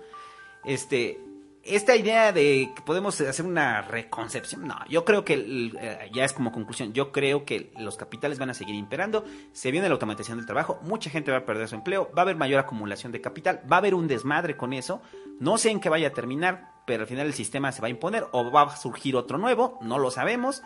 Este, 0.64 1.20
esta 1.64 1.97
idea 1.97 2.32
de 2.32 2.72
que 2.74 2.82
podemos 2.82 3.20
hacer 3.20 3.44
una 3.44 3.82
reconcepción, 3.82 4.66
no, 4.66 4.76
yo 4.89 5.05
creo 5.05 5.24
que 5.24 5.35
eh, 5.80 6.10
ya 6.12 6.24
es 6.24 6.32
como 6.32 6.52
conclusión, 6.52 6.93
yo 6.93 7.12
creo 7.12 7.44
que 7.44 7.70
los 7.78 7.97
capitales 7.97 8.39
van 8.39 8.51
a 8.51 8.55
seguir 8.55 8.74
imperando, 8.74 9.24
se 9.52 9.70
viene 9.70 9.89
la 9.89 9.94
automatización 9.94 10.39
del 10.39 10.47
trabajo, 10.47 10.78
mucha 10.82 11.10
gente 11.10 11.30
va 11.30 11.39
a 11.39 11.44
perder 11.44 11.68
su 11.68 11.74
empleo, 11.74 12.10
va 12.16 12.22
a 12.22 12.24
haber 12.24 12.36
mayor 12.36 12.60
acumulación 12.60 13.12
de 13.12 13.20
capital, 13.20 13.60
va 13.70 13.76
a 13.76 13.78
haber 13.80 13.94
un 13.94 14.09
desmadre 14.09 14.56
con 14.56 14.72
eso, 14.72 15.02
no 15.40 15.59
sé 15.59 15.70
en 15.70 15.80
qué 15.80 15.89
vaya 15.89 16.09
a 16.09 16.12
terminar, 16.12 16.72
pero 16.86 17.02
al 17.02 17.09
final 17.09 17.26
el 17.26 17.35
sistema 17.35 17.70
se 17.72 17.82
va 17.82 17.89
a 17.89 17.90
imponer 17.90 18.26
o 18.32 18.51
va 18.51 18.62
a 18.62 18.76
surgir 18.76 19.14
otro 19.16 19.36
nuevo, 19.36 19.78
no 19.82 19.98
lo 19.98 20.10
sabemos, 20.10 20.62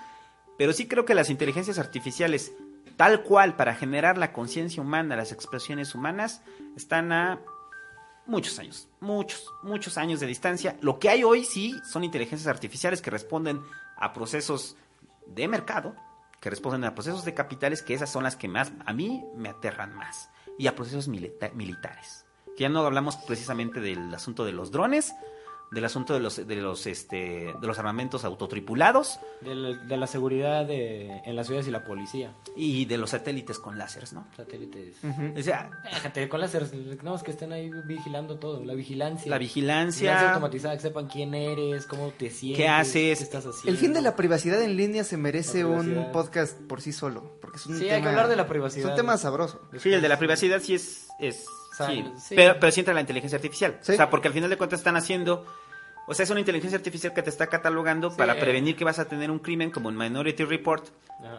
pero 0.56 0.73
sí 0.73 0.86
creo 0.86 1.05
que 1.05 1.14
las 1.14 1.31
inteligencias 1.31 1.78
artificiales, 1.78 2.52
tal 2.97 3.23
cual 3.23 3.56
para 3.56 3.74
generar 3.74 4.19
la 4.19 4.32
conciencia 4.32 4.82
humana, 4.82 5.16
las 5.16 5.32
expresiones 5.32 5.94
humanas, 5.94 6.43
están 6.77 7.10
a 7.12 7.40
muchos 8.27 8.59
años, 8.59 8.89
muchos, 9.01 9.47
muchos 9.62 9.99
años 9.99 10.20
de 10.20 10.27
distancia. 10.27 10.77
Lo 10.81 10.99
que 10.99 11.09
hay 11.09 11.24
hoy 11.24 11.44
sí 11.44 11.74
son 11.90 12.05
inteligencias 12.05 12.49
artificiales 12.49 13.03
que 13.03 13.11
responden 13.11 13.61
a 13.97 14.12
procesos 14.12 14.77
de 15.27 15.49
mercado, 15.49 15.94
que 16.40 16.51
responden 16.51 16.85
a 16.85 16.94
procesos 16.94 17.24
de 17.24 17.35
capitales, 17.35 17.82
que 17.82 17.94
esas 17.94 18.11
son 18.11 18.24
las 18.24 18.36
que 18.36 18.49
más 18.49 18.73
a 18.86 18.93
mí 18.93 19.24
me 19.36 19.49
aterran 19.49 19.94
más, 19.94 20.31
y 20.59 20.66
a 20.66 20.74
procesos 20.74 21.09
milita- 21.09 21.51
militares. 21.55 22.24
Ya 22.59 22.69
no 22.69 22.85
hablamos 22.85 23.16
precisamente 23.16 23.81
del 23.81 24.12
asunto 24.15 24.44
de 24.44 24.53
los 24.53 24.70
drones, 24.70 25.15
del 25.73 25.85
asunto 25.85 26.15
de 26.15 26.20
los 26.20 26.47
de 26.47 26.57
los 26.57 26.86
este 26.86 27.55
de 27.61 27.66
los 27.66 27.78
armamentos 27.78 28.24
autotripulados 28.24 29.19
De 29.40 29.55
la, 29.55 29.77
de 29.77 29.97
la 29.97 30.07
seguridad 30.07 30.66
de, 30.66 31.07
en 31.24 31.35
las 31.35 31.47
ciudades 31.47 31.66
y 31.66 31.70
la 31.70 31.85
policía. 31.85 32.35
y 32.57 32.85
de 32.85 32.99
los 32.99 33.11
satélites 33.11 33.59
con 33.59 33.78
láseres, 33.78 34.12
¿no? 34.12 34.27
Satélites. 34.36 34.97
O 35.39 35.43
sea, 35.43 35.70
Déjate, 35.85 36.28
con 36.28 36.40
láseres. 36.40 36.73
No, 37.03 37.15
es 37.16 37.23
que 37.23 37.31
estén 37.31 37.53
ahí 37.53 37.70
vigilando 37.86 38.39
todo. 38.39 38.65
La 38.65 38.74
vigilancia. 38.74 39.31
la 39.31 39.39
Vigilancia 39.39 40.11
vigilancia, 40.12 40.31
automatizada, 40.32 40.74
que 40.77 40.82
sepan 40.82 41.07
quién 41.09 41.35
eres, 41.35 41.86
cómo 41.86 42.11
te 42.11 42.31
sientes. 42.31 42.59
¿Qué 42.62 42.69
haces? 42.69 43.19
¿Qué 43.19 43.24
estás 43.24 43.47
haciendo? 43.47 43.70
El 43.70 43.77
fin 43.78 43.93
de 43.93 44.03
la 44.03 44.15
privacidad 44.16 44.61
en 44.62 44.77
línea 44.77 45.05
se 45.05 45.16
merece 45.16 45.65
un 45.65 46.11
podcast 46.12 46.61
por 46.62 46.81
sí 46.81 46.93
solo, 46.93 47.39
porque 47.40 47.57
es 47.57 47.66
un 47.66 47.74
Sí, 47.78 47.85
tema, 47.85 47.97
hay 47.97 48.03
que 48.03 48.09
hablar 48.09 48.28
de 48.28 48.36
la 48.36 48.43
Es 48.43 48.49
privacidad. 48.49 48.90
un 48.90 48.97
tema 48.97 49.16
sabroso. 49.16 49.61
sí, 49.78 49.93
el 49.93 50.03
de 50.03 50.09
la 50.09 50.19
privacidad 50.19 50.61
sí 50.61 50.74
es 50.74 51.09
es 51.19 51.47
O 51.73 51.74
sea, 51.74 51.86
sí, 51.89 52.05
sí. 52.19 52.35
pero 52.36 52.61
pero 52.61 52.70
sí 52.70 52.81
entra 52.81 52.93
la 52.94 53.01
inteligencia 53.01 53.36
artificial, 53.36 53.78
Sí. 53.81 53.93
o 53.93 53.97
sea, 53.97 54.11
porque 54.11 54.28
al 54.28 54.35
final 54.35 54.51
de 54.51 54.57
cuentas 54.59 54.81
están 54.81 54.94
haciendo 54.97 55.44
o 56.09 56.15
sea, 56.15 56.24
es 56.24 56.31
una 56.31 56.40
inteligencia 56.40 56.77
artificial 56.77 57.15
que 57.15 57.23
te 57.23 57.31
está 57.31 57.47
catalogando 57.47 58.11
Sí. 58.11 58.16
para 58.19 58.35
prevenir 58.39 58.74
que 58.77 58.85
vas 58.85 58.99
a 58.99 59.05
tener 59.07 59.31
un 59.31 59.39
crimen 59.39 59.70
como 59.70 59.89
en 59.89 59.97
Minority 59.97 60.44
Report 60.44 60.85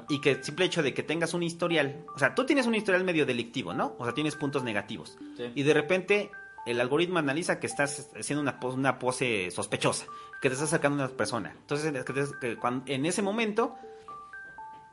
y 0.09 0.21
que 0.21 0.31
el 0.31 0.43
simple 0.43 0.63
hecho 0.65 0.81
de 0.81 0.93
que 0.93 1.03
tengas 1.03 1.33
un 1.33 1.43
historial, 1.43 2.05
o 2.15 2.17
sea, 2.17 2.33
tú 2.33 2.45
tienes 2.45 2.65
un 2.65 2.73
historial 2.73 3.03
medio 3.03 3.25
delictivo, 3.25 3.73
¿no? 3.73 3.95
O 3.99 4.05
sea, 4.05 4.13
tienes 4.13 4.35
puntos 4.37 4.63
negativos. 4.63 5.17
Sí. 5.35 5.51
Y 5.53 5.63
de 5.63 5.73
repente 5.73 6.31
el 6.65 6.79
algoritmo 6.79 7.19
analiza 7.19 7.59
que 7.59 7.67
estás 7.67 8.09
haciendo 8.17 8.41
una 8.41 8.61
pose, 8.61 8.77
una 8.77 8.97
pose 8.99 9.51
sospechosa, 9.51 10.05
que 10.41 10.47
te 10.47 10.53
estás 10.55 10.69
sacando 10.69 11.03
a 11.03 11.07
una 11.07 11.17
persona. 11.17 11.51
Entonces, 11.59 11.91
que 12.05 12.13
te- 12.13 12.25
que 12.39 12.55
cuando- 12.55 12.85
en 12.89 13.05
ese 13.05 13.21
momento 13.21 13.75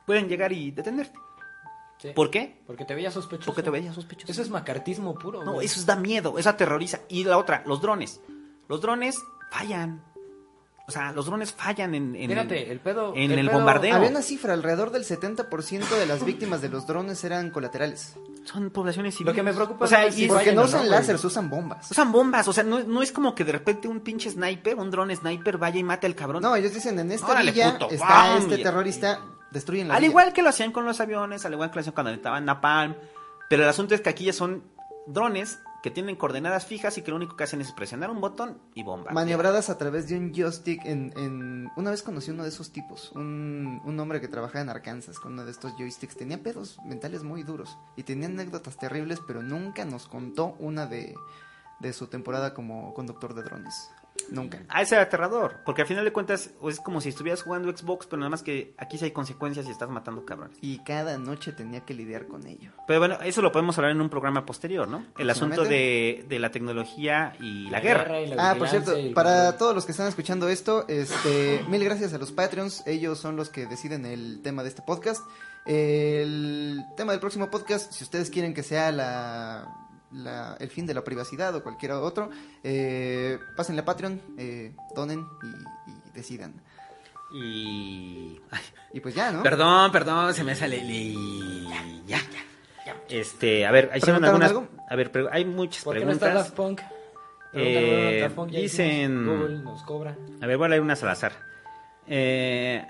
pueden 0.05 0.27
llegar 0.27 0.51
y 0.51 0.71
detenerte. 0.71 1.17
Sí. 2.01 2.09
¿Por 2.15 2.31
qué? 2.31 2.59
Porque 2.65 2.83
te 2.83 2.95
veía 2.95 3.11
sospechoso. 3.11 3.45
Porque 3.45 3.61
te 3.61 3.69
veía 3.69 3.93
sospechoso. 3.93 4.31
Eso 4.31 4.41
es 4.41 4.49
macartismo 4.49 5.13
puro. 5.13 5.43
No, 5.43 5.53
güey. 5.53 5.67
eso 5.67 5.83
da 5.85 5.95
miedo, 5.95 6.39
eso 6.39 6.49
aterroriza. 6.49 7.01
Y 7.09 7.23
la 7.25 7.37
otra, 7.37 7.63
los 7.67 7.79
drones. 7.81 8.19
Los 8.67 8.81
drones 8.81 9.19
fallan. 9.51 10.03
O 10.87 10.91
sea, 10.91 11.11
los 11.13 11.27
drones 11.27 11.53
fallan 11.53 11.93
en, 11.95 12.15
en 12.15 12.29
Fíjate, 12.29 12.69
el 12.71 12.79
pedo. 12.79 13.13
en 13.15 13.31
el 13.31 13.45
pedo- 13.47 13.53
bombardeo. 13.57 13.95
Había 13.95 14.09
una 14.09 14.23
cifra, 14.23 14.53
alrededor 14.53 14.89
del 14.91 15.05
70% 15.05 15.87
de 15.87 16.05
las 16.07 16.25
víctimas 16.25 16.61
de 16.61 16.69
los 16.69 16.85
drones 16.87 17.23
eran 17.23 17.49
colaterales. 17.51 18.15
son 18.43 18.71
poblaciones 18.71 19.13
Lo 19.13 19.17
civiles. 19.19 19.35
que 19.35 19.43
me 19.43 19.53
preocupa 19.53 19.85
o 19.85 19.87
sea, 19.87 20.03
es 20.05 20.17
y- 20.17 20.27
Porque 20.27 20.45
fallan 20.45 20.55
no 20.55 20.63
usan 20.63 20.89
láseres, 20.89 21.23
usan 21.23 21.49
bombas. 21.49 21.91
usan 21.91 22.11
bombas, 22.11 22.47
o 22.47 22.51
sea, 22.53 22.63
no, 22.63 22.79
no 22.79 23.01
es 23.03 23.11
como 23.11 23.35
que 23.35 23.45
de 23.45 23.51
repente 23.53 23.87
un 23.87 23.99
pinche 24.01 24.31
sniper, 24.31 24.75
un 24.75 24.89
drone 24.89 25.15
sniper 25.15 25.57
vaya 25.59 25.79
y 25.79 25.83
mate 25.83 26.07
al 26.07 26.15
cabrón. 26.15 26.41
No, 26.41 26.55
ellos 26.55 26.73
dicen, 26.73 26.97
en 26.99 27.11
esta 27.11 27.27
Órale, 27.27 27.51
villa 27.51 27.73
puto, 27.73 27.89
está 27.91 28.37
este 28.37 28.59
Y- 28.59 28.63
terrorista, 28.63 29.21
destruyen 29.51 29.87
la 29.87 29.95
al 29.95 30.01
villa. 30.01 30.09
igual 30.11 30.33
que 30.33 30.41
lo 30.41 30.49
hacían 30.49 30.71
con 30.71 30.85
los 30.85 30.99
aviones, 30.99 31.45
al 31.45 31.53
igual 31.53 31.69
que 31.69 31.75
lo 31.75 31.79
hacían 31.81 31.93
cuando 31.93 32.11
estaban 32.11 32.45
Napalm, 32.45 32.95
pero 33.49 33.63
el 33.63 33.69
asunto 33.69 33.93
es 33.95 34.01
que 34.01 34.09
aquí 34.09 34.25
ya 34.25 34.33
son 34.33 34.63
drones 35.07 35.59
que 35.83 35.89
tienen 35.89 36.15
coordenadas 36.15 36.67
fijas 36.67 36.97
y 36.99 37.01
que 37.01 37.09
lo 37.09 37.17
único 37.17 37.35
que 37.35 37.43
hacen 37.43 37.59
es 37.59 37.71
presionar 37.71 38.11
un 38.11 38.21
botón 38.21 38.59
y 38.75 38.83
bomba. 38.83 39.11
Maniobradas 39.11 39.71
a 39.71 39.79
través 39.79 40.07
de 40.07 40.15
un 40.15 40.31
joystick 40.31 40.85
en, 40.85 41.11
en- 41.17 41.71
Una 41.75 41.89
vez 41.89 42.03
conocí 42.03 42.29
uno 42.29 42.43
de 42.43 42.49
esos 42.49 42.71
tipos, 42.71 43.11
un, 43.13 43.81
un 43.83 43.99
hombre 43.99 44.21
que 44.21 44.27
trabajaba 44.27 44.61
en 44.61 44.69
Arkansas 44.69 45.19
con 45.19 45.33
uno 45.33 45.43
de 45.43 45.49
estos 45.49 45.73
joysticks. 45.79 46.15
Tenía 46.15 46.43
pedos 46.43 46.77
mentales 46.85 47.23
muy 47.23 47.41
duros 47.41 47.79
y 47.95 48.03
tenía 48.03 48.27
anécdotas 48.27 48.77
terribles, 48.77 49.19
pero 49.25 49.41
nunca 49.41 49.83
nos 49.83 50.07
contó 50.07 50.55
una 50.59 50.85
de, 50.85 51.15
de 51.79 51.93
su 51.93 52.05
temporada 52.07 52.53
como 52.53 52.93
conductor 52.93 53.33
de 53.33 53.41
drones. 53.41 53.89
Nunca. 54.29 54.63
Ah, 54.69 54.81
ese 54.81 54.95
era 54.95 55.03
aterrador, 55.05 55.57
porque 55.65 55.81
al 55.81 55.87
final 55.87 56.05
de 56.05 56.13
cuentas 56.13 56.51
es 56.67 56.79
como 56.79 57.01
si 57.01 57.09
estuvieras 57.09 57.43
jugando 57.43 57.75
Xbox, 57.75 58.05
pero 58.07 58.19
nada 58.19 58.29
más 58.29 58.43
que 58.43 58.73
aquí 58.77 58.97
sí 58.97 59.05
hay 59.05 59.11
consecuencias 59.11 59.65
y 59.67 59.71
estás 59.71 59.89
matando 59.89 60.25
cabrones. 60.25 60.57
Y 60.61 60.79
cada 60.79 61.17
noche 61.17 61.51
tenía 61.51 61.81
que 61.81 61.93
lidiar 61.93 62.27
con 62.27 62.45
ello. 62.47 62.71
Pero 62.87 62.99
bueno, 62.99 63.17
eso 63.23 63.41
lo 63.41 63.51
podemos 63.51 63.77
hablar 63.77 63.91
en 63.91 64.01
un 64.01 64.09
programa 64.09 64.45
posterior, 64.45 64.87
¿no? 64.87 65.05
El 65.17 65.29
asunto 65.29 65.63
de, 65.63 66.25
de 66.27 66.39
la 66.39 66.51
tecnología 66.51 67.33
y 67.39 67.69
la, 67.69 67.79
guerra. 67.79 68.21
y 68.21 68.27
la 68.27 68.51
Ah, 68.51 68.55
por 68.55 68.67
cierto, 68.67 68.97
y 68.97 69.13
para 69.13 69.31
control. 69.33 69.57
todos 69.57 69.75
los 69.75 69.85
que 69.85 69.91
están 69.91 70.07
escuchando 70.07 70.49
esto, 70.49 70.85
este, 70.87 71.63
mil 71.69 71.83
gracias 71.83 72.13
a 72.13 72.17
los 72.17 72.31
Patreons. 72.31 72.85
Ellos 72.87 73.19
son 73.19 73.35
los 73.35 73.49
que 73.49 73.65
deciden 73.65 74.05
el 74.05 74.41
tema 74.41 74.63
de 74.63 74.69
este 74.69 74.81
podcast. 74.81 75.21
El 75.65 76.83
tema 76.97 77.11
del 77.11 77.19
próximo 77.19 77.51
podcast, 77.51 77.91
si 77.91 78.03
ustedes 78.03 78.29
quieren 78.29 78.53
que 78.53 78.63
sea 78.63 78.91
la, 78.91 79.67
la- 80.13 80.55
el 80.59 80.69
fin 80.69 80.85
de 80.85 80.93
la 80.93 81.03
privacidad 81.03 81.55
o 81.55 81.63
cualquier 81.63 81.91
otro, 81.93 82.29
eh, 82.63 83.39
pásenle 83.55 83.81
a 83.81 83.85
Patreon, 83.85 84.21
eh, 84.37 84.73
donen 84.95 85.25
y, 85.43 85.91
y 85.91 86.11
decidan. 86.13 86.53
Y... 87.33 88.39
ay, 88.51 88.61
Y 88.93 88.99
pues 88.99 89.15
ya, 89.15 89.31
¿no? 89.31 89.41
Perdón, 89.43 89.91
perdón, 89.91 90.33
se 90.33 90.43
me 90.43 90.55
sale... 90.55 90.77
y- 90.77 91.65
Ya, 92.05 92.17
ya. 92.85 92.95
Este, 93.09 93.65
a 93.65 93.71
ver, 93.71 93.89
¿Preguntaron 93.89 94.23
algunas... 94.25 94.49
algo? 94.49 94.67
A 94.89 94.95
ver, 94.95 95.11
pero 95.11 95.29
hay 95.31 95.45
muchas 95.45 95.83
¿Por 95.83 95.97
qué 95.97 96.03
no 96.05 96.11
está 96.11 96.25
preguntas. 96.27 96.47
Daft 96.47 96.55
Punk? 96.57 96.81
Eh, 97.53 98.29
Punk, 98.35 98.49
ya 98.51 98.59
dicen- 98.59 99.25
Google 99.25 99.59
nos 99.59 99.83
cobra. 99.83 100.17
A 100.41 100.45
ver, 100.47 100.57
voy 100.57 100.65
a 100.65 100.69
leer 100.69 100.81
unas 100.81 101.01
al 101.03 101.09
azar. 101.09 101.33
Eh, 102.07 102.85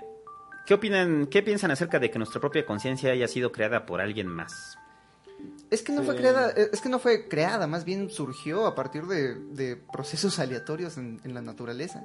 ¿Qué 0.66 0.74
opinan, 0.74 1.26
qué 1.26 1.42
piensan 1.42 1.70
acerca 1.72 1.98
de 1.98 2.10
que 2.10 2.18
nuestra 2.18 2.40
propia 2.40 2.64
conciencia 2.64 3.10
haya 3.12 3.26
sido 3.28 3.50
creada 3.52 3.84
por 3.86 4.00
alguien 4.00 4.28
más? 4.28 4.78
Es 5.72 5.82
que 5.82 5.92
no 5.92 6.02
fue 6.02 6.14
creada, 6.16 6.50
eh, 6.50 6.68
es 6.72 6.80
que 6.80 6.88
no 6.88 6.98
fue 6.98 7.26
creada, 7.28 7.66
más 7.66 7.84
bien 7.84 8.10
surgió 8.10 8.66
a 8.66 8.74
partir 8.74 9.04
de, 9.06 9.34
de 9.34 9.76
procesos 9.76 10.38
aleatorios 10.38 10.98
en, 10.98 11.20
en 11.24 11.34
la 11.34 11.40
naturaleza. 11.42 12.04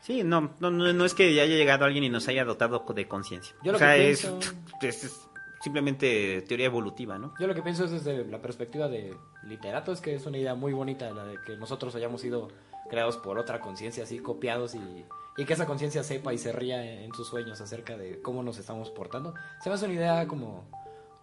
Sí, 0.00 0.22
no, 0.24 0.52
no, 0.60 0.70
no, 0.70 0.92
no 0.92 1.04
es 1.04 1.14
que 1.14 1.24
haya 1.28 1.46
llegado 1.46 1.84
alguien 1.84 2.04
y 2.04 2.08
nos 2.08 2.28
haya 2.28 2.44
dotado 2.44 2.84
de 2.94 3.08
conciencia. 3.08 3.54
Yo 3.62 3.72
lo 3.72 3.76
o 3.76 3.78
sea, 3.78 3.94
que 3.94 4.10
es, 4.10 4.24
pienso- 4.24 4.52
es- 4.82 5.04
es 5.04 5.20
simplemente 5.62 6.42
teoría 6.42 6.66
evolutiva, 6.66 7.18
¿no? 7.18 7.34
Yo 7.40 7.46
lo 7.46 7.54
que 7.54 7.62
pienso 7.62 7.84
es 7.84 7.90
desde 7.90 8.24
la 8.24 8.40
perspectiva 8.40 8.88
de 8.88 9.16
literato, 9.44 9.92
es 9.92 10.00
que 10.00 10.14
es 10.14 10.24
una 10.26 10.38
idea 10.38 10.54
muy 10.54 10.72
bonita 10.72 11.10
la 11.10 11.24
de 11.24 11.38
que 11.44 11.56
nosotros 11.56 11.94
hayamos 11.96 12.20
sido 12.20 12.48
creados 12.88 13.16
por 13.16 13.36
otra 13.38 13.60
conciencia, 13.60 14.04
así 14.04 14.20
copiados 14.20 14.76
y, 14.76 15.04
y 15.36 15.44
que 15.44 15.54
esa 15.54 15.66
conciencia 15.66 16.04
sepa 16.04 16.32
y 16.32 16.38
se 16.38 16.52
ría 16.52 16.84
en, 16.84 17.00
en 17.04 17.12
sus 17.14 17.26
sueños 17.26 17.60
acerca 17.60 17.96
de 17.96 18.20
cómo 18.22 18.42
nos 18.44 18.58
estamos 18.58 18.90
portando. 18.90 19.34
Se 19.62 19.68
me 19.68 19.74
hace 19.74 19.86
una 19.86 19.94
idea 19.94 20.26
como, 20.28 20.68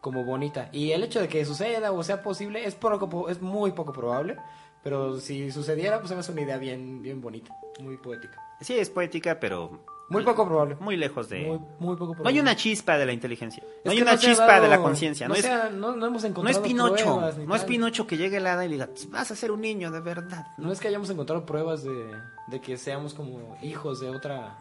como 0.04 0.24
bonita. 0.26 0.68
Y 0.74 0.92
el 0.92 1.02
hecho 1.02 1.22
de 1.22 1.28
que 1.30 1.44
suceda 1.46 1.92
o 1.94 2.04
sea 2.04 2.22
posible 2.22 2.66
es, 2.68 2.76
poco, 2.76 3.30
es 3.30 3.42
muy 3.42 3.72
poco 3.72 3.94
probable, 3.94 4.36
pero 4.84 5.18
si 5.20 5.50
sucediera, 5.50 6.00
pues 6.02 6.12
hace 6.12 6.32
una 6.34 6.42
idea 6.42 6.58
bien, 6.58 7.02
bien 7.02 7.22
bonita, 7.22 7.56
muy 7.80 7.96
poética. 7.98 8.38
Sí, 8.60 8.78
es 8.78 8.90
poética, 8.90 9.40
pero 9.40 9.84
Muy 10.10 10.24
poco 10.26 10.46
probable. 10.46 10.76
muy 10.80 10.98
lejos 10.98 11.30
de... 11.30 11.40
Muy, 11.40 11.60
muy 11.80 11.96
poco 11.96 12.12
probable. 12.14 12.24
No 12.24 12.30
hay 12.30 12.40
una 12.40 12.56
chispa 12.58 12.98
de 12.98 13.06
la 13.06 13.14
inteligencia. 13.14 13.64
No 13.86 13.92
Es 13.92 13.98
hay 13.98 14.02
una 14.04 14.18
chispa 14.18 14.46
dado- 14.46 14.64
de 14.64 14.70
la 14.70 14.80
conciencia. 14.82 15.28
No, 15.30 15.36
es, 15.36 15.46
no, 15.74 15.96
no 15.96 16.06
hemos 16.06 16.10
no 16.10 16.18
es 16.18 16.24
encontrado 16.26 16.62
Pinocho. 16.64 17.04
pruebas 17.16 17.38
No 17.38 17.56
es. 17.56 17.64
Pinocho 17.64 18.06
que 18.06 18.18
llegue 18.18 18.38
el 18.38 18.48
hada 18.48 18.66
y 18.66 18.70
diga, 18.70 18.90
vas 19.10 19.32
a 19.32 19.36
ser 19.38 19.52
un 19.52 19.62
niño 19.62 19.90
de 19.90 20.02
verdad. 20.02 20.48
No 20.58 20.72
es 20.72 20.80
que 20.82 20.90
hayamos 20.90 21.10
encontrado 21.10 21.46
pruebas 21.46 21.84
de, 21.84 22.12
de 22.48 22.60
que 22.62 22.78
seamos 22.78 23.14
como 23.14 23.58
hijos 23.62 24.02
de 24.02 24.10
otra 24.10 24.58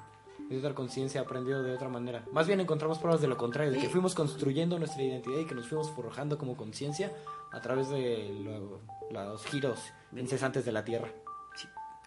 de 0.49 0.59
otra 0.59 0.75
conciencia 0.75 1.21
aprendido 1.23 1.63
de 1.63 1.73
otra 1.75 1.89
manera. 1.89 2.25
Más 2.33 2.47
bien 2.47 2.61
encontramos 2.61 2.99
pruebas 2.99 3.21
de 3.21 3.29
lo 3.29 3.37
contrario, 3.37 3.73
de 3.73 3.79
que 3.79 3.89
fuimos 3.89 4.15
construyendo 4.15 4.79
nuestra 4.79 5.03
identidad 5.03 5.39
y 5.39 5.47
que 5.47 5.55
nos 5.55 5.67
fuimos 5.69 5.91
forjando 5.91 6.37
como 6.39 6.57
conciencia 6.57 7.13
a 7.53 7.61
través 7.61 7.89
de 7.89 8.31
lo- 8.45 8.81
los 9.11 9.45
giros 9.47 9.79
incesantes 10.17 10.65
de 10.65 10.73
la 10.73 10.85
Tierra. 10.85 11.09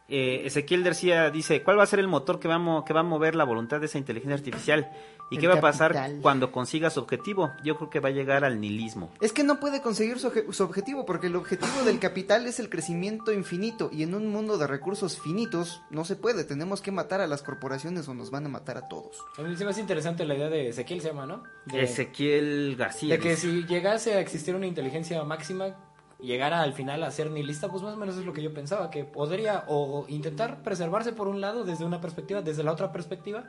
Eh, 0.08 0.44
Ezequiel 0.46 0.84
García 0.84 1.32
dice, 1.32 1.64
¿cuál 1.64 1.80
va 1.80 1.84
a 1.84 1.88
ser 1.88 1.98
el 1.98 2.08
motor 2.08 2.40
que 2.40 2.48
va, 2.48 2.86
que 2.86 2.94
va 2.94 3.00
a 3.00 3.04
mover 3.04 3.34
la 3.34 3.44
voluntad 3.44 3.80
de 3.80 3.88
esa 3.88 3.98
inteligencia 3.98 4.36
artificial? 4.36 4.92
¿Y 5.30 5.36
El 5.36 5.42
qué 5.42 5.48
va 5.48 5.56
a 5.56 5.62
pasar 5.62 5.94
capital. 5.94 6.22
cuando 6.22 6.52
consiga 6.52 6.90
su 6.90 7.00
objetivo? 7.00 7.52
Yo 7.64 7.78
creo 7.78 7.90
que 7.90 8.00
va 8.00 8.10
a 8.10 8.12
llegar 8.12 8.46
al 8.46 8.60
nihilismo. 8.62 9.12
Es 9.22 9.34
que 9.34 9.44
no 9.44 9.60
puede 9.60 9.82
conseguir 9.82 10.20
su, 10.20 10.28
objetivo, 10.64 11.06
porque 11.06 11.28
el 11.28 11.36
objetivo 11.36 11.84
del 11.84 12.00
capital 12.00 12.46
es 12.46 12.60
el 12.60 12.70
crecimiento 12.70 13.34
infinito, 13.34 13.90
y 13.92 14.04
en 14.04 14.14
un 14.14 14.28
mundo 14.28 14.58
de 14.58 14.68
recursos 14.68 15.20
finitos 15.20 15.82
no 15.90 16.06
se 16.06 16.16
puede, 16.16 16.44
tenemos 16.44 16.82
que 16.82 16.92
matar 16.92 17.22
a 17.22 17.28
las 17.28 17.42
corporaciones 17.42 18.08
o 18.08 18.14
nos 18.14 18.30
van 18.30 18.46
a 18.46 18.50
matar 18.50 18.78
a 18.78 18.88
todos. 18.88 19.18
A 19.38 19.42
mí 19.42 19.56
se 19.56 19.64
me 19.64 19.72
hace 19.72 19.82
interesante 19.82 20.26
la 20.26 20.36
idea 20.36 20.50
de 20.50 20.70
Ezequiel 20.70 21.02
se 21.02 21.08
llama, 21.08 21.26
¿no? 21.26 21.44
De, 21.66 21.84
Ezequiel 21.84 22.76
García. 22.78 23.16
de 23.16 23.20
que 23.20 23.36
si 23.36 23.64
llegase 23.66 24.14
a 24.14 24.20
existir 24.20 24.56
una 24.56 24.68
inteligencia 24.68 25.24
máxima, 25.24 25.76
llegara 26.20 26.62
al 26.62 26.74
final 26.74 27.04
a 27.04 27.12
ser 27.12 27.32
nihilista, 27.32 27.70
pues 27.70 27.84
más 27.84 27.94
o 27.94 27.98
menos 27.98 28.18
es 28.18 28.26
lo 28.26 28.34
que 28.34 28.42
yo 28.42 28.54
pensaba, 28.54 28.90
que 28.90 29.04
podría 29.04 29.64
o 29.68 30.06
intentar 30.08 30.62
preservarse 30.64 31.14
por 31.14 31.28
un 31.28 31.42
lado 31.42 31.64
desde 31.64 31.86
una 31.86 32.02
perspectiva, 32.02 32.42
desde 32.42 32.64
la 32.64 32.72
otra 32.72 32.92
perspectiva, 32.92 33.46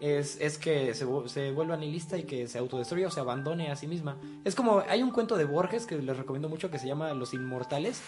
es, 0.00 0.40
es 0.40 0.58
que 0.58 0.94
se, 0.94 1.06
se 1.28 1.50
vuelva 1.52 1.76
nihilista 1.76 2.18
y 2.18 2.24
que 2.24 2.48
se 2.48 2.58
autodestruya 2.58 3.08
o 3.08 3.10
se 3.10 3.20
abandone 3.20 3.70
a 3.70 3.76
sí 3.76 3.86
misma. 3.86 4.16
Es 4.44 4.54
como, 4.54 4.82
hay 4.88 5.02
un 5.02 5.10
cuento 5.10 5.36
de 5.36 5.44
Borges 5.44 5.86
que 5.86 5.96
les 5.96 6.16
recomiendo 6.16 6.48
mucho 6.48 6.70
que 6.70 6.78
se 6.78 6.86
llama 6.86 7.12
Los 7.14 7.34
Inmortales 7.34 8.02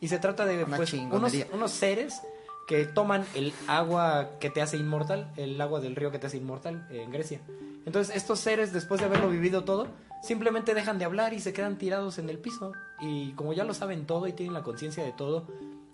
y 0.00 0.08
se 0.08 0.18
trata 0.18 0.44
de 0.44 0.64
pues, 0.66 0.92
unos, 0.92 1.32
unos 1.52 1.70
seres 1.70 2.22
que 2.66 2.84
toman 2.84 3.24
el 3.34 3.52
agua 3.66 4.30
que 4.40 4.50
te 4.50 4.62
hace 4.62 4.76
inmortal, 4.76 5.30
el 5.36 5.60
agua 5.60 5.80
del 5.80 5.96
río 5.96 6.10
que 6.10 6.18
te 6.18 6.26
hace 6.26 6.38
inmortal 6.38 6.86
eh, 6.90 7.02
en 7.02 7.10
Grecia. 7.10 7.40
Entonces 7.84 8.16
estos 8.16 8.40
seres, 8.40 8.72
después 8.72 9.00
de 9.00 9.06
haberlo 9.06 9.28
vivido 9.28 9.64
todo, 9.64 9.88
simplemente 10.22 10.74
dejan 10.74 10.98
de 10.98 11.04
hablar 11.04 11.34
y 11.34 11.40
se 11.40 11.52
quedan 11.52 11.76
tirados 11.76 12.18
en 12.18 12.30
el 12.30 12.38
piso. 12.38 12.72
Y 13.00 13.32
como 13.32 13.52
ya 13.52 13.64
lo 13.64 13.74
saben 13.74 14.06
todo 14.06 14.26
y 14.26 14.32
tienen 14.32 14.54
la 14.54 14.62
conciencia 14.62 15.04
de 15.04 15.12
todo, 15.12 15.46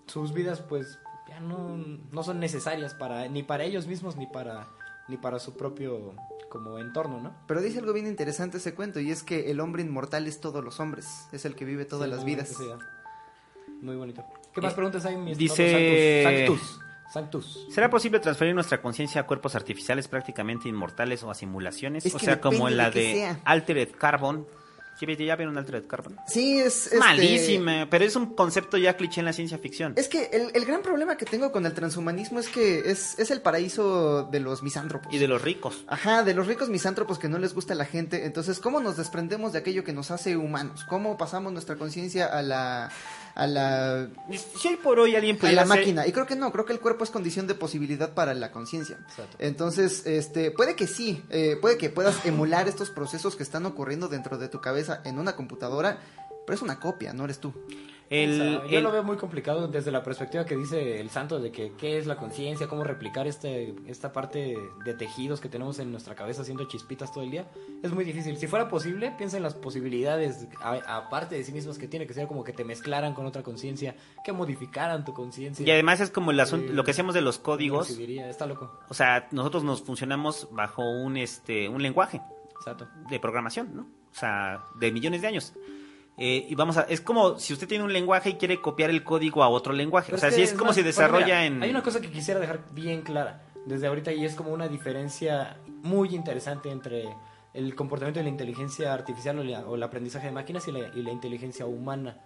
sus 0.07 0.33
vidas 0.33 0.61
pues 0.61 0.99
ya 1.27 1.39
no, 1.39 1.77
no 2.11 2.23
son 2.23 2.39
necesarias 2.39 2.93
para 2.93 3.27
ni 3.27 3.43
para 3.43 3.63
ellos 3.63 3.87
mismos 3.87 4.15
ni 4.15 4.27
para 4.27 4.67
ni 5.11 5.17
para 5.17 5.37
su 5.37 5.55
propio 5.55 6.15
como 6.49 6.79
entorno, 6.79 7.19
¿no? 7.21 7.35
Pero 7.47 7.61
dice 7.61 7.79
algo 7.79 7.93
bien 7.93 8.07
interesante 8.07 8.57
ese 8.57 8.73
cuento, 8.73 8.99
y 8.99 9.11
es 9.11 9.21
que 9.23 9.51
el 9.51 9.59
hombre 9.59 9.83
inmortal 9.83 10.25
es 10.27 10.39
todos 10.41 10.63
los 10.63 10.79
hombres, 10.79 11.05
es 11.31 11.45
el 11.45 11.55
que 11.55 11.65
vive 11.65 11.85
todas 11.85 12.09
Sí, 12.09 12.15
las 12.15 12.25
vidas. 12.25 12.57
Muy 13.81 13.95
bonito. 13.95 14.23
¿Qué 14.53 14.61
más 14.61 14.73
Eh, 14.73 14.75
preguntas 14.75 15.05
hay, 15.05 15.17
mi 15.17 15.33
dice- 15.35 16.23
Sanctus? 16.23 16.59
Sanctus. 16.63 16.79
Sanctus. 17.11 17.67
¿Será 17.73 17.89
posible 17.89 18.19
transferir 18.19 18.53
nuestra 18.55 18.81
conciencia 18.81 19.21
a 19.21 19.27
cuerpos 19.27 19.55
artificiales 19.55 20.07
prácticamente 20.07 20.69
inmortales 20.69 21.21
o 21.23 21.31
a 21.31 21.35
simulaciones? 21.35 22.05
Es 22.05 22.15
o 22.15 22.19
sea, 22.19 22.39
como 22.39 22.67
en 22.69 22.77
la 22.77 22.89
de. 22.89 23.35
Altered 23.43 23.91
Carbon. 23.97 24.47
¿Sí, 24.99 25.05
viste? 25.05 25.25
¿Ya 25.25 25.35
vieron 25.35 25.57
Altered 25.57 25.87
Carbon? 25.87 26.17
Sí, 26.27 26.59
es... 26.59 26.85
este, 26.85 26.99
Malísima, 26.99 27.87
pero 27.89 28.05
es 28.05 28.15
un 28.15 28.35
concepto 28.35 28.77
ya 28.77 28.95
cliché 28.95 29.21
en 29.21 29.25
la 29.25 29.33
ciencia 29.33 29.57
ficción. 29.57 29.93
Es 29.95 30.07
que 30.07 30.29
el, 30.31 30.51
el 30.53 30.65
gran 30.65 30.81
problema 30.81 31.17
que 31.17 31.25
tengo 31.25 31.51
con 31.51 31.65
el 31.65 31.73
transhumanismo 31.73 32.39
es 32.39 32.49
que 32.49 32.79
es, 32.91 33.17
es 33.17 33.31
el 33.31 33.41
paraíso 33.41 34.23
de 34.31 34.39
los 34.39 34.61
misántropos. 34.61 35.11
Y 35.13 35.17
de 35.17 35.27
los 35.27 35.41
ricos. 35.41 35.83
Ajá, 35.87 36.23
de 36.23 36.33
los 36.33 36.45
ricos 36.45 36.69
misántropos 36.69 37.17
que 37.17 37.29
no 37.29 37.39
les 37.39 37.53
gusta 37.53 37.73
a 37.73 37.77
la 37.77 37.85
gente. 37.85 38.25
Entonces, 38.25 38.59
¿cómo 38.59 38.79
nos 38.79 38.97
desprendemos 38.97 39.53
de 39.53 39.59
aquello 39.59 39.83
que 39.83 39.93
nos 39.93 40.11
hace 40.11 40.37
humanos? 40.37 40.83
¿Cómo 40.87 41.17
pasamos 41.17 41.51
nuestra 41.51 41.77
conciencia 41.77 42.27
a 42.27 42.41
la, 42.41 42.91
a 43.35 43.47
la, 43.47 44.09
Si 44.55 44.67
hoy 44.67 44.75
por 44.77 44.99
hoy 44.99 45.15
alguien 45.15 45.37
a 45.41 45.51
la 45.51 45.61
ser- 45.65 45.67
máquina? 45.67 46.07
Y 46.07 46.11
creo 46.11 46.25
que 46.25 46.35
no, 46.35 46.51
creo 46.51 46.65
que 46.65 46.73
el 46.73 46.79
cuerpo 46.79 47.03
es 47.03 47.09
condición 47.11 47.47
de 47.47 47.55
posibilidad 47.55 48.13
para 48.13 48.33
la 48.33 48.51
conciencia. 48.51 48.97
Entonces, 49.39 50.05
este, 50.05 50.51
puede 50.51 50.75
que 50.75 50.87
sí, 50.87 51.23
eh, 51.29 51.57
puede 51.61 51.77
que 51.77 51.89
puedas 51.89 52.25
emular 52.25 52.67
estos 52.67 52.89
procesos 52.89 53.35
que 53.35 53.43
están 53.43 53.65
ocurriendo 53.65 54.07
dentro 54.07 54.37
de 54.37 54.47
tu 54.49 54.61
cabeza 54.61 55.01
en 55.05 55.19
una 55.19 55.35
computadora, 55.35 55.99
pero 56.45 56.55
es 56.55 56.61
una 56.61 56.79
copia, 56.79 57.13
no 57.13 57.25
eres 57.25 57.39
tú. 57.39 57.53
El, 58.11 58.31
O 58.33 58.35
sea, 58.59 58.67
yo 58.67 58.77
el- 58.77 58.83
lo 58.83 58.91
veo 58.91 59.03
muy 59.03 59.15
complicado 59.15 59.69
desde 59.69 59.89
la 59.89 60.03
perspectiva 60.03 60.45
que 60.45 60.57
dice 60.57 60.99
el 60.99 61.09
santo 61.09 61.39
de 61.39 61.49
que 61.49 61.71
qué 61.77 61.97
es 61.97 62.07
la 62.07 62.17
conciencia, 62.17 62.67
cómo 62.67 62.83
replicar 62.83 63.25
este, 63.25 63.73
esta 63.87 64.11
parte 64.11 64.57
de 64.83 64.93
tejidos 64.93 65.39
que 65.39 65.47
tenemos 65.47 65.79
en 65.79 65.91
nuestra 65.91 66.13
cabeza 66.13 66.41
haciendo 66.41 66.65
chispitas 66.65 67.13
todo 67.13 67.23
el 67.23 67.31
día. 67.31 67.47
Es 67.81 67.93
muy 67.93 68.03
difícil. 68.03 68.35
Si 68.35 68.47
fuera 68.47 68.67
posible, 68.67 69.13
piensa 69.17 69.37
en 69.37 69.43
las 69.43 69.53
posibilidades, 69.55 70.45
aparte 70.61 71.35
de 71.35 71.43
sí 71.45 71.53
mismos, 71.53 71.77
que 71.77 71.87
tiene 71.87 72.05
que 72.05 72.13
ser 72.13 72.27
como 72.27 72.43
que 72.43 72.51
te 72.51 72.65
mezclaran 72.65 73.13
con 73.13 73.25
otra 73.25 73.43
conciencia, 73.43 73.95
que 74.25 74.33
modificaran 74.33 75.05
tu 75.05 75.13
conciencia. 75.13 75.65
y 75.65 75.71
además 75.71 76.01
es 76.01 76.09
como 76.11 76.31
el 76.31 76.39
asunto, 76.41 76.67
Sí. 76.67 76.73
lo 76.73 76.83
que 76.83 76.91
hacemos 76.91 77.15
de 77.15 77.21
los 77.21 77.39
códigos. 77.39 77.89
Está 77.97 78.45
loco. 78.45 78.77
O 78.89 78.93
sea, 78.93 79.29
nosotros 79.31 79.63
nos 79.63 79.83
funcionamos 79.83 80.49
bajo 80.51 80.81
un 80.83 81.15
este 81.15 81.69
un 81.69 81.81
lenguaje 81.81 82.21
Exacto. 82.57 82.89
de 83.09 83.19
programación, 83.21 83.73
¿no? 83.73 83.83
O 83.83 84.13
sea, 84.19 84.65
de 84.79 84.91
millones 84.91 85.21
de 85.21 85.27
años. 85.27 85.53
Eh, 86.23 86.45
y 86.49 86.53
vamos 86.53 86.77
a, 86.77 86.81
es 86.83 87.01
como 87.01 87.39
si 87.39 87.51
usted 87.51 87.67
tiene 87.67 87.83
un 87.83 87.91
lenguaje 87.91 88.29
y 88.29 88.33
quiere 88.35 88.61
copiar 88.61 88.91
el 88.91 89.03
código 89.03 89.41
a 89.43 89.49
otro 89.49 89.73
lenguaje. 89.73 90.07
Pero 90.11 90.17
o 90.17 90.19
sea, 90.19 90.29
que 90.29 90.35
si 90.35 90.41
es 90.43 90.53
como 90.53 90.65
más- 90.67 90.75
si 90.75 90.83
desarrolla 90.83 91.25
mira, 91.25 91.45
en... 91.47 91.63
Hay 91.63 91.71
una 91.71 91.81
cosa 91.81 91.99
que 91.99 92.11
quisiera 92.11 92.39
dejar 92.39 92.59
bien 92.73 93.01
clara 93.01 93.41
desde 93.65 93.87
ahorita 93.87 94.11
y 94.13 94.23
es 94.25 94.35
como 94.35 94.51
una 94.51 94.67
diferencia 94.67 95.57
muy 95.81 96.13
interesante 96.13 96.69
entre 96.69 97.09
el 97.55 97.73
comportamiento 97.73 98.19
de 98.19 98.25
la 98.25 98.29
inteligencia 98.29 98.93
artificial 98.93 99.39
o, 99.39 99.43
la- 99.43 99.65
o 99.65 99.73
el 99.73 99.81
aprendizaje 99.81 100.27
de 100.27 100.31
máquinas 100.33 100.67
y 100.67 100.71
la, 100.71 100.89
y 100.95 101.01
la 101.01 101.11
inteligencia 101.11 101.65
humana 101.65 102.19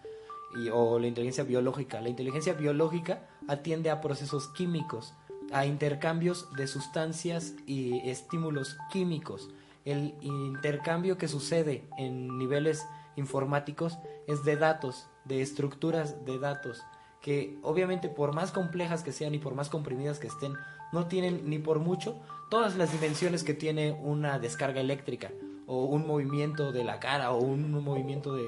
y, 0.58 0.68
o 0.74 1.00
la 1.00 1.08
inteligencia 1.08 1.46
biológica. 1.46 2.02
La 2.02 2.10
inteligencia 2.10 2.52
biológica 2.52 3.28
atiende 3.48 3.90
a 3.92 4.02
procesos 4.02 4.50
químicos, 4.50 5.14
a 5.54 5.66
intercambios 5.66 6.52
de 6.58 6.68
sustancias 6.68 7.54
y 7.66 8.00
estímulos 8.10 8.76
químicos. 8.92 9.50
El 9.86 10.16
intercambio 10.22 11.18
que 11.18 11.28
sucede 11.30 11.86
en 11.98 12.38
niveles 12.38 12.86
informáticos 13.16 13.98
es 14.28 14.44
de 14.44 14.58
datos, 14.58 15.08
de 15.26 15.42
estructuras 15.42 16.26
de 16.26 16.40
datos, 16.40 16.84
que 17.22 17.58
obviamente 17.64 18.10
por 18.10 18.34
más 18.34 18.52
complejas 18.52 19.04
que 19.04 19.12
sean 19.12 19.34
y 19.34 19.40
por 19.40 19.56
más 19.56 19.70
comprimidas 19.70 20.20
que 20.20 20.28
estén, 20.28 20.54
no 20.92 21.08
tienen 21.08 21.50
ni 21.50 21.58
por 21.58 21.80
mucho 21.80 22.22
todas 22.50 22.76
las 22.76 22.92
dimensiones 22.92 23.44
que 23.44 23.54
tiene 23.54 23.92
una 23.92 24.40
descarga 24.40 24.82
eléctrica 24.82 25.32
o 25.68 25.86
un 25.86 26.06
movimiento 26.06 26.72
de 26.72 26.84
la 26.84 27.00
cara 27.00 27.32
o 27.32 27.40
un 27.40 27.72
movimiento 27.84 28.36
de, 28.36 28.48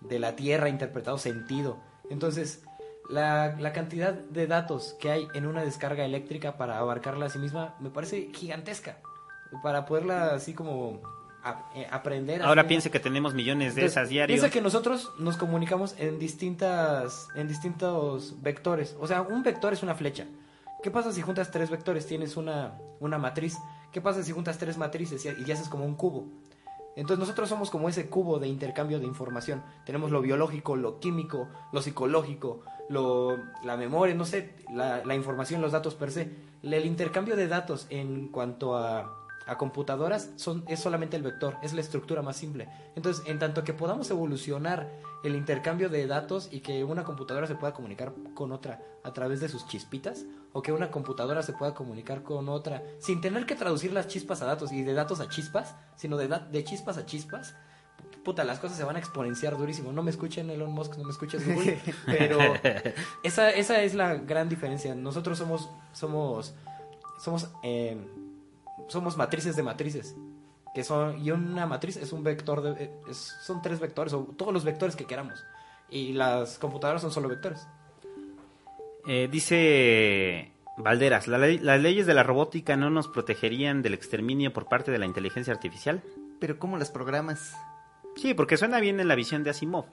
de 0.00 0.18
la 0.18 0.36
Tierra 0.36 0.68
interpretado 0.68 1.18
sentido. 1.18 1.78
Entonces, 2.08 2.64
la, 3.10 3.56
la 3.58 3.72
cantidad 3.72 4.14
de 4.14 4.46
datos 4.46 4.96
que 4.98 5.10
hay 5.10 5.28
en 5.34 5.46
una 5.46 5.62
descarga 5.62 6.04
eléctrica 6.04 6.56
para 6.56 6.78
abarcarla 6.78 7.26
a 7.26 7.30
sí 7.30 7.38
misma 7.38 7.76
me 7.80 7.90
parece 7.90 8.30
gigantesca. 8.32 8.98
Para 9.62 9.84
poderla 9.84 10.32
así 10.32 10.54
como 10.54 11.02
a- 11.44 11.70
eh, 11.74 11.86
aprender. 11.90 12.42
Ahora 12.42 12.66
piense 12.66 12.90
que 12.90 13.00
tenemos 13.00 13.34
millones 13.34 13.74
de 13.74 13.82
entonces, 13.82 13.92
esas 13.96 14.08
diarios. 14.08 14.38
Piensa 14.40 14.52
que 14.52 14.60
nosotros 14.60 15.10
nos 15.18 15.36
comunicamos 15.36 15.94
en 15.98 16.18
distintas, 16.18 17.28
en 17.34 17.48
distintos 17.48 18.40
vectores. 18.42 18.96
O 19.00 19.06
sea, 19.06 19.22
un 19.22 19.42
vector 19.42 19.72
es 19.72 19.82
una 19.82 19.94
flecha. 19.94 20.26
¿Qué 20.82 20.90
pasa 20.90 21.12
si 21.12 21.20
juntas 21.22 21.50
tres 21.50 21.70
vectores? 21.70 22.06
Tienes 22.06 22.36
una, 22.36 22.78
una 23.00 23.18
matriz. 23.18 23.56
¿Qué 23.92 24.00
pasa 24.00 24.22
si 24.22 24.32
juntas 24.32 24.58
tres 24.58 24.78
matrices 24.78 25.24
y, 25.24 25.28
y 25.28 25.44
ya 25.44 25.54
haces 25.54 25.68
como 25.68 25.84
un 25.84 25.94
cubo? 25.94 26.26
Entonces 26.96 27.20
nosotros 27.20 27.48
somos 27.48 27.70
como 27.70 27.88
ese 27.88 28.08
cubo 28.08 28.38
de 28.38 28.48
intercambio 28.48 28.98
de 28.98 29.06
información. 29.06 29.62
Tenemos 29.86 30.10
lo 30.10 30.20
biológico, 30.20 30.76
lo 30.76 30.98
químico, 30.98 31.48
lo 31.72 31.82
psicológico, 31.82 32.62
lo, 32.88 33.36
la 33.62 33.76
memoria, 33.76 34.14
no 34.14 34.24
sé, 34.24 34.54
la, 34.72 35.04
la 35.04 35.14
información, 35.14 35.60
los 35.60 35.72
datos 35.72 35.94
per 35.94 36.10
se. 36.10 36.30
El 36.62 36.84
intercambio 36.86 37.36
de 37.36 37.46
datos 37.46 37.86
en 37.90 38.28
cuanto 38.28 38.76
a, 38.76 39.19
a 39.50 39.58
computadoras 39.58 40.30
son, 40.36 40.64
es 40.68 40.78
solamente 40.78 41.16
el 41.16 41.24
vector, 41.24 41.56
es 41.60 41.72
la 41.72 41.80
estructura 41.80 42.22
más 42.22 42.36
simple. 42.36 42.68
Entonces, 42.94 43.24
en 43.26 43.40
tanto 43.40 43.64
que 43.64 43.74
podamos 43.74 44.08
evolucionar 44.10 44.88
el 45.24 45.34
intercambio 45.34 45.88
de 45.88 46.06
datos 46.06 46.48
y 46.52 46.60
que 46.60 46.84
una 46.84 47.02
computadora 47.02 47.48
se 47.48 47.56
pueda 47.56 47.74
comunicar 47.74 48.12
con 48.34 48.52
otra 48.52 48.80
a 49.02 49.12
través 49.12 49.40
de 49.40 49.48
sus 49.48 49.66
chispitas, 49.66 50.24
o 50.52 50.62
que 50.62 50.72
una 50.72 50.92
computadora 50.92 51.42
se 51.42 51.52
pueda 51.52 51.74
comunicar 51.74 52.22
con 52.22 52.48
otra 52.48 52.82
sin 52.98 53.20
tener 53.20 53.44
que 53.44 53.56
traducir 53.56 53.92
las 53.92 54.06
chispas 54.06 54.40
a 54.42 54.46
datos 54.46 54.70
y 54.72 54.82
de 54.82 54.94
datos 54.94 55.20
a 55.20 55.28
chispas, 55.28 55.74
sino 55.96 56.16
de, 56.16 56.28
de 56.28 56.64
chispas 56.64 56.96
a 56.96 57.04
chispas, 57.04 57.54
puta, 58.24 58.44
las 58.44 58.60
cosas 58.60 58.76
se 58.76 58.84
van 58.84 58.94
a 58.94 58.98
exponenciar 59.00 59.56
durísimo. 59.56 59.90
No 59.90 60.04
me 60.04 60.12
escuchen 60.12 60.48
Elon 60.48 60.70
Musk, 60.70 60.96
no 60.96 61.04
me 61.04 61.10
escuches 61.10 61.44
Google, 61.44 61.80
pero 62.06 62.38
esa, 63.24 63.50
esa 63.50 63.82
es 63.82 63.94
la 63.94 64.14
gran 64.14 64.48
diferencia. 64.48 64.94
Nosotros 64.94 65.38
somos, 65.38 65.68
somos, 65.92 66.54
somos, 67.18 67.50
eh, 67.64 67.96
somos 68.90 69.16
matrices 69.16 69.56
de 69.56 69.62
matrices. 69.62 70.14
Que 70.74 70.84
son, 70.84 71.18
y 71.18 71.30
una 71.32 71.66
matriz 71.66 71.96
es 71.96 72.12
un 72.12 72.22
vector, 72.22 72.62
de, 72.62 72.84
eh, 72.84 72.90
es- 73.08 73.34
son 73.42 73.60
tres 73.62 73.80
vectores, 73.80 74.12
o 74.12 74.22
todos 74.36 74.52
los 74.52 74.64
vectores 74.64 74.94
que 74.94 75.04
queramos. 75.06 75.42
Y 75.88 76.12
las 76.12 76.58
computadoras 76.58 77.02
son 77.02 77.10
solo 77.10 77.28
vectores. 77.28 77.66
Eh, 79.06 79.28
dice 79.32 80.52
Valderas, 80.76 81.26
¿la 81.26 81.38
ley- 81.38 81.58
¿las 81.58 81.80
leyes 81.80 82.06
de 82.06 82.14
la 82.14 82.22
robótica 82.22 82.76
no 82.76 82.90
nos 82.90 83.08
protegerían 83.08 83.82
del 83.82 83.94
exterminio 83.94 84.52
por 84.52 84.66
parte 84.68 84.90
de 84.92 84.98
la 84.98 85.06
inteligencia 85.06 85.52
artificial? 85.52 86.02
Pero 86.38 86.58
¿cómo 86.58 86.76
las 86.78 86.90
programas? 86.90 87.54
Sí, 88.16 88.34
porque 88.34 88.56
suena 88.56 88.78
bien 88.80 89.00
en 89.00 89.08
la 89.08 89.14
visión 89.14 89.42
de 89.42 89.50
Asimov. 89.50 89.86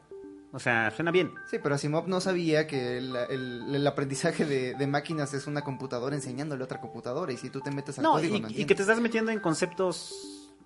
O 0.54 0.60
sea, 0.60 0.92
suena 0.92 1.12
bien. 1.12 1.34
Sí, 1.50 1.58
pero 1.62 1.76
Asimov 1.76 2.08
no 2.08 2.22
sabía 2.22 2.68
que 2.68 2.98
el, 2.98 3.16
el- 3.16 3.76
el 3.76 3.86
aprendizaje 3.88 4.46
de, 4.46 4.74
de 4.76 4.88
máquinas 4.88 5.34
es 5.34 5.46
una 5.46 5.62
computadora 5.62 6.16
enseñándole 6.16 6.64
a 6.64 6.66
otra 6.66 6.80
computadora 6.80 7.34
y 7.34 7.38
si 7.38 7.50
tú 7.50 7.60
te 7.62 7.70
metes 7.70 7.98
al 8.00 8.04
No, 8.04 8.14
código 8.14 8.36
y, 8.38 8.40
no 8.40 8.50
y 8.50 8.66
que 8.66 8.74
te 8.74 8.82
estás 8.82 9.02
metiendo 9.02 9.32
en 9.32 9.40
conceptos, 9.42 10.14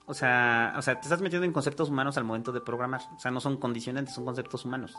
o 0.05 0.13
sea, 0.13 0.75
o 0.77 0.81
sea, 0.83 0.95
te 0.95 1.01
estás 1.01 1.21
metiendo 1.21 1.45
en 1.45 1.51
conceptos 1.53 1.89
humanos 1.89 2.15
al 2.17 2.23
momento 2.25 2.51
de 2.51 2.61
programar. 2.61 3.01
O 3.15 3.19
sea, 3.19 3.31
no 3.31 3.39
son 3.41 3.57
condicionantes, 3.57 4.13
son 4.13 4.23
conceptos 4.25 4.65
humanos. 4.65 4.93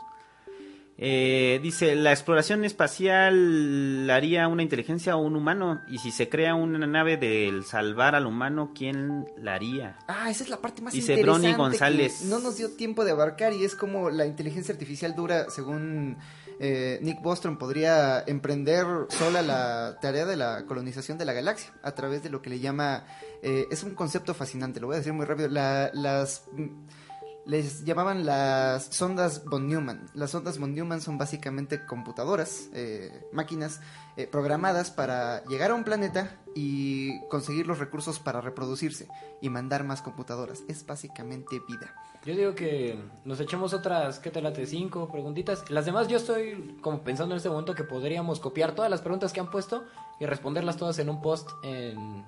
Eh, 0.97 1.59
dice, 1.63 1.95
la 1.95 2.11
exploración 2.11 2.63
espacial 2.65 4.05
la 4.05 4.15
haría 4.15 4.47
una 4.47 4.61
inteligencia 4.63 5.15
o 5.15 5.21
un 5.21 5.35
humano. 5.35 5.81
Y 5.87 5.97
si 5.97 6.11
se 6.11 6.29
crea 6.29 6.55
una 6.55 6.85
nave 6.85 7.17
del 7.17 7.63
salvar 7.65 8.15
al 8.15 8.25
humano, 8.27 8.71
¿quién 8.75 9.25
la 9.37 9.55
haría? 9.55 9.97
Ah, 10.07 10.29
esa 10.29 10.43
es 10.43 10.49
la 10.49 10.57
parte 10.57 10.81
más 10.81 10.93
Dice 10.93 11.13
interesante 11.13 11.47
Brony 11.47 11.57
González. 11.57 12.19
que 12.21 12.27
no 12.27 12.39
nos 12.39 12.57
dio 12.57 12.69
tiempo 12.71 13.03
de 13.05 13.11
abarcar 13.11 13.53
y 13.53 13.63
es 13.65 13.75
como 13.75 14.09
la 14.09 14.25
inteligencia 14.25 14.71
artificial 14.73 15.15
dura, 15.15 15.49
según 15.49 16.17
eh, 16.59 16.99
Nick 17.01 17.21
Bostrom, 17.21 17.57
podría 17.57 18.23
emprender 18.27 18.85
sola 19.09 19.41
la 19.41 19.97
tarea 19.99 20.25
de 20.25 20.37
la 20.37 20.65
colonización 20.67 21.17
de 21.17 21.25
la 21.25 21.33
galaxia 21.33 21.73
a 21.81 21.93
través 21.93 22.21
de 22.21 22.29
lo 22.29 22.41
que 22.43 22.51
le 22.51 22.59
llama, 22.59 23.03
eh, 23.41 23.65
es 23.71 23.81
un 23.83 23.95
concepto 23.95 24.33
fascinante, 24.35 24.79
lo 24.79 24.87
voy 24.87 24.95
a 24.95 24.99
decir 24.99 25.11
muy 25.13 25.25
rápido, 25.25 25.49
la- 25.49 25.89
las... 25.93 26.43
Les 27.45 27.83
llamaban 27.83 28.25
las 28.25 28.85
sondas 28.85 29.43
von 29.43 29.67
Neumann. 29.67 30.09
Las 30.13 30.31
sondas 30.31 30.59
von 30.59 30.73
Neumann 30.73 31.01
son 31.01 31.17
básicamente 31.17 31.85
computadoras, 31.85 32.69
eh, 32.73 33.27
máquinas 33.33 33.81
eh, 34.15 34.27
programadas 34.27 34.91
para 34.91 35.43
llegar 35.45 35.71
a 35.71 35.75
un 35.75 35.83
planeta 35.83 36.37
y 36.55 37.19
conseguir 37.27 37.67
los 37.67 37.79
recursos 37.79 38.19
para 38.19 38.39
reproducirse 38.39 39.09
y 39.41 39.49
mandar 39.49 39.83
más 39.83 40.01
computadoras. 40.01 40.63
Es 40.69 40.85
básicamente 40.85 41.59
vida. 41.67 41.93
Yo 42.25 42.33
digo 42.33 42.55
que 42.55 42.97
nos 43.25 43.41
echemos 43.41 43.73
otras, 43.73 44.19
¿qué 44.19 44.31
te 44.31 44.41
late? 44.41 44.65
Cinco 44.65 45.09
preguntitas. 45.11 45.69
Las 45.69 45.85
demás 45.85 46.07
yo 46.07 46.15
estoy 46.15 46.77
como 46.81 47.03
pensando 47.03 47.35
en 47.35 47.37
este 47.37 47.49
momento 47.49 47.75
que 47.75 47.83
podríamos 47.83 48.39
copiar 48.39 48.73
todas 48.73 48.89
las 48.89 49.01
preguntas 49.01 49.33
que 49.33 49.41
han 49.41 49.51
puesto 49.51 49.83
y 50.21 50.25
responderlas 50.25 50.77
todas 50.77 50.97
en 50.99 51.09
un 51.09 51.21
post 51.21 51.49
en, 51.63 52.23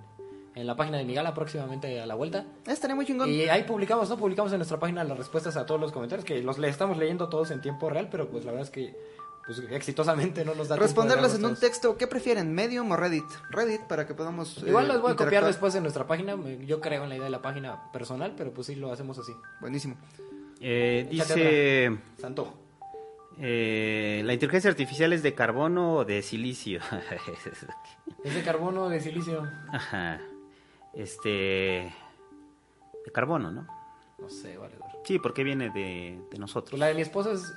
en 0.56 0.66
la 0.66 0.76
página 0.76 0.98
de 0.98 1.04
Migala 1.06 1.34
próximamente 1.34 2.00
a 2.02 2.06
la 2.06 2.16
vuelta. 2.16 2.46
Ah, 2.66 2.72
Estaría 2.72 2.96
muy 2.96 3.06
chingón. 3.06 3.30
Y 3.30 3.44
ahí 3.44 3.64
publicamos, 3.64 4.10
¿no? 4.10 4.18
Publicamos 4.18 4.52
en 4.54 4.60
nuestra 4.60 4.80
página 4.80 5.04
las 5.04 5.18
respuestas 5.18 5.58
a 5.58 5.66
todos 5.66 5.80
los 5.82 5.92
comentarios, 5.92 6.26
que 6.26 6.42
los 6.42 6.58
le 6.58 6.70
estamos 6.70 6.98
leyendo 6.98 7.28
todos 7.30 7.52
en 7.52 7.62
tiempo 7.62 7.90
real, 7.90 8.08
pero 8.10 8.30
pues 8.30 8.46
la 8.46 8.52
verdad 8.52 8.66
es 8.68 8.72
que 8.72 8.96
pues 9.46 9.60
exitosamente 9.70 10.44
no 10.44 10.56
nos 10.56 10.70
da 10.70 10.76
Responderlas 10.76 11.36
en 11.36 11.46
un 11.46 11.56
texto. 11.56 11.98
¿Qué 11.98 12.08
prefieren? 12.08 12.52
¿Medium 12.54 12.90
o 12.92 12.96
Reddit? 12.98 13.26
Reddit 13.52 13.82
para 13.82 14.08
que 14.08 14.16
podamos. 14.16 14.58
eh, 14.64 14.70
Igual 14.70 14.88
las 14.88 15.00
voy 15.02 15.12
a 15.12 15.16
copiar 15.16 15.46
después 15.46 15.76
en 15.76 15.84
nuestra 15.84 16.08
página. 16.08 16.36
Yo 16.66 16.82
creo 16.82 17.04
en 17.04 17.10
la 17.10 17.16
idea 17.16 17.26
de 17.26 17.30
la 17.32 17.44
página 17.44 17.92
personal, 17.92 18.34
pero 18.36 18.52
pues 18.52 18.66
sí 18.68 18.74
lo 18.76 18.92
hacemos 18.92 19.20
así. 19.20 19.34
Buenísimo. 19.62 19.98
Eh, 20.62 21.06
dice 21.12 21.96
Santo. 22.18 22.54
Eh, 23.38 24.22
la 24.26 24.34
inteligencia 24.34 24.70
artificial 24.70 25.12
es 25.14 25.22
de 25.22 25.36
carbono 25.36 25.94
o 25.98 26.06
de 26.06 26.22
silicio. 26.24 26.80
¿Es 28.24 28.34
de 28.34 28.42
carbono 28.42 28.84
o 28.86 28.90
de 28.90 29.00
silicio? 29.02 29.46
Ajá. 29.72 30.22
Este. 30.96 31.94
De 33.06 33.12
carbono, 33.14 33.52
¿no? 33.52 33.68
No 34.20 34.30
sé, 34.30 34.58
vale. 34.58 34.76
Sí, 35.04 35.20
porque 35.20 35.44
viene 35.44 35.70
de, 35.70 36.20
de 36.32 36.38
nosotros. 36.40 36.72
Pues 36.72 36.80
la 36.80 36.88
de 36.88 36.96
mi 36.96 37.02
esposa 37.02 37.32
es 37.34 37.54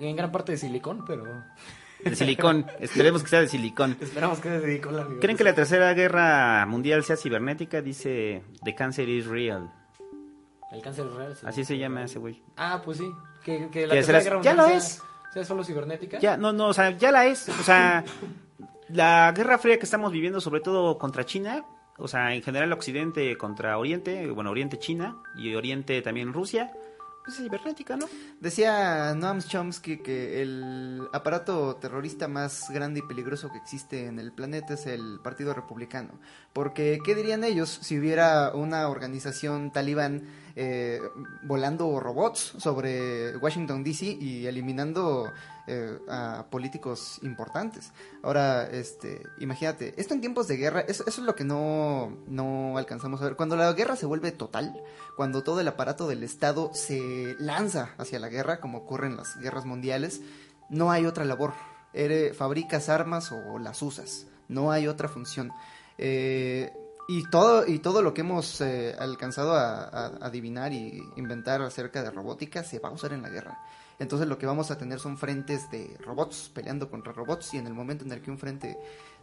en 0.00 0.14
gran 0.16 0.30
parte 0.30 0.52
de 0.52 0.58
silicón, 0.58 1.04
pero. 1.06 1.24
De 2.04 2.14
silicón. 2.14 2.66
Esperemos 2.80 3.22
que 3.22 3.28
sea 3.28 3.40
de 3.40 3.48
silicón. 3.48 3.96
Esperamos 4.00 4.38
que 4.38 4.48
sea 4.48 4.58
de 4.60 4.66
silicón. 4.66 4.98
amigo. 4.98 5.20
¿Creen 5.20 5.36
que 5.36 5.44
la 5.44 5.54
tercera 5.54 5.92
guerra 5.94 6.64
mundial 6.66 7.02
sea 7.02 7.16
cibernética? 7.16 7.80
Dice 7.80 8.42
The 8.62 8.74
Cancer 8.74 9.08
is 9.08 9.26
Real. 9.26 9.72
El 10.72 10.82
cáncer 10.82 11.06
real. 11.06 11.34
sí. 11.36 11.46
Así 11.46 11.64
se 11.64 11.78
llama 11.78 12.02
ese 12.04 12.18
güey. 12.18 12.42
Ah, 12.56 12.82
pues 12.84 12.98
sí. 12.98 13.08
Que, 13.44 13.68
que 13.70 13.86
la 13.86 13.94
tercera 13.94 14.18
guerra 14.20 14.42
ya 14.42 14.50
mundial 14.52 14.56
lo 14.56 14.64
sea- 14.66 14.76
es. 14.76 15.02
Sea 15.32 15.44
solo 15.44 15.64
cibernética. 15.64 16.18
Ya, 16.18 16.36
no, 16.36 16.52
no, 16.52 16.68
o 16.68 16.72
sea, 16.74 16.90
ya 16.90 17.12
la 17.12 17.24
es. 17.26 17.48
O 17.48 17.62
sea, 17.62 18.04
la 18.88 19.32
guerra 19.34 19.58
fría 19.58 19.78
que 19.78 19.84
estamos 19.84 20.12
viviendo, 20.12 20.40
sobre 20.40 20.60
todo 20.60 20.98
contra 20.98 21.24
China, 21.24 21.64
o 21.98 22.08
sea, 22.08 22.34
en 22.34 22.42
general 22.42 22.72
Occidente 22.72 23.36
contra 23.36 23.78
Oriente, 23.78 24.30
bueno, 24.30 24.50
Oriente 24.50 24.78
China 24.78 25.16
y 25.36 25.54
Oriente 25.54 26.02
también 26.02 26.32
Rusia, 26.32 26.72
pues 27.26 27.40
es 27.40 27.44
cibernética, 27.44 27.96
¿no? 27.96 28.06
Decía 28.40 29.12
Noam 29.14 29.40
Chomsky 29.40 29.98
que 29.98 30.42
el 30.42 31.08
aparato 31.12 31.74
terrorista 31.74 32.28
más 32.28 32.70
grande 32.70 33.00
y 33.00 33.02
peligroso 33.02 33.50
que 33.50 33.58
existe 33.58 34.06
en 34.06 34.20
el 34.20 34.30
planeta 34.30 34.74
es 34.74 34.86
el 34.86 35.18
Partido 35.24 35.52
Republicano. 35.52 36.20
Porque, 36.52 37.00
¿qué 37.04 37.16
dirían 37.16 37.42
ellos 37.42 37.80
si 37.82 37.98
hubiera 37.98 38.52
una 38.54 38.88
organización 38.88 39.72
talibán 39.72 40.22
eh, 40.54 41.00
volando 41.42 41.98
robots 41.98 42.54
sobre 42.58 43.36
Washington, 43.38 43.82
D.C. 43.82 44.06
y 44.06 44.46
eliminando 44.46 45.32
eh, 45.66 45.98
a 46.08 46.46
políticos 46.50 47.18
importantes? 47.22 47.92
Ahora, 48.22 48.68
este, 48.70 49.22
imagínate, 49.38 49.94
esto 49.96 50.14
en 50.14 50.20
tiempos 50.20 50.48
de 50.48 50.56
guerra, 50.56 50.80
eso, 50.80 51.04
eso 51.06 51.20
es 51.20 51.26
lo 51.26 51.34
que 51.34 51.44
no, 51.44 52.16
no 52.26 52.78
alcanzamos 52.78 53.20
a 53.20 53.24
ver. 53.24 53.36
Cuando 53.36 53.56
la 53.56 53.72
guerra 53.72 53.96
se 53.96 54.06
vuelve 54.06 54.32
total, 54.32 54.80
cuando 55.16 55.42
todo 55.42 55.60
el 55.60 55.68
aparato 55.68 56.06
del 56.08 56.22
Estado 56.22 56.70
se 56.74 57.36
lanza 57.38 57.90
hacia 57.98 58.18
la 58.18 58.28
guerra, 58.28 58.60
como 58.60 58.78
ocurre 58.78 59.06
en 59.08 59.16
las 59.16 59.36
guerras 59.38 59.64
mundiales, 59.64 60.20
no 60.68 60.90
hay 60.90 61.06
otra 61.06 61.24
labor. 61.24 61.52
Ere- 61.94 62.34
fabricas 62.34 62.88
armas 62.88 63.32
o 63.32 63.58
las 63.58 63.80
usas. 63.82 64.26
No 64.48 64.70
hay 64.70 64.86
otra 64.86 65.08
función. 65.08 65.50
Eh, 65.98 66.72
y 67.08 67.22
todo, 67.30 67.66
y 67.66 67.78
todo 67.78 68.02
lo 68.02 68.12
que 68.12 68.22
hemos 68.22 68.60
eh, 68.60 68.94
alcanzado 68.98 69.54
a 69.54 70.06
adivinar 70.20 70.72
y 70.72 71.00
inventar 71.16 71.62
acerca 71.62 72.02
de 72.02 72.10
robótica 72.10 72.64
se 72.64 72.80
va 72.80 72.88
a 72.88 72.92
usar 72.92 73.12
en 73.12 73.22
la 73.22 73.28
guerra. 73.28 73.58
Entonces 73.98 74.28
lo 74.28 74.36
que 74.38 74.46
vamos 74.46 74.70
a 74.70 74.78
tener 74.78 74.98
son 75.00 75.16
frentes 75.16 75.70
de 75.70 75.96
robots 76.00 76.50
peleando 76.54 76.90
contra 76.90 77.12
robots 77.12 77.54
y 77.54 77.58
en 77.58 77.66
el 77.66 77.74
momento 77.74 78.04
en 78.04 78.12
el 78.12 78.20
que 78.20 78.30
un 78.30 78.38
frente 78.38 78.76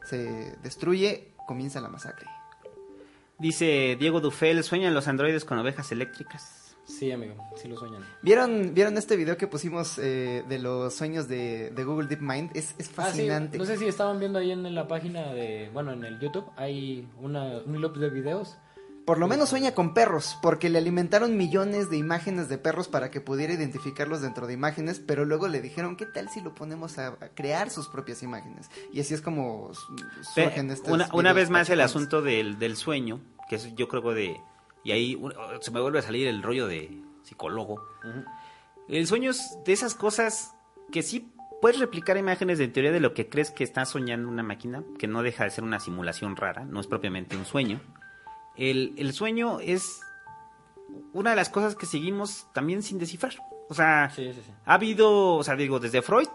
se 0.04 0.56
destruye, 0.64 1.32
comienza 1.48 1.80
la 1.80 1.90
masacre. 1.90 2.28
Dice 3.40 3.96
Diego 4.00 4.20
Dufel, 4.22 4.64
¿sueñan 4.64 4.94
los 4.94 5.08
androides 5.08 5.46
con 5.46 5.58
ovejas 5.60 5.92
eléctricas? 5.92 6.76
Sí, 6.86 7.12
amigo. 7.12 7.36
Sí 7.56 7.68
lo 7.68 7.78
sueñan. 7.78 8.04
¿Vieron, 8.22 8.74
¿vieron 8.74 8.98
este 8.98 9.16
video 9.16 9.38
que 9.38 9.48
pusimos 9.48 9.98
eh, 10.00 10.44
de 10.50 10.60
los 10.60 10.94
sueños 10.94 11.28
de, 11.30 11.70
de 11.72 11.84
Google 11.86 12.08
DeepMind? 12.08 12.52
Es, 12.56 12.76
es 12.78 12.88
Ah, 12.88 12.88
sí. 12.88 12.94
fascinante. 12.94 13.58
No 13.58 13.66
sé 13.66 13.78
si 13.78 13.86
estaban 13.88 14.20
viendo 14.20 14.38
ahí 14.40 14.52
en 14.52 14.76
la 14.76 14.88
página 14.88 15.34
de... 15.34 15.70
Bueno, 15.74 15.94
en 15.94 16.04
el 16.04 16.20
YouTube 16.20 16.46
hay 16.58 17.08
una, 17.22 17.60
un 17.66 17.80
loop 17.82 17.96
de 17.98 18.10
videos. 18.10 18.58
Por 19.06 19.18
lo 19.18 19.28
menos 19.28 19.50
sueña 19.50 19.74
con 19.74 19.94
perros, 19.94 20.38
porque 20.42 20.70
le 20.70 20.78
alimentaron 20.78 21.36
millones 21.36 21.90
de 21.90 21.98
imágenes 21.98 22.48
de 22.48 22.58
perros 22.58 22.88
para 22.88 23.12
que 23.12 23.20
pudiera 23.20 23.54
identificarlos 23.54 24.22
dentro 24.22 24.48
de 24.48 24.54
imágenes, 24.54 25.00
pero 25.00 25.26
luego 25.26 25.50
le 25.50 25.62
dijeron, 25.62 25.98
¿qué 25.98 26.06
tal 26.06 26.30
si 26.30 26.40
lo 26.40 26.56
ponemos 26.56 26.98
a, 26.98 27.18
crear 27.36 27.70
sus 27.70 27.90
propias 27.90 28.24
imágenes? 28.24 28.70
Y 28.94 29.02
así 29.02 29.14
es 29.14 29.22
como 29.22 29.72
surgen 30.34 30.72
estos 30.72 30.94
una, 30.94 31.10
una 31.14 31.34
vez 31.34 31.50
más 31.50 31.70
el 31.70 31.82
asunto 31.82 32.22
del, 32.22 32.60
del 32.60 32.78
sueño, 32.78 33.20
que 33.50 33.56
es 33.58 33.76
yo 33.76 33.88
creo 33.88 34.14
de... 34.14 34.40
Y 34.86 34.92
ahí 34.92 35.22
se 35.62 35.72
me 35.72 35.82
vuelve 35.82 36.00
a 36.00 36.02
salir 36.02 36.28
el 36.28 36.44
rollo 36.44 36.68
de 36.68 37.02
psicólogo. 37.24 37.82
El 38.88 39.08
sueño 39.08 39.32
es 39.32 39.58
de 39.66 39.74
esas 39.74 39.96
cosas 39.96 40.54
que 40.92 41.04
sí 41.04 41.34
puedes 41.62 41.80
replicar 41.80 42.18
imágenes 42.18 42.58
de 42.58 42.68
teoría 42.68 42.92
de 42.92 43.00
lo 43.00 43.14
que 43.14 43.30
crees 43.30 43.50
que 43.50 43.64
está 43.64 43.86
soñando 43.86 44.28
una 44.28 44.44
máquina, 44.44 44.84
que 45.00 45.08
no 45.08 45.24
deja 45.24 45.46
de 45.46 45.50
ser 45.50 45.64
una 45.64 45.80
simulación 45.80 46.36
rara, 46.36 46.66
no 46.66 46.82
es 46.82 46.88
propiamente 46.88 47.38
un 47.38 47.46
sueño. 47.46 47.80
El, 48.56 48.94
el 48.98 49.14
sueño 49.14 49.60
es 49.60 50.00
una 51.14 51.32
de 51.32 51.36
las 51.36 51.50
cosas 51.50 51.76
que 51.76 51.86
seguimos 51.86 52.48
también 52.54 52.84
sin 52.84 53.00
descifrar. 53.00 53.34
O 53.70 53.74
sea, 53.74 54.12
Sí, 54.16 54.32
sí, 54.34 54.42
sí. 54.46 54.52
ha 54.66 54.74
habido, 54.76 55.36
o 55.36 55.44
sea, 55.44 55.56
digo, 55.56 55.80
desde 55.80 56.02
Freud 56.02 56.28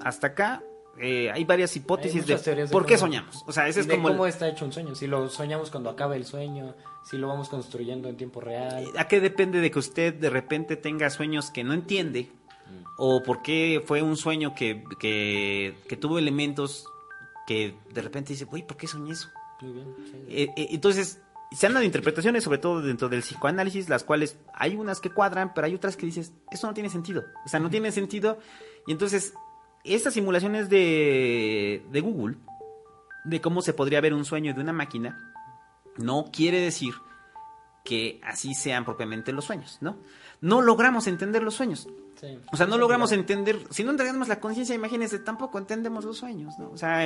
hasta 0.00 0.28
acá, 0.28 0.62
eh, 0.98 1.30
hay 1.30 1.44
varias 1.44 1.74
hipótesis 1.76 2.28
Hay 2.28 2.54
de, 2.56 2.66
por 2.66 2.84
qué 2.86 2.98
soñamos. 2.98 3.44
O 3.46 3.52
sea, 3.52 3.68
ese 3.68 3.80
es 3.80 3.86
de 3.86 3.94
como 3.94 4.08
el- 4.08 4.14
cómo 4.14 4.26
está 4.26 4.48
hecho 4.48 4.64
un 4.64 4.72
sueño. 4.72 4.94
Si 4.94 5.06
lo 5.06 5.28
soñamos 5.28 5.70
cuando 5.70 5.90
acaba 5.90 6.16
el 6.16 6.24
sueño, 6.26 6.74
si 7.04 7.16
lo 7.18 7.28
vamos 7.28 7.48
construyendo 7.48 8.08
en 8.08 8.16
tiempo 8.16 8.40
real. 8.40 8.84
¿A 8.98 9.06
qué 9.08 9.20
depende 9.20 9.60
de 9.60 9.70
que 9.70 9.78
usted 9.78 10.14
de 10.14 10.30
repente 10.30 10.76
tenga 10.76 11.08
sueños 11.10 11.50
que 11.50 11.62
no 11.64 11.72
entiende? 11.72 12.30
¿O 12.96 13.22
por 13.22 13.42
qué 13.42 13.82
fue 13.86 14.02
un 14.02 14.16
sueño 14.16 14.54
que, 14.54 14.82
que, 14.98 15.74
que 15.88 15.96
tuvo 15.96 16.18
elementos 16.18 16.86
que 17.46 17.74
de 17.92 18.02
repente 18.02 18.32
dice, 18.32 18.46
uy, 18.50 18.62
¿por 18.62 18.76
qué 18.76 18.86
soñé 18.86 19.12
eso? 19.12 19.28
Muy 19.60 19.72
bien. 19.72 19.94
sí. 20.10 20.16
Eh, 20.28 20.48
eh, 20.56 20.66
entonces, 20.70 21.20
se 21.54 21.66
han 21.66 21.74
dado 21.74 21.84
interpretaciones, 21.84 22.44
sobre 22.44 22.58
todo 22.58 22.80
dentro 22.82 23.08
del 23.08 23.20
psicoanálisis, 23.20 23.88
las 23.88 24.04
cuales 24.04 24.36
hay 24.54 24.76
unas 24.76 25.00
que 25.00 25.10
cuadran, 25.10 25.52
pero 25.54 25.66
hay 25.66 25.74
otras 25.74 25.96
que 25.96 26.06
dices, 26.06 26.32
eso 26.50 26.66
no 26.66 26.74
tiene 26.74 26.90
sentido. 26.90 27.24
O 27.44 27.48
sea, 27.48 27.60
no 27.60 27.70
tiene 27.70 27.92
sentido. 27.92 28.38
Y 28.86 28.92
entonces, 28.92 29.34
estas 29.84 30.14
simulaciones 30.14 30.68
de, 30.68 31.84
de 31.90 32.00
Google, 32.00 32.36
de 33.24 33.40
cómo 33.40 33.62
se 33.62 33.72
podría 33.72 34.00
ver 34.00 34.14
un 34.14 34.24
sueño 34.24 34.54
de 34.54 34.60
una 34.60 34.72
máquina, 34.72 35.18
no 35.96 36.30
quiere 36.32 36.60
decir 36.60 36.94
que 37.84 38.20
así 38.22 38.54
sean 38.54 38.84
propiamente 38.84 39.32
los 39.32 39.44
sueños, 39.44 39.78
¿no? 39.80 39.96
No 40.40 40.62
logramos 40.62 41.06
entender 41.06 41.42
los 41.42 41.54
sueños. 41.54 41.88
Sí. 42.20 42.38
O 42.52 42.56
sea, 42.56 42.66
no 42.66 42.78
logramos 42.78 43.10
entender, 43.12 43.58
si 43.70 43.82
no 43.82 43.90
entendemos 43.90 44.28
la 44.28 44.38
conciencia, 44.38 44.74
imagínense, 44.74 45.18
tampoco 45.18 45.58
entendemos 45.58 46.04
los 46.04 46.18
sueños, 46.18 46.54
¿no? 46.58 46.70
O 46.70 46.76
sea, 46.76 46.98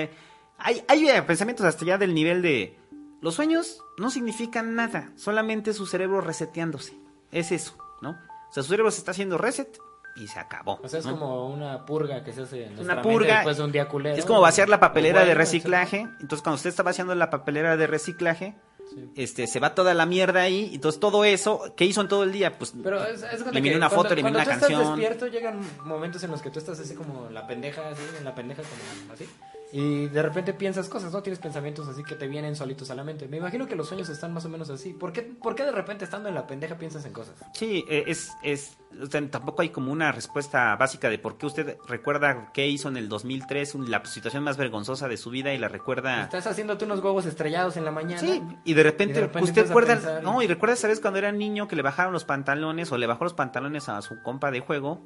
hay, 0.59 0.83
hay 0.87 1.09
eh, 1.09 1.23
pensamientos 1.23 1.65
hasta 1.65 1.85
ya 1.85 1.99
del 1.99 2.15
nivel 2.15 2.43
de, 2.43 2.77
los 3.21 3.35
sueños 3.35 3.83
no 3.99 4.11
significan 4.11 4.75
nada, 4.75 5.13
solamente 5.17 5.73
su 5.73 5.87
cerebro 5.87 6.21
reseteándose, 6.21 6.97
es 7.33 7.53
eso, 7.53 7.77
¿no? 8.03 8.11
O 8.11 8.53
sea, 8.53 8.63
su 8.63 8.71
cerebro 8.71 8.91
se 8.91 8.99
está 8.99 9.11
haciendo 9.11 9.39
reset 9.39 9.79
y 10.17 10.29
se 10.29 10.39
acabó. 10.39 10.81
O 10.83 10.89
sea, 10.89 11.01
es 11.01 11.07
¿no? 11.07 11.19
como 11.19 11.49
una 11.49 11.85
purga 11.85 12.25
que 12.25 12.33
se 12.33 12.43
hace 12.43 12.65
en 12.67 12.75
nuestra 12.75 12.85
una 12.85 12.95
mente 12.97 13.11
purga. 13.13 13.35
después 13.37 13.57
de 13.59 13.65
un 13.65 13.73
día 13.73 13.89
culero. 13.89 14.17
Es 14.17 14.25
como 14.25 14.41
vaciar 14.41 14.69
la 14.69 14.81
papelera 14.81 15.25
de 15.27 15.35
reciclaje. 15.35 16.09
Entonces, 16.21 16.41
cuando 16.43 16.55
usted 16.57 16.71
está 16.71 16.83
vaciando 16.83 17.15
la 17.15 17.29
papelera 17.29 17.77
de 17.77 17.87
reciclaje, 17.87 18.57
Sí. 18.89 19.11
este, 19.17 19.47
se 19.49 19.59
va 19.61 19.75
toda 19.75 19.93
la 19.95 20.07
mierda 20.07 20.41
ahí. 20.43 20.71
Entonces, 20.73 21.01
todo 21.01 21.25
eso, 21.25 21.75
¿qué 21.77 21.85
hizo 21.85 22.01
en 22.01 22.09
todo 22.09 22.23
el 22.23 22.33
día? 22.33 22.57
Pues, 22.57 22.73
Pero 22.83 23.05
es, 23.05 23.21
una 23.43 23.91
foto, 23.91 24.15
le 24.15 24.23
miré 24.23 24.23
cuando 24.23 24.39
una 24.39 24.45
tú 24.45 24.51
canción. 24.51 24.73
estás 24.81 24.97
despierto, 24.97 25.27
llegan 25.27 25.61
momentos 25.85 26.23
en 26.23 26.31
los 26.31 26.41
que 26.41 26.51
tú 26.51 26.61
estás 26.61 26.79
así 26.79 26.95
como 26.95 27.29
la 27.31 27.47
pendeja, 27.47 27.89
así, 27.89 28.01
en 28.17 28.25
la 28.25 28.35
pendeja 28.35 28.63
como 28.63 29.13
así. 29.13 29.29
Y 29.73 30.07
de 30.07 30.23
repente 30.23 30.55
piensas 30.55 30.89
cosas, 30.89 31.13
¿no? 31.13 31.23
Tienes 31.23 31.41
pensamientos 31.41 31.89
así 31.89 32.05
que 32.05 32.15
te 32.15 32.29
vienen 32.29 32.55
solitos 32.55 32.91
a 32.91 32.95
la 32.95 33.03
mente. 33.03 33.27
Me 33.27 33.39
imagino 33.39 33.67
que 33.67 33.75
los 33.75 33.89
sueños 33.89 34.09
están 34.09 34.33
más 34.33 34.45
o 34.45 34.49
menos 34.49 34.71
así. 34.71 34.93
¿Por 34.93 35.13
qué, 35.13 35.23
por 35.23 35.57
qué 35.57 35.65
de 35.65 35.73
repente 35.73 36.05
estando 36.05 36.29
en 36.29 36.37
la 36.37 36.47
pendeja 36.47 36.79
piensas 36.79 37.05
en 37.05 37.13
cosas? 37.13 37.35
Sí, 37.53 37.85
eh, 37.91 38.05
es, 38.07 38.31
es, 38.45 38.77
o 39.03 39.07
sea, 39.07 39.29
tampoco 39.29 39.63
hay 39.63 39.71
como 39.71 39.91
una 39.91 40.13
respuesta 40.13 40.77
básica 40.77 41.11
de 41.11 41.19
por 41.19 41.37
qué 41.37 41.47
usted 41.47 41.77
recuerda 41.89 42.53
qué 42.55 42.69
hizo 42.69 42.89
en 42.89 42.97
el 42.97 43.09
2003, 43.09 43.75
un- 43.75 43.91
la 43.91 44.05
situación 44.05 44.45
más 44.45 44.57
vergonzosa 44.57 45.09
de 45.09 45.17
su 45.17 45.31
vida 45.31 45.53
y 45.53 45.59
la 45.59 45.67
recuerda. 45.69 46.23
Estás 46.23 46.47
haciéndote 46.47 46.85
unos 46.85 47.01
huevos 47.03 47.27
estrellados 47.27 47.77
en 47.77 47.85
la 47.85 47.91
mañana. 47.91 48.21
Sí, 48.21 48.41
y 48.65 48.73
de 48.75 48.83
repente, 48.85 49.13
Y 49.13 49.15
de 49.17 49.21
repente 49.23 49.45
usted 49.51 49.67
recuerda, 49.67 50.21
no, 50.23 50.43
y 50.43 50.47
recuerda, 50.47 50.77
¿sabes? 50.77 51.01
Cuando 51.01 51.19
era 51.19 51.33
niño 51.33 51.67
que 51.67 51.75
le 51.75 51.83
bajaron 51.83 52.13
los 52.13 52.25
pantalones 52.25 52.93
o 52.93 52.99
le 52.99 53.07
bajó 53.09 53.25
los 53.25 53.35
pantalones 53.35 53.89
a 53.89 54.01
su 54.01 54.23
compa 54.23 54.53
de 54.53 54.61
juego 54.61 55.01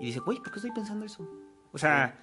y 0.00 0.06
dice, 0.06 0.20
güey, 0.20 0.38
¿por 0.38 0.52
qué 0.52 0.58
estoy 0.60 0.70
pensando 0.70 1.04
eso? 1.04 1.28
O 1.72 1.78
sea, 1.78 2.16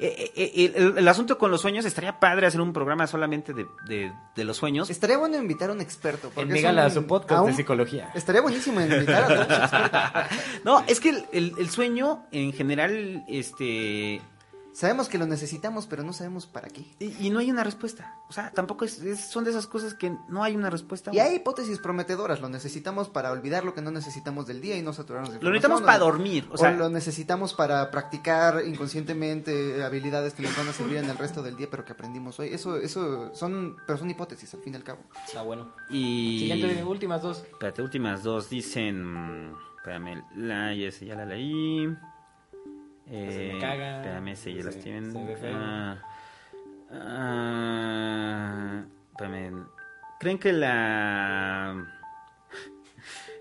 eh, 0.00 0.32
eh, 0.34 0.72
el, 0.76 0.98
el 0.98 1.08
asunto 1.08 1.36
con 1.38 1.50
los 1.50 1.60
sueños 1.60 1.84
estaría 1.84 2.18
padre 2.18 2.46
hacer 2.46 2.60
un 2.60 2.72
programa 2.72 3.06
solamente 3.06 3.52
de, 3.52 3.66
de- 3.86 4.12
de 4.34 4.44
los 4.44 4.56
sueños. 4.56 4.88
Estaría 4.90 5.18
bueno 5.18 5.36
invitar 5.36 5.70
a 5.70 5.72
un 5.72 5.80
experto. 5.80 6.30
porque 6.34 6.42
un- 6.86 6.90
su 6.92 7.06
podcast 7.06 7.40
a 7.40 7.44
de 7.44 7.50
un- 7.50 7.56
psicología. 7.56 8.10
Estaría 8.14 8.40
buenísimo 8.40 8.80
invitar 8.80 9.24
a 9.24 9.42
expertos. 9.42 10.38
No, 10.64 10.82
es 10.86 11.00
que 11.00 11.10
el, 11.10 11.24
el- 11.32 11.54
el 11.58 11.70
sueño 11.70 12.24
en 12.32 12.52
general, 12.52 13.24
este... 13.28 14.20
Sabemos 14.80 15.10
que 15.10 15.18
lo 15.18 15.26
necesitamos, 15.26 15.86
pero 15.86 16.02
no 16.02 16.14
sabemos 16.14 16.46
para 16.46 16.68
qué. 16.68 16.86
Y, 17.00 17.26
y 17.26 17.28
no 17.28 17.38
hay 17.38 17.50
una 17.50 17.62
respuesta. 17.62 18.14
O 18.30 18.32
sea, 18.32 18.50
tampoco 18.50 18.86
es, 18.86 18.98
es- 19.02 19.20
son 19.28 19.44
de 19.44 19.50
esas 19.50 19.66
cosas 19.66 19.92
que 19.92 20.16
no 20.30 20.42
hay 20.42 20.56
una 20.56 20.70
respuesta. 20.70 21.10
Y 21.12 21.18
hay 21.18 21.34
hipótesis 21.36 21.78
prometedoras. 21.80 22.40
Lo 22.40 22.48
necesitamos 22.48 23.10
para 23.10 23.30
olvidar 23.30 23.62
lo 23.66 23.74
que 23.74 23.82
no 23.82 23.90
necesitamos 23.90 24.46
del 24.46 24.62
día 24.62 24.78
y 24.78 24.82
no 24.82 24.94
saturarnos 24.94 25.34
de 25.34 25.38
Lo 25.42 25.50
necesitamos 25.50 25.82
para 25.82 25.98
dormir. 25.98 26.46
O 26.50 26.54
O, 26.54 26.56
sea, 26.56 26.70
lo 26.72 26.88
necesitamos 26.88 27.52
para 27.52 27.90
practicar 27.90 28.64
inconscientemente 28.66 29.84
habilidades 29.84 30.32
que 30.32 30.42
nos 30.44 30.56
van 30.56 30.68
a 30.68 30.72
servir 30.72 30.96
en 30.96 31.10
el 31.10 31.18
resto 31.18 31.42
del 31.42 31.58
día, 31.58 31.68
pero 31.70 31.84
que 31.84 31.92
aprendimos 31.92 32.38
hoy. 32.40 32.48
Eso, 32.48 32.78
eso 32.78 33.34
son, 33.34 33.76
pero 33.86 33.98
son 33.98 34.08
hipótesis 34.08 34.54
al 34.54 34.60
fin 34.62 34.72
y 34.72 34.76
al 34.76 34.84
cabo. 34.84 35.00
Está 35.26 35.42
bueno. 35.42 35.74
y... 35.90 36.38
Siguiente, 36.48 36.84
últimas 36.84 37.20
dos. 37.20 37.44
Espérate, 37.52 37.82
últimas 37.82 38.22
dos 38.22 38.48
dicen. 38.48 39.54
Espérame, 39.76 40.24
la, 40.36 40.72
ya 40.74 41.14
la 41.16 41.26
leí. 41.26 41.86
Eh, 43.10 43.50
me 43.54 43.60
caga, 43.60 43.96
Espérame, 43.96 44.28
ese 44.28 44.54
ya 44.54 44.60
se- 44.60 44.66
los 44.66 44.78
tienen. 44.78 45.12
se 45.12 45.24
ve 45.24 45.36
feo. 45.36 45.56
Ah, 45.56 45.98
ah, 46.92 48.84
espérame. 49.12 49.66
¿Creen 50.18 50.38
que 50.38 50.52
la... 50.52 51.96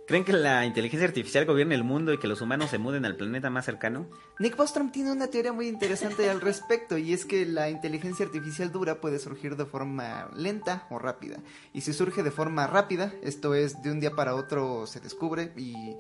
¿Creen 0.08 0.26
que 0.26 0.34
la 0.34 0.66
inteligencia 0.66 1.08
artificial 1.08 1.46
gobierne 1.46 1.76
el 1.76 1.84
mundo 1.84 2.12
y 2.12 2.18
que 2.18 2.26
los 2.28 2.42
humanos 2.42 2.72
se 2.72 2.80
muden 2.80 3.06
al 3.06 3.16
planeta 3.16 3.52
más 3.52 3.66
cercano? 3.66 4.08
Nick 4.40 4.56
Bostrom 4.56 4.92
tiene 4.92 5.12
una 5.12 5.28
teoría 5.28 5.54
muy 5.54 5.68
interesante 5.68 6.28
al 6.32 6.42
respecto 6.42 6.98
y 6.98 7.14
es 7.14 7.26
que 7.26 7.46
la 7.46 7.70
inteligencia 7.70 8.26
artificial 8.26 8.72
dura 8.72 9.02
puede 9.02 9.20
surgir 9.20 9.56
de 9.56 9.68
forma 9.68 10.32
lenta 10.36 10.88
o 10.90 10.98
rápida. 10.98 11.38
Y 11.74 11.82
si 11.82 11.94
surge 11.94 12.24
de 12.24 12.32
forma 12.32 12.66
rápida, 12.66 13.14
esto 13.22 13.54
es 13.54 13.84
de 13.84 13.92
un 13.92 14.00
día 14.00 14.16
para 14.16 14.34
otro 14.34 14.88
se 14.88 15.00
descubre 15.00 15.52
y 15.56 15.96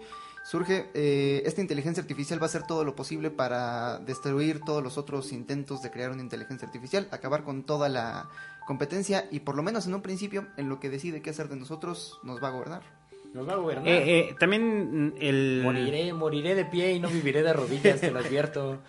surge, 0.49 0.89
eh, 0.95 1.43
esta 1.45 1.61
inteligencia 1.61 2.01
artificial 2.01 2.41
va 2.41 2.45
a 2.45 2.47
hacer 2.47 2.63
todo 2.63 2.83
lo 2.83 2.95
posible 2.95 3.29
para 3.29 3.99
destruir 3.99 4.61
todos 4.61 4.81
los 4.81 4.97
otros 4.97 5.31
intentos 5.31 5.83
de 5.83 5.91
crear 5.91 6.09
una 6.09 6.23
inteligencia 6.23 6.65
artificial, 6.65 7.07
acabar 7.11 7.43
con 7.43 7.63
toda 7.63 7.87
la 7.87 8.27
competencia 8.65 9.27
y 9.29 9.41
por 9.41 9.55
lo 9.55 9.61
menos 9.61 9.85
en 9.85 9.93
un 9.93 10.01
principio 10.01 10.47
en 10.57 10.67
lo 10.67 10.79
que 10.79 10.89
decide 10.89 11.21
qué 11.21 11.29
hacer 11.29 11.49
de 11.49 11.55
nosotros 11.55 12.19
nos 12.23 12.43
va 12.43 12.47
a 12.47 12.51
gobernar. 12.51 12.81
Nos 13.31 13.47
va 13.47 13.53
a 13.53 13.55
gobernar. 13.57 13.87
Eh, 13.87 14.19
eh, 14.19 14.35
también 14.39 15.13
el... 15.19 15.61
Moriré, 15.63 16.13
moriré 16.13 16.55
de 16.55 16.65
pie 16.65 16.93
y 16.93 16.99
no 16.99 17.09
viviré 17.09 17.43
de 17.43 17.53
rodillas, 17.53 18.01
te 18.01 18.09
lo 18.09 18.17
advierto. 18.17 18.79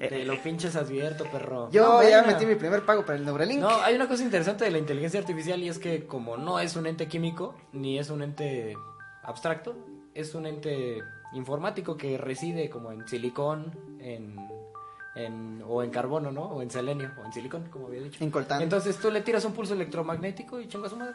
Eh, 0.00 0.08
Te 0.08 0.24
lo 0.24 0.42
pinches 0.42 0.74
advierto, 0.74 1.24
perro. 1.30 1.70
Yo 1.70 2.00
No, 2.00 2.08
ya 2.08 2.24
metí 2.24 2.44
mi 2.44 2.56
primer 2.56 2.84
pago 2.84 3.04
para 3.06 3.18
el 3.18 3.24
Neuralink. 3.24 3.60
No, 3.60 3.68
hay 3.68 3.94
una 3.94 4.08
cosa 4.08 4.24
interesante 4.24 4.64
de 4.64 4.70
la 4.72 4.78
inteligencia 4.78 5.20
artificial 5.20 5.62
y 5.62 5.68
es 5.68 5.78
que 5.78 6.06
como 6.06 6.36
no 6.36 6.58
es 6.58 6.74
un 6.74 6.86
ente 6.86 7.06
químico, 7.06 7.54
ni 7.72 8.00
es 8.00 8.10
un 8.10 8.22
ente 8.22 8.74
abstracto, 9.22 9.76
es 10.14 10.34
un 10.34 10.46
ente 10.46 10.98
informático 11.32 11.96
que 11.96 12.18
reside 12.18 12.68
como 12.70 12.92
en 12.92 13.06
silicón, 13.08 13.72
en, 14.00 14.36
en- 15.14 15.62
o 15.66 15.82
en 15.82 15.90
carbono, 15.90 16.30
¿no? 16.32 16.42
O 16.44 16.62
en 16.62 16.70
selenio, 16.70 17.10
o 17.20 17.24
en 17.24 17.32
silicón, 17.32 17.68
como 17.70 17.86
había 17.86 18.00
dicho. 18.02 18.22
En 18.22 18.30
coltán. 18.30 18.62
Entonces 18.62 18.98
tú 18.98 19.10
le 19.10 19.20
tiras 19.22 19.44
un 19.44 19.52
pulso 19.52 19.74
electromagnético 19.74 20.60
y 20.60 20.68
chingo 20.68 20.86
a 20.86 20.90
su 20.90 20.96
madre. 20.96 21.14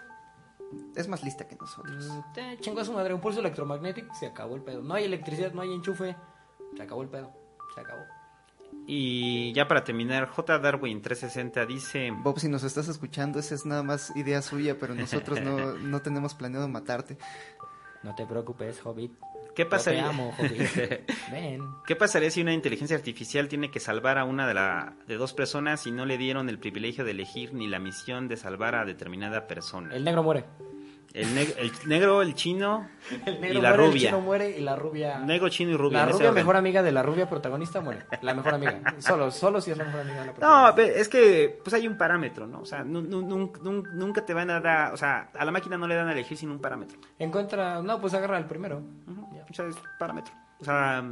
es 0.96 1.08
más 1.08 1.24
lista 1.24 1.48
que 1.48 1.56
nosotros. 1.56 2.12
Te 2.34 2.58
chingo 2.60 2.82
a 2.82 2.86
su 2.86 2.94
madre, 2.94 3.14
un 3.14 3.22
pulso 3.22 3.40
electromagnético, 3.40 4.14
se 4.16 4.28
acabó 4.28 4.56
el 4.56 4.62
pedo. 4.64 4.82
No 4.82 4.96
hay 4.96 5.06
electricidad, 5.06 5.52
no 5.54 5.62
hay 5.62 5.72
enchufe, 5.74 6.16
se 6.76 6.84
acabó 6.84 7.02
el 7.04 7.10
pedo, 7.10 7.32
se 7.76 7.82
acabó. 7.82 8.02
Y 8.90 9.52
ya 9.54 9.68
para 9.68 9.84
terminar, 9.84 10.28
J. 10.30 10.60
Darwin 10.60 11.02
360 11.02 11.66
dice... 11.66 12.12
Bob, 12.12 12.40
si 12.40 12.48
nos 12.48 12.64
estás 12.64 12.88
escuchando, 12.88 13.38
esa 13.40 13.54
es 13.54 13.66
nada 13.66 13.84
más 13.84 14.16
idea 14.16 14.42
suya, 14.42 14.78
pero 14.80 14.96
nosotros 14.96 15.42
no, 15.42 15.74
no 15.78 16.02
tenemos 16.02 16.34
planeado 16.36 16.68
matarte. 16.70 17.18
No 18.04 18.16
te 18.16 18.26
preocupes, 18.26 18.80
Hobbit. 18.86 19.12
¿Qué 19.56 19.64
Yo 19.64 19.70
pasaría? 19.70 20.04
te 20.04 20.10
amo, 20.10 20.34
Hobbit. 20.38 20.62
Ven. 21.32 21.62
¿Qué 21.86 21.96
pasaría 21.96 22.30
si 22.30 22.42
una 22.42 22.54
inteligencia 22.54 22.96
artificial 22.96 23.48
tiene 23.48 23.72
que 23.72 23.80
salvar 23.80 24.18
a 24.18 24.24
una 24.24 24.48
de, 24.48 24.54
la, 24.54 24.96
de 25.08 25.16
dos 25.18 25.34
personas 25.34 25.88
y 25.88 25.92
no 25.92 26.06
le 26.06 26.18
dieron 26.18 26.48
el 26.50 26.60
privilegio 26.60 27.04
de 27.04 27.12
elegir 27.12 27.54
ni 27.54 27.68
la 27.68 27.80
misión 27.80 28.28
de 28.28 28.38
salvar 28.38 28.76
a 28.76 28.86
determinada 28.86 29.48
persona? 29.48 29.96
El 29.96 30.04
negro 30.04 30.22
muere. 30.24 30.46
El, 31.18 31.36
neg- 31.36 31.56
el 31.58 31.72
negro, 31.88 32.22
el 32.22 32.36
chino 32.36 32.88
El 33.26 33.36
y 33.36 33.40
negro 33.40 33.62
la 33.62 33.70
muere, 33.70 33.84
el 33.84 33.90
rubia. 33.92 34.10
chino 34.10 34.22
muere 34.22 34.50
y 34.58 34.62
la 34.62 34.76
rubia... 34.76 35.20
Negro, 35.20 35.50
chino 35.50 35.72
y 35.72 35.76
rubia. 35.78 36.00
la 36.00 36.06
rubia 36.12 36.30
orden. 36.30 36.34
mejor 36.36 36.56
amiga 36.58 36.84
de 36.84 36.92
la 36.92 37.02
rubia 37.04 37.28
protagonista 37.30 37.82
muere. 37.82 38.06
La 38.22 38.34
mejor 38.34 38.54
amiga. 38.54 38.80
Solo, 39.00 39.32
solo 39.32 39.60
si 39.60 39.72
es 39.72 39.78
la 39.78 39.86
mejor 39.86 40.02
amiga 40.02 40.20
de 40.20 40.26
la 40.28 40.32
No, 40.32 40.34
protagonista. 40.36 40.76
pero 40.76 40.96
es 41.02 41.10
que 41.10 41.60
pues 41.64 41.74
hay 41.74 41.88
un 41.88 41.98
parámetro, 41.98 42.46
¿no? 42.48 42.60
O 42.62 42.66
sea, 42.66 42.84
nu- 42.84 43.02
nu- 43.02 43.22
nun- 43.22 43.52
nun- 43.64 43.88
nunca 43.94 44.26
te 44.26 44.34
van 44.34 44.50
a 44.52 44.60
dar, 44.60 44.94
o 44.94 44.98
sea, 44.98 45.30
a 45.38 45.44
la 45.46 45.52
máquina 45.52 45.78
no 45.78 45.88
le 45.88 45.96
dan 45.96 46.08
a 46.08 46.12
elegir 46.14 46.38
sin 46.38 46.52
un 46.52 46.60
parámetro. 46.60 47.00
Encuentra... 47.18 47.82
No, 47.82 48.00
pues 48.00 48.14
agarra 48.14 48.38
el 48.38 48.46
primero. 48.46 48.82
O 49.50 49.54
sea, 49.54 49.66
es 49.68 49.76
parámetro. 49.98 50.34
O 50.60 50.66
sea, 50.66 51.04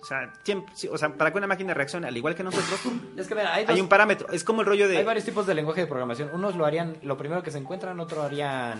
o 0.00 0.04
sea, 0.04 0.32
siempre- 0.42 0.72
o 0.90 0.96
sea, 0.96 1.12
para 1.12 1.30
que 1.30 1.36
una 1.38 1.46
máquina 1.46 1.74
reaccione 1.74 2.06
al 2.08 2.16
igual 2.16 2.34
que 2.34 2.42
nosotros, 2.42 2.80
Es 3.16 3.26
que 3.28 3.34
mira, 3.34 3.52
hay, 3.54 3.64
dos- 3.66 3.74
hay 3.74 3.80
un 3.82 3.88
parámetro. 3.88 4.28
Es 4.32 4.44
como 4.44 4.62
el 4.62 4.66
rollo 4.66 4.86
hay 4.86 4.92
de 4.92 5.04
varios 5.04 5.24
tipos 5.26 5.46
de 5.46 5.54
lenguaje 5.54 5.82
de 5.82 5.86
programación. 5.86 6.30
Unos 6.32 6.56
lo 6.56 6.64
harían 6.64 6.96
lo 7.02 7.18
primero 7.18 7.42
que 7.42 7.50
se 7.50 7.58
encuentran, 7.58 8.00
otros 8.00 8.24
harían 8.24 8.78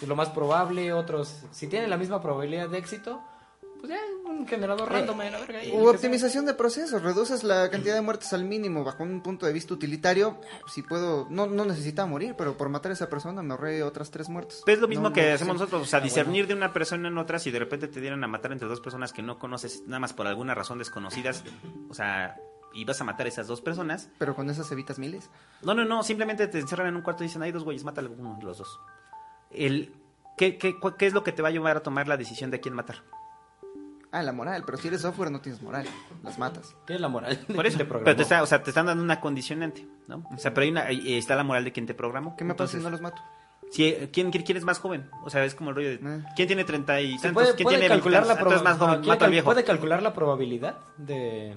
pues, 0.00 0.08
lo 0.08 0.16
más 0.16 0.30
probable, 0.30 0.92
otros... 0.92 1.44
Si 1.52 1.68
tienen 1.68 1.90
la 1.90 1.96
misma 1.96 2.20
probabilidad 2.20 2.68
de 2.68 2.78
éxito, 2.78 3.22
pues 3.78 3.92
ya 3.92 3.98
un 4.28 4.46
generador 4.46 4.90
random 4.92 5.18
de 5.18 5.30
la 5.30 5.38
verga. 5.40 5.64
y 5.64 5.68
U 5.68 5.72
que 5.72 5.80
sea. 5.80 5.90
optimización 5.90 6.44
de 6.46 6.54
procesos, 6.54 7.02
reduces 7.02 7.44
la 7.44 7.70
cantidad 7.70 7.94
de 7.94 8.00
muertes 8.02 8.32
al 8.32 8.44
mínimo 8.44 8.84
bajo 8.84 9.02
un 9.02 9.22
punto 9.22 9.46
de 9.46 9.52
vista 9.52 9.72
utilitario. 9.74 10.38
Si 10.66 10.82
puedo, 10.82 11.26
no, 11.30 11.46
no 11.46 11.64
necesitaba 11.64 12.06
morir, 12.06 12.34
pero 12.36 12.56
por 12.56 12.68
matar 12.68 12.90
a 12.90 12.94
esa 12.94 13.08
persona 13.08 13.42
me 13.42 13.52
ahorré 13.54 13.82
otras 13.82 14.10
tres 14.10 14.28
muertes. 14.28 14.62
Es 14.66 14.78
lo 14.80 14.88
mismo 14.88 15.08
No, 15.08 15.14
que 15.14 15.28
no, 15.28 15.34
hacemos 15.34 15.54
sí. 15.56 15.58
nosotros, 15.60 15.82
o 15.82 15.86
sea, 15.86 15.98
Ah, 15.98 16.02
discernir 16.02 16.46
de 16.46 16.54
una 16.54 16.72
persona 16.72 17.08
en 17.08 17.16
otra 17.18 17.38
si 17.38 17.50
de 17.50 17.58
repente 17.58 17.88
te 17.88 18.00
dieran 18.00 18.22
a 18.22 18.28
matar 18.28 18.52
entre 18.52 18.68
dos 18.68 18.80
personas 18.80 19.12
que 19.12 19.22
no 19.22 19.38
conoces 19.38 19.82
nada 19.86 20.00
más 20.00 20.12
por 20.12 20.26
alguna 20.26 20.54
razón 20.54 20.78
desconocidas, 20.78 21.42
o 21.88 21.94
sea, 21.94 22.36
y 22.72 22.84
vas 22.84 23.00
a 23.00 23.04
matar 23.04 23.26
a 23.26 23.30
esas 23.30 23.46
dos 23.48 23.60
personas. 23.62 24.10
Pero 24.18 24.34
con 24.36 24.48
esas 24.50 24.70
evitas 24.72 24.98
miles. 24.98 25.28
No, 25.62 25.74
no, 25.74 25.84
no, 25.84 26.02
simplemente 26.02 26.46
te 26.48 26.58
encierran 26.60 26.86
en 26.88 26.96
un 26.96 27.02
cuarto 27.02 27.24
y 27.24 27.26
dicen, 27.26 27.42
hay 27.42 27.50
dos 27.50 27.64
güeyes, 27.64 27.82
mata 27.84 28.00
a 28.00 28.04
alguno 28.04 28.36
de 28.38 28.44
los 28.44 28.58
dos. 28.58 28.78
El, 29.50 29.92
¿qué, 30.36 30.58
qué, 30.58 30.74
qué 30.98 31.06
es 31.06 31.12
lo 31.12 31.24
que 31.24 31.32
te 31.32 31.42
va 31.42 31.48
a 31.48 31.52
llevar 31.52 31.76
a 31.76 31.82
tomar 31.82 32.06
la 32.08 32.16
decisión 32.16 32.50
de 32.50 32.60
quién 32.60 32.74
matar? 32.74 33.02
Ah, 34.12 34.22
la 34.24 34.32
moral, 34.32 34.64
pero 34.66 34.76
si 34.76 34.88
eres 34.88 35.02
software 35.02 35.30
no 35.30 35.40
tienes 35.40 35.62
moral, 35.62 35.86
las 36.24 36.36
matas. 36.38 36.74
Tienes 36.84 37.00
la 37.00 37.08
moral. 37.08 37.38
de 37.46 37.54
Por 37.54 37.64
eso, 37.66 37.76
quien 37.78 37.88
te 37.88 37.94
pero 38.04 38.16
te, 38.16 38.22
está, 38.22 38.42
o 38.42 38.46
sea, 38.46 38.60
te 38.62 38.70
están 38.70 38.86
dando 38.86 39.04
una 39.04 39.20
condicionante, 39.20 39.86
¿no? 40.08 40.24
O 40.34 40.38
sea, 40.38 40.52
pero 40.52 40.64
hay 40.64 40.70
una, 40.70 40.82
ahí 40.82 41.14
está 41.16 41.36
la 41.36 41.44
moral 41.44 41.62
de 41.64 41.70
quien 41.72 41.86
te 41.86 41.94
programó. 41.94 42.34
¿Qué 42.36 42.42
me 42.44 42.54
pasa 42.54 42.72
si 42.72 42.76
Entonces, 42.78 42.82
no 42.84 42.90
los 42.90 43.00
mato? 43.00 43.22
si, 43.70 43.92
¿quién, 44.12 44.32
quién 44.32 44.56
es 44.56 44.64
más 44.64 44.80
joven? 44.80 45.08
O 45.24 45.30
sea, 45.30 45.44
es 45.44 45.54
como 45.54 45.70
el 45.70 45.76
rollo 45.76 45.88
de, 45.90 45.94
Eh. 45.94 46.24
¿quién 46.34 46.48
tiene 46.48 46.64
treinta 46.64 47.00
y 47.00 47.16
Se 47.18 47.28
tantos? 47.28 47.42
puede, 47.44 47.54
¿Quién 47.54 47.64
puede 47.66 47.78
tiene 47.78 47.94
calcular 47.94 48.26
la 48.26 48.34
veintitantos? 48.34 48.60
Entonces, 48.60 48.64
más 48.64 48.72
joven, 48.78 48.88
probabilidad. 48.88 49.14
mato 49.14 49.24
al 49.26 49.30
viejo. 49.30 49.44
¿Puede 49.44 49.64
calcular 49.64 50.02
la 50.02 50.12
probabilidad 50.12 50.78
de. 50.96 51.56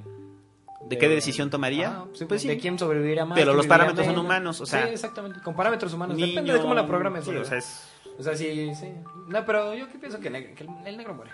¿De 0.89 0.97
qué 0.97 1.07
decisión 1.07 1.49
tomaría? 1.49 1.89
Ah, 1.89 2.05
sí, 2.13 2.25
Pues 2.25 2.41
sí. 2.41 2.47
De 2.47 2.57
quién 2.57 2.77
sobreviviría 2.77 3.25
más. 3.25 3.37
Pero 3.37 3.53
los 3.53 3.65
parámetros 3.67 4.05
son 4.05 4.17
humanos, 4.17 4.59
o 4.61 4.65
sea- 4.65 4.85
Sí, 4.87 4.93
exactamente. 4.93 5.39
Con 5.41 5.55
parámetros 5.55 5.93
humanos. 5.93 6.15
Niño, 6.15 6.27
Depende 6.27 6.53
de 6.53 6.61
cómo 6.61 6.73
la 6.73 6.85
programes. 6.87 7.25
sí, 7.25 7.35
o 7.35 7.45
sea, 7.45 7.57
es... 7.57 7.89
O 8.19 8.21
sea, 8.23 8.35
sí, 8.35 8.73
sí. 8.75 8.89
No, 9.27 9.43
pero 9.45 9.73
yo 9.73 9.89
que 9.89 9.97
pienso 9.97 10.19
que, 10.19 10.29
ne- 10.29 10.53
que 10.53 10.65
el, 10.85 10.97
negro 10.97 11.13
muere. 11.15 11.31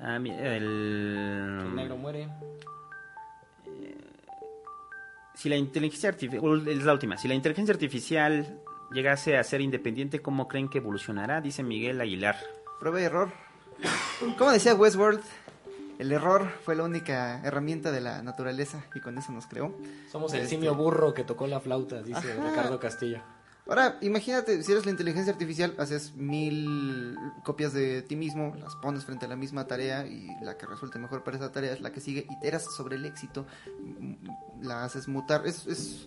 Ah, 0.00 0.18
mi- 0.18 0.30
Que 0.30 0.56
el... 0.56 1.58
el 1.66 1.74
negro 1.74 1.96
muere. 1.96 2.28
Si 5.34 5.48
la 5.48 5.56
inteligencia 5.56 6.08
artificial... 6.10 6.68
Es 6.68 6.84
la 6.84 6.92
última. 6.92 7.16
Si 7.16 7.26
la 7.28 7.34
inteligencia 7.34 7.72
artificial 7.74 8.60
llegase 8.92 9.36
a 9.36 9.42
ser 9.44 9.60
independiente, 9.60 10.20
¿cómo 10.20 10.46
creen 10.48 10.68
que 10.68 10.78
evolucionará? 10.78 11.40
Dice 11.40 11.62
Miguel 11.62 12.00
Aguilar. 12.00 12.36
Prueba 12.78 13.00
y 13.00 13.04
error. 13.04 13.30
Como 14.38 14.52
decía 14.52 14.74
Westworld, 14.74 15.20
el 15.98 16.12
error 16.12 16.48
fue 16.64 16.74
la 16.76 16.84
única 16.84 17.40
herramienta 17.44 17.90
de 17.92 18.00
la 18.00 18.22
naturaleza 18.22 18.84
y 18.94 19.00
con 19.00 19.16
eso 19.18 19.32
nos 19.32 19.46
creó. 19.46 19.74
Somos 20.10 20.32
el 20.34 20.40
Este- 20.42 20.50
simio 20.56 20.74
burro 20.74 21.14
que 21.14 21.24
tocó 21.24 21.46
la 21.46 21.60
flauta, 21.60 22.02
dice 22.02 22.32
Ajá. 22.32 22.48
Ricardo 22.50 22.78
Castillo. 22.80 23.20
Ahora, 23.66 23.96
imagínate, 24.02 24.62
si 24.62 24.72
eres 24.72 24.84
la 24.84 24.90
inteligencia 24.90 25.32
artificial, 25.32 25.74
haces 25.78 26.14
mil 26.16 27.16
copias 27.44 27.72
de 27.72 28.02
ti 28.02 28.14
mismo, 28.14 28.54
las 28.60 28.76
pones 28.76 29.06
frente 29.06 29.24
a 29.24 29.28
la 29.28 29.36
misma 29.36 29.66
tarea 29.66 30.06
y 30.06 30.28
la 30.42 30.58
que 30.58 30.66
resulte 30.66 30.98
mejor 30.98 31.24
para 31.24 31.38
esa 31.38 31.50
tarea 31.50 31.72
es 31.72 31.80
la 31.80 31.90
que 31.90 32.00
sigue, 32.00 32.26
iteras 32.30 32.64
sobre 32.76 32.96
el 32.96 33.06
éxito, 33.06 33.46
m- 33.78 34.18
la 34.60 34.84
haces 34.84 35.08
mutar. 35.08 35.46
Es, 35.46 35.66
es 35.66 36.06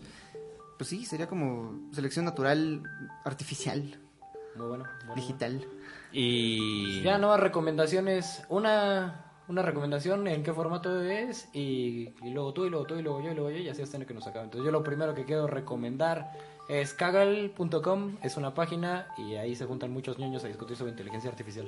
pues 0.77 0.87
sí, 0.87 1.03
sería 1.03 1.25
como 1.27 1.89
selección 1.93 2.25
natural, 2.25 2.83
artificial, 3.25 3.99
Muy 4.55 4.67
bueno. 4.67 4.83
muy 4.83 5.05
bueno. 5.07 5.15
digital. 5.15 5.65
Y... 6.11 7.01
Ya 7.01 7.17
nuevas 7.17 7.39
recomendaciones. 7.39 8.43
Una, 8.49 9.26
una 9.47 9.61
recomendación 9.61 10.27
en 10.27 10.43
qué 10.43 10.53
formato 10.53 11.01
es 11.01 11.47
y, 11.53 12.09
y 12.21 12.29
luego 12.31 12.53
tú 12.53 12.65
y 12.65 12.69
luego 12.69 12.85
tú 12.85 12.95
y 12.95 13.01
luego 13.01 13.21
yo 13.21 13.31
y 13.31 13.35
luego 13.35 13.49
yo 13.51 13.57
y 13.57 13.69
así 13.69 13.81
hasta 13.81 13.97
que 14.05 14.13
nos 14.13 14.27
acabe. 14.27 14.45
Entonces 14.45 14.65
yo 14.65 14.71
lo 14.71 14.83
primero 14.83 15.13
que 15.15 15.23
quiero 15.25 15.47
recomendar 15.47 16.31
es 16.69 16.93
kagal.com, 16.93 18.17
es 18.21 18.35
una 18.35 18.53
página 18.53 19.07
y 19.17 19.35
ahí 19.35 19.55
se 19.55 19.65
juntan 19.65 19.91
muchos 19.91 20.19
niños 20.19 20.43
a 20.43 20.47
discutir 20.47 20.75
sobre 20.75 20.91
inteligencia 20.91 21.29
artificial. 21.29 21.65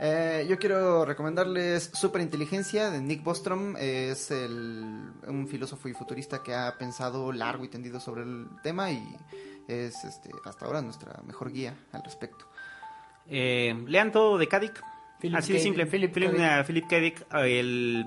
Eh, 0.00 0.46
yo 0.48 0.58
quiero 0.58 1.04
recomendarles 1.04 1.90
Superinteligencia 1.92 2.90
de 2.90 3.02
Nick 3.02 3.22
Bostrom. 3.22 3.76
Es 3.76 4.30
el- 4.30 5.12
un 5.28 5.46
filósofo 5.46 5.88
y 5.88 5.92
futurista 5.92 6.42
que 6.42 6.54
ha 6.54 6.74
pensado 6.78 7.32
largo 7.32 7.64
y 7.64 7.68
tendido 7.68 8.00
sobre 8.00 8.22
el 8.22 8.46
tema 8.62 8.90
y 8.90 9.02
es 9.68 10.02
este, 10.04 10.30
hasta 10.46 10.64
ahora 10.64 10.80
nuestra 10.80 11.20
mejor 11.26 11.52
guía 11.52 11.76
al 11.92 12.02
respecto. 12.02 12.46
Eh, 13.28 13.74
lean 13.86 14.10
todo 14.10 14.38
de 14.38 14.48
Kadik. 14.48 14.82
Philip 15.20 15.36
Así 15.38 15.52
de 15.52 15.58
K. 15.58 15.62
simple. 15.62 15.86
Philip 15.86 16.12
Philip, 16.14 16.36
K. 16.36 16.58
ah, 16.58 16.64
Philip 16.64 16.86
K. 16.88 16.96
Dick, 17.00 17.26
ah, 17.30 17.46
el 17.46 18.06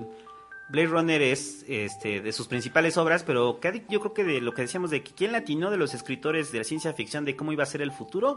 Blade 0.70 0.86
Runner 0.88 1.22
es 1.22 1.64
este, 1.68 2.20
de 2.20 2.32
sus 2.32 2.48
principales 2.48 2.96
obras, 2.96 3.22
pero 3.22 3.60
K. 3.60 3.70
Dick, 3.70 3.84
yo 3.88 4.00
creo 4.00 4.14
que 4.14 4.24
de 4.24 4.40
lo 4.40 4.52
que 4.52 4.62
decíamos 4.62 4.90
de 4.90 5.02
que 5.02 5.12
quién 5.12 5.32
latinó 5.32 5.70
de 5.70 5.76
los 5.76 5.94
escritores 5.94 6.50
de 6.52 6.58
la 6.58 6.64
ciencia 6.64 6.92
ficción 6.94 7.24
de 7.24 7.36
cómo 7.36 7.52
iba 7.52 7.62
a 7.62 7.66
ser 7.66 7.82
el 7.82 7.92
futuro, 7.92 8.36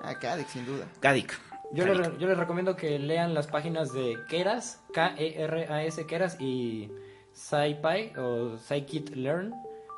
sin 0.50 0.66
duda. 0.66 0.86
K. 1.00 1.14
Dick. 1.14 1.40
Yo, 1.74 1.84
K. 1.84 1.90
les, 1.90 1.98
Dick. 1.98 2.08
re- 2.14 2.20
yo 2.22 2.28
les 2.28 2.38
recomiendo 2.38 2.76
que 2.76 2.98
lean 3.00 3.34
las 3.34 3.48
páginas 3.48 3.92
de 3.94 4.18
Keras, 4.30 4.82
K-E-R-A-S 4.94 6.06
Keras 6.06 6.40
y 6.40 6.90
SciPy 7.36 8.14
o 8.18 8.58
Scikit 8.58 9.16
Learn. 9.16 9.54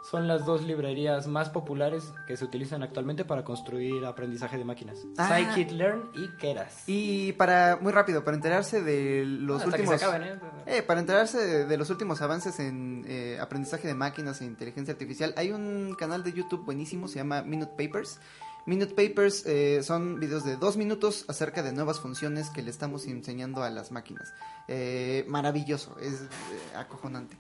Son 0.10 0.28
las 0.28 0.46
dos 0.46 0.64
librerías 0.64 1.28
más 1.28 1.50
populares 1.50 2.12
que 2.28 2.36
se 2.36 2.46
utilizan 2.46 2.82
actualmente 2.84 3.26
para 3.26 3.44
construir 3.44 4.06
aprendizaje 4.06 4.58
de 4.58 4.66
máquinas. 4.66 5.06
Ah. 5.18 5.30
Scikit-learn 5.30 6.12
y 6.16 6.30
Keras. 6.38 6.84
Y 6.88 7.34
para, 7.34 7.78
muy 7.82 7.92
rápido, 7.92 8.24
para 8.24 8.36
enterarse 8.36 8.82
de 8.82 9.24
los 9.26 9.62
Hasta 9.62 9.76
que 9.76 9.82
últimos... 9.84 10.00
se 10.00 10.06
acaben, 10.06 10.28
¿eh? 10.28 10.40
Eh, 10.66 10.82
para 10.82 11.00
enterarse 11.00 11.38
de, 11.38 11.66
de 11.66 11.78
los 11.78 11.90
últimos 11.90 12.22
avances 12.22 12.60
en 12.60 13.06
eh, 13.08 13.38
aprendizaje 13.40 13.88
de 13.88 13.94
máquinas 13.94 14.42
e 14.42 14.46
inteligencia 14.46 14.94
artificial, 14.94 15.34
hay 15.38 15.52
un 15.52 15.96
canal 15.98 16.24
de 16.24 16.34
YouTube 16.34 16.66
buenísimo, 16.66 17.08
se 17.08 17.16
llama 17.16 17.44
Minute 17.44 17.74
Papers. 17.78 18.20
Minute 18.66 18.94
Papers 18.94 19.46
eh, 19.46 19.82
son 19.84 20.20
videos 20.20 20.44
de 20.44 20.56
dos 20.56 20.78
minutos 20.78 21.26
acerca 21.28 21.64
de 21.64 21.72
nuevas 21.72 22.00
funciones 22.00 22.50
que 22.50 22.62
le 22.62 22.70
estamos 22.70 23.08
enseñando 23.08 23.64
a 23.64 23.70
las 23.70 23.92
máquinas. 23.92 24.34
Eh, 24.68 25.26
maravilloso, 25.28 25.98
es 26.00 26.22
eh, 26.22 26.28
acojonante. 26.76 27.38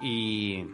Y, 0.00 0.66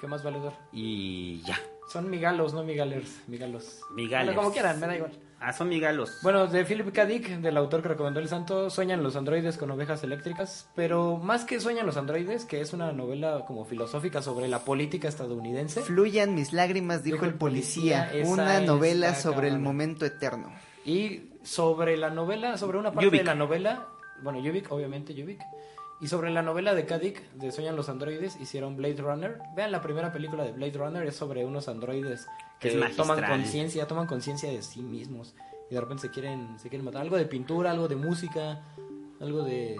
¿Qué 0.00 0.06
más 0.06 0.22
valedor? 0.22 0.52
y 0.72 1.42
ya. 1.42 1.58
Son 1.90 2.08
migalos, 2.08 2.54
no 2.54 2.62
migalers. 2.62 3.22
Migalos. 3.26 3.80
Bueno, 3.90 4.34
como 4.34 4.52
quieran, 4.52 4.78
me 4.78 4.86
da 4.86 4.96
igual. 4.96 5.10
Ah, 5.40 5.52
son 5.52 5.68
migalos. 5.68 6.18
Bueno, 6.22 6.46
de 6.46 6.64
Philip 6.64 6.92
K. 6.92 7.04
Dick, 7.04 7.28
del 7.40 7.56
autor 7.56 7.82
que 7.82 7.88
recomendó 7.88 8.20
el 8.20 8.28
santo, 8.28 8.70
sueñan 8.70 9.02
los 9.02 9.16
androides 9.16 9.56
con 9.56 9.70
ovejas 9.72 10.04
eléctricas, 10.04 10.68
pero 10.76 11.16
más 11.16 11.44
que 11.44 11.58
sueñan 11.58 11.86
los 11.86 11.96
androides, 11.96 12.44
que 12.44 12.60
es 12.60 12.72
una 12.72 12.92
novela 12.92 13.44
como 13.44 13.64
filosófica 13.64 14.22
sobre 14.22 14.46
la 14.46 14.60
política 14.60 15.08
estadounidense. 15.08 15.80
Fluyan 15.80 16.34
mis 16.34 16.52
lágrimas, 16.52 17.02
dijo, 17.02 17.16
Dijo 17.16 17.26
el 17.26 17.34
policía, 17.34 18.12
una 18.24 18.60
novela 18.60 19.14
sobre 19.16 19.48
el 19.48 19.58
momento 19.58 20.06
eterno. 20.06 20.52
Y 20.84 21.30
sobre 21.42 21.96
la 21.96 22.10
novela, 22.10 22.56
sobre 22.56 22.78
una 22.78 22.92
parte 22.92 23.06
Yubik. 23.06 23.22
de 23.22 23.26
la 23.26 23.34
novela, 23.34 23.88
bueno, 24.22 24.40
Yubik, 24.40 24.70
obviamente 24.70 25.12
Yubik, 25.14 25.40
y 26.00 26.08
sobre 26.08 26.30
la 26.30 26.42
novela 26.42 26.74
de 26.74 26.86
Kadik, 26.86 27.30
de 27.32 27.52
Sueñan 27.52 27.76
los 27.76 27.88
androides, 27.88 28.40
hicieron 28.40 28.76
Blade 28.76 28.96
Runner. 29.02 29.38
Vean 29.54 29.70
la 29.70 29.82
primera 29.82 30.12
película 30.12 30.44
de 30.44 30.52
Blade 30.52 30.72
Runner, 30.72 31.06
es 31.06 31.16
sobre 31.16 31.44
unos 31.44 31.68
androides 31.68 32.26
que 32.58 32.70
toman 32.96 33.22
conciencia, 33.22 33.86
toman 33.86 34.06
conciencia 34.06 34.50
de 34.50 34.62
sí 34.62 34.82
mismos 34.82 35.34
y 35.70 35.74
de 35.74 35.80
repente 35.80 36.02
se 36.02 36.10
quieren, 36.10 36.58
se 36.58 36.68
quieren 36.68 36.84
matar. 36.84 37.02
Algo 37.02 37.16
de 37.16 37.26
pintura, 37.26 37.70
algo 37.70 37.86
de 37.86 37.96
música, 37.96 38.60
algo 39.20 39.44
de, 39.44 39.76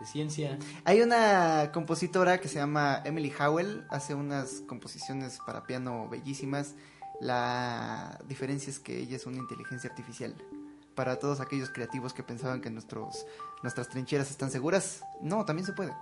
de 0.00 0.06
ciencia. 0.06 0.58
Hay 0.84 1.00
una 1.00 1.70
compositora 1.72 2.38
que 2.38 2.48
se 2.48 2.56
llama 2.56 3.00
Emily 3.04 3.32
Howell, 3.38 3.84
hace 3.88 4.14
unas 4.14 4.62
composiciones 4.66 5.38
para 5.46 5.62
piano 5.64 6.08
bellísimas. 6.08 6.74
La 7.20 8.18
diferencia 8.28 8.70
es 8.70 8.78
que 8.78 8.98
ella 8.98 9.16
es 9.16 9.26
una 9.26 9.38
inteligencia 9.38 9.88
artificial. 9.88 10.34
Para 10.94 11.18
todos 11.18 11.40
aquellos 11.40 11.70
creativos 11.70 12.12
que 12.12 12.22
pensaban 12.22 12.60
que 12.60 12.70
nuestros, 12.70 13.26
nuestras 13.62 13.88
trincheras 13.88 14.30
están 14.30 14.50
seguras, 14.50 15.02
no, 15.20 15.44
también 15.44 15.66
se 15.66 15.72
puede. 15.72 15.92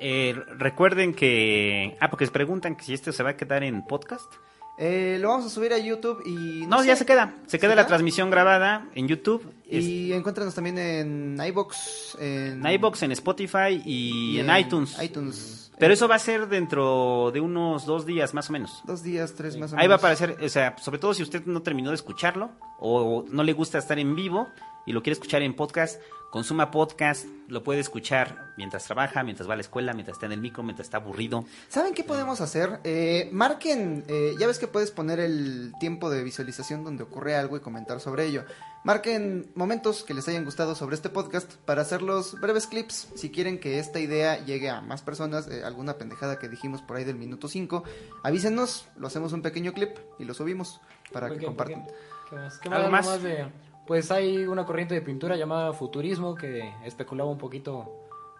Eh, 0.00 0.34
recuerden 0.58 1.14
que... 1.14 1.96
Ah, 2.00 2.10
porque 2.10 2.26
se 2.26 2.32
preguntan 2.32 2.76
que 2.76 2.84
si 2.84 2.94
esto 2.94 3.12
se 3.12 3.22
va 3.22 3.30
a 3.30 3.36
quedar 3.36 3.62
en 3.62 3.86
podcast. 3.86 4.30
Eh, 4.76 5.18
lo 5.20 5.28
vamos 5.28 5.46
a 5.46 5.50
subir 5.50 5.72
a 5.72 5.78
YouTube 5.78 6.22
y... 6.26 6.66
No, 6.66 6.80
sé, 6.80 6.88
ya 6.88 6.96
se 6.96 7.06
queda. 7.06 7.34
Se 7.46 7.58
queda 7.58 7.74
la 7.74 7.86
transmisión 7.86 8.28
grabada 8.30 8.86
en 8.94 9.06
YouTube, 9.06 9.52
Y 9.70 10.12
encuéntranos 10.12 10.54
también 10.54 10.78
en 10.78 11.38
iBox, 11.40 12.16
en, 12.20 12.66
en 12.66 12.72
iBox, 12.72 13.02
en 13.04 13.12
Spotify 13.12 13.80
y, 13.84 14.36
y 14.36 14.40
en, 14.40 14.56
iTunes. 14.56 14.96
iTunes. 15.02 15.63
Pero 15.78 15.92
eso 15.92 16.06
va 16.08 16.14
a 16.14 16.18
ser 16.20 16.48
dentro 16.48 17.30
de 17.32 17.40
unos 17.40 17.84
dos 17.84 18.06
días 18.06 18.32
más 18.34 18.48
o 18.50 18.52
menos. 18.52 18.82
Dos 18.84 19.02
días, 19.02 19.34
tres 19.34 19.56
más 19.58 19.72
o 19.72 19.76
Ahí 19.76 19.88
va 19.88 19.96
a 19.96 19.98
menos. 19.98 20.14
aparecer, 20.20 20.36
o 20.44 20.48
sea, 20.48 20.76
sobre 20.78 20.98
todo 20.98 21.14
si 21.14 21.22
usted 21.22 21.44
no 21.46 21.62
terminó 21.62 21.90
de 21.90 21.96
escucharlo 21.96 22.50
o 22.78 23.24
no 23.28 23.42
le 23.42 23.52
gusta 23.52 23.78
estar 23.78 23.98
en 23.98 24.14
vivo 24.14 24.46
y 24.86 24.92
lo 24.92 25.02
quiere 25.02 25.14
escuchar 25.14 25.42
en 25.42 25.54
podcast, 25.54 26.00
consuma 26.30 26.70
podcast, 26.72 27.26
lo 27.48 27.62
puede 27.62 27.78
escuchar 27.80 28.52
mientras 28.56 28.84
trabaja, 28.84 29.22
mientras 29.22 29.48
va 29.48 29.52
a 29.52 29.56
la 29.56 29.62
escuela, 29.62 29.92
mientras 29.92 30.16
está 30.16 30.26
en 30.26 30.32
el 30.32 30.40
micro, 30.40 30.62
mientras 30.64 30.86
está 30.86 30.96
aburrido. 30.96 31.44
¿Saben 31.68 31.94
qué 31.94 32.02
podemos 32.02 32.40
hacer? 32.40 32.80
Eh, 32.82 33.28
marquen, 33.32 34.04
eh, 34.08 34.34
ya 34.38 34.46
ves 34.48 34.58
que 34.58 34.66
puedes 34.66 34.90
poner 34.90 35.20
el 35.20 35.72
tiempo 35.78 36.10
de 36.10 36.24
visualización 36.24 36.82
donde 36.82 37.04
ocurre 37.04 37.36
algo 37.36 37.56
y 37.56 37.60
comentar 37.60 38.00
sobre 38.00 38.26
ello. 38.26 38.44
Marquen 38.82 39.50
momentos 39.54 40.02
que 40.04 40.12
les 40.12 40.26
hayan 40.28 40.44
gustado 40.44 40.74
sobre 40.74 40.96
este 40.96 41.08
podcast 41.08 41.54
para 41.64 41.82
hacerlos 41.82 42.38
breves 42.40 42.66
clips. 42.66 43.08
Si 43.14 43.30
quieren 43.30 43.58
que 43.58 43.78
esta 43.78 44.00
idea 44.00 44.44
llegue 44.44 44.68
a 44.68 44.80
más 44.82 45.00
personas, 45.02 45.48
eh, 45.48 45.62
alguna 45.64 45.94
pendejada 45.98 46.38
que 46.38 46.48
dijimos 46.48 46.82
por 46.82 46.96
ahí 46.96 47.04
del 47.04 47.16
minuto 47.16 47.48
5, 47.48 47.84
avísenos, 48.24 48.86
lo 48.96 49.06
hacemos 49.06 49.32
un 49.32 49.40
pequeño 49.40 49.72
clip 49.72 49.96
y 50.18 50.24
lo 50.24 50.34
subimos 50.34 50.80
para 51.12 51.28
¿Por 51.28 51.38
que 51.38 51.46
compartan. 51.46 51.86
qué? 51.86 51.92
¿Qué 52.30 52.36
más? 52.36 52.58
¿Qué 52.58 52.68
¿Algo 52.68 52.90
más? 52.90 53.06
más? 53.06 53.14
Algo 53.14 53.28
de- 53.28 53.46
Pues 53.86 54.10
hay 54.10 54.46
una 54.46 54.64
corriente 54.64 54.94
de 54.94 55.02
pintura 55.02 55.36
llamada 55.36 55.72
futurismo 55.72 56.34
que 56.34 56.72
especulaba 56.84 57.30
un 57.30 57.38
poquito 57.38 57.90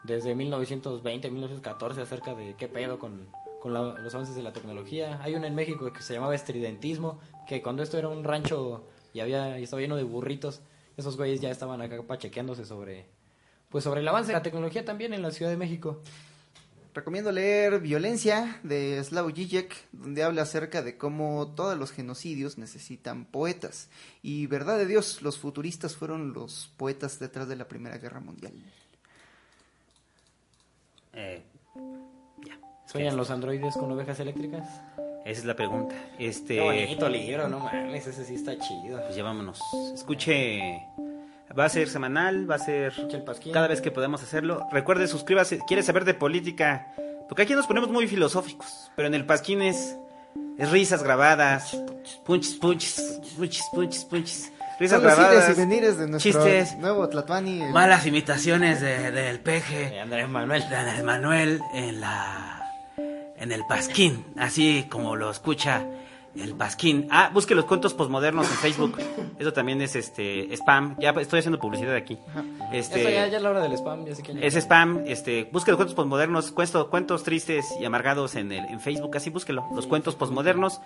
desde 0.03 0.35
1920, 0.35 1.31
1914 1.31 2.01
acerca 2.01 2.35
de 2.35 2.55
qué 2.57 2.67
pedo 2.69 2.99
con, 2.99 3.29
con 3.61 3.75
la- 3.75 3.95
los 3.99 4.15
avances 4.15 4.35
de 4.37 4.43
la 4.43 4.53
tecnología. 4.53 5.21
Hay 5.23 5.35
una 5.35 5.47
en 5.47 5.55
México 5.55 5.93
que 5.93 6.03
se 6.03 6.15
llamaba 6.15 6.35
estridentismo, 6.35 7.19
que 7.47 7.63
cuando 7.63 7.83
esto 7.83 7.99
era 7.99 8.09
un 8.09 8.25
rancho 8.25 8.85
y 9.13 9.21
había 9.21 9.59
y 9.59 9.65
estaba 9.65 9.83
lleno 9.83 9.97
de 9.97 10.03
burritos, 10.05 10.63
esos 10.97 11.17
güeyes 11.17 11.41
ya 11.41 11.51
estaban 11.51 11.83
acá 11.83 12.03
pachequeándose 12.03 12.65
sobre 12.65 13.07
pues 13.69 13.83
sobre 13.85 14.01
el 14.01 14.09
avance 14.09 14.29
de 14.29 14.39
la 14.39 14.43
tecnología 14.43 14.85
también 14.85 15.13
en 15.13 15.21
la 15.23 15.31
Ciudad 15.33 15.51
de 15.51 15.57
México. 15.57 16.01
Recomiendo 16.95 17.33
leer 17.33 17.81
Violencia 17.81 18.61
de 18.63 19.03
Slavoj 19.03 19.35
Žižek, 19.35 19.75
donde 19.91 20.23
habla 20.23 20.43
acerca 20.43 20.81
de 20.81 20.97
cómo 20.97 21.53
todos 21.57 21.77
los 21.77 21.91
genocidios 21.91 22.57
necesitan 22.57 23.25
poetas. 23.25 23.89
Y 24.23 24.47
verdad 24.47 24.79
de 24.79 24.87
Dios, 24.87 25.21
los 25.21 25.37
futuristas 25.37 25.97
fueron 25.97 26.33
los 26.33 26.71
poetas 26.77 27.19
detrás 27.19 27.49
de 27.49 27.57
la 27.57 27.67
Primera 27.67 27.99
Guerra 27.99 28.21
Mundial. 28.21 28.53
Eh, 31.15 31.43
ya. 32.47 32.59
¿Sueñan 32.87 33.17
los 33.17 33.31
androides 33.31 33.75
con 33.75 33.91
ovejas 33.91 34.21
eléctricas? 34.21 34.69
Esa 35.25 35.41
es 35.41 35.45
la 35.47 35.57
pregunta. 35.57 35.97
Este, 36.21 36.57
Qué 36.57 36.61
bonito 36.61 37.09
libro, 37.09 37.49
no 37.49 37.59
mames, 37.59 38.07
ese 38.07 38.25
sí 38.25 38.37
está 38.37 38.57
chido. 38.57 39.01
pues 39.03 39.17
ya 39.17 39.25
vámonos. 39.25 39.59
Escuche, 39.95 40.81
va 41.59 41.67
a 41.67 41.69
ser 41.69 41.89
semanal, 41.89 42.51
va 42.51 42.57
a 42.57 42.59
ser 42.59 42.93
cada 43.53 43.69
vez 43.69 43.81
que 43.81 43.91
podamos 43.91 44.23
hacerlo. 44.23 44.67
Recuerde, 44.73 45.07
suscríbase, 45.07 45.61
quiere 45.67 45.83
saber 45.83 46.05
de 46.05 46.15
política, 46.15 46.93
porque 47.29 47.43
aquí 47.43 47.55
nos 47.55 47.67
ponemos 47.67 47.91
muy 47.91 48.07
filosóficos, 48.09 48.91
pero 48.97 49.09
en 49.09 49.15
el 49.15 49.25
Pasquín 49.27 49.63
es, 49.63 49.97
es 50.59 50.71
risas 50.71 51.03
grabadas, 51.03 51.77
punches, 52.25 52.55
punches, 52.55 53.21
punches, 53.37 53.65
punches, 53.73 54.05
punches, 54.05 54.53
risas 54.81 55.01
Son 55.01 55.09
los 55.09 55.19
ires 55.19 55.31
grabadas, 55.31 55.57
y 55.57 55.61
venires 55.61 55.99
de 55.99 56.09
nuestro 56.09 56.33
chistes, 56.33 56.77
nuevo 56.79 57.09
Tlatuani. 57.09 57.63
el- 57.63 57.73
malas 57.73 58.05
imitaciones 58.07 58.81
de- 58.81 59.11
del 59.13 59.41
peje, 59.41 59.95
Eh, 59.97 60.01
Andrés 60.01 60.29
Manuel. 60.29 60.69
de 60.69 60.77
Andrés 60.77 61.05
Manuel 61.05 61.61
en 61.75 62.01
la 62.01 62.61
en 63.37 63.53
el 63.53 63.65
Pasquín, 63.69 64.25
así 64.39 64.87
como 64.91 65.17
lo 65.17 65.31
escucha 65.31 65.85
el 66.37 66.55
Pasquín. 66.55 67.07
Ah, 67.11 67.31
busque 67.33 67.55
los 67.55 67.65
cuentos 67.65 67.95
posmodernos 67.95 68.49
en 68.51 68.57
Facebook. 68.57 68.99
Eso 69.39 69.53
también 69.53 69.81
es 69.83 69.95
este 69.97 70.53
spam. 70.57 70.97
Ya 70.99 71.11
estoy 71.11 71.39
haciendo 71.41 71.59
publicidad 71.59 71.95
aquí. 71.95 72.19
Este 72.73 73.03
ya, 73.05 73.27
ya 73.29 73.37
es 73.37 73.43
la 73.43 73.51
hora 73.51 73.61
del 73.61 73.73
spam, 73.75 74.05
ya 74.07 74.15
sé 74.15 74.23
que 74.23 74.35
ya- 74.35 74.41
es 74.41 74.55
spam, 74.57 75.03
este, 75.07 75.49
busque 75.53 75.71
los 75.71 75.77
cuentos 75.79 75.95
posmodernos, 75.95 76.51
cuentos, 76.53 76.89
cuentos 76.89 77.23
tristes 77.23 77.67
y 77.81 77.85
amargados 77.85 78.35
en 78.35 78.51
el 78.53 78.65
en 78.67 78.81
Facebook, 78.81 79.17
así 79.17 79.31
búsquelo. 79.31 79.65
Los 79.75 79.87
cuentos 79.87 80.15
posmodernos. 80.17 80.81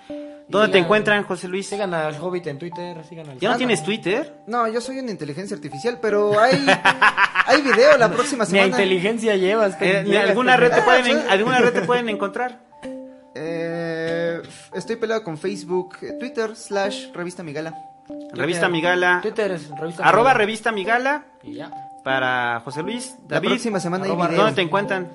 ¿Dónde 0.48 0.68
te 0.72 0.78
encuentran, 0.78 1.24
José 1.24 1.46
Luis? 1.46 1.66
Sigan 1.68 1.92
al 1.92 2.14
Hobbit 2.18 2.46
en 2.46 2.58
Twitter, 2.58 3.04
sigan 3.04 3.28
al... 3.28 3.38
¿Ya 3.38 3.50
no 3.50 3.54
Ah, 3.54 3.58
tienes. 3.58 3.82
Twitter? 3.84 4.34
No, 4.46 4.66
yo 4.66 4.80
soy 4.80 4.98
una 4.98 5.10
inteligencia 5.10 5.54
artificial, 5.54 5.98
pero 6.00 6.40
hay, 6.40 6.64
hay 7.46 7.60
video 7.60 7.98
la 7.98 8.10
próxima 8.10 8.46
semana. 8.46 8.68
inteligencia 8.68 9.36
llevas. 9.36 9.74
Eh, 9.74 9.98
¿en 9.98 10.04
pendeja, 10.04 10.22
alguna 10.22 10.56
red 10.56 10.72
te 10.72 10.80
pueden 10.82 11.18
alguna 11.28 11.58
red 11.58 11.72
te 11.74 11.82
pueden 11.82 12.08
encontrar? 12.08 12.60
Eh, 13.34 13.67
estoy 14.74 14.96
peleado 14.96 15.22
con 15.24 15.38
Facebook, 15.38 15.96
eh, 16.02 16.12
Twitter, 16.18 16.54
slash 16.56 17.12
Revista 17.12 17.42
Migala. 17.42 17.74
Revista 18.32 18.68
Migala. 18.68 19.20
Twitter 19.22 19.52
es 19.52 19.68
revista 19.78 20.02
Arroba 20.04 20.30
Migala. 20.30 20.38
revista 20.38 20.72
Migala 20.72 21.24
Y 21.42 21.54
ya. 21.54 21.70
para 22.04 22.60
José 22.64 22.82
Luis. 22.82 23.14
La 23.28 23.36
David, 23.36 23.48
próxima 23.50 23.80
semana 23.80 24.04
hay 24.04 24.10
arroba 24.10 24.28
video. 24.28 24.40
¿dónde 24.42 24.56
te 24.56 24.62
encuentran? 24.62 25.08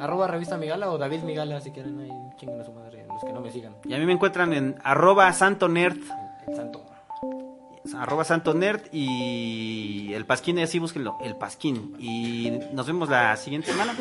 Arroba 0.00 0.26
revista 0.28 0.56
Migala 0.56 0.90
o 0.90 0.98
David 0.98 1.22
Migala 1.22 1.60
si 1.60 1.70
quieren 1.70 1.98
ahí 2.00 2.10
chinguen 2.36 2.60
a 2.60 2.64
su 2.64 2.72
madre, 2.72 3.04
los 3.08 3.24
que 3.24 3.32
no 3.32 3.40
me 3.40 3.50
sigan. 3.50 3.74
Y 3.84 3.94
a 3.94 3.98
mí 3.98 4.06
me 4.06 4.12
encuentran 4.12 4.52
en 4.52 4.76
arroba 4.84 5.32
santo 5.32 5.68
nerd. 5.68 5.98
El 6.46 6.54
santo. 6.56 6.84
Arroba 7.94 8.24
santo 8.24 8.54
nerd 8.54 8.82
y 8.92 10.12
el 10.14 10.26
pasquín, 10.26 10.58
así 10.58 10.78
búsquenlo, 10.78 11.16
el 11.22 11.36
pasquín. 11.36 11.94
Y 11.98 12.58
nos 12.72 12.86
vemos 12.86 13.08
la 13.08 13.36
siguiente 13.36 13.70
semana. 13.70 13.94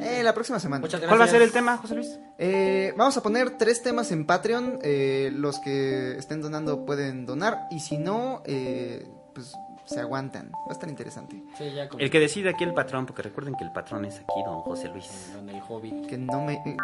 Eh, 0.00 0.22
la 0.22 0.34
próxima 0.34 0.58
semana. 0.58 0.80
Muchas 0.80 1.00
gracias. 1.00 1.08
¿Cuál 1.08 1.20
va 1.20 1.24
a 1.24 1.28
ser 1.28 1.42
el 1.42 1.52
tema, 1.52 1.76
José 1.76 1.94
Luis? 1.94 2.18
Eh, 2.38 2.92
vamos 2.96 3.16
a 3.16 3.22
poner 3.22 3.56
tres 3.58 3.82
temas 3.82 4.10
en 4.12 4.26
Patreon. 4.26 4.78
eh, 4.82 5.30
los 5.34 5.58
que 5.60 6.16
estén 6.18 6.40
donando 6.40 6.84
pueden 6.84 7.26
donar. 7.26 7.66
Y 7.70 7.80
si 7.80 7.98
no, 7.98 8.42
eh, 8.44 9.06
pues 9.34 9.52
se 9.92 10.00
aguantan. 10.00 10.50
Va 10.52 10.70
a 10.70 10.72
estar 10.72 10.88
interesante. 10.88 11.42
Sí, 11.56 11.70
ya 11.72 11.88
como 11.88 12.00
El 12.02 12.10
que 12.10 12.18
decide 12.18 12.48
aquí 12.50 12.64
el 12.64 12.74
patrón, 12.74 13.06
porque 13.06 13.22
recuerden 13.22 13.54
que 13.54 13.64
el 13.64 13.72
patrón 13.72 14.04
es 14.04 14.16
aquí, 14.16 14.42
don 14.44 14.60
José 14.62 14.88
Luis. 14.88 15.32
en 15.38 15.48
el 15.50 15.62
Hobbit. 15.68 16.06
Que 16.06 16.18
no 16.18 16.40
me. 16.44 16.54
eh, 16.54 16.76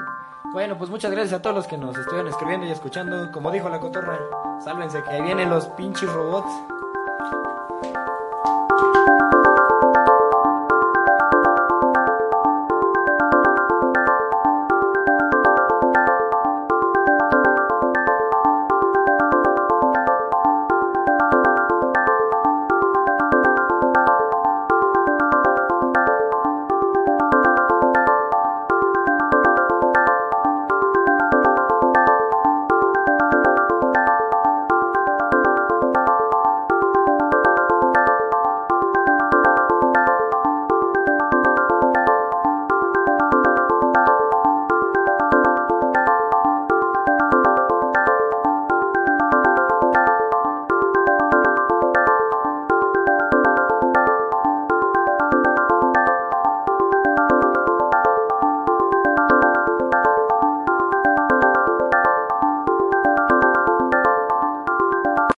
Bueno, 0.53 0.77
pues 0.79 0.91
muchas 0.91 1.11
gracias 1.11 1.39
a 1.39 1.43
todos 1.43 1.57
los 1.57 1.67
que 1.67 1.77
nos 1.79 1.97
estuvieron 1.97 2.29
escribiendo 2.29 2.67
y 2.67 2.71
escuchando. 2.71 3.31
Como 3.33 3.51
dijo 3.51 3.69
la 3.69 3.81
cotorra, 3.81 4.19
sálvense 4.65 5.03
que 5.03 5.11
ahí 5.11 5.23
vienen 5.23 5.51
los 5.51 5.67
pinches 5.71 6.13
robots. 6.13 6.51